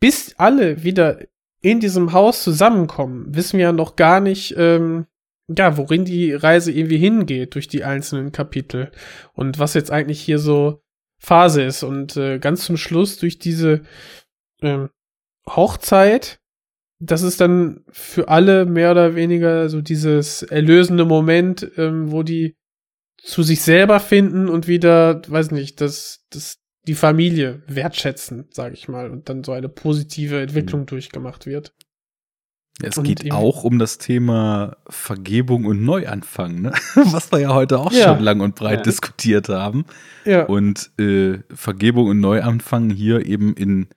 bis 0.00 0.34
alle 0.36 0.82
wieder 0.82 1.20
in 1.60 1.80
diesem 1.80 2.12
Haus 2.12 2.42
zusammenkommen, 2.42 3.34
wissen 3.34 3.58
wir 3.58 3.66
ja 3.66 3.72
noch 3.72 3.96
gar 3.96 4.20
nicht, 4.20 4.54
ähm, 4.58 5.06
ja, 5.48 5.76
worin 5.76 6.04
die 6.04 6.32
Reise 6.32 6.72
irgendwie 6.72 6.98
hingeht 6.98 7.54
durch 7.54 7.68
die 7.68 7.84
einzelnen 7.84 8.32
Kapitel 8.32 8.90
und 9.32 9.58
was 9.58 9.74
jetzt 9.74 9.92
eigentlich 9.92 10.20
hier 10.20 10.38
so 10.38 10.82
Phase 11.18 11.62
ist. 11.62 11.82
Und 11.84 12.16
äh, 12.16 12.38
ganz 12.38 12.64
zum 12.64 12.76
Schluss 12.76 13.18
durch 13.18 13.38
diese 13.38 13.82
ähm, 14.60 14.90
Hochzeit 15.48 16.40
das 16.98 17.22
ist 17.22 17.40
dann 17.40 17.84
für 17.90 18.28
alle 18.28 18.64
mehr 18.64 18.90
oder 18.90 19.14
weniger 19.14 19.68
so 19.68 19.82
dieses 19.82 20.42
erlösende 20.42 21.04
Moment, 21.04 21.70
ähm, 21.76 22.10
wo 22.10 22.22
die 22.22 22.56
zu 23.22 23.42
sich 23.42 23.62
selber 23.62 24.00
finden 24.00 24.48
und 24.48 24.68
wieder, 24.68 25.20
weiß 25.26 25.50
nicht, 25.50 25.80
das, 25.80 26.24
das, 26.30 26.58
die 26.86 26.94
Familie 26.94 27.62
wertschätzen, 27.66 28.48
sage 28.50 28.74
ich 28.74 28.88
mal, 28.88 29.10
und 29.10 29.28
dann 29.28 29.42
so 29.42 29.52
eine 29.52 29.68
positive 29.68 30.40
Entwicklung 30.40 30.82
mhm. 30.82 30.86
durchgemacht 30.86 31.46
wird. 31.46 31.74
Es 32.82 32.98
und 32.98 33.04
geht 33.04 33.32
auch 33.32 33.64
um 33.64 33.78
das 33.78 33.96
Thema 33.96 34.76
Vergebung 34.88 35.64
und 35.64 35.82
Neuanfang, 35.82 36.60
ne? 36.60 36.72
was 36.94 37.32
wir 37.32 37.40
ja 37.40 37.54
heute 37.54 37.78
auch 37.78 37.90
ja. 37.90 38.14
schon 38.14 38.22
lang 38.22 38.40
und 38.40 38.54
breit 38.54 38.78
ja. 38.78 38.82
diskutiert 38.82 39.48
haben. 39.48 39.86
Ja. 40.24 40.44
Und 40.44 40.90
äh, 40.98 41.38
Vergebung 41.54 42.08
und 42.08 42.20
Neuanfang 42.20 42.90
hier 42.90 43.24
eben 43.24 43.54
in, 43.54 43.88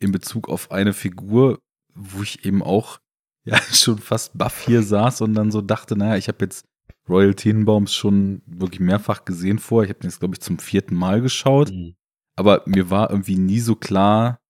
in 0.00 0.12
Bezug 0.12 0.50
auf 0.50 0.70
eine 0.70 0.92
Figur, 0.92 1.60
wo 1.96 2.22
ich 2.22 2.44
eben 2.44 2.62
auch 2.62 2.98
ja 3.44 3.60
schon 3.72 3.98
fast 3.98 4.36
baff 4.36 4.64
hier 4.64 4.82
saß 4.82 5.20
und 5.22 5.34
dann 5.34 5.50
so 5.50 5.60
dachte, 5.62 5.96
naja, 5.96 6.16
ich 6.16 6.28
habe 6.28 6.44
jetzt 6.44 6.66
Royal 7.08 7.34
Tenenbaums 7.34 7.94
schon 7.94 8.42
wirklich 8.46 8.80
mehrfach 8.80 9.24
gesehen 9.24 9.58
vor. 9.58 9.84
Ich 9.84 9.90
habe 9.90 10.00
den 10.00 10.10
jetzt, 10.10 10.18
glaube 10.18 10.34
ich, 10.34 10.40
zum 10.40 10.58
vierten 10.58 10.96
Mal 10.96 11.20
geschaut. 11.20 11.70
Mhm. 11.70 11.94
Aber 12.36 12.62
mir 12.66 12.90
war 12.90 13.10
irgendwie 13.10 13.36
nie 13.36 13.60
so 13.60 13.76
klar, 13.76 14.40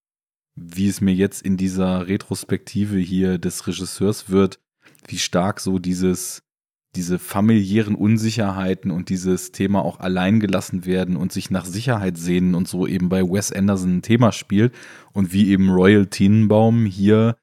wie 0.56 0.88
es 0.88 1.00
mir 1.00 1.14
jetzt 1.14 1.42
in 1.42 1.56
dieser 1.56 2.08
Retrospektive 2.08 2.96
hier 2.98 3.38
des 3.38 3.66
Regisseurs 3.66 4.30
wird, 4.30 4.58
wie 5.06 5.18
stark 5.18 5.60
so 5.60 5.78
dieses, 5.78 6.42
diese 6.96 7.18
familiären 7.18 7.94
Unsicherheiten 7.94 8.90
und 8.90 9.10
dieses 9.10 9.52
Thema 9.52 9.84
auch 9.84 10.00
allein 10.00 10.40
gelassen 10.40 10.86
werden 10.86 11.16
und 11.16 11.30
sich 11.30 11.50
nach 11.50 11.66
Sicherheit 11.66 12.16
sehnen 12.16 12.54
und 12.54 12.66
so 12.66 12.86
eben 12.86 13.08
bei 13.08 13.22
Wes 13.22 13.52
Anderson 13.52 13.98
ein 13.98 14.02
Thema 14.02 14.32
spielt 14.32 14.74
und 15.12 15.32
wie 15.32 15.50
eben 15.50 15.70
Royal 15.70 16.06
Tenenbaum 16.06 16.86
hier 16.86 17.36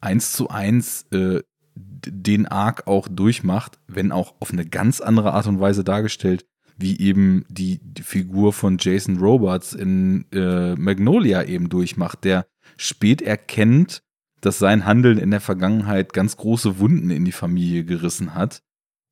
eins 0.00 0.32
zu 0.32 0.48
eins 0.48 1.06
äh, 1.10 1.40
den 1.74 2.46
Arc 2.46 2.86
auch 2.86 3.08
durchmacht, 3.08 3.78
wenn 3.88 4.12
auch 4.12 4.34
auf 4.40 4.52
eine 4.52 4.66
ganz 4.66 5.00
andere 5.00 5.32
Art 5.32 5.46
und 5.46 5.60
Weise 5.60 5.84
dargestellt, 5.84 6.46
wie 6.76 6.98
eben 6.98 7.44
die, 7.48 7.80
die 7.82 8.02
Figur 8.02 8.52
von 8.52 8.78
Jason 8.78 9.18
Roberts 9.18 9.72
in 9.72 10.26
äh, 10.32 10.74
Magnolia 10.76 11.44
eben 11.44 11.68
durchmacht, 11.68 12.24
der 12.24 12.46
spät 12.76 13.20
erkennt, 13.22 14.02
dass 14.40 14.58
sein 14.58 14.84
Handeln 14.84 15.18
in 15.18 15.30
der 15.30 15.40
Vergangenheit 15.40 16.12
ganz 16.12 16.36
große 16.36 16.78
Wunden 16.78 17.10
in 17.10 17.24
die 17.24 17.32
Familie 17.32 17.84
gerissen 17.84 18.34
hat 18.34 18.62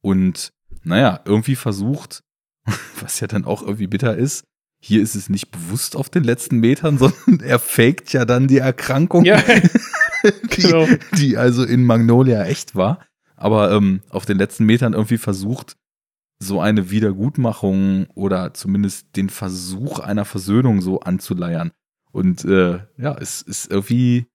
und 0.03 0.53
naja, 0.83 1.21
irgendwie 1.25 1.57
versucht, 1.57 2.23
was 3.01 3.21
ja 3.21 3.27
dann 3.27 3.45
auch 3.45 3.63
irgendwie 3.63 3.87
bitter 3.87 4.17
ist, 4.17 4.45
hier 4.83 5.03
ist 5.03 5.15
es 5.15 5.29
nicht 5.29 5.51
bewusst 5.51 5.95
auf 5.95 6.09
den 6.09 6.25
letzten 6.25 6.59
Metern, 6.59 6.99
sondern 6.99 7.41
er 7.41 7.59
faked 7.59 8.13
ja 8.13 8.25
dann 8.25 8.49
die 8.49 8.59
Erkrankung, 8.59 9.25
ja, 9.25 9.43
die, 10.25 10.63
genau. 10.63 10.87
die 11.19 11.37
also 11.37 11.65
in 11.65 11.85
Magnolia 11.85 12.45
echt 12.45 12.75
war. 12.75 13.05
Aber 13.37 13.73
ähm, 13.73 14.03
auf 14.11 14.27
den 14.27 14.37
letzten 14.37 14.67
Metern 14.67 14.93
irgendwie 14.93 15.17
versucht, 15.17 15.77
so 16.43 16.61
eine 16.61 16.91
Wiedergutmachung 16.91 18.07
oder 18.15 18.55
zumindest 18.55 19.15
den 19.17 19.31
Versuch 19.31 19.99
einer 19.99 20.25
Versöhnung 20.25 20.81
so 20.81 21.01
anzuleiern. 21.01 21.71
Und 22.13 22.45
äh, 22.45 22.81
ja, 22.97 23.17
es 23.19 23.43
ist 23.43 23.71
irgendwie 23.71 24.27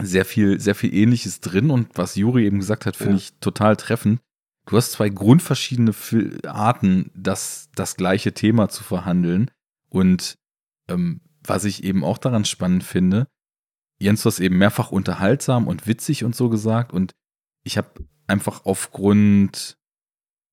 sehr 0.00 0.24
viel, 0.24 0.60
sehr 0.60 0.74
viel 0.74 0.94
Ähnliches 0.94 1.40
drin. 1.40 1.70
Und 1.70 1.88
was 1.94 2.14
Juri 2.14 2.46
eben 2.46 2.58
gesagt 2.58 2.86
hat, 2.86 2.96
finde 2.96 3.12
ja. 3.12 3.18
ich 3.18 3.32
total 3.40 3.76
treffend. 3.76 4.20
Du 4.68 4.76
hast 4.76 4.92
zwei 4.92 5.08
grundverschiedene 5.08 5.94
Arten, 6.44 7.10
das, 7.14 7.70
das 7.74 7.96
gleiche 7.96 8.34
Thema 8.34 8.68
zu 8.68 8.84
verhandeln. 8.84 9.50
Und 9.88 10.38
ähm, 10.88 11.22
was 11.42 11.64
ich 11.64 11.84
eben 11.84 12.04
auch 12.04 12.18
daran 12.18 12.44
spannend 12.44 12.84
finde, 12.84 13.26
Jens, 13.98 14.22
du 14.22 14.26
hast 14.26 14.40
eben 14.40 14.58
mehrfach 14.58 14.92
unterhaltsam 14.92 15.66
und 15.66 15.86
witzig 15.86 16.22
und 16.22 16.36
so 16.36 16.50
gesagt. 16.50 16.92
Und 16.92 17.12
ich 17.64 17.78
habe 17.78 17.88
einfach 18.26 18.66
aufgrund 18.66 19.78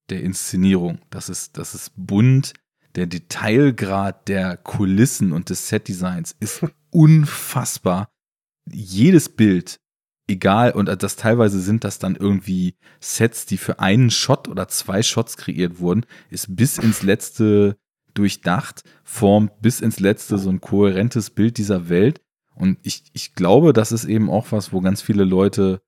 der 0.10 0.22
Inszenierung, 0.22 1.00
das 1.10 1.27
ist, 1.27 1.58
das 1.58 1.76
ist 1.76 1.92
bunt, 1.98 2.53
der 2.95 3.08
Detailgrad 3.08 4.30
der 4.30 4.56
Kulissen 4.56 5.34
und 5.34 5.50
des 5.50 5.68
Setdesigns 5.68 6.38
ist 6.40 6.66
unfassbar. 6.90 8.08
Jedes 8.72 9.27
Bild 9.27 9.77
egal, 10.28 10.72
und 10.72 10.88
das 11.02 11.16
teilweise 11.16 11.60
sind 11.60 11.84
das 11.84 12.00
dann 12.00 12.16
irgendwie 12.16 12.76
Sets, 13.00 13.45
die 13.45 13.58
für 13.58 13.80
einen 13.80 14.10
Shot 14.12 14.48
oder 14.48 14.68
zwei 14.68 15.04
Shots 15.04 15.38
kreiert 15.38 15.80
wurden, 15.80 16.06
ist 16.30 16.56
bis 16.56 16.78
ins 16.78 17.04
letzte 17.04 17.78
durchdacht, 18.14 18.84
formt 19.04 19.62
bis 19.62 19.82
ins 19.82 20.00
letzte 20.00 20.38
so 20.38 20.50
ein 20.50 20.62
kohärentes 20.62 21.30
Bild 21.30 21.58
dieser 21.58 21.90
Welt. 21.90 22.22
Und 22.56 22.80
ich, 22.84 23.04
ich 23.14 23.36
glaube, 23.36 23.74
das 23.74 23.92
ist 23.92 24.06
eben 24.06 24.30
auch 24.30 24.52
was, 24.52 24.72
wo 24.72 24.82
ganz 24.82 25.02
viele 25.02 25.26
Leute 25.26 25.82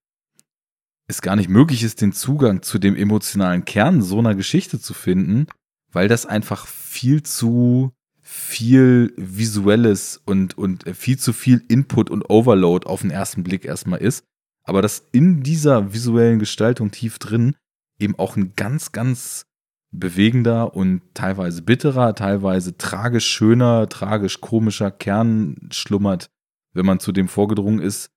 es 1.08 1.22
gar 1.22 1.38
nicht 1.38 1.50
möglich 1.50 1.84
ist, 1.84 2.02
den 2.02 2.12
Zugang 2.12 2.62
zu 2.62 2.80
dem 2.80 2.96
emotionalen 2.96 3.64
Kern 3.64 4.02
so 4.02 4.20
einer 4.20 4.36
Geschichte 4.36 4.80
zu 4.80 4.94
finden, 4.94 5.48
weil 5.92 6.10
das 6.10 6.26
einfach 6.26 6.68
viel 6.68 7.24
zu 7.24 7.94
viel 8.38 9.14
visuelles 9.18 10.22
und, 10.26 10.58
und 10.58 10.86
viel 10.96 11.18
zu 11.18 11.34
viel 11.34 11.64
Input 11.68 12.10
und 12.10 12.30
Overload 12.30 12.88
auf 12.88 13.02
den 13.02 13.12
ersten 13.12 13.44
Blick 13.44 13.66
erstmal 13.66 14.00
ist. 14.00 14.24
Aber 14.64 14.82
das 14.82 15.04
in 15.12 15.44
dieser 15.44 15.94
visuellen 15.94 16.40
Gestaltung 16.40 16.92
tief 16.92 17.20
drin 17.20 17.56
eben 18.00 18.18
auch 18.20 18.36
ein 18.36 18.54
ganz, 18.56 18.92
ganz 18.92 19.46
bewegender 19.92 20.76
und 20.76 21.02
teilweise 21.14 21.62
bitterer, 21.62 22.14
teilweise 22.14 22.78
tragisch 22.78 23.28
schöner, 23.28 23.90
tragisch 23.90 24.40
komischer 24.40 24.92
Kern 24.92 25.70
schlummert, 25.72 26.30
wenn 26.74 26.86
man 26.86 27.00
zu 27.00 27.12
dem 27.12 27.28
vorgedrungen 27.28 27.80
ist, 27.80 28.12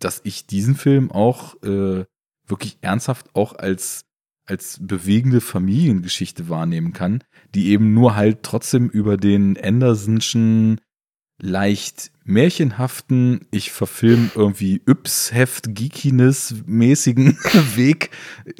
dass 0.00 0.20
ich 0.24 0.46
diesen 0.46 0.74
Film 0.74 1.12
auch 1.12 1.62
äh, 1.62 2.04
wirklich 2.46 2.78
ernsthaft 2.80 3.34
auch 3.34 3.54
als 3.54 4.06
als 4.50 4.78
bewegende 4.82 5.40
Familiengeschichte 5.40 6.48
wahrnehmen 6.48 6.92
kann, 6.92 7.22
die 7.54 7.68
eben 7.68 7.94
nur 7.94 8.16
halt 8.16 8.42
trotzdem 8.42 8.88
über 8.88 9.16
den 9.16 9.56
Andersonschen 9.56 10.80
leicht 11.42 12.10
märchenhaften, 12.24 13.46
ich 13.50 13.72
verfilm 13.72 14.30
irgendwie 14.34 14.82
Yps-Heft 14.86 15.74
Geekiness-mäßigen 15.74 17.38
Weg 17.76 18.10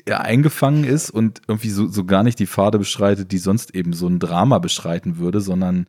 ja, 0.09 0.21
eingefangen 0.21 0.85
ist 0.85 1.11
und 1.11 1.43
irgendwie 1.47 1.69
so, 1.69 1.87
so 1.89 2.05
gar 2.05 2.23
nicht 2.23 2.39
die 2.39 2.47
Pfade 2.47 2.79
beschreitet, 2.79 3.33
die 3.33 3.39
sonst 3.39 3.75
eben 3.75 3.93
so 3.93 4.07
ein 4.07 4.19
Drama 4.19 4.59
beschreiten 4.59 5.19
würde, 5.19 5.41
sondern 5.41 5.87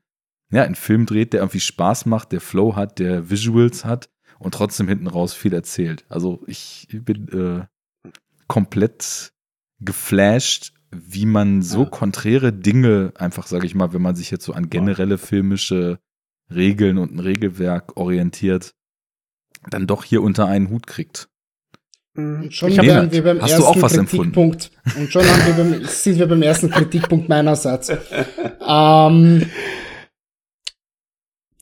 ja, 0.51 0.63
einen 0.63 0.75
Film 0.75 1.05
dreht, 1.05 1.31
der 1.31 1.39
irgendwie 1.41 1.61
Spaß 1.61 2.05
macht, 2.07 2.33
der 2.33 2.41
Flow 2.41 2.75
hat, 2.75 2.99
der 2.99 3.29
Visuals 3.29 3.85
hat 3.85 4.09
und 4.37 4.53
trotzdem 4.53 4.87
hinten 4.87 5.07
raus 5.07 5.33
viel 5.33 5.53
erzählt. 5.53 6.05
Also 6.09 6.43
ich 6.45 6.87
bin 6.91 7.29
äh, 7.29 8.09
komplett 8.47 9.31
geflasht, 9.81 10.73
wie 10.91 11.25
man 11.25 11.61
so 11.61 11.83
ja. 11.83 11.89
konträre 11.89 12.53
Dinge 12.53 13.13
einfach, 13.15 13.47
sage 13.47 13.65
ich 13.65 13.75
mal, 13.75 13.93
wenn 13.93 14.01
man 14.01 14.15
sich 14.15 14.31
jetzt 14.31 14.45
so 14.45 14.53
an 14.53 14.69
generelle 14.69 15.17
filmische 15.17 15.99
Regeln 16.53 16.97
und 16.97 17.13
ein 17.13 17.19
Regelwerk 17.19 17.97
orientiert, 17.97 18.73
dann 19.69 19.87
doch 19.87 20.03
hier 20.03 20.21
unter 20.21 20.47
einen 20.47 20.69
Hut 20.69 20.87
kriegt. 20.87 21.29
Und 22.15 22.39
mhm. 22.41 22.51
schon 22.51 22.75
wären 22.75 23.11
wir 23.11 23.23
beim 23.23 23.41
Hast 23.41 23.51
ersten 23.51 23.63
du 23.63 23.67
auch 23.67 23.81
was 23.81 23.93
Kritikpunkt. 23.93 24.71
Empfunden? 24.83 25.01
Und 25.01 25.11
schon 25.11 25.23
wir 25.23 25.53
beim, 25.53 25.85
sind 25.87 26.19
wir 26.19 26.27
beim 26.27 26.41
ersten 26.41 26.69
Kritikpunkt 26.69 27.29
meinerseits. 27.29 27.89
ähm, 28.67 29.49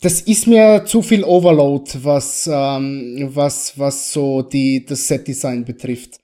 das 0.01 0.21
ist 0.21 0.47
mir 0.47 0.85
zu 0.85 1.01
viel 1.01 1.23
Overload, 1.23 1.91
was, 2.03 2.49
ähm, 2.51 3.29
was, 3.33 3.77
was 3.77 4.11
so 4.13 4.41
die, 4.41 4.85
das 4.85 5.07
Set-Design 5.07 5.65
betrifft. 5.65 6.19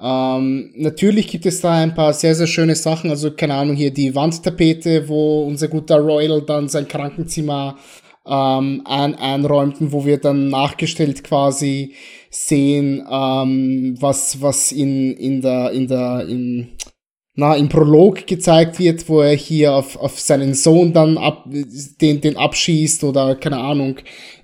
Ähm, 0.00 0.72
natürlich 0.76 1.28
gibt 1.28 1.46
es 1.46 1.60
da 1.60 1.72
ein 1.72 1.94
paar 1.94 2.12
sehr, 2.12 2.34
sehr 2.34 2.46
schöne 2.46 2.74
Sachen. 2.74 3.10
Also, 3.10 3.30
keine 3.30 3.54
Ahnung, 3.54 3.76
hier 3.76 3.92
die 3.92 4.14
Wandtapete, 4.14 5.08
wo 5.08 5.44
unser 5.44 5.68
guter 5.68 5.98
Royal 5.98 6.42
dann 6.42 6.68
sein 6.68 6.88
Krankenzimmer 6.88 7.78
ähm, 8.26 8.82
ein, 8.84 9.14
einräumten, 9.14 9.92
wo 9.92 10.04
wir 10.04 10.18
dann 10.18 10.48
nachgestellt 10.48 11.24
quasi 11.24 11.94
sehen, 12.30 13.06
ähm, 13.10 13.96
was, 14.00 14.42
was 14.42 14.72
in, 14.72 15.14
in 15.14 15.40
der, 15.40 15.70
in 15.72 15.88
der, 15.88 16.26
in, 16.28 16.76
na, 17.38 17.54
im 17.54 17.68
Prolog 17.68 18.26
gezeigt 18.26 18.78
wird, 18.78 19.08
wo 19.10 19.20
er 19.20 19.36
hier 19.36 19.74
auf, 19.74 19.96
auf 19.96 20.18
seinen 20.18 20.54
Sohn 20.54 20.94
dann 20.94 21.18
ab, 21.18 21.44
den, 22.00 22.22
den 22.22 22.36
abschießt 22.38 23.04
oder 23.04 23.34
keine 23.36 23.58
Ahnung, 23.58 23.96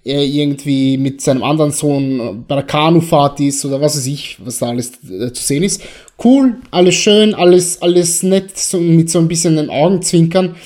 er 0.05 0.23
irgendwie 0.23 0.99
mit 0.99 1.23
seinem 1.23 1.43
anderen 1.43 1.71
Sohn 1.73 2.45
bei 2.47 2.57
der 2.57 2.65
Kanufahrt 2.65 3.41
ist 3.41 3.65
oder 3.65 3.81
was 3.81 3.97
weiß 3.97 4.07
ich, 4.07 4.37
was 4.45 4.59
da 4.59 4.69
alles 4.69 4.93
äh, 5.05 5.33
zu 5.33 5.43
sehen 5.43 5.63
ist. 5.63 5.83
Cool, 6.23 6.61
alles 6.71 6.95
schön, 6.95 7.35
alles, 7.35 7.81
alles 7.81 8.23
nett, 8.23 8.59
so, 8.59 8.79
mit 8.79 9.09
so 9.11 9.21
ein 9.21 9.29
bisschen 9.29 9.57
den 9.57 9.71
Augenzwinkern. 9.71 10.57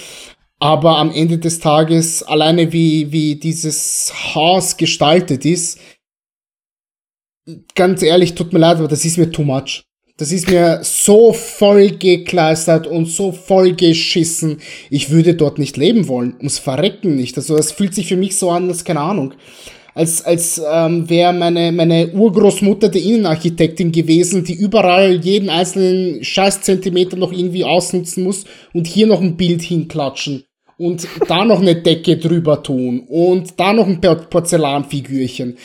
Aber 0.58 0.98
am 0.98 1.12
Ende 1.12 1.38
des 1.38 1.60
Tages, 1.60 2.24
alleine 2.24 2.72
wie, 2.72 3.12
wie 3.12 3.36
dieses 3.36 4.12
Haus 4.34 4.76
gestaltet 4.76 5.44
ist, 5.44 5.78
ganz 7.76 8.02
ehrlich, 8.02 8.34
tut 8.34 8.52
mir 8.52 8.58
leid, 8.58 8.78
aber 8.78 8.88
das 8.88 9.04
ist 9.04 9.16
mir 9.16 9.30
too 9.30 9.44
much. 9.44 9.85
Das 10.18 10.32
ist 10.32 10.50
mir 10.50 10.80
so 10.82 11.34
voll 11.34 11.90
gekleistert 11.90 12.86
und 12.86 13.04
so 13.04 13.32
voll 13.32 13.74
geschissen. 13.74 14.60
Ich 14.88 15.10
würde 15.10 15.34
dort 15.34 15.58
nicht 15.58 15.76
leben 15.76 16.08
wollen. 16.08 16.34
Ums 16.38 16.58
Verrecken 16.58 17.16
nicht. 17.16 17.36
Also 17.36 17.54
das 17.54 17.72
fühlt 17.72 17.94
sich 17.94 18.08
für 18.08 18.16
mich 18.16 18.36
so 18.36 18.50
an, 18.50 18.68
als 18.68 18.84
keine 18.84 19.00
Ahnung. 19.00 19.34
Als, 19.94 20.24
als 20.24 20.60
ähm, 20.70 21.08
wäre 21.08 21.34
meine, 21.34 21.70
meine 21.72 22.12
Urgroßmutter 22.12 22.88
die 22.88 23.12
Innenarchitektin 23.12 23.92
gewesen, 23.92 24.44
die 24.44 24.54
überall 24.54 25.16
jeden 25.16 25.50
einzelnen 25.50 26.24
Scheißzentimeter 26.24 27.16
noch 27.16 27.32
irgendwie 27.32 27.64
ausnutzen 27.64 28.24
muss 28.24 28.44
und 28.72 28.86
hier 28.86 29.06
noch 29.06 29.20
ein 29.20 29.36
Bild 29.36 29.62
hinklatschen 29.62 30.44
und 30.78 31.08
da 31.28 31.44
noch 31.44 31.60
eine 31.60 31.76
Decke 31.76 32.18
drüber 32.18 32.62
tun 32.62 33.04
und 33.08 33.58
da 33.58 33.72
noch 33.72 33.86
ein 33.86 34.00
Porzellanfigürchen. 34.00 35.56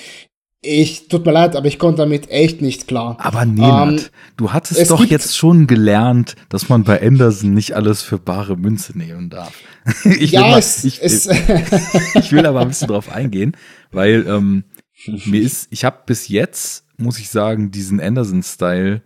Ich, 0.64 1.08
tut 1.08 1.26
mir 1.26 1.32
leid, 1.32 1.56
aber 1.56 1.66
ich 1.68 1.80
konnte 1.80 2.04
damit 2.04 2.30
echt 2.30 2.62
nicht 2.62 2.88
klar. 2.88 3.18
Aber 3.20 3.46
Nenad, 3.46 3.94
ähm, 3.94 4.00
du 4.38 4.54
hattest 4.54 4.92
doch 4.92 5.04
jetzt 5.04 5.36
schon 5.36 5.66
gelernt, 5.66 6.36
dass 6.50 6.70
man 6.70 6.84
bei 6.84 7.02
Anderson 7.02 7.56
nicht 7.56 7.74
alles 7.74 8.04
für 8.04 8.20
bare 8.20 8.56
Münze 8.56 8.96
nehmen 8.96 9.32
darf. 9.32 9.54
ich, 10.04 10.32
ja, 10.32 10.42
will 10.42 10.52
mal, 10.52 10.60
es, 10.60 10.84
ich, 10.84 11.02
es 11.02 11.28
ich 12.14 12.32
will 12.32 12.46
aber 12.46 12.62
ein 12.62 12.68
bisschen 12.68 12.90
drauf 12.90 13.12
eingehen, 13.12 13.58
weil 13.92 14.28
ähm, 14.28 14.66
mir 15.26 15.42
ist, 15.42 15.68
ich 15.72 15.84
habe 15.84 16.02
bis 16.06 16.28
jetzt, 16.28 16.86
muss 16.98 17.18
ich 17.18 17.32
sagen, 17.32 17.72
diesen 17.72 18.00
Anderson-Style 18.00 19.02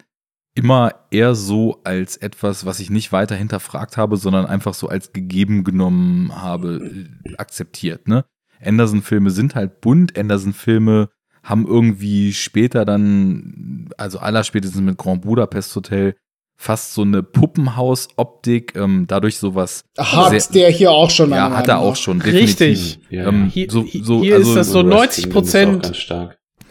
immer 0.56 0.94
eher 1.10 1.36
so 1.36 1.80
als 1.86 2.18
etwas, 2.18 2.66
was 2.66 2.82
ich 2.82 2.90
nicht 2.90 3.14
weiter 3.14 3.36
hinterfragt 3.36 3.96
habe, 3.96 4.18
sondern 4.18 4.46
einfach 4.46 4.74
so 4.74 4.90
als 4.90 5.14
gegeben 5.14 5.64
genommen 5.64 6.36
habe, 6.36 7.08
äh, 7.24 7.36
akzeptiert. 7.38 8.10
Ne? 8.10 8.26
Anderson-Filme 8.62 9.32
sind 9.32 9.56
halt 9.56 9.80
bunt, 9.80 10.18
Anderson-Filme 10.18 11.10
haben 11.46 11.68
irgendwie 11.68 12.34
später 12.34 12.86
dann, 12.86 13.88
also 13.98 14.18
allerspätestens 14.18 14.82
mit 14.82 14.98
Grand 14.98 15.22
Budapest 15.22 15.76
Hotel, 15.76 16.16
fast 16.58 16.94
so 16.94 17.04
eine 17.04 17.22
Puppenhaus-Optik, 17.22 18.76
ähm, 18.76 19.06
dadurch 19.08 19.38
sowas. 19.38 19.84
Hat 19.98 20.32
sehr, 20.32 20.52
der 20.54 20.70
hier 20.72 20.92
auch 20.92 21.12
schon. 21.12 21.30
Ja, 21.30 21.52
hat 21.52 21.68
er 21.68 21.80
auch 21.80 21.96
schon, 21.96 22.20
definitiv. 22.20 22.60
Richtig. 22.60 23.00
Ja, 23.10 23.28
ähm, 23.28 23.48
hier, 23.48 23.70
so, 23.70 23.86
so, 23.86 24.22
hier 24.22 24.36
also, 24.36 24.50
ist 24.50 24.56
das 24.56 24.70
so 24.70 24.82
90 24.82 25.30
Prozent. 25.30 26.10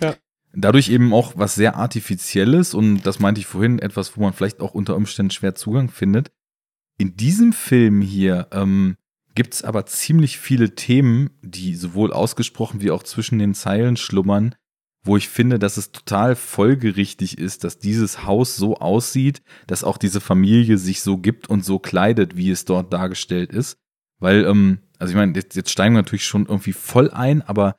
Ja. 0.01 0.15
Dadurch 0.53 0.89
eben 0.89 1.13
auch 1.13 1.35
was 1.37 1.55
sehr 1.55 1.77
Artifizielles 1.77 2.75
und 2.75 3.03
das 3.03 3.21
meinte 3.21 3.41
ich 3.41 3.47
vorhin, 3.47 3.79
etwas, 3.79 4.17
wo 4.17 4.23
man 4.23 4.33
vielleicht 4.33 4.61
auch 4.61 4.75
unter 4.75 4.97
Umständen 4.97 5.31
schwer 5.31 5.55
Zugang 5.55 5.89
findet. 5.89 6.31
In 6.99 7.17
diesem 7.17 7.53
Film 7.53 8.01
hier 8.01 8.49
ähm, 8.53 8.97
gibt 9.35 9.55
es 9.55 9.65
aber 9.65 9.87
ziemlich 9.87 10.39
viele 10.39 10.75
Themen, 10.75 11.31
die 11.43 11.75
sowohl 11.75 12.13
ausgesprochen 12.13 12.81
wie 12.81 12.91
auch 12.91 13.03
zwischen 13.03 13.39
den 13.39 13.55
Zeilen 13.55 13.97
schlummern, 13.97 14.55
wo 15.05 15.17
ich 15.19 15.29
finde, 15.29 15.59
dass 15.59 15.77
es 15.77 15.93
total 15.93 16.35
folgerichtig 16.35 17.39
ist, 17.39 17.63
dass 17.63 17.79
dieses 17.79 18.25
Haus 18.25 18.57
so 18.57 18.79
aussieht, 18.79 19.43
dass 19.67 19.85
auch 19.85 19.99
diese 19.99 20.21
Familie 20.21 20.79
sich 20.79 21.03
so 21.03 21.19
gibt 21.19 21.49
und 21.49 21.65
so 21.65 21.79
kleidet, 21.79 22.37
wie 22.37 22.51
es 22.51 22.65
dort 22.65 22.93
dargestellt 22.93 23.53
ist. 23.53 23.77
Weil, 24.19 24.45
ähm, 24.45 24.79
also 24.99 25.13
ich 25.13 25.17
meine, 25.17 25.35
jetzt, 25.35 25.55
jetzt 25.57 25.71
steigen 25.71 25.95
wir 25.95 26.03
natürlich 26.03 26.27
schon 26.27 26.47
irgendwie 26.47 26.73
voll 26.73 27.11
ein, 27.11 27.43
aber 27.43 27.77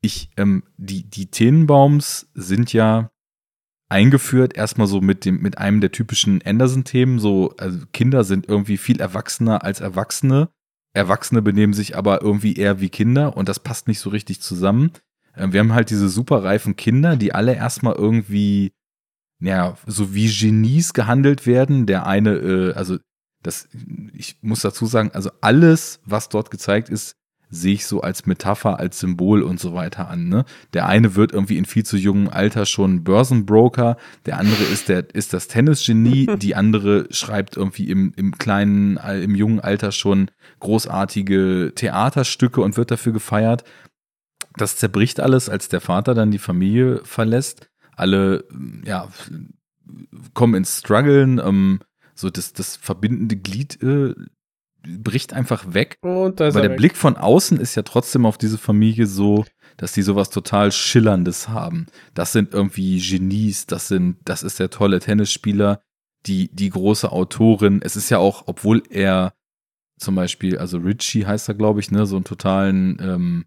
ich, 0.00 0.30
ähm, 0.36 0.62
die, 0.76 1.02
die 1.10 1.26
Tenenbaums 1.26 2.30
sind 2.34 2.72
ja 2.72 3.10
eingeführt, 3.88 4.56
erstmal 4.56 4.86
so 4.86 5.00
mit 5.00 5.24
dem, 5.24 5.42
mit 5.42 5.58
einem 5.58 5.80
der 5.80 5.90
typischen 5.90 6.40
Anderson-Themen, 6.42 7.18
so, 7.18 7.54
also 7.58 7.80
Kinder 7.92 8.22
sind 8.22 8.48
irgendwie 8.48 8.76
viel 8.76 9.00
erwachsener 9.00 9.64
als 9.64 9.80
Erwachsene. 9.80 10.48
Erwachsene 10.92 11.42
benehmen 11.42 11.72
sich 11.72 11.96
aber 11.96 12.22
irgendwie 12.22 12.54
eher 12.54 12.80
wie 12.80 12.88
Kinder 12.88 13.36
und 13.36 13.48
das 13.48 13.58
passt 13.58 13.88
nicht 13.88 13.98
so 13.98 14.10
richtig 14.10 14.40
zusammen. 14.40 14.92
Äh, 15.40 15.52
wir 15.52 15.60
haben 15.60 15.72
halt 15.72 15.90
diese 15.90 16.08
superreifen 16.08 16.76
Kinder, 16.76 17.16
die 17.16 17.34
alle 17.34 17.54
erstmal 17.54 17.94
irgendwie, 17.94 18.72
ja, 19.40 19.76
so 19.86 20.14
wie 20.14 20.28
Genies 20.28 20.92
gehandelt 20.92 21.46
werden. 21.46 21.86
Der 21.86 22.06
eine, 22.06 22.34
äh, 22.36 22.72
also 22.74 22.98
das, 23.42 23.68
ich 24.12 24.36
muss 24.42 24.60
dazu 24.60 24.86
sagen, 24.86 25.10
also 25.12 25.30
alles, 25.40 26.00
was 26.04 26.28
dort 26.28 26.50
gezeigt 26.50 26.90
ist, 26.90 27.16
sehe 27.52 27.74
ich 27.74 27.86
so 27.86 28.00
als 28.00 28.26
Metapher, 28.26 28.78
als 28.78 29.00
Symbol 29.00 29.42
und 29.42 29.58
so 29.58 29.74
weiter 29.74 30.08
an. 30.08 30.28
Ne? 30.28 30.44
Der 30.72 30.86
eine 30.86 31.16
wird 31.16 31.32
irgendwie 31.32 31.58
in 31.58 31.64
viel 31.64 31.84
zu 31.84 31.96
jungem 31.96 32.28
Alter 32.28 32.64
schon 32.64 33.02
Börsenbroker, 33.02 33.96
der 34.26 34.38
andere 34.38 34.62
ist 34.62 34.88
der 34.88 35.12
ist 35.12 35.32
das 35.32 35.48
Tennisgenie, 35.48 36.26
die 36.38 36.54
andere 36.54 37.08
schreibt 37.10 37.56
irgendwie 37.56 37.90
im, 37.90 38.12
im 38.14 38.38
kleinen, 38.38 38.98
im 38.98 39.34
jungen 39.34 39.58
Alter 39.58 39.90
schon 39.90 40.30
großartige 40.60 41.72
Theaterstücke 41.74 42.60
und 42.60 42.76
wird 42.76 42.92
dafür 42.92 43.12
gefeiert 43.12 43.64
das 44.56 44.76
zerbricht 44.76 45.20
alles, 45.20 45.48
als 45.48 45.68
der 45.68 45.80
Vater 45.80 46.14
dann 46.14 46.30
die 46.30 46.38
Familie 46.38 47.00
verlässt. 47.04 47.68
Alle, 47.96 48.44
ja, 48.84 49.08
kommen 50.34 50.54
ins 50.54 50.78
Struggeln, 50.78 51.38
ähm, 51.38 51.80
so 52.14 52.30
das, 52.30 52.52
das 52.52 52.76
verbindende 52.76 53.36
Glied 53.36 53.82
äh, 53.82 54.14
bricht 54.82 55.32
einfach 55.32 55.74
weg. 55.74 55.98
Und 56.02 56.40
weil 56.40 56.52
der 56.52 56.70
weg. 56.70 56.76
Blick 56.76 56.96
von 56.96 57.16
außen 57.16 57.58
ist 57.58 57.74
ja 57.74 57.82
trotzdem 57.82 58.26
auf 58.26 58.38
diese 58.38 58.58
Familie 58.58 59.06
so, 59.06 59.44
dass 59.76 59.92
die 59.92 60.02
sowas 60.02 60.30
total 60.30 60.72
Schillerndes 60.72 61.48
haben. 61.48 61.86
Das 62.14 62.32
sind 62.32 62.54
irgendwie 62.54 62.98
Genies, 63.00 63.66
das 63.66 63.88
sind, 63.88 64.18
das 64.24 64.42
ist 64.42 64.58
der 64.58 64.70
tolle 64.70 65.00
Tennisspieler, 65.00 65.82
die, 66.26 66.50
die 66.52 66.70
große 66.70 67.10
Autorin. 67.10 67.80
Es 67.82 67.96
ist 67.96 68.10
ja 68.10 68.18
auch, 68.18 68.44
obwohl 68.46 68.82
er 68.90 69.32
zum 69.98 70.14
Beispiel, 70.14 70.58
also 70.58 70.78
Richie 70.78 71.26
heißt 71.26 71.48
er, 71.48 71.54
glaube 71.54 71.80
ich, 71.80 71.90
ne, 71.90 72.06
so 72.06 72.16
einen 72.16 72.24
totalen 72.24 72.98
ähm, 73.00 73.44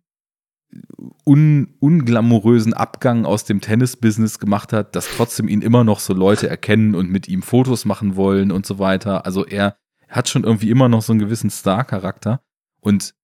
un, 1.26 1.76
unglamourösen 1.80 2.74
Abgang 2.74 3.26
aus 3.26 3.46
dem 3.46 3.62
Tennis-Business 3.62 4.40
gemacht 4.40 4.74
hat, 4.74 4.96
dass 4.96 5.08
trotzdem 5.08 5.48
ihn 5.48 5.62
immer 5.62 5.84
noch 5.84 6.00
so 6.00 6.14
Leute 6.14 6.50
erkennen 6.50 6.96
und 6.96 7.10
mit 7.10 7.28
ihm 7.28 7.42
Fotos 7.42 7.86
machen 7.86 8.16
wollen 8.16 8.52
und 8.52 8.66
so 8.66 8.80
weiter. 8.80 9.26
Also 9.26 9.46
er 9.46 9.78
hat 10.10 10.30
schon 10.30 10.44
irgendwie 10.44 10.70
immer 10.70 10.90
noch 10.90 11.02
so 11.02 11.14
einen 11.14 11.20
gewissen 11.20 11.50
Star-Charakter. 11.50 12.42
Und 12.80 13.16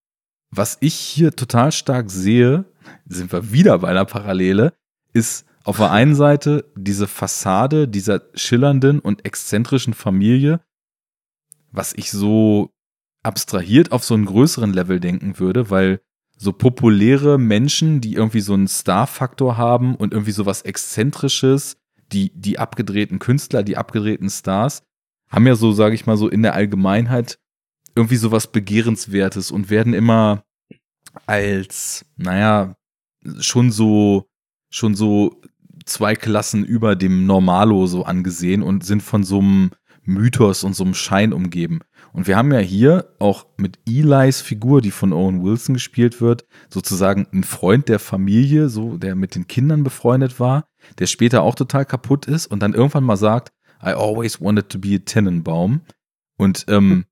was 0.52 0.78
ich 0.80 0.96
hier 0.96 1.36
total 1.36 1.72
stark 1.72 2.10
sehe, 2.10 2.66
sind 3.06 3.32
wir 3.32 3.52
wieder 3.52 3.78
bei 3.80 3.90
einer 3.90 4.06
Parallele, 4.06 4.74
ist 5.14 5.46
auf 5.64 5.78
der 5.78 5.92
einen 5.92 6.16
Seite 6.16 6.66
diese 6.76 7.08
Fassade 7.08 7.88
dieser 7.88 8.24
schillernden 8.34 9.00
und 9.00 9.26
exzentrischen 9.26 9.94
Familie, 9.94 10.62
was 11.72 11.94
ich 11.94 12.10
so 12.12 12.72
abstrahiert 13.22 13.92
auf 13.92 14.04
so 14.04 14.14
einen 14.14 14.26
größeren 14.26 14.74
Level 14.74 15.00
denken 15.00 15.38
würde, 15.38 15.70
weil 15.70 16.02
so 16.42 16.54
populäre 16.54 17.38
Menschen, 17.38 18.00
die 18.00 18.14
irgendwie 18.14 18.40
so 18.40 18.54
einen 18.54 18.70
Star-Faktor 18.70 19.58
haben 19.58 19.96
und 19.96 20.14
irgendwie 20.14 20.32
so 20.32 20.46
was 20.46 20.62
Exzentrisches, 20.62 21.76
die, 22.14 22.32
die 22.34 22.58
abgedrehten 22.58 23.20
Künstler, 23.20 23.62
die 23.62 23.76
abgedrehten 23.76 24.30
Stars, 24.30 24.84
haben 25.30 25.46
ja 25.46 25.56
so, 25.56 25.74
sage 25.74 25.96
ich 25.96 26.06
mal, 26.06 26.16
so 26.16 26.30
in 26.30 26.42
der 26.42 26.54
Allgemeinheit 26.54 27.40
irgendwie 27.94 28.16
so 28.16 28.32
was 28.32 28.48
Begehrenswertes 28.48 29.52
und 29.52 29.70
werden 29.70 29.94
immer 29.94 30.46
als, 31.26 32.06
naja, 32.16 32.76
schon 33.40 33.70
so, 33.70 34.30
schon 34.70 34.96
so 34.96 35.42
zwei 35.86 36.16
Klassen 36.16 36.64
über 36.64 36.96
dem 36.96 37.26
Normalo 37.26 37.86
so 37.86 38.06
angesehen 38.06 38.64
und 38.64 38.86
sind 38.86 39.04
von 39.04 39.26
so 39.26 39.40
einem 39.40 39.72
Mythos 40.04 40.64
und 40.64 40.74
so 40.74 40.86
einem 40.86 40.94
Schein 40.94 41.34
umgeben. 41.34 41.82
Und 42.14 42.28
wir 42.28 42.38
haben 42.38 42.52
ja 42.52 42.60
hier 42.60 43.14
auch 43.20 43.46
mit 43.58 43.80
Eli's 43.88 44.42
Figur, 44.42 44.82
die 44.82 44.92
von 44.92 45.14
Owen 45.14 45.44
Wilson 45.44 45.76
gespielt 45.76 46.22
wird, 46.22 46.46
sozusagen 46.70 47.28
ein 47.32 47.44
Freund 47.44 47.88
der 47.88 48.00
Familie, 48.00 48.70
so 48.70 48.98
der 48.98 49.16
mit 49.16 49.36
den 49.36 49.48
Kindern 49.48 49.84
befreundet 49.84 50.40
war, 50.40 50.66
der 50.98 51.08
später 51.08 51.44
auch 51.44 51.56
total 51.56 51.86
kaputt 51.86 52.26
ist 52.26 52.48
und 52.48 52.62
dann 52.62 52.74
irgendwann 52.74 53.04
mal 53.04 53.18
sagt, 53.18 53.52
I 53.82 53.92
always 53.92 54.42
wanted 54.42 54.70
to 54.70 54.80
be 54.80 54.96
a 54.96 55.00
Tannenbaum. 55.00 55.82
Und 56.38 56.66
ähm, 56.68 57.06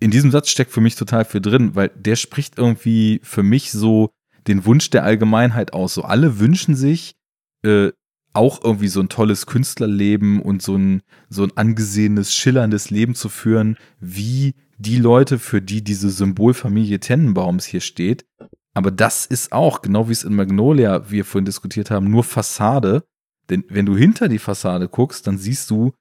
in 0.00 0.10
diesem 0.10 0.30
Satz 0.30 0.50
steckt 0.50 0.72
für 0.72 0.80
mich 0.80 0.96
total 0.96 1.24
viel 1.24 1.40
drin, 1.40 1.74
weil 1.74 1.88
der 1.88 2.16
spricht 2.16 2.58
irgendwie 2.58 3.20
für 3.22 3.42
mich 3.42 3.70
so 3.72 4.10
den 4.46 4.64
Wunsch 4.64 4.90
der 4.90 5.04
Allgemeinheit 5.04 5.72
aus. 5.72 5.94
So 5.94 6.02
alle 6.02 6.38
wünschen 6.38 6.74
sich 6.74 7.16
äh, 7.64 7.90
auch 8.32 8.62
irgendwie 8.62 8.88
so 8.88 9.00
ein 9.00 9.08
tolles 9.08 9.46
Künstlerleben 9.46 10.40
und 10.40 10.62
so 10.62 10.76
ein, 10.76 11.02
so 11.28 11.44
ein 11.44 11.56
angesehenes, 11.56 12.34
schillerndes 12.34 12.90
Leben 12.90 13.14
zu 13.14 13.28
führen, 13.28 13.76
wie 14.00 14.54
die 14.78 14.98
Leute, 14.98 15.38
für 15.38 15.60
die 15.60 15.82
diese 15.82 16.10
Symbolfamilie 16.10 17.00
Tennenbaums 17.00 17.64
hier 17.64 17.80
steht. 17.80 18.26
Aber 18.74 18.90
das 18.90 19.26
ist 19.26 19.52
auch, 19.52 19.82
genau 19.82 20.08
wie 20.08 20.12
es 20.12 20.22
in 20.22 20.34
Magnolia 20.34 21.10
wir 21.10 21.24
vorhin 21.24 21.46
diskutiert 21.46 21.90
haben, 21.90 22.10
nur 22.10 22.22
Fassade. 22.22 23.02
Denn 23.50 23.64
wenn 23.68 23.86
du 23.86 23.96
hinter 23.96 24.28
die 24.28 24.38
Fassade 24.38 24.88
guckst, 24.88 25.26
dann 25.26 25.38
siehst 25.38 25.70
du, 25.70 25.92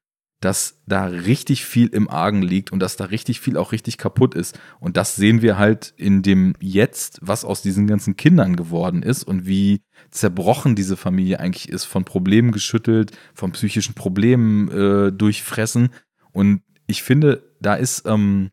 dass 0.41 0.81
da 0.85 1.05
richtig 1.05 1.65
viel 1.65 1.87
im 1.87 2.09
Argen 2.09 2.43
liegt 2.43 2.71
und 2.71 2.79
dass 2.79 2.95
da 2.95 3.05
richtig 3.05 3.39
viel 3.39 3.57
auch 3.57 3.71
richtig 3.71 3.97
kaputt 3.97 4.35
ist. 4.35 4.59
Und 4.79 4.95
das 4.95 5.15
sehen 5.15 5.41
wir 5.41 5.57
halt 5.57 5.93
in 5.97 6.21
dem 6.21 6.53
Jetzt, 6.59 7.19
was 7.23 7.43
aus 7.43 7.63
diesen 7.63 7.87
ganzen 7.87 8.15
Kindern 8.15 8.55
geworden 8.55 9.01
ist 9.01 9.23
und 9.23 9.47
wie 9.47 9.81
zerbrochen 10.17 10.75
diese 10.75 10.97
Familie 10.97 11.39
eigentlich 11.39 11.69
ist, 11.69 11.85
von 11.85 12.03
Problemen 12.03 12.51
geschüttelt, 12.51 13.11
von 13.33 13.51
psychischen 13.51 13.93
Problemen 13.93 14.69
äh, 14.69 15.11
durchfressen. 15.11 15.89
Und 16.31 16.61
ich 16.87 17.03
finde, 17.03 17.43
da 17.61 17.75
ist 17.75 18.05
ähm, 18.05 18.49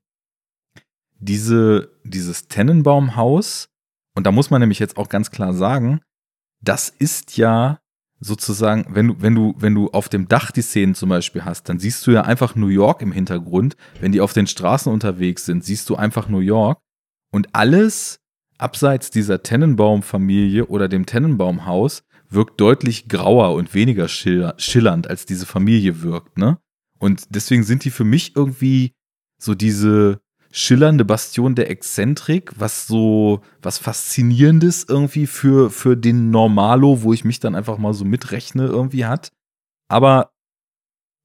diese, 1.19 1.91
dieses 2.05 2.49
Tennenbaumhaus, 2.49 3.69
und 4.15 4.27
da 4.27 4.33
muss 4.33 4.51
man 4.51 4.61
nämlich 4.61 4.79
jetzt 4.79 4.97
auch 4.97 5.09
ganz 5.09 5.31
klar 5.31 5.55
sagen, 5.55 6.01
das 6.61 6.89
ist 6.89 7.37
ja 7.37 7.81
sozusagen, 8.21 8.87
wenn 8.89 9.09
du, 9.09 9.17
wenn 9.21 9.35
du, 9.35 9.55
wenn 9.59 9.75
du 9.75 9.91
auf 9.91 10.09
dem 10.09 10.29
Dach 10.29 10.51
die 10.51 10.63
Szenen 10.63 10.95
zum 10.95 11.09
Beispiel 11.09 11.45
hast, 11.45 11.69
dann 11.69 11.79
siehst 11.79 12.07
du 12.07 12.13
ja 12.13 12.23
einfach 12.23 12.55
New 12.55 12.69
York 12.69 13.03
im 13.03 13.13
Hintergrund. 13.13 13.77
Wenn 14.01 14.13
die 14.13 14.21
auf 14.21 14.33
den 14.33 14.47
Straßen 14.47 14.91
unterwegs 14.91 15.45
sind, 15.45 15.65
siehst 15.65 15.91
du 15.91 15.97
einfach 15.97 16.29
New 16.29 16.39
York. 16.39 16.79
Und 17.31 17.55
alles 17.55 18.21
abseits 18.59 19.11
dieser 19.11 19.43
Tennenbaum-Familie 19.43 20.67
oder 20.67 20.89
dem 20.89 21.07
Tennenbaumhaus 21.07 22.05
wirkt 22.31 22.61
deutlich 22.61 23.09
grauer 23.09 23.55
und 23.55 23.75
weniger 23.75 24.09
schillernd, 24.09 25.09
als 25.09 25.27
diese 25.27 25.47
Familie 25.47 26.03
wirkt, 26.03 26.39
ne? 26.39 26.59
Und 26.99 27.27
deswegen 27.31 27.65
sind 27.65 27.85
die 27.85 27.91
für 27.91 28.05
mich 28.05 28.35
irgendwie 28.35 28.95
so 29.39 29.55
diese, 29.55 30.21
schillernde 30.57 31.05
Bastion 31.05 31.57
der 31.57 31.69
Exzentrik, 31.69 32.53
was 32.57 32.87
so, 32.87 33.41
was 33.61 33.79
Faszinierendes 33.79 34.87
irgendwie 34.89 35.27
für, 35.27 35.69
für 35.69 35.97
den 35.97 36.31
Normalo, 36.31 37.03
wo 37.03 37.13
ich 37.13 37.25
mich 37.25 37.41
dann 37.41 37.57
einfach 37.57 37.77
mal 37.77 37.93
so 37.93 38.05
mitrechne, 38.05 38.67
irgendwie 38.67 39.05
hat. 39.05 39.33
Aber 39.89 40.31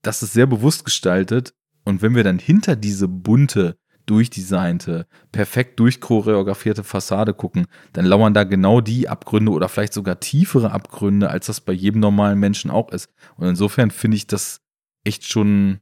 das 0.02 0.24
ist 0.24 0.34
sehr 0.34 0.48
bewusst 0.48 0.84
gestaltet. 0.84 1.54
Und 1.86 2.02
wenn 2.02 2.16
wir 2.16 2.24
dann 2.24 2.40
hinter 2.40 2.76
diese 2.76 3.08
bunte, 3.08 3.78
durchdesignte, 4.10 5.08
perfekt 5.32 5.80
durchchoreografierte 5.80 6.84
Fassade 6.84 7.34
gucken, 7.34 7.68
dann 7.94 8.06
lauern 8.06 8.34
da 8.34 8.44
genau 8.44 8.82
die 8.82 9.08
Abgründe 9.08 9.52
oder 9.52 9.70
vielleicht 9.70 9.94
sogar 9.94 10.20
tiefere 10.20 10.72
Abgründe, 10.72 11.30
als 11.30 11.46
das 11.48 11.62
bei 11.62 11.74
jedem 11.74 12.02
normalen 12.02 12.40
Menschen 12.40 12.72
auch 12.72 12.92
ist. 12.92 13.10
Und 13.36 13.48
insofern 13.48 13.92
finde 13.92 14.18
ich 14.18 14.28
das 14.28 14.62
echt 15.04 15.28
schon, 15.28 15.80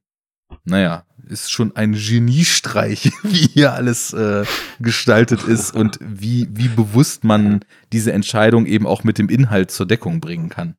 naja, 0.66 1.06
ist 1.28 1.52
schon 1.52 1.76
ein 1.76 1.94
Geniestreich, 1.94 3.12
wie 3.24 3.48
hier 3.48 3.74
alles 3.74 4.14
äh, 4.14 4.46
gestaltet 4.80 5.44
ist 5.44 5.74
und 5.74 6.00
wie, 6.02 6.48
wie 6.52 6.70
bewusst 6.70 7.24
man 7.24 7.62
diese 7.94 8.14
Entscheidung 8.14 8.66
eben 8.66 8.86
auch 8.86 9.04
mit 9.04 9.18
dem 9.18 9.30
Inhalt 9.30 9.72
zur 9.72 9.86
Deckung 9.86 10.20
bringen 10.20 10.50
kann. 10.50 10.76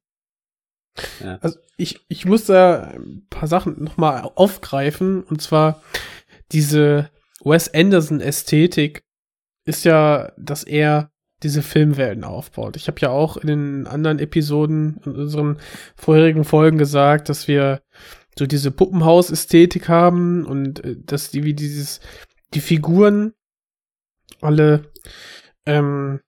Ja. 1.22 1.38
Also 1.40 1.58
ich, 1.76 2.04
ich 2.08 2.24
muss 2.24 2.46
da 2.46 2.92
ein 2.94 3.26
paar 3.30 3.48
Sachen 3.48 3.82
nochmal 3.82 4.22
aufgreifen 4.34 5.22
und 5.22 5.40
zwar 5.40 5.80
diese 6.50 7.10
Wes 7.44 7.72
Anderson 7.72 8.20
Ästhetik 8.20 9.02
ist 9.64 9.84
ja, 9.84 10.32
dass 10.36 10.64
er 10.64 11.10
diese 11.42 11.62
Filmwelten 11.62 12.24
aufbaut. 12.24 12.76
Ich 12.76 12.88
habe 12.88 13.00
ja 13.00 13.10
auch 13.10 13.36
in 13.36 13.46
den 13.46 13.86
anderen 13.86 14.18
Episoden 14.18 15.00
in 15.04 15.14
unseren 15.14 15.58
vorherigen 15.94 16.44
Folgen 16.44 16.78
gesagt, 16.78 17.28
dass 17.28 17.46
wir 17.46 17.80
so 18.36 18.46
diese 18.46 18.70
Puppenhaus-Ästhetik 18.70 19.88
haben 19.88 20.44
und 20.44 20.84
äh, 20.84 20.96
dass 20.98 21.30
die 21.30 21.44
wie 21.44 21.54
dieses, 21.54 22.00
die 22.54 22.60
Figuren 22.60 23.34
alle 24.40 24.90
ähm, 25.66 26.20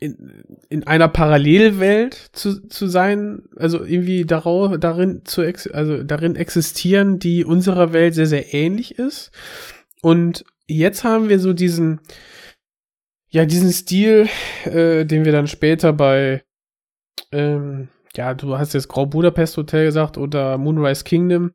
in, 0.00 0.44
in 0.68 0.86
einer 0.86 1.08
Parallelwelt 1.08 2.30
zu, 2.32 2.66
zu 2.68 2.86
sein, 2.86 3.42
also 3.56 3.84
irgendwie 3.84 4.24
darauf, 4.24 4.78
darin 4.78 5.22
zu 5.24 5.42
ex 5.42 5.66
also 5.66 6.02
darin 6.02 6.36
existieren, 6.36 7.18
die 7.18 7.44
unserer 7.44 7.92
Welt 7.92 8.14
sehr, 8.14 8.26
sehr 8.26 8.54
ähnlich 8.54 8.98
ist. 8.98 9.30
Und 10.02 10.44
jetzt 10.66 11.04
haben 11.04 11.28
wir 11.28 11.40
so 11.40 11.52
diesen, 11.52 12.00
ja, 13.28 13.44
diesen 13.44 13.72
Stil, 13.72 14.28
äh, 14.64 15.04
den 15.04 15.24
wir 15.24 15.32
dann 15.32 15.46
später 15.46 15.92
bei 15.92 16.42
ähm, 17.32 17.88
ja, 18.16 18.34
du 18.34 18.58
hast 18.58 18.74
jetzt 18.74 18.88
Grau 18.88 19.06
Budapest 19.06 19.56
Hotel 19.56 19.86
gesagt 19.86 20.18
oder 20.18 20.58
Moonrise 20.58 21.04
Kingdom. 21.04 21.52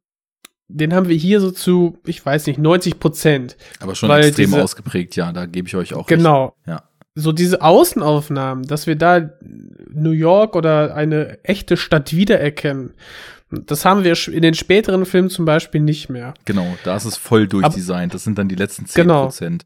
Den 0.69 0.93
haben 0.93 1.09
wir 1.09 1.15
hier 1.15 1.41
so 1.41 1.51
zu, 1.51 1.99
ich 2.05 2.25
weiß 2.25 2.47
nicht, 2.47 2.57
90 2.57 2.99
Prozent. 2.99 3.57
Aber 3.79 3.95
schon 3.95 4.09
extrem 4.09 4.45
diese, 4.45 4.63
ausgeprägt, 4.63 5.15
ja, 5.15 5.31
da 5.31 5.45
gebe 5.45 5.67
ich 5.67 5.75
euch 5.75 5.93
auch 5.93 6.07
Genau. 6.07 6.45
Recht. 6.45 6.67
Ja. 6.67 6.89
So 7.15 7.31
diese 7.31 7.61
Außenaufnahmen, 7.61 8.65
dass 8.65 8.87
wir 8.87 8.95
da 8.95 9.29
New 9.89 10.11
York 10.11 10.55
oder 10.55 10.95
eine 10.95 11.43
echte 11.43 11.77
Stadt 11.77 12.13
wiedererkennen. 12.13 12.93
Das 13.51 13.85
haben 13.85 14.03
wir 14.03 14.15
in 14.29 14.41
den 14.41 14.55
späteren 14.55 15.05
Filmen 15.05 15.29
zum 15.29 15.45
Beispiel 15.45 15.81
nicht 15.81 16.09
mehr. 16.09 16.33
Genau, 16.45 16.75
da 16.83 16.95
ist 16.95 17.05
es 17.05 17.17
voll 17.17 17.47
durchdesignt. 17.47 18.13
Das 18.13 18.23
sind 18.23 18.39
dann 18.39 18.47
die 18.49 18.55
letzten 18.55 18.87
10 18.87 19.03
genau. 19.03 19.25
Prozent. 19.25 19.65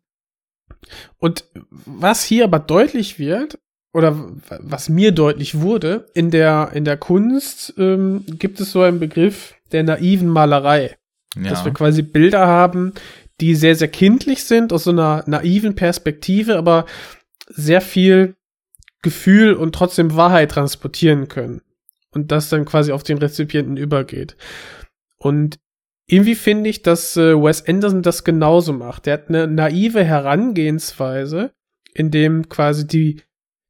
Und 1.17 1.45
was 1.69 2.23
hier 2.23 2.43
aber 2.43 2.59
deutlich 2.59 3.17
wird, 3.17 3.57
oder 3.93 4.15
was 4.59 4.89
mir 4.89 5.11
deutlich 5.11 5.59
wurde, 5.59 6.05
in 6.13 6.29
der, 6.29 6.71
in 6.73 6.85
der 6.85 6.97
Kunst 6.97 7.73
ähm, 7.77 8.23
gibt 8.27 8.59
es 8.59 8.71
so 8.71 8.81
einen 8.81 8.99
Begriff 8.99 9.55
der 9.71 9.81
naiven 9.81 10.27
Malerei. 10.27 10.97
Ja. 11.35 11.49
Dass 11.49 11.65
wir 11.65 11.73
quasi 11.73 12.03
Bilder 12.03 12.45
haben, 12.45 12.93
die 13.41 13.55
sehr, 13.55 13.75
sehr 13.75 13.87
kindlich 13.87 14.43
sind, 14.43 14.71
aus 14.71 14.83
so 14.83 14.91
einer 14.91 15.23
naiven 15.25 15.75
Perspektive, 15.75 16.57
aber 16.57 16.85
sehr 17.47 17.81
viel 17.81 18.35
Gefühl 19.01 19.53
und 19.53 19.73
trotzdem 19.73 20.15
Wahrheit 20.15 20.51
transportieren 20.51 21.27
können. 21.27 21.61
Und 22.11 22.31
das 22.31 22.49
dann 22.49 22.65
quasi 22.65 22.91
auf 22.91 23.03
den 23.03 23.17
Rezipienten 23.17 23.77
übergeht. 23.77 24.37
Und 25.17 25.59
irgendwie 26.07 26.35
finde 26.35 26.69
ich, 26.69 26.81
dass 26.81 27.17
äh, 27.17 27.35
Wes 27.35 27.67
Anderson 27.67 28.01
das 28.01 28.23
genauso 28.23 28.73
macht. 28.73 29.05
Der 29.05 29.13
hat 29.13 29.29
eine 29.29 29.47
naive 29.47 30.03
Herangehensweise, 30.03 31.51
in 31.93 32.11
dem 32.11 32.49
quasi 32.49 32.87
die 32.87 33.21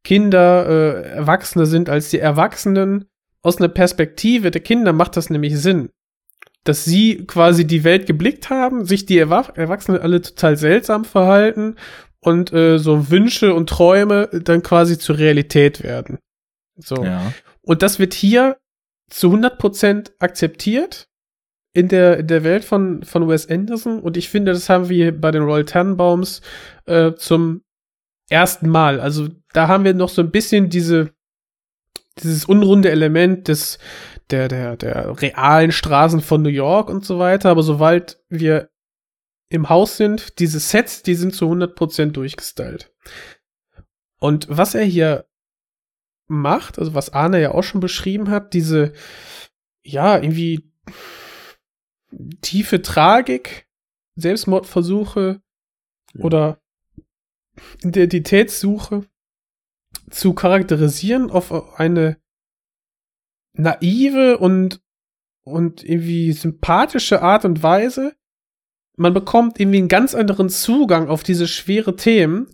Kinder 0.04 0.68
äh, 0.68 1.10
Erwachsene 1.10 1.66
sind 1.66 1.90
als 1.90 2.10
die 2.10 2.20
Erwachsenen. 2.20 3.06
Aus 3.42 3.58
einer 3.58 3.70
Perspektive 3.70 4.52
der 4.52 4.62
Kinder 4.62 4.94
macht 4.94 5.18
das 5.18 5.30
nämlich 5.30 5.60
Sinn. 5.60 5.90
Dass 6.64 6.86
sie 6.86 7.26
quasi 7.26 7.66
die 7.66 7.84
Welt 7.84 8.06
geblickt 8.06 8.50
haben, 8.50 8.86
sich 8.86 9.06
die 9.06 9.18
Erwa 9.18 9.50
Erwachsenen 9.56 10.00
alle 10.00 10.22
total 10.22 10.58
seltsam 10.58 11.06
verhalten 11.06 11.76
und 12.28 12.52
äh, 12.52 12.78
so 12.78 13.10
Wünsche 13.10 13.54
und 13.54 13.70
Träume 13.70 14.28
dann 14.34 14.62
quasi 14.62 15.00
zur 15.00 15.18
Realität 15.18 15.82
werden. 15.82 16.20
So. 16.76 17.02
Ja. 17.02 17.32
Und 17.62 17.82
das 17.82 18.00
wird 18.00 18.14
hier 18.14 18.58
zu 19.10 19.34
100% 19.34 20.12
akzeptiert 20.20 21.08
in 21.74 21.88
der, 21.88 22.18
in 22.18 22.28
der 22.28 22.44
Welt 22.44 22.66
von, 22.66 23.04
von 23.04 23.30
Wes 23.30 23.50
Anderson. 23.50 24.02
Und 24.02 24.18
ich 24.18 24.28
finde, 24.28 24.52
das 24.52 24.68
haben 24.68 24.90
wir 24.90 25.18
bei 25.20 25.32
den 25.32 25.44
Royal 25.44 25.64
Tannenbaums 25.64 26.42
äh, 26.86 27.14
zum 27.14 27.62
ersten 28.30 28.68
Mal. 28.68 29.00
Also 29.00 29.30
da 29.54 29.70
haben 29.70 29.86
wir 29.86 29.94
noch 29.94 30.10
so 30.10 30.22
ein 30.22 30.32
bisschen 30.32 30.70
diese, 30.70 31.12
dieses 32.22 32.44
unrunde 32.44 32.92
Element 32.92 33.48
des, 33.48 33.80
der, 34.32 34.50
der, 34.50 34.76
der 34.76 35.22
realen 35.22 35.72
Straßen 35.72 36.20
von 36.20 36.42
New 36.42 36.50
York 36.50 36.90
und 36.90 37.06
so 37.06 37.20
weiter. 37.20 37.52
Aber 37.52 37.64
sobald 37.64 38.20
wir 38.28 38.70
im 39.50 39.70
Haus 39.70 39.98
sind, 39.98 40.40
diese 40.40 40.60
Sets, 40.60 41.04
die 41.04 41.16
sind 41.16 41.34
zu 41.34 41.46
100% 41.46 42.12
durchgestylt. 42.12 42.94
Und 44.20 44.48
was 44.50 44.76
er 44.76 44.84
hier 44.84 45.28
macht, 46.28 46.80
also 46.80 46.94
was 46.94 47.12
Arne 47.14 47.42
ja 47.42 47.52
auch 47.54 47.64
schon 47.64 47.80
beschrieben 47.80 48.30
hat, 48.30 48.54
diese, 48.54 48.94
ja, 49.84 50.18
irgendwie 50.18 50.70
tiefe 52.42 52.82
Tragik, 52.82 53.68
Selbstmordversuche 54.16 55.42
Ja. 56.14 56.24
oder 56.24 56.62
Identitätssuche 57.84 59.08
zu 60.10 60.34
charakterisieren 60.34 61.32
auf 61.32 61.80
eine 61.80 62.18
naive 63.54 64.38
und, 64.38 64.82
und 65.44 65.84
irgendwie 65.84 66.32
sympathische 66.34 67.22
Art 67.22 67.46
und 67.46 67.64
Weise. 67.64 68.16
Man 68.98 69.14
bekommt 69.14 69.60
irgendwie 69.60 69.78
einen 69.78 69.88
ganz 69.88 70.16
anderen 70.16 70.50
Zugang 70.50 71.08
auf 71.08 71.24
diese 71.24 71.48
schwere 71.48 71.96
Themen 71.96 72.54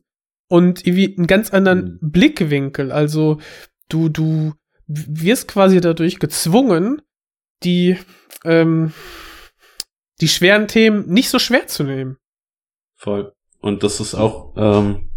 und 0.50 0.86
irgendwie 0.86 1.16
einen 1.18 1.28
ganz 1.28 1.52
anderen 1.52 2.00
Mhm. 2.02 2.12
Blickwinkel. 2.12 2.92
Also 2.92 3.40
du, 3.90 4.10
du 4.10 4.54
wirst 4.88 5.48
quasi 5.48 5.80
dadurch 5.82 6.20
gezwungen, 6.20 7.02
die, 7.64 7.98
ähm, 8.44 8.94
die 10.22 10.28
schweren 10.28 10.68
Themen 10.68 11.08
nicht 11.08 11.30
so 11.30 11.40
schwer 11.40 11.68
zu 11.68 11.84
nehmen. 11.84 12.18
Voll. 12.96 13.34
Und 13.60 13.84
das 13.84 14.02
ist 14.02 14.14
auch, 14.14 14.54
ähm, 14.58 15.10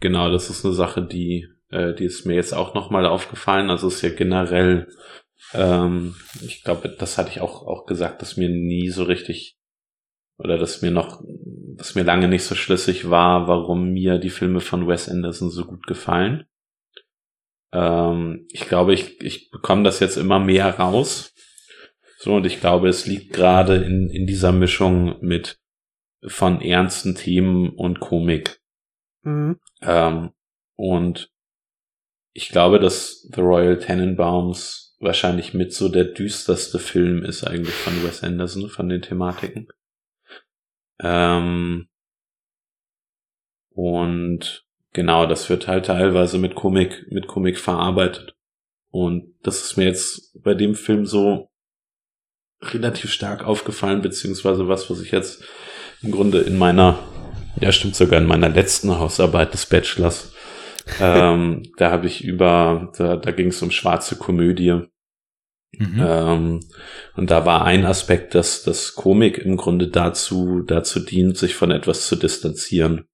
genau, 0.00 0.30
das 0.30 0.50
ist 0.50 0.64
eine 0.64 0.74
Sache, 0.74 1.06
die, 1.06 1.46
äh, 1.70 1.94
die 1.94 2.04
ist 2.04 2.26
mir 2.26 2.34
jetzt 2.34 2.52
auch 2.52 2.74
nochmal 2.74 3.06
aufgefallen. 3.06 3.70
Also 3.70 3.86
es 3.86 3.96
ist 3.96 4.02
ja 4.02 4.10
generell, 4.10 4.88
ähm, 5.52 6.14
ich 6.42 6.62
glaube, 6.62 6.88
das 6.88 7.18
hatte 7.18 7.30
ich 7.30 7.40
auch, 7.40 7.66
auch 7.66 7.86
gesagt, 7.86 8.22
dass 8.22 8.36
mir 8.36 8.48
nie 8.48 8.88
so 8.90 9.04
richtig, 9.04 9.58
oder 10.38 10.58
dass 10.58 10.82
mir 10.82 10.90
noch, 10.90 11.22
dass 11.76 11.94
mir 11.94 12.04
lange 12.04 12.28
nicht 12.28 12.44
so 12.44 12.54
schlüssig 12.54 13.10
war, 13.10 13.48
warum 13.48 13.90
mir 13.92 14.18
die 14.18 14.30
Filme 14.30 14.60
von 14.60 14.86
Wes 14.86 15.08
Anderson 15.08 15.50
so 15.50 15.64
gut 15.64 15.86
gefallen. 15.86 16.46
Ähm, 17.72 18.46
ich 18.50 18.68
glaube, 18.68 18.94
ich, 18.94 19.20
ich 19.20 19.50
bekomme 19.50 19.84
das 19.84 20.00
jetzt 20.00 20.16
immer 20.16 20.38
mehr 20.38 20.78
raus. 20.78 21.34
So, 22.18 22.34
und 22.34 22.46
ich 22.46 22.60
glaube, 22.60 22.88
es 22.88 23.06
liegt 23.06 23.32
gerade 23.32 23.76
in, 23.76 24.10
in 24.10 24.26
dieser 24.26 24.52
Mischung 24.52 25.16
mit 25.20 25.58
von 26.26 26.60
ernsten 26.60 27.14
Themen 27.14 27.70
und 27.70 28.00
Komik. 28.00 28.60
Mhm. 29.22 29.58
Ähm, 29.80 30.30
und 30.76 31.30
ich 32.32 32.50
glaube, 32.50 32.78
dass 32.78 33.28
The 33.34 33.40
Royal 33.40 33.78
Tenenbaums 33.78 34.89
wahrscheinlich 35.00 35.54
mit 35.54 35.72
so 35.72 35.88
der 35.88 36.04
düsterste 36.04 36.78
Film 36.78 37.24
ist 37.24 37.44
eigentlich 37.44 37.74
von 37.74 38.04
Wes 38.04 38.22
Anderson, 38.22 38.68
von 38.68 38.88
den 38.88 39.02
Thematiken. 39.02 39.66
Ähm, 41.00 41.88
und 43.70 44.64
genau, 44.92 45.26
das 45.26 45.48
wird 45.48 45.66
halt 45.66 45.86
teilweise 45.86 46.38
mit 46.38 46.54
Komik, 46.54 47.06
mit 47.10 47.26
Komik 47.26 47.58
verarbeitet. 47.58 48.36
Und 48.90 49.34
das 49.42 49.62
ist 49.62 49.76
mir 49.76 49.86
jetzt 49.86 50.38
bei 50.42 50.54
dem 50.54 50.74
Film 50.74 51.06
so 51.06 51.50
relativ 52.60 53.10
stark 53.10 53.44
aufgefallen, 53.44 54.02
beziehungsweise 54.02 54.68
was, 54.68 54.90
was 54.90 55.00
ich 55.00 55.12
jetzt 55.12 55.42
im 56.02 56.10
Grunde 56.10 56.40
in 56.40 56.58
meiner, 56.58 56.98
ja 57.58 57.72
stimmt 57.72 57.96
sogar 57.96 58.20
in 58.20 58.26
meiner 58.26 58.50
letzten 58.50 58.98
Hausarbeit 58.98 59.54
des 59.54 59.64
Bachelors, 59.64 60.34
ähm, 61.00 61.62
da 61.76 61.90
habe 61.90 62.06
ich 62.06 62.24
über, 62.24 62.92
da, 62.96 63.16
da 63.16 63.30
ging 63.30 63.48
es 63.48 63.62
um 63.62 63.70
schwarze 63.70 64.16
Komödie. 64.16 64.82
Mhm. 65.72 66.02
Ähm, 66.04 66.60
und 67.16 67.30
da 67.30 67.46
war 67.46 67.64
ein 67.64 67.84
Aspekt, 67.84 68.34
dass 68.34 68.62
das 68.62 68.94
Komik 68.94 69.38
im 69.38 69.56
Grunde 69.56 69.88
dazu, 69.88 70.62
dazu 70.62 71.00
dient, 71.00 71.36
sich 71.36 71.54
von 71.54 71.70
etwas 71.70 72.06
zu 72.06 72.16
distanzieren 72.16 73.06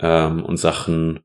ähm, 0.00 0.44
und 0.44 0.56
Sachen 0.56 1.20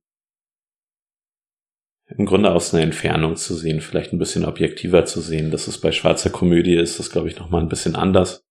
im 2.18 2.26
Grunde 2.26 2.52
aus 2.52 2.74
einer 2.74 2.84
Entfernung 2.84 3.36
zu 3.36 3.54
sehen, 3.54 3.82
vielleicht 3.82 4.14
ein 4.14 4.20
bisschen 4.20 4.46
objektiver 4.46 5.06
zu 5.06 5.22
sehen. 5.22 5.52
Das 5.52 5.68
ist 5.68 5.80
bei 5.80 5.92
schwarzer 5.92 6.32
Komödie 6.32 6.76
ist 6.76 6.98
das, 7.00 7.12
glaube 7.12 7.28
ich, 7.28 7.38
noch 7.38 7.50
mal 7.50 7.62
ein 7.62 7.70
bisschen 7.70 7.96
anders. 7.96 8.44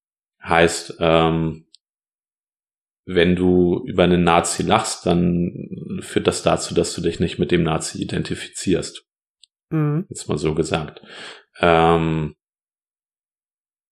Heißt, 0.43 0.97
ähm, 1.01 1.67
wenn 3.11 3.37
du 3.37 3.83
über 3.87 4.05
einen 4.05 4.23
Nazi 4.23 4.63
lachst, 4.63 5.07
dann 5.07 5.71
führt 6.01 6.27
das 6.27 6.43
dazu, 6.43 6.75
dass 6.75 6.95
du 6.95 7.01
dich 7.01 7.21
nicht 7.21 7.39
mit 7.39 7.51
dem 7.51 7.63
Nazi 7.63 8.03
identifizierst. 8.03 9.03
Mhm. 9.71 10.05
Jetzt 10.11 10.29
mal 10.29 10.37
so 10.37 10.55
gesagt. 10.55 11.01
Ähm, 11.59 12.35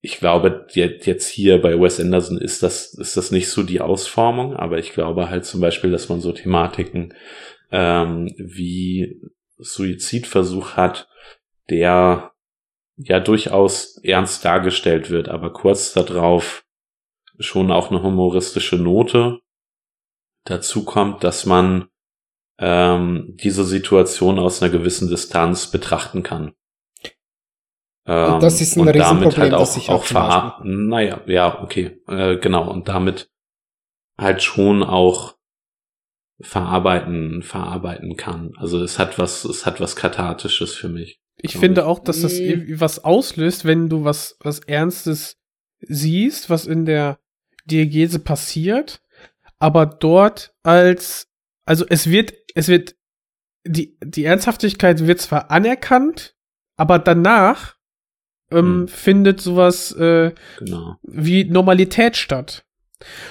ich 0.03 0.19
glaube, 0.19 0.67
je- 0.71 1.01
jetzt 1.03 1.29
hier 1.29 1.63
bei 1.63 1.81
Wes 1.81 1.99
Anderson 1.99 2.37
ist 2.37 2.63
das, 2.63 2.93
ist 2.93 3.17
das 3.17 3.31
nicht 3.31 3.49
so 3.49 3.63
die 3.63 3.81
Ausformung, 3.81 4.55
aber 4.55 4.79
ich 4.79 4.93
glaube 4.93 5.31
halt 5.31 5.47
zum 5.47 5.63
Beispiel, 5.63 5.91
dass 5.91 6.11
man 6.11 6.21
so 6.21 6.33
Thematiken 6.33 7.15
ähm, 7.73 8.31
wie 8.37 9.19
Suizidversuch 9.57 10.73
hat, 10.73 11.09
der 11.71 12.33
ja 12.99 13.19
durchaus 13.19 13.99
ernst 14.03 14.45
dargestellt 14.45 15.09
wird, 15.09 15.31
aber 15.31 15.55
kurz 15.55 15.95
darauf 15.95 16.66
schon 17.39 17.71
auch 17.71 17.91
eine 17.91 18.03
humoristische 18.03 18.77
Note 18.77 19.41
dazu 20.45 20.85
kommt, 20.85 21.25
dass 21.25 21.47
man 21.47 21.89
ähm, 22.59 23.37
diese 23.37 23.65
Situation 23.65 24.39
aus 24.39 24.63
einer 24.63 24.73
gewissen 24.73 25.09
Distanz 25.09 25.71
betrachten 25.71 26.23
kann. 26.23 26.55
Ähm, 28.07 28.35
Und 28.35 28.43
das 28.43 28.61
ist 28.61 28.77
ein 28.77 28.87
und 28.87 28.97
damit 28.97 29.37
halt 29.37 29.53
auch, 29.53 29.61
das 29.61 29.77
ich 29.77 29.89
auch 29.89 29.97
auch 29.97 30.05
verarbeiten. 30.05 30.89
Naja, 30.89 31.21
ja, 31.27 31.63
okay, 31.63 32.01
äh, 32.09 32.39
genau. 32.39 32.71
Und 32.71 32.89
damit 32.89 33.31
halt 34.17 34.43
schon 34.43 34.83
auch 34.83 35.37
verarbeiten, 36.41 37.43
verarbeiten 37.43 38.17
kann. 38.17 38.53
Also 38.57 38.83
es 38.83 38.99
hat 38.99 39.19
was, 39.19 39.45
es 39.45 39.67
hat 39.67 39.81
was 39.81 39.97
Kathartisches 39.97 40.75
für 40.75 40.89
mich. 40.89 41.21
Ich 41.39 41.53
glaub 41.53 41.61
finde 41.63 41.81
ich. 41.83 41.87
auch, 41.87 41.99
dass 41.99 42.23
das 42.23 42.39
irgendwie 42.39 42.81
was 42.81 43.05
auslöst, 43.05 43.65
wenn 43.65 43.89
du 43.89 44.05
was, 44.05 44.37
was 44.41 44.61
Ernstes 44.61 45.37
siehst, 45.81 46.49
was 46.49 46.67
in 46.67 46.87
der 46.87 47.19
Diegese 47.67 48.19
passiert, 48.19 49.03
aber 49.59 49.87
dort 49.87 50.55
als, 50.63 51.29
also 51.65 51.85
es 51.89 52.11
wird, 52.11 52.35
es 52.55 52.69
wird, 52.69 52.97
die, 53.67 53.97
die 54.03 54.25
Ernsthaftigkeit 54.25 55.07
wird 55.07 55.21
zwar 55.21 55.51
anerkannt, 55.51 56.37
aber 56.77 56.99
danach 56.99 57.77
ähm, 58.51 58.81
Hm. 58.83 58.89
findet 58.89 59.41
sowas 59.41 59.93
äh, 59.93 60.33
Genau. 60.59 60.97
wie 61.03 61.45
Normalität 61.45 62.17
statt. 62.17 62.65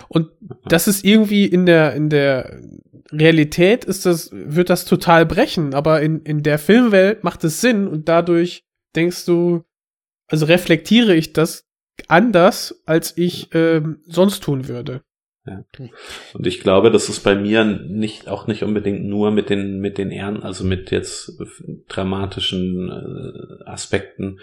Und 0.09 0.29
das 0.65 0.87
ist 0.87 1.03
irgendwie 1.05 1.45
in 1.45 1.65
der, 1.65 1.93
in 1.93 2.09
der 2.09 2.61
Realität 3.11 3.85
ist 3.85 4.05
das, 4.05 4.29
wird 4.33 4.69
das 4.69 4.85
total 4.85 5.25
brechen, 5.25 5.73
aber 5.73 6.01
in, 6.01 6.21
in 6.23 6.43
der 6.43 6.59
Filmwelt 6.59 7.23
macht 7.23 7.43
es 7.43 7.61
Sinn 7.61 7.87
und 7.87 8.09
dadurch 8.09 8.63
denkst 8.95 9.25
du, 9.25 9.63
also 10.27 10.45
reflektiere 10.45 11.15
ich 11.15 11.33
das 11.33 11.65
anders, 12.07 12.81
als 12.85 13.17
ich 13.17 13.49
ähm, 13.53 14.01
sonst 14.05 14.43
tun 14.43 14.67
würde. 14.67 15.01
Und 16.33 16.47
ich 16.47 16.59
glaube, 16.61 16.89
das 16.89 17.07
ist 17.07 17.19
bei 17.19 17.35
mir 17.35 17.63
nicht 17.65 18.27
auch 18.27 18.47
nicht 18.47 18.63
unbedingt 18.63 19.05
nur 19.05 19.29
mit 19.29 19.49
den 19.51 19.79
mit 19.79 19.97
den 19.99 20.09
Ehren, 20.09 20.41
also 20.41 20.63
mit 20.63 20.89
jetzt 20.89 21.33
dramatischen 21.87 22.89
äh, 22.89 23.63
Aspekten, 23.69 24.39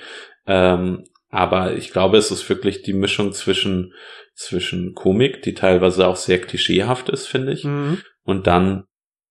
ähm, 0.47 1.05
aber 1.29 1.75
ich 1.77 1.91
glaube, 1.93 2.19
es 2.19 2.31
ist 2.31 2.49
wirklich 2.49 2.83
die 2.83 2.93
Mischung 2.93 3.33
zwischen 3.33 3.95
zwischen 4.35 4.95
Komik, 4.95 5.43
die 5.43 5.55
teilweise 5.55 6.07
auch 6.07 6.17
sehr 6.17 6.41
klischeehaft 6.41 7.09
ist, 7.09 7.27
finde 7.27 7.53
ich, 7.53 7.65
Mhm. 7.65 7.99
und 8.23 8.47
dann 8.47 8.85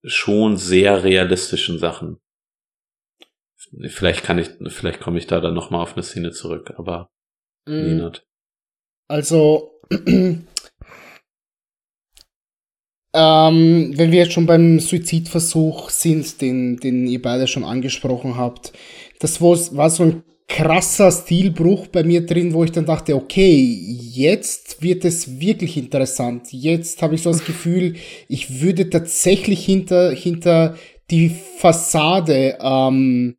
schon 0.03 0.57
sehr 0.57 1.03
realistischen 1.03 1.77
Sachen. 1.77 2.17
Vielleicht 3.87 4.23
kann 4.23 4.39
ich, 4.39 4.49
vielleicht 4.67 4.99
komme 4.99 5.19
ich 5.19 5.27
da 5.27 5.39
dann 5.39 5.53
noch 5.53 5.69
mal 5.69 5.81
auf 5.81 5.93
eine 5.93 6.03
Szene 6.03 6.31
zurück, 6.31 6.73
aber 6.77 7.09
Mhm. 7.67 7.73
Leonard. 7.73 8.25
Also, 9.07 9.79
ähm, 9.89 10.45
wenn 13.13 14.11
wir 14.11 14.19
jetzt 14.19 14.33
schon 14.33 14.45
beim 14.45 14.79
Suizidversuch 14.79 15.89
sind, 15.89 16.41
den, 16.41 16.77
den 16.77 17.07
ihr 17.07 17.21
beide 17.21 17.47
schon 17.47 17.63
angesprochen 17.63 18.37
habt, 18.37 18.73
das 19.19 19.41
war 19.41 19.57
war 19.75 19.89
so 19.89 20.03
ein 20.03 20.23
krasser 20.51 21.11
Stilbruch 21.11 21.87
bei 21.87 22.03
mir 22.03 22.25
drin, 22.25 22.53
wo 22.53 22.63
ich 22.65 22.71
dann 22.71 22.85
dachte, 22.85 23.15
okay, 23.15 23.55
jetzt 23.55 24.81
wird 24.81 25.05
es 25.05 25.39
wirklich 25.39 25.77
interessant. 25.77 26.51
Jetzt 26.51 27.01
habe 27.01 27.15
ich 27.15 27.21
so 27.21 27.31
das 27.31 27.45
Gefühl, 27.45 27.95
ich 28.27 28.61
würde 28.61 28.89
tatsächlich 28.89 29.63
hinter, 29.65 30.11
hinter 30.11 30.75
die 31.09 31.29
Fassade 31.29 32.57
ähm, 32.59 33.37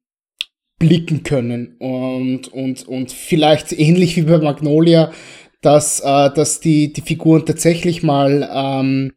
blicken 0.83 1.23
können 1.23 1.77
und, 1.79 2.49
und, 2.49 2.89
und 2.89 3.13
vielleicht 3.13 3.71
ähnlich 3.71 4.17
wie 4.17 4.23
bei 4.23 4.39
Magnolia, 4.39 5.13
dass, 5.61 6.01
äh, 6.01 6.31
dass 6.35 6.59
die, 6.59 6.93
die 6.93 7.03
Figuren 7.03 7.47
tatsächlich 7.47 8.03
mal 8.03 8.51
ähm, 8.53 9.13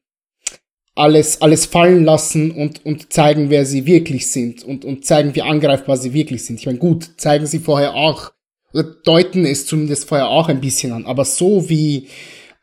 alles, 0.93 1.41
alles 1.41 1.65
fallen 1.65 2.05
lassen 2.05 2.51
und, 2.51 2.85
und 2.85 3.11
zeigen, 3.11 3.49
wer 3.49 3.65
sie 3.65 3.87
wirklich 3.87 4.27
sind 4.27 4.63
und, 4.63 4.85
und 4.85 5.05
zeigen, 5.05 5.33
wie 5.33 5.41
angreifbar 5.41 5.97
sie 5.97 6.13
wirklich 6.13 6.45
sind. 6.45 6.59
Ich 6.59 6.67
meine, 6.67 6.77
gut, 6.77 7.09
zeigen 7.17 7.47
sie 7.47 7.57
vorher 7.57 7.95
auch, 7.95 8.31
oder 8.71 8.83
deuten 9.03 9.43
es 9.43 9.65
zumindest 9.65 10.07
vorher 10.07 10.29
auch 10.29 10.49
ein 10.49 10.61
bisschen 10.61 10.91
an, 10.91 11.07
aber 11.07 11.25
so 11.25 11.67
wie, 11.67 12.09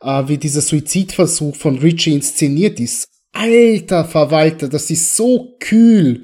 äh, 0.00 0.22
wie 0.28 0.38
dieser 0.38 0.60
Suizidversuch 0.60 1.56
von 1.56 1.76
Richie 1.78 2.14
inszeniert 2.14 2.78
ist, 2.78 3.08
alter 3.32 4.04
Verwalter, 4.04 4.68
das 4.68 4.90
ist 4.90 5.16
so 5.16 5.56
kühl 5.58 6.22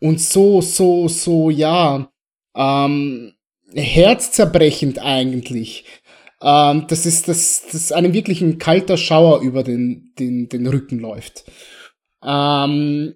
und 0.00 0.20
so, 0.20 0.60
so, 0.60 1.08
so, 1.08 1.50
ja, 1.50 2.10
ähm, 2.56 3.32
herzzerbrechend 3.74 4.98
eigentlich. 4.98 5.84
Ähm, 6.42 6.86
das 6.88 7.06
ist, 7.06 7.28
das, 7.28 7.64
das 7.70 7.92
einem 7.92 8.12
wirklich 8.12 8.40
ein 8.40 8.58
kalter 8.58 8.96
Schauer 8.96 9.40
über 9.40 9.62
den, 9.62 10.12
den, 10.18 10.48
den 10.48 10.66
Rücken 10.66 10.98
läuft. 10.98 11.44
Ähm, 12.24 13.14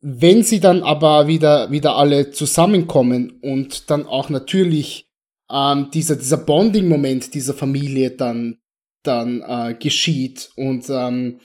wenn 0.00 0.42
sie 0.42 0.58
dann 0.58 0.82
aber 0.82 1.28
wieder, 1.28 1.70
wieder 1.70 1.96
alle 1.96 2.32
zusammenkommen 2.32 3.38
und 3.40 3.90
dann 3.90 4.06
auch 4.06 4.30
natürlich 4.30 5.08
ähm, 5.50 5.90
dieser, 5.92 6.16
dieser 6.16 6.38
Bonding-Moment 6.38 7.34
dieser 7.34 7.54
Familie 7.54 8.10
dann, 8.10 8.58
dann 9.02 9.42
äh, 9.46 9.74
geschieht 9.74 10.50
und 10.56 10.86
ähm, 10.88 11.40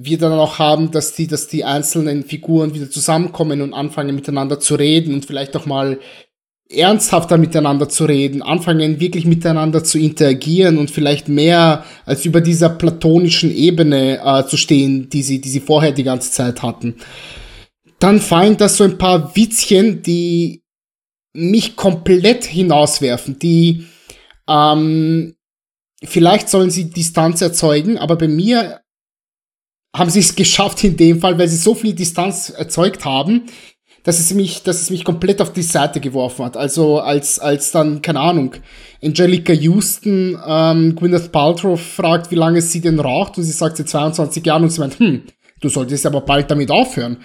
wir 0.00 0.18
dann 0.18 0.32
auch 0.32 0.58
haben, 0.58 0.90
dass 0.90 1.14
die, 1.14 1.26
dass 1.26 1.48
die 1.48 1.64
einzelnen 1.64 2.24
Figuren 2.24 2.74
wieder 2.74 2.90
zusammenkommen 2.90 3.60
und 3.60 3.74
anfangen 3.74 4.14
miteinander 4.14 4.60
zu 4.60 4.76
reden 4.76 5.14
und 5.14 5.26
vielleicht 5.26 5.56
auch 5.56 5.66
mal 5.66 5.98
ernsthafter 6.70 7.38
miteinander 7.38 7.88
zu 7.88 8.04
reden, 8.04 8.42
anfangen 8.42 9.00
wirklich 9.00 9.24
miteinander 9.24 9.82
zu 9.82 9.98
interagieren 9.98 10.76
und 10.76 10.90
vielleicht 10.90 11.28
mehr 11.28 11.84
als 12.04 12.26
über 12.26 12.40
dieser 12.40 12.68
platonischen 12.68 13.54
Ebene 13.54 14.20
äh, 14.22 14.46
zu 14.46 14.56
stehen, 14.56 15.08
die 15.08 15.22
sie, 15.22 15.40
die 15.40 15.48
sie 15.48 15.60
vorher 15.60 15.92
die 15.92 16.04
ganze 16.04 16.30
Zeit 16.30 16.62
hatten. 16.62 16.96
Dann 17.98 18.20
fallen 18.20 18.56
da 18.58 18.68
so 18.68 18.84
ein 18.84 18.98
paar 18.98 19.34
Witzchen, 19.34 20.02
die 20.02 20.62
mich 21.32 21.74
komplett 21.74 22.44
hinauswerfen, 22.44 23.38
die 23.38 23.86
ähm, 24.46 25.34
vielleicht 26.04 26.48
sollen 26.48 26.70
sie 26.70 26.90
Distanz 26.90 27.40
erzeugen, 27.40 27.98
aber 27.98 28.16
bei 28.16 28.28
mir 28.28 28.80
haben 29.96 30.10
sie 30.10 30.20
es 30.20 30.36
geschafft 30.36 30.84
in 30.84 30.96
dem 30.96 31.20
Fall, 31.20 31.38
weil 31.38 31.48
sie 31.48 31.56
so 31.56 31.74
viel 31.74 31.94
Distanz 31.94 32.50
erzeugt 32.50 33.04
haben, 33.04 33.46
dass 34.04 34.20
es 34.20 34.32
mich, 34.32 34.62
dass 34.62 34.80
es 34.80 34.90
mich 34.90 35.04
komplett 35.04 35.40
auf 35.40 35.52
die 35.52 35.62
Seite 35.62 36.00
geworfen 36.00 36.44
hat. 36.44 36.56
Also 36.56 37.00
als, 37.00 37.38
als 37.38 37.72
dann, 37.72 38.00
keine 38.00 38.20
Ahnung, 38.20 38.54
Angelica 39.02 39.52
Houston 39.52 40.38
ähm, 40.46 40.94
Gwyneth 40.96 41.32
Paltrow 41.32 41.80
fragt, 41.80 42.30
wie 42.30 42.36
lange 42.36 42.62
sie 42.62 42.80
denn 42.80 43.00
raucht 43.00 43.36
und 43.38 43.44
sie 43.44 43.52
sagt 43.52 43.76
seit 43.76 43.88
22 43.88 44.44
Jahren 44.46 44.62
und 44.62 44.70
sie 44.70 44.80
meint, 44.80 44.98
hm, 44.98 45.22
du 45.60 45.68
solltest 45.68 46.06
aber 46.06 46.20
bald 46.20 46.50
damit 46.50 46.70
aufhören. 46.70 47.18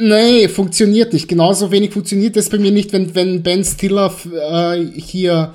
Nee, 0.00 0.48
funktioniert 0.48 1.12
nicht. 1.12 1.28
Genauso 1.28 1.70
wenig 1.70 1.92
funktioniert 1.92 2.36
es 2.36 2.50
bei 2.50 2.58
mir 2.58 2.70
nicht, 2.70 2.92
wenn, 2.92 3.14
wenn 3.14 3.42
Ben 3.42 3.64
Stiller 3.64 4.14
äh, 4.32 4.84
hier 4.84 5.54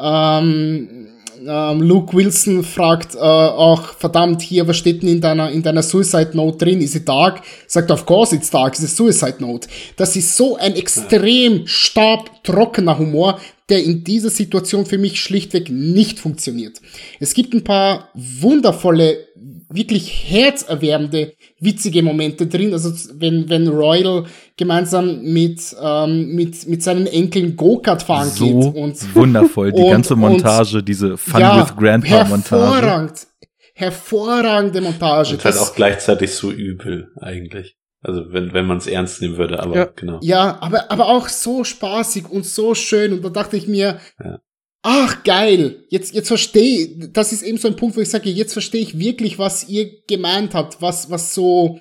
ähm, 0.00 1.08
ähm, 1.46 1.82
Luke 1.82 2.16
Wilson 2.16 2.62
fragt 2.62 3.14
äh, 3.14 3.18
auch, 3.18 3.94
verdammt, 3.94 4.42
hier, 4.42 4.66
was 4.68 4.76
steht 4.76 5.02
denn 5.02 5.08
in 5.08 5.20
deiner, 5.20 5.50
in 5.50 5.62
deiner 5.62 5.82
Suicide 5.82 6.30
Note 6.34 6.58
drin? 6.58 6.80
Is 6.80 6.94
it 6.94 7.08
dark? 7.08 7.42
Sagt, 7.66 7.90
of 7.90 8.06
course 8.06 8.34
it's 8.34 8.50
dark, 8.50 8.74
it's 8.74 8.84
a 8.84 8.86
Suicide 8.86 9.36
Note. 9.38 9.68
Das 9.96 10.16
ist 10.16 10.36
so 10.36 10.56
ein 10.56 10.74
extrem 10.74 11.66
staubtrockener 11.66 12.98
Humor, 12.98 13.40
der 13.68 13.82
in 13.82 14.04
dieser 14.04 14.30
Situation 14.30 14.84
für 14.84 14.98
mich 14.98 15.20
schlichtweg 15.20 15.70
nicht 15.70 16.18
funktioniert. 16.18 16.80
Es 17.20 17.34
gibt 17.34 17.54
ein 17.54 17.64
paar 17.64 18.10
wundervolle, 18.14 19.26
wirklich 19.68 20.10
herzerwärmende 20.30 21.34
witzige 21.60 22.02
Momente 22.02 22.46
drin. 22.46 22.72
Also 22.72 22.92
wenn, 23.14 23.48
wenn 23.48 23.68
Royal 23.68 24.24
gemeinsam 24.56 25.22
mit, 25.22 25.60
ähm, 25.80 26.34
mit, 26.34 26.66
mit 26.68 26.82
seinen 26.82 27.06
Enkeln 27.06 27.56
Go-Kart 27.56 28.02
fahren 28.02 28.28
so 28.28 28.44
geht. 28.44 28.74
Und, 28.74 29.14
wundervoll, 29.14 29.72
die 29.72 29.82
und, 29.82 29.90
ganze 29.90 30.16
Montage, 30.16 30.78
und, 30.78 30.88
diese 30.88 31.16
Fun 31.16 31.40
ja, 31.40 31.60
with 31.60 31.76
Grandpa 31.76 32.24
Montage. 32.24 32.62
Hervorragend. 32.62 33.26
Hervorragende 33.74 34.80
Montage. 34.80 35.34
Und 35.34 35.44
halt 35.44 35.58
auch 35.58 35.74
gleichzeitig 35.74 36.32
so 36.34 36.50
übel, 36.50 37.08
eigentlich. 37.20 37.76
Also 38.00 38.32
wenn, 38.32 38.52
wenn 38.52 38.66
man 38.66 38.76
es 38.76 38.86
ernst 38.86 39.22
nehmen 39.22 39.38
würde, 39.38 39.60
aber 39.60 39.74
ja. 39.74 39.84
genau. 39.96 40.20
Ja, 40.22 40.58
aber, 40.60 40.90
aber 40.90 41.08
auch 41.08 41.28
so 41.28 41.64
spaßig 41.64 42.28
und 42.28 42.44
so 42.44 42.74
schön. 42.74 43.14
Und 43.14 43.24
da 43.24 43.30
dachte 43.30 43.56
ich 43.56 43.66
mir, 43.66 43.98
ja. 44.22 44.38
Ach 44.84 45.24
geil, 45.24 45.86
jetzt, 45.88 46.14
jetzt 46.14 46.28
verstehe 46.28 47.08
das 47.08 47.32
ist 47.32 47.42
eben 47.42 47.56
so 47.56 47.68
ein 47.68 47.76
Punkt, 47.76 47.96
wo 47.96 48.02
ich 48.02 48.10
sage, 48.10 48.28
jetzt 48.28 48.52
verstehe 48.52 48.82
ich 48.82 48.98
wirklich, 48.98 49.38
was 49.38 49.68
ihr 49.68 49.90
gemeint 50.06 50.54
habt, 50.54 50.82
was, 50.82 51.10
was 51.10 51.34
so, 51.34 51.80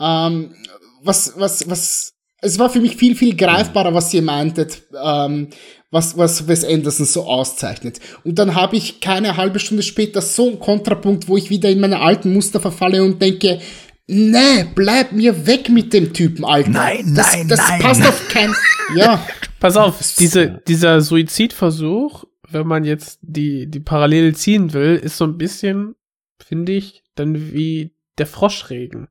ähm, 0.00 0.52
was, 1.00 1.34
was, 1.36 1.70
was, 1.70 2.12
es 2.40 2.58
war 2.58 2.70
für 2.70 2.80
mich 2.80 2.96
viel, 2.96 3.14
viel 3.14 3.36
greifbarer, 3.36 3.94
was 3.94 4.12
ihr 4.12 4.22
meintet, 4.22 4.82
ähm, 5.00 5.50
was, 5.92 6.18
was 6.18 6.48
Wes 6.48 6.64
Anderson 6.64 7.06
so 7.06 7.22
auszeichnet. 7.22 8.00
Und 8.24 8.36
dann 8.40 8.56
habe 8.56 8.76
ich 8.76 9.00
keine 9.00 9.36
halbe 9.36 9.60
Stunde 9.60 9.84
später 9.84 10.20
so 10.20 10.48
einen 10.48 10.58
Kontrapunkt, 10.58 11.28
wo 11.28 11.36
ich 11.36 11.50
wieder 11.50 11.70
in 11.70 11.78
meine 11.78 12.00
alten 12.00 12.32
Muster 12.32 12.58
verfalle 12.58 13.04
und 13.04 13.22
denke, 13.22 13.60
nee, 14.06 14.64
bleib 14.74 15.12
mir 15.12 15.46
weg 15.46 15.68
mit 15.68 15.92
dem 15.92 16.12
Typen, 16.12 16.44
Alter. 16.44 16.70
Nein, 16.70 17.14
das, 17.14 17.32
nein, 17.32 17.48
das 17.48 17.60
nein. 17.68 17.80
passt 17.80 18.02
auf 18.06 18.28
kein, 18.28 18.54
ja. 18.96 19.24
Pass 19.60 19.76
auf, 19.76 19.98
diese, 20.18 20.62
dieser 20.66 21.00
Suizidversuch, 21.00 22.24
wenn 22.48 22.66
man 22.66 22.84
jetzt 22.84 23.18
die, 23.22 23.66
die 23.66 23.80
Parallele 23.80 24.34
ziehen 24.34 24.72
will, 24.72 24.96
ist 24.96 25.16
so 25.16 25.24
ein 25.24 25.38
bisschen, 25.38 25.94
finde 26.38 26.72
ich, 26.72 27.02
dann 27.14 27.52
wie 27.52 27.94
der 28.18 28.26
Froschregen. 28.26 29.08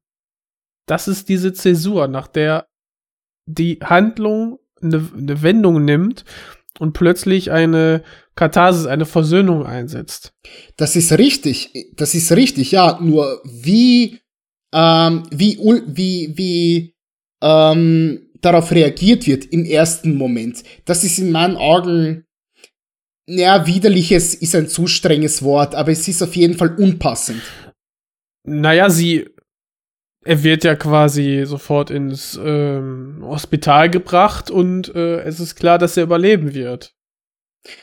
Das 0.86 1.08
ist 1.08 1.30
diese 1.30 1.54
Zäsur, 1.54 2.08
nach 2.08 2.28
der 2.28 2.68
die 3.46 3.80
Handlung 3.84 4.60
eine, 4.82 5.10
eine 5.18 5.42
Wendung 5.42 5.84
nimmt 5.84 6.24
und 6.80 6.94
plötzlich 6.94 7.52
eine 7.52 8.04
Katharsis, 8.36 8.86
eine 8.86 9.06
Versöhnung 9.06 9.66
einsetzt. 9.66 10.34
Das 10.78 10.96
ist 10.96 11.12
richtig, 11.14 11.72
das 11.96 12.14
ist 12.16 12.32
richtig, 12.32 12.72
ja, 12.72 13.00
nur 13.02 13.42
wie, 13.44 14.20
ähm, 14.74 15.24
wie, 15.32 15.58
wie, 15.88 16.34
wie, 16.36 16.96
ähm, 17.42 18.30
darauf 18.42 18.72
reagiert 18.72 19.26
wird 19.28 19.46
im 19.46 19.66
ersten 19.66 20.16
Moment. 20.16 20.64
Das 20.86 21.04
ist 21.04 21.20
in 21.20 21.32
meinen 21.32 21.58
Augen, 21.58 22.26
ja, 23.28 23.66
widerliches 23.66 24.36
ist 24.36 24.56
ein 24.56 24.68
zu 24.68 24.88
strenges 24.88 25.44
Wort, 25.44 25.76
aber 25.76 25.92
es 25.92 26.08
ist 26.08 26.22
auf 26.22 26.36
jeden 26.36 26.56
Fall 26.56 26.76
unpassend. 26.76 27.42
Naja, 28.46 28.90
sie, 28.90 29.30
er 30.26 30.44
wird 30.44 30.66
ja 30.66 30.76
quasi 30.76 31.44
sofort 31.46 31.90
ins 31.90 32.40
ähm, 32.44 33.22
Hospital 33.24 33.90
gebracht 33.90 34.52
und 34.52 34.94
äh, 34.94 35.22
es 35.22 35.40
ist 35.40 35.56
klar, 35.56 35.78
dass 35.78 35.96
er 35.96 36.04
überleben 36.04 36.54
wird. 36.54 36.94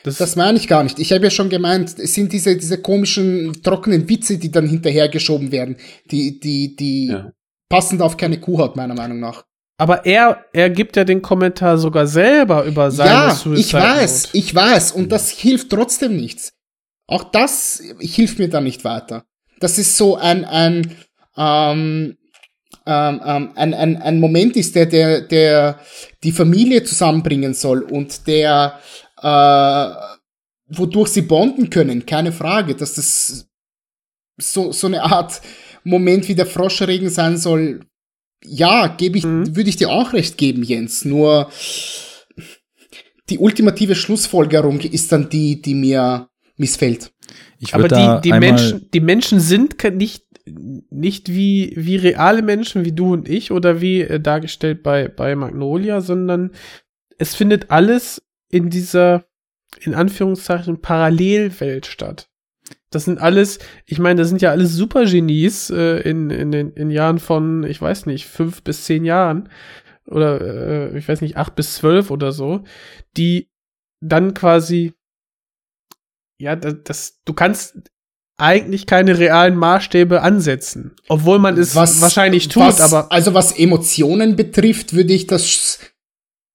Das, 0.02 0.18
das 0.18 0.36
meine 0.36 0.58
ich 0.58 0.68
gar 0.68 0.82
nicht. 0.82 0.98
Ich 0.98 1.12
habe 1.12 1.24
ja 1.24 1.30
schon 1.30 1.48
gemeint, 1.48 1.98
es 1.98 2.14
sind 2.14 2.32
diese, 2.32 2.56
diese 2.56 2.78
komischen, 2.82 3.62
trockenen 3.62 4.08
Witze, 4.08 4.38
die 4.38 4.50
dann 4.50 4.66
hinterhergeschoben 4.68 5.52
werden, 5.52 5.76
die, 6.10 6.38
die, 6.38 6.76
die 6.76 7.06
Ja. 7.08 7.32
passend 7.68 8.02
auf 8.02 8.16
keine 8.16 8.38
Kuhhaut, 8.40 8.76
meiner 8.76 8.94
Meinung 8.94 9.20
nach. 9.20 9.44
Aber 9.78 10.04
er, 10.04 10.44
er 10.52 10.68
gibt 10.68 10.96
ja 10.96 11.04
den 11.04 11.22
Kommentar 11.22 11.78
sogar 11.78 12.06
selber 12.06 12.64
über 12.64 12.90
seine 12.90 13.10
ja, 13.10 13.34
Suicide 13.34 13.60
ich 13.60 13.72
weiß, 13.72 14.24
Note. 14.26 14.36
ich 14.36 14.54
weiß, 14.54 14.92
und 14.92 15.10
das 15.10 15.30
hilft 15.30 15.70
trotzdem 15.70 16.16
nichts. 16.16 16.52
Auch 17.06 17.24
das 17.24 17.82
hilft 17.98 18.38
mir 18.38 18.50
dann 18.50 18.64
nicht 18.64 18.84
weiter. 18.84 19.24
Das 19.58 19.78
ist 19.78 19.96
so 19.96 20.16
ein, 20.16 20.44
ein, 20.44 20.94
ähm, 21.38 22.18
ähm, 22.86 23.20
ähm, 23.24 23.50
ein, 23.54 23.74
ein, 23.74 23.96
ein 23.96 24.20
Moment 24.20 24.56
ist, 24.56 24.74
der, 24.74 24.86
der, 24.86 25.22
der 25.22 25.78
die 26.22 26.32
Familie 26.32 26.84
zusammenbringen 26.84 27.54
soll 27.54 27.82
und 27.82 28.26
der, 28.26 28.78
äh, 29.22 29.94
wodurch 30.68 31.08
sie 31.08 31.22
bonden 31.22 31.70
können, 31.70 32.06
keine 32.06 32.32
Frage, 32.32 32.74
dass 32.74 32.94
das 32.94 33.48
so, 34.38 34.72
so 34.72 34.86
eine 34.86 35.02
Art 35.02 35.40
Moment 35.84 36.28
wie 36.28 36.34
der 36.34 36.46
Froschregen 36.46 37.10
sein 37.10 37.36
soll. 37.36 37.80
Ja, 38.44 38.86
gebe 38.88 39.18
ich, 39.18 39.24
Mhm. 39.24 39.54
würde 39.54 39.68
ich 39.68 39.76
dir 39.76 39.90
auch 39.90 40.12
recht 40.12 40.38
geben, 40.38 40.62
Jens. 40.62 41.04
Nur 41.04 41.50
die 43.28 43.38
ultimative 43.38 43.94
Schlussfolgerung 43.94 44.80
ist 44.80 45.12
dann 45.12 45.28
die, 45.28 45.60
die 45.60 45.74
mir 45.74 46.28
missfällt. 46.56 47.12
Ich 47.58 47.74
Aber 47.74 47.88
die, 47.88 48.20
die 48.30 48.32
Menschen, 48.32 48.90
die 48.92 49.00
Menschen 49.00 49.40
sind 49.40 49.76
nicht, 49.94 50.24
nicht 50.90 51.28
wie, 51.28 51.72
wie 51.76 51.96
reale 51.96 52.42
Menschen, 52.42 52.84
wie 52.84 52.92
du 52.92 53.12
und 53.12 53.28
ich 53.28 53.50
oder 53.52 53.80
wie 53.80 54.00
äh, 54.00 54.20
dargestellt 54.20 54.82
bei, 54.82 55.08
bei 55.08 55.36
Magnolia, 55.36 56.00
sondern 56.00 56.52
es 57.18 57.34
findet 57.34 57.70
alles 57.70 58.22
in 58.50 58.70
dieser, 58.70 59.24
in 59.80 59.94
Anführungszeichen, 59.94 60.80
Parallelwelt 60.80 61.86
statt. 61.86 62.28
Das 62.90 63.04
sind 63.04 63.20
alles, 63.20 63.60
ich 63.86 63.98
meine, 63.98 64.20
das 64.20 64.28
sind 64.28 64.42
ja 64.42 64.50
alles 64.50 64.74
Supergenies 64.74 65.70
äh, 65.70 66.00
in, 66.00 66.30
in 66.30 66.50
den 66.50 66.72
in 66.72 66.90
Jahren 66.90 67.20
von, 67.20 67.62
ich 67.62 67.80
weiß 67.80 68.06
nicht, 68.06 68.26
fünf 68.26 68.62
bis 68.62 68.84
zehn 68.84 69.04
Jahren 69.04 69.48
oder 70.06 70.40
äh, 70.40 70.98
ich 70.98 71.08
weiß 71.08 71.20
nicht, 71.20 71.36
acht 71.36 71.54
bis 71.54 71.74
zwölf 71.74 72.10
oder 72.10 72.32
so, 72.32 72.64
die 73.16 73.48
dann 74.00 74.34
quasi, 74.34 74.92
ja, 76.38 76.56
das, 76.56 76.74
das 76.84 77.20
du 77.24 77.32
kannst 77.32 77.78
eigentlich 78.36 78.86
keine 78.86 79.18
realen 79.18 79.54
Maßstäbe 79.54 80.22
ansetzen, 80.22 80.96
obwohl 81.08 81.38
man 81.38 81.56
es 81.58 81.76
was, 81.76 82.00
wahrscheinlich 82.00 82.48
tut, 82.48 82.62
was, 82.62 82.80
aber 82.80 83.12
also 83.12 83.34
was 83.34 83.56
Emotionen 83.56 84.34
betrifft, 84.34 84.94
würde 84.94 85.12
ich 85.12 85.26
das 85.28 85.78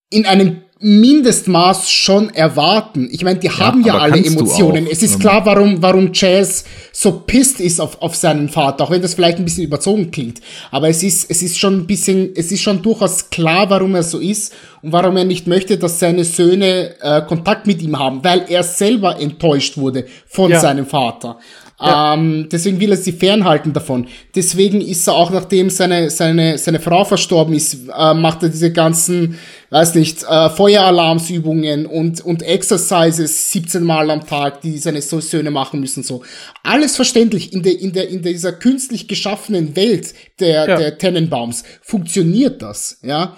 in 0.09 0.25
einem 0.25 0.65
Mindestmaß 0.88 1.89
schon 1.89 2.30
erwarten. 2.35 3.09
Ich 3.11 3.23
meine, 3.23 3.39
die 3.39 3.47
ja, 3.47 3.57
haben 3.57 3.83
ja 3.83 3.97
alle 3.97 4.23
Emotionen. 4.23 4.85
Es 4.85 5.01
ist 5.01 5.19
klar, 5.19 5.43
warum, 5.43 5.81
warum 5.81 6.11
Jazz 6.14 6.64
so 6.91 7.23
pisst 7.25 7.59
ist 7.59 7.81
auf, 7.81 7.99
auf 8.03 8.15
seinen 8.15 8.49
Vater, 8.49 8.83
auch 8.83 8.91
wenn 8.91 9.01
das 9.01 9.15
vielleicht 9.15 9.39
ein 9.39 9.45
bisschen 9.45 9.64
überzogen 9.64 10.11
klingt. 10.11 10.41
Aber 10.69 10.88
es 10.88 11.01
ist, 11.01 11.31
es 11.31 11.41
ist 11.41 11.57
schon 11.57 11.75
ein 11.80 11.88
bisschen, 11.88 12.33
es 12.35 12.51
ist 12.51 12.61
schon 12.61 12.83
durchaus 12.83 13.31
klar, 13.31 13.67
warum 13.72 13.95
er 13.95 14.03
so 14.03 14.19
ist 14.19 14.53
und 14.83 14.91
warum 14.91 15.17
er 15.17 15.25
nicht 15.25 15.47
möchte, 15.47 15.80
dass 15.80 15.99
seine 15.99 16.23
Söhne 16.23 16.93
äh, 17.01 17.23
Kontakt 17.23 17.65
mit 17.65 17.81
ihm 17.81 17.97
haben, 17.97 18.23
weil 18.23 18.45
er 18.47 18.61
selber 18.61 19.19
enttäuscht 19.19 19.77
wurde 19.77 20.05
von 20.27 20.51
ja. 20.51 20.59
seinem 20.59 20.85
Vater. 20.85 21.39
Ja. 21.80 22.14
Ähm, 22.14 22.48
deswegen 22.50 22.80
will 22.80 22.92
er 22.92 22.98
sie 22.98 23.12
fernhalten 23.12 23.74
davon. 23.74 24.08
Deswegen 24.34 24.80
ist 24.80 25.08
er 25.08 25.16
auch, 25.16 25.30
nachdem 25.30 25.70
seine, 25.70 26.10
seine, 26.10 26.58
seine 26.58 26.80
Frau 26.80 27.04
verstorben 27.04 27.54
ist, 27.54 27.90
äh, 27.90 28.14
macht 28.14 28.44
er 28.44 28.50
diese 28.50 28.72
ganzen, 28.72 29.38
weiß 29.72 29.95
nicht, 29.95 30.24
äh, 30.24 30.50
Feueralarmsübungen 30.50 31.86
und, 31.86 32.22
und 32.22 32.44
Exercises 32.44 33.52
17 33.52 33.84
Mal 33.84 34.10
am 34.10 34.26
Tag, 34.26 34.62
die 34.62 34.78
seine 34.78 35.02
Söhne 35.02 35.52
machen 35.52 35.82
müssen, 35.82 36.04
so. 36.04 36.24
Alles 36.64 36.95
verständlich. 36.95 37.52
In 37.52 37.62
der, 37.62 37.78
in 37.78 37.92
der, 37.92 38.08
in 38.08 38.22
dieser 38.22 38.54
künstlich 38.54 39.10
geschaffenen 39.10 39.76
Welt 39.76 40.14
der, 40.40 40.68
ja. 40.68 40.78
der 40.78 40.98
Tennenbaums 40.98 41.64
funktioniert 41.82 42.62
das, 42.62 43.00
ja. 43.04 43.38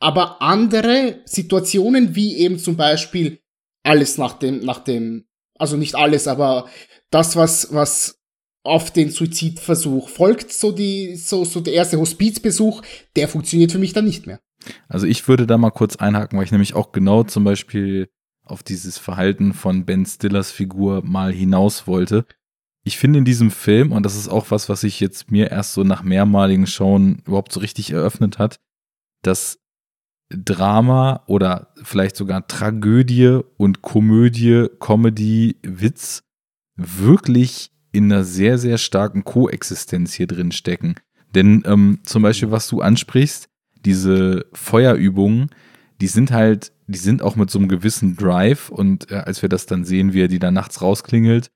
Aber 0.00 0.42
andere 0.42 1.22
Situationen, 1.24 2.14
wie 2.14 2.36
eben 2.36 2.58
zum 2.58 2.76
Beispiel 2.76 3.40
alles 3.82 4.18
nach 4.18 4.34
dem, 4.34 4.60
nach 4.60 4.84
dem, 4.84 5.24
also 5.58 5.76
nicht 5.76 5.96
alles, 5.96 6.28
aber 6.28 6.66
das, 7.10 7.36
was, 7.36 7.72
was 7.72 8.18
auf 8.64 8.90
den 8.90 9.10
Suizidversuch 9.10 10.08
folgt, 10.08 10.52
so 10.52 10.72
die, 10.72 11.16
so, 11.16 11.44
so 11.44 11.60
der 11.60 11.74
erste 11.74 11.98
Hospizbesuch, 11.98 12.82
der 13.16 13.28
funktioniert 13.28 13.72
für 13.72 13.78
mich 13.78 13.92
dann 13.92 14.04
nicht 14.04 14.26
mehr. 14.26 14.40
Also 14.88 15.06
ich 15.06 15.26
würde 15.28 15.46
da 15.46 15.56
mal 15.56 15.70
kurz 15.70 15.96
einhaken, 15.96 16.38
weil 16.38 16.44
ich 16.44 16.52
nämlich 16.52 16.74
auch 16.74 16.92
genau 16.92 17.22
zum 17.22 17.44
Beispiel 17.44 18.10
auf 18.44 18.62
dieses 18.62 18.98
Verhalten 18.98 19.52
von 19.52 19.84
Ben 19.84 20.04
Stillers 20.04 20.50
Figur 20.50 21.02
mal 21.04 21.32
hinaus 21.32 21.86
wollte. 21.86 22.26
Ich 22.84 22.98
finde 22.98 23.18
in 23.18 23.24
diesem 23.24 23.50
Film, 23.50 23.92
und 23.92 24.04
das 24.04 24.16
ist 24.16 24.28
auch 24.28 24.50
was, 24.50 24.68
was 24.68 24.80
sich 24.80 25.00
jetzt 25.00 25.30
mir 25.30 25.50
erst 25.50 25.74
so 25.74 25.84
nach 25.84 26.02
mehrmaligen 26.02 26.66
Schauen 26.66 27.22
überhaupt 27.26 27.52
so 27.52 27.60
richtig 27.60 27.90
eröffnet 27.90 28.38
hat, 28.38 28.60
dass 29.22 29.60
Drama 30.30 31.22
oder 31.26 31.72
vielleicht 31.82 32.16
sogar 32.16 32.46
Tragödie 32.46 33.40
und 33.56 33.82
Komödie, 33.82 34.66
Comedy, 34.78 35.56
Witz 35.62 36.27
wirklich 36.78 37.70
in 37.92 38.10
einer 38.10 38.24
sehr, 38.24 38.56
sehr 38.58 38.78
starken 38.78 39.24
Koexistenz 39.24 40.14
hier 40.14 40.26
drin 40.26 40.52
stecken. 40.52 40.94
Denn 41.34 41.62
ähm, 41.66 41.98
zum 42.04 42.22
Beispiel, 42.22 42.50
was 42.50 42.68
du 42.68 42.80
ansprichst, 42.80 43.48
diese 43.84 44.46
Feuerübungen, 44.52 45.50
die 46.00 46.06
sind 46.06 46.30
halt, 46.30 46.72
die 46.86 46.98
sind 46.98 47.22
auch 47.22 47.36
mit 47.36 47.50
so 47.50 47.58
einem 47.58 47.68
gewissen 47.68 48.16
Drive 48.16 48.70
und 48.70 49.10
äh, 49.10 49.16
als 49.16 49.42
wir 49.42 49.48
das 49.48 49.66
dann 49.66 49.84
sehen, 49.84 50.12
wie 50.12 50.22
er 50.22 50.28
die 50.28 50.38
da 50.38 50.50
nachts 50.50 50.80
rausklingelt, 50.80 51.50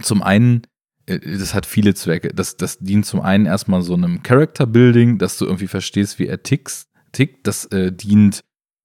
zum 0.00 0.22
einen, 0.22 0.62
äh, 1.06 1.18
das 1.18 1.54
hat 1.54 1.64
viele 1.64 1.94
Zwecke. 1.94 2.28
Das, 2.34 2.56
das 2.56 2.78
dient 2.78 3.06
zum 3.06 3.20
einen 3.20 3.46
erstmal 3.46 3.82
so 3.82 3.94
einem 3.94 4.22
Character 4.22 4.66
Building, 4.66 5.18
dass 5.18 5.38
du 5.38 5.46
irgendwie 5.46 5.68
verstehst, 5.68 6.18
wie 6.18 6.26
er 6.26 6.42
tickt. 6.42 6.86
tickt. 7.12 7.46
Das 7.46 7.66
äh, 7.66 7.92
dient 7.92 8.44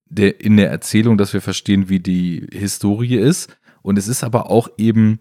der, 0.10 0.40
in 0.40 0.58
der 0.58 0.70
Erzählung, 0.70 1.18
dass 1.18 1.34
wir 1.34 1.42
verstehen, 1.42 1.90
wie 1.90 2.00
die 2.00 2.48
Historie 2.52 3.18
ist. 3.18 3.58
Und 3.82 3.98
es 3.98 4.08
ist 4.08 4.24
aber 4.24 4.50
auch 4.50 4.70
eben 4.78 5.20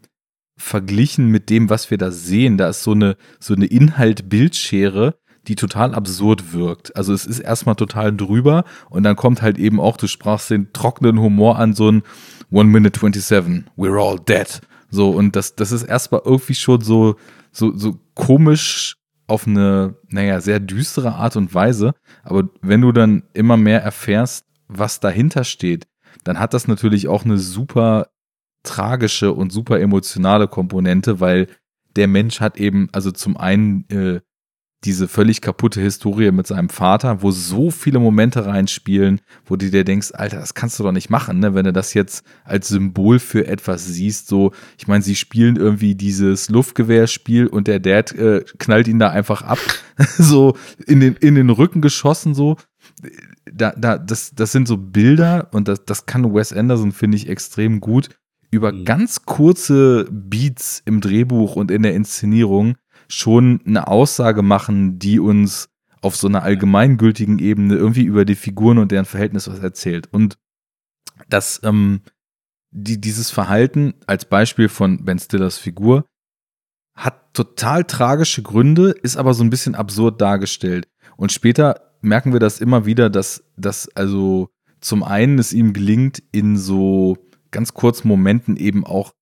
verglichen 0.57 1.29
mit 1.29 1.51
dem, 1.51 1.71
was 1.71 1.91
wir 1.91 1.99
da 1.99 2.11
sehen, 2.11 2.57
da 2.57 2.69
ist 2.69 2.83
so 2.83 2.93
eine, 2.93 3.17
so 3.39 3.55
eine 3.55 3.67
Inhalt-Bildschere, 3.67 5.17
die 5.47 5.55
total 5.55 5.95
absurd 5.95 6.53
wirkt. 6.53 6.97
Also 6.97 7.13
es 7.13 7.27
ist 7.27 7.41
erstmal 7.41 7.77
total 7.77 8.15
drüber 8.15 8.65
und 8.91 9.03
dann 9.03 9.17
kommt 9.17 9.43
halt 9.43 9.59
eben 9.59 9.81
auch, 9.81 9.97
du 9.97 10.07
sprachst 10.07 10.51
den 10.51 10.73
trockenen 10.73 11.21
Humor 11.21 11.59
an, 11.59 11.75
so 11.75 11.91
ein 11.91 12.03
One 12.51 12.71
Minute 12.71 12.99
27, 12.99 13.65
we're 13.77 14.01
all 14.01 14.19
dead. 14.19 14.61
So, 14.91 15.11
und 15.11 15.37
das, 15.37 15.57
das 15.57 15.73
ist 15.73 15.83
erstmal 15.83 16.23
irgendwie 16.25 16.55
schon 16.55 16.81
so, 16.81 17.17
so, 17.53 17.77
so 17.77 17.99
komisch 18.15 18.97
auf 19.27 19.47
eine, 19.47 19.97
naja, 20.09 20.41
sehr 20.41 20.61
düstere 20.61 21.15
Art 21.15 21.37
und 21.37 21.53
Weise. 21.55 21.95
Aber 22.23 22.49
wenn 22.63 22.81
du 22.81 22.93
dann 22.93 23.25
immer 23.35 23.57
mehr 23.57 23.83
erfährst, 23.83 24.47
was 24.69 25.01
dahinter 25.01 25.45
steht, 25.45 25.87
dann 26.25 26.39
hat 26.39 26.55
das 26.55 26.69
natürlich 26.69 27.09
auch 27.09 27.25
eine 27.25 27.39
super 27.39 28.09
tragische 28.67 29.33
und 29.33 29.53
super 29.53 29.81
emotionale 29.81 30.49
Komponente, 30.49 31.21
weil 31.21 31.49
der 31.97 32.09
Mensch 32.09 32.41
hat 32.41 32.59
eben, 32.59 32.89
also 32.93 33.11
zum 33.11 33.37
einen 33.37 33.89
äh, 33.89 34.21
diese 34.85 35.09
völlig 35.09 35.41
kaputte 35.41 35.81
Historie 35.81 36.31
mit 36.31 36.47
seinem 36.47 36.69
Vater, 36.69 37.23
wo 37.23 37.31
so 37.31 37.71
viele 37.71 37.99
Momente 37.99 38.47
reinspielen, 38.47 39.21
wo 39.45 39.57
du 39.57 39.71
dir 39.71 39.85
denkst, 39.85 40.13
Alter, 40.13 40.39
das 40.39 40.55
kannst 40.55 40.79
du 40.79 40.85
doch 40.85 40.93
nicht 40.93 41.11
machen, 41.11 41.41
ne? 41.41 41.55
wenn 41.55 41.65
du 41.65 41.73
das 41.73 41.95
jetzt 41.95 42.25
als 42.45 42.69
Symbol 42.69 43.19
für 43.19 43.47
etwas 43.47 43.87
siehst. 43.87 44.29
So, 44.29 44.53
ich 44.79 44.87
meine, 44.87 45.03
sie 45.03 45.17
spielen 45.17 45.57
irgendwie 45.57 45.95
dieses 45.95 46.51
Luftgewehrspiel 46.51 47.47
und 47.47 47.67
der 47.67 47.81
Dad 47.81 48.13
äh, 48.13 48.45
knallt 48.59 48.87
ihn 48.87 48.99
da 48.99 49.11
einfach 49.11 49.43
ab, 49.43 49.59
so 50.19 50.57
in 50.87 51.01
den, 51.01 51.15
in 51.17 51.35
den 51.35 51.51
Rücken 51.51 51.81
geschossen, 51.81 52.35
so. 52.35 52.57
Da, 53.51 53.73
da, 53.77 53.99
das, 53.99 54.35
das 54.35 54.53
sind 54.53 54.69
so 54.69 54.77
Bilder 54.77 55.49
und 55.53 55.69
das, 55.69 55.85
das 55.85 56.07
kann 56.07 56.35
Wes 56.35 56.53
Anderson, 56.53 56.93
finde 56.93 57.17
ich, 57.17 57.29
extrem 57.29 57.81
gut 57.81 58.11
über 58.57 58.73
mhm. 58.73 58.85
ganz 58.85 59.25
kurze 59.25 60.09
Beats 60.11 60.83
im 60.85 61.01
Drehbuch 61.01 61.57
und 61.57 61.71
in 61.71 61.83
der 61.83 61.95
Inszenierung 61.95 62.77
schon 63.09 63.61
eine 63.65 63.87
Aussage 63.87 64.43
machen, 64.43 64.99
die 64.99 65.21
uns 65.21 65.69
auf 66.03 66.17
so 66.17 66.27
einer 66.27 66.43
allgemeingültigen 66.43 67.39
Ebene 67.39 67.75
irgendwie 67.75 68.05
über 68.05 68.25
die 68.25 68.35
Figuren 68.35 68.79
und 68.79 68.93
deren 68.93 69.05
Verhältnis 69.05 69.49
was 69.49 69.61
erzählt. 69.61 70.09
Und 70.13 70.37
das, 71.29 71.61
ähm, 71.63 72.01
die, 72.71 73.01
dieses 73.01 73.31
Verhalten 73.31 73.95
als 74.07 74.25
Beispiel 74.25 74.69
von 74.69 75.05
Ben 75.05 75.19
Stillers 75.19 75.59
Figur 75.59 76.05
hat 76.95 77.35
total 77.35 77.85
tragische 77.85 78.43
Gründe, 78.43 78.91
ist 78.91 79.17
aber 79.17 79.35
so 79.35 79.45
ein 79.45 79.51
bisschen 79.51 79.75
absurd 79.75 80.21
dargestellt. 80.21 80.89
Und 81.17 81.33
später 81.33 81.93
merken 82.01 82.33
wir 82.33 82.41
das 82.41 82.61
immer 82.61 82.87
wieder, 82.87 83.11
dass, 83.11 83.45
dass 83.57 83.89
also 83.95 84.49
zum 84.81 85.03
einen 85.03 85.39
es 85.39 85.53
ihm 85.53 85.73
gelingt, 85.73 86.23
in 86.33 86.57
so 86.57 87.17
ganz 87.51 87.75
kurzen 87.75 88.09
Momenten 88.09 88.57
eben 88.57 88.85
auch 88.85 89.13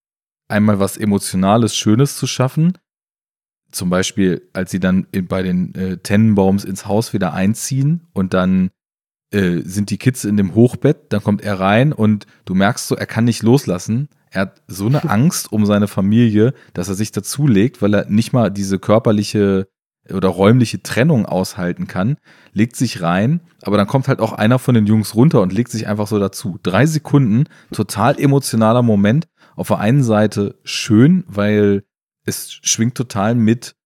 einmal 0.49 0.81
was 0.81 0.97
Emotionales, 0.97 1.77
Schönes 1.77 2.17
zu 2.17 2.27
schaffen. 2.27 2.79
Zum 3.71 3.91
Beispiel, 3.91 4.49
als 4.53 4.71
sie 4.71 4.81
dann 4.81 5.07
bei 5.29 5.43
den 5.43 5.75
äh, 5.75 5.97
Tennenbaums 5.99 6.65
ins 6.65 6.87
Haus 6.87 7.13
wieder 7.13 7.33
einziehen 7.33 8.07
und 8.13 8.35
dann 8.35 8.71
äh, 9.33 9.63
sind 9.65 9.91
die 9.91 9.99
Kids 9.99 10.25
in 10.25 10.37
dem 10.37 10.55
Hochbett, 10.55 11.13
dann 11.13 11.23
kommt 11.23 11.43
er 11.43 11.59
rein 11.59 11.93
und 11.93 12.27
du 12.45 12.55
merkst 12.55 12.87
so, 12.87 12.95
er 12.95 13.07
kann 13.07 13.25
nicht 13.25 13.43
loslassen. 13.43 14.09
Er 14.31 14.43
hat 14.43 14.63
so 14.69 14.87
eine 14.87 15.03
Angst 15.11 15.51
um 15.53 15.67
seine 15.67 15.89
Familie, 15.89 16.55
dass 16.73 16.89
er 16.89 16.95
sich 16.95 17.11
dazulegt, 17.11 17.83
weil 17.83 17.95
er 17.95 18.09
nicht 18.09 18.33
mal 18.33 18.51
diese 18.51 18.79
körperliche 18.79 19.67
oder 20.13 20.29
räumliche 20.29 20.83
Trennung 20.83 21.27
aushalten 21.27 21.87
kann, 21.87 22.17
legt 22.53 22.77
sich 22.77 23.01
rein, 23.01 23.41
aber 23.63 23.77
dann 23.77 23.87
kommt 23.87 24.09
halt 24.09 24.21
auch 24.21 24.33
einer 24.33 24.59
von 24.59 24.75
den 24.75 24.87
Jungs 24.87 25.15
runter 25.15 25.41
und 25.41 25.53
legt 25.53 25.71
sich 25.71 25.87
einfach 25.87 26.07
so 26.07 26.19
dazu. 26.19 26.59
Drei 26.63 26.87
Sekunden, 26.87 27.45
total 27.73 28.21
emotionaler 28.21 28.83
Moment. 28.83 29.29
Auf 29.57 29.69
der 29.69 29.79
einen 29.79 30.03
Seite 30.03 30.59
schön, 30.65 31.25
weil 31.27 31.85
es 32.27 32.53
schwingt 32.63 32.97
total 32.97 33.35
mit, 33.35 33.77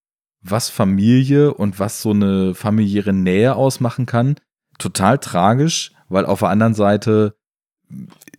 was 0.40 0.70
Familie 0.70 1.54
und 1.54 1.78
was 1.78 2.02
so 2.02 2.10
eine 2.10 2.54
familiäre 2.54 3.12
Nähe 3.12 3.54
ausmachen 3.54 4.06
kann. 4.06 4.36
Total 4.78 5.18
tragisch, 5.18 5.92
weil 6.08 6.24
auf 6.26 6.40
der 6.40 6.48
anderen 6.48 6.74
Seite 6.74 7.34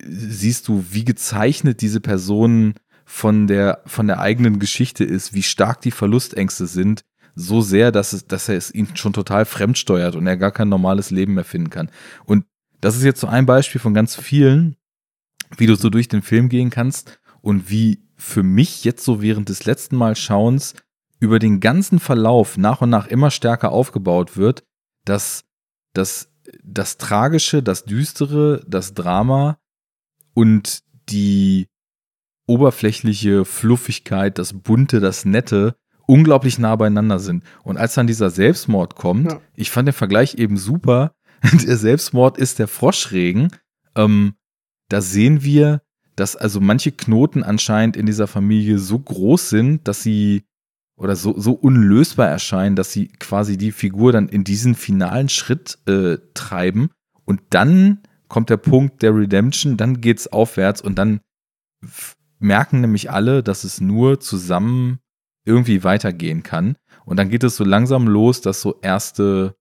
siehst 0.02 0.68
du, 0.68 0.84
wie 0.90 1.04
gezeichnet 1.04 1.80
diese 1.82 2.00
Person 2.00 2.74
von 3.04 3.46
der, 3.46 3.82
von 3.86 4.06
der 4.06 4.20
eigenen 4.20 4.58
Geschichte 4.58 5.04
ist, 5.04 5.34
wie 5.34 5.42
stark 5.42 5.80
die 5.80 5.90
Verlustängste 5.90 6.66
sind, 6.66 7.04
so 7.34 7.60
sehr, 7.60 7.92
dass, 7.92 8.12
es, 8.12 8.26
dass 8.26 8.48
er 8.48 8.56
es 8.56 8.72
ihn 8.74 8.96
schon 8.96 9.12
total 9.12 9.44
fremd 9.44 9.78
steuert 9.78 10.16
und 10.16 10.26
er 10.26 10.36
gar 10.36 10.52
kein 10.52 10.68
normales 10.68 11.10
Leben 11.10 11.34
mehr 11.34 11.44
finden 11.44 11.70
kann. 11.70 11.90
Und 12.24 12.44
das 12.80 12.96
ist 12.96 13.04
jetzt 13.04 13.20
so 13.20 13.26
ein 13.26 13.46
Beispiel 13.46 13.80
von 13.80 13.94
ganz 13.94 14.16
vielen, 14.16 14.76
wie 15.56 15.66
du 15.66 15.74
so 15.74 15.90
durch 15.90 16.08
den 16.08 16.22
Film 16.22 16.48
gehen 16.48 16.70
kannst 16.70 17.20
und 17.40 17.70
wie 17.70 18.02
für 18.16 18.42
mich 18.42 18.84
jetzt 18.84 19.04
so 19.04 19.22
während 19.22 19.48
des 19.48 19.64
letzten 19.64 19.96
Mal 19.96 20.16
Schauens 20.16 20.74
über 21.18 21.38
den 21.38 21.60
ganzen 21.60 21.98
Verlauf 21.98 22.56
nach 22.56 22.80
und 22.80 22.90
nach 22.90 23.06
immer 23.06 23.30
stärker 23.30 23.72
aufgebaut 23.72 24.36
wird, 24.36 24.62
dass 25.04 25.44
das, 25.92 26.32
das 26.62 26.96
Tragische, 26.98 27.62
das 27.62 27.84
Düstere, 27.84 28.64
das 28.66 28.94
Drama 28.94 29.58
und 30.34 30.82
die 31.08 31.68
oberflächliche 32.46 33.44
Fluffigkeit, 33.44 34.38
das 34.38 34.54
Bunte, 34.54 35.00
das 35.00 35.24
Nette 35.24 35.76
unglaublich 36.10 36.58
nah 36.58 36.74
beieinander 36.76 37.18
sind. 37.20 37.44
Und 37.62 37.76
als 37.76 37.94
dann 37.94 38.06
dieser 38.06 38.30
Selbstmord 38.30 38.96
kommt, 38.96 39.30
Ja. 39.30 39.40
ich 39.54 39.70
fand 39.70 39.86
den 39.88 39.92
Vergleich 39.94 40.34
eben 40.34 40.56
super. 40.56 41.14
Der 41.66 41.76
Selbstmord 41.76 42.36
ist 42.36 42.58
der 42.58 42.68
Froschregen. 42.68 43.48
Ähm, 43.96 44.34
da 44.88 45.00
sehen 45.00 45.42
wir, 45.42 45.82
dass 46.16 46.36
also 46.36 46.60
manche 46.60 46.92
Knoten 46.92 47.42
anscheinend 47.42 47.96
in 47.96 48.04
dieser 48.06 48.26
Familie 48.26 48.78
so 48.78 48.98
groß 48.98 49.48
sind, 49.48 49.88
dass 49.88 50.02
sie 50.02 50.44
oder 50.96 51.16
so, 51.16 51.38
so 51.38 51.52
unlösbar 51.52 52.28
erscheinen, 52.28 52.76
dass 52.76 52.92
sie 52.92 53.08
quasi 53.08 53.56
die 53.56 53.72
Figur 53.72 54.12
dann 54.12 54.28
in 54.28 54.44
diesen 54.44 54.74
finalen 54.74 55.30
Schritt 55.30 55.78
äh, 55.86 56.18
treiben. 56.34 56.90
Und 57.24 57.40
dann 57.50 58.00
kommt 58.28 58.50
der 58.50 58.58
Punkt 58.58 59.00
der 59.02 59.14
Redemption, 59.16 59.78
dann 59.78 60.02
geht's 60.02 60.26
aufwärts 60.26 60.82
und 60.82 60.98
dann 60.98 61.20
merken 62.38 62.80
nämlich 62.82 63.10
alle, 63.10 63.42
dass 63.42 63.64
es 63.64 63.80
nur 63.80 64.20
zusammen 64.20 64.98
irgendwie 65.50 65.82
weitergehen 65.82 66.42
kann. 66.42 66.76
Und 67.04 67.18
dann 67.18 67.28
geht 67.28 67.42
es 67.42 67.56
so 67.56 67.64
langsam 67.64 68.06
los, 68.06 68.40
dass 68.40 68.60
so 68.60 68.78
erste 68.82 69.56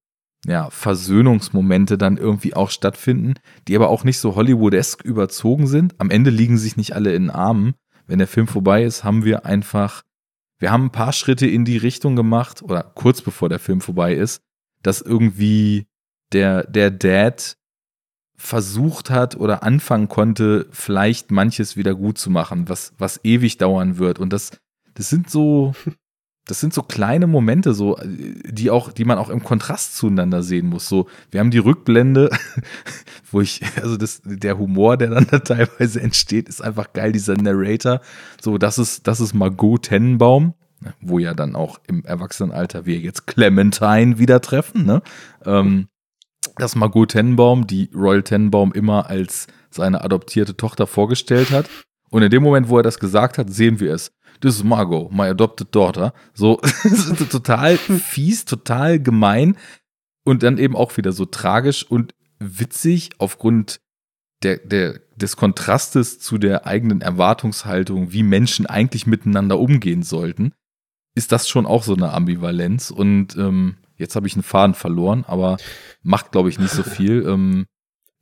ja, 0.46 0.70
Versöhnungsmomente 0.70 1.98
dann 1.98 2.18
irgendwie 2.18 2.54
auch 2.54 2.70
stattfinden, 2.70 3.34
die 3.68 3.76
aber 3.76 3.90
auch 3.90 4.04
nicht 4.04 4.20
so 4.20 4.36
Hollywoodesk 4.36 5.04
überzogen 5.04 5.68
sind. 5.68 5.96
Am 5.98 6.12
Ende 6.12 6.30
liegen 6.30 6.58
sich 6.58 6.78
nicht 6.78 6.94
alle 6.94 7.14
in 7.14 7.24
den 7.24 7.32
Armen. 7.32 7.74
Wenn 8.08 8.20
der 8.20 8.28
Film 8.28 8.48
vorbei 8.48 8.84
ist, 8.84 9.04
haben 9.04 9.26
wir 9.26 9.46
einfach, 9.46 10.04
wir 10.60 10.72
haben 10.72 10.86
ein 10.86 10.92
paar 10.92 11.14
Schritte 11.14 11.48
in 11.48 11.66
die 11.66 11.78
Richtung 11.78 12.16
gemacht, 12.16 12.62
oder 12.62 12.84
kurz 12.84 13.22
bevor 13.22 13.50
der 13.50 13.60
Film 13.60 13.82
vorbei 13.82 14.14
ist, 14.14 14.42
dass 14.82 15.02
irgendwie 15.02 15.88
der, 16.32 16.64
der 16.64 16.92
Dad 16.92 17.58
versucht 18.40 19.10
hat 19.10 19.36
oder 19.36 19.64
anfangen 19.64 20.08
konnte, 20.08 20.68
vielleicht 20.72 21.30
manches 21.30 21.76
wieder 21.76 21.94
gut 21.94 22.18
zu 22.18 22.30
machen, 22.30 22.70
was, 22.70 22.94
was 22.98 23.20
ewig 23.24 23.58
dauern 23.58 23.98
wird. 23.98 24.20
Und 24.20 24.32
das, 24.32 24.52
das 25.00 25.10
sind 25.10 25.30
so, 25.30 25.74
das 26.46 26.60
sind 26.60 26.74
so 26.74 26.84
kleine 26.84 27.26
Momente, 27.26 27.74
so, 27.74 27.98
die 28.04 28.70
auch, 28.70 28.92
die 28.92 29.06
man 29.06 29.18
auch 29.18 29.30
im 29.30 29.42
Kontrast 29.42 29.96
zueinander 29.96 30.44
sehen 30.44 30.68
muss. 30.68 30.90
So, 30.90 31.08
wir 31.32 31.40
haben 31.40 31.52
die 31.52 31.58
Rückblende, 31.58 32.30
wo 33.32 33.40
ich, 33.40 33.62
also 33.82 33.96
das, 33.96 34.22
der 34.26 34.58
Humor, 34.58 34.98
der 34.98 35.12
dann 35.12 35.26
da 35.32 35.40
teilweise 35.40 36.02
entsteht, 36.02 36.50
ist 36.50 36.62
einfach 36.62 36.92
geil, 36.92 37.14
dieser 37.14 37.36
Narrator. 37.36 38.02
So, 38.42 38.58
das 38.58 38.78
ist, 38.78 39.08
das 39.08 39.22
ist 39.22 39.34
Margot 39.34 39.84
Tennenbaum, 39.84 40.54
wo 41.00 41.18
ja 41.18 41.34
dann 41.34 41.56
auch 41.56 41.80
im 41.88 42.04
Erwachsenenalter 42.04 42.86
wir 42.86 43.00
jetzt 43.00 43.26
Clementine 43.26 44.20
wieder 44.20 44.42
treffen, 44.42 44.86
ne? 44.86 45.02
Ähm, 45.46 45.88
dass 46.58 46.76
Margot 46.76 47.12
Tennenbaum, 47.12 47.68
die 47.68 47.90
Royal 47.96 48.24
Tennenbaum 48.24 48.74
immer 48.74 49.10
als 49.10 49.48
seine 49.70 50.04
adoptierte 50.04 50.58
Tochter 50.58 50.88
vorgestellt 50.88 51.52
hat. 51.52 51.70
Und 52.10 52.22
in 52.24 52.32
dem 52.32 52.44
Moment, 52.44 52.68
wo 52.68 52.76
er 52.76 52.84
das 52.84 53.00
gesagt 53.00 53.38
hat, 53.38 53.50
sehen 53.50 53.80
wir 53.80 53.94
es. 53.94 54.12
Das 54.42 54.56
ist 54.56 54.64
Margot, 54.64 55.12
my 55.12 55.24
adopted 55.24 55.74
daughter. 55.76 56.14
So, 56.34 56.58
total 57.30 57.78
fies, 57.78 58.46
total 58.46 59.00
gemein 59.00 59.58
und 60.24 60.44
dann 60.44 60.58
eben 60.58 60.76
auch 60.76 60.96
wieder 60.98 61.12
so 61.12 61.26
tragisch 61.26 61.84
und 61.84 62.14
witzig 62.40 63.10
aufgrund 63.18 63.82
der, 64.44 64.58
der, 64.58 65.00
des 65.16 65.36
Kontrastes 65.36 66.20
zu 66.20 66.38
der 66.38 66.66
eigenen 66.66 67.02
Erwartungshaltung, 67.02 68.14
wie 68.14 68.24
Menschen 68.24 68.66
eigentlich 68.66 69.06
miteinander 69.06 69.60
umgehen 69.60 70.04
sollten, 70.04 70.54
ist 71.16 71.32
das 71.32 71.50
schon 71.50 71.66
auch 71.66 71.84
so 71.84 71.94
eine 71.94 72.14
Ambivalenz. 72.14 72.92
Und 72.92 73.36
ähm, 73.36 73.78
jetzt 73.98 74.16
habe 74.16 74.28
ich 74.28 74.36
einen 74.36 74.44
Faden 74.44 74.76
verloren, 74.76 75.26
aber 75.28 75.58
macht, 76.02 76.32
glaube 76.32 76.50
ich, 76.50 76.60
nicht 76.60 76.72
so 76.72 76.84
viel. 76.84 77.24
Ähm, 77.30 77.66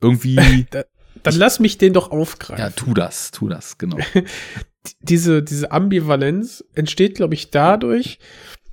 irgendwie, 0.00 0.66
Dann 0.70 1.34
lass 1.34 1.58
mich 1.58 1.76
den 1.78 1.92
doch 1.92 2.10
aufgreifen. 2.12 2.64
ja, 2.64 2.70
tu 2.70 2.94
das, 2.94 3.32
tu 3.32 3.48
das, 3.48 3.78
genau. 3.78 3.98
diese, 5.00 5.42
diese 5.42 5.72
Ambivalenz 5.72 6.64
entsteht, 6.74 7.16
glaube 7.16 7.34
ich, 7.34 7.50
dadurch, 7.50 8.18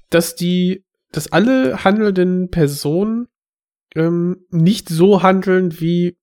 dass 0.10 0.36
die, 0.36 0.86
dass 1.12 1.32
alle 1.32 1.84
handelnden 1.84 2.50
Personen 2.50 3.28
ähm, 3.96 4.46
nicht 4.50 4.90
so 4.90 5.24
handeln 5.24 5.80
wie 5.80 6.18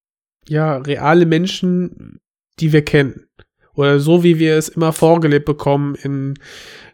ja 0.47 0.77
reale 0.77 1.27
Menschen, 1.27 2.21
die 2.61 2.73
wir 2.73 2.85
kennen. 2.85 3.27
Oder 3.75 4.01
so 4.01 4.23
wie 4.23 4.39
wir 4.39 4.57
es 4.57 4.69
immer 4.69 4.93
vorgelebt 4.93 5.47
bekommen 5.47 5.95
in, 5.95 6.35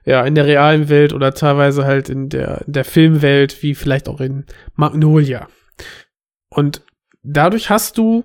ja, 0.05 0.25
in 0.25 0.37
der 0.37 0.47
realen 0.47 0.89
Welt 0.89 1.13
oder 1.13 1.35
teilweise 1.35 1.85
halt 1.85 2.09
in 2.09 2.29
der, 2.29 2.63
in 2.67 2.73
der 2.73 2.85
Filmwelt, 2.85 3.63
wie 3.63 3.75
vielleicht 3.75 4.09
auch 4.09 4.21
in 4.21 4.47
Magnolia. 4.75 5.49
Und 6.51 6.83
dadurch 7.23 7.69
hast 7.69 7.99
du 7.99 8.25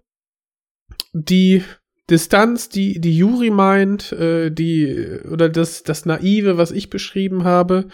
die 1.14 1.64
Distanz, 2.10 2.70
die, 2.70 3.00
die 3.00 3.18
Yuri 3.18 3.50
meint, 3.50 4.12
äh, 4.12 4.50
die, 4.50 5.22
oder 5.30 5.50
das, 5.50 5.84
das 5.84 6.06
Naive, 6.06 6.58
was 6.58 6.72
ich 6.72 6.90
beschrieben 6.90 7.44
habe, 7.44 7.88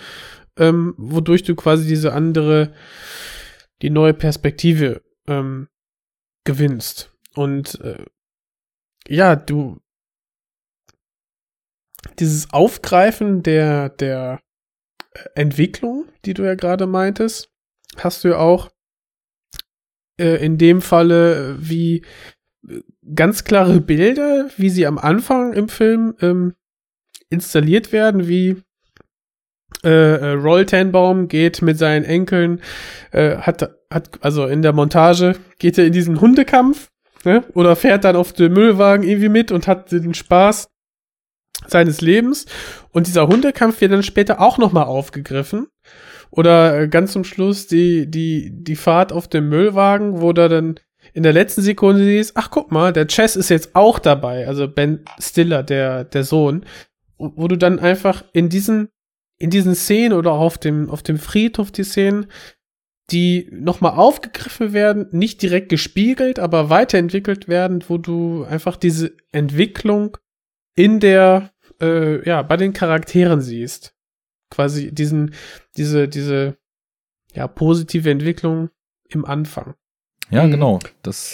ähm, 0.57 0.95
wodurch 0.97 1.43
du 1.43 1.55
quasi 1.55 1.87
diese 1.87 2.13
andere, 2.13 2.73
die 3.81 3.89
neue 3.89 4.13
Perspektive 4.13 5.03
ähm, 5.27 5.67
gewinnst. 6.43 7.13
Und 7.35 7.79
äh, 7.81 8.03
ja, 9.07 9.35
du 9.35 9.79
dieses 12.17 12.51
Aufgreifen 12.51 13.43
der, 13.43 13.89
der 13.89 14.41
Entwicklung, 15.35 16.05
die 16.25 16.33
du 16.33 16.43
ja 16.43 16.55
gerade 16.55 16.87
meintest, 16.87 17.51
hast 17.97 18.23
du 18.23 18.29
ja 18.29 18.37
auch 18.37 18.69
äh, 20.19 20.43
in 20.43 20.57
dem 20.57 20.81
Falle 20.81 21.51
äh, 21.51 21.55
wie 21.59 21.97
äh, 21.99 22.05
ganz 23.15 23.43
klare 23.43 23.79
Bilder, 23.81 24.49
wie 24.57 24.69
sie 24.69 24.85
am 24.85 24.97
Anfang 24.97 25.53
im 25.53 25.69
Film 25.69 26.15
ähm, 26.21 26.53
installiert 27.29 27.91
werden, 27.91 28.27
wie 28.27 28.61
äh, 29.83 29.89
äh, 29.89 30.31
Roll 30.31 30.65
Tenbaum 30.65 31.27
geht 31.27 31.61
mit 31.61 31.77
seinen 31.77 32.03
Enkeln, 32.03 32.61
äh, 33.11 33.37
hat, 33.37 33.69
hat, 33.89 34.09
also 34.21 34.45
in 34.47 34.61
der 34.61 34.73
Montage 34.73 35.35
geht 35.57 35.77
er 35.77 35.85
in 35.85 35.93
diesen 35.93 36.19
Hundekampf, 36.19 36.89
ne? 37.23 37.43
Oder 37.53 37.75
fährt 37.75 38.03
dann 38.03 38.15
auf 38.15 38.33
dem 38.33 38.53
Müllwagen 38.53 39.07
irgendwie 39.07 39.29
mit 39.29 39.51
und 39.51 39.67
hat 39.67 39.91
den 39.91 40.13
Spaß 40.13 40.69
seines 41.67 42.01
Lebens. 42.01 42.45
Und 42.91 43.07
dieser 43.07 43.27
Hundekampf 43.27 43.79
wird 43.79 43.91
dann 43.91 44.03
später 44.03 44.41
auch 44.41 44.57
nochmal 44.57 44.85
aufgegriffen. 44.85 45.67
Oder 46.31 46.81
äh, 46.81 46.87
ganz 46.87 47.13
zum 47.13 47.23
Schluss 47.23 47.67
die, 47.67 48.09
die, 48.09 48.51
die 48.51 48.75
Fahrt 48.75 49.13
auf 49.13 49.27
dem 49.27 49.49
Müllwagen, 49.49 50.21
wo 50.21 50.33
da 50.33 50.47
dann 50.47 50.79
in 51.13 51.23
der 51.23 51.33
letzten 51.33 51.61
Sekunde 51.61 52.03
siehst, 52.03 52.35
ach 52.35 52.51
guck 52.51 52.71
mal, 52.71 52.93
der 52.93 53.07
Chess 53.07 53.35
ist 53.35 53.49
jetzt 53.49 53.75
auch 53.75 53.99
dabei, 53.99 54.47
also 54.47 54.67
Ben 54.67 55.03
Stiller, 55.19 55.63
der, 55.63 56.03
der 56.03 56.23
Sohn, 56.23 56.65
wo 57.17 57.47
du 57.47 57.57
dann 57.57 57.79
einfach 57.79 58.23
in 58.33 58.49
diesen, 58.49 58.89
in 59.37 59.49
diesen 59.49 59.75
Szenen 59.75 60.17
oder 60.17 60.33
auf 60.33 60.57
dem, 60.57 60.89
auf 60.89 61.03
dem 61.03 61.17
Friedhof 61.17 61.71
die 61.71 61.83
Szenen, 61.83 62.27
die 63.11 63.49
nochmal 63.51 63.93
aufgegriffen 63.93 64.73
werden, 64.73 65.07
nicht 65.11 65.41
direkt 65.41 65.69
gespiegelt, 65.69 66.39
aber 66.39 66.69
weiterentwickelt 66.69 67.47
werden, 67.47 67.83
wo 67.87 67.97
du 67.97 68.43
einfach 68.43 68.77
diese 68.77 69.15
Entwicklung 69.31 70.17
in 70.75 70.99
der, 70.99 71.51
äh, 71.81 72.25
ja, 72.27 72.41
bei 72.43 72.57
den 72.57 72.73
Charakteren 72.73 73.41
siehst. 73.41 73.95
Quasi 74.51 74.91
diesen, 74.91 75.33
diese, 75.77 76.07
diese, 76.07 76.57
ja, 77.33 77.47
positive 77.47 78.09
Entwicklung 78.09 78.69
im 79.09 79.25
Anfang. 79.25 79.75
Ja, 80.29 80.43
Mhm. 80.45 80.51
genau. 80.51 80.79
Das, 81.03 81.33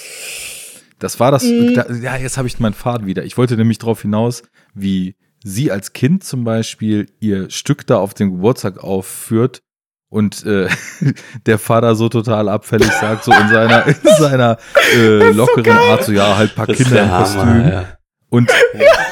das 0.99 1.19
war 1.19 1.31
das. 1.31 1.43
Mhm. 1.43 1.73
Da, 1.73 1.85
ja, 1.93 2.15
jetzt 2.17 2.37
habe 2.37 2.47
ich 2.47 2.59
meinen 2.59 2.73
Faden 2.73 3.07
wieder. 3.07 3.23
Ich 3.23 3.37
wollte 3.37 3.57
nämlich 3.57 3.77
darauf 3.77 4.01
hinaus, 4.01 4.43
wie 4.73 5.15
sie 5.43 5.71
als 5.71 5.93
Kind 5.93 6.23
zum 6.23 6.43
Beispiel 6.43 7.07
ihr 7.19 7.49
Stück 7.49 7.85
da 7.87 7.97
auf 7.97 8.13
dem 8.13 8.31
Geburtstag 8.31 8.83
aufführt 8.83 9.61
und 10.09 10.45
äh, 10.45 10.67
der 11.45 11.59
Vater 11.59 11.95
so 11.95 12.09
total 12.09 12.49
abfällig 12.49 12.91
sagt, 12.91 13.23
so 13.25 13.31
in 13.31 13.49
seiner, 13.49 13.85
in 13.87 13.95
seiner 14.19 14.57
äh, 14.95 15.31
lockeren 15.31 15.77
Art, 15.77 16.03
so 16.05 16.11
ja, 16.11 16.37
halt 16.37 16.55
paar 16.55 16.67
Das 16.67 16.77
Kinder 16.77 17.03
im 17.03 17.09
Kostüm. 17.09 17.39
Hammer, 17.41 17.71
ja. 17.71 17.85
Und 18.29 18.49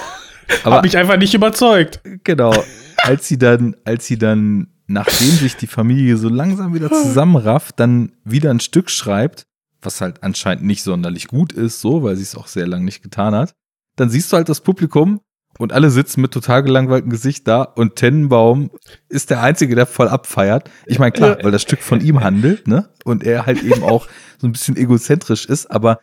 aber 0.64 0.78
Hab 0.78 0.84
mich 0.84 0.98
einfach 0.98 1.18
nicht 1.18 1.34
überzeugt. 1.34 2.02
Genau. 2.24 2.54
Als 2.98 3.28
sie 3.28 3.38
dann, 3.38 3.76
als 3.86 4.08
sie 4.08 4.18
dann, 4.18 4.68
nachdem 4.88 5.30
sich 5.30 5.56
die 5.58 5.68
Familie 5.68 6.18
so 6.18 6.30
langsam 6.30 6.74
wieder 6.74 6.90
zusammenrafft, 6.90 7.80
dann 7.80 8.14
wieder 8.24 8.50
ein 8.50 8.60
Stück 8.60 8.90
schreibt, 8.90 9.46
was 9.86 10.02
halt 10.02 10.24
anscheinend 10.24 10.66
nicht 10.66 10.84
sonderlich 10.84 11.28
gut 11.28 11.52
ist, 11.54 11.82
so, 11.82 12.04
weil 12.04 12.16
sie 12.16 12.24
es 12.24 12.36
auch 12.36 12.48
sehr 12.48 12.68
lang 12.68 12.84
nicht 12.84 13.04
getan 13.04 13.36
hat, 13.36 13.54
dann 13.96 14.10
siehst 14.10 14.32
du 14.32 14.38
halt 14.38 14.50
das 14.50 14.62
Publikum 14.62 15.22
und 15.60 15.72
alle 15.72 15.92
sitzen 15.92 16.22
mit 16.22 16.32
total 16.32 16.64
gelangweiltem 16.64 17.10
Gesicht 17.10 17.48
da 17.48 17.62
und 17.62 17.96
Tennenbaum 17.96 18.72
ist 19.10 19.30
der 19.30 19.42
Einzige, 19.42 19.76
der 19.76 19.86
voll 19.86 20.08
abfeiert. 20.08 20.70
Ich 20.86 21.00
meine, 21.00 21.12
klar, 21.12 21.38
weil 21.42 21.52
das 21.52 21.62
Stück 21.62 21.82
von 21.82 22.02
ihm 22.02 22.22
handelt, 22.22 22.68
ne? 22.68 22.90
Und 23.04 23.24
er 23.24 23.46
halt 23.46 23.62
eben 23.62 23.84
auch 23.84 24.08
so 24.40 24.48
ein 24.48 24.52
bisschen 24.52 24.78
egozentrisch 24.78 25.46
ist, 25.46 25.70
aber 25.70 26.00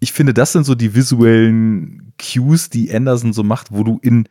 ich 0.00 0.12
finde, 0.12 0.34
das 0.34 0.52
sind 0.52 0.64
so 0.64 0.74
die 0.74 0.94
visuellen 0.94 2.14
Cues, 2.18 2.70
die 2.70 2.92
Anderson 2.92 3.32
so 3.32 3.42
macht, 3.42 3.70
wo 3.70 3.84
du 3.84 3.98
in 4.02 4.28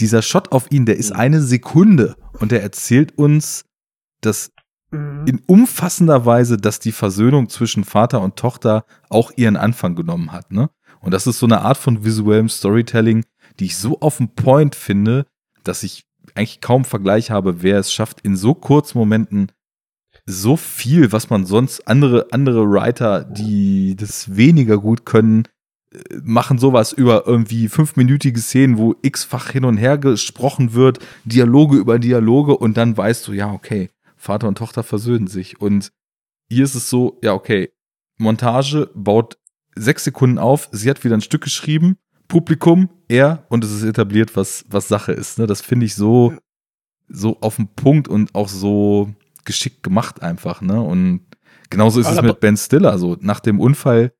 dieser 0.00 0.22
Shot 0.22 0.52
auf 0.52 0.70
ihn, 0.70 0.86
der 0.86 0.96
ist 0.96 1.12
eine 1.12 1.42
Sekunde 1.42 2.16
und 2.40 2.50
der 2.50 2.62
erzählt 2.62 3.16
uns, 3.18 3.64
dass 4.22 4.50
Mhm. 4.92 5.24
in 5.26 5.42
umfassender 5.46 6.26
Weise, 6.26 6.58
dass 6.58 6.78
die 6.78 6.92
Versöhnung 6.92 7.48
zwischen 7.48 7.84
Vater 7.84 8.20
und 8.20 8.36
Tochter 8.36 8.84
auch 9.08 9.32
ihren 9.36 9.56
Anfang 9.56 9.94
genommen 9.94 10.32
hat, 10.32 10.52
ne? 10.52 10.70
Und 11.00 11.12
das 11.12 11.26
ist 11.26 11.38
so 11.38 11.46
eine 11.46 11.62
Art 11.62 11.78
von 11.78 12.04
visuellem 12.04 12.48
Storytelling, 12.48 13.24
die 13.58 13.64
ich 13.64 13.76
so 13.76 13.98
auf 14.00 14.18
den 14.18 14.34
Point 14.34 14.76
finde, 14.76 15.26
dass 15.64 15.82
ich 15.82 16.04
eigentlich 16.34 16.60
kaum 16.60 16.84
Vergleich 16.84 17.30
habe, 17.30 17.62
wer 17.62 17.78
es 17.78 17.92
schafft, 17.92 18.20
in 18.20 18.36
so 18.36 18.54
kurzen 18.54 18.98
Momenten 18.98 19.50
so 20.26 20.56
viel, 20.56 21.10
was 21.10 21.30
man 21.30 21.46
sonst 21.46 21.88
andere, 21.88 22.28
andere 22.30 22.70
Writer, 22.70 23.24
die 23.24 23.96
das 23.96 24.36
weniger 24.36 24.78
gut 24.78 25.04
können, 25.04 25.48
äh, 25.92 25.98
machen 26.22 26.58
sowas 26.58 26.92
über 26.92 27.26
irgendwie 27.26 27.68
fünfminütige 27.68 28.40
Szenen, 28.40 28.78
wo 28.78 28.94
x-fach 29.02 29.50
hin 29.50 29.64
und 29.64 29.78
her 29.78 29.98
gesprochen 29.98 30.74
wird, 30.74 31.00
Dialoge 31.24 31.78
über 31.78 31.98
Dialoge 31.98 32.56
und 32.56 32.76
dann 32.76 32.96
weißt 32.96 33.26
du, 33.26 33.32
ja, 33.32 33.50
okay, 33.50 33.90
Vater 34.22 34.46
und 34.46 34.56
Tochter 34.56 34.84
versöhnen 34.84 35.26
sich. 35.26 35.60
Und 35.60 35.92
hier 36.48 36.62
ist 36.62 36.76
es 36.76 36.88
so, 36.88 37.18
ja, 37.24 37.34
okay, 37.34 37.72
Montage 38.18 38.88
baut 38.94 39.36
sechs 39.74 40.04
Sekunden 40.04 40.38
auf, 40.38 40.68
sie 40.70 40.88
hat 40.88 41.02
wieder 41.02 41.16
ein 41.16 41.22
Stück 41.22 41.42
geschrieben, 41.42 41.96
Publikum, 42.28 42.88
er 43.08 43.44
und 43.48 43.64
es 43.64 43.72
ist 43.72 43.82
etabliert, 43.82 44.36
was, 44.36 44.64
was 44.68 44.86
Sache 44.86 45.12
ist. 45.12 45.40
Ne? 45.40 45.46
Das 45.46 45.60
finde 45.60 45.86
ich 45.86 45.96
so, 45.96 46.34
so 47.08 47.40
auf 47.40 47.56
den 47.56 47.66
Punkt 47.74 48.06
und 48.06 48.34
auch 48.36 48.48
so 48.48 49.12
geschickt 49.44 49.82
gemacht 49.82 50.22
einfach. 50.22 50.60
Ne? 50.60 50.80
Und 50.80 51.26
genauso 51.68 51.98
ist 51.98 52.06
Aber 52.06 52.18
es 52.18 52.22
mit 52.22 52.40
Ben 52.40 52.56
Stiller. 52.56 52.98
So 52.98 53.16
nach 53.20 53.40
dem 53.40 53.58
Unfall, 53.58 54.12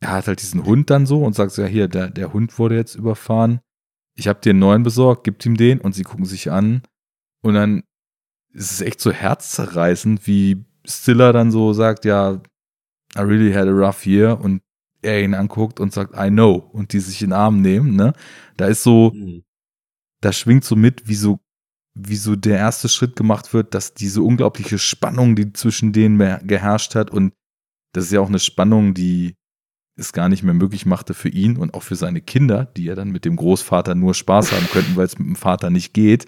er 0.00 0.12
hat 0.12 0.26
halt 0.26 0.42
diesen 0.42 0.66
Hund 0.66 0.90
dann 0.90 1.06
so 1.06 1.24
und 1.24 1.34
sagt 1.34 1.52
so, 1.52 1.62
ja 1.62 1.68
hier, 1.68 1.88
der, 1.88 2.10
der 2.10 2.34
Hund 2.34 2.58
wurde 2.58 2.76
jetzt 2.76 2.96
überfahren. 2.96 3.60
Ich 4.14 4.28
habe 4.28 4.40
dir 4.40 4.50
einen 4.50 4.58
neuen 4.58 4.82
besorgt, 4.82 5.24
gibt 5.24 5.46
ihm 5.46 5.56
den 5.56 5.80
und 5.80 5.94
sie 5.94 6.02
gucken 6.02 6.26
sich 6.26 6.50
an 6.50 6.82
und 7.40 7.54
dann 7.54 7.82
ist 8.52 8.72
es 8.72 8.80
echt 8.80 9.00
so 9.00 9.12
herzzerreißend, 9.12 10.26
wie 10.26 10.64
Stiller 10.86 11.32
dann 11.32 11.50
so 11.50 11.72
sagt, 11.72 12.04
ja, 12.04 12.40
I 13.16 13.20
really 13.20 13.52
had 13.52 13.68
a 13.68 13.72
rough 13.72 14.06
year 14.06 14.40
und 14.40 14.62
er 15.02 15.22
ihn 15.22 15.34
anguckt 15.34 15.80
und 15.80 15.92
sagt, 15.92 16.14
I 16.16 16.28
know 16.30 16.56
und 16.72 16.92
die 16.92 17.00
sich 17.00 17.22
in 17.22 17.28
den 17.30 17.34
Arm 17.34 17.60
nehmen, 17.60 17.96
ne? 17.96 18.14
Da 18.56 18.66
ist 18.66 18.82
so, 18.82 19.12
Mhm. 19.14 19.42
da 20.22 20.32
schwingt 20.32 20.64
so 20.64 20.76
mit, 20.76 21.08
wie 21.08 21.14
so, 21.16 21.40
wie 21.94 22.16
so 22.16 22.36
der 22.36 22.58
erste 22.58 22.88
Schritt 22.88 23.16
gemacht 23.16 23.52
wird, 23.54 23.74
dass 23.74 23.94
diese 23.94 24.22
unglaubliche 24.22 24.78
Spannung, 24.78 25.36
die 25.36 25.52
zwischen 25.52 25.92
denen 25.92 26.18
geherrscht 26.46 26.94
hat 26.94 27.10
und 27.10 27.34
das 27.94 28.04
ist 28.06 28.12
ja 28.12 28.20
auch 28.20 28.28
eine 28.28 28.38
Spannung, 28.38 28.94
die 28.94 29.34
es 29.96 30.12
gar 30.12 30.28
nicht 30.28 30.42
mehr 30.42 30.54
möglich 30.54 30.86
machte 30.86 31.14
für 31.14 31.28
ihn 31.28 31.56
und 31.56 31.74
auch 31.74 31.82
für 31.82 31.96
seine 31.96 32.20
Kinder, 32.20 32.64
die 32.76 32.84
ja 32.84 32.94
dann 32.94 33.10
mit 33.10 33.24
dem 33.24 33.36
Großvater 33.36 33.94
nur 33.94 34.14
Spaß 34.14 34.52
haben 34.52 34.66
könnten, 34.68 34.96
weil 34.96 35.06
es 35.06 35.18
mit 35.18 35.28
dem 35.28 35.36
Vater 35.36 35.70
nicht 35.70 35.92
geht, 35.92 36.26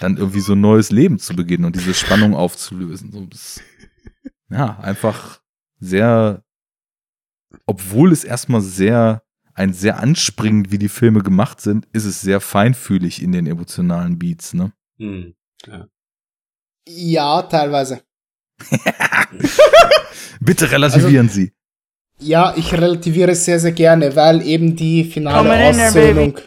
dann 0.00 0.16
irgendwie 0.16 0.40
so 0.40 0.54
ein 0.54 0.60
neues 0.60 0.90
Leben 0.90 1.18
zu 1.18 1.34
beginnen 1.36 1.64
und 1.64 1.76
diese 1.76 1.94
Spannung 1.94 2.34
aufzulösen. 2.34 3.12
So, 3.12 3.24
das, 3.26 3.60
ja, 4.50 4.78
einfach 4.80 5.40
sehr, 5.78 6.42
obwohl 7.66 8.12
es 8.12 8.24
erstmal 8.24 8.62
sehr, 8.62 9.22
ein 9.54 9.72
sehr 9.72 10.00
anspringend, 10.00 10.72
wie 10.72 10.78
die 10.78 10.88
Filme 10.88 11.22
gemacht 11.22 11.60
sind, 11.60 11.86
ist 11.92 12.06
es 12.06 12.20
sehr 12.20 12.40
feinfühlig 12.40 13.22
in 13.22 13.30
den 13.30 13.46
emotionalen 13.46 14.18
Beats, 14.18 14.54
ne? 14.54 14.72
Mhm. 14.98 15.34
Ja, 16.86 17.42
teilweise. 17.42 18.02
Bitte 20.40 20.70
relativieren 20.70 21.28
Sie. 21.28 21.53
Ja, 22.24 22.54
ich 22.56 22.72
relativiere 22.72 23.32
es 23.32 23.44
sehr, 23.44 23.60
sehr 23.60 23.72
gerne, 23.72 24.16
weil 24.16 24.46
eben 24.46 24.74
die 24.74 25.04
finale 25.04 25.54
in 25.68 25.80
Aussöhnung, 25.80 26.38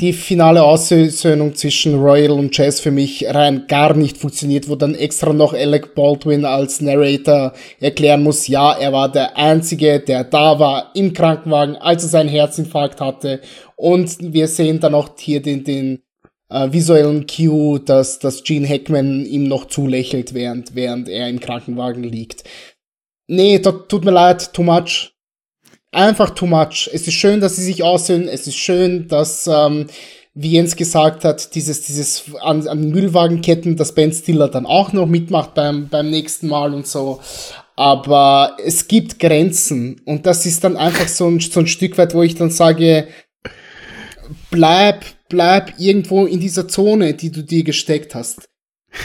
die 0.00 0.12
finale 0.12 0.62
Aussöhnung 0.62 1.54
zwischen 1.54 1.94
Royal 1.94 2.32
und 2.32 2.56
Jazz 2.56 2.80
für 2.80 2.90
mich 2.90 3.24
rein 3.28 3.66
gar 3.68 3.94
nicht 3.94 4.18
funktioniert, 4.18 4.68
wo 4.68 4.74
dann 4.74 4.96
extra 4.96 5.32
noch 5.32 5.54
Alec 5.54 5.94
Baldwin 5.94 6.44
als 6.44 6.80
Narrator 6.80 7.52
erklären 7.80 8.24
muss, 8.24 8.48
ja, 8.48 8.72
er 8.76 8.92
war 8.92 9.10
der 9.10 9.36
Einzige, 9.36 10.00
der 10.00 10.24
da 10.24 10.58
war 10.58 10.90
im 10.94 11.12
Krankenwagen, 11.12 11.76
als 11.76 12.02
er 12.02 12.08
seinen 12.08 12.28
Herzinfarkt 12.28 13.00
hatte. 13.00 13.40
Und 13.76 14.16
wir 14.20 14.48
sehen 14.48 14.80
dann 14.80 14.94
auch 14.94 15.10
hier 15.16 15.40
den, 15.40 15.62
den 15.62 16.02
äh, 16.50 16.72
visuellen 16.72 17.26
Cue, 17.26 17.80
dass, 17.80 18.18
dass 18.18 18.42
Gene 18.42 18.68
Hackman 18.68 19.24
ihm 19.24 19.44
noch 19.44 19.66
zulächelt, 19.66 20.34
während, 20.34 20.74
während 20.74 21.08
er 21.08 21.28
im 21.28 21.40
Krankenwagen 21.40 22.02
liegt. 22.02 22.44
Nee, 23.28 23.58
tut 23.58 24.04
mir 24.04 24.12
leid, 24.12 24.52
too 24.52 24.62
much. 24.62 25.12
Einfach 25.92 26.30
too 26.30 26.46
much. 26.46 26.90
Es 26.92 27.06
ist 27.06 27.14
schön, 27.14 27.40
dass 27.40 27.56
sie 27.56 27.64
sich 27.64 27.82
aussehen. 27.82 28.28
Es 28.28 28.46
ist 28.46 28.56
schön, 28.56 29.08
dass, 29.08 29.46
ähm, 29.46 29.86
wie 30.34 30.52
Jens 30.52 30.76
gesagt 30.76 31.24
hat, 31.24 31.54
dieses, 31.54 31.82
dieses 31.82 32.24
an, 32.42 32.68
an 32.68 32.90
Müllwagenketten, 32.90 33.76
dass 33.76 33.94
Ben 33.94 34.12
Stiller 34.12 34.48
dann 34.48 34.66
auch 34.66 34.92
noch 34.92 35.06
mitmacht 35.06 35.54
beim, 35.54 35.88
beim 35.88 36.10
nächsten 36.10 36.48
Mal 36.48 36.74
und 36.74 36.86
so. 36.86 37.20
Aber 37.76 38.56
es 38.62 38.88
gibt 38.88 39.18
Grenzen. 39.18 40.00
Und 40.04 40.26
das 40.26 40.46
ist 40.46 40.62
dann 40.62 40.76
einfach 40.76 41.08
so 41.08 41.28
ein, 41.28 41.40
so 41.40 41.60
ein 41.60 41.66
Stück 41.66 41.98
weit, 41.98 42.14
wo 42.14 42.22
ich 42.22 42.34
dann 42.34 42.50
sage, 42.50 43.08
bleib, 44.50 45.04
bleib 45.28 45.78
irgendwo 45.78 46.26
in 46.26 46.40
dieser 46.40 46.68
Zone, 46.68 47.14
die 47.14 47.30
du 47.30 47.42
dir 47.42 47.64
gesteckt 47.64 48.14
hast. 48.14 48.48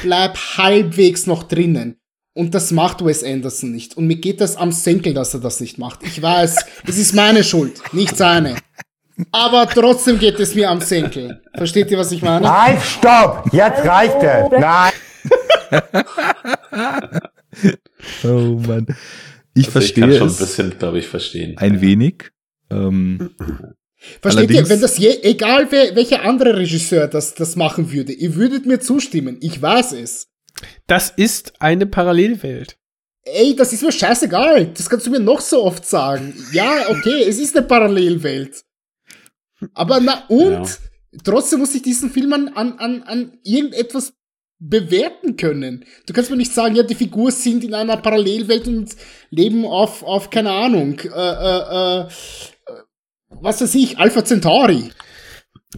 Bleib 0.04 0.38
halbwegs 0.58 1.26
noch 1.26 1.44
drinnen. 1.44 2.01
Und 2.34 2.54
das 2.56 2.72
macht 2.72 3.04
Wes 3.06 3.24
Anderson 3.24 3.72
nicht. 3.72 3.98
Und 3.98 4.08
mir 4.08 4.16
geht 4.16 4.40
das 4.40 4.56
am 4.56 4.72
Senkel, 4.72 5.14
dass 5.14 5.34
er 5.34 5.42
das 5.42 5.60
nicht 5.60 5.78
macht. 5.78 6.04
Ich 6.04 6.22
weiß, 6.22 6.56
es 6.88 6.98
ist 6.98 7.14
meine 7.14 7.44
Schuld, 7.44 7.82
nicht 7.94 8.16
seine. 8.16 8.56
Aber 9.32 9.68
trotzdem 9.68 10.18
geht 10.18 10.40
es 10.40 10.56
mir 10.56 10.70
am 10.70 10.80
Senkel. 10.82 11.42
Versteht 11.56 11.92
ihr, 11.92 11.98
was 11.98 12.12
ich 12.12 12.22
meine? 12.22 12.50
Halt, 12.50 12.82
stopp! 12.82 13.50
Jetzt 13.52 13.86
reicht 13.86 14.16
es! 14.24 14.52
Nein! 14.60 14.92
Oh 18.24 18.58
Mann. 18.66 18.88
Ich 19.54 19.66
Also 19.66 19.72
verstehe 19.72 20.06
ich 20.06 20.10
kann 20.12 20.18
schon 20.20 20.28
ein 20.30 20.32
es 20.32 20.38
bisschen, 20.38 20.80
glaube 20.80 21.00
ich, 21.00 21.08
verstehen. 21.08 21.58
ein 21.58 21.82
wenig. 21.82 22.32
Ähm, 22.70 23.32
Versteht 24.22 24.50
ihr, 24.50 24.68
wenn 24.70 24.82
das 24.82 24.98
je, 24.98 25.20
egal 25.22 25.68
wer, 25.70 25.96
welcher 25.96 26.24
andere 26.24 26.56
Regisseur 26.58 27.08
das, 27.08 27.36
das 27.36 27.56
machen 27.58 27.92
würde, 27.92 28.14
ihr 28.14 28.36
würdet 28.36 28.66
mir 28.66 28.80
zustimmen. 28.80 29.38
Ich 29.42 29.62
weiß 29.62 29.92
es. 29.92 30.30
Das 30.88 31.10
ist 31.10 31.54
eine 31.60 31.86
Parallelwelt. 31.86 32.78
Ey, 33.24 33.56
das 33.56 33.72
ist 33.72 33.84
mir 33.84 33.92
scheißegal. 33.92 34.68
Das 34.68 34.90
kannst 34.90 35.06
du 35.06 35.12
mir 35.12 35.20
noch 35.20 35.42
so 35.42 35.64
oft 35.64 35.86
sagen. 35.86 36.34
Ja, 36.52 36.90
okay, 36.90 37.24
es 37.28 37.38
ist 37.38 37.56
eine 37.56 37.66
Parallelwelt. 37.66 38.64
Aber 39.74 40.00
na 40.00 40.26
und? 40.28 40.52
Ja. 40.52 40.66
Trotzdem 41.24 41.60
muss 41.60 41.76
ich 41.76 41.82
diesen 41.82 42.10
Film 42.10 42.32
an, 42.34 42.48
an, 42.50 42.80
an, 42.80 43.04
an 43.04 43.38
irgendetwas 43.44 44.14
bewerten 44.62 45.36
können. 45.38 45.86
Du 46.06 46.14
kannst 46.14 46.30
mir 46.30 46.38
nicht 46.38 46.54
sagen, 46.54 46.76
ja, 46.76 46.84
die 46.84 46.96
Figuren 46.96 47.32
sind 47.32 47.64
in 47.64 47.74
einer 47.74 47.98
Parallelwelt 47.98 48.68
und 48.68 48.96
leben 49.32 49.66
auf, 49.66 50.04
auf 50.04 50.30
keine 50.30 50.52
Ahnung, 50.52 51.00
äh, 51.00 51.08
äh, 51.08 52.02
äh, 52.02 52.08
was 53.30 53.62
weiß 53.62 53.74
ich, 53.76 53.98
Alpha 53.98 54.24
Centauri. 54.24 54.92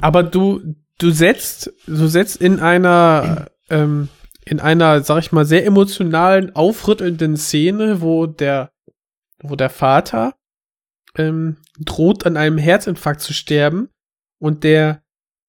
Aber 0.01 0.21
du, 0.21 0.75
du 0.99 1.11
setzt, 1.11 1.73
du 1.87 2.07
setzt 2.07 2.41
in 2.41 2.59
einer, 2.59 3.47
ähm, 3.69 4.09
in 4.45 4.59
einer, 4.59 5.01
sag 5.03 5.19
ich 5.19 5.31
mal, 5.31 5.45
sehr 5.45 5.65
emotionalen, 5.65 6.55
aufrüttelnden 6.55 7.37
Szene, 7.37 8.01
wo 8.01 8.25
der, 8.25 8.71
wo 9.41 9.55
der 9.55 9.69
Vater 9.69 10.35
ähm, 11.17 11.57
droht, 11.79 12.25
an 12.25 12.37
einem 12.37 12.57
Herzinfarkt 12.57 13.21
zu 13.21 13.33
sterben 13.33 13.89
und 14.39 14.63
der, 14.63 15.01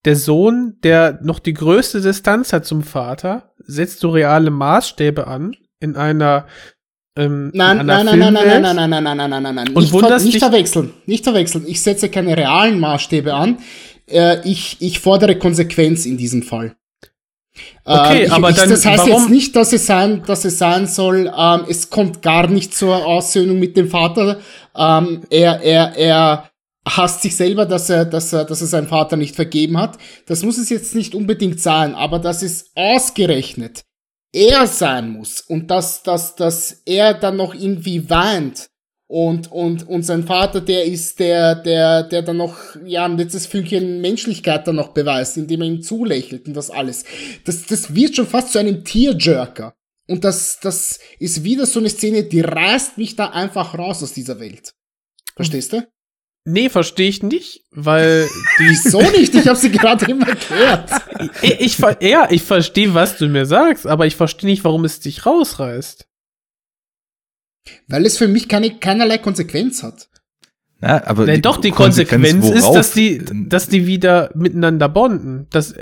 der 0.05 0.15
Sohn, 0.15 0.77
der 0.83 1.19
noch 1.21 1.39
die 1.39 1.53
größte 1.53 2.01
Distanz 2.01 2.53
hat 2.53 2.65
zum 2.65 2.83
Vater, 2.83 3.53
setzt 3.57 3.99
so 3.99 4.11
reale 4.11 4.51
Maßstäbe 4.51 5.27
an 5.27 5.55
in 5.79 5.95
einer 5.95 6.47
ähm, 7.17 7.51
Nein, 7.53 7.85
nein, 7.85 7.85
nein, 7.85 8.05
nein, 8.05 8.19
nein, 8.19 8.33
nein, 8.33 8.61
nein, 8.61 8.75
nein, 8.75 8.89
nein, 8.89 9.17
nein, 9.17 9.29
nein, 9.29 9.43
nein, 9.43 9.55
nein. 9.55 9.67
Und 9.69 9.93
Nicht, 9.93 10.25
nicht 10.25 10.39
verwechseln, 10.39 10.93
nicht 11.05 11.23
verwechseln. 11.23 11.65
Ich 11.65 11.81
setze 11.81 12.09
keine 12.09 12.35
realen 12.35 12.79
Maßstäbe 12.79 13.33
an. 13.33 13.59
Äh, 14.07 14.47
ich, 14.47 14.77
ich 14.81 14.99
fordere 14.99 15.37
Konsequenz 15.37 16.05
in 16.05 16.17
diesem 16.17 16.43
Fall. 16.43 16.75
Okay, 17.83 18.23
Ähm, 18.25 18.31
aber 18.31 18.49
ich, 18.49 18.57
dann 18.57 18.69
das 18.69 18.85
heißt 18.85 19.07
warum- 19.07 19.21
jetzt 19.21 19.29
nicht, 19.29 19.55
dass 19.55 19.71
es 19.73 19.85
sein, 19.85 20.23
dass 20.25 20.43
es 20.45 20.57
sein 20.57 20.87
soll, 20.87 21.31
ähm, 21.37 21.65
es 21.69 21.89
kommt 21.89 22.21
gar 22.21 22.47
nicht 22.47 22.75
zur 22.75 23.05
Aussöhnung 23.05 23.59
mit 23.59 23.77
dem 23.77 23.89
Vater. 23.89 24.39
Ähm, 24.75 25.21
er, 25.29 25.61
er, 25.61 25.95
er 25.95 26.49
hasst 26.87 27.21
sich 27.21 27.35
selber, 27.35 27.65
dass 27.65 27.89
er, 27.89 28.05
dass 28.05 28.33
er, 28.33 28.45
dass 28.45 28.61
er 28.61 28.67
seinen 28.67 28.87
Vater 28.87 29.17
nicht 29.17 29.35
vergeben 29.35 29.77
hat. 29.77 29.97
Das 30.27 30.43
muss 30.43 30.57
es 30.57 30.69
jetzt 30.69 30.95
nicht 30.95 31.15
unbedingt 31.15 31.59
sein, 31.59 31.95
aber 31.95 32.19
dass 32.19 32.41
es 32.41 32.71
ausgerechnet 32.75 33.83
er 34.33 34.67
sein 34.67 35.11
muss 35.11 35.39
und 35.39 35.71
dass, 35.71 36.03
dass, 36.03 36.35
dass 36.35 36.81
er 36.85 37.13
dann 37.13 37.37
noch 37.37 37.53
irgendwie 37.55 38.09
weint 38.09 38.67
und, 39.07 39.51
und, 39.51 39.87
und 39.87 40.03
sein 40.03 40.23
Vater, 40.25 40.61
der 40.61 40.85
ist 40.85 41.19
der, 41.19 41.55
der, 41.55 42.03
der 42.03 42.21
dann 42.23 42.37
noch, 42.37 42.57
ja, 42.85 43.05
ein 43.05 43.17
letztes 43.17 43.45
Fünkchen 43.45 44.01
Menschlichkeit 44.01 44.67
dann 44.67 44.75
noch 44.77 44.89
beweist, 44.89 45.37
indem 45.37 45.61
er 45.61 45.67
ihm 45.67 45.81
zulächelt 45.83 46.47
und 46.47 46.55
das 46.55 46.71
alles. 46.71 47.05
Das, 47.45 47.65
das 47.67 47.93
wird 47.93 48.15
schon 48.15 48.27
fast 48.27 48.51
zu 48.51 48.59
einem 48.59 48.83
Tearjerker. 48.83 49.75
Und 50.07 50.23
das, 50.23 50.59
das 50.59 50.99
ist 51.19 51.43
wieder 51.43 51.65
so 51.65 51.79
eine 51.79 51.89
Szene, 51.89 52.23
die 52.23 52.41
reißt 52.41 52.97
mich 52.97 53.15
da 53.15 53.29
einfach 53.29 53.77
raus 53.77 54.01
aus 54.03 54.13
dieser 54.13 54.39
Welt. 54.39 54.73
Verstehst 55.35 55.73
du? 55.73 55.87
Nee, 56.47 56.69
verstehe 56.69 57.09
ich 57.09 57.23
nicht, 57.23 57.63
weil 57.71 58.27
die 58.59 58.63
Wieso 58.69 59.01
nicht? 59.01 59.33
Ich 59.33 59.47
habe 59.47 59.57
sie 59.57 59.71
gerade 59.71 60.09
immer 60.09 60.27
erklärt. 60.29 60.89
ich, 61.41 61.59
ich, 61.59 61.75
ver- 61.75 62.01
ja, 62.03 62.27
ich 62.29 62.43
verstehe, 62.43 62.93
was 62.93 63.17
du 63.17 63.27
mir 63.27 63.45
sagst, 63.45 63.85
aber 63.87 64.05
ich 64.05 64.15
verstehe 64.15 64.49
nicht, 64.49 64.63
warum 64.63 64.85
es 64.85 64.99
dich 64.99 65.25
rausreißt. 65.25 66.07
Weil 67.87 68.05
es 68.05 68.17
für 68.17 68.27
mich 68.27 68.47
keine, 68.47 68.77
keinerlei 68.79 69.17
Konsequenz 69.17 69.83
hat. 69.83 70.09
Ja, 70.81 71.05
aber 71.07 71.25
Nein, 71.25 71.41
doch, 71.41 71.57
die 71.57 71.71
Konsequenz, 71.71 72.49
ist, 72.49 72.69
dass 72.69 72.91
die, 72.91 73.23
dass 73.47 73.69
die 73.69 73.87
wieder 73.87 74.31
miteinander 74.35 74.89
bonden. 74.89 75.47
Dass 75.49 75.73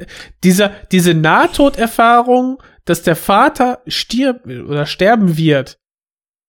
dieser, 0.43 0.71
diese 0.91 1.13
Nahtoderfahrung, 1.13 2.61
dass 2.85 3.01
der 3.01 3.15
Vater 3.15 3.81
stirbt 3.87 4.45
oder 4.47 4.85
sterben 4.85 5.35
wird, 5.35 5.79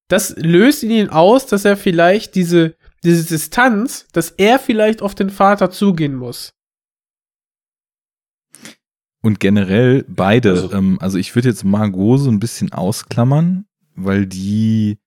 das 0.08 0.36
löst 0.36 0.82
in 0.82 0.90
ihn 0.90 1.08
aus, 1.08 1.46
dass 1.46 1.64
er 1.64 1.76
vielleicht 1.76 2.34
diese, 2.34 2.76
diese 3.02 3.24
Distanz, 3.24 4.06
dass 4.12 4.30
er 4.30 4.58
vielleicht 4.58 5.02
auf 5.02 5.14
den 5.14 5.30
Vater 5.30 5.70
zugehen 5.70 6.14
muss. 6.14 6.52
Und 9.22 9.40
generell 9.40 10.04
beide, 10.06 10.50
also, 10.50 10.72
ähm, 10.72 10.98
also 11.00 11.16
ich 11.16 11.34
würde 11.34 11.48
jetzt 11.48 11.64
Margot 11.64 12.20
so 12.20 12.30
ein 12.30 12.40
bisschen 12.40 12.72
ausklammern, 12.72 13.64
weil 13.94 14.26
die, 14.26 14.98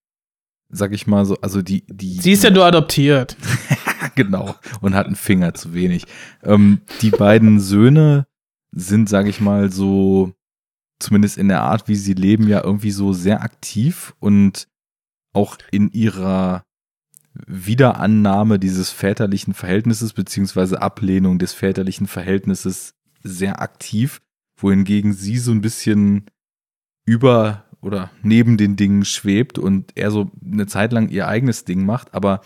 sag 0.69 0.93
ich 0.93 1.07
mal 1.07 1.25
so, 1.25 1.35
also 1.41 1.61
die, 1.61 1.83
die. 1.87 2.19
Sie 2.19 2.33
ist 2.33 2.43
ja 2.43 2.49
nur 2.49 2.65
adoptiert. 2.65 3.37
genau. 4.15 4.55
Und 4.81 4.95
hat 4.95 5.07
einen 5.07 5.15
Finger 5.15 5.53
zu 5.53 5.73
wenig. 5.73 6.05
Ähm, 6.43 6.81
die 7.01 7.11
beiden 7.11 7.59
Söhne 7.59 8.27
sind, 8.71 9.09
sag 9.09 9.27
ich 9.27 9.39
mal, 9.39 9.71
so, 9.71 10.33
zumindest 10.99 11.37
in 11.37 11.47
der 11.47 11.61
Art, 11.61 11.87
wie 11.87 11.95
sie 11.95 12.13
leben, 12.13 12.47
ja 12.47 12.63
irgendwie 12.63 12.91
so 12.91 13.13
sehr 13.13 13.41
aktiv 13.41 14.13
und 14.19 14.67
auch 15.33 15.57
in 15.71 15.91
ihrer 15.91 16.63
Wiederannahme 17.45 18.57
dieses 18.57 18.89
väterlichen 18.89 19.53
Verhältnisses 19.53 20.13
beziehungsweise 20.13 20.81
Ablehnung 20.81 21.37
des 21.37 21.53
väterlichen 21.53 22.07
Verhältnisses 22.07 22.95
sehr 23.23 23.61
aktiv, 23.61 24.21
wohingegen 24.59 25.13
sie 25.13 25.37
so 25.37 25.51
ein 25.51 25.61
bisschen 25.61 26.25
über 27.05 27.66
oder 27.87 28.11
neben 28.21 28.57
den 28.57 28.75
Dingen 28.75 29.05
schwebt 29.05 29.57
und 29.57 29.93
er 29.95 30.11
so 30.11 30.29
eine 30.45 30.67
Zeit 30.67 30.91
lang 30.91 31.09
ihr 31.09 31.27
eigenes 31.27 31.65
Ding 31.65 31.85
macht. 31.85 32.13
Aber 32.13 32.41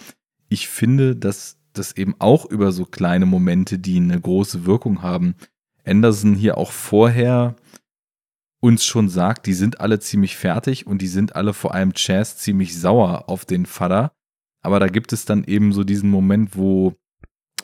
ich 0.47 0.69
finde, 0.69 1.15
dass 1.15 1.57
das 1.73 1.97
eben 1.97 2.15
auch 2.19 2.45
über 2.45 2.71
so 2.71 2.85
kleine 2.85 3.25
Momente, 3.25 3.79
die 3.79 3.97
eine 3.97 4.19
große 4.19 4.65
Wirkung 4.65 5.01
haben, 5.01 5.35
Anderson 5.85 6.35
hier 6.35 6.57
auch 6.57 6.71
vorher 6.71 7.55
uns 8.59 8.85
schon 8.85 9.09
sagt, 9.09 9.47
die 9.47 9.53
sind 9.53 9.81
alle 9.81 9.99
ziemlich 9.99 10.37
fertig 10.37 10.85
und 10.85 11.01
die 11.01 11.07
sind 11.07 11.35
alle 11.35 11.53
vor 11.53 11.73
allem 11.73 11.93
Chaz 11.93 12.37
ziemlich 12.37 12.79
sauer 12.79 13.27
auf 13.27 13.43
den 13.43 13.65
Vater. 13.65 14.11
Aber 14.61 14.79
da 14.79 14.87
gibt 14.87 15.11
es 15.13 15.25
dann 15.25 15.43
eben 15.43 15.73
so 15.73 15.83
diesen 15.83 16.11
Moment, 16.11 16.55
wo 16.55 16.93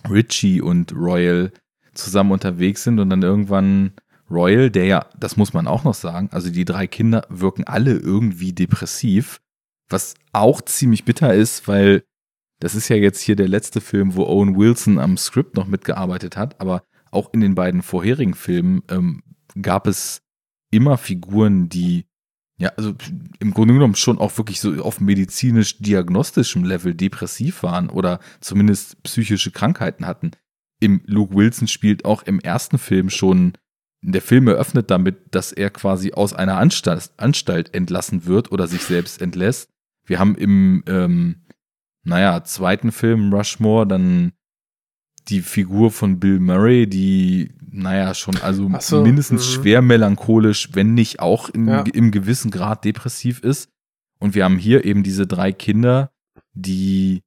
Richie 0.09 0.61
und 0.61 0.93
Royal 0.93 1.51
zusammen 1.93 2.31
unterwegs 2.31 2.83
sind 2.83 2.99
und 2.99 3.11
dann 3.11 3.21
irgendwann 3.21 3.93
Royal, 4.29 4.69
der 4.69 4.85
ja, 4.85 5.05
das 5.19 5.37
muss 5.37 5.53
man 5.53 5.67
auch 5.67 5.83
noch 5.83 5.93
sagen, 5.93 6.29
also 6.31 6.49
die 6.49 6.65
drei 6.65 6.87
Kinder 6.87 7.25
wirken 7.29 7.63
alle 7.63 7.93
irgendwie 7.93 8.53
depressiv, 8.53 9.39
was 9.89 10.15
auch 10.33 10.61
ziemlich 10.61 11.05
bitter 11.05 11.33
ist, 11.33 11.67
weil 11.67 12.03
das 12.59 12.75
ist 12.75 12.89
ja 12.89 12.95
jetzt 12.95 13.21
hier 13.21 13.35
der 13.35 13.47
letzte 13.47 13.81
Film, 13.81 14.15
wo 14.15 14.25
Owen 14.25 14.57
Wilson 14.57 14.99
am 14.99 15.17
Skript 15.17 15.55
noch 15.55 15.67
mitgearbeitet 15.67 16.35
hat, 16.35 16.59
aber 16.59 16.83
auch 17.11 17.33
in 17.33 17.41
den 17.41 17.55
beiden 17.55 17.81
vorherigen 17.81 18.33
Filmen 18.33 18.83
ähm, 18.89 19.23
gab 19.61 19.87
es 19.87 20.21
immer 20.71 20.97
Figuren, 20.97 21.69
die 21.69 22.05
ja, 22.59 22.69
also 22.75 22.95
im 23.39 23.53
Grunde 23.53 23.75
genommen 23.75 23.95
schon 23.95 24.17
auch 24.17 24.35
wirklich 24.37 24.59
so 24.59 24.81
auf 24.83 24.99
medizinisch-diagnostischem 24.99 26.63
Level 26.63 26.95
depressiv 26.95 27.61
waren 27.61 27.89
oder 27.89 28.19
zumindest 28.41 29.01
psychische 29.03 29.51
Krankheiten 29.51 30.07
hatten. 30.07 30.31
Im 30.79 31.01
Luke 31.05 31.35
Wilson 31.35 31.67
spielt 31.67 32.03
auch 32.03 32.23
im 32.23 32.39
ersten 32.39 32.79
Film 32.79 33.11
schon, 33.11 33.53
der 34.01 34.21
Film 34.21 34.47
eröffnet 34.47 34.91
damit, 34.91 35.35
dass 35.35 35.51
er 35.51 35.69
quasi 35.69 36.13
aus 36.13 36.33
einer 36.33 36.57
Anstalt, 36.57 37.11
Anstalt 37.17 37.73
entlassen 37.73 38.25
wird 38.25 38.51
oder 38.51 38.67
sich 38.67 38.83
selbst 38.83 39.21
entlässt. 39.21 39.69
Wir 40.05 40.19
haben 40.19 40.35
im, 40.35 40.83
ähm, 40.87 41.45
naja, 42.03 42.43
zweiten 42.43 42.91
Film 42.91 43.33
Rushmore 43.33 43.87
dann 43.87 44.33
die 45.27 45.41
Figur 45.41 45.91
von 45.91 46.19
Bill 46.19 46.39
Murray, 46.39 46.87
die, 46.87 47.51
naja, 47.69 48.13
schon 48.13 48.37
also 48.37 48.71
so, 48.79 49.03
mindestens 49.03 49.45
mh. 49.45 49.53
schwer 49.53 49.81
melancholisch, 49.81 50.69
wenn 50.73 50.93
nicht 50.93 51.19
auch 51.19 51.49
in, 51.49 51.67
ja. 51.67 51.81
im 51.81 52.11
gewissen 52.11 52.49
Grad 52.51 52.85
depressiv 52.85 53.41
ist. 53.41 53.69
Und 54.19 54.35
wir 54.35 54.45
haben 54.45 54.57
hier 54.57 54.85
eben 54.85 55.03
diese 55.03 55.27
drei 55.27 55.51
Kinder, 55.51 56.11
die, 56.53 57.23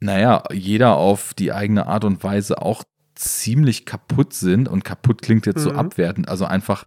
naja, 0.00 0.42
jeder 0.52 0.96
auf 0.96 1.32
die 1.34 1.52
eigene 1.52 1.86
Art 1.86 2.04
und 2.04 2.24
Weise 2.24 2.60
auch 2.60 2.82
ziemlich 3.14 3.86
kaputt 3.86 4.32
sind. 4.32 4.68
Und 4.68 4.84
kaputt 4.84 5.22
klingt 5.22 5.46
jetzt 5.46 5.58
mhm. 5.58 5.62
so 5.62 5.72
abwertend, 5.72 6.28
also 6.28 6.44
einfach 6.44 6.86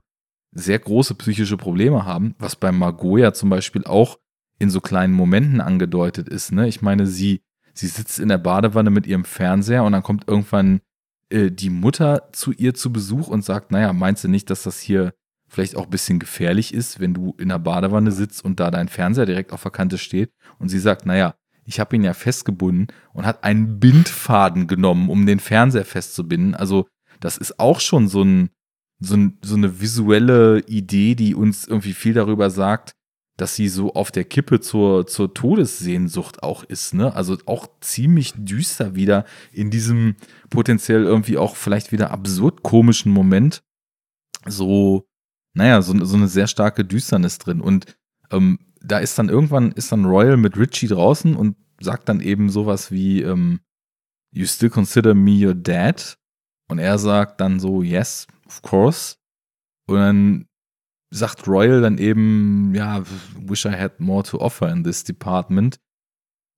sehr 0.52 0.80
große 0.80 1.16
psychische 1.16 1.58
Probleme 1.58 2.06
haben, 2.06 2.36
was 2.40 2.56
bei 2.56 2.72
Margot 2.72 3.20
ja 3.20 3.34
zum 3.34 3.50
Beispiel 3.50 3.84
auch 3.84 4.20
in 4.58 4.70
so 4.70 4.80
kleinen 4.80 5.14
Momenten 5.14 5.60
angedeutet 5.60 6.30
ist. 6.30 6.52
Ne? 6.54 6.68
Ich 6.68 6.82
meine, 6.82 7.08
sie 7.08 7.42
sie 7.74 7.88
sitzt 7.88 8.20
in 8.20 8.30
der 8.30 8.38
Badewanne 8.38 8.90
mit 8.90 9.06
ihrem 9.06 9.26
Fernseher 9.26 9.84
und 9.84 9.92
dann 9.92 10.04
kommt 10.04 10.28
irgendwann 10.28 10.82
äh, 11.30 11.52
die 11.52 11.70
Mutter 11.70 12.30
zu 12.32 12.52
ihr 12.52 12.74
zu 12.74 12.92
Besuch 12.92 13.28
und 13.28 13.44
sagt, 13.44 13.72
naja, 13.72 13.94
meinst 13.94 14.24
du 14.24 14.28
nicht, 14.28 14.50
dass 14.50 14.64
das 14.64 14.80
hier 14.80 15.14
vielleicht 15.48 15.76
auch 15.76 15.86
ein 15.86 15.92
bisschen 15.92 16.20
gefährlich 16.20 16.74
ist, 16.74 17.00
wenn 17.00 17.14
du 17.14 17.36
in 17.38 17.50
der 17.50 17.60
Badewanne 17.60 18.12
sitzt 18.12 18.44
und 18.44 18.60
da 18.60 18.72
dein 18.72 18.88
Fernseher 18.88 19.26
direkt 19.26 19.52
auf 19.52 19.62
der 19.62 19.72
Kante 19.72 19.98
steht? 19.98 20.32
Und 20.58 20.70
sie 20.70 20.80
sagt, 20.80 21.06
naja, 21.06 21.36
ich 21.66 21.80
habe 21.80 21.96
ihn 21.96 22.04
ja 22.04 22.14
festgebunden 22.14 22.88
und 23.14 23.26
hat 23.26 23.44
einen 23.44 23.80
Bindfaden 23.80 24.68
genommen, 24.68 25.10
um 25.10 25.26
den 25.26 25.40
Fernseher 25.40 25.86
festzubinden. 25.86 26.56
Also 26.56 26.88
das 27.20 27.38
ist 27.38 27.60
auch 27.60 27.80
schon 27.80 28.08
so, 28.08 28.24
ein, 28.24 28.50
so, 29.00 29.16
ein, 29.16 29.40
so 29.44 29.56
eine 29.56 29.82
visuelle 29.82 30.60
Idee, 30.68 31.16
die 31.16 31.36
uns 31.36 31.68
irgendwie 31.68 31.94
viel 31.94 32.14
darüber 32.14 32.50
sagt, 32.50 32.94
dass 33.38 33.56
sie 33.56 33.68
so 33.68 33.94
auf 33.94 34.12
der 34.12 34.24
Kippe 34.24 34.62
zur, 34.62 35.08
zur 35.08 35.34
Todessehnsucht 35.34 36.42
auch 36.42 36.64
ist, 36.64 36.94
ne? 36.94 37.14
Also 37.14 37.38
auch 37.48 37.68
ziemlich 37.82 38.34
düster 38.38 38.96
wieder 38.96 39.26
in 39.52 39.72
diesem 39.72 40.16
potenziell 40.50 41.04
irgendwie 41.04 41.38
auch 41.38 41.58
vielleicht 41.58 41.92
wieder 41.92 42.12
absurd 42.12 42.64
komischen 42.64 43.12
Moment. 43.12 43.62
So, 44.46 45.06
naja, 45.54 45.82
so, 45.82 46.06
so 46.06 46.16
eine 46.16 46.30
sehr 46.30 46.48
starke 46.48 46.86
Düsternis 46.86 47.38
drin. 47.38 47.60
Und 47.60 47.98
ähm, 48.32 48.60
da 48.86 49.00
ist 49.00 49.18
dann 49.18 49.30
irgendwann, 49.30 49.72
ist 49.72 49.92
dann 49.92 50.06
Royal 50.06 50.38
mit 50.38 50.58
Richie 50.58 50.88
draußen 50.88 51.36
und 51.36 51.56
sagt 51.80 52.10
dann 52.10 52.22
eben 52.22 52.50
sowas 52.50 52.92
wie, 52.92 53.22
ähm, 53.22 53.60
You 54.32 54.46
still 54.46 54.70
consider 54.70 55.14
me 55.14 55.48
your 55.48 55.56
dad? 55.56 56.18
Und 56.68 56.80
er 56.80 56.98
sagt 56.98 57.40
dann 57.40 57.60
so, 57.60 57.82
yes, 57.82 58.28
of 58.46 58.62
course. 58.62 59.16
Und 59.88 59.98
dann 59.98 60.48
sagt 61.10 61.48
Royal 61.48 61.82
dann 61.82 61.98
eben, 61.98 62.76
ja, 62.76 63.04
wish 63.40 63.66
I 63.66 63.72
had 63.72 64.02
more 64.02 64.24
to 64.24 64.40
offer 64.40 64.70
in 64.70 64.84
this 64.84 65.06
department. 65.06 65.80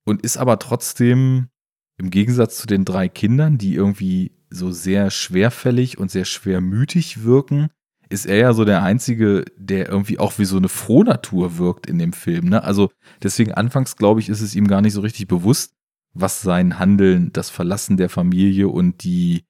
Und 0.06 0.24
ist 0.24 0.38
aber 0.38 0.58
trotzdem 0.58 1.50
im 1.98 2.10
Gegensatz 2.10 2.58
zu 2.58 2.66
den 2.66 2.84
drei 2.84 3.10
Kindern, 3.10 3.60
die 3.60 3.76
irgendwie 3.76 4.32
so 4.50 4.72
sehr 4.72 5.12
schwerfällig 5.12 5.98
und 5.98 6.10
sehr 6.10 6.26
schwermütig 6.26 7.24
wirken, 7.24 7.70
ist 8.10 8.26
er 8.26 8.38
ja 8.38 8.54
so 8.54 8.66
der 8.66 8.84
Einzige, 8.84 9.46
der 9.58 9.90
irgendwie 9.90 10.20
auch 10.20 10.40
wie 10.40 10.46
so 10.46 10.58
eine 10.58 10.70
Frohnatur 10.70 11.58
wirkt 11.58 11.88
in 11.88 12.00
dem 12.00 12.14
Film. 12.14 12.50
Ne? 12.50 12.64
Also 12.64 12.92
deswegen 13.22 13.54
anfangs, 13.54 13.96
glaube 13.96 14.20
ich, 14.20 14.30
ist 14.30 14.42
es 14.42 14.56
ihm 14.56 14.68
gar 14.68 14.82
nicht 14.82 14.94
so 14.94 15.02
richtig 15.02 15.28
bewusst, 15.28 15.74
was 16.14 16.42
sein 16.42 16.80
Handeln, 16.80 17.32
das 17.34 17.50
Verlassen 17.50 17.98
der 17.98 18.10
Familie 18.10 18.70
und 18.70 19.04
die, 19.04 19.46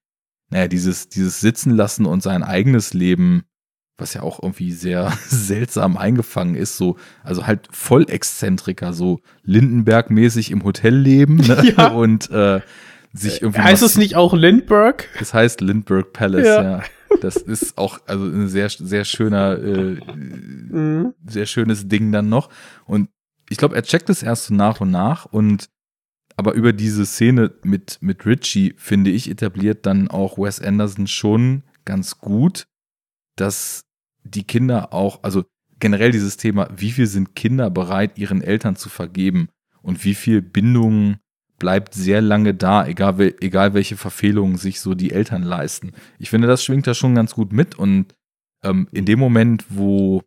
naja, 0.49 0.67
dieses, 0.67 1.09
dieses 1.09 1.39
Sitzen 1.39 1.71
lassen 1.71 2.05
und 2.05 2.23
sein 2.23 2.43
eigenes 2.43 2.93
Leben 2.93 3.43
was 3.97 4.13
ja 4.13 4.21
auch 4.21 4.41
irgendwie 4.41 4.71
sehr 4.71 5.11
seltsam 5.27 5.97
eingefangen 5.97 6.55
ist, 6.55 6.77
so, 6.77 6.97
also 7.23 7.47
halt 7.47 7.67
voll 7.71 8.05
Exzentriker, 8.09 8.93
so 8.93 9.21
Lindenberg-mäßig 9.43 10.51
im 10.51 10.63
Hotel 10.63 10.95
leben 10.95 11.37
ne? 11.37 11.73
ja. 11.77 11.87
und 11.87 12.29
äh, 12.29 12.61
sich 13.13 13.41
irgendwie. 13.41 13.61
Heißt 13.61 13.83
es 13.83 13.97
nicht 13.97 14.15
auch 14.15 14.33
Lindbergh? 14.33 15.03
Es 15.19 15.33
heißt 15.33 15.61
Lindbergh 15.61 16.09
Palace, 16.11 16.45
ja. 16.45 16.61
ja. 16.61 16.83
Das 17.21 17.37
ist 17.37 17.77
auch 17.77 17.99
also 18.05 18.25
ein 18.25 18.47
sehr, 18.47 18.69
sehr 18.69 19.05
schöner, 19.05 19.57
äh, 19.57 19.99
mhm. 20.13 21.13
sehr 21.25 21.45
schönes 21.45 21.87
Ding 21.87 22.11
dann 22.11 22.29
noch. 22.29 22.49
Und 22.85 23.09
ich 23.49 23.57
glaube, 23.57 23.75
er 23.75 23.83
checkt 23.83 24.09
es 24.09 24.23
erst 24.23 24.45
so 24.45 24.53
nach 24.53 24.81
und 24.81 24.91
nach 24.91 25.25
und 25.25 25.69
aber 26.35 26.53
über 26.53 26.71
diese 26.71 27.05
Szene 27.05 27.51
mit, 27.63 27.97
mit 28.01 28.25
Richie, 28.25 28.75
finde 28.77 29.09
ich, 29.09 29.29
etabliert 29.29 29.87
dann 29.87 30.07
auch 30.07 30.37
Wes 30.37 30.61
Anderson 30.61 31.07
schon 31.07 31.63
ganz 31.83 32.19
gut, 32.19 32.67
dass 33.35 33.85
die 34.23 34.43
Kinder 34.43 34.93
auch, 34.93 35.23
also 35.23 35.45
generell 35.79 36.11
dieses 36.11 36.37
Thema, 36.37 36.69
wie 36.75 36.91
viel 36.91 37.07
sind 37.07 37.35
Kinder 37.35 37.71
bereit, 37.71 38.19
ihren 38.19 38.43
Eltern 38.43 38.75
zu 38.75 38.89
vergeben 38.89 39.49
und 39.81 40.03
wie 40.03 40.13
viel 40.13 40.41
Bindung 40.43 41.17
bleibt 41.59 41.93
sehr 41.93 42.21
lange 42.21 42.53
da, 42.53 42.85
egal, 42.85 43.33
egal 43.41 43.73
welche 43.73 43.97
Verfehlungen 43.97 44.57
sich 44.57 44.79
so 44.79 44.93
die 44.93 45.11
Eltern 45.11 45.43
leisten. 45.43 45.93
Ich 46.19 46.29
finde, 46.29 46.47
das 46.47 46.63
schwingt 46.63 46.87
da 46.87 46.93
schon 46.93 47.15
ganz 47.15 47.33
gut 47.33 47.51
mit 47.51 47.75
und 47.75 48.13
ähm, 48.63 48.87
in 48.91 49.05
dem 49.05 49.19
Moment, 49.19 49.65
wo 49.69 50.23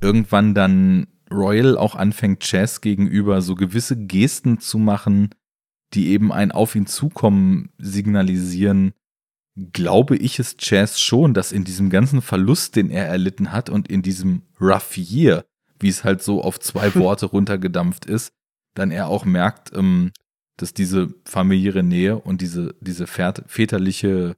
irgendwann 0.00 0.54
dann 0.54 1.06
Royal 1.32 1.76
auch 1.76 1.94
anfängt, 1.94 2.40
Chess 2.40 2.80
gegenüber 2.80 3.42
so 3.42 3.54
gewisse 3.54 3.96
Gesten 3.96 4.58
zu 4.58 4.78
machen, 4.78 5.30
die 5.94 6.08
eben 6.08 6.32
ein 6.32 6.52
Auf 6.52 6.74
ihn 6.74 6.86
zukommen 6.86 7.70
signalisieren, 7.78 8.92
glaube 9.72 10.16
ich 10.16 10.38
es 10.38 10.56
Chaz 10.56 11.00
schon, 11.00 11.34
dass 11.34 11.52
in 11.52 11.64
diesem 11.64 11.90
ganzen 11.90 12.22
Verlust, 12.22 12.76
den 12.76 12.90
er 12.90 13.06
erlitten 13.06 13.52
hat 13.52 13.68
und 13.68 13.88
in 13.88 14.02
diesem 14.02 14.42
Rough 14.60 14.96
Year, 14.96 15.44
wie 15.78 15.88
es 15.88 16.04
halt 16.04 16.22
so 16.22 16.42
auf 16.42 16.60
zwei 16.60 16.94
Worte 16.96 17.26
runtergedampft 17.26 18.06
ist, 18.06 18.32
dann 18.74 18.90
er 18.90 19.08
auch 19.08 19.24
merkt, 19.24 19.72
ähm, 19.74 20.12
dass 20.56 20.74
diese 20.74 21.14
familiäre 21.24 21.82
Nähe 21.82 22.18
und 22.18 22.40
diese, 22.40 22.74
diese 22.80 23.06
väterliche 23.06 24.36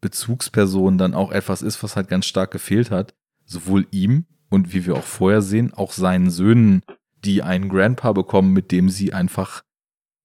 Bezugsperson 0.00 0.98
dann 0.98 1.14
auch 1.14 1.30
etwas 1.30 1.62
ist, 1.62 1.82
was 1.82 1.96
halt 1.96 2.08
ganz 2.08 2.26
stark 2.26 2.50
gefehlt 2.50 2.90
hat. 2.90 3.14
Sowohl 3.44 3.86
ihm 3.90 4.26
und 4.48 4.72
wie 4.72 4.86
wir 4.86 4.96
auch 4.96 5.04
vorher 5.04 5.42
sehen, 5.42 5.72
auch 5.74 5.92
seinen 5.92 6.30
Söhnen, 6.30 6.82
die 7.24 7.42
einen 7.42 7.68
Grandpa 7.68 8.12
bekommen, 8.12 8.52
mit 8.52 8.72
dem 8.72 8.88
sie 8.88 9.12
einfach 9.12 9.62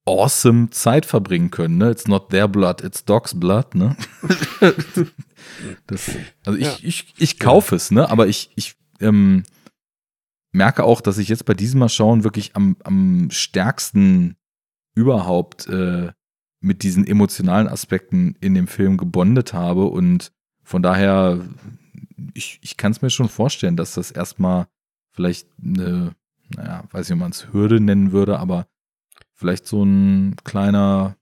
awesome 0.06 0.70
Zeit 0.70 1.06
verbringen 1.06 1.52
können. 1.52 1.78
Ne? 1.78 1.92
It's 1.92 2.08
not 2.08 2.30
their 2.30 2.48
blood, 2.48 2.84
it's 2.84 3.04
dog's 3.06 3.38
blood. 3.40 3.76
Ne? 3.76 3.96
das, 5.88 6.12
also 6.46 6.60
ich, 6.60 6.66
ja. 6.66 6.78
ich, 6.82 7.14
ich 7.18 7.40
kaufe 7.40 7.76
es, 7.76 7.92
ne? 7.92 8.10
aber 8.10 8.28
ich, 8.28 8.52
ich 8.56 8.76
ähm, 9.00 9.44
merke 10.56 10.84
auch, 10.84 11.02
dass 11.02 11.18
ich 11.18 11.28
jetzt 11.28 11.46
bei 11.46 11.54
diesem 11.54 11.80
Mal 11.80 11.90
schauen 11.90 12.24
wirklich 12.24 12.56
am, 12.56 12.78
am 12.84 13.30
stärksten 13.30 14.38
überhaupt 14.96 15.68
äh, 15.68 16.12
mit 16.62 16.84
diesen 16.84 17.06
emotionalen 17.06 17.68
Aspekten 17.68 18.36
in 18.40 18.56
dem 18.56 18.68
Film 18.68 18.98
gebondet 18.98 19.54
habe 19.54 19.86
und 19.86 20.32
von 20.64 20.82
daher, 20.82 21.48
ich, 22.34 22.60
ich 22.64 22.78
kann 22.78 22.92
es 22.92 23.02
mir 23.02 23.12
schon 23.12 23.30
vorstellen, 23.30 23.78
dass 23.78 23.94
das 23.94 24.10
erstmal 24.10 24.68
vielleicht 25.12 25.48
eine, 25.62 26.16
naja, 26.50 26.86
weiß 26.92 27.08
nicht, 27.08 27.16
ob 27.16 27.20
man 27.20 27.32
es 27.32 27.54
Hürde 27.54 27.80
nennen 27.80 28.12
würde, 28.12 28.40
aber 28.40 28.68
vielleicht 29.34 29.68
so 29.68 29.84
ein 29.84 30.38
kleiner, 30.44 31.18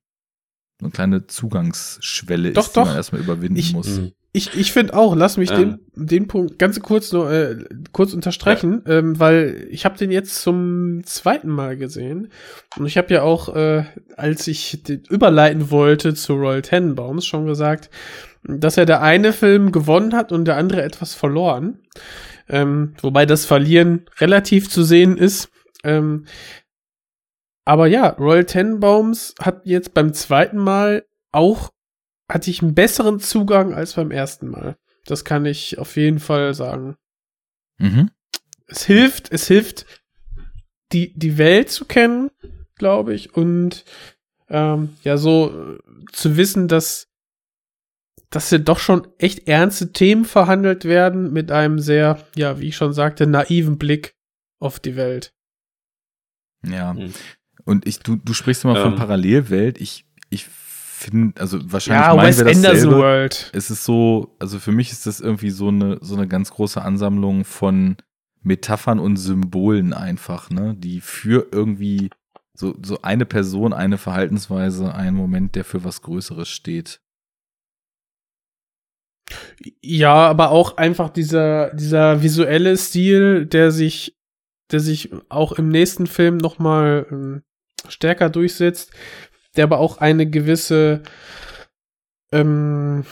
eine 0.80 0.92
kleine 0.92 1.28
Zugangsschwelle 1.28 2.54
doch, 2.54 2.68
ist, 2.68 2.78
doch. 2.78 2.84
die 2.84 2.90
man 2.90 2.96
erstmal 2.96 3.22
überwinden 3.22 3.60
ich, 3.60 3.74
muss. 3.74 4.00
Ich, 4.36 4.58
ich 4.58 4.74
finde 4.74 4.96
auch, 4.96 5.16
lass 5.16 5.38
mich 5.38 5.52
ähm. 5.52 5.80
den, 5.96 6.08
den 6.08 6.28
Punkt 6.28 6.58
ganz 6.58 6.80
kurz 6.80 7.12
nur 7.12 7.32
äh, 7.32 7.56
kurz 7.92 8.14
unterstreichen, 8.14 8.82
ja. 8.86 8.98
ähm, 8.98 9.20
weil 9.20 9.68
ich 9.70 9.86
habe 9.86 9.96
den 9.96 10.10
jetzt 10.10 10.42
zum 10.42 11.04
zweiten 11.06 11.50
Mal 11.50 11.78
gesehen 11.78 12.30
und 12.76 12.88
ich 12.88 12.98
habe 12.98 13.14
ja 13.14 13.22
auch, 13.22 13.56
äh, 13.56 13.86
als 14.18 14.48
ich 14.48 14.82
den 14.82 15.04
überleiten 15.08 15.70
wollte 15.70 16.16
zu 16.16 16.34
Royal 16.34 16.64
Tenenbaums 16.64 17.28
schon 17.28 17.46
gesagt, 17.46 17.92
dass 18.44 18.76
er 18.76 18.88
der 18.88 19.04
eine 19.04 19.34
Film 19.34 19.72
gewonnen 19.72 20.16
hat 20.16 20.32
und 20.32 20.46
der 20.46 20.58
andere 20.58 20.82
etwas 20.82 21.14
verloren, 21.14 21.80
ähm, 22.50 22.96
wobei 23.04 23.28
das 23.28 23.46
Verlieren 23.46 24.08
relativ 24.20 24.68
zu 24.68 24.82
sehen 24.82 25.16
ist. 25.16 25.50
Ähm, 25.84 26.26
aber 27.66 27.86
ja, 27.86 28.10
Royal 28.10 28.46
Tenenbaums 28.46 29.36
hat 29.40 29.62
jetzt 29.66 29.94
beim 29.94 30.12
zweiten 30.12 30.58
Mal 30.58 31.06
auch 31.32 31.72
hatte 32.30 32.50
ich 32.50 32.62
einen 32.62 32.76
besseren 32.76 33.20
Zugang 33.20 33.74
als 33.74 33.94
beim 33.94 34.12
ersten 34.12 34.50
Mal. 34.50 34.78
Das 35.06 35.26
kann 35.26 35.46
ich 35.46 35.78
auf 35.78 35.96
jeden 35.98 36.20
Fall 36.20 36.54
sagen. 36.54 36.96
Mhm. 37.78 38.12
Es 38.68 38.86
hilft, 38.86 39.32
es 39.32 39.48
hilft, 39.48 39.86
die, 40.92 41.14
die 41.18 41.38
Welt 41.38 41.70
zu 41.70 41.86
kennen, 41.86 42.30
glaube 42.76 43.14
ich, 43.14 43.36
und 43.36 43.84
ähm, 44.50 44.96
ja, 45.04 45.18
so 45.18 45.52
äh, 45.52 45.80
zu 46.12 46.38
wissen, 46.38 46.68
dass, 46.68 47.10
dass 48.30 48.50
hier 48.50 48.60
doch 48.60 48.80
schon 48.80 49.08
echt 49.18 49.48
ernste 49.48 49.92
Themen 49.92 50.26
verhandelt 50.26 50.86
werden 50.86 51.34
mit 51.34 51.52
einem 51.52 51.80
sehr, 51.80 52.26
ja, 52.36 52.60
wie 52.60 52.68
ich 52.70 52.76
schon 52.76 52.94
sagte, 52.94 53.28
naiven 53.28 53.78
Blick 53.78 54.16
auf 54.60 54.80
die 54.80 54.96
Welt. 54.96 55.34
Ja. 56.66 56.94
Mhm. 56.94 57.14
Und 57.66 57.88
ich, 57.88 58.00
du, 58.00 58.16
du 58.16 58.34
sprichst 58.34 58.64
immer 58.64 58.76
ähm. 58.76 58.84
von 58.84 58.96
Parallelwelt. 58.96 59.80
Ich, 59.80 60.06
ich 60.30 60.48
finde, 61.04 61.40
also 61.42 61.60
wahrscheinlich 61.72 62.08
ja, 62.08 62.22
Wes 62.22 62.42
Anderson 62.42 62.92
World. 62.92 63.52
Es 63.54 63.70
ist 63.70 63.84
so, 63.84 64.36
also 64.40 64.60
für 64.60 64.72
mich 64.72 64.92
ist 64.92 65.06
das 65.06 65.20
irgendwie 65.20 65.50
so 65.50 65.68
eine, 65.70 66.00
so 66.02 66.16
eine 66.16 66.28
ganz 66.28 66.52
große 66.52 66.82
Ansammlung 66.82 67.46
von 67.46 67.98
Metaphern 68.42 69.00
und 69.00 69.18
Symbolen 69.18 69.94
einfach, 69.94 70.50
ne, 70.50 70.76
die 70.78 71.02
für 71.02 71.48
irgendwie 71.52 72.10
so, 72.54 72.76
so 72.84 73.02
eine 73.02 73.26
Person, 73.26 73.74
eine 73.74 73.98
Verhaltensweise, 73.98 74.94
ein 74.94 75.16
Moment, 75.16 75.56
der 75.56 75.66
für 75.66 75.84
was 75.84 76.02
Größeres 76.02 76.50
steht. 76.50 77.00
Ja, 79.82 80.28
aber 80.28 80.52
auch 80.52 80.78
einfach 80.78 81.10
dieser, 81.10 81.74
dieser 81.74 82.22
visuelle 82.22 82.78
Stil, 82.78 83.46
der 83.46 83.72
sich, 83.72 84.18
der 84.72 84.80
sich 84.80 85.12
auch 85.30 85.54
im 85.54 85.70
nächsten 85.70 86.08
Film 86.08 86.38
nochmal 86.38 87.08
ähm, 87.10 87.44
stärker 87.88 88.30
durchsetzt, 88.30 88.92
der 89.56 89.66
aber 89.66 89.80
auch 89.80 89.98
eine 89.98 90.30
gewisse 90.30 91.04
ähm, 92.32 93.06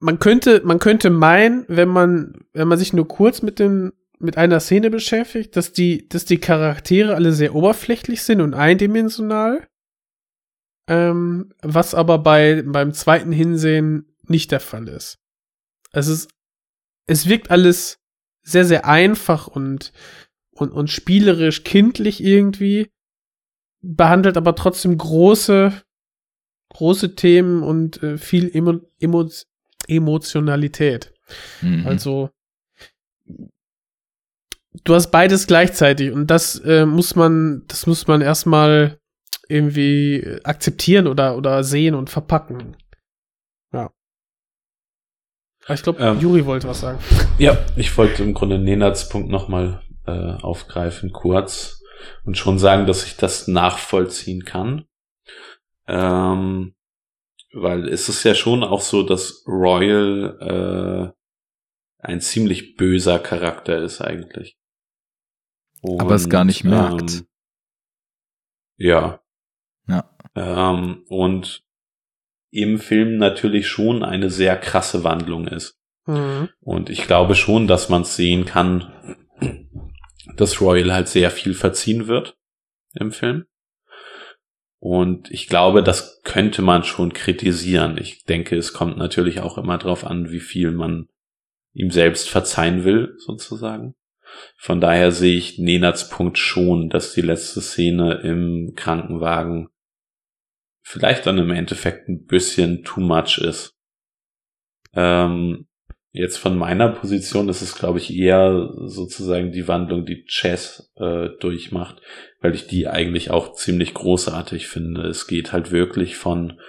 man 0.00 0.18
könnte, 0.18 0.62
man 0.64 0.78
könnte 0.78 1.10
meinen, 1.10 1.64
wenn 1.68 1.88
man, 1.88 2.44
wenn 2.52 2.68
man 2.68 2.78
sich 2.78 2.92
nur 2.92 3.08
kurz 3.08 3.42
mit 3.42 3.58
dem, 3.58 3.92
mit 4.18 4.36
einer 4.36 4.60
Szene 4.60 4.90
beschäftigt, 4.90 5.56
dass 5.56 5.72
die, 5.72 6.08
dass 6.08 6.24
die 6.24 6.38
Charaktere 6.38 7.14
alle 7.14 7.32
sehr 7.32 7.54
oberflächlich 7.54 8.22
sind 8.22 8.40
und 8.40 8.54
eindimensional. 8.54 9.66
Ähm, 10.88 11.52
was 11.60 11.94
aber 11.94 12.18
bei, 12.18 12.62
beim 12.62 12.94
zweiten 12.94 13.32
Hinsehen 13.32 14.16
nicht 14.22 14.52
der 14.52 14.60
Fall 14.60 14.88
ist. 14.88 15.18
Es 15.92 16.08
ist, 16.08 16.30
es 17.06 17.28
wirkt 17.28 17.50
alles 17.50 17.98
sehr, 18.42 18.64
sehr 18.64 18.86
einfach 18.86 19.48
und, 19.48 19.92
und, 20.52 20.70
und 20.70 20.88
spielerisch 20.88 21.64
kindlich 21.64 22.22
irgendwie 22.22 22.90
behandelt 23.80 24.36
aber 24.36 24.54
trotzdem 24.54 24.98
große, 24.98 25.72
große 26.70 27.14
Themen 27.14 27.62
und 27.62 28.02
äh, 28.02 28.18
viel 28.18 28.54
Emo 28.54 28.80
Emo 28.98 29.28
Emotionalität. 29.86 31.14
Mhm. 31.62 31.86
Also 31.86 32.30
du 34.84 34.94
hast 34.94 35.10
beides 35.10 35.46
gleichzeitig 35.46 36.12
und 36.12 36.26
das 36.30 36.58
äh, 36.60 36.84
muss 36.86 37.14
man, 37.14 37.64
das 37.68 37.86
muss 37.86 38.06
man 38.06 38.20
erstmal 38.20 38.98
irgendwie 39.48 40.38
akzeptieren 40.44 41.06
oder, 41.06 41.36
oder 41.36 41.64
sehen 41.64 41.94
und 41.94 42.10
verpacken. 42.10 42.76
Ja. 43.72 43.90
Aber 45.64 45.74
ich 45.74 45.82
glaube, 45.82 46.02
ähm, 46.02 46.20
Juri 46.20 46.44
wollte 46.44 46.68
was 46.68 46.80
sagen. 46.80 46.98
Ja, 47.38 47.58
ich 47.76 47.96
wollte 47.96 48.22
im 48.22 48.34
Grunde 48.34 48.58
Nenats 48.58 49.08
Punkt 49.08 49.30
nochmal 49.30 49.82
äh, 50.06 50.10
aufgreifen, 50.10 51.12
kurz 51.12 51.77
und 52.24 52.38
schon 52.38 52.58
sagen, 52.58 52.86
dass 52.86 53.04
ich 53.04 53.16
das 53.16 53.48
nachvollziehen 53.48 54.44
kann. 54.44 54.86
Ähm, 55.86 56.74
weil 57.52 57.88
es 57.88 58.08
ist 58.08 58.24
ja 58.24 58.34
schon 58.34 58.62
auch 58.62 58.80
so, 58.80 59.02
dass 59.02 59.44
Royal 59.46 61.14
äh, 61.14 62.06
ein 62.06 62.20
ziemlich 62.20 62.76
böser 62.76 63.18
Charakter 63.18 63.78
ist 63.78 64.00
eigentlich. 64.00 64.58
Und, 65.80 66.00
Aber 66.00 66.14
es 66.14 66.28
gar 66.28 66.44
nicht 66.44 66.64
merkt. 66.64 67.14
Ähm, 67.14 67.26
ja. 68.76 69.20
Ja. 69.86 70.10
Ähm, 70.34 71.04
und 71.08 71.64
im 72.50 72.78
Film 72.78 73.18
natürlich 73.18 73.68
schon 73.68 74.02
eine 74.02 74.30
sehr 74.30 74.56
krasse 74.56 75.04
Wandlung 75.04 75.46
ist. 75.48 75.78
Mhm. 76.06 76.48
Und 76.60 76.90
ich 76.90 77.02
glaube 77.02 77.34
schon, 77.34 77.66
dass 77.66 77.88
man 77.88 78.02
es 78.02 78.16
sehen 78.16 78.44
kann, 78.44 79.16
dass 80.40 80.60
Royal 80.60 80.92
halt 80.92 81.08
sehr 81.08 81.30
viel 81.30 81.54
verziehen 81.54 82.06
wird 82.06 82.36
im 82.94 83.12
Film. 83.12 83.46
Und 84.80 85.30
ich 85.30 85.48
glaube, 85.48 85.82
das 85.82 86.22
könnte 86.22 86.62
man 86.62 86.84
schon 86.84 87.12
kritisieren. 87.12 87.98
Ich 87.98 88.24
denke, 88.24 88.56
es 88.56 88.72
kommt 88.72 88.96
natürlich 88.96 89.40
auch 89.40 89.58
immer 89.58 89.76
darauf 89.76 90.04
an, 90.04 90.30
wie 90.30 90.40
viel 90.40 90.70
man 90.70 91.08
ihm 91.74 91.90
selbst 91.90 92.28
verzeihen 92.28 92.84
will, 92.84 93.14
sozusagen. 93.18 93.94
Von 94.56 94.80
daher 94.80 95.10
sehe 95.10 95.36
ich 95.36 95.58
Nenats 95.58 96.10
Punkt 96.10 96.38
schon, 96.38 96.90
dass 96.90 97.14
die 97.14 97.22
letzte 97.22 97.60
Szene 97.60 98.20
im 98.22 98.74
Krankenwagen 98.76 99.68
vielleicht 100.82 101.26
dann 101.26 101.38
im 101.38 101.50
Endeffekt 101.50 102.08
ein 102.08 102.24
bisschen 102.24 102.84
too 102.84 103.00
much 103.00 103.38
ist. 103.38 103.74
Ähm, 104.94 105.67
Jetzt 106.18 106.38
von 106.38 106.58
meiner 106.58 106.88
Position 106.88 107.48
ist 107.48 107.62
es, 107.62 107.76
glaube 107.76 107.98
ich, 107.98 108.12
eher 108.12 108.72
sozusagen 108.86 109.52
die 109.52 109.68
Wandlung, 109.68 110.04
die 110.04 110.24
Chess 110.24 110.92
äh, 110.96 111.28
durchmacht, 111.38 112.02
weil 112.40 112.56
ich 112.56 112.66
die 112.66 112.88
eigentlich 112.88 113.30
auch 113.30 113.52
ziemlich 113.52 113.94
großartig 113.94 114.66
finde. 114.66 115.06
Es 115.06 115.28
geht 115.28 115.52
halt 115.52 115.70
wirklich 115.70 116.16
von 116.16 116.60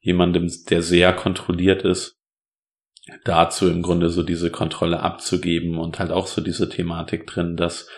jemandem, 0.00 0.50
der 0.70 0.82
sehr 0.82 1.12
kontrolliert 1.12 1.82
ist, 1.82 2.18
dazu 3.22 3.70
im 3.70 3.82
Grunde 3.82 4.10
so 4.10 4.24
diese 4.24 4.50
Kontrolle 4.50 4.98
abzugeben 4.98 5.78
und 5.78 6.00
halt 6.00 6.10
auch 6.10 6.26
so 6.26 6.40
diese 6.40 6.68
Thematik 6.68 7.28
drin, 7.28 7.56
dass 7.56 7.88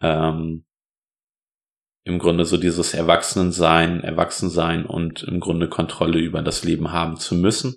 ähm, 0.00 0.64
im 2.04 2.18
Grunde 2.18 2.46
so 2.46 2.56
dieses 2.56 2.94
Erwachsenensein, 2.94 4.00
Erwachsensein 4.00 4.86
und 4.86 5.22
im 5.22 5.38
Grunde 5.38 5.68
Kontrolle 5.68 6.18
über 6.18 6.40
das 6.40 6.64
Leben 6.64 6.92
haben 6.92 7.18
zu 7.18 7.34
müssen 7.34 7.76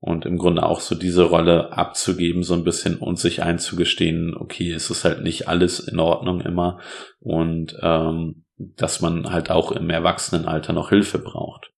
und 0.00 0.26
im 0.26 0.38
Grunde 0.38 0.64
auch 0.64 0.80
so 0.80 0.94
diese 0.94 1.24
Rolle 1.24 1.72
abzugeben, 1.72 2.42
so 2.42 2.54
ein 2.54 2.64
bisschen 2.64 2.96
und 2.96 3.18
sich 3.18 3.42
einzugestehen, 3.42 4.36
okay, 4.36 4.70
es 4.72 4.90
ist 4.90 5.04
halt 5.04 5.22
nicht 5.22 5.48
alles 5.48 5.80
in 5.80 5.98
Ordnung 5.98 6.40
immer 6.40 6.80
und 7.20 7.76
ähm, 7.82 8.44
dass 8.58 9.00
man 9.00 9.30
halt 9.30 9.50
auch 9.50 9.72
im 9.72 9.90
Erwachsenenalter 9.90 10.72
noch 10.72 10.90
Hilfe 10.90 11.18
braucht. 11.18 11.72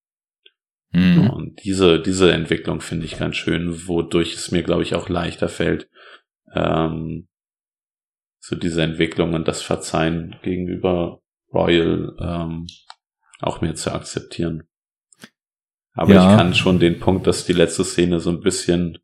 Mhm. 0.90 1.30
Und 1.30 1.64
diese, 1.64 2.00
diese 2.00 2.32
Entwicklung 2.32 2.80
finde 2.80 3.04
ich 3.04 3.18
ganz 3.18 3.36
schön, 3.36 3.88
wodurch 3.88 4.34
es 4.34 4.50
mir, 4.50 4.62
glaube 4.62 4.82
ich, 4.82 4.94
auch 4.94 5.08
leichter 5.08 5.48
fällt, 5.48 5.88
ähm, 6.54 7.28
so 8.38 8.56
diese 8.56 8.82
Entwicklung 8.82 9.34
und 9.34 9.48
das 9.48 9.62
Verzeihen 9.62 10.36
gegenüber 10.42 11.20
Royal 11.52 12.14
ähm, 12.20 12.66
auch 13.40 13.60
mehr 13.60 13.74
zu 13.74 13.92
akzeptieren. 13.92 14.67
Aber 15.98 16.14
Ja. 16.14 16.30
ich 16.30 16.36
kann 16.38 16.54
schon 16.54 16.78
den 16.78 17.00
Punkt, 17.00 17.26
dass 17.26 17.44
die 17.44 17.52
letzte 17.52 17.84
Szene 17.84 18.20
so 18.20 18.30
ein 18.30 18.40
bisschen 18.40 18.98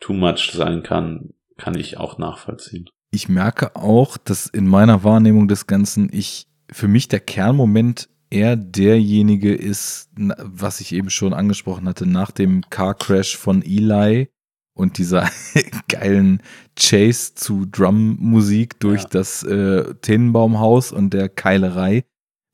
too 0.00 0.12
much 0.12 0.50
sein 0.52 0.82
kann, 0.82 1.30
kann 1.56 1.78
ich 1.78 1.96
auch 1.98 2.18
nachvollziehen. 2.18 2.86
ich 3.14 3.28
merke 3.28 3.76
auch, 3.76 4.16
dass 4.16 4.46
in 4.46 4.66
meiner 4.66 5.04
Wahrnehmung 5.04 5.46
des 5.46 5.66
Ganzen 5.66 6.08
ich 6.12 6.46
für 6.70 6.88
mich 6.88 7.08
der 7.08 7.20
Kernmoment 7.20 8.08
eher 8.30 8.56
derjenige 8.56 9.54
ist, 9.54 10.08
was 10.16 10.80
ich 10.80 10.92
eben 10.94 11.10
schon 11.10 11.34
angesprochen 11.34 11.86
hatte, 11.86 12.06
nach 12.06 12.30
dem 12.30 12.62
Car 12.70 12.94
Crash 12.94 13.36
von 13.36 13.60
Eli 13.62 14.30
und 14.74 14.96
dieser 14.96 15.28
geilen 15.88 16.42
Chase 16.74 17.34
zu 17.34 17.66
Drum-Musik 17.66 18.80
durch 18.80 19.02
Ja. 19.02 19.08
das 19.10 19.42
äh, 19.42 19.94
Tannenbaumhaus 20.00 20.90
und 20.92 21.12
der 21.12 21.28
Keilerei, 21.28 22.04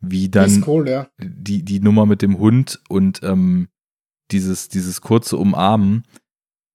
wie 0.00 0.28
dann 0.28 0.64
cool, 0.66 0.88
ja. 0.88 1.06
die, 1.20 1.62
die 1.64 1.78
Nummer 1.78 2.04
mit 2.06 2.20
dem 2.22 2.38
Hund 2.40 2.80
und 2.88 3.20
ähm, 3.22 3.68
dieses, 4.30 4.68
dieses 4.68 5.00
kurze 5.00 5.36
Umarmen, 5.36 6.04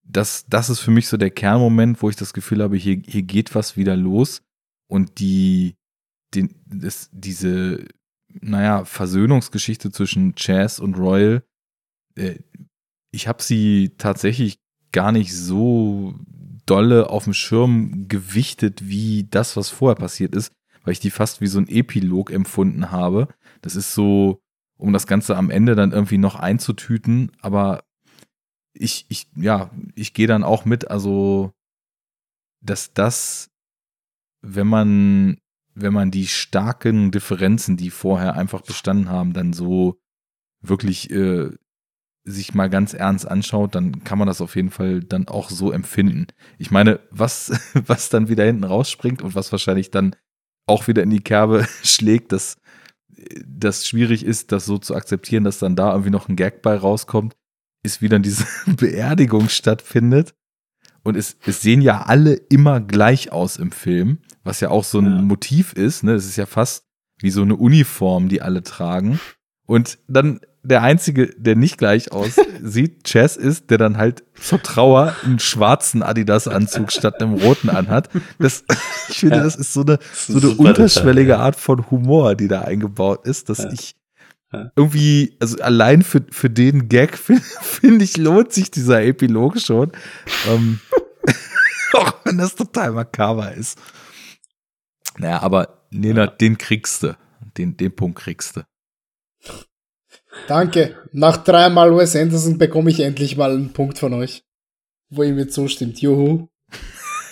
das, 0.03 0.45
das 0.48 0.69
ist 0.69 0.80
für 0.80 0.91
mich 0.91 1.07
so 1.07 1.17
der 1.17 1.32
Kernmoment, 1.32 2.01
wo 2.01 2.09
ich 2.09 2.15
das 2.15 2.33
Gefühl 2.33 2.61
habe, 2.61 2.75
hier, 2.75 3.01
hier 3.06 3.23
geht 3.23 3.56
was 3.56 3.77
wieder 3.77 3.95
los 3.95 4.41
und 4.88 5.19
die, 5.19 5.75
den, 6.35 6.56
das, 6.65 7.09
diese, 7.11 7.85
naja, 8.27 8.85
Versöhnungsgeschichte 8.85 9.91
zwischen 9.91 10.35
Chaz 10.35 10.80
und 10.80 10.98
Royal, 10.98 11.43
äh, 12.15 12.40
ich 13.11 13.27
habe 13.27 13.43
sie 13.43 13.93
tatsächlich 13.98 14.59
gar 14.91 15.11
nicht 15.11 15.33
so 15.33 16.15
dolle 16.65 17.09
auf 17.09 17.25
dem 17.25 17.33
Schirm 17.33 18.07
gewichtet, 18.07 18.88
wie 18.88 19.27
das, 19.30 19.56
was 19.56 19.69
vorher 19.69 19.95
passiert 19.95 20.35
ist, 20.35 20.51
weil 20.83 20.93
ich 20.93 20.99
die 20.99 21.11
fast 21.11 21.41
wie 21.41 21.48
so 21.48 21.59
ein 21.59 21.67
Epilog 21.67 22.32
empfunden 22.32 22.91
habe. 22.91 23.27
Das 23.61 23.75
ist 23.75 23.93
so, 23.93 24.41
um 24.77 24.93
das 24.93 25.08
Ganze 25.08 25.38
am 25.38 25.50
Ende 25.50 25.76
dann 25.76 25.92
irgendwie 25.92 26.18
noch 26.18 26.35
einzutüten, 26.35 27.32
aber 27.42 27.84
ich, 28.74 29.06
ich, 29.10 29.27
ja, 29.35 29.69
ich 29.95 30.14
gehe 30.14 30.27
dann 30.27 30.43
auch 30.43 30.66
mit, 30.66 30.90
also, 30.90 31.53
dass 32.61 32.93
das, 32.93 33.52
wenn 34.42 34.68
man, 34.68 35.38
wenn 35.76 35.93
man 35.93 36.11
die 36.11 36.27
starken 36.27 37.11
Differenzen, 37.11 37.77
die 37.77 37.90
vorher 37.90 38.35
einfach 38.35 38.61
bestanden 38.61 39.10
haben, 39.10 39.34
dann 39.34 39.53
so 39.53 40.00
wirklich 40.61 41.11
äh, 41.11 41.52
sich 42.26 42.53
mal 42.53 42.69
ganz 42.69 42.93
ernst 42.93 43.27
anschaut, 43.27 43.76
dann 43.76 44.03
kann 44.03 44.18
man 44.18 44.27
das 44.27 44.42
auf 44.42 44.56
jeden 44.56 44.72
Fall 44.72 45.02
dann 45.02 45.27
auch 45.27 45.50
so 45.50 45.72
empfinden. 45.72 46.27
Ich 46.58 46.72
meine, 46.72 47.00
was, 47.11 47.52
was 47.74 48.10
dann 48.10 48.30
wieder 48.30 48.45
hinten 48.45 48.64
rausspringt 48.64 49.22
und 49.22 49.35
was 49.35 49.52
wahrscheinlich 49.52 49.92
dann 49.92 50.16
auch 50.66 50.88
wieder 50.88 51.03
in 51.03 51.10
die 51.10 51.24
Kerbe 51.24 51.68
schlägt, 51.84 52.32
dass 52.32 52.58
das 53.45 53.88
schwierig 53.88 54.26
ist, 54.26 54.52
das 54.52 54.66
so 54.66 54.77
zu 54.77 54.95
akzeptieren, 54.95 55.43
dass 55.43 55.60
dann 55.60 55.76
da 55.76 55.92
irgendwie 55.92 56.11
noch 56.11 56.30
ein 56.30 56.35
Gag 56.35 56.61
bei 56.61 56.76
rauskommt, 56.76 57.35
ist, 57.84 58.02
wie 58.02 58.10
dann 58.10 58.24
diese 58.24 58.45
Beerdigung 58.66 59.50
stattfindet. 59.50 60.34
Und 61.03 61.18
es, 61.18 61.38
es 61.45 61.61
sehen 61.61 61.82
ja 61.82 62.03
alle 62.03 62.34
immer 62.34 62.80
gleich 62.80 63.32
aus 63.32 63.58
im 63.58 63.72
Film, 63.72 64.19
was 64.43 64.61
ja 64.61 64.69
auch 64.69 64.85
so 64.85 65.00
ein 65.00 65.06
Ja. 65.06 65.22
Motiv 65.22 65.74
ist. 65.74 66.03
Ne? 66.03 66.14
Es 66.14 66.26
ist 66.26 66.38
ja 66.38 66.45
fast 66.45 66.85
wie 67.19 67.30
so 67.30 67.42
eine 67.42 67.56
Uniform, 67.56 68.30
die 68.30 68.42
alle 68.42 68.64
tragen. 68.64 69.19
Und 69.66 69.98
dann 70.08 70.40
der 70.64 70.82
Einzige, 70.82 71.27
der 71.38 71.56
nicht 71.56 71.77
gleich 71.77 72.11
aussieht, 72.11 73.03
Chess 73.03 73.35
ist, 73.38 73.69
der 73.69 73.77
dann 73.77 73.98
halt 73.98 74.24
zur 74.40 74.61
Trauer 74.64 75.16
einen 75.24 75.40
schwarzen 75.40 76.01
Adidas-Anzug 76.03 76.92
statt 76.92 77.22
einem 77.22 77.33
roten 77.33 77.69
anhat. 77.69 78.09
Das, 78.40 78.64
ich 79.09 79.19
finde, 79.19 79.38
Ja. 79.38 79.43
das 79.43 79.56
ist 79.58 79.74
so 79.74 79.82
eine, 79.82 80.00
ist 80.14 80.27
so 80.27 80.38
eine 80.40 80.50
unterschwellige 80.58 81.27
Detail, 81.27 81.40
ja. 81.40 81.45
Art 81.45 81.56
von 81.58 81.90
Humor, 81.92 82.35
die 82.35 82.48
da 82.48 82.61
eingebaut 82.61 83.27
ist, 83.27 83.50
dass 83.50 83.59
Ja. 83.59 83.72
ich 83.72 83.95
irgendwie, 84.75 85.35
also 85.40 85.58
allein 85.64 86.03
für, 86.03 86.24
für 86.30 86.50
den 86.50 86.88
Gag 86.88 87.17
finde 87.17 87.42
find 87.61 88.01
ich, 88.01 88.17
lohnt 88.17 88.53
sich 88.53 88.72
dieser 88.72 89.03
Epilog 89.03 89.59
schon. 89.59 89.92
Ähm, 90.48 90.80
auch 91.93 92.14
wenn 92.24 92.38
das 92.38 92.56
total 92.56 92.92
makaber 92.92 93.53
ist. 93.53 93.77
Naja, 95.17 95.42
aber 95.42 95.83
Nena, 95.92 96.27
den 96.27 96.58
kriegst 96.58 97.03
du. 97.03 97.17
Den, 97.58 97.77
den 97.77 97.95
Punkt 97.95 98.19
kriegst 98.19 98.56
du. 98.58 98.61
Danke. 100.48 100.95
Nach 101.12 101.38
dreimal 101.38 101.95
Wes 101.95 102.16
Anderson 102.16 102.58
bekomme 102.58 102.90
ich 102.90 103.00
endlich 103.00 103.38
mal 103.38 103.52
einen 103.52 103.74
Punkt 103.74 103.98
von 103.98 104.14
euch. 104.14 104.44
Wo 105.10 105.24
ihr 105.24 105.34
mir 105.34 105.48
zustimmt. 105.48 106.02
Juhu. 106.02 106.48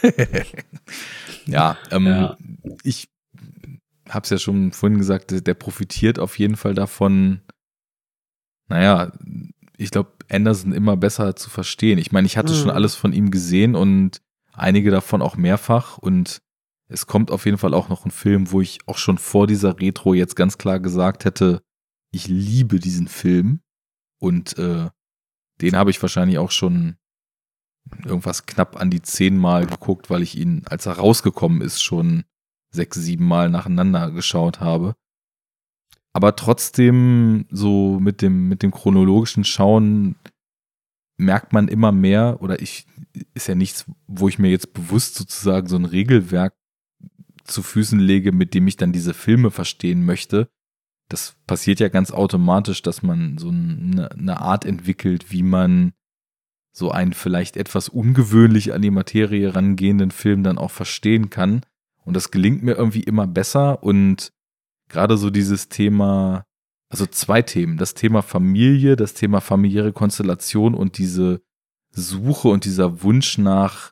Ja, 1.48 1.78
ähm, 1.90 2.06
Ja. 2.08 2.38
ich 2.84 3.10
hab's 4.10 4.30
ja 4.30 4.38
schon 4.38 4.72
vorhin 4.74 4.98
gesagt, 5.00 5.46
der, 5.48 5.54
profitiert 5.56 6.20
auf 6.20 6.38
jeden 6.38 6.56
Fall 6.56 6.74
davon, 6.76 7.42
naja, 8.68 9.12
ich 9.78 9.90
glaube, 9.92 10.12
Anderson 10.30 10.72
immer 10.72 10.98
besser 10.98 11.36
zu 11.36 11.50
verstehen. 11.50 11.98
Ich 11.98 12.12
meine, 12.12 12.28
ich 12.28 12.38
hatte 12.38 12.54
schon 12.54 12.66
Mhm. 12.70 12.76
alles 12.76 12.96
von 12.96 13.12
ihm 13.14 13.32
gesehen 13.32 13.76
und 13.76 14.22
einige 14.54 14.92
davon 14.92 15.22
auch 15.22 15.36
mehrfach 15.36 15.98
und 15.98 16.42
es 16.88 17.08
kommt 17.08 17.32
auf 17.32 17.46
jeden 17.46 17.58
Fall 17.58 17.74
auch 17.74 17.90
noch 17.90 18.06
ein 18.06 18.12
Film, 18.12 18.52
wo 18.52 18.62
ich 18.62 18.80
auch 18.86 18.98
schon 18.98 19.18
vor 19.18 19.48
dieser 19.48 19.80
Retro 19.80 20.14
jetzt 20.14 20.36
ganz 20.36 20.58
klar 20.58 20.80
gesagt 20.80 21.26
hätte, 21.26 21.62
ich 22.12 22.28
liebe 22.28 22.80
diesen 22.80 23.08
Film 23.08 23.62
und 24.20 24.58
äh, 24.58 24.90
den 25.62 25.76
habe 25.76 25.92
ich 25.92 26.02
wahrscheinlich 26.02 26.38
auch 26.38 26.52
schon 26.52 26.98
irgendwas 28.06 28.46
knapp 28.46 28.80
an 28.80 28.90
die 28.90 29.02
zehn 29.02 29.38
Mal 29.38 29.66
geguckt, 29.66 30.10
weil 30.10 30.22
ich 30.22 30.38
ihn, 30.38 30.64
als 30.66 30.86
er 30.86 30.94
rausgekommen 30.94 31.62
ist, 31.62 31.82
schon 31.82 32.24
sechs, 32.74 32.98
sieben 32.98 33.28
Mal 33.28 33.50
nacheinander 33.50 34.12
geschaut 34.12 34.60
habe. 34.60 34.96
Aber 36.14 36.36
trotzdem, 36.36 37.46
so 37.50 38.00
mit 38.00 38.22
dem, 38.22 38.50
mit 38.50 38.64
dem 38.64 38.72
chronologischen 38.72 39.44
Schauen 39.44 40.16
merkt 41.18 41.54
man 41.54 41.68
immer 41.68 41.92
mehr, 41.92 42.38
oder 42.42 42.62
ich, 42.62 42.86
ist 43.34 43.48
ja 43.48 43.56
nichts, 43.56 43.86
wo 44.08 44.28
ich 44.28 44.40
mir 44.40 44.50
jetzt 44.50 44.74
bewusst 44.74 45.16
sozusagen 45.16 45.68
so 45.68 45.78
ein 45.78 45.86
Regelwerk 45.86 46.56
zu 47.44 47.64
Füßen 47.64 48.00
lege, 48.00 48.32
mit 48.32 48.54
dem 48.54 48.68
ich 48.68 48.78
dann 48.78 48.92
diese 48.92 49.14
Filme 49.14 49.52
verstehen 49.52 50.06
möchte. 50.06 50.50
Das 51.12 51.36
passiert 51.46 51.80
ja 51.82 51.90
ganz 51.90 52.12
automatisch, 52.12 52.82
dass 52.82 53.04
man 53.04 53.38
so 53.38 53.50
eine, 53.50 54.12
eine 54.12 54.40
Art 54.40 54.64
entwickelt, 54.66 55.32
wie 55.32 55.44
man 55.44 55.92
so 56.74 56.90
einen 56.92 57.12
vielleicht 57.12 57.58
etwas 57.58 57.90
ungewöhnlich 57.90 58.74
an 58.74 58.82
die 58.82 58.92
Materie 58.92 59.54
rangehenden 59.54 60.12
Film 60.12 60.44
dann 60.44 60.58
auch 60.58 60.72
verstehen 60.72 61.30
kann. 61.30 61.62
Und 62.06 62.16
das 62.16 62.32
gelingt 62.32 62.64
mir 62.64 62.76
irgendwie 62.76 63.04
immer 63.04 63.28
besser. 63.28 63.84
Und 63.84 64.32
gerade 64.88 65.18
so 65.18 65.30
dieses 65.30 65.68
Thema, 65.68 66.46
also 66.90 67.06
zwei 67.06 67.42
Themen, 67.42 67.78
das 67.78 67.94
Thema 67.94 68.22
Familie, 68.22 68.96
das 68.96 69.14
Thema 69.14 69.42
familiäre 69.42 69.92
Konstellation 69.92 70.74
und 70.74 70.98
diese 70.98 71.42
Suche 71.92 72.48
und 72.48 72.64
dieser 72.64 73.04
Wunsch 73.04 73.38
nach 73.38 73.92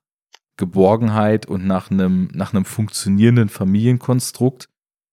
Geborgenheit 0.56 1.46
und 1.46 1.68
nach 1.68 1.92
einem, 1.92 2.30
nach 2.34 2.54
einem 2.54 2.64
funktionierenden 2.64 3.50
Familienkonstrukt. 3.50 4.70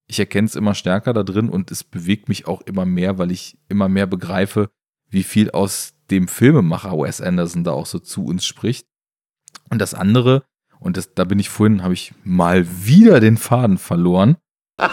Ich 0.06 0.18
erkenne 0.18 0.46
es 0.46 0.54
immer 0.54 0.74
stärker 0.74 1.12
da 1.12 1.22
drin 1.22 1.48
und 1.48 1.70
es 1.70 1.82
bewegt 1.82 2.28
mich 2.28 2.46
auch 2.46 2.60
immer 2.62 2.84
mehr, 2.84 3.18
weil 3.18 3.32
ich 3.32 3.58
immer 3.68 3.88
mehr 3.88 4.06
begreife, 4.06 4.70
wie 5.08 5.24
viel 5.24 5.50
aus 5.50 5.94
dem 6.10 6.28
Filmemacher 6.28 6.92
Wes 6.92 7.20
Anderson 7.20 7.64
da 7.64 7.72
auch 7.72 7.86
so 7.86 7.98
zu 7.98 8.24
uns 8.24 8.46
spricht. 8.46 8.86
Und 9.70 9.80
das 9.80 9.94
andere, 9.94 10.44
und 10.78 10.96
das, 10.96 11.14
da 11.14 11.24
bin 11.24 11.38
ich 11.38 11.48
vorhin, 11.48 11.82
habe 11.82 11.94
ich 11.94 12.14
mal 12.22 12.66
wieder 12.86 13.18
den 13.20 13.36
Faden 13.36 13.78
verloren. 13.78 14.36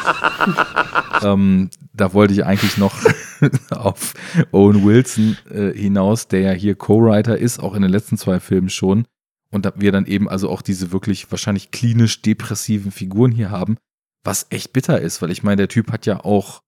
ähm, 1.22 1.69
da 1.93 2.14
wollte 2.14 2.33
ich 2.33 2.45
eigentlich 2.45 2.77
noch 2.77 2.95
auf 3.69 4.14
Owen 4.51 4.83
Wilson 4.83 5.38
äh, 5.50 5.74
hinaus, 5.74 6.27
der 6.27 6.40
ja 6.40 6.51
hier 6.51 6.75
Co-Writer 6.75 7.38
ist, 7.38 7.59
auch 7.59 7.75
in 7.75 7.82
den 7.82 7.92
letzten 7.92 8.17
zwei 8.17 8.40
Filmen 8.40 8.69
schon. 8.69 9.06
Und 9.51 9.66
da 9.66 9.74
wir 9.75 9.92
dann 9.92 10.08
eben 10.08 10.27
also 10.27 10.50
auch 10.50 10.64
diese 10.64 10.92
wirklich 10.92 11.30
wahrscheinlich 11.30 11.69
klinisch 11.69 12.22
depressiven 12.24 12.92
Figuren 12.92 13.32
hier 13.32 13.51
haben, 13.51 13.77
was 14.24 14.48
echt 14.50 14.74
bitter 14.74 15.00
ist, 15.02 15.22
weil 15.22 15.32
ich 15.32 15.43
meine, 15.43 15.58
der 15.58 15.68
Typ 15.68 15.92
hat 15.92 16.06
ja 16.06 16.24
auch, 16.24 16.64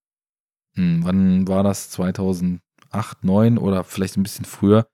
hm, 0.76 1.04
wann 1.04 1.48
war 1.48 1.64
das, 1.64 1.90
2008, 1.90 2.62
2009 2.92 3.58
oder 3.58 3.84
vielleicht 3.84 4.18
ein 4.18 4.24
bisschen 4.24 4.46
früher, 4.46 4.88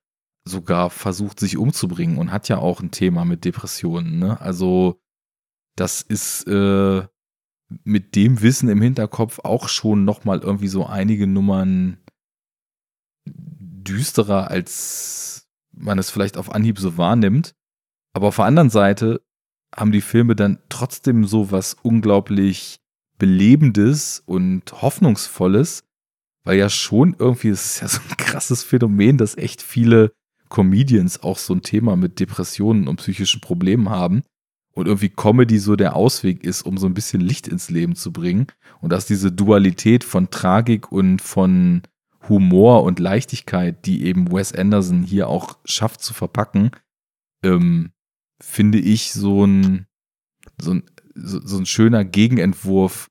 sogar 0.44 0.90
versucht, 0.90 1.38
sich 1.38 1.56
umzubringen 1.56 2.18
und 2.18 2.32
hat 2.32 2.48
ja 2.48 2.58
auch 2.58 2.80
ein 2.80 2.90
Thema 2.90 3.24
mit 3.24 3.44
Depressionen. 3.44 4.18
Ne? 4.18 4.40
Also 4.40 5.00
das 5.76 6.02
ist 6.02 6.46
äh, 6.48 7.06
mit 7.84 8.16
dem 8.16 8.42
Wissen 8.42 8.68
im 8.68 8.82
Hinterkopf 8.82 9.40
auch 9.44 9.68
schon 9.68 10.04
noch 10.04 10.24
mal 10.24 10.40
irgendwie 10.40 10.68
so 10.68 10.84
einige 10.84 11.26
Nummern 11.26 11.98
düsterer, 13.24 14.50
als 14.50 15.48
man 15.72 15.98
es 15.98 16.10
vielleicht 16.10 16.36
auf 16.36 16.52
Anhieb 16.52 16.78
so 16.78 16.96
wahrnimmt. 16.96 17.54
Aber 18.12 18.28
auf 18.28 18.36
der 18.36 18.44
anderen 18.44 18.70
Seite 18.70 19.24
haben 19.74 19.92
die 19.92 20.00
Filme 20.00 20.36
dann 20.36 20.58
trotzdem 20.68 21.24
so 21.24 21.50
was 21.50 21.76
unglaublich 21.82 22.76
Belebendes 23.18 24.22
und 24.26 24.82
Hoffnungsvolles, 24.82 25.84
weil 26.44 26.58
ja 26.58 26.68
schon 26.68 27.14
irgendwie, 27.18 27.48
es 27.50 27.74
ist 27.74 27.80
ja 27.80 27.88
so 27.88 28.00
ein 28.08 28.16
krasses 28.16 28.64
Phänomen, 28.64 29.16
dass 29.16 29.36
echt 29.36 29.62
viele 29.62 30.12
Comedians 30.48 31.22
auch 31.22 31.38
so 31.38 31.54
ein 31.54 31.62
Thema 31.62 31.96
mit 31.96 32.20
Depressionen 32.20 32.88
und 32.88 32.96
psychischen 32.96 33.40
Problemen 33.40 33.88
haben. 33.90 34.22
und 34.74 34.86
irgendwie 34.86 35.10
Comedy 35.10 35.58
so 35.58 35.76
der 35.76 35.94
Ausweg 35.94 36.44
ist, 36.44 36.62
um 36.62 36.78
so 36.78 36.86
ein 36.86 36.94
bisschen 36.94 37.20
Licht 37.20 37.46
ins 37.46 37.70
Leben 37.70 37.94
zu 37.94 38.12
bringen 38.12 38.46
und 38.80 38.90
dass 38.90 39.06
diese 39.06 39.30
Dualität 39.30 40.02
von 40.02 40.30
Tragik 40.30 40.90
und 40.90 41.20
von 41.20 41.82
Humor 42.28 42.82
und 42.82 42.98
Leichtigkeit, 42.98 43.84
die 43.86 44.04
eben 44.04 44.32
Wes 44.32 44.52
Anderson 44.52 45.02
hier 45.02 45.28
auch 45.28 45.58
schafft 45.64 46.02
zu 46.02 46.14
verpacken, 46.14 46.70
ähm, 47.42 47.90
finde 48.42 48.78
ich 48.78 49.12
so 49.12 49.44
ein, 49.44 49.86
so 50.60 50.72
ein, 50.74 50.82
so, 51.14 51.58
ein 51.58 51.66
schöner 51.66 52.04
Gegenentwurf, 52.04 53.08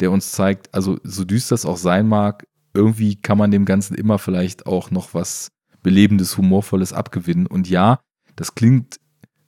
der 0.00 0.10
uns 0.10 0.32
zeigt, 0.32 0.74
also 0.74 0.98
so 1.04 1.24
düster 1.24 1.54
es 1.54 1.64
auch 1.64 1.76
sein 1.76 2.08
mag, 2.08 2.46
irgendwie 2.74 3.16
kann 3.16 3.38
man 3.38 3.50
dem 3.50 3.64
Ganzen 3.64 3.94
immer 3.94 4.18
vielleicht 4.18 4.66
auch 4.66 4.90
noch 4.90 5.14
was 5.14 5.52
Belebendes, 5.82 6.36
Humorvolles 6.36 6.92
abgewinnen. 6.92 7.46
Und 7.46 7.68
ja, 7.68 8.00
das 8.36 8.54
klingt 8.54 8.98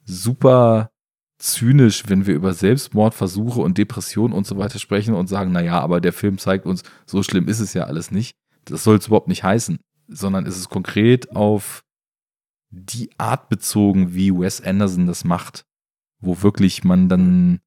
super 0.05 0.91
zynisch, 1.39 2.05
wenn 2.07 2.27
wir 2.27 2.35
über 2.35 2.55
Selbstmordversuche 2.55 3.61
und 3.61 3.77
Depressionen 3.77 4.33
und 4.33 4.47
so 4.47 4.57
weiter 4.57 4.79
sprechen 4.79 5.15
und 5.15 5.29
sagen, 5.29 5.53
naja, 5.53 5.81
aber 5.81 6.01
der 6.01 6.13
Film 6.13 6.39
zeigt 6.39 6.67
uns, 6.67 6.83
so 7.07 7.23
schlimm 7.23 7.49
ist 7.49 7.61
es 7.61 7.75
ja 7.75 7.85
alles 7.85 8.11
nicht. 8.11 8.37
Das 8.65 8.85
soll 8.85 8.97
es 8.97 9.09
überhaupt 9.09 9.29
nicht 9.29 9.43
heißen, 9.43 9.79
sondern 10.09 10.47
es 10.47 10.57
ist 10.57 10.71
konkret 10.71 11.35
auf 11.35 11.83
die 12.75 13.11
Art 13.19 13.49
bezogen, 13.49 14.15
wie 14.15 14.33
Wes 14.33 14.61
Anderson 14.61 15.07
das 15.07 15.25
macht, 15.25 15.65
wo 16.21 16.43
wirklich 16.43 16.85
man 16.85 17.09
dann 17.09 17.61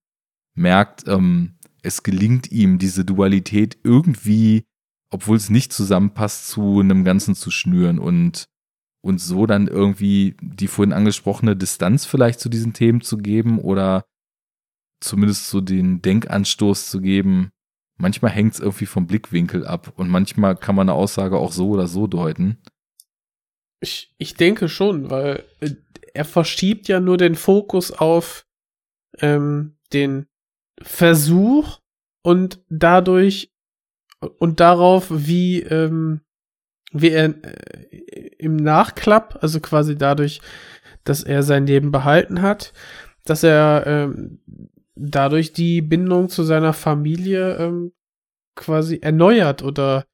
merkt, 0.55 1.07
ähm, 1.07 1.57
es 1.81 2.03
gelingt 2.03 2.51
ihm, 2.51 2.79
diese 2.79 3.05
Dualität 3.05 3.77
irgendwie, 3.83 4.65
obwohl 5.09 5.37
es 5.37 5.49
nicht 5.49 5.71
zusammenpasst, 5.71 6.49
zu 6.49 6.79
einem 6.79 7.03
Ganzen 7.03 7.35
zu 7.35 7.51
schnüren 7.51 7.99
und, 7.99 8.47
und 9.01 9.21
so 9.21 9.45
dann 9.45 9.67
irgendwie 9.67 10.35
die 10.41 10.67
vorhin 10.67 10.93
angesprochene 10.93 11.55
Distanz 11.55 12.05
vielleicht 12.05 12.39
zu 12.39 12.49
diesen 12.49 12.73
Themen 12.73 13.01
zu 13.01 13.17
geben 13.17 13.59
oder 13.59 14.05
zumindest 14.99 15.49
so 15.49 15.61
den 15.61 16.01
Denkanstoß 16.01 16.89
zu 16.89 16.99
geben. 16.99 17.51
Manchmal 17.97 18.31
hängt 18.31 18.55
es 18.55 18.59
irgendwie 18.59 18.85
vom 18.85 19.07
Blickwinkel 19.07 19.65
ab 19.65 19.93
und 19.95 20.09
manchmal 20.09 20.55
kann 20.55 20.75
man 20.75 20.89
eine 20.89 20.97
Aussage 20.97 21.37
auch 21.37 21.51
so 21.51 21.69
oder 21.69 21.87
so 21.87 22.07
deuten. 22.07 22.57
Ich, 23.79 24.13
ich 24.17 24.35
denke 24.35 24.69
schon, 24.69 25.09
weil 25.09 25.43
äh, 25.59 25.71
er 26.13 26.25
verschiebt 26.25 26.87
ja 26.87 26.99
nur 26.99 27.17
den 27.17 27.35
Fokus 27.35 27.91
auf 27.91 28.45
ähm, 29.19 29.77
den 29.93 30.27
Versuch 30.81 31.79
und 32.23 32.59
dadurch 32.69 33.51
und 34.39 34.59
darauf, 34.59 35.07
wie, 35.09 35.61
ähm, 35.61 36.21
wie 36.91 37.09
er 37.09 37.25
äh, 37.43 38.29
im 38.39 38.55
Nachklapp, 38.55 39.39
also 39.41 39.59
quasi 39.59 39.95
dadurch, 39.95 40.41
dass 41.03 41.23
er 41.23 41.43
sein 41.43 41.67
Leben 41.67 41.91
behalten 41.91 42.41
hat, 42.41 42.73
dass 43.25 43.43
er 43.43 43.83
ähm, 43.85 44.39
dadurch 44.95 45.53
die 45.53 45.81
Bindung 45.81 46.29
zu 46.29 46.43
seiner 46.43 46.73
Familie 46.73 47.57
ähm, 47.57 47.93
quasi 48.55 48.99
erneuert 49.01 49.63
oder 49.63 50.05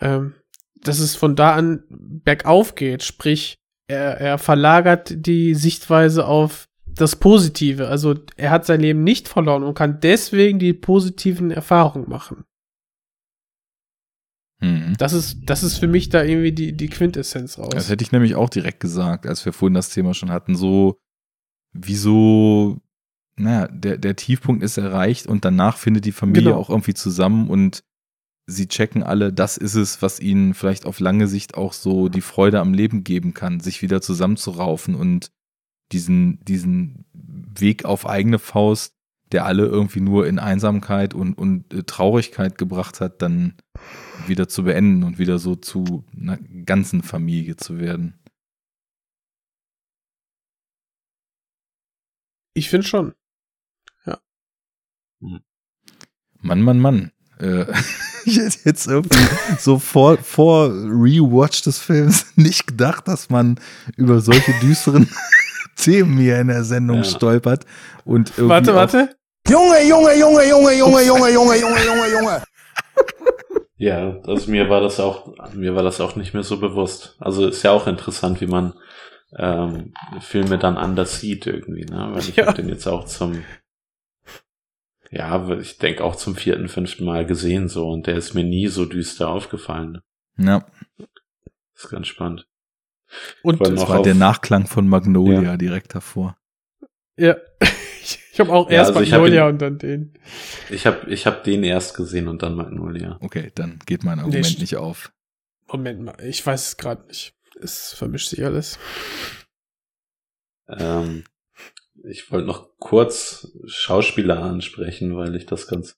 ähm, 0.00 0.34
dass 0.82 0.98
es 0.98 1.16
von 1.16 1.36
da 1.36 1.54
an 1.54 1.82
bergauf 1.88 2.74
geht, 2.74 3.02
sprich, 3.02 3.58
er, 3.88 4.20
er 4.20 4.38
verlagert 4.38 5.26
die 5.26 5.54
Sichtweise 5.54 6.26
auf 6.26 6.68
das 6.86 7.16
Positive. 7.16 7.88
Also 7.88 8.16
er 8.36 8.50
hat 8.50 8.66
sein 8.66 8.80
Leben 8.80 9.04
nicht 9.04 9.28
verloren 9.28 9.62
und 9.62 9.74
kann 9.74 10.00
deswegen 10.00 10.58
die 10.58 10.72
positiven 10.72 11.50
Erfahrungen 11.50 12.08
machen. 12.08 12.44
Mhm. 14.60 14.94
Das 14.98 15.12
ist, 15.12 15.38
das 15.46 15.62
ist 15.62 15.78
für 15.78 15.86
mich 15.86 16.08
da 16.08 16.22
irgendwie 16.22 16.52
die, 16.52 16.76
die 16.76 16.88
Quintessenz 16.88 17.58
raus. 17.58 17.70
Das 17.70 17.88
hätte 17.88 18.02
ich 18.02 18.12
nämlich 18.12 18.34
auch 18.34 18.50
direkt 18.50 18.80
gesagt, 18.80 19.26
als 19.26 19.44
wir 19.44 19.52
vorhin 19.52 19.74
das 19.74 19.90
Thema 19.90 20.14
schon 20.14 20.30
hatten. 20.30 20.56
So, 20.56 20.98
wieso, 21.72 22.80
naja, 23.36 23.68
der, 23.68 23.98
der 23.98 24.16
Tiefpunkt 24.16 24.62
ist 24.62 24.76
erreicht 24.76 25.26
und 25.26 25.44
danach 25.44 25.76
findet 25.76 26.04
die 26.04 26.12
Familie 26.12 26.50
genau. 26.50 26.58
auch 26.58 26.70
irgendwie 26.70 26.94
zusammen 26.94 27.48
und 27.48 27.84
sie 28.48 28.66
checken 28.66 29.02
alle, 29.02 29.30
das 29.32 29.58
ist 29.58 29.74
es, 29.74 30.00
was 30.00 30.20
ihnen 30.20 30.54
vielleicht 30.54 30.86
auf 30.86 31.00
lange 31.00 31.28
Sicht 31.28 31.54
auch 31.54 31.74
so 31.74 32.08
die 32.08 32.22
Freude 32.22 32.60
am 32.60 32.72
Leben 32.72 33.04
geben 33.04 33.34
kann, 33.34 33.60
sich 33.60 33.82
wieder 33.82 34.00
zusammenzuraufen 34.00 34.94
und 34.94 35.30
diesen, 35.92 36.42
diesen 36.44 37.04
Weg 37.12 37.84
auf 37.84 38.06
eigene 38.06 38.38
Faust, 38.38 38.94
der 39.32 39.44
alle 39.44 39.66
irgendwie 39.66 40.00
nur 40.00 40.26
in 40.26 40.38
Einsamkeit 40.38 41.12
und, 41.12 41.34
und 41.34 41.72
äh, 41.74 41.82
Traurigkeit 41.82 42.56
gebracht 42.56 43.02
hat, 43.02 43.20
dann 43.20 43.58
wieder 44.26 44.48
zu 44.48 44.64
beenden 44.64 45.02
und 45.02 45.18
wieder 45.18 45.38
so 45.38 45.54
zu 45.54 46.04
einer 46.18 46.38
ganzen 46.64 47.02
Familie 47.02 47.56
zu 47.56 47.78
werden. 47.78 48.18
Ich 52.54 52.70
finde 52.70 52.86
schon. 52.86 53.14
Ja. 54.06 54.18
Mann, 56.40 56.62
Mann, 56.62 56.80
Mann. 56.80 57.12
Äh, 57.40 57.66
ich 58.24 58.38
hätte 58.38 58.58
jetzt 58.64 58.86
irgendwie 58.86 59.26
so 59.58 59.78
vor, 59.78 60.18
vor 60.18 60.68
Rewatch 60.68 61.62
des 61.62 61.78
Films 61.78 62.26
nicht 62.36 62.66
gedacht, 62.66 63.08
dass 63.08 63.30
man 63.30 63.58
über 63.96 64.20
solche 64.20 64.52
düsteren 64.60 65.08
Themen 65.76 66.18
hier 66.18 66.40
in 66.40 66.48
der 66.48 66.64
Sendung 66.64 66.98
ja. 66.98 67.04
stolpert. 67.04 67.64
Und 68.04 68.32
warte, 68.36 68.74
warte. 68.74 69.16
Junge, 69.48 69.82
Junge, 69.88 70.18
Junge, 70.18 70.48
Junge, 70.48 70.72
Junge, 70.76 71.02
Junge, 71.06 71.30
Junge, 71.30 71.56
Junge, 71.60 71.84
Junge, 71.84 72.12
Junge. 72.12 72.42
Ja, 73.76 74.18
also 74.26 74.50
mir 74.50 74.68
war 74.68 74.80
das 74.80 74.98
auch, 74.98 75.32
mir 75.54 75.76
war 75.76 75.84
das 75.84 76.00
auch 76.00 76.16
nicht 76.16 76.34
mehr 76.34 76.42
so 76.42 76.58
bewusst. 76.58 77.16
Also 77.20 77.46
ist 77.46 77.62
ja 77.62 77.70
auch 77.70 77.86
interessant, 77.86 78.40
wie 78.40 78.48
man 78.48 78.74
ähm, 79.36 79.92
Filme 80.20 80.58
dann 80.58 80.76
anders 80.76 81.20
sieht 81.20 81.46
irgendwie, 81.46 81.84
ne? 81.84 82.08
Weil 82.12 82.20
ich 82.20 82.36
ja. 82.36 82.46
habe 82.46 82.60
den 82.60 82.68
jetzt 82.68 82.86
auch 82.86 83.04
zum 83.04 83.44
ja, 85.10 85.58
ich 85.58 85.78
denke 85.78 86.04
auch 86.04 86.16
zum 86.16 86.36
vierten, 86.36 86.68
fünften 86.68 87.04
Mal 87.04 87.26
gesehen 87.26 87.68
so 87.68 87.88
und 87.88 88.06
der 88.06 88.16
ist 88.16 88.34
mir 88.34 88.44
nie 88.44 88.68
so 88.68 88.84
düster 88.84 89.28
aufgefallen. 89.28 90.00
Ja. 90.36 90.66
Das 91.74 91.84
ist 91.84 91.90
ganz 91.90 92.08
spannend. 92.08 92.46
Und 93.42 93.60
das 93.66 93.88
war 93.88 94.02
der 94.02 94.14
Nachklang 94.14 94.66
von 94.66 94.88
Magnolia 94.88 95.42
ja. 95.42 95.56
direkt 95.56 95.94
davor. 95.94 96.36
Ja. 97.16 97.36
Ich 98.30 98.40
habe 98.40 98.52
auch 98.52 98.70
erst 98.70 98.90
ja, 98.92 98.96
also 98.96 99.10
Magnolia 99.10 99.48
ihn, 99.48 99.52
und 99.54 99.58
dann 99.60 99.78
den. 99.78 100.14
Ich 100.70 100.86
habe 100.86 101.10
ich 101.10 101.26
hab 101.26 101.42
den 101.42 101.64
erst 101.64 101.96
gesehen 101.96 102.28
und 102.28 102.40
dann 102.40 102.54
Magnolia. 102.54 103.18
Okay, 103.20 103.50
dann 103.52 103.80
geht 103.84 104.04
mein 104.04 104.20
Argument 104.20 104.48
nee, 104.54 104.60
nicht 104.60 104.76
auf. 104.76 105.12
Moment 105.66 106.02
mal, 106.02 106.14
ich 106.22 106.46
weiß 106.46 106.68
es 106.68 106.76
gerade 106.76 107.04
nicht. 107.08 107.34
Es 107.60 107.94
vermischt 107.94 108.28
sich 108.28 108.44
alles. 108.44 108.78
Ähm, 110.68 111.24
ich 112.04 112.30
wollte 112.30 112.46
noch 112.46 112.68
kurz 112.78 113.52
Schauspieler 113.66 114.42
ansprechen, 114.42 115.16
weil 115.16 115.34
ich 115.34 115.46
das 115.46 115.66
ganz 115.66 115.96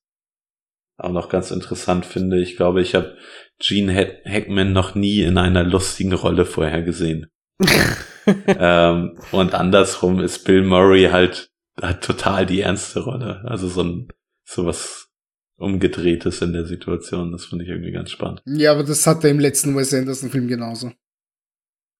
auch 0.96 1.12
noch 1.12 1.28
ganz 1.28 1.50
interessant 1.50 2.04
finde. 2.04 2.40
Ich 2.40 2.56
glaube, 2.56 2.82
ich 2.82 2.94
habe 2.94 3.16
Gene 3.58 4.20
Hackman 4.24 4.72
noch 4.72 4.94
nie 4.94 5.22
in 5.22 5.38
einer 5.38 5.64
lustigen 5.64 6.12
Rolle 6.12 6.44
vorher 6.44 6.82
gesehen. 6.82 7.30
ähm, 8.46 9.18
und 9.32 9.54
andersrum 9.54 10.20
ist 10.20 10.44
Bill 10.44 10.62
Murray 10.62 11.08
halt 11.10 11.50
hat 11.80 12.04
total 12.04 12.46
die 12.46 12.60
ernste 12.60 13.00
Rolle. 13.00 13.42
Also 13.44 13.68
so 13.68 13.82
ein 13.82 14.08
sowas 14.44 15.08
umgedrehtes 15.56 16.42
in 16.42 16.52
der 16.52 16.66
Situation. 16.66 17.32
Das 17.32 17.46
finde 17.46 17.64
ich 17.64 17.70
irgendwie 17.70 17.92
ganz 17.92 18.10
spannend. 18.10 18.42
Ja, 18.46 18.72
aber 18.72 18.84
das 18.84 19.06
hat 19.06 19.24
er 19.24 19.30
im 19.30 19.40
letzten 19.40 19.76
Wes 19.76 19.94
Anderson 19.94 20.30
Film 20.30 20.48
genauso. 20.48 20.92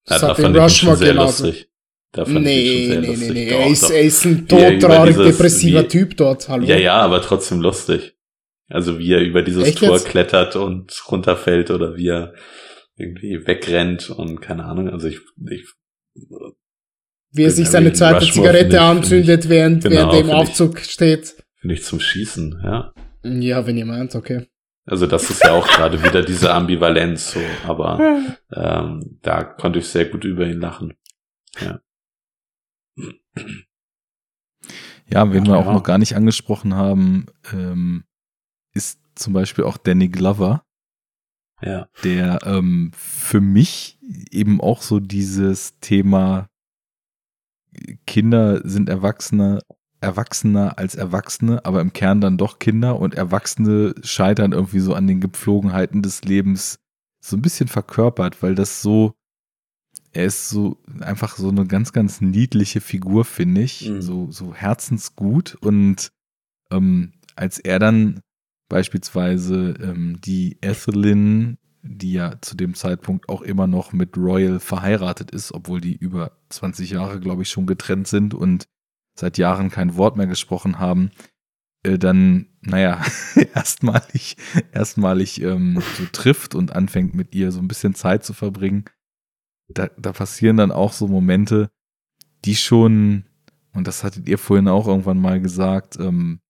Das 0.07 0.23
ja, 0.23 0.29
hat 0.29 0.39
er 0.39 0.47
in 0.47 0.57
Rushmore 0.57 0.99
genauso. 0.99 1.47
Lustig. 1.47 1.70
Da 2.13 2.25
fand 2.25 2.43
nee, 2.43 2.61
ich 2.61 2.89
nee, 2.89 3.17
nee, 3.17 3.31
nee, 3.31 3.49
er 3.49 3.69
ist, 3.69 3.89
er 3.89 4.03
ist 4.03 4.25
ein 4.25 4.49
todtraurig 4.49 5.17
depressiver 5.17 5.85
wie, 5.85 5.89
Typ 5.89 6.17
dort, 6.17 6.49
hallo. 6.49 6.65
Ja, 6.65 6.77
ja, 6.77 6.97
aber 6.97 7.23
trotzdem 7.23 7.61
lustig. 7.61 8.17
Also 8.69 8.99
wie 8.99 9.13
er 9.13 9.21
über 9.21 9.43
dieses 9.43 9.65
Echt 9.65 9.79
Tor 9.79 9.93
jetzt? 9.93 10.07
klettert 10.07 10.57
und 10.57 10.93
runterfällt 11.11 11.71
oder 11.71 11.97
wie 11.97 12.09
er 12.09 12.35
irgendwie 12.97 13.47
wegrennt 13.47 14.11
und 14.11 14.41
keine 14.41 14.65
Ahnung. 14.65 14.89
Also 14.89 15.09
ich, 15.09 15.21
ich 15.51 15.67
wie 17.33 17.45
er 17.45 17.51
sich 17.51 17.69
seine 17.69 17.93
zweite 17.93 18.27
Zigarette 18.27 18.77
ich, 18.77 18.81
anzündet, 18.81 19.49
während, 19.49 19.85
genau, 19.85 19.97
während 19.97 20.13
er 20.15 20.21
im 20.21 20.31
Aufzug 20.31 20.81
ich, 20.81 20.91
steht. 20.91 21.37
Finde 21.61 21.75
ich 21.75 21.85
zum 21.85 22.01
Schießen, 22.01 22.61
ja. 22.65 22.93
Ja, 23.23 23.67
wenn 23.67 23.77
ihr 23.77 23.87
meint, 23.87 24.15
okay. 24.15 24.47
Also 24.85 25.07
das 25.07 25.31
ist 25.31 25.45
ja 25.45 25.53
auch 25.53 25.69
gerade 25.69 26.03
wieder 26.03 26.23
diese 26.23 26.53
Ambivalenz 26.53 27.33
so, 27.33 27.41
aber 27.67 28.01
ähm, 28.53 29.19
da 29.23 29.45
konnte 29.45 29.79
ich 29.79 29.87
sehr 29.87 30.07
gut 30.07 30.25
über 30.25 30.47
ihn 30.47 30.61
lachen. 30.61 30.95
Ja. 31.61 31.81
Ja, 35.07 35.33
wen 35.33 35.47
wir 35.47 35.57
auch 35.57 35.73
noch 35.73 35.83
gar 35.83 35.99
nicht 35.99 36.15
angesprochen 36.15 36.75
haben, 36.75 37.27
ähm, 37.53 38.05
ist 38.73 39.01
zum 39.17 39.33
Beispiel 39.33 39.65
auch 39.65 39.77
Danny 39.77 40.09
Glover. 40.09 40.65
Ja. 41.63 41.89
Der 42.05 42.39
ähm, 42.45 42.93
für 42.95 43.41
mich 43.41 43.99
eben 44.31 44.61
auch 44.61 44.83
so 44.83 45.01
dieses 45.01 45.79
Thema 45.81 46.49
Kinder 48.07 48.67
sind 48.67 48.89
Erwachsene, 48.89 49.61
Erwachsener 50.01 50.79
als 50.79 50.95
Erwachsene, 50.95 51.65
aber 51.65 51.81
im 51.81 51.93
Kern 51.93 52.21
dann 52.21 52.39
doch 52.39 52.59
Kinder 52.59 52.99
und 52.99 53.15
Erwachsene 53.15 53.95
scheitern 54.03 54.53
irgendwie 54.53 54.81
so 54.81 54.95
an 54.95 55.07
den 55.07 55.21
Gepflogenheiten 55.21 56.03
des 56.03 56.23
Lebens 56.23 56.79
so 57.21 57.37
ein 57.37 57.43
bisschen 57.43 57.69
verkörpert, 57.69 58.43
weil 58.43 58.55
das 58.55 58.81
so 58.81 59.15
er 60.13 60.25
ist 60.25 60.49
so 60.49 60.79
einfach 61.01 61.37
so 61.37 61.49
eine 61.49 61.67
ganz, 61.67 61.93
ganz 61.93 62.21
niedliche 62.21 62.81
Figur, 62.81 63.25
finde 63.25 63.63
ich. 63.63 63.89
Mhm. 63.89 64.03
So, 64.03 64.31
so 64.31 64.55
herzensgut. 64.55 65.57
Und 65.61 66.11
ähm, 66.71 67.13
als 67.37 67.59
er 67.59 67.79
dann 67.79 68.21
beispielsweise 68.69 69.75
ähm, 69.81 70.21
die 70.21 70.59
Ethelyn, 70.61 71.59
die 71.83 72.13
ja 72.13 72.41
zu 72.41 72.57
dem 72.57 72.75
Zeitpunkt 72.75 73.29
auch 73.29 73.43
immer 73.43 73.67
noch 73.67 73.93
mit 73.93 74.17
Royal 74.17 74.61
verheiratet 74.61 75.31
ist, 75.31 75.53
obwohl 75.53 75.81
die 75.81 75.97
über 75.97 76.33
20 76.51 76.91
Jahre, 76.91 77.21
glaube 77.21 77.43
ich, 77.43 77.51
schon 77.51 77.67
getrennt 77.67 78.09
sind 78.09 78.35
und 78.35 78.67
seit 79.19 79.39
Jahren 79.39 79.71
kein 79.71 79.97
Wort 79.97 80.17
mehr 80.17 80.27
gesprochen 80.27 80.79
haben, 80.79 81.11
äh, 81.83 81.99
dann, 81.99 82.47
naja, 82.61 83.03
erstmalig, 83.55 84.37
erstmalig 84.73 85.41
ähm, 85.41 85.83
so 85.97 86.05
trifft 86.13 86.55
und 86.55 86.75
anfängt 86.75 87.15
mit 87.15 87.35
ihr 87.35 87.53
so 87.53 87.61
ein 87.61 87.69
bisschen 87.69 87.95
Zeit 87.95 88.25
zu 88.25 88.35
verbringen. 88.35 88.85
Da, 89.75 89.89
da 89.97 90.13
passieren 90.13 90.57
dann 90.57 90.73
auch 90.73 90.93
so 90.93 91.09
Momente, 91.09 91.71
die 92.45 92.57
schon, 92.57 93.25
und 93.73 93.87
das 93.87 94.05
hattet 94.05 94.29
ihr 94.29 94.37
vorhin 94.39 94.69
auch 94.69 94.87
irgendwann 94.87 95.21
mal 95.21 95.41
gesagt, 95.41 95.99
ähm, 95.99 96.41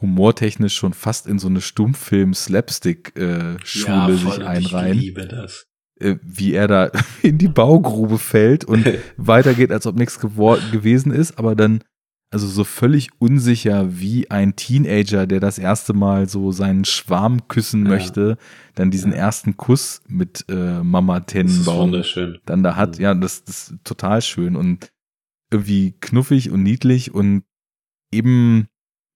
humortechnisch 0.00 0.74
schon 0.74 0.94
fast 0.94 1.26
in 1.26 1.38
so 1.38 1.48
eine 1.48 1.60
Stummfilm-Slapstick-Schule 1.60 4.12
sich 4.12 4.22
voll, 4.22 4.38
und 4.38 4.42
einreihen. 4.42 4.98
Ich 4.98 5.02
liebe 5.02 5.26
das. 5.26 5.66
Äh, 6.00 6.16
wie 6.22 6.54
er 6.54 6.68
da 6.68 6.92
in 7.22 7.38
die 7.38 7.48
Baugrube 7.48 8.18
fällt 8.18 8.64
und 8.64 8.86
weitergeht, 9.16 9.72
als 9.72 9.86
ob 9.86 9.96
nichts 9.96 10.20
gewesen 10.20 11.10
ist, 11.12 11.38
aber 11.38 11.56
dann 11.56 11.82
also 12.30 12.46
so 12.46 12.64
völlig 12.64 13.08
unsicher 13.18 13.98
wie 14.00 14.30
ein 14.30 14.54
Teenager, 14.54 15.26
der 15.26 15.40
das 15.40 15.58
erste 15.58 15.94
Mal 15.94 16.28
so 16.28 16.52
seinen 16.52 16.84
Schwarm 16.84 17.48
küssen 17.48 17.84
Ja. 17.84 17.88
möchte, 17.90 18.36
dann 18.74 18.90
diesen 18.90 19.12
ersten 19.12 19.56
Kuss 19.56 20.02
mit 20.08 20.44
äh, 20.48 20.82
Mama 20.82 21.20
Tennenbaum 21.20 21.86
wunderschön. 21.92 22.38
dann 22.44 22.62
da 22.62 22.76
hat. 22.76 22.98
Ja, 22.98 23.14
das, 23.14 23.44
das 23.44 23.70
ist 23.70 23.84
total 23.84 24.20
schön 24.22 24.56
und 24.56 24.92
irgendwie 25.50 25.92
knuffig 26.00 26.50
und 26.50 26.62
niedlich 26.62 27.14
und 27.14 27.44
eben, 28.12 28.68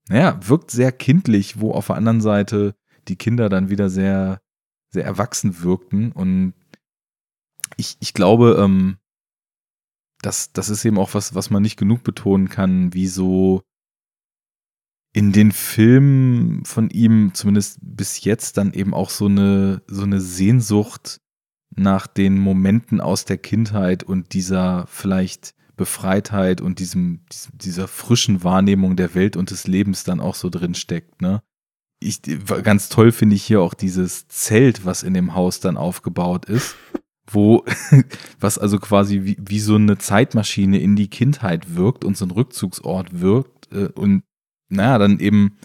naja, 0.08 0.38
wirkt 0.48 0.70
sehr 0.70 0.92
kindlich, 0.92 1.60
wo 1.60 1.72
auf 1.72 1.88
der 1.88 1.96
anderen 1.96 2.22
Seite 2.22 2.74
die 3.08 3.16
Kinder 3.16 3.50
dann 3.50 3.68
wieder 3.68 3.90
sehr, 3.90 4.40
sehr 4.88 5.04
erwachsen 5.04 5.62
wirkten 5.62 6.12
und 6.12 6.54
ich, 7.76 7.96
ich 8.00 8.14
glaube, 8.14 8.56
ähm, 8.58 8.96
das, 10.22 10.52
das 10.52 10.70
ist 10.70 10.84
eben 10.84 10.98
auch 10.98 11.14
was, 11.14 11.34
was 11.34 11.50
man 11.50 11.62
nicht 11.62 11.76
genug 11.76 12.02
betonen 12.04 12.48
kann, 12.48 12.94
wie 12.94 13.08
so 13.08 13.62
in 15.12 15.32
den 15.32 15.52
Filmen 15.52 16.64
von 16.64 16.88
ihm, 16.88 17.34
zumindest 17.34 17.78
bis 17.82 18.24
jetzt, 18.24 18.56
dann 18.56 18.72
eben 18.72 18.94
auch 18.94 19.10
so 19.10 19.26
eine, 19.26 19.82
so 19.86 20.04
eine 20.04 20.20
Sehnsucht 20.20 21.20
nach 21.74 22.06
den 22.06 22.38
Momenten 22.38 23.00
aus 23.00 23.24
der 23.24 23.38
Kindheit 23.38 24.02
und 24.04 24.32
dieser 24.32 24.86
vielleicht 24.86 25.54
Befreitheit 25.76 26.60
und 26.60 26.78
diesem 26.78 27.24
dieser 27.52 27.88
frischen 27.88 28.44
Wahrnehmung 28.44 28.96
der 28.96 29.14
Welt 29.14 29.36
und 29.36 29.50
des 29.50 29.66
Lebens 29.66 30.04
dann 30.04 30.20
auch 30.20 30.34
so 30.34 30.48
drin 30.50 30.74
steckt, 30.74 31.20
ne? 31.22 31.42
Ich, 31.98 32.20
ganz 32.64 32.88
toll 32.88 33.12
finde 33.12 33.36
ich 33.36 33.44
hier 33.44 33.60
auch 33.60 33.74
dieses 33.74 34.26
Zelt, 34.26 34.84
was 34.84 35.04
in 35.04 35.14
dem 35.14 35.34
Haus 35.34 35.60
dann 35.60 35.76
aufgebaut 35.76 36.46
ist, 36.46 36.74
wo, 37.26 37.64
was 38.40 38.58
also 38.58 38.78
quasi 38.78 39.24
wie, 39.24 39.36
wie 39.38 39.60
so 39.60 39.76
eine 39.76 39.98
Zeitmaschine 39.98 40.78
in 40.78 40.96
die 40.96 41.08
Kindheit 41.08 41.76
wirkt 41.76 42.04
und 42.04 42.16
so 42.16 42.24
ein 42.24 42.30
Rückzugsort 42.30 43.20
wirkt 43.20 43.72
äh, 43.72 43.88
und 43.94 44.22
naja, 44.68 44.98
dann 44.98 45.20
eben 45.20 45.58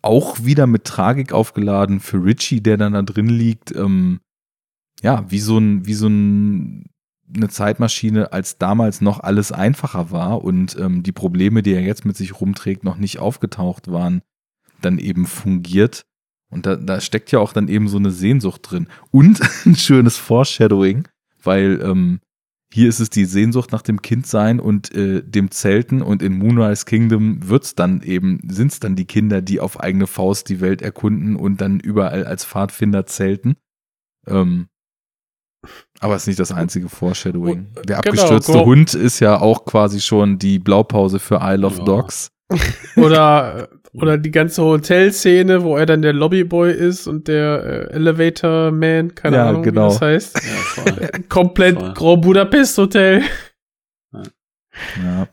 auch 0.00 0.44
wieder 0.44 0.66
mit 0.66 0.84
Tragik 0.84 1.32
aufgeladen 1.32 2.00
für 2.00 2.24
Richie, 2.24 2.60
der 2.60 2.76
dann 2.76 2.94
da 2.94 3.02
drin 3.02 3.28
liegt, 3.28 3.74
ähm, 3.74 4.20
ja, 5.00 5.30
wie 5.30 5.38
so 5.38 5.58
ein, 5.58 5.86
wie 5.86 5.94
so 5.94 6.08
ein, 6.08 6.86
eine 7.34 7.48
Zeitmaschine, 7.48 8.32
als 8.32 8.58
damals 8.58 9.00
noch 9.00 9.20
alles 9.20 9.52
einfacher 9.52 10.10
war 10.10 10.42
und 10.42 10.76
ähm, 10.78 11.02
die 11.02 11.12
Probleme, 11.12 11.62
die 11.62 11.72
er 11.72 11.82
jetzt 11.82 12.04
mit 12.04 12.16
sich 12.16 12.40
rumträgt, 12.40 12.84
noch 12.84 12.96
nicht 12.96 13.18
aufgetaucht 13.20 13.90
waren, 13.90 14.22
dann 14.80 14.98
eben 14.98 15.26
fungiert. 15.26 16.02
Und 16.52 16.66
da, 16.66 16.76
da 16.76 17.00
steckt 17.00 17.32
ja 17.32 17.38
auch 17.40 17.52
dann 17.52 17.66
eben 17.68 17.88
so 17.88 17.96
eine 17.96 18.10
Sehnsucht 18.10 18.70
drin. 18.70 18.86
Und 19.10 19.40
ein 19.66 19.74
schönes 19.74 20.16
Foreshadowing, 20.18 21.08
weil 21.42 21.80
ähm, 21.82 22.20
hier 22.72 22.88
ist 22.88 23.00
es 23.00 23.10
die 23.10 23.24
Sehnsucht 23.24 23.72
nach 23.72 23.82
dem 23.82 24.00
Kindsein 24.02 24.60
und 24.60 24.94
äh, 24.94 25.22
dem 25.22 25.50
Zelten 25.50 26.00
und 26.02 26.22
in 26.22 26.38
Moonrise 26.38 26.84
Kingdom 26.86 27.48
wird's 27.48 27.74
dann 27.74 28.02
eben, 28.02 28.40
sind's 28.48 28.80
dann 28.80 28.96
die 28.96 29.04
Kinder, 29.04 29.42
die 29.42 29.60
auf 29.60 29.80
eigene 29.80 30.06
Faust 30.06 30.48
die 30.48 30.60
Welt 30.60 30.80
erkunden 30.80 31.36
und 31.36 31.60
dann 31.60 31.80
überall 31.80 32.24
als 32.24 32.44
Pfadfinder 32.44 33.04
zelten. 33.06 33.56
Ähm, 34.26 34.68
aber 36.00 36.16
es 36.16 36.22
ist 36.22 36.26
nicht 36.28 36.40
das 36.40 36.50
einzige 36.52 36.88
Foreshadowing. 36.88 37.68
Der 37.74 37.82
Genau, 37.84 37.98
abgestürzte 37.98 38.52
Gro- 38.52 38.64
Hund 38.66 38.94
ist 38.94 39.20
ja 39.20 39.40
auch 39.40 39.64
quasi 39.64 40.00
schon 40.00 40.38
die 40.38 40.58
Blaupause 40.58 41.18
für 41.18 41.40
Isle 41.42 41.66
of 41.66 41.78
Ja. 41.78 41.84
Dogs. 41.84 42.30
Oder, 42.96 43.68
oder 43.94 44.16
die 44.16 44.30
ganze 44.30 44.62
Hotelszene, 44.62 45.62
wo 45.62 45.76
er 45.76 45.86
dann 45.86 46.02
der 46.02 46.14
Lobbyboy 46.14 46.72
ist 46.72 47.06
und 47.06 47.28
der 47.28 47.90
äh, 47.90 47.94
Elevator 47.94 48.70
Man, 48.70 49.14
keine 49.14 49.36
Ja, 49.36 49.48
Ahnung, 49.48 49.62
genau. 49.62 49.88
wie 49.88 49.92
das 49.92 50.00
heißt. 50.00 50.36
Ja, 50.36 50.40
voll. 50.50 51.10
Komplett 51.28 51.78
Voll. 51.78 51.92
Grand 51.94 52.22
Budapest 52.22 52.78
Hotel. 52.78 53.22
Ja. 55.02 55.28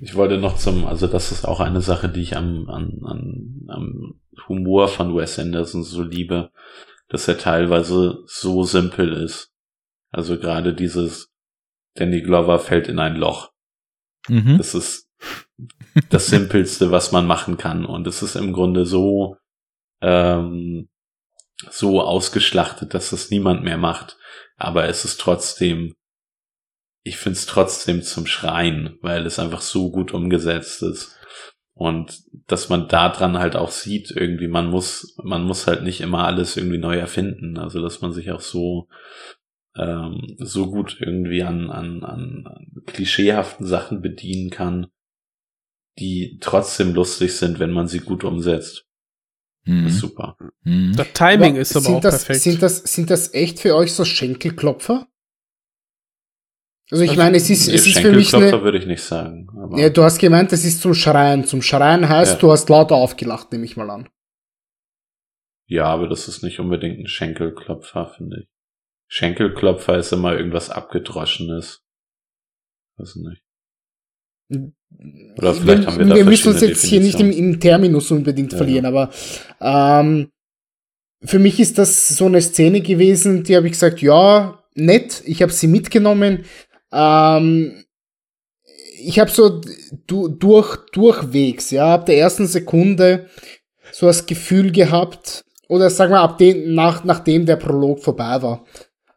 Ich 0.00 0.14
wollte 0.14 0.38
noch 0.38 0.56
zum, 0.56 0.84
also 0.84 1.06
das 1.06 1.32
ist 1.32 1.46
auch 1.46 1.60
eine 1.60 1.80
Sache, 1.80 2.08
die 2.08 2.20
ich 2.20 2.36
am, 2.36 2.68
an, 2.68 3.00
an, 3.04 3.64
am 3.68 4.20
Humor 4.48 4.88
von 4.88 5.16
Wes 5.16 5.38
Anderson 5.38 5.82
so 5.82 6.02
liebe, 6.02 6.50
dass 7.08 7.26
er 7.26 7.38
teilweise 7.38 8.18
so 8.26 8.62
simpel 8.64 9.12
ist. 9.12 9.50
Also 10.10 10.38
gerade 10.38 10.74
dieses 10.74 11.30
Danny 11.94 12.20
Glover 12.22 12.58
fällt 12.58 12.88
in 12.88 12.98
ein 12.98 13.16
Loch. 13.16 13.50
Mhm. 14.28 14.58
Das 14.58 14.74
ist 14.74 15.07
das 16.10 16.28
Simpelste, 16.28 16.90
was 16.90 17.12
man 17.12 17.26
machen 17.26 17.56
kann. 17.56 17.84
Und 17.84 18.06
es 18.06 18.22
ist 18.22 18.36
im 18.36 18.52
Grunde 18.52 18.86
so, 18.86 19.36
ähm, 20.00 20.88
so 21.70 22.00
ausgeschlachtet, 22.00 22.94
dass 22.94 23.10
das 23.10 23.30
niemand 23.30 23.64
mehr 23.64 23.78
macht. 23.78 24.16
Aber 24.56 24.88
es 24.88 25.04
ist 25.04 25.20
trotzdem, 25.20 25.94
ich 27.02 27.16
finde 27.16 27.38
es 27.38 27.46
trotzdem 27.46 28.02
zum 28.02 28.26
Schreien, 28.26 28.98
weil 29.02 29.26
es 29.26 29.38
einfach 29.38 29.60
so 29.60 29.90
gut 29.90 30.12
umgesetzt 30.12 30.82
ist. 30.82 31.16
Und 31.74 32.24
dass 32.48 32.68
man 32.68 32.88
da 32.88 33.08
dran 33.08 33.38
halt 33.38 33.54
auch 33.54 33.70
sieht, 33.70 34.10
irgendwie, 34.10 34.48
man 34.48 34.68
muss, 34.68 35.16
man 35.22 35.44
muss 35.44 35.68
halt 35.68 35.84
nicht 35.84 36.00
immer 36.00 36.24
alles 36.24 36.56
irgendwie 36.56 36.78
neu 36.78 36.96
erfinden. 36.96 37.56
Also, 37.56 37.80
dass 37.80 38.00
man 38.00 38.12
sich 38.12 38.32
auch 38.32 38.40
so, 38.40 38.88
ähm, 39.76 40.36
so 40.38 40.70
gut 40.70 40.96
irgendwie 41.00 41.44
an, 41.44 41.70
an, 41.70 42.02
an, 42.02 42.46
an 42.46 42.82
klischeehaften 42.86 43.64
Sachen 43.64 44.00
bedienen 44.00 44.50
kann, 44.50 44.88
die 45.98 46.38
trotzdem 46.40 46.94
lustig 46.94 47.36
sind, 47.36 47.58
wenn 47.58 47.72
man 47.72 47.88
sie 47.88 48.00
gut 48.00 48.24
umsetzt. 48.24 48.86
Mhm. 49.64 49.86
Ist 49.86 49.98
super. 49.98 50.36
Mhm. 50.62 50.94
Das 50.96 51.12
Timing 51.12 51.52
Aber 51.52 51.60
ist 51.60 51.76
aber 51.76 51.84
sind 51.84 51.94
auch 51.96 52.00
das, 52.00 52.24
perfekt. 52.24 52.40
Sind 52.42 52.62
das, 52.62 52.78
sind 52.78 53.10
das 53.10 53.34
echt 53.34 53.60
für 53.60 53.74
euch 53.74 53.92
so 53.92 54.04
Schenkelklopfer? 54.04 55.06
Also 56.90 57.04
ich 57.04 57.10
Also, 57.10 57.22
meine, 57.22 57.36
es 57.36 57.50
ist, 57.50 57.68
es 57.68 57.86
ist 57.86 57.98
für 57.98 58.12
mich 58.12 58.30
Schenkelklopfer 58.30 58.56
eine, 58.56 58.64
würde 58.64 58.78
ich 58.78 58.86
nicht 58.86 59.02
sagen. 59.02 59.48
Aber 59.62 59.78
ja, 59.78 59.90
du 59.90 60.02
hast 60.02 60.18
gemeint, 60.18 60.52
das 60.52 60.64
ist 60.64 60.80
zum 60.80 60.94
Schreien. 60.94 61.44
Zum 61.44 61.60
Schreien 61.60 62.08
heißt, 62.08 62.34
Ja. 62.34 62.38
du 62.38 62.50
hast 62.50 62.68
lauter 62.70 62.94
aufgelacht, 62.94 63.52
nehme 63.52 63.66
ich 63.66 63.76
mal 63.76 63.90
an. 63.90 64.08
Ja, 65.66 65.84
aber 65.84 66.08
das 66.08 66.28
ist 66.28 66.42
nicht 66.42 66.60
unbedingt 66.60 66.98
ein 66.98 67.06
Schenkelklopfer, 67.06 68.14
finde 68.16 68.40
ich. 68.42 68.48
Schenkelklopfer 69.10 69.98
ist 69.98 70.12
immer 70.12 70.34
irgendwas 70.34 70.70
abgedroschenes. 70.70 71.82
Weiß 72.96 73.16
nicht. 73.16 73.42
Oder 75.36 75.54
vielleicht 75.54 75.86
haben 75.86 75.98
wir 75.98 76.06
da 76.06 76.14
wir 76.16 76.24
müssen 76.24 76.48
uns 76.48 76.60
jetzt 76.60 76.84
hier 76.84 77.00
nicht 77.00 77.20
im, 77.20 77.30
im 77.30 77.60
Terminus 77.60 78.10
unbedingt 78.10 78.52
Ja. 78.52 78.58
verlieren, 78.58 78.86
aber 78.86 79.10
ähm, 79.60 80.30
für 81.22 81.38
mich 81.38 81.60
ist 81.60 81.78
das 81.78 82.08
so 82.08 82.26
eine 82.26 82.40
Szene 82.40 82.80
gewesen, 82.80 83.44
die 83.44 83.56
habe 83.56 83.66
ich 83.66 83.72
gesagt, 83.72 84.00
ja, 84.02 84.62
nett, 84.74 85.22
ich 85.26 85.42
habe 85.42 85.52
sie 85.52 85.66
mitgenommen. 85.66 86.44
Ähm, 86.92 87.84
ich 89.00 89.18
habe 89.18 89.30
so 89.30 89.60
du, 90.06 90.28
durch, 90.28 90.76
durchwegs, 90.92 91.70
ja, 91.70 91.94
ab 91.94 92.06
der 92.06 92.18
ersten 92.18 92.46
Sekunde 92.46 93.26
so 93.92 94.06
das 94.06 94.26
Gefühl 94.26 94.70
gehabt, 94.72 95.44
oder 95.68 95.90
sagen 95.90 96.12
wir 96.12 96.20
ab 96.20 96.38
dem, 96.38 96.74
nach, 96.74 97.04
nachdem 97.04 97.46
der 97.46 97.56
Prolog 97.56 98.00
vorbei 98.02 98.40
war. 98.42 98.64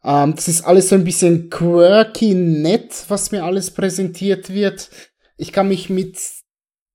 Ähm, 0.04 0.36
das 0.36 0.48
ist 0.48 0.62
alles 0.64 0.90
so 0.90 0.96
ein 0.96 1.04
bisschen 1.04 1.50
quirky, 1.50 2.34
nett, 2.34 2.94
was 3.08 3.32
mir 3.32 3.44
alles 3.44 3.72
präsentiert 3.72 4.50
wird. 4.52 4.90
Ich 5.42 5.52
kann 5.52 5.70
mich 5.70 5.90
mit 5.90 6.20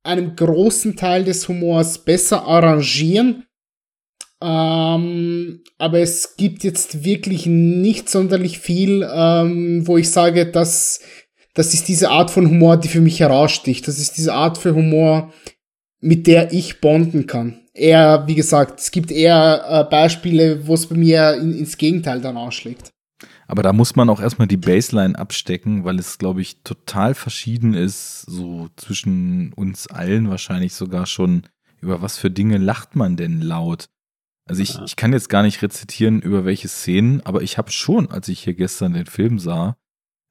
einem 0.04 0.36
großen 0.36 0.94
Teil 0.94 1.24
des 1.24 1.48
Humors 1.48 2.04
besser 2.04 2.44
arrangieren. 2.44 3.44
Ähm, 4.40 5.64
aber 5.78 5.98
es 5.98 6.36
gibt 6.36 6.62
jetzt 6.62 7.02
wirklich 7.02 7.46
nicht 7.46 8.08
sonderlich 8.08 8.60
viel, 8.60 9.04
ähm, 9.12 9.84
wo 9.88 9.96
ich 9.96 10.10
sage, 10.10 10.46
dass 10.46 11.00
das 11.54 11.74
ist 11.74 11.88
diese 11.88 12.10
Art 12.10 12.30
von 12.30 12.48
Humor, 12.48 12.76
die 12.76 12.86
für 12.86 13.00
mich 13.00 13.18
heraussticht. 13.18 13.88
Das 13.88 13.98
ist 13.98 14.16
diese 14.16 14.34
Art 14.34 14.58
für 14.58 14.76
Humor, 14.76 15.32
mit 16.00 16.28
der 16.28 16.52
ich 16.52 16.80
bonden 16.80 17.26
kann. 17.26 17.62
Eher, 17.74 18.28
wie 18.28 18.36
gesagt, 18.36 18.78
es 18.78 18.92
gibt 18.92 19.10
eher 19.10 19.64
äh, 19.68 19.90
Beispiele, 19.90 20.68
wo 20.68 20.74
es 20.74 20.86
bei 20.86 20.94
mir 20.94 21.34
in, 21.34 21.52
ins 21.52 21.76
Gegenteil 21.76 22.20
dann 22.20 22.36
ausschlägt. 22.36 22.92
Aber 23.46 23.62
da 23.62 23.72
muss 23.72 23.94
man 23.94 24.10
auch 24.10 24.20
erstmal 24.20 24.48
die 24.48 24.56
Baseline 24.56 25.18
abstecken, 25.18 25.84
weil 25.84 25.98
es, 25.98 26.18
glaube 26.18 26.40
ich, 26.40 26.62
total 26.62 27.14
verschieden 27.14 27.74
ist, 27.74 28.22
so 28.22 28.68
zwischen 28.76 29.52
uns 29.52 29.86
allen 29.86 30.28
wahrscheinlich 30.28 30.74
sogar 30.74 31.06
schon, 31.06 31.42
über 31.80 32.02
was 32.02 32.18
für 32.18 32.30
Dinge 32.30 32.58
lacht 32.58 32.96
man 32.96 33.16
denn 33.16 33.40
laut. 33.40 33.88
Also 34.48 34.62
ich, 34.62 34.78
ich 34.84 34.96
kann 34.96 35.12
jetzt 35.12 35.28
gar 35.28 35.42
nicht 35.42 35.62
rezitieren, 35.62 36.20
über 36.20 36.44
welche 36.44 36.68
Szenen, 36.68 37.20
aber 37.24 37.42
ich 37.42 37.58
habe 37.58 37.70
schon, 37.70 38.10
als 38.10 38.28
ich 38.28 38.44
hier 38.44 38.54
gestern 38.54 38.92
den 38.92 39.06
Film 39.06 39.38
sah, 39.38 39.76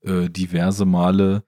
äh, 0.01 0.29
diverse 0.29 0.85
Male 0.85 1.43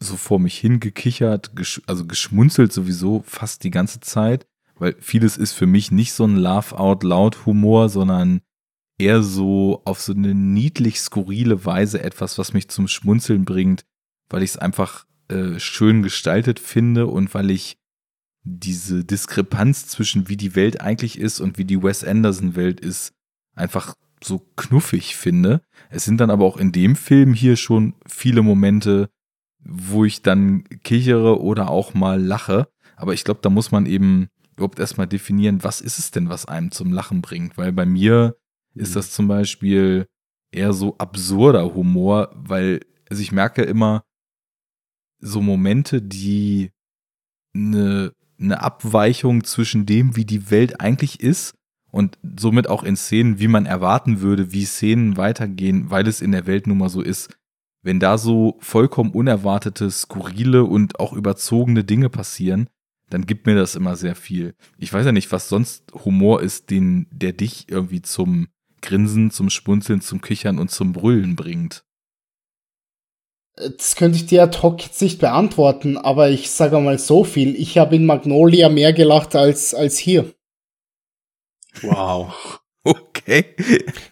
so 0.00 0.16
vor 0.16 0.40
mich 0.40 0.58
hingekichert, 0.58 1.54
gesch 1.56 1.80
also 1.86 2.04
geschmunzelt 2.06 2.72
sowieso 2.72 3.22
fast 3.26 3.62
die 3.62 3.70
ganze 3.70 4.00
Zeit, 4.00 4.46
weil 4.76 4.96
vieles 5.00 5.36
ist 5.36 5.52
für 5.52 5.66
mich 5.66 5.92
nicht 5.92 6.12
so 6.12 6.24
ein 6.24 6.36
Laugh-out-loud-Humor, 6.36 7.88
sondern 7.88 8.40
eher 8.98 9.22
so 9.22 9.82
auf 9.84 10.00
so 10.00 10.12
eine 10.12 10.34
niedlich 10.34 11.00
skurrile 11.00 11.64
Weise 11.64 12.02
etwas, 12.02 12.38
was 12.38 12.52
mich 12.52 12.68
zum 12.68 12.88
Schmunzeln 12.88 13.44
bringt, 13.44 13.84
weil 14.28 14.42
ich 14.42 14.50
es 14.50 14.56
einfach 14.56 15.06
äh, 15.28 15.58
schön 15.58 16.02
gestaltet 16.02 16.60
finde 16.60 17.06
und 17.06 17.34
weil 17.34 17.50
ich 17.50 17.76
diese 18.44 19.04
Diskrepanz 19.04 19.86
zwischen 19.86 20.28
wie 20.28 20.36
die 20.36 20.54
Welt 20.54 20.80
eigentlich 20.80 21.18
ist 21.18 21.40
und 21.40 21.58
wie 21.58 21.64
die 21.64 21.82
Wes 21.82 22.04
Anderson 22.04 22.56
Welt 22.56 22.78
ist, 22.78 23.14
einfach 23.54 23.94
so 24.22 24.40
knuffig 24.56 25.16
finde. 25.16 25.62
Es 25.90 26.04
sind 26.04 26.20
dann 26.20 26.30
aber 26.30 26.44
auch 26.44 26.56
in 26.56 26.72
dem 26.72 26.96
Film 26.96 27.34
hier 27.34 27.56
schon 27.56 27.94
viele 28.06 28.42
Momente, 28.42 29.08
wo 29.64 30.04
ich 30.04 30.22
dann 30.22 30.64
kichere 30.82 31.40
oder 31.40 31.70
auch 31.70 31.94
mal 31.94 32.22
lache. 32.22 32.68
Aber 32.96 33.14
ich 33.14 33.24
glaube, 33.24 33.40
da 33.42 33.50
muss 33.50 33.70
man 33.70 33.86
eben 33.86 34.28
überhaupt 34.56 34.78
erstmal 34.78 35.06
definieren, 35.06 35.64
was 35.64 35.80
ist 35.80 35.98
es 35.98 36.10
denn, 36.10 36.28
was 36.28 36.46
einem 36.46 36.70
zum 36.70 36.92
Lachen 36.92 37.22
bringt. 37.22 37.56
Weil 37.56 37.72
bei 37.72 37.86
mir 37.86 38.36
ist 38.74 38.90
mhm. 38.90 38.94
das 38.94 39.10
zum 39.10 39.28
Beispiel 39.28 40.06
eher 40.52 40.72
so 40.72 40.96
absurder 40.98 41.74
Humor, 41.74 42.30
weil, 42.34 42.80
also 43.08 43.22
ich 43.22 43.32
merke 43.32 43.62
immer 43.62 44.04
so 45.18 45.40
Momente, 45.40 46.02
die 46.02 46.70
eine, 47.54 48.12
eine 48.38 48.62
Abweichung 48.62 49.44
zwischen 49.44 49.86
dem, 49.86 50.16
wie 50.16 50.24
die 50.24 50.50
Welt 50.50 50.80
eigentlich 50.80 51.20
ist 51.20 51.54
und 51.90 52.18
somit 52.38 52.68
auch 52.68 52.82
in 52.82 52.96
Szenen, 52.96 53.38
wie 53.38 53.48
man 53.48 53.66
erwarten 53.66 54.20
würde, 54.20 54.52
wie 54.52 54.64
Szenen 54.64 55.16
weitergehen, 55.16 55.90
weil 55.90 56.06
es 56.06 56.20
in 56.20 56.32
der 56.32 56.46
Welt 56.46 56.66
nun 56.66 56.78
mal 56.78 56.88
so 56.88 57.00
ist. 57.00 57.34
Wenn 57.82 58.00
da 58.00 58.18
so 58.18 58.56
vollkommen 58.60 59.12
unerwartete, 59.12 59.90
skurrile 59.90 60.64
und 60.64 60.98
auch 60.98 61.12
überzogene 61.12 61.84
Dinge 61.84 62.08
passieren, 62.08 62.68
dann 63.10 63.26
gibt 63.26 63.46
mir 63.46 63.54
das 63.54 63.74
immer 63.76 63.96
sehr 63.96 64.14
viel. 64.14 64.54
Ich 64.78 64.92
weiß 64.92 65.06
ja 65.06 65.12
nicht, 65.12 65.30
was 65.30 65.48
sonst 65.48 65.92
Humor 65.92 66.42
ist, 66.42 66.70
den, 66.70 67.06
der 67.10 67.32
dich 67.32 67.68
irgendwie 67.68 68.02
zum 68.02 68.48
Grinsen, 68.84 69.30
zum 69.30 69.50
Spunzeln, 69.50 70.00
zum 70.00 70.20
Kichern 70.20 70.58
und 70.58 70.70
zum 70.70 70.92
Brüllen 70.92 71.34
bringt. 71.34 71.84
Das 73.56 73.96
könnte 73.96 74.16
ich 74.16 74.26
dir 74.26 74.42
ad 74.42 74.58
hoc 74.62 74.82
jetzt 74.82 75.00
nicht 75.00 75.20
beantworten, 75.20 75.96
aber 75.96 76.28
ich 76.28 76.50
sage 76.50 76.78
mal 76.80 76.98
so 76.98 77.24
viel. 77.24 77.54
Ich 77.54 77.78
habe 77.78 77.96
in 77.96 78.04
Magnolia 78.04 78.68
mehr 78.68 78.92
gelacht 78.92 79.36
als, 79.36 79.74
als 79.74 79.98
hier. 79.98 80.32
Wow. 81.82 82.60
Okay. 82.86 83.46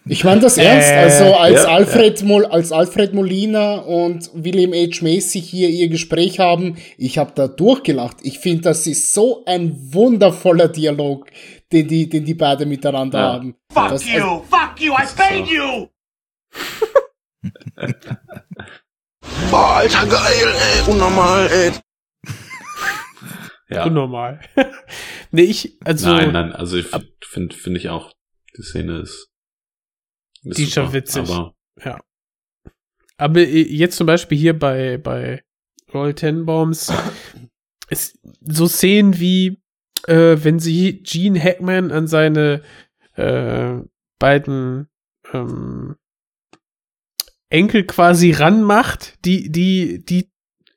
Ich 0.07 0.23
meine 0.23 0.41
das 0.41 0.57
ernst. 0.57 0.89
Äh, 0.89 0.95
also 0.95 1.35
als 1.35 1.61
ja, 1.61 1.75
Alfred 1.75 2.21
ja. 2.21 2.25
Mol, 2.25 2.45
als 2.47 2.71
Alfred 2.71 3.13
Molina 3.13 3.75
und 3.75 4.31
William 4.33 4.73
H. 4.73 5.03
Macy 5.03 5.39
hier 5.39 5.69
ihr 5.69 5.89
Gespräch 5.89 6.39
haben, 6.39 6.77
ich 6.97 7.19
habe 7.19 7.33
da 7.35 7.47
durchgelacht. 7.47 8.17
Ich 8.23 8.39
finde, 8.39 8.63
das 8.63 8.87
ist 8.87 9.13
so 9.13 9.43
ein 9.45 9.93
wundervoller 9.93 10.69
Dialog, 10.69 11.27
den 11.73 11.87
die, 11.87 12.07
den 12.07 12.23
die 12.23 12.35
beide 12.35 12.65
miteinander 12.65 13.19
ja. 13.19 13.33
haben. 13.33 13.55
Fuck 13.71 13.89
das, 13.89 14.05
you, 14.05 14.13
also, 14.21 14.45
fuck 14.49 14.79
you, 14.79 14.93
I 14.93 15.05
paid 15.15 15.47
you. 15.47 15.89
Boah, 19.49 19.77
Alter, 19.77 20.05
geil, 20.05 20.47
ey, 20.47 20.91
unnormal, 20.91 21.47
ey. 21.49 21.71
Ja. 23.69 23.85
Unnormal. 23.85 24.39
nee, 25.31 25.43
ich, 25.43 25.77
also. 25.83 26.09
Nein, 26.13 26.31
nein, 26.31 26.51
also 26.53 26.77
ich 26.77 26.87
finde, 27.25 27.55
finde 27.55 27.79
ich 27.79 27.89
auch, 27.89 28.13
die 28.55 28.61
Szene 28.61 28.99
ist. 28.99 29.31
ist 30.43 30.57
die 30.59 30.63
ist 30.63 30.73
schon 30.73 30.93
witzig. 30.93 31.29
Aber 31.29 31.55
ja. 31.83 31.99
Aber 33.17 33.39
jetzt 33.39 33.97
zum 33.97 34.05
Beispiel 34.07 34.37
hier 34.37 34.57
bei, 34.57 34.97
bei 34.97 35.43
Roll 35.93 36.13
Tenbaums 36.13 36.91
ist 37.89 38.19
so 38.41 38.67
Szenen 38.67 39.19
wie, 39.19 39.62
äh, 40.07 40.37
wenn 40.43 40.59
sie 40.59 41.01
Gene 41.03 41.41
Hackman 41.41 41.91
an 41.91 42.07
seine 42.07 42.61
äh, 43.15 43.75
beiden 44.19 44.87
ähm, 45.33 45.95
Enkel 47.49 47.83
quasi 47.83 48.31
ranmacht, 48.31 49.23
die, 49.25 49.51
die, 49.51 50.03
die 50.03 50.29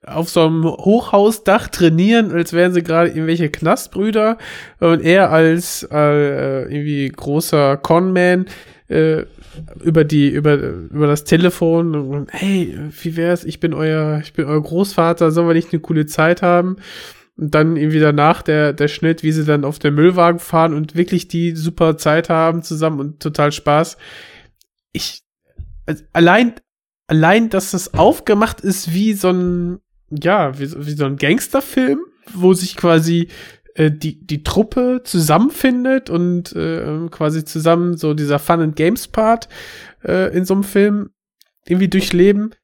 auf 0.06 0.28
so 0.28 0.46
einem 0.46 0.64
Hochhausdach 0.64 1.68
trainieren, 1.68 2.30
als 2.32 2.52
wären 2.52 2.72
sie 2.72 2.82
gerade 2.82 3.08
irgendwelche 3.08 3.50
Knastbrüder 3.50 4.38
und 4.78 5.02
er 5.02 5.30
als 5.30 5.86
äh, 5.90 6.62
irgendwie 6.62 7.08
großer 7.08 7.76
Conman 7.76 8.46
äh, 8.88 9.24
über 9.82 10.05
die 10.05 10.28
über 10.28 10.55
über 10.55 11.06
das 11.06 11.24
Telefon 11.24 12.26
hey, 12.30 12.78
wie 13.02 13.16
wär's? 13.16 13.44
Ich 13.44 13.58
bin 13.58 13.74
euer 13.74 14.20
ich 14.22 14.32
bin 14.32 14.44
euer 14.44 14.62
Großvater, 14.62 15.30
sollen 15.30 15.48
wir 15.48 15.55
nicht 15.55 15.72
eine 15.72 15.80
coole 15.80 16.06
Zeit 16.06 16.42
haben? 16.42 16.76
Und 17.36 17.55
dann 17.55 17.76
irgendwie 17.76 18.00
danach 18.00 18.42
der 18.42 18.73
der 18.73 18.89
Schnitt, 18.89 19.23
wie 19.23 19.32
sie 19.32 19.44
dann 19.44 19.65
auf 19.65 19.78
der 19.78 19.90
Müllwagen 19.90 20.40
fahren 20.40 20.73
und 20.73 20.94
wirklich 20.94 21.28
die 21.28 21.55
super 21.55 21.98
Zeit 21.98 22.31
haben 22.31 22.62
zusammen 22.62 23.00
und 23.00 23.20
total 23.20 23.52
Spaß. 23.52 23.98
Ich 24.92 25.23
also 25.84 26.02
allein 26.12 26.55
allein, 27.06 27.50
dass 27.50 27.70
das 27.70 27.94
aufgemacht 27.94 28.60
ist 28.60 28.92
wie 28.92 29.12
so 29.12 29.31
ein 29.31 29.81
ja, 30.10 30.58
wie, 30.58 30.86
wie 30.86 30.92
so 30.92 31.05
ein 31.05 31.16
Gangsterfilm, 31.16 32.00
wo 32.32 32.55
sich 32.55 32.76
quasi 32.76 33.28
äh, 33.74 33.90
die, 33.90 34.24
die 34.24 34.42
Truppe 34.42 35.02
zusammenfindet 35.05 36.10
und 36.10 36.55
äh, 36.55 37.08
quasi 37.10 37.44
zusammen 37.44 37.97
so 37.97 38.15
dieser 38.15 38.39
Fun 38.39 38.60
and 38.60 38.76
Games 38.76 39.08
Part 39.08 39.48
äh, 40.05 40.34
in 40.36 40.44
so 40.44 40.55
einem 40.55 40.65
Film 40.65 41.10
irgendwie 41.66 41.89
durchleben. 41.89 42.55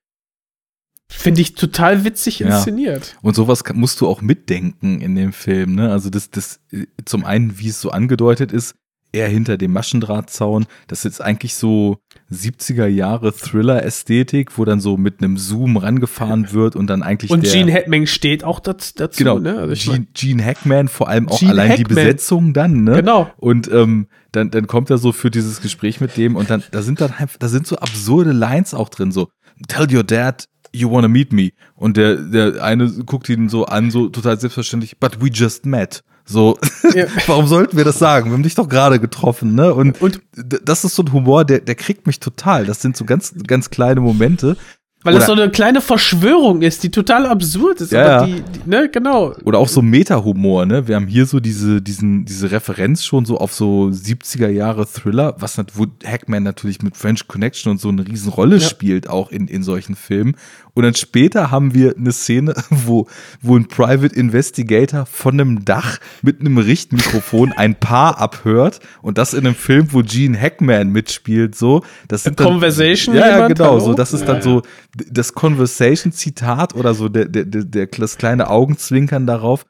Finde 1.13 1.41
ich 1.41 1.55
total 1.55 2.05
witzig 2.05 2.41
inszeniert. 2.41 3.13
Ja. 3.13 3.19
Und 3.23 3.37
sowas 3.37 3.63
musst 3.75 4.01
du 4.01 4.09
auch 4.09 4.23
mitdenken 4.23 5.01
in 5.01 5.15
dem 5.15 5.33
Film, 5.33 5.75
ne? 5.75 5.93
Also 5.93 6.11
das, 6.11 6.31
das, 6.31 6.61
äh, 6.71 6.87
zum 7.05 7.25
einen, 7.25 7.59
wie 7.59 7.69
es 7.69 7.81
so 7.81 7.91
angedeutet 7.91 8.53
ist, 8.53 8.75
er 9.13 9.29
hinter 9.29 9.59
dem 9.59 9.73
Maschendrahtzaun. 9.73 10.67
Das 10.89 11.05
ist 11.05 11.21
eigentlich 11.21 11.55
so 11.55 11.99
70er 12.31 12.87
Jahre 12.87 13.33
Thriller-Ästhetik, 13.33 14.59
wo 14.59 14.65
dann 14.65 14.81
so 14.81 14.97
mit 14.97 15.23
einem 15.23 15.37
Zoom 15.37 15.77
rangefahren 15.77 16.53
wird 16.53 16.77
und 16.77 16.89
dann 16.89 17.03
eigentlich. 17.03 17.31
Und 17.31 17.45
der, 17.45 17.53
Gene 17.53 17.73
Hackman 17.73 18.07
steht 18.07 18.43
auch 18.43 18.59
dazu, 18.59 18.95
genau, 19.17 19.39
ne? 19.39 19.59
Also 19.59 19.93
Gene, 19.93 20.07
Gene, 20.15 20.45
Hackman, 20.45 20.89
vor 20.89 21.09
allem 21.09 21.29
auch 21.29 21.39
Gene 21.39 21.53
allein 21.53 21.71
Hackman. 21.71 21.89
die 21.89 21.95
Besetzung 21.95 22.53
dann, 22.55 22.85
ne? 22.85 22.97
Genau. 22.97 23.31
Und 23.37 23.71
ähm, 23.71 24.09
dann, 24.33 24.51
dann 24.51 24.67
kommt 24.67 24.89
er 24.89 24.99
so 24.99 25.13
für 25.13 25.31
dieses 25.31 25.61
Gespräch 25.61 26.01
mit 26.01 26.17
dem 26.17 26.37
und 26.37 26.49
dann, 26.49 26.63
da 26.71 26.83
sind 26.83 27.01
dann 27.01 27.13
da 27.39 27.49
sind 27.49 27.67
so 27.67 27.77
absurde 27.77 28.33
Lines 28.33 28.73
auch 28.73 28.89
drin, 28.89 29.13
so, 29.13 29.29
tell 29.69 29.87
your 29.95 30.05
dad 30.05 30.49
you 30.75 30.91
wanna 30.91 31.09
meet 31.09 31.33
me. 31.33 31.51
Und 31.77 31.97
der, 31.97 32.17
der 32.17 32.63
eine 32.63 32.91
guckt 33.05 33.29
ihn 33.29 33.49
so 33.49 33.67
an, 33.67 33.91
so 33.91 34.09
total 34.09 34.39
selbstverständlich, 34.39 34.99
but 34.99 35.23
we 35.23 35.29
just 35.29 35.67
met. 35.67 36.03
So, 36.25 36.59
ja. 36.95 37.07
warum 37.27 37.47
sollten 37.47 37.77
wir 37.77 37.85
das 37.85 37.99
sagen? 37.99 38.31
Wir 38.31 38.35
haben 38.35 38.43
dich 38.43 38.55
doch 38.55 38.69
gerade 38.69 39.01
getroffen, 39.01 39.55
ne? 39.55 39.75
Und, 39.75 40.01
und 40.01 40.21
das 40.35 40.85
ist 40.85 40.95
so 40.95 41.03
ein 41.03 41.13
Humor, 41.13 41.45
der, 41.45 41.61
der 41.61 41.75
kriegt 41.75 42.07
mich 42.07 42.21
total. 42.21 42.65
Das 42.65 42.81
sind 42.81 42.97
so 42.97 43.05
ganz, 43.05 43.35
ganz 43.47 43.71
kleine 43.71 44.01
Momente. 44.01 44.57
Weil 45.05 45.15
das 45.15 45.27
so 45.27 45.33
eine 45.33 45.51
kleine 45.51 45.81
Verschwörung 45.81 46.63
ist, 46.63 46.83
die 46.83 46.91
total 46.91 47.27
absurd 47.27 47.81
ist. 47.81 47.93
Ja, 47.93 48.19
aber 48.19 48.27
die, 48.27 48.43
die, 48.43 48.71
ne, 48.71 48.89
genau. 48.89 49.35
Oder 49.45 49.59
auch 49.59 49.69
so 49.69 49.83
Meta-Humor, 49.83 50.67
ne? 50.67 50.87
Wir 50.87 50.97
haben 50.97 51.07
hier 51.09 51.27
so 51.27 51.41
diese, 51.41 51.83
diesen, 51.83 52.25
diese 52.25 52.51
Referenz 52.51 53.05
schon 53.05 53.25
so 53.25 53.39
auf 53.39 53.53
so 53.53 53.91
70er 53.93 54.49
Jahre 54.49 54.87
Thriller, 54.87 55.35
was 55.39 55.59
wo 55.75 55.87
Hackman 56.05 56.43
natürlich 56.43 56.83
mit 56.83 56.97
French 56.97 57.27
Connection 57.27 57.73
und 57.73 57.81
so 57.81 57.89
eine 57.89 58.07
Riesenrolle 58.07 58.57
ja. 58.57 58.69
spielt, 58.69 59.09
auch 59.09 59.31
in, 59.31 59.49
in 59.49 59.63
solchen 59.63 59.97
Filmen. 59.97 60.37
Und 60.75 60.85
dann 60.85 60.95
später 60.95 61.51
haben 61.51 61.75
wir 61.75 61.97
eine 61.97 62.13
Szene, 62.13 62.55
wo, 62.71 63.07
wo 63.41 63.57
ein 63.57 63.69
Private 63.69 64.15
Investigator 64.15 65.07
von 65.07 65.35
einem 65.35 65.65
Dach 65.65 65.99
mit 66.23 66.41
einem 66.41 66.59
Richtmikrofon 66.59 67.53
ein 67.53 67.75
Paar 67.75 68.19
abhört 68.19 68.81
und 69.03 69.19
das 69.19 69.35
in 69.35 69.47
einem 69.47 69.55
Film, 69.55 69.93
wo 69.93 70.03
Gene 70.03 70.39
Hackman 70.39 70.91
mitspielt, 70.91 71.55
so. 71.55 71.83
Das 72.09 72.23
sind 72.23 72.41
dann, 72.41 72.47
Conversation, 72.47 73.15
ja, 73.15 73.29
ja, 73.29 73.49
genau, 73.49 73.79
so. 73.81 73.95
Das 73.95 74.13
ist 74.13 74.25
dann 74.27 74.41
so 74.41 74.63
das 74.95 75.35
Conversation-Zitat 75.35 76.75
oder 76.75 76.95
so 76.95 77.09
der, 77.09 77.27
der, 77.27 77.45
der, 77.45 77.65
der, 77.65 77.87
das 77.87 78.17
kleine 78.17 78.49
Augenzwinkern 78.49 79.27
darauf. 79.27 79.67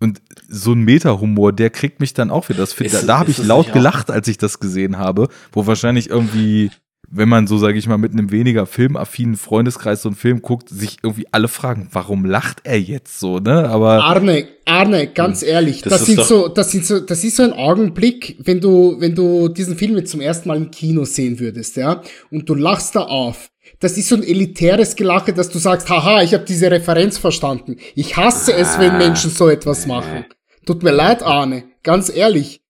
Und 0.00 0.22
so 0.48 0.72
ein 0.72 0.82
Meta-Humor, 0.82 1.52
der 1.52 1.70
kriegt 1.70 1.98
mich 1.98 2.14
dann 2.14 2.30
auch 2.30 2.48
wieder. 2.48 2.60
Das, 2.60 2.72
ist, 2.72 2.94
da 2.94 3.02
da 3.02 3.18
habe 3.18 3.32
ich 3.32 3.38
laut 3.38 3.72
gelacht, 3.72 4.12
als 4.12 4.28
ich 4.28 4.38
das 4.38 4.60
gesehen 4.60 4.96
habe, 4.96 5.28
wo 5.52 5.66
wahrscheinlich 5.66 6.08
irgendwie 6.08 6.70
wenn 7.10 7.28
man 7.28 7.46
so, 7.46 7.56
sage 7.58 7.78
ich 7.78 7.86
mal, 7.88 7.96
mit 7.98 8.12
einem 8.12 8.30
weniger 8.30 8.66
filmaffinen 8.66 9.36
Freundeskreis 9.36 10.02
so 10.02 10.10
einen 10.10 10.16
Film 10.16 10.42
guckt, 10.42 10.68
sich 10.68 10.98
irgendwie 11.02 11.26
alle 11.32 11.48
fragen, 11.48 11.88
warum 11.92 12.24
lacht 12.24 12.60
er 12.64 12.80
jetzt 12.80 13.18
so, 13.18 13.38
ne? 13.38 13.68
Aber 13.68 14.04
Arne, 14.04 14.46
Arne, 14.66 15.06
ganz 15.06 15.42
ehrlich, 15.42 15.82
Das 15.82 15.92
das, 15.92 16.00
ist 16.02 16.06
sind 16.06 16.22
so, 16.24 16.48
das 16.48 16.70
sind 16.70 16.84
so, 16.84 17.00
das 17.00 17.24
ist 17.24 17.36
so 17.36 17.42
ein 17.44 17.52
Augenblick, 17.52 18.36
wenn 18.42 18.60
du, 18.60 18.96
wenn 18.98 19.14
du 19.14 19.48
diesen 19.48 19.76
Film 19.76 19.96
jetzt 19.96 20.10
zum 20.10 20.20
ersten 20.20 20.48
Mal 20.48 20.58
im 20.58 20.70
Kino 20.70 21.04
sehen 21.04 21.38
würdest, 21.40 21.76
ja, 21.76 22.02
und 22.30 22.48
du 22.48 22.54
lachst 22.54 22.94
da 22.96 23.00
auf. 23.02 23.48
Das 23.80 23.96
ist 23.96 24.08
so 24.08 24.16
ein 24.16 24.22
elitäres 24.22 24.96
Gelache, 24.96 25.32
dass 25.32 25.50
du 25.50 25.58
sagst, 25.58 25.88
haha, 25.88 26.22
ich 26.22 26.34
habe 26.34 26.44
diese 26.44 26.70
Referenz 26.70 27.18
verstanden. 27.18 27.76
Ich 27.94 28.16
hasse 28.16 28.52
es, 28.54 28.76
Ah. 28.76 28.80
wenn 28.80 28.98
Menschen 28.98 29.30
so 29.30 29.48
etwas 29.48 29.86
machen. 29.86 30.24
Tut 30.66 30.82
mir 30.82 30.90
leid, 30.90 31.22
Arne, 31.22 31.64
ganz 31.82 32.14
ehrlich. 32.14 32.60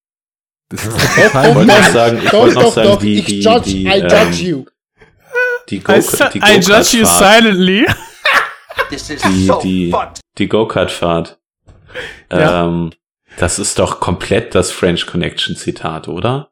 Das 0.70 0.86
ist 0.86 0.98
total 1.16 1.54
doch, 1.54 1.64
noch 1.64 1.82
sagen- 1.92 2.20
ich 2.24 2.32
wollte 2.32 2.54
noch 2.56 2.72
sagen, 2.72 2.98
die- 3.00 3.18
ich 3.18 3.24
die- 3.26 3.40
judge, 3.40 3.70
die, 3.70 3.86
I 3.86 3.98
judge 4.00 4.16
ähm, 4.16 4.32
you. 4.46 4.64
Die 5.68 5.80
Go- 5.80 5.92
I, 5.92 6.00
die 6.32 6.38
I 6.38 6.56
judge 6.60 6.96
you 6.98 7.02
Go-Kart-Fahrt. 7.04 7.42
silently. 7.42 7.86
This 8.90 9.10
is 9.10 9.22
Die, 9.22 9.46
so 9.46 9.60
die, 9.62 9.94
die 10.38 10.48
Go-Kart-Fahrt. 10.48 11.38
Ja. 12.32 12.66
Ähm, 12.66 12.90
das 13.38 13.58
ist 13.58 13.78
doch 13.78 14.00
komplett 14.00 14.54
das 14.54 14.70
French 14.70 15.06
Connection 15.06 15.56
Zitat, 15.56 16.08
oder? 16.08 16.50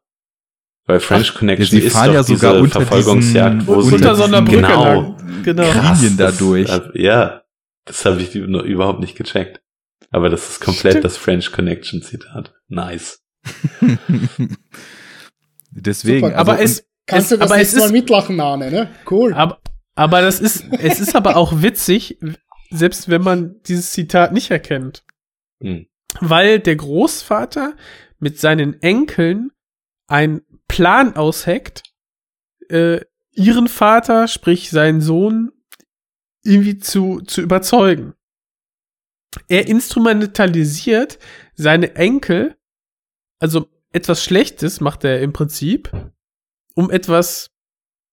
Weil 0.85 0.99
French 0.99 1.33
Connection 1.33 1.79
ist 1.79 1.93
fahren 1.93 2.07
doch 2.07 2.13
ja 2.15 2.23
sogar 2.23 2.51
diese 2.53 2.63
unter 2.63 2.81
Verfolgungsjagd, 2.81 3.61
diesen- 3.61 3.67
wo 3.67 3.81
sie 3.81 3.95
Unter 3.95 4.15
so 4.15 4.23
einer 4.23 4.41
Brücke 4.41 4.57
genau, 4.61 4.83
lang. 4.83 5.43
Genau. 5.43 5.63
krass, 5.69 6.01
Linien 6.01 6.17
das- 6.17 6.37
dadurch. 6.37 6.69
ja, 6.93 7.41
das 7.85 8.05
habe 8.05 8.21
ich 8.21 8.33
noch 8.35 8.63
überhaupt 8.63 8.99
nicht 8.99 9.15
gecheckt. 9.17 9.61
Aber 10.11 10.29
das 10.29 10.47
ist 10.49 10.59
komplett 10.61 10.93
Stimmt. 10.93 11.05
das 11.05 11.17
French 11.17 11.51
Connection 11.51 12.01
Zitat. 12.01 12.53
Nice. 12.69 13.19
Deswegen, 15.71 16.27
Super, 16.27 16.37
also, 16.37 16.51
aber 16.51 16.61
es, 16.61 16.87
Kannst 17.07 17.31
es, 17.31 17.37
du 17.37 17.37
das 17.37 17.51
aber 17.51 17.61
es 17.61 17.75
Mal 17.75 17.85
ist, 17.85 17.91
mitlachen, 17.91 18.39
Arne, 18.39 18.69
ne? 18.69 18.89
Cool. 19.09 19.33
aber, 19.33 19.59
aber 19.95 20.21
das 20.21 20.41
ist, 20.41 20.65
es 20.79 20.99
ist 20.99 21.15
aber 21.15 21.37
auch 21.37 21.61
witzig, 21.61 22.19
selbst 22.69 23.09
wenn 23.09 23.21
man 23.21 23.61
dieses 23.63 23.91
Zitat 23.91 24.33
nicht 24.33 24.51
erkennt. 24.51 25.03
Hm. 25.61 25.87
Weil 26.19 26.59
der 26.59 26.75
Großvater 26.75 27.75
mit 28.19 28.39
seinen 28.39 28.81
Enkeln 28.81 29.51
einen 30.07 30.41
Plan 30.67 31.15
ausheckt, 31.15 31.83
äh, 32.69 32.99
ihren 33.31 33.69
Vater, 33.69 34.27
sprich 34.27 34.69
seinen 34.69 34.99
Sohn, 34.99 35.51
irgendwie 36.43 36.77
zu, 36.77 37.21
zu 37.21 37.41
überzeugen. 37.41 38.15
Er 39.47 39.67
instrumentalisiert 39.67 41.19
seine 41.55 41.95
Enkel, 41.95 42.56
also 43.39 43.67
etwas 43.91 44.23
Schlechtes 44.23 44.81
macht 44.81 45.03
er 45.03 45.21
im 45.21 45.33
Prinzip, 45.33 45.91
um 46.75 46.89
etwas, 46.91 47.49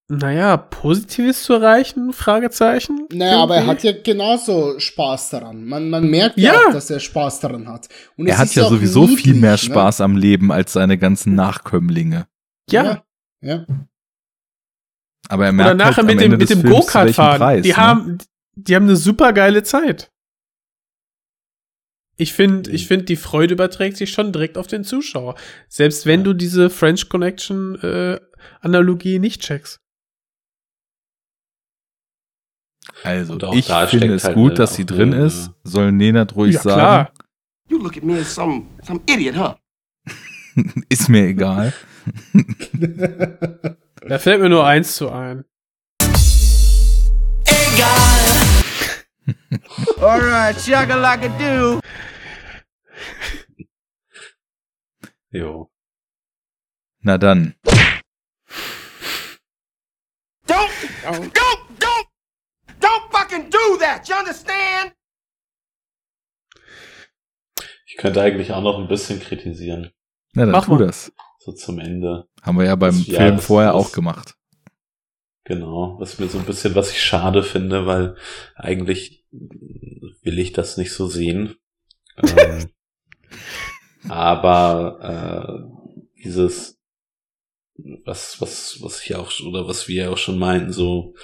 naja, 0.08 0.56
Positives 0.56 1.42
zu 1.44 1.54
erreichen, 1.54 2.12
Fragezeichen. 2.12 3.06
Naja, 3.12 3.42
aber 3.42 3.54
er 3.56 3.62
Irgendwie. 3.62 3.70
hat 3.88 3.96
ja 3.96 4.02
genauso 4.02 4.78
Spaß 4.78 5.30
daran. 5.30 5.64
Man, 5.64 5.90
man 5.90 6.08
merkt 6.08 6.36
ja, 6.36 6.52
Ja. 6.52 6.60
auch, 6.68 6.72
dass 6.72 6.90
er 6.90 7.00
Spaß 7.00 7.40
daran 7.40 7.68
hat. 7.68 7.88
Und 8.16 8.26
er 8.26 8.38
hat 8.38 8.54
ja 8.54 8.68
sowieso 8.68 9.02
niedlich, 9.02 9.22
viel 9.22 9.34
mehr 9.34 9.52
ne? 9.52 9.58
Spaß 9.58 10.00
am 10.02 10.16
Leben 10.16 10.52
als 10.52 10.74
seine 10.74 10.98
ganzen 10.98 11.34
Nachkömmlinge. 11.34 12.26
ja. 12.70 13.02
Ja. 13.42 13.66
Aber 15.28 15.44
er 15.46 15.50
Oder 15.50 15.74
merkt 15.74 15.78
nachher 15.78 15.96
halt 15.98 16.06
mit 16.06 16.22
am 16.22 16.30
dem, 16.30 16.38
mit 16.38 16.50
dem 16.50 16.62
Go-Kart 16.62 17.10
fahren. 17.12 17.38
Preis, 17.38 17.62
die 17.62 17.70
ne? 17.70 17.76
haben, 17.76 18.18
die 18.56 18.74
haben 18.76 18.84
eine 18.84 18.96
super 18.96 19.32
geile 19.32 19.62
Zeit. 19.62 20.10
Ich 22.16 22.32
finde, 22.32 22.70
Mhm. 22.70 22.74
ich 22.76 22.86
finde, 22.86 23.04
die 23.06 23.16
Freude 23.16 23.54
überträgt 23.54 23.96
sich 23.96 24.10
schon 24.12 24.32
direkt 24.32 24.56
auf 24.58 24.66
den 24.66 24.84
Zuschauer. 24.84 25.34
Selbst 25.68 26.06
wenn 26.06 26.22
du 26.24 26.32
diese 26.32 26.70
French 26.70 27.08
Connection 27.08 27.74
äh, 27.80 28.20
Analogie 28.60 29.18
nicht 29.18 29.42
checkst. 29.42 29.80
Also, 33.02 33.36
ich 33.52 33.66
da 33.66 33.86
finde 33.86 34.14
es 34.14 34.24
halt 34.24 34.34
gut, 34.34 34.58
dass 34.58 34.74
sie 34.74 34.86
drin 34.86 35.12
eine- 35.14 35.26
ist. 35.26 35.50
Soll 35.64 35.90
Nenad 35.92 36.36
ruhig 36.36 36.54
ja, 36.54 36.62
sagen. 36.62 36.78
klar. 36.80 37.12
You 37.68 37.78
look 37.78 37.96
at 37.96 38.02
me 38.04 38.18
as 38.20 38.34
some 38.34 38.66
some 38.82 39.00
idiot, 39.08 39.36
huh? 39.36 39.54
Ist 40.88 41.08
mir 41.08 41.24
egal. 41.26 41.72
Da 44.06 44.18
fällt 44.18 44.40
mir 44.40 44.50
nur 44.50 44.66
eins 44.66 44.96
zu 44.96 45.10
ein. 45.10 45.44
Alright, 50.00 50.60
shaka 50.60 50.96
like 50.96 51.24
a 51.24 51.28
do. 51.38 51.80
Jo. 55.32 55.70
Na 57.02 57.18
dann. 57.18 57.54
Don't, 60.46 60.70
don't, 61.04 61.32
don't, 61.78 62.06
don't 62.80 63.10
fucking 63.10 63.50
do 63.50 63.76
that. 63.80 64.08
You 64.08 64.16
understand? 64.16 64.92
Ich 67.86 67.96
könnte 67.96 68.20
eigentlich 68.22 68.52
auch 68.52 68.62
noch 68.62 68.78
ein 68.78 68.88
bisschen 68.88 69.20
kritisieren. 69.20 69.90
Na, 70.34 70.42
dann 70.44 70.52
Mach 70.52 70.64
tu 70.66 70.72
mal. 70.72 70.86
das. 70.86 71.12
So 71.38 71.52
zum 71.52 71.78
Ende. 71.78 72.28
Haben 72.42 72.58
wir 72.58 72.64
ja 72.66 72.74
beim 72.76 72.96
Das- 72.96 73.06
ja, 73.06 73.18
Film 73.20 73.36
das- 73.36 73.46
vorher 73.46 73.72
das- 73.72 73.80
auch 73.86 73.92
gemacht. 73.92 74.34
Genau, 75.44 75.96
was 76.00 76.18
mir 76.18 76.28
so 76.28 76.38
ein 76.38 76.46
bisschen, 76.46 76.74
was 76.74 76.90
ich 76.90 77.02
schade 77.02 77.42
finde, 77.42 77.86
weil 77.86 78.16
eigentlich 78.54 79.24
will 79.30 80.38
ich 80.38 80.52
das 80.52 80.78
nicht 80.78 80.92
so 80.92 81.06
sehen. 81.06 81.56
ähm, 82.22 82.70
aber 84.08 85.68
äh, 85.68 86.22
dieses, 86.22 86.78
was, 88.04 88.40
was, 88.40 88.78
was 88.80 89.04
ich 89.04 89.14
auch 89.16 89.32
oder 89.46 89.68
was 89.68 89.86
wir 89.86 90.10
auch 90.10 90.18
schon 90.18 90.38
meinten, 90.38 90.72
so 90.72 91.14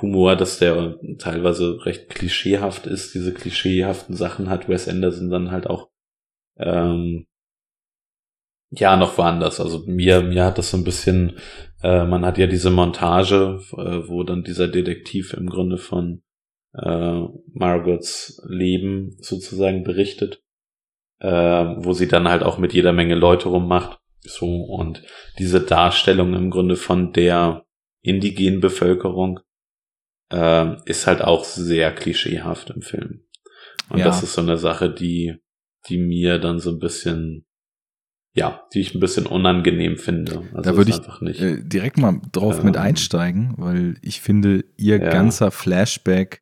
Humor, 0.00 0.36
dass 0.36 0.58
der 0.58 0.98
teilweise 1.18 1.84
recht 1.84 2.08
klischeehaft 2.10 2.86
ist, 2.86 3.14
diese 3.14 3.34
klischeehaften 3.34 4.14
Sachen 4.14 4.50
hat 4.50 4.68
Wes 4.68 4.88
Anderson 4.88 5.30
dann 5.30 5.50
halt 5.50 5.66
auch 5.66 5.88
ähm, 6.58 7.26
ja 8.70 8.96
noch 8.96 9.16
woanders. 9.18 9.60
Also 9.60 9.84
mir, 9.86 10.22
mir 10.22 10.44
hat 10.44 10.58
das 10.58 10.70
so 10.70 10.76
ein 10.76 10.84
bisschen 10.84 11.38
äh, 11.84 12.06
man 12.06 12.24
hat 12.24 12.38
ja 12.38 12.46
diese 12.46 12.70
Montage, 12.70 13.60
äh, 13.72 14.08
wo 14.08 14.22
dann 14.22 14.42
dieser 14.42 14.68
Detektiv 14.68 15.34
im 15.34 15.46
Grunde 15.50 15.76
von 15.76 16.22
äh, 16.72 17.20
Margots 17.52 18.42
Leben 18.48 19.18
sozusagen 19.20 19.84
berichtet, 19.84 20.42
äh, 21.20 21.28
wo 21.28 21.92
sie 21.92 22.08
dann 22.08 22.26
halt 22.26 22.42
auch 22.42 22.56
mit 22.56 22.72
jeder 22.72 22.94
Menge 22.94 23.16
Leute 23.16 23.50
rummacht. 23.50 24.00
So, 24.22 24.46
und 24.46 25.02
diese 25.38 25.60
Darstellung 25.60 26.32
im 26.32 26.48
Grunde 26.48 26.76
von 26.76 27.12
der 27.12 27.66
indigenen 28.00 28.60
Bevölkerung 28.60 29.40
äh, 30.32 30.76
ist 30.86 31.06
halt 31.06 31.20
auch 31.20 31.44
sehr 31.44 31.94
klischeehaft 31.94 32.70
im 32.70 32.80
Film. 32.80 33.26
Und 33.90 33.98
Ja. 33.98 34.06
das 34.06 34.22
ist 34.22 34.32
so 34.32 34.40
eine 34.40 34.56
Sache, 34.56 34.88
die, 34.88 35.36
die 35.90 35.98
mir 35.98 36.38
dann 36.38 36.60
so 36.60 36.70
ein 36.70 36.78
bisschen 36.78 37.44
ja, 38.36 38.62
die 38.72 38.80
ich 38.80 38.94
ein 38.94 39.00
bisschen 39.00 39.26
unangenehm 39.26 39.96
finde. 39.96 40.42
Also 40.52 40.70
da 40.70 40.76
würde 40.76 40.90
ich 40.90 40.96
einfach 40.98 41.20
nicht. 41.20 41.40
äh, 41.40 41.62
direkt 41.62 41.98
mal 41.98 42.20
drauf 42.32 42.62
mit 42.64 42.76
Ähm, 42.76 42.82
einsteigen, 42.82 43.54
weil 43.56 43.96
ich 44.02 44.20
finde, 44.20 44.64
ihr 44.76 44.98
Ja. 45.00 45.10
ganzer 45.10 45.50
Flashback 45.50 46.40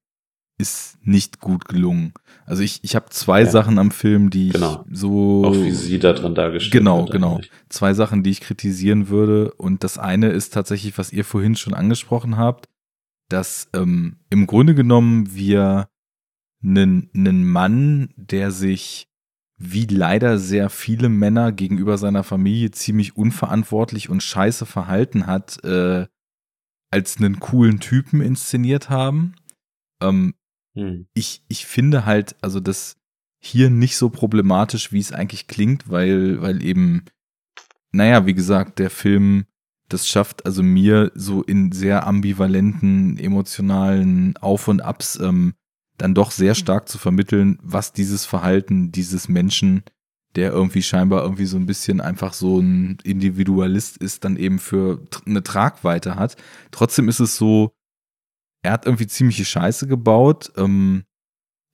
ist 0.59 0.99
nicht 1.05 1.41
gut 1.41 1.67
gelungen. 1.67 2.13
Also 2.47 2.63
ich, 2.63 2.81
ich 2.85 2.95
habe 2.95 3.07
zwei 3.11 3.41
Ja. 3.41 3.47
Sachen 3.47 3.79
am 3.79 3.91
Film, 3.91 4.31
die 4.31 4.51
Genau. 4.51 4.85
ich 4.91 4.99
so 4.99 5.45
auch 5.45 5.55
wie 5.55 5.71
sie 5.73 5.99
da 5.99 6.13
drin 6.13 6.35
dargestellt 6.35 6.73
Genau, 6.73 7.05
genau. 7.07 7.35
eigentlich. 7.37 7.51
zwei 7.69 7.95
Sachen, 7.95 8.23
die 8.23 8.31
ich 8.31 8.41
kritisieren 8.41 9.09
würde. 9.09 9.53
Und 9.55 9.83
das 9.83 9.99
eine 9.99 10.29
ist 10.29 10.53
tatsächlich, 10.55 10.97
was 10.99 11.13
ihr 11.13 11.25
vorhin 11.25 11.57
schon 11.57 11.75
angesprochen 11.75 12.37
habt, 12.37 12.69
dass 13.29 13.69
ähm, 13.75 14.17
im 14.31 14.47
Grunde 14.47 14.75
genommen 14.75 15.35
wir 15.35 15.89
einen, 16.63 17.11
einen 17.15 17.45
Mann, 17.45 18.11
der 18.17 18.51
sich 18.51 19.09
wie 19.65 19.87
leider 19.87 20.39
sehr 20.39 20.71
viele 20.71 21.09
Männer 21.09 21.53
gegenüber 21.53 21.97
seiner 21.97 22.25
Familie 22.25 22.73
ziemlich 22.73 23.17
unverantwortlich 23.17 24.11
und 24.11 24.23
scheiße 24.23 24.67
verhalten 24.67 25.27
hat, 25.27 25.63
äh, 25.65 26.07
als 26.91 27.19
einen 27.19 27.41
coolen 27.41 27.81
Typen 27.81 28.21
inszeniert 28.21 28.91
haben. 28.91 29.35
Ähm, 30.03 30.35
Hm. 30.75 31.07
ich, 31.13 31.45
ich 31.49 31.67
finde 31.67 32.07
halt, 32.07 32.35
also 32.41 32.59
das 32.59 32.97
hier 33.39 33.71
nicht 33.71 33.97
so 33.97 34.09
problematisch, 34.09 34.91
wie 34.93 35.01
es 35.01 35.13
eigentlich 35.13 35.47
klingt, 35.47 35.91
weil, 35.91 36.41
weil 36.41 36.63
eben, 36.65 37.05
naja, 37.93 38.25
wie 38.25 38.35
gesagt, 38.35 38.79
der 38.79 38.89
Film 38.91 39.45
das 39.89 40.09
schafft, 40.09 40.47
also 40.47 40.63
mir 40.63 41.13
so 41.15 41.43
in 41.43 41.73
sehr 41.73 42.07
ambivalenten, 42.07 43.19
emotionalen 43.19 44.37
Auf 44.39 44.69
und 44.69 44.81
Abs 44.81 45.19
ähm, 45.21 45.55
dann 45.99 46.15
doch 46.15 46.31
sehr 46.31 46.55
stark 46.55 46.89
zu 46.89 46.99
vermitteln, 46.99 47.59
was 47.63 47.93
dieses 47.93 48.25
Verhalten 48.25 48.93
dieses 48.93 49.29
Menschen, 49.29 49.83
der 50.35 50.53
irgendwie 50.53 50.83
scheinbar 50.83 51.23
irgendwie 51.23 51.47
so 51.47 51.57
ein 51.57 51.67
bisschen 51.67 52.01
einfach 52.01 52.33
so 52.33 52.59
ein 52.59 52.99
Individualist 53.05 53.99
ist, 53.99 54.25
dann 54.25 54.37
eben 54.37 54.59
für 54.59 55.03
eine 55.27 55.43
Tragweite 55.43 56.17
hat. 56.17 56.37
Trotzdem 56.71 57.09
ist 57.09 57.21
es 57.21 57.37
so, 57.37 57.73
er 58.63 58.73
hat 58.73 58.87
irgendwie 58.87 59.07
ziemliche 59.07 59.45
Scheiße 59.45 59.87
gebaut. 59.87 60.53
Ähm, 60.57 61.05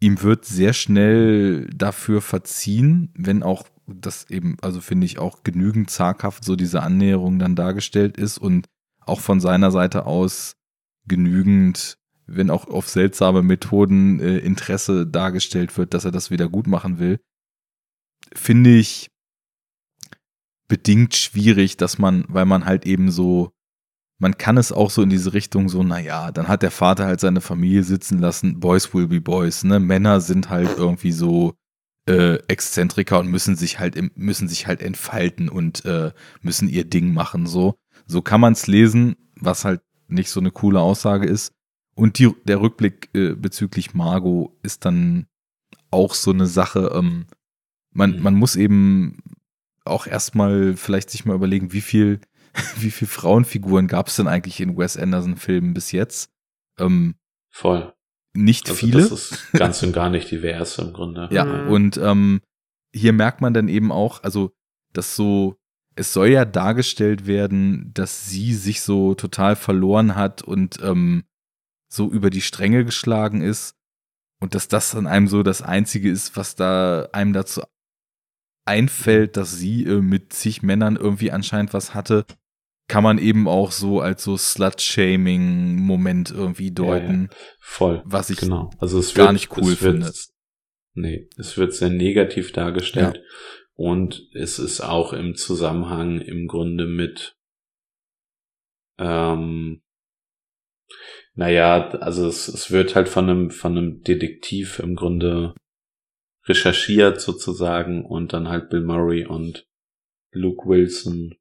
ihm 0.00 0.22
wird 0.22 0.44
sehr 0.44 0.72
schnell 0.72 1.68
dafür 1.74 2.20
verziehen, 2.20 3.12
wenn 3.14 3.42
auch 3.42 3.66
das 3.86 4.28
eben, 4.30 4.56
also 4.60 4.80
finde 4.80 5.06
ich 5.06 5.18
auch 5.18 5.42
genügend 5.44 5.90
zaghaft 5.90 6.44
so 6.44 6.56
diese 6.56 6.82
Annäherung 6.82 7.38
dann 7.38 7.56
dargestellt 7.56 8.16
ist 8.16 8.38
und 8.38 8.66
auch 9.00 9.20
von 9.20 9.40
seiner 9.40 9.70
Seite 9.70 10.04
aus 10.06 10.56
genügend, 11.06 11.98
wenn 12.28 12.50
auch 12.50 12.68
auf 12.68 12.88
seltsame 12.88 13.42
Methoden 13.42 14.20
äh, 14.20 14.38
Interesse 14.38 15.06
dargestellt 15.06 15.76
wird, 15.76 15.94
dass 15.94 16.04
er 16.04 16.12
das 16.12 16.30
wieder 16.30 16.48
gut 16.48 16.66
machen 16.66 16.98
will, 16.98 17.18
finde 18.34 18.76
ich 18.76 19.10
bedingt 20.68 21.16
schwierig, 21.16 21.78
dass 21.78 21.98
man, 21.98 22.24
weil 22.28 22.44
man 22.44 22.66
halt 22.66 22.86
eben 22.86 23.10
so, 23.10 23.52
man 24.20 24.36
kann 24.36 24.58
es 24.58 24.70
auch 24.70 24.90
so 24.90 25.02
in 25.02 25.10
diese 25.10 25.32
Richtung 25.32 25.68
so, 25.68 25.82
naja, 25.82 26.30
dann 26.30 26.48
hat 26.48 26.62
der 26.62 26.70
Vater 26.70 27.06
halt 27.06 27.20
seine 27.20 27.40
Familie 27.40 27.82
sitzen 27.82 28.18
lassen, 28.18 28.60
Boys 28.60 28.92
will 28.92 29.08
be 29.08 29.20
Boys, 29.20 29.64
ne? 29.64 29.80
Männer 29.80 30.20
sind 30.20 30.50
halt 30.50 30.76
irgendwie 30.76 31.12
so 31.12 31.54
äh, 32.06 32.36
Exzentriker 32.48 33.18
und 33.20 33.28
müssen 33.28 33.56
sich 33.56 33.78
halt 33.78 33.96
müssen 34.16 34.48
sich 34.48 34.66
halt 34.66 34.82
entfalten 34.82 35.48
und 35.48 35.84
äh, 35.84 36.12
müssen 36.42 36.68
ihr 36.68 36.84
Ding 36.84 37.14
machen. 37.14 37.46
So, 37.46 37.76
so 38.06 38.22
kann 38.22 38.40
man 38.40 38.52
es 38.52 38.66
lesen, 38.66 39.16
was 39.36 39.64
halt 39.64 39.80
nicht 40.08 40.30
so 40.30 40.40
eine 40.40 40.50
coole 40.50 40.80
Aussage 40.80 41.26
ist. 41.26 41.52
Und 41.98 42.20
die, 42.20 42.32
der 42.44 42.60
Rückblick 42.60 43.10
äh, 43.12 43.34
bezüglich 43.34 43.92
Margot 43.92 44.52
ist 44.62 44.84
dann 44.84 45.26
auch 45.90 46.14
so 46.14 46.30
eine 46.30 46.46
Sache. 46.46 46.92
Ähm, 46.94 47.26
man, 47.90 48.16
mhm. 48.16 48.22
man 48.22 48.34
muss 48.36 48.54
eben 48.54 49.18
auch 49.84 50.06
erstmal 50.06 50.76
vielleicht 50.76 51.10
sich 51.10 51.24
mal 51.24 51.34
überlegen, 51.34 51.72
wie 51.72 51.80
viel, 51.80 52.20
wie 52.76 52.92
viel 52.92 53.08
Frauenfiguren 53.08 53.88
gab 53.88 54.06
es 54.06 54.14
denn 54.14 54.28
eigentlich 54.28 54.60
in 54.60 54.78
Wes 54.78 54.96
Anderson-Filmen 54.96 55.74
bis 55.74 55.90
jetzt? 55.90 56.30
Ähm, 56.78 57.16
Voll. 57.50 57.92
Nicht 58.32 58.68
also 58.68 58.78
viele. 58.78 59.00
Das 59.00 59.10
ist 59.10 59.52
ganz 59.54 59.82
und 59.82 59.92
gar 59.92 60.08
nicht 60.08 60.30
divers 60.30 60.78
im 60.78 60.92
Grunde. 60.92 61.28
Ja, 61.32 61.44
mhm. 61.44 61.68
und 61.68 61.96
ähm, 61.96 62.42
hier 62.94 63.12
merkt 63.12 63.40
man 63.40 63.54
dann 63.54 63.66
eben 63.66 63.90
auch, 63.90 64.22
also, 64.22 64.52
dass 64.92 65.16
so, 65.16 65.56
es 65.96 66.12
soll 66.12 66.28
ja 66.28 66.44
dargestellt 66.44 67.26
werden, 67.26 67.90
dass 67.92 68.28
sie 68.28 68.54
sich 68.54 68.82
so 68.82 69.16
total 69.16 69.56
verloren 69.56 70.14
hat 70.14 70.42
und 70.42 70.78
ähm, 70.80 71.24
so 71.88 72.10
über 72.10 72.30
die 72.30 72.42
Stränge 72.42 72.84
geschlagen 72.84 73.40
ist. 73.40 73.74
Und 74.40 74.54
dass 74.54 74.68
das 74.68 74.92
dann 74.92 75.06
einem 75.06 75.26
so 75.26 75.42
das 75.42 75.62
Einzige 75.62 76.10
ist, 76.10 76.36
was 76.36 76.54
da 76.54 77.08
einem 77.12 77.32
dazu 77.32 77.62
einfällt, 78.64 79.36
dass 79.36 79.56
sie 79.56 79.84
äh, 79.84 80.00
mit 80.00 80.32
zig 80.32 80.62
Männern 80.62 80.96
irgendwie 80.96 81.32
anscheinend 81.32 81.72
was 81.72 81.94
hatte, 81.94 82.24
kann 82.86 83.02
man 83.02 83.18
eben 83.18 83.48
auch 83.48 83.72
so 83.72 84.00
als 84.00 84.24
so 84.24 84.36
Slut-Shaming-Moment 84.36 86.30
irgendwie 86.30 86.70
deuten. 86.70 87.28
Ja, 87.30 87.36
ja. 87.36 87.48
Voll. 87.60 88.02
Was 88.04 88.30
ich 88.30 88.38
genau. 88.38 88.70
also 88.78 88.98
es 88.98 89.14
gar 89.14 89.26
wird, 89.26 89.32
nicht 89.34 89.56
cool 89.56 89.76
finde. 89.76 90.06
Wird, 90.06 90.28
nee, 90.94 91.28
es 91.36 91.56
wird 91.58 91.74
sehr 91.74 91.90
negativ 91.90 92.52
dargestellt. 92.52 93.16
Ja. 93.16 93.22
Und 93.74 94.28
es 94.34 94.58
ist 94.58 94.80
auch 94.80 95.12
im 95.12 95.34
Zusammenhang 95.34 96.20
im 96.20 96.46
Grunde 96.46 96.86
mit, 96.86 97.36
ähm, 98.98 99.82
naja, 101.38 101.90
also 102.00 102.26
es, 102.26 102.48
es 102.48 102.72
wird 102.72 102.96
halt 102.96 103.08
von 103.08 103.30
einem, 103.30 103.50
von 103.52 103.78
einem 103.78 104.02
Detektiv 104.02 104.80
im 104.80 104.96
Grunde 104.96 105.54
recherchiert 106.48 107.20
sozusagen 107.20 108.04
und 108.04 108.32
dann 108.32 108.48
halt 108.48 108.70
Bill 108.70 108.80
Murray 108.80 109.24
und 109.24 109.64
Luke 110.32 110.68
Wilson, 110.68 111.36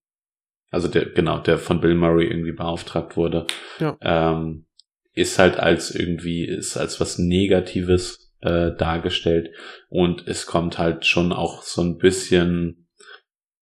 also 0.70 0.88
der, 0.88 1.08
genau, 1.08 1.40
der 1.40 1.58
von 1.58 1.82
Bill 1.82 1.96
Murray 1.96 2.28
irgendwie 2.28 2.52
beauftragt 2.52 3.18
wurde, 3.18 3.48
ja. 3.80 3.98
ähm, 4.02 4.68
ist 5.14 5.40
halt 5.40 5.58
als 5.58 5.90
irgendwie, 5.96 6.46
ist 6.46 6.78
als 6.78 7.00
was 7.00 7.18
Negatives 7.18 8.32
äh, 8.42 8.76
dargestellt 8.78 9.50
und 9.90 10.28
es 10.28 10.46
kommt 10.46 10.78
halt 10.78 11.08
schon 11.08 11.34
auch 11.34 11.64
so 11.64 11.82
ein 11.82 11.98
bisschen, 11.98 12.88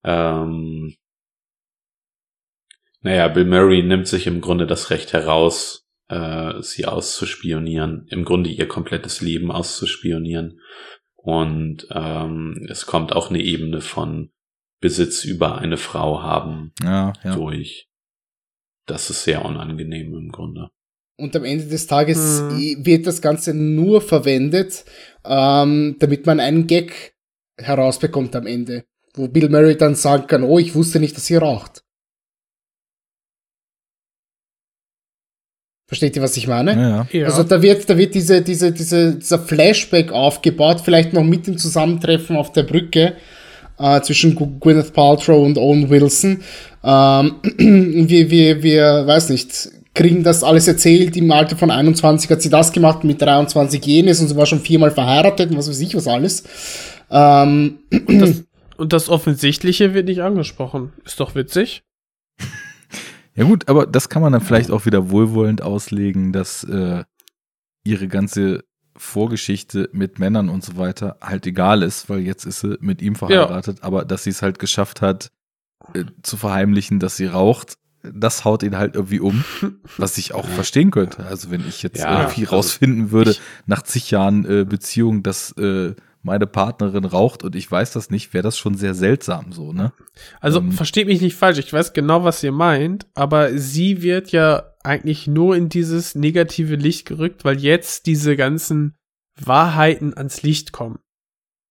ähm, 0.03 0.97
naja, 2.99 3.29
Bill 3.29 3.45
Murray 3.45 3.83
nimmt 3.83 4.09
sich 4.09 4.27
im 4.27 4.41
Grunde 4.41 4.67
das 4.67 4.89
Recht 4.89 5.13
heraus, 5.13 5.84
äh, 6.09 6.61
sie 6.61 6.85
auszuspionieren, 6.85 8.07
im 8.09 8.25
Grunde 8.25 8.49
ihr 8.49 8.67
komplettes 8.67 9.21
Leben 9.21 9.51
auszuspionieren. 9.51 10.59
Und 11.15 11.87
ähm, 11.91 12.67
es 12.69 12.85
kommt 12.85 13.13
auch 13.13 13.29
eine 13.29 13.41
Ebene 13.41 13.81
von 13.81 14.31
Besitz 14.79 15.23
über 15.23 15.57
eine 15.57 15.77
Frau 15.77 16.21
haben 16.21 16.71
ja, 16.83 17.13
ja. 17.23 17.35
durch. 17.35 17.89
Das 18.85 19.09
ist 19.09 19.23
sehr 19.23 19.43
unangenehm 19.43 20.13
im 20.13 20.31
Grunde. 20.31 20.69
Und 21.17 21.35
am 21.35 21.45
Ende 21.45 21.65
des 21.65 21.87
Tages 21.87 22.41
hm. 22.41 22.85
wird 22.85 23.07
das 23.07 23.21
Ganze 23.21 23.53
nur 23.53 24.01
verwendet, 24.01 24.85
ähm, 25.23 25.95
damit 25.99 26.25
man 26.25 26.39
einen 26.39 26.67
Gag 26.67 27.15
herausbekommt 27.57 28.35
am 28.35 28.45
Ende. 28.45 28.85
Wo 29.13 29.29
Bill 29.29 29.49
Murray 29.49 29.77
dann 29.77 29.95
sagen 29.95 30.27
kann, 30.27 30.43
oh, 30.43 30.59
ich 30.59 30.75
wusste 30.75 30.99
nicht, 30.99 31.15
dass 31.15 31.25
sie 31.25 31.37
raucht. 31.37 31.84
Versteht 35.87 36.15
ihr, 36.15 36.21
was 36.23 36.35
ich 36.35 36.47
meine? 36.47 36.73
Ja, 36.73 37.19
ja. 37.19 37.25
Also 37.27 37.43
da 37.43 37.61
wird, 37.61 37.87
da 37.87 37.95
wird 37.95 38.15
diese, 38.15 38.41
diese, 38.41 38.71
diese, 38.71 39.15
dieser 39.15 39.39
Flashback 39.39 40.11
aufgebaut, 40.11 40.81
vielleicht 40.83 41.13
noch 41.13 41.23
mit 41.23 41.45
dem 41.45 41.57
Zusammentreffen 41.57 42.35
auf 42.37 42.51
der 42.51 42.63
Brücke 42.63 43.13
äh, 43.77 44.01
zwischen 44.01 44.35
Gwyneth 44.59 44.93
Paltrow 44.93 45.45
und 45.45 45.59
Owen 45.59 45.89
Wilson. 45.89 46.41
Ähm, 46.83 47.35
wir, 48.09 48.31
wir, 48.31 48.63
wir, 48.63 49.05
weiß 49.05 49.29
nicht, 49.29 49.69
kriegen 49.93 50.23
das 50.23 50.43
alles 50.43 50.67
erzählt, 50.67 51.15
im 51.17 51.31
Alter 51.31 51.55
von 51.55 51.69
21 51.69 52.31
hat 52.31 52.41
sie 52.41 52.49
das 52.49 52.71
gemacht, 52.71 53.03
mit 53.03 53.21
23 53.21 53.85
jenes 53.85 54.19
und 54.21 54.27
sie 54.27 54.35
war 54.35 54.47
schon 54.47 54.61
viermal 54.61 54.91
verheiratet 54.91 55.51
und 55.51 55.57
was 55.57 55.69
weiß 55.69 55.79
ich 55.81 55.95
was 55.95 56.07
alles. 56.07 56.43
Ähm, 57.11 57.79
und, 58.07 58.19
das, 58.19 58.43
und 58.77 58.91
das 58.91 59.09
Offensichtliche 59.09 59.93
wird 59.93 60.07
nicht 60.07 60.21
angesprochen. 60.21 60.93
Ist 61.05 61.19
doch 61.19 61.35
witzig. 61.35 61.83
Ja 63.35 63.43
gut, 63.43 63.67
aber 63.67 63.85
das 63.85 64.09
kann 64.09 64.21
man 64.21 64.31
dann 64.31 64.41
vielleicht 64.41 64.71
auch 64.71 64.85
wieder 64.85 65.09
wohlwollend 65.09 65.61
auslegen, 65.61 66.31
dass 66.31 66.63
äh, 66.63 67.03
ihre 67.83 68.07
ganze 68.07 68.63
Vorgeschichte 68.97 69.89
mit 69.91 70.19
Männern 70.19 70.47
und 70.49 70.63
so 70.63 70.77
weiter 70.77 71.17
halt 71.21 71.45
egal 71.45 71.83
ist, 71.83 72.09
weil 72.09 72.19
jetzt 72.19 72.45
ist 72.45 72.61
sie 72.61 72.77
mit 72.79 73.01
ihm 73.01 73.15
verheiratet, 73.15 73.79
ja. 73.79 73.83
aber 73.83 74.05
dass 74.05 74.23
sie 74.23 74.29
es 74.29 74.41
halt 74.41 74.57
geschafft 74.57 75.01
hat, 75.01 75.31
äh, 75.93 76.05
zu 76.23 76.37
verheimlichen, 76.37 76.99
dass 76.99 77.17
sie 77.17 77.25
raucht, 77.25 77.77
das 78.13 78.45
haut 78.45 78.63
ihn 78.63 78.77
halt 78.77 78.95
irgendwie 78.95 79.19
um, 79.19 79.43
was 79.97 80.17
ich 80.17 80.33
auch 80.33 80.47
verstehen 80.47 80.91
könnte. 80.91 81.25
Also 81.25 81.51
wenn 81.51 81.67
ich 81.67 81.83
jetzt 81.83 81.99
ja, 81.99 82.21
irgendwie 82.21 82.45
also 82.45 82.55
rausfinden 82.55 83.11
würde, 83.11 83.35
nach 83.65 83.81
zig 83.81 84.11
Jahren 84.11 84.45
äh, 84.45 84.63
Beziehung, 84.63 85.23
dass 85.23 85.51
äh, 85.57 85.93
meine 86.25 86.47
Partnerin 86.47 87.05
raucht 87.05 87.43
und 87.43 87.55
ich 87.55 87.71
weiß 87.71 87.93
das 87.93 88.09
nicht, 88.09 88.33
wäre 88.33 88.41
das 88.41 88.57
schon 88.57 88.75
sehr 88.75 88.95
seltsam 88.95 89.51
so, 89.51 89.71
ne? 89.71 89.93
Also 90.41 90.59
ähm, 90.59 90.71
versteht 90.71 91.05
mich 91.05 91.21
nicht 91.21 91.35
falsch, 91.35 91.59
ich 91.59 91.71
weiß 91.71 91.93
genau, 91.93 92.23
was 92.23 92.43
ihr 92.43 92.51
meint, 92.51 93.05
aber 93.13 93.57
sie 93.57 94.01
wird 94.01 94.31
ja 94.31 94.73
eigentlich 94.83 95.27
nur 95.27 95.55
in 95.55 95.69
dieses 95.69 96.15
negative 96.15 96.75
Licht 96.75 97.07
gerückt, 97.07 97.45
weil 97.45 97.59
jetzt 97.59 98.07
diese 98.07 98.35
ganzen 98.35 98.97
Wahrheiten 99.39 100.17
ans 100.17 100.41
Licht 100.41 100.71
kommen. 100.71 100.97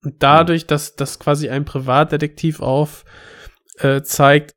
Und 0.04 0.22
dadurch, 0.22 0.66
dass 0.66 0.94
das 0.94 1.18
quasi 1.18 1.48
ein 1.48 1.64
Privatdetektiv 1.64 2.60
auf 2.60 3.04
äh, 3.78 4.02
zeigt, 4.02 4.52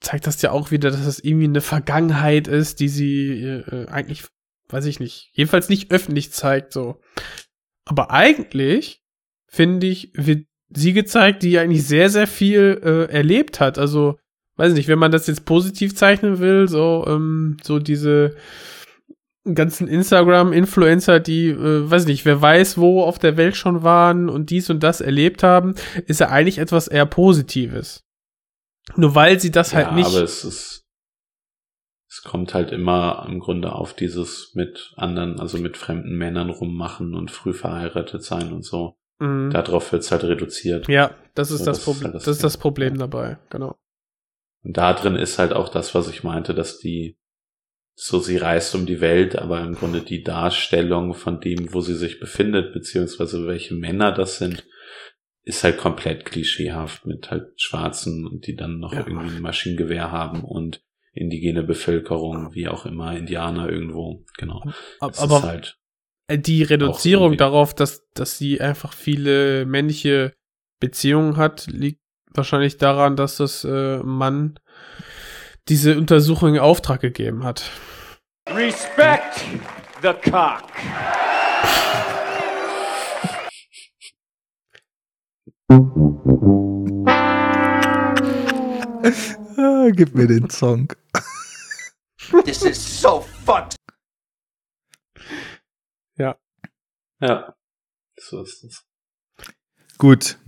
zeigt 0.00 0.26
das 0.26 0.40
ja 0.40 0.52
auch 0.52 0.70
wieder, 0.70 0.90
dass 0.90 1.04
es 1.04 1.22
irgendwie 1.22 1.46
eine 1.46 1.60
Vergangenheit 1.60 2.48
ist, 2.48 2.80
die 2.80 2.88
sie 2.88 3.42
äh, 3.42 3.88
eigentlich, 3.88 4.24
weiß 4.68 4.86
ich 4.86 5.00
nicht, 5.00 5.30
jedenfalls 5.32 5.68
nicht 5.68 5.90
öffentlich 5.90 6.32
zeigt, 6.32 6.72
so. 6.72 7.02
Aber 7.84 8.10
eigentlich 8.10 9.02
finde 9.48 9.86
ich, 9.86 10.12
wird 10.14 10.46
sie 10.70 10.92
gezeigt, 10.92 11.42
die 11.42 11.58
eigentlich 11.58 11.86
sehr, 11.86 12.10
sehr 12.10 12.26
viel 12.26 12.80
äh, 12.84 13.12
erlebt 13.12 13.60
hat. 13.60 13.78
Also, 13.78 14.18
weiß 14.56 14.74
nicht, 14.74 14.88
wenn 14.88 14.98
man 14.98 15.10
das 15.10 15.26
jetzt 15.26 15.44
positiv 15.44 15.96
zeichnen 15.96 16.38
will, 16.38 16.68
so, 16.68 17.04
ähm, 17.08 17.56
so 17.62 17.78
diese 17.78 18.36
ganzen 19.54 19.88
Instagram-Influencer, 19.88 21.20
die, 21.20 21.48
äh, 21.48 21.90
weiß 21.90 22.06
nicht, 22.06 22.24
wer 22.24 22.40
weiß, 22.40 22.78
wo 22.78 23.02
auf 23.02 23.18
der 23.18 23.36
Welt 23.36 23.56
schon 23.56 23.82
waren 23.82 24.28
und 24.28 24.50
dies 24.50 24.68
und 24.70 24.82
das 24.82 25.00
erlebt 25.00 25.42
haben, 25.42 25.74
ist 26.06 26.20
ja 26.20 26.28
eigentlich 26.28 26.58
etwas 26.58 26.88
eher 26.88 27.06
Positives. 27.06 28.04
Nur 28.96 29.14
weil 29.14 29.40
sie 29.40 29.50
das 29.50 29.74
halt 29.74 29.86
ja, 29.86 29.90
halt 29.92 29.96
nicht. 29.96 30.14
Aber 30.14 30.22
es 30.22 30.44
ist, 30.44 30.86
es 32.10 32.22
kommt 32.22 32.54
halt 32.54 32.72
immer 32.72 33.26
im 33.28 33.38
Grunde 33.38 33.72
auf 33.72 33.94
dieses 33.94 34.52
mit 34.54 34.92
anderen, 34.96 35.40
also 35.40 35.58
mit 35.58 35.76
fremden 35.76 36.16
Männern 36.16 36.50
rummachen 36.50 37.14
und 37.14 37.30
früh 37.30 37.52
verheiratet 37.52 38.22
sein 38.22 38.52
und 38.52 38.64
so. 38.64 38.97
Mhm. 39.18 39.50
Darauf 39.50 39.92
wird 39.92 40.02
es 40.02 40.10
halt 40.10 40.24
reduziert. 40.24 40.88
Ja, 40.88 41.14
das 41.34 41.50
ist 41.50 41.60
so, 41.60 41.64
das, 41.66 41.78
das 41.78 41.84
Problem. 41.84 42.04
Halt 42.04 42.14
das, 42.14 42.24
das 42.24 42.36
ist 42.36 42.44
das 42.44 42.56
Problem 42.56 42.94
ja. 42.94 43.00
dabei, 43.00 43.38
genau. 43.50 43.76
Und 44.62 44.76
da 44.76 44.92
drin 44.92 45.16
ist 45.16 45.38
halt 45.38 45.52
auch 45.52 45.68
das, 45.68 45.94
was 45.94 46.08
ich 46.08 46.24
meinte, 46.24 46.54
dass 46.54 46.78
die, 46.78 47.18
so 47.94 48.20
sie 48.20 48.36
reist 48.36 48.74
um 48.74 48.86
die 48.86 49.00
Welt, 49.00 49.36
aber 49.36 49.60
im 49.60 49.74
Grunde 49.74 50.02
die 50.02 50.22
Darstellung 50.22 51.14
von 51.14 51.40
dem, 51.40 51.72
wo 51.72 51.80
sie 51.80 51.96
sich 51.96 52.20
befindet, 52.20 52.72
beziehungsweise 52.72 53.46
welche 53.46 53.74
Männer 53.74 54.12
das 54.12 54.38
sind, 54.38 54.64
ist 55.42 55.64
halt 55.64 55.78
komplett 55.78 56.24
klischeehaft 56.24 57.06
mit 57.06 57.30
halt 57.30 57.60
Schwarzen 57.60 58.26
und 58.26 58.46
die 58.46 58.54
dann 58.54 58.78
noch 58.78 58.92
ja. 58.92 59.06
irgendwie 59.06 59.36
ein 59.36 59.42
Maschinengewehr 59.42 60.12
haben 60.12 60.44
und 60.44 60.82
indigene 61.12 61.62
Bevölkerung, 61.62 62.54
wie 62.54 62.68
auch 62.68 62.86
immer, 62.86 63.16
Indianer 63.16 63.68
irgendwo, 63.68 64.24
genau. 64.36 64.62
Aber, 65.00 65.42
halt 65.42 65.77
die 66.30 66.62
Reduzierung 66.62 67.36
darauf, 67.36 67.74
dass, 67.74 68.06
dass 68.12 68.36
sie 68.36 68.60
einfach 68.60 68.92
viele 68.92 69.64
männliche 69.64 70.34
Beziehungen 70.80 71.36
hat, 71.36 71.66
liegt 71.66 72.00
wahrscheinlich 72.34 72.76
daran, 72.76 73.16
dass 73.16 73.36
das 73.36 73.64
äh, 73.64 73.98
Mann 73.98 74.58
diese 75.68 75.96
Untersuchung 75.96 76.54
in 76.54 76.60
Auftrag 76.60 77.00
gegeben 77.00 77.44
hat. 77.44 77.70
Respect 78.48 79.44
the 80.02 80.12
cock. 80.30 80.64
Ah, 89.56 89.90
gib 89.90 90.14
mir 90.14 90.26
den 90.26 90.48
Song. 90.50 90.92
This 92.44 92.62
is 92.62 93.00
so 93.00 93.24
fucked. 93.44 93.77
Ja. 97.20 97.54
So 98.18 98.42
ist 98.42 98.64
es. 98.64 98.84
Gut. 99.98 100.38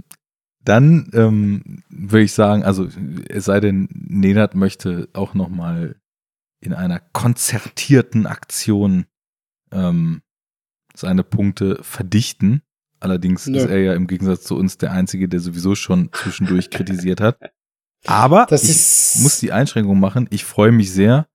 Dann 0.63 1.11
ähm, 1.15 1.83
würde 1.89 2.25
ich 2.25 2.33
sagen, 2.33 2.63
also 2.65 2.89
es 3.29 3.47
sei 3.47 3.61
denn, 3.61 3.89
Nenad 3.93 4.55
möchte 4.55 5.09
auch 5.15 5.35
noch 5.35 5.49
mal 5.49 5.97
in 6.61 6.75
einer 6.75 7.01
konzertierten 7.01 8.27
Aktion 8.27 9.07
ähm, 9.73 10.23
seine 10.95 11.25
Punkte 11.25 11.79
verdichten. 11.83 12.63
Allerdings 12.99 13.47
Nö. 13.47 13.57
ist 13.59 13.67
er 13.71 13.79
ja 13.79 13.95
im 13.95 14.07
Gegensatz 14.07 14.45
zu 14.45 14.57
uns 14.57 14.77
der 14.77 14.93
Einzige, 14.93 15.29
der 15.29 15.41
sowieso 15.41 15.75
schon 15.75 16.11
zwischendurch 16.13 16.69
kritisiert 16.71 17.21
hat. 17.23 17.39
Aber 18.07 18.47
Das 18.51 18.65
ich 18.65 18.71
ist- 18.71 19.21
muss 19.23 19.41
die 19.41 19.53
Einschränkung 19.53 19.99
machen. 19.99 20.27
Ich 20.31 20.45
freue 20.45 20.73
mich 20.73 20.93
sehr, 20.93 21.27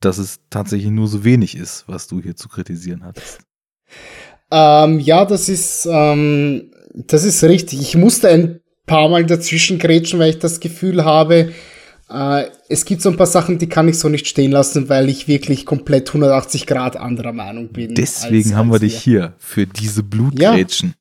dass 0.00 0.16
es 0.18 0.40
tatsächlich 0.48 0.90
nur 0.90 1.08
so 1.08 1.22
wenig 1.24 1.54
ist, 1.56 1.86
was 1.86 2.06
du 2.08 2.22
hier 2.22 2.36
zu 2.36 2.48
kritisieren 2.48 3.04
hattest. 3.04 3.42
Ähm, 4.50 5.00
ja, 5.00 5.24
das 5.24 5.48
ist, 5.48 5.86
ähm, 5.90 6.70
das 6.94 7.24
ist 7.24 7.42
richtig. 7.44 7.80
Ich 7.80 7.96
musste 7.96 8.28
ein 8.28 8.60
paar 8.86 9.08
Mal 9.08 9.24
dazwischen 9.24 9.78
grätschen, 9.78 10.18
weil 10.18 10.30
ich 10.30 10.38
das 10.38 10.60
Gefühl 10.60 11.04
habe, 11.04 11.52
äh, 12.10 12.44
es 12.68 12.84
gibt 12.84 13.02
so 13.02 13.08
ein 13.10 13.16
paar 13.16 13.26
Sachen, 13.26 13.58
die 13.58 13.68
kann 13.68 13.88
ich 13.88 13.98
so 13.98 14.08
nicht 14.08 14.28
stehen 14.28 14.52
lassen, 14.52 14.88
weil 14.88 15.08
ich 15.08 15.26
wirklich 15.26 15.64
komplett 15.66 16.08
180 16.08 16.66
Grad 16.66 16.96
anderer 16.96 17.32
Meinung 17.32 17.68
bin. 17.72 17.94
Deswegen 17.94 18.50
als- 18.50 18.56
haben 18.56 18.68
wir 18.68 18.74
als 18.74 18.80
dich 18.82 19.06
ihr. 19.06 19.20
hier 19.20 19.32
für 19.38 19.66
diese 19.66 20.02
Blutgrätschen. 20.02 20.94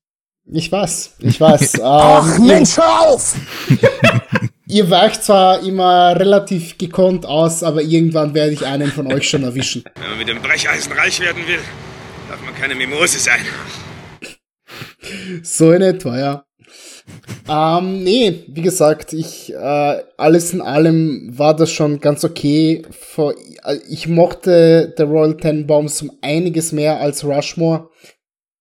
Ich 0.51 0.71
weiß, 0.71 1.15
ich 1.19 1.39
weiß. 1.39 1.79
Ach, 1.83 2.37
Mensch, 2.39 2.75
hör 2.77 3.09
auf! 3.09 3.35
ihr 4.67 4.89
weicht 4.89 5.23
zwar 5.23 5.61
immer 5.63 6.17
relativ 6.19 6.77
gekonnt 6.77 7.25
aus, 7.25 7.63
aber 7.63 7.81
irgendwann 7.81 8.33
werde 8.33 8.51
ich 8.51 8.65
einen 8.65 8.91
von 8.91 9.11
euch 9.11 9.29
schon 9.29 9.43
erwischen. 9.43 9.83
Wenn 9.95 10.09
man 10.09 10.17
mit 10.17 10.27
dem 10.27 10.41
Brecheisen 10.41 10.91
reich 10.93 11.19
werden 11.21 11.43
will, 11.47 11.59
darf 12.53 12.59
man 12.59 12.61
keine 12.61 12.75
Mimose 12.75 13.19
sein. 13.19 13.41
So 15.43 15.71
in 15.71 15.81
etwa, 15.81 16.17
ja. 16.17 16.45
Ähm, 17.49 18.03
nee, 18.03 18.45
wie 18.47 18.61
gesagt, 18.61 19.13
ich, 19.13 19.53
äh, 19.53 20.03
alles 20.17 20.53
in 20.53 20.61
allem 20.61 21.37
war 21.37 21.55
das 21.55 21.71
schon 21.71 21.99
ganz 21.99 22.23
okay. 22.23 22.83
Äh, 23.17 23.75
ich 23.89 24.07
mochte 24.07 24.93
The 24.95 25.03
Royal 25.03 25.35
Tenenbaums 25.35 26.01
um 26.01 26.11
einiges 26.21 26.71
mehr 26.71 26.99
als 26.99 27.25
Rushmore. 27.25 27.89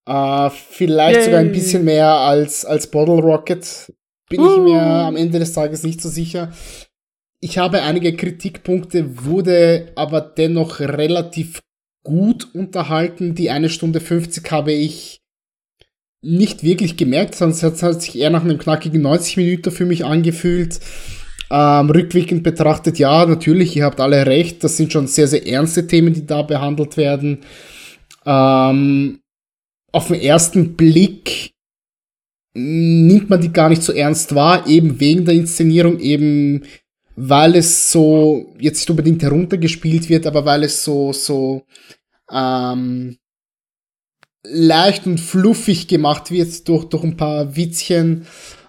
Äh, 0.06 0.50
vielleicht 0.50 1.20
Yay. 1.20 1.24
sogar 1.24 1.40
ein 1.40 1.52
bisschen 1.52 1.84
mehr 1.84 2.08
als, 2.08 2.64
als 2.64 2.88
Bottle 2.88 3.20
Rocket. 3.20 3.92
Bin 4.28 4.40
ich 4.40 4.56
mir 4.58 4.80
am 4.80 5.16
Ende 5.16 5.38
des 5.38 5.52
Tages 5.52 5.84
nicht 5.84 6.00
so 6.00 6.08
sicher. 6.08 6.52
Ich 7.40 7.58
habe 7.58 7.82
einige 7.82 8.16
Kritikpunkte, 8.16 9.24
wurde 9.24 9.92
aber 9.94 10.20
dennoch 10.20 10.80
relativ 10.80 11.60
gut 12.02 12.54
unterhalten. 12.54 13.34
Die 13.34 13.50
eine 13.50 13.68
Stunde 13.68 14.00
50 14.00 14.50
habe 14.50 14.72
ich 14.72 15.20
nicht 16.22 16.62
wirklich 16.62 16.96
gemerkt, 16.96 17.34
sonst 17.34 17.62
hat 17.62 17.82
es 17.82 18.04
sich 18.04 18.18
eher 18.18 18.30
nach 18.30 18.44
einem 18.44 18.58
knackigen 18.58 19.02
90 19.02 19.36
Minuten 19.36 19.70
für 19.72 19.84
mich 19.84 20.04
angefühlt. 20.04 20.78
Ähm, 21.50 21.90
rückwirkend 21.90 22.44
betrachtet, 22.44 22.98
ja, 22.98 23.26
natürlich, 23.26 23.76
ihr 23.76 23.84
habt 23.84 24.00
alle 24.00 24.24
recht, 24.24 24.64
das 24.64 24.76
sind 24.76 24.92
schon 24.92 25.06
sehr, 25.06 25.28
sehr 25.28 25.46
ernste 25.46 25.86
Themen, 25.86 26.14
die 26.14 26.24
da 26.24 26.42
behandelt 26.42 26.96
werden. 26.96 27.40
Ähm, 28.24 29.20
auf 29.90 30.06
den 30.08 30.20
ersten 30.20 30.76
Blick 30.76 31.52
nimmt 32.54 33.28
man 33.28 33.40
die 33.40 33.52
gar 33.52 33.68
nicht 33.68 33.82
so 33.82 33.92
ernst 33.92 34.34
wahr, 34.34 34.66
eben 34.66 35.00
wegen 35.00 35.24
der 35.24 35.34
Inszenierung, 35.34 35.98
eben 35.98 36.64
weil 37.16 37.56
es 37.56 37.90
so 37.90 38.54
jetzt 38.58 38.80
nicht 38.80 38.90
unbedingt 38.90 39.22
heruntergespielt 39.22 40.08
wird, 40.08 40.26
aber 40.26 40.44
weil 40.44 40.64
es 40.64 40.84
so, 40.84 41.12
so 41.12 41.66
ähm, 42.30 43.18
leicht 44.44 45.06
und 45.06 45.18
fluffig 45.18 45.88
gemacht 45.88 46.30
wird 46.30 46.68
durch, 46.68 46.84
durch 46.86 47.04
ein 47.04 47.16
paar 47.16 47.54
Witzchen 47.56 48.26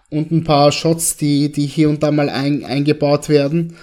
und 0.09 0.31
ein 0.31 0.43
paar 0.43 0.71
Shots, 0.71 1.17
die, 1.17 1.51
die 1.51 1.65
hier 1.65 1.89
und 1.89 2.03
da 2.03 2.11
mal 2.11 2.29
ein, 2.29 2.63
eingebaut 2.63 3.29
werden. 3.29 3.75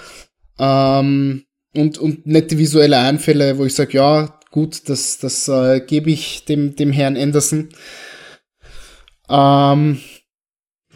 Ähm, 0.59 1.45
und, 1.75 1.99
und 1.99 2.27
nette 2.27 2.59
visuelle 2.59 2.99
Einfälle, 2.99 3.59
wo 3.59 3.65
ich 3.65 3.75
sage, 3.75 3.97
ja, 3.97 4.39
gut, 4.51 4.89
das, 4.89 5.19
das 5.19 5.49
äh, 5.49 5.81
gebe 5.81 6.11
ich 6.11 6.45
dem, 6.45 6.77
dem 6.77 6.93
Herrn 6.93 7.17
Anderson. 7.17 7.69
Ähm, 9.29 10.01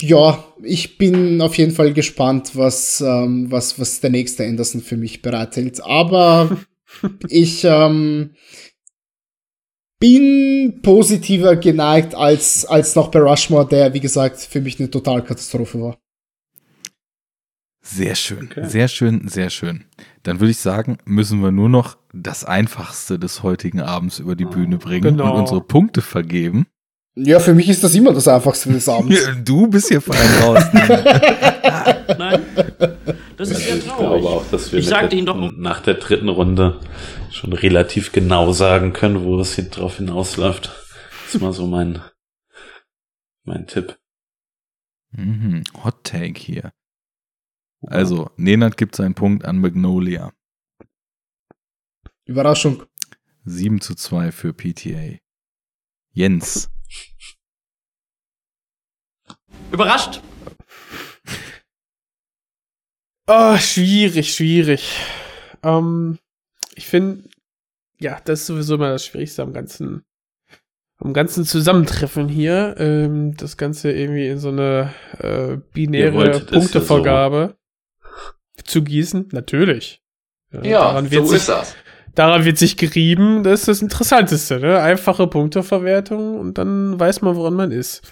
ja, 0.00 0.44
ich 0.64 0.98
bin 0.98 1.40
auf 1.40 1.56
jeden 1.56 1.72
Fall 1.72 1.92
gespannt, 1.92 2.52
was, 2.54 3.00
ähm, 3.00 3.50
was, 3.50 3.78
was 3.78 4.00
der 4.00 4.10
nächste 4.10 4.44
Anderson 4.44 4.80
für 4.80 4.96
mich 4.96 5.22
bereithält. 5.22 5.82
Aber 5.82 6.58
ich 7.28 7.64
ähm, 7.64 8.34
bin 9.98 10.80
positiver 10.82 11.56
geneigt 11.56 12.14
als, 12.14 12.64
als 12.66 12.94
noch 12.94 13.10
bei 13.10 13.20
Rushmore, 13.20 13.66
der, 13.68 13.94
wie 13.94 14.00
gesagt, 14.00 14.38
für 14.38 14.60
mich 14.60 14.78
eine 14.78 14.90
Totalkatastrophe 14.90 15.80
war. 15.80 15.98
Sehr 17.86 18.14
schön, 18.14 18.48
sehr 18.62 18.88
schön, 18.88 19.28
sehr 19.28 19.50
schön. 19.50 19.84
Dann 20.22 20.40
würde 20.40 20.52
ich 20.52 20.56
sagen, 20.56 20.96
müssen 21.04 21.42
wir 21.42 21.50
nur 21.52 21.68
noch 21.68 21.98
das 22.14 22.42
Einfachste 22.44 23.18
des 23.18 23.42
heutigen 23.42 23.80
Abends 23.80 24.18
über 24.18 24.36
die 24.36 24.46
Bühne 24.46 24.78
bringen 24.78 25.18
Genau. 25.18 25.34
und 25.34 25.40
unsere 25.40 25.60
Punkte 25.60 26.00
vergeben. 26.00 26.66
Ja, 27.16 27.38
für 27.38 27.54
mich 27.54 27.68
ist 27.68 27.84
das 27.84 27.94
immer 27.94 28.12
das 28.12 28.26
Einfachste 28.26 28.72
des 28.72 28.88
Abends. 28.88 29.20
Ja, 29.24 29.34
Du 29.34 29.68
bist 29.68 29.88
hier 29.88 30.00
fein 30.00 30.42
raus. 30.42 30.64
Nein, 32.18 32.44
das 33.36 33.50
ist 33.50 33.64
sehr 33.64 33.76
Ich 33.76 33.84
traurig. 33.86 34.20
glaube 34.22 34.28
auch, 34.28 34.50
dass 34.50 34.72
wir 34.72 34.80
Ich 34.80 34.88
der, 34.88 35.34
nach 35.56 35.80
der 35.80 35.94
dritten 35.94 36.28
Runde 36.28 36.80
schon 37.30 37.52
relativ 37.52 38.10
genau 38.10 38.52
sagen 38.52 38.92
können, 38.92 39.22
wo 39.24 39.38
es 39.38 39.54
hier 39.54 39.64
drauf 39.70 39.98
hinausläuft. 39.98 40.66
Das 41.26 41.34
ist 41.36 41.40
mal 41.40 41.52
so 41.52 41.66
mein, 41.68 42.02
mein 43.44 43.66
Tipp. 43.68 43.96
mhm, 45.12 45.62
Hot 45.84 46.02
Take 46.02 46.40
hier. 46.40 46.72
Also, 47.86 48.30
Nenad 48.36 48.76
gibt 48.76 48.96
seinen 48.96 49.14
Punkt 49.14 49.44
an 49.44 49.58
Magnolia. 49.58 50.32
Überraschung. 52.24 52.82
7 53.44 53.80
zu 53.80 53.94
2 53.94 54.32
für 54.32 54.52
PTA. 54.52 55.18
Jens. 56.12 56.70
Überrascht? 59.74 60.20
Ah, 63.26 63.58
schwierig, 63.58 64.32
schwierig. 64.32 65.00
Ähm, 65.64 66.20
ich 66.76 66.86
finde, 66.86 67.24
ja, 67.98 68.20
das 68.24 68.42
ist 68.42 68.46
sowieso 68.46 68.76
immer 68.76 68.90
das 68.90 69.04
Schwierigste 69.04 69.42
am 69.42 69.52
ganzen, 69.52 70.04
am 70.98 71.12
ganzen 71.12 71.44
Zusammentreffen 71.44 72.28
hier. 72.28 72.76
Ähm, 72.78 73.36
das 73.36 73.56
Ganze 73.56 73.90
irgendwie 73.90 74.28
in 74.28 74.38
so 74.38 74.50
eine 74.50 74.94
äh, 75.18 75.56
binäre 75.72 76.34
ja 76.34 76.38
Punktevergabe 76.38 77.56
zu 78.62 78.84
gießen. 78.84 79.30
Natürlich. 79.32 80.04
Ja, 80.52 80.82
daran 80.84 81.10
wird 81.10 81.24
so 81.24 81.30
sich, 81.30 81.38
ist 81.38 81.48
das. 81.48 81.74
Daran 82.14 82.44
wird 82.44 82.58
sich 82.58 82.76
gerieben. 82.76 83.42
Das 83.42 83.60
ist 83.60 83.68
das 83.68 83.82
Interessanteste, 83.82 84.60
ne? 84.60 84.78
Einfache 84.80 85.26
Punkteverwertung 85.26 86.38
und 86.38 86.58
dann 86.58 87.00
weiß 87.00 87.22
man, 87.22 87.34
woran 87.34 87.54
man 87.54 87.72
ist. 87.72 88.08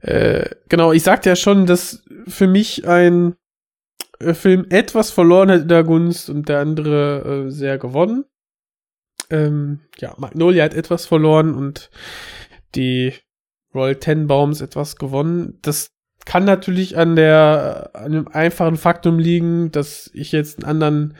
Äh, 0.00 0.50
genau, 0.68 0.92
ich 0.92 1.02
sagte 1.02 1.28
ja 1.28 1.36
schon, 1.36 1.66
dass 1.66 2.04
für 2.26 2.46
mich 2.46 2.86
ein 2.86 3.34
äh, 4.20 4.34
Film 4.34 4.66
etwas 4.70 5.10
verloren 5.10 5.50
hat 5.50 5.62
in 5.62 5.68
der 5.68 5.84
Gunst 5.84 6.30
und 6.30 6.48
der 6.48 6.60
andere 6.60 7.46
äh, 7.46 7.50
sehr 7.50 7.78
gewonnen. 7.78 8.24
Ähm, 9.30 9.80
ja, 9.98 10.14
Magnolia 10.18 10.64
hat 10.64 10.74
etwas 10.74 11.06
verloren 11.06 11.54
und 11.54 11.90
die 12.74 13.12
Royal 13.74 13.96
Tenenbaums 13.96 14.60
etwas 14.60 14.96
gewonnen. 14.96 15.58
Das 15.62 15.90
kann 16.24 16.44
natürlich 16.44 16.96
an 16.96 17.16
der 17.16 17.90
an 17.94 18.12
dem 18.12 18.28
einfachen 18.28 18.76
Faktum 18.76 19.18
liegen, 19.18 19.70
dass 19.70 20.10
ich 20.14 20.32
jetzt 20.32 20.58
einen 20.58 20.70
anderen 20.70 21.16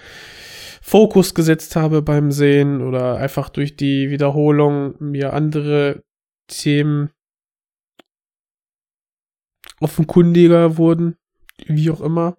Fokus 0.81 1.35
gesetzt 1.35 1.77
habe 1.77 2.03
beim 2.03 2.31
Sehen 2.31 2.81
oder 2.81 3.17
einfach 3.17 3.49
durch 3.51 3.77
die 3.77 4.11
Wiederholung 4.11 4.95
mir 5.01 5.35
andere 5.35 6.03
Themen 6.47 7.11
offenkundiger 9.81 10.77
wurden, 10.77 11.17
wie 11.67 11.91
auch 11.91 12.01
immer. 12.01 12.37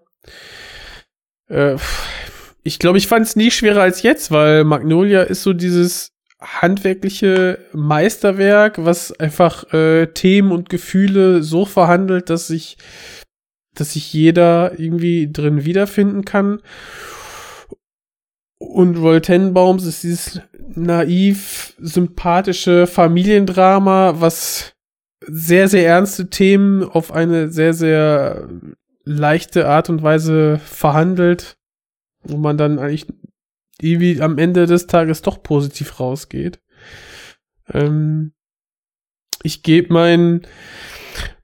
Äh, 1.48 1.77
ich 2.64 2.80
glaube, 2.80 2.98
ich 2.98 3.08
fand 3.08 3.26
es 3.26 3.35
nie 3.35 3.51
schwerer 3.51 3.82
als 3.82 4.03
jetzt, 4.03 4.32
weil 4.32 4.64
Magnolia 4.64 5.24
ist 5.24 5.43
so 5.43 5.53
dieses 5.53 6.11
handwerkliche 6.40 7.59
Meisterwerk, 7.74 8.84
was 8.84 9.11
einfach 9.19 9.74
äh, 9.74 10.08
Themen 10.08 10.51
und 10.51 10.69
Gefühle 10.69 11.43
so 11.43 11.66
verhandelt, 11.66 12.30
dass 12.30 12.48
sich, 12.48 12.77
dass 13.76 13.93
sich 13.93 14.14
jeder 14.14 14.80
irgendwie 14.80 15.32
drin 15.32 15.66
wiederfinden 15.66 16.26
kann. 16.26 16.61
Und 18.58 18.98
Roll 18.98 19.22
Tenenbaums 19.22 19.85
ist 19.85 20.03
dieses 20.03 20.42
naiv 20.76 21.74
sympathische 21.80 22.88
Familiendrama, 22.88 24.16
was 24.19 24.74
sehr, 25.22 25.67
sehr 25.67 25.85
ernste 25.88 26.30
Themen 26.30 26.83
auf 26.83 27.11
eine 27.11 27.49
sehr, 27.49 27.73
sehr 27.73 28.49
leichte 29.03 29.67
Art 29.67 29.89
und 29.89 30.03
Weise 30.03 30.59
verhandelt, 30.59 31.57
wo 32.23 32.38
man 32.38 32.57
dann 32.57 32.80
eigentlich 32.80 33.07
irgendwie 33.81 34.22
am 34.22 34.38
Ende 34.38 34.65
des 34.65 34.88
Tages 34.88 35.22
doch 35.22 35.41
positiv 35.41 35.99
rausgeht. 35.99 36.61
Ähm, 37.67 38.33
ich 39.43 39.64
gebe 39.64 39.93
meinen 39.93 40.45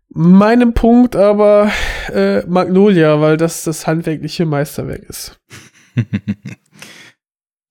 meinem 0.09 0.73
Punkt 0.73 1.15
aber 1.15 1.71
äh, 2.13 2.45
Magnolia, 2.45 3.19
weil 3.19 3.37
das 3.37 3.63
das 3.63 3.85
handwerkliche 3.85 4.45
Meisterwerk 4.45 5.03
ist. 5.03 5.39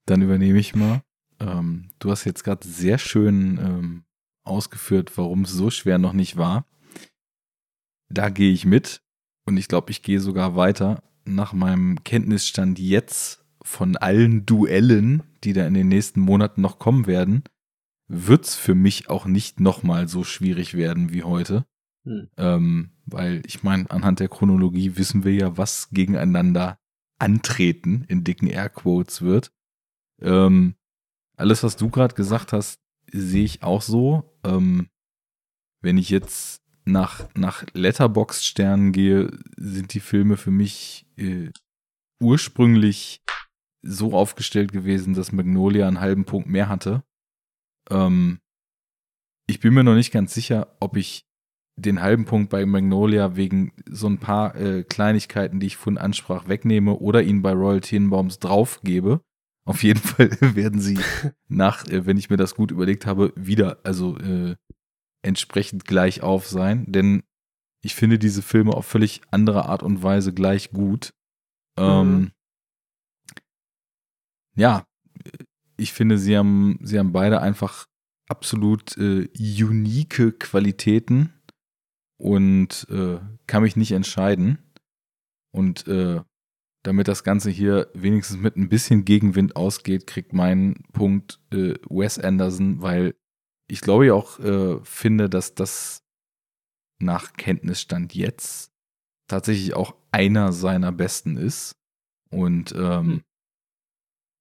Dann 0.06 0.22
übernehme 0.22 0.58
ich 0.58 0.74
mal. 0.74 1.02
Ähm, 1.40 1.90
du 1.98 2.10
hast 2.10 2.24
jetzt 2.24 2.44
gerade 2.44 2.66
sehr 2.66 2.98
schön 2.98 3.58
ähm, 3.58 4.03
ausgeführt, 4.44 5.16
warum 5.16 5.42
es 5.42 5.52
so 5.52 5.70
schwer 5.70 5.98
noch 5.98 6.12
nicht 6.12 6.36
war. 6.36 6.66
Da 8.08 8.28
gehe 8.28 8.52
ich 8.52 8.64
mit 8.64 9.02
und 9.46 9.56
ich 9.56 9.68
glaube, 9.68 9.90
ich 9.90 10.02
gehe 10.02 10.20
sogar 10.20 10.56
weiter. 10.56 11.02
Nach 11.24 11.52
meinem 11.52 12.04
Kenntnisstand 12.04 12.78
jetzt 12.78 13.44
von 13.62 13.96
allen 13.96 14.44
Duellen, 14.44 15.22
die 15.42 15.54
da 15.54 15.66
in 15.66 15.74
den 15.74 15.88
nächsten 15.88 16.20
Monaten 16.20 16.60
noch 16.60 16.78
kommen 16.78 17.06
werden, 17.06 17.44
wird 18.08 18.44
es 18.44 18.54
für 18.54 18.74
mich 18.74 19.08
auch 19.08 19.24
nicht 19.24 19.60
nochmal 19.60 20.08
so 20.08 20.24
schwierig 20.24 20.74
werden 20.74 21.12
wie 21.12 21.22
heute. 21.22 21.64
Hm. 22.04 22.28
Ähm, 22.36 22.90
weil 23.06 23.42
ich 23.46 23.62
meine, 23.62 23.90
anhand 23.90 24.20
der 24.20 24.28
Chronologie 24.28 24.96
wissen 24.96 25.24
wir 25.24 25.32
ja, 25.32 25.56
was 25.56 25.90
gegeneinander 25.90 26.78
antreten 27.18 28.04
in 28.08 28.24
dicken 28.24 28.48
Airquotes 28.48 29.22
wird. 29.22 29.52
Ähm, 30.20 30.74
alles, 31.36 31.62
was 31.62 31.76
du 31.76 31.88
gerade 31.88 32.14
gesagt 32.14 32.52
hast, 32.52 32.80
sehe 33.14 33.44
ich 33.44 33.62
auch 33.62 33.82
so. 33.82 34.36
Ähm, 34.44 34.88
wenn 35.80 35.98
ich 35.98 36.10
jetzt 36.10 36.62
nach, 36.84 37.28
nach 37.34 37.64
Letterbox-Sternen 37.72 38.92
gehe, 38.92 39.30
sind 39.56 39.94
die 39.94 40.00
Filme 40.00 40.36
für 40.36 40.50
mich 40.50 41.06
äh, 41.16 41.50
ursprünglich 42.20 43.22
so 43.82 44.14
aufgestellt 44.14 44.72
gewesen, 44.72 45.14
dass 45.14 45.32
Magnolia 45.32 45.86
einen 45.86 46.00
halben 46.00 46.24
Punkt 46.24 46.48
mehr 46.48 46.68
hatte. 46.68 47.04
Ähm, 47.90 48.40
ich 49.46 49.60
bin 49.60 49.74
mir 49.74 49.84
noch 49.84 49.94
nicht 49.94 50.12
ganz 50.12 50.34
sicher, 50.34 50.74
ob 50.80 50.96
ich 50.96 51.26
den 51.76 52.00
halben 52.00 52.24
Punkt 52.24 52.50
bei 52.50 52.64
Magnolia 52.64 53.36
wegen 53.36 53.72
so 53.86 54.06
ein 54.06 54.18
paar 54.18 54.54
äh, 54.56 54.84
Kleinigkeiten, 54.84 55.60
die 55.60 55.66
ich 55.66 55.76
von 55.76 55.98
ansprach, 55.98 56.48
wegnehme 56.48 56.94
oder 56.94 57.22
ihn 57.22 57.42
bei 57.42 57.52
Royal 57.52 57.80
Tenenbaums 57.80 58.38
draufgebe. 58.38 59.20
Auf 59.64 59.82
jeden 59.82 60.00
Fall 60.00 60.30
werden 60.40 60.80
sie 60.80 60.98
nach, 61.48 61.86
äh, 61.86 62.06
wenn 62.06 62.16
ich 62.16 62.30
mir 62.30 62.36
das 62.36 62.54
gut 62.54 62.70
überlegt 62.70 63.06
habe, 63.06 63.32
wieder, 63.36 63.78
also 63.84 64.16
äh, 64.18 64.56
entsprechend 65.22 65.84
gleich 65.84 66.22
auf 66.22 66.46
sein. 66.46 66.84
Denn 66.90 67.22
ich 67.82 67.94
finde 67.94 68.18
diese 68.18 68.42
Filme 68.42 68.72
auf 68.72 68.86
völlig 68.86 69.20
andere 69.30 69.66
Art 69.66 69.82
und 69.82 70.02
Weise 70.02 70.32
gleich 70.32 70.70
gut. 70.70 71.12
Ähm, 71.76 72.18
mhm. 72.18 72.30
Ja, 74.56 74.86
ich 75.76 75.92
finde, 75.92 76.18
sie 76.18 76.36
haben, 76.36 76.78
sie 76.82 76.98
haben 76.98 77.12
beide 77.12 77.40
einfach 77.40 77.86
absolut 78.28 78.96
äh, 78.96 79.28
unique 79.38 80.38
Qualitäten 80.38 81.32
und 82.16 82.86
äh, 82.90 83.18
kann 83.46 83.62
mich 83.62 83.76
nicht 83.76 83.92
entscheiden. 83.92 84.58
Und 85.52 85.86
äh, 85.88 86.22
damit 86.84 87.08
das 87.08 87.24
Ganze 87.24 87.50
hier 87.50 87.90
wenigstens 87.94 88.38
mit 88.38 88.56
ein 88.56 88.68
bisschen 88.68 89.04
Gegenwind 89.04 89.56
ausgeht, 89.56 90.06
kriegt 90.06 90.32
mein 90.32 90.84
Punkt 90.92 91.40
äh, 91.50 91.74
Wes 91.88 92.18
Anderson, 92.18 92.82
weil 92.82 93.14
ich 93.66 93.80
glaube 93.80 94.06
ja 94.06 94.14
auch 94.14 94.38
äh, 94.38 94.78
finde, 94.84 95.30
dass 95.30 95.54
das 95.54 96.02
nach 97.00 97.32
Kenntnisstand 97.32 98.14
jetzt 98.14 98.70
tatsächlich 99.28 99.74
auch 99.74 99.96
einer 100.12 100.52
seiner 100.52 100.92
besten 100.92 101.38
ist. 101.38 101.74
Und 102.30 102.72
ähm, 102.72 103.06
hm. 103.06 103.22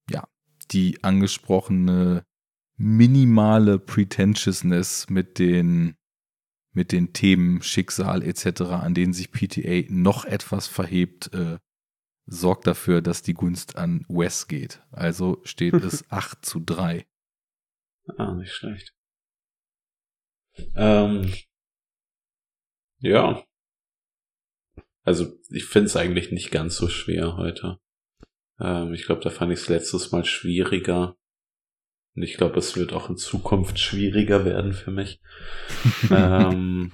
ja, 0.09 0.27
die 0.71 1.01
angesprochene 1.03 2.23
minimale 2.77 3.79
Pretentiousness 3.79 5.09
mit 5.09 5.39
den 5.39 5.95
mit 6.75 6.91
den 6.91 7.13
Themen 7.13 7.61
Schicksal 7.61 8.23
etc., 8.23 8.61
an 8.61 8.95
denen 8.95 9.13
sich 9.13 9.31
PTA 9.31 9.83
noch 9.89 10.25
etwas 10.25 10.67
verhebt, 10.67 11.31
äh, 11.31 11.59
sorgt 12.25 12.67
dafür, 12.67 13.01
dass 13.01 13.21
die 13.21 13.33
Gunst 13.33 13.75
an 13.75 14.05
Wes 14.07 14.47
geht. 14.47 14.81
Also 14.91 15.41
steht 15.43 15.75
es 15.75 16.05
8 16.11 16.45
zu 16.45 16.59
3. 16.59 17.05
Ah, 18.17 18.33
nicht 18.33 18.53
schlecht. 18.53 18.93
Ähm, 20.75 21.33
ja. 22.99 23.43
Also 25.03 25.33
ich 25.49 25.65
finde 25.65 25.87
es 25.87 25.95
eigentlich 25.95 26.31
nicht 26.31 26.51
ganz 26.51 26.77
so 26.77 26.87
schwer 26.87 27.35
heute. 27.37 27.79
Ähm, 28.59 28.93
ich 28.93 29.05
glaube, 29.05 29.21
da 29.21 29.29
fand 29.29 29.51
ich 29.51 29.59
es 29.59 29.69
letztes 29.69 30.11
Mal 30.11 30.25
schwieriger. 30.25 31.17
Und 32.15 32.23
ich 32.23 32.35
glaube, 32.35 32.59
es 32.59 32.75
wird 32.77 32.93
auch 32.93 33.09
in 33.09 33.17
Zukunft 33.17 33.79
schwieriger 33.79 34.45
werden 34.45 34.73
für 34.73 34.91
mich. 34.91 35.19
ähm, 36.11 36.91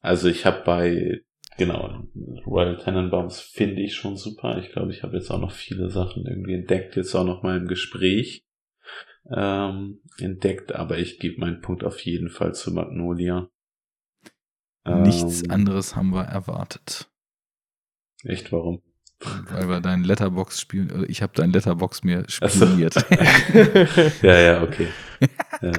also 0.00 0.28
ich 0.28 0.46
habe 0.46 0.62
bei, 0.64 1.20
genau, 1.60 2.04
Royal 2.46 2.78
Tenenbaums 2.78 3.38
finde 3.38 3.82
ich 3.82 3.94
schon 3.94 4.16
super. 4.16 4.58
Ich 4.58 4.72
glaube, 4.72 4.90
ich 4.92 5.02
habe 5.02 5.16
jetzt 5.16 5.30
auch 5.30 5.38
noch 5.38 5.52
viele 5.52 5.90
Sachen 5.90 6.24
irgendwie 6.26 6.54
entdeckt, 6.54 6.96
jetzt 6.96 7.14
auch 7.14 7.24
noch 7.24 7.42
mal 7.42 7.58
im 7.58 7.68
Gespräch 7.68 8.46
ähm, 9.30 10.00
entdeckt, 10.18 10.74
aber 10.74 10.98
ich 10.98 11.18
gebe 11.18 11.38
meinen 11.38 11.60
Punkt 11.60 11.84
auf 11.84 12.00
jeden 12.00 12.30
Fall 12.30 12.54
zu 12.54 12.72
Magnolia. 12.72 13.50
Nichts 14.86 15.42
ähm, 15.44 15.50
anderes 15.50 15.94
haben 15.94 16.10
wir 16.10 16.24
erwartet. 16.24 17.10
Echt, 18.24 18.50
warum? 18.50 18.82
Weil 19.50 19.68
wir 19.68 19.80
deinen 19.80 20.04
Letterbox 20.04 20.58
spielen, 20.58 20.90
also 20.90 21.04
ich 21.04 21.20
habe 21.20 21.34
deinen 21.34 21.52
Letterbox 21.52 22.02
mir 22.02 22.24
spioniert. 22.26 22.94
So. 22.94 23.00
ja, 24.26 24.40
ja, 24.40 24.62
okay. 24.62 24.88
Ja. 25.60 25.72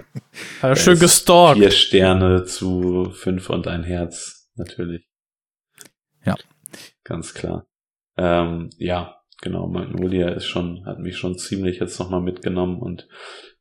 Hat 0.62 0.70
er 0.70 0.76
schön 0.76 1.00
gestalkt. 1.00 1.60
Vier 1.60 1.72
Sterne 1.72 2.44
zu 2.46 3.10
fünf 3.12 3.50
und 3.50 3.68
ein 3.68 3.84
Herz, 3.84 4.48
natürlich. 4.56 5.11
Ja. 6.26 6.36
Ganz 7.04 7.34
klar. 7.34 7.66
Ähm, 8.18 8.70
ja, 8.78 9.22
genau, 9.42 9.68
Magnolia 9.68 10.30
ist 10.30 10.46
schon, 10.46 10.86
hat 10.86 11.00
mich 11.00 11.18
schon 11.18 11.38
ziemlich 11.38 11.80
jetzt 11.80 12.00
nochmal 12.00 12.22
mitgenommen 12.22 12.80
und 12.80 13.08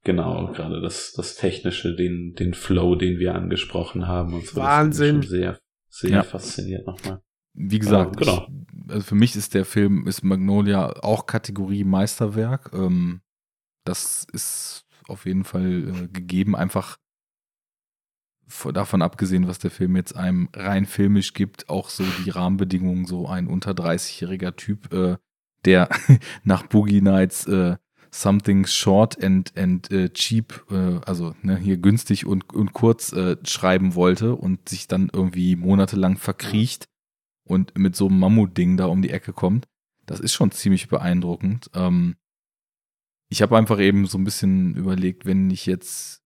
genau, 0.04 0.52
gerade 0.52 0.80
das, 0.80 1.12
das 1.12 1.36
Technische, 1.36 1.94
den, 1.94 2.34
den 2.34 2.54
Flow, 2.54 2.94
den 2.94 3.18
wir 3.18 3.34
angesprochen 3.34 4.06
haben 4.06 4.34
und 4.34 4.46
so. 4.46 4.60
Wahnsinn. 4.60 5.22
sehr, 5.22 5.58
sehr 5.88 6.10
ja. 6.10 6.22
fasziniert 6.22 6.86
nochmal. 6.86 7.22
Wie 7.54 7.78
gesagt, 7.78 8.16
ähm, 8.16 8.20
genau. 8.20 8.46
Ich, 8.86 8.92
also 8.92 9.02
für 9.06 9.14
mich 9.14 9.36
ist 9.36 9.54
der 9.54 9.64
Film, 9.64 10.06
ist 10.06 10.22
Magnolia 10.22 11.02
auch 11.02 11.26
Kategorie 11.26 11.84
Meisterwerk. 11.84 12.70
Ähm, 12.72 13.22
das 13.84 14.26
ist 14.32 14.86
auf 15.08 15.26
jeden 15.26 15.44
Fall 15.44 15.88
äh, 15.88 16.08
gegeben, 16.08 16.54
einfach 16.54 16.98
davon 18.72 19.02
abgesehen, 19.02 19.46
was 19.46 19.58
der 19.58 19.70
Film 19.70 19.96
jetzt 19.96 20.16
einem 20.16 20.48
rein 20.54 20.86
filmisch 20.86 21.34
gibt, 21.34 21.68
auch 21.68 21.88
so 21.88 22.04
die 22.24 22.30
Rahmenbedingungen, 22.30 23.06
so 23.06 23.28
ein 23.28 23.46
unter 23.46 23.72
30-jähriger 23.72 24.56
Typ, 24.56 24.92
äh, 24.92 25.16
der 25.64 25.88
nach 26.44 26.66
Boogie 26.66 27.00
Nights 27.00 27.46
äh, 27.46 27.76
something 28.10 28.66
short 28.66 29.22
and, 29.22 29.56
and 29.56 29.90
uh, 29.92 30.08
cheap, 30.08 30.64
äh, 30.70 30.98
also 31.06 31.34
ne, 31.42 31.56
hier 31.56 31.76
günstig 31.76 32.26
und, 32.26 32.52
und 32.52 32.72
kurz 32.72 33.12
äh, 33.12 33.36
schreiben 33.44 33.94
wollte 33.94 34.34
und 34.34 34.68
sich 34.68 34.88
dann 34.88 35.10
irgendwie 35.12 35.56
monatelang 35.56 36.16
verkriecht 36.16 36.88
und 37.44 37.76
mit 37.78 37.94
so 37.94 38.08
einem 38.08 38.18
Mammutding 38.18 38.76
da 38.76 38.86
um 38.86 39.02
die 39.02 39.10
Ecke 39.10 39.32
kommt. 39.32 39.68
Das 40.06 40.20
ist 40.20 40.34
schon 40.34 40.50
ziemlich 40.50 40.88
beeindruckend. 40.88 41.70
Ähm, 41.74 42.16
ich 43.28 43.42
habe 43.42 43.56
einfach 43.56 43.78
eben 43.78 44.06
so 44.06 44.18
ein 44.18 44.24
bisschen 44.24 44.74
überlegt, 44.74 45.24
wenn 45.24 45.50
ich 45.50 45.66
jetzt 45.66 46.19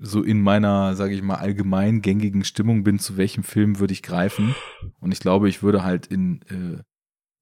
so 0.00 0.22
in 0.22 0.40
meiner, 0.40 0.96
sage 0.96 1.14
ich 1.14 1.22
mal, 1.22 1.36
allgemein 1.36 2.00
gängigen 2.00 2.44
Stimmung 2.44 2.84
bin, 2.84 2.98
zu 2.98 3.16
welchem 3.16 3.44
Film 3.44 3.78
würde 3.78 3.92
ich 3.92 4.02
greifen? 4.02 4.54
Und 4.98 5.12
ich 5.12 5.20
glaube, 5.20 5.48
ich 5.48 5.62
würde 5.62 5.84
halt 5.84 6.06
in, 6.06 6.40
äh, 6.48 6.82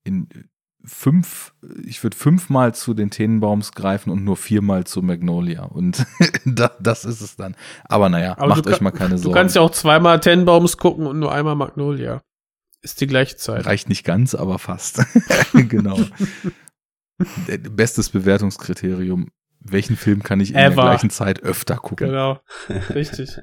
in 0.05 0.29
fünf, 0.85 1.55
ich 1.85 2.03
würde 2.03 2.17
fünfmal 2.17 2.75
zu 2.75 2.95
den 2.95 3.11
Tenenbaums 3.11 3.73
greifen 3.73 4.11
und 4.11 4.25
nur 4.25 4.37
viermal 4.37 4.85
zu 4.85 5.03
Magnolia. 5.03 5.65
Und 5.65 6.05
da, 6.45 6.73
das 6.81 7.05
ist 7.05 7.21
es 7.21 7.37
dann. 7.37 7.57
Aber 7.85 8.09
naja, 8.09 8.33
Aber 8.39 8.49
macht 8.49 8.67
euch 8.67 8.75
kann, 8.75 8.85
mal 8.85 8.91
keine 8.91 9.19
Sorgen. 9.19 9.35
Du 9.35 9.39
kannst 9.39 9.57
ja 9.57 9.63
auch 9.63 9.71
zweimal 9.71 10.19
Tenenbaums 10.21 10.77
gucken 10.77 11.07
und 11.07 11.19
nur 11.19 11.33
einmal 11.33 11.55
Magnolia. 11.55 12.23
Ist 12.81 13.01
die 13.01 13.07
gleiche 13.07 13.37
Zeit. 13.37 13.67
Reicht 13.67 13.89
nicht 13.89 14.05
ganz, 14.05 14.35
aber 14.35 14.59
fast. 14.59 15.05
genau. 15.53 16.01
Bestes 17.71 18.11
Bewertungskriterium. 18.11 19.29
Welchen 19.73 19.97
Film 19.97 20.23
kann 20.23 20.41
ich 20.41 20.51
in 20.51 20.57
Ever. 20.57 20.75
der 20.75 20.85
gleichen 20.85 21.11
Zeit 21.11 21.43
öfter 21.43 21.77
gucken? 21.77 22.09
Genau. 22.09 22.41
Richtig. 22.95 23.39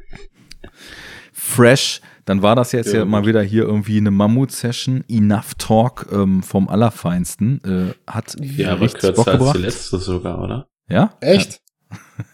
fresh. 1.34 2.02
Dann 2.26 2.42
war 2.42 2.56
das 2.56 2.72
jetzt 2.72 2.92
ja, 2.92 3.00
Ja, 3.00 3.06
mal 3.06 3.26
wieder 3.28 3.44
hier 3.44 3.64
irgendwie 3.64 3.98
eine 3.98 4.10
Mammut-Session. 4.10 5.04
Enough 5.08 5.54
Talk 5.60 6.08
ähm, 6.12 6.42
vom 6.42 6.68
Allerfeinsten. 6.68 7.62
Äh, 7.64 8.12
hat 8.12 8.36
Ja, 8.40 8.74
richtig 8.74 9.16
Bock 9.16 9.28
als 9.28 9.38
gebracht. 9.38 9.58
die 9.58 9.62
letzte 9.62 10.00
sogar, 10.00 10.42
oder? 10.42 10.68
Ja? 10.88 11.16
Echt? 11.22 11.62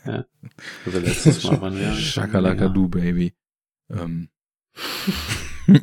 Also 0.05 0.99
letztes 0.99 1.43
Mal 1.43 1.61
waren 1.61 1.75
wir 1.75 1.83
ja. 1.83 1.93
Shakalaka 1.93 2.69
du, 2.69 2.87
Baby. 2.87 3.33
Ähm. 3.89 4.29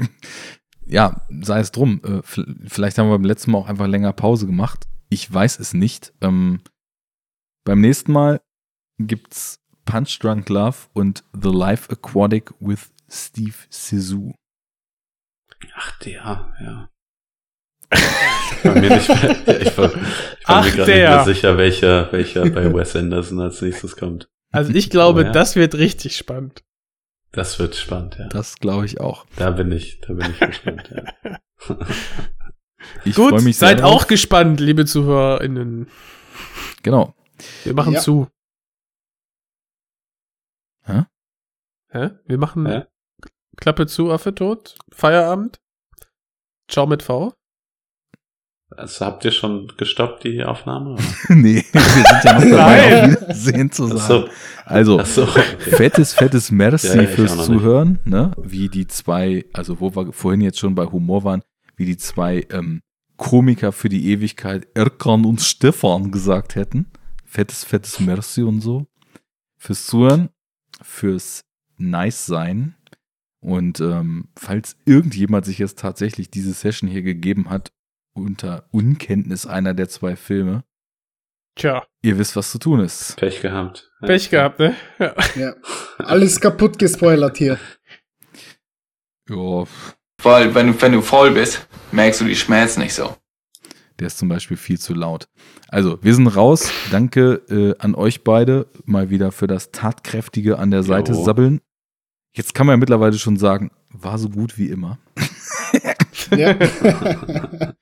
ja, 0.86 1.20
sei 1.42 1.60
es 1.60 1.70
drum. 1.70 2.00
Äh, 2.04 2.22
vielleicht 2.66 2.98
haben 2.98 3.08
wir 3.08 3.18
beim 3.18 3.24
letzten 3.24 3.50
Mal 3.50 3.58
auch 3.58 3.68
einfach 3.68 3.86
länger 3.86 4.12
Pause 4.12 4.46
gemacht. 4.46 4.86
Ich 5.10 5.32
weiß 5.32 5.58
es 5.60 5.74
nicht. 5.74 6.12
Ähm, 6.20 6.60
beim 7.68 7.82
nächsten 7.82 8.12
Mal 8.12 8.40
gibt's 8.98 9.60
Punch 9.84 10.18
Drunk 10.20 10.48
Love 10.48 10.76
und 10.94 11.22
The 11.34 11.50
Life 11.50 11.92
Aquatic 11.92 12.54
with 12.60 12.90
Steve 13.10 13.56
Sisu. 13.68 14.32
Ach, 15.74 15.98
der, 15.98 16.54
ja. 16.62 16.88
Ich 17.92 18.64
war 18.64 18.74
mir 18.74 18.88
nicht 18.88 19.08
ich 19.10 19.16
war, 19.18 19.60
ich 19.60 19.78
war 19.78 19.90
Ach, 20.46 20.64
mir 20.64 20.70
gerade 20.72 20.90
nicht 20.92 21.00
mehr 21.02 21.24
sicher, 21.24 21.58
welcher, 21.58 22.10
welcher 22.10 22.48
bei 22.48 22.72
Wes 22.72 22.96
Anderson 22.96 23.38
als 23.40 23.60
nächstes 23.60 23.96
kommt. 23.96 24.30
Also 24.50 24.72
ich 24.72 24.88
glaube, 24.88 25.20
Oh, 25.20 25.24
ja. 25.24 25.32
das 25.32 25.54
wird 25.54 25.74
richtig 25.74 26.16
spannend. 26.16 26.64
Das 27.32 27.58
wird 27.58 27.76
spannend, 27.76 28.16
ja. 28.18 28.28
Das 28.28 28.56
glaube 28.60 28.86
ich 28.86 28.98
auch. 28.98 29.26
Da 29.36 29.50
bin 29.50 29.72
ich, 29.72 30.00
da 30.00 30.14
bin 30.14 30.30
ich 30.30 30.40
gespannt, 30.40 30.90
ja. 30.90 31.38
Ich 33.04 33.16
Gut, 33.16 33.42
mich 33.42 33.58
sehr 33.58 33.68
seid 33.68 33.82
auch 33.82 34.06
gespannt, 34.06 34.58
liebe 34.60 34.86
ZuhörerInnen. 34.86 35.88
Genau. 36.82 37.14
Wir 37.64 37.74
machen 37.74 37.94
Ja. 37.94 38.00
zu. 38.00 38.28
Hä? 40.84 41.04
Hä? 41.90 42.10
Wir 42.26 42.38
machen 42.38 42.66
Hä? 42.66 42.84
Klappe 43.56 43.86
zu, 43.86 44.10
Affe 44.10 44.34
tot, 44.34 44.76
Feierabend. 44.92 45.58
Ciao 46.70 46.86
mit 46.86 47.02
V. 47.02 47.32
Also 48.70 49.06
habt 49.06 49.24
ihr 49.24 49.30
schon 49.32 49.72
gestoppt, 49.78 50.24
die 50.24 50.44
Aufnahme? 50.44 50.96
nee, 51.30 51.64
wir 51.72 51.80
sind 51.80 52.06
ja 52.22 52.32
noch 52.34 52.42
dabei, 52.44 52.90
Nein. 52.90 53.16
auf 53.16 53.22
Wiedersehen 53.22 53.72
zu 53.72 53.84
Ach 53.86 53.96
sagen. 53.96 54.24
so, 54.26 54.28
Also, 54.66 55.00
ach 55.00 55.06
so, 55.06 55.22
okay. 55.22 55.42
fettes, 55.58 56.12
fettes 56.12 56.50
Merci 56.50 56.98
Ja, 56.98 57.06
fürs 57.06 57.46
Zuhören, 57.46 57.98
ne? 58.04 58.32
Wie 58.36 58.68
die 58.68 58.86
zwei, 58.86 59.46
also 59.54 59.80
wo 59.80 59.94
wir 59.96 60.12
vorhin 60.12 60.42
jetzt 60.42 60.58
schon 60.58 60.74
bei 60.74 60.84
Humor 60.84 61.24
waren, 61.24 61.42
wie 61.76 61.86
die 61.86 61.96
zwei 61.96 62.46
ähm, 62.50 62.82
Komiker 63.16 63.72
für 63.72 63.88
die 63.88 64.10
Ewigkeit 64.10 64.68
Erkan 64.74 65.24
und 65.24 65.40
Stefan 65.40 66.10
gesagt 66.12 66.54
hätten. 66.54 66.92
Fettes, 67.28 67.62
fettes 67.62 68.00
Merci 68.00 68.42
und 68.42 68.62
so. 68.62 68.86
Fürs 69.58 69.86
Zuhören, 69.86 70.30
fürs 70.80 71.44
Nice 71.76 72.24
sein. 72.24 72.74
Und 73.40 73.80
ähm, 73.80 74.28
falls 74.36 74.76
irgendjemand 74.86 75.44
sich 75.44 75.58
jetzt 75.58 75.78
tatsächlich 75.78 76.30
diese 76.30 76.52
Session 76.52 76.88
hier 76.88 77.02
gegeben 77.02 77.50
hat, 77.50 77.70
unter 78.14 78.66
Unkenntnis 78.72 79.46
einer 79.46 79.74
der 79.74 79.88
zwei 79.88 80.16
Filme, 80.16 80.64
Tja, 81.54 81.86
ihr 82.02 82.16
wisst, 82.18 82.34
was 82.34 82.50
zu 82.50 82.58
tun 82.58 82.80
ist. 82.80 83.16
Pech 83.16 83.42
gehabt. 83.42 83.90
Ja. 84.00 84.06
Pech 84.06 84.30
gehabt, 84.30 84.58
ne? 84.60 84.74
Ja. 84.98 85.14
Ja. 85.36 85.54
Alles 85.98 86.40
kaputt 86.40 86.78
gespoilert 86.78 87.36
hier. 87.36 87.58
Ja, 89.28 89.64
Weil 90.22 90.54
wenn 90.54 90.68
du, 90.68 90.80
wenn 90.80 90.92
du 90.92 91.02
voll 91.02 91.32
bist, 91.32 91.68
merkst 91.92 92.20
du 92.20 92.24
die 92.24 92.36
Schmerzen 92.36 92.80
nicht 92.80 92.94
so. 92.94 93.16
Der 93.98 94.06
ist 94.06 94.18
zum 94.18 94.28
Beispiel 94.28 94.56
viel 94.56 94.78
zu 94.78 94.94
laut. 94.94 95.28
Also, 95.68 95.98
wir 96.02 96.14
sind 96.14 96.28
raus. 96.28 96.70
Danke 96.90 97.42
äh, 97.50 97.74
an 97.78 97.94
euch 97.94 98.22
beide 98.22 98.66
mal 98.84 99.10
wieder 99.10 99.32
für 99.32 99.46
das 99.48 99.72
tatkräftige 99.72 100.58
an 100.58 100.70
der 100.70 100.82
Seite 100.84 101.12
Jo. 101.12 101.24
sabbeln. 101.24 101.60
Jetzt 102.32 102.54
kann 102.54 102.66
man 102.66 102.74
ja 102.74 102.76
mittlerweile 102.78 103.18
schon 103.18 103.36
sagen, 103.36 103.70
war 103.90 104.18
so 104.18 104.28
gut 104.28 104.56
wie 104.58 104.68
immer. 104.68 104.98
Ja. 106.36 106.54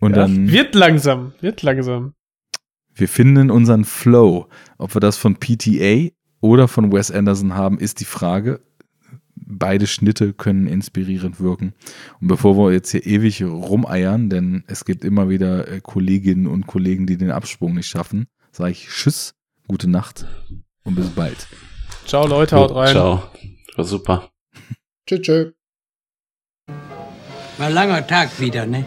Und 0.00 0.10
Ja, 0.16 0.16
dann, 0.22 0.50
Wird 0.50 0.74
langsam, 0.74 1.32
wird 1.40 1.62
langsam. 1.62 2.14
wir 2.94 3.08
finden 3.08 3.50
unseren 3.50 3.84
Flow. 3.84 4.48
Ob 4.78 4.94
wir 4.94 5.00
das 5.00 5.16
von 5.16 5.36
PTA 5.36 6.10
oder 6.40 6.68
von 6.68 6.92
Wes 6.92 7.10
Anderson 7.10 7.54
haben, 7.54 7.78
ist 7.78 8.00
die 8.00 8.04
Frage. 8.04 8.60
Beide 9.46 9.86
Schnitte 9.86 10.32
können 10.32 10.66
inspirierend 10.66 11.40
wirken. 11.40 11.74
Und 12.20 12.28
bevor 12.28 12.56
wir 12.56 12.72
jetzt 12.72 12.90
hier 12.90 13.04
ewig 13.04 13.42
rumeiern, 13.42 14.30
denn 14.30 14.64
es 14.66 14.84
gibt 14.84 15.04
immer 15.04 15.28
wieder 15.28 15.68
äh, 15.68 15.80
Kolleginnen 15.80 16.46
und 16.46 16.66
Kollegen, 16.66 17.06
die 17.06 17.16
den 17.16 17.30
Absprung 17.30 17.74
nicht 17.74 17.88
schaffen, 17.88 18.26
sage 18.52 18.72
ich 18.72 18.88
Tschüss, 18.88 19.34
gute 19.68 19.88
Nacht 19.88 20.26
und 20.84 20.94
bis 20.94 21.10
bald. 21.10 21.46
Ciao 22.06 22.26
Leute, 22.26 22.56
haut 22.56 22.74
rein. 22.74 22.92
Ciao. 22.92 23.22
War 23.76 23.84
super. 23.84 24.30
tschö, 25.06 25.20
tschö. 25.20 25.52
War 27.58 27.66
ein 27.66 27.72
langer 27.74 28.06
Tag 28.06 28.38
wieder, 28.40 28.66
ne? 28.66 28.84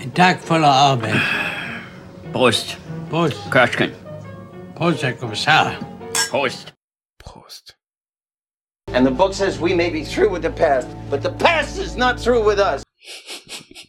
Ein 0.00 0.14
Tag 0.14 0.40
voller 0.42 0.72
Arbeit. 0.72 1.20
Prost. 2.32 2.78
Prost. 3.10 3.36
Köschken. 3.50 3.92
Prost, 4.74 5.02
Herr 5.02 5.12
Kommissar. 5.14 5.72
Prost. 6.30 6.77
Prost. 7.28 7.72
And 8.86 9.04
the 9.04 9.10
book 9.10 9.34
says 9.34 9.60
we 9.60 9.74
may 9.74 9.90
be 9.90 10.02
through 10.02 10.30
with 10.30 10.42
the 10.42 10.50
past, 10.50 10.88
but 11.10 11.22
the 11.22 11.32
past 11.32 11.78
is 11.78 11.94
not 11.94 12.18
through 12.18 12.42
with 12.42 12.58
us. 12.58 12.82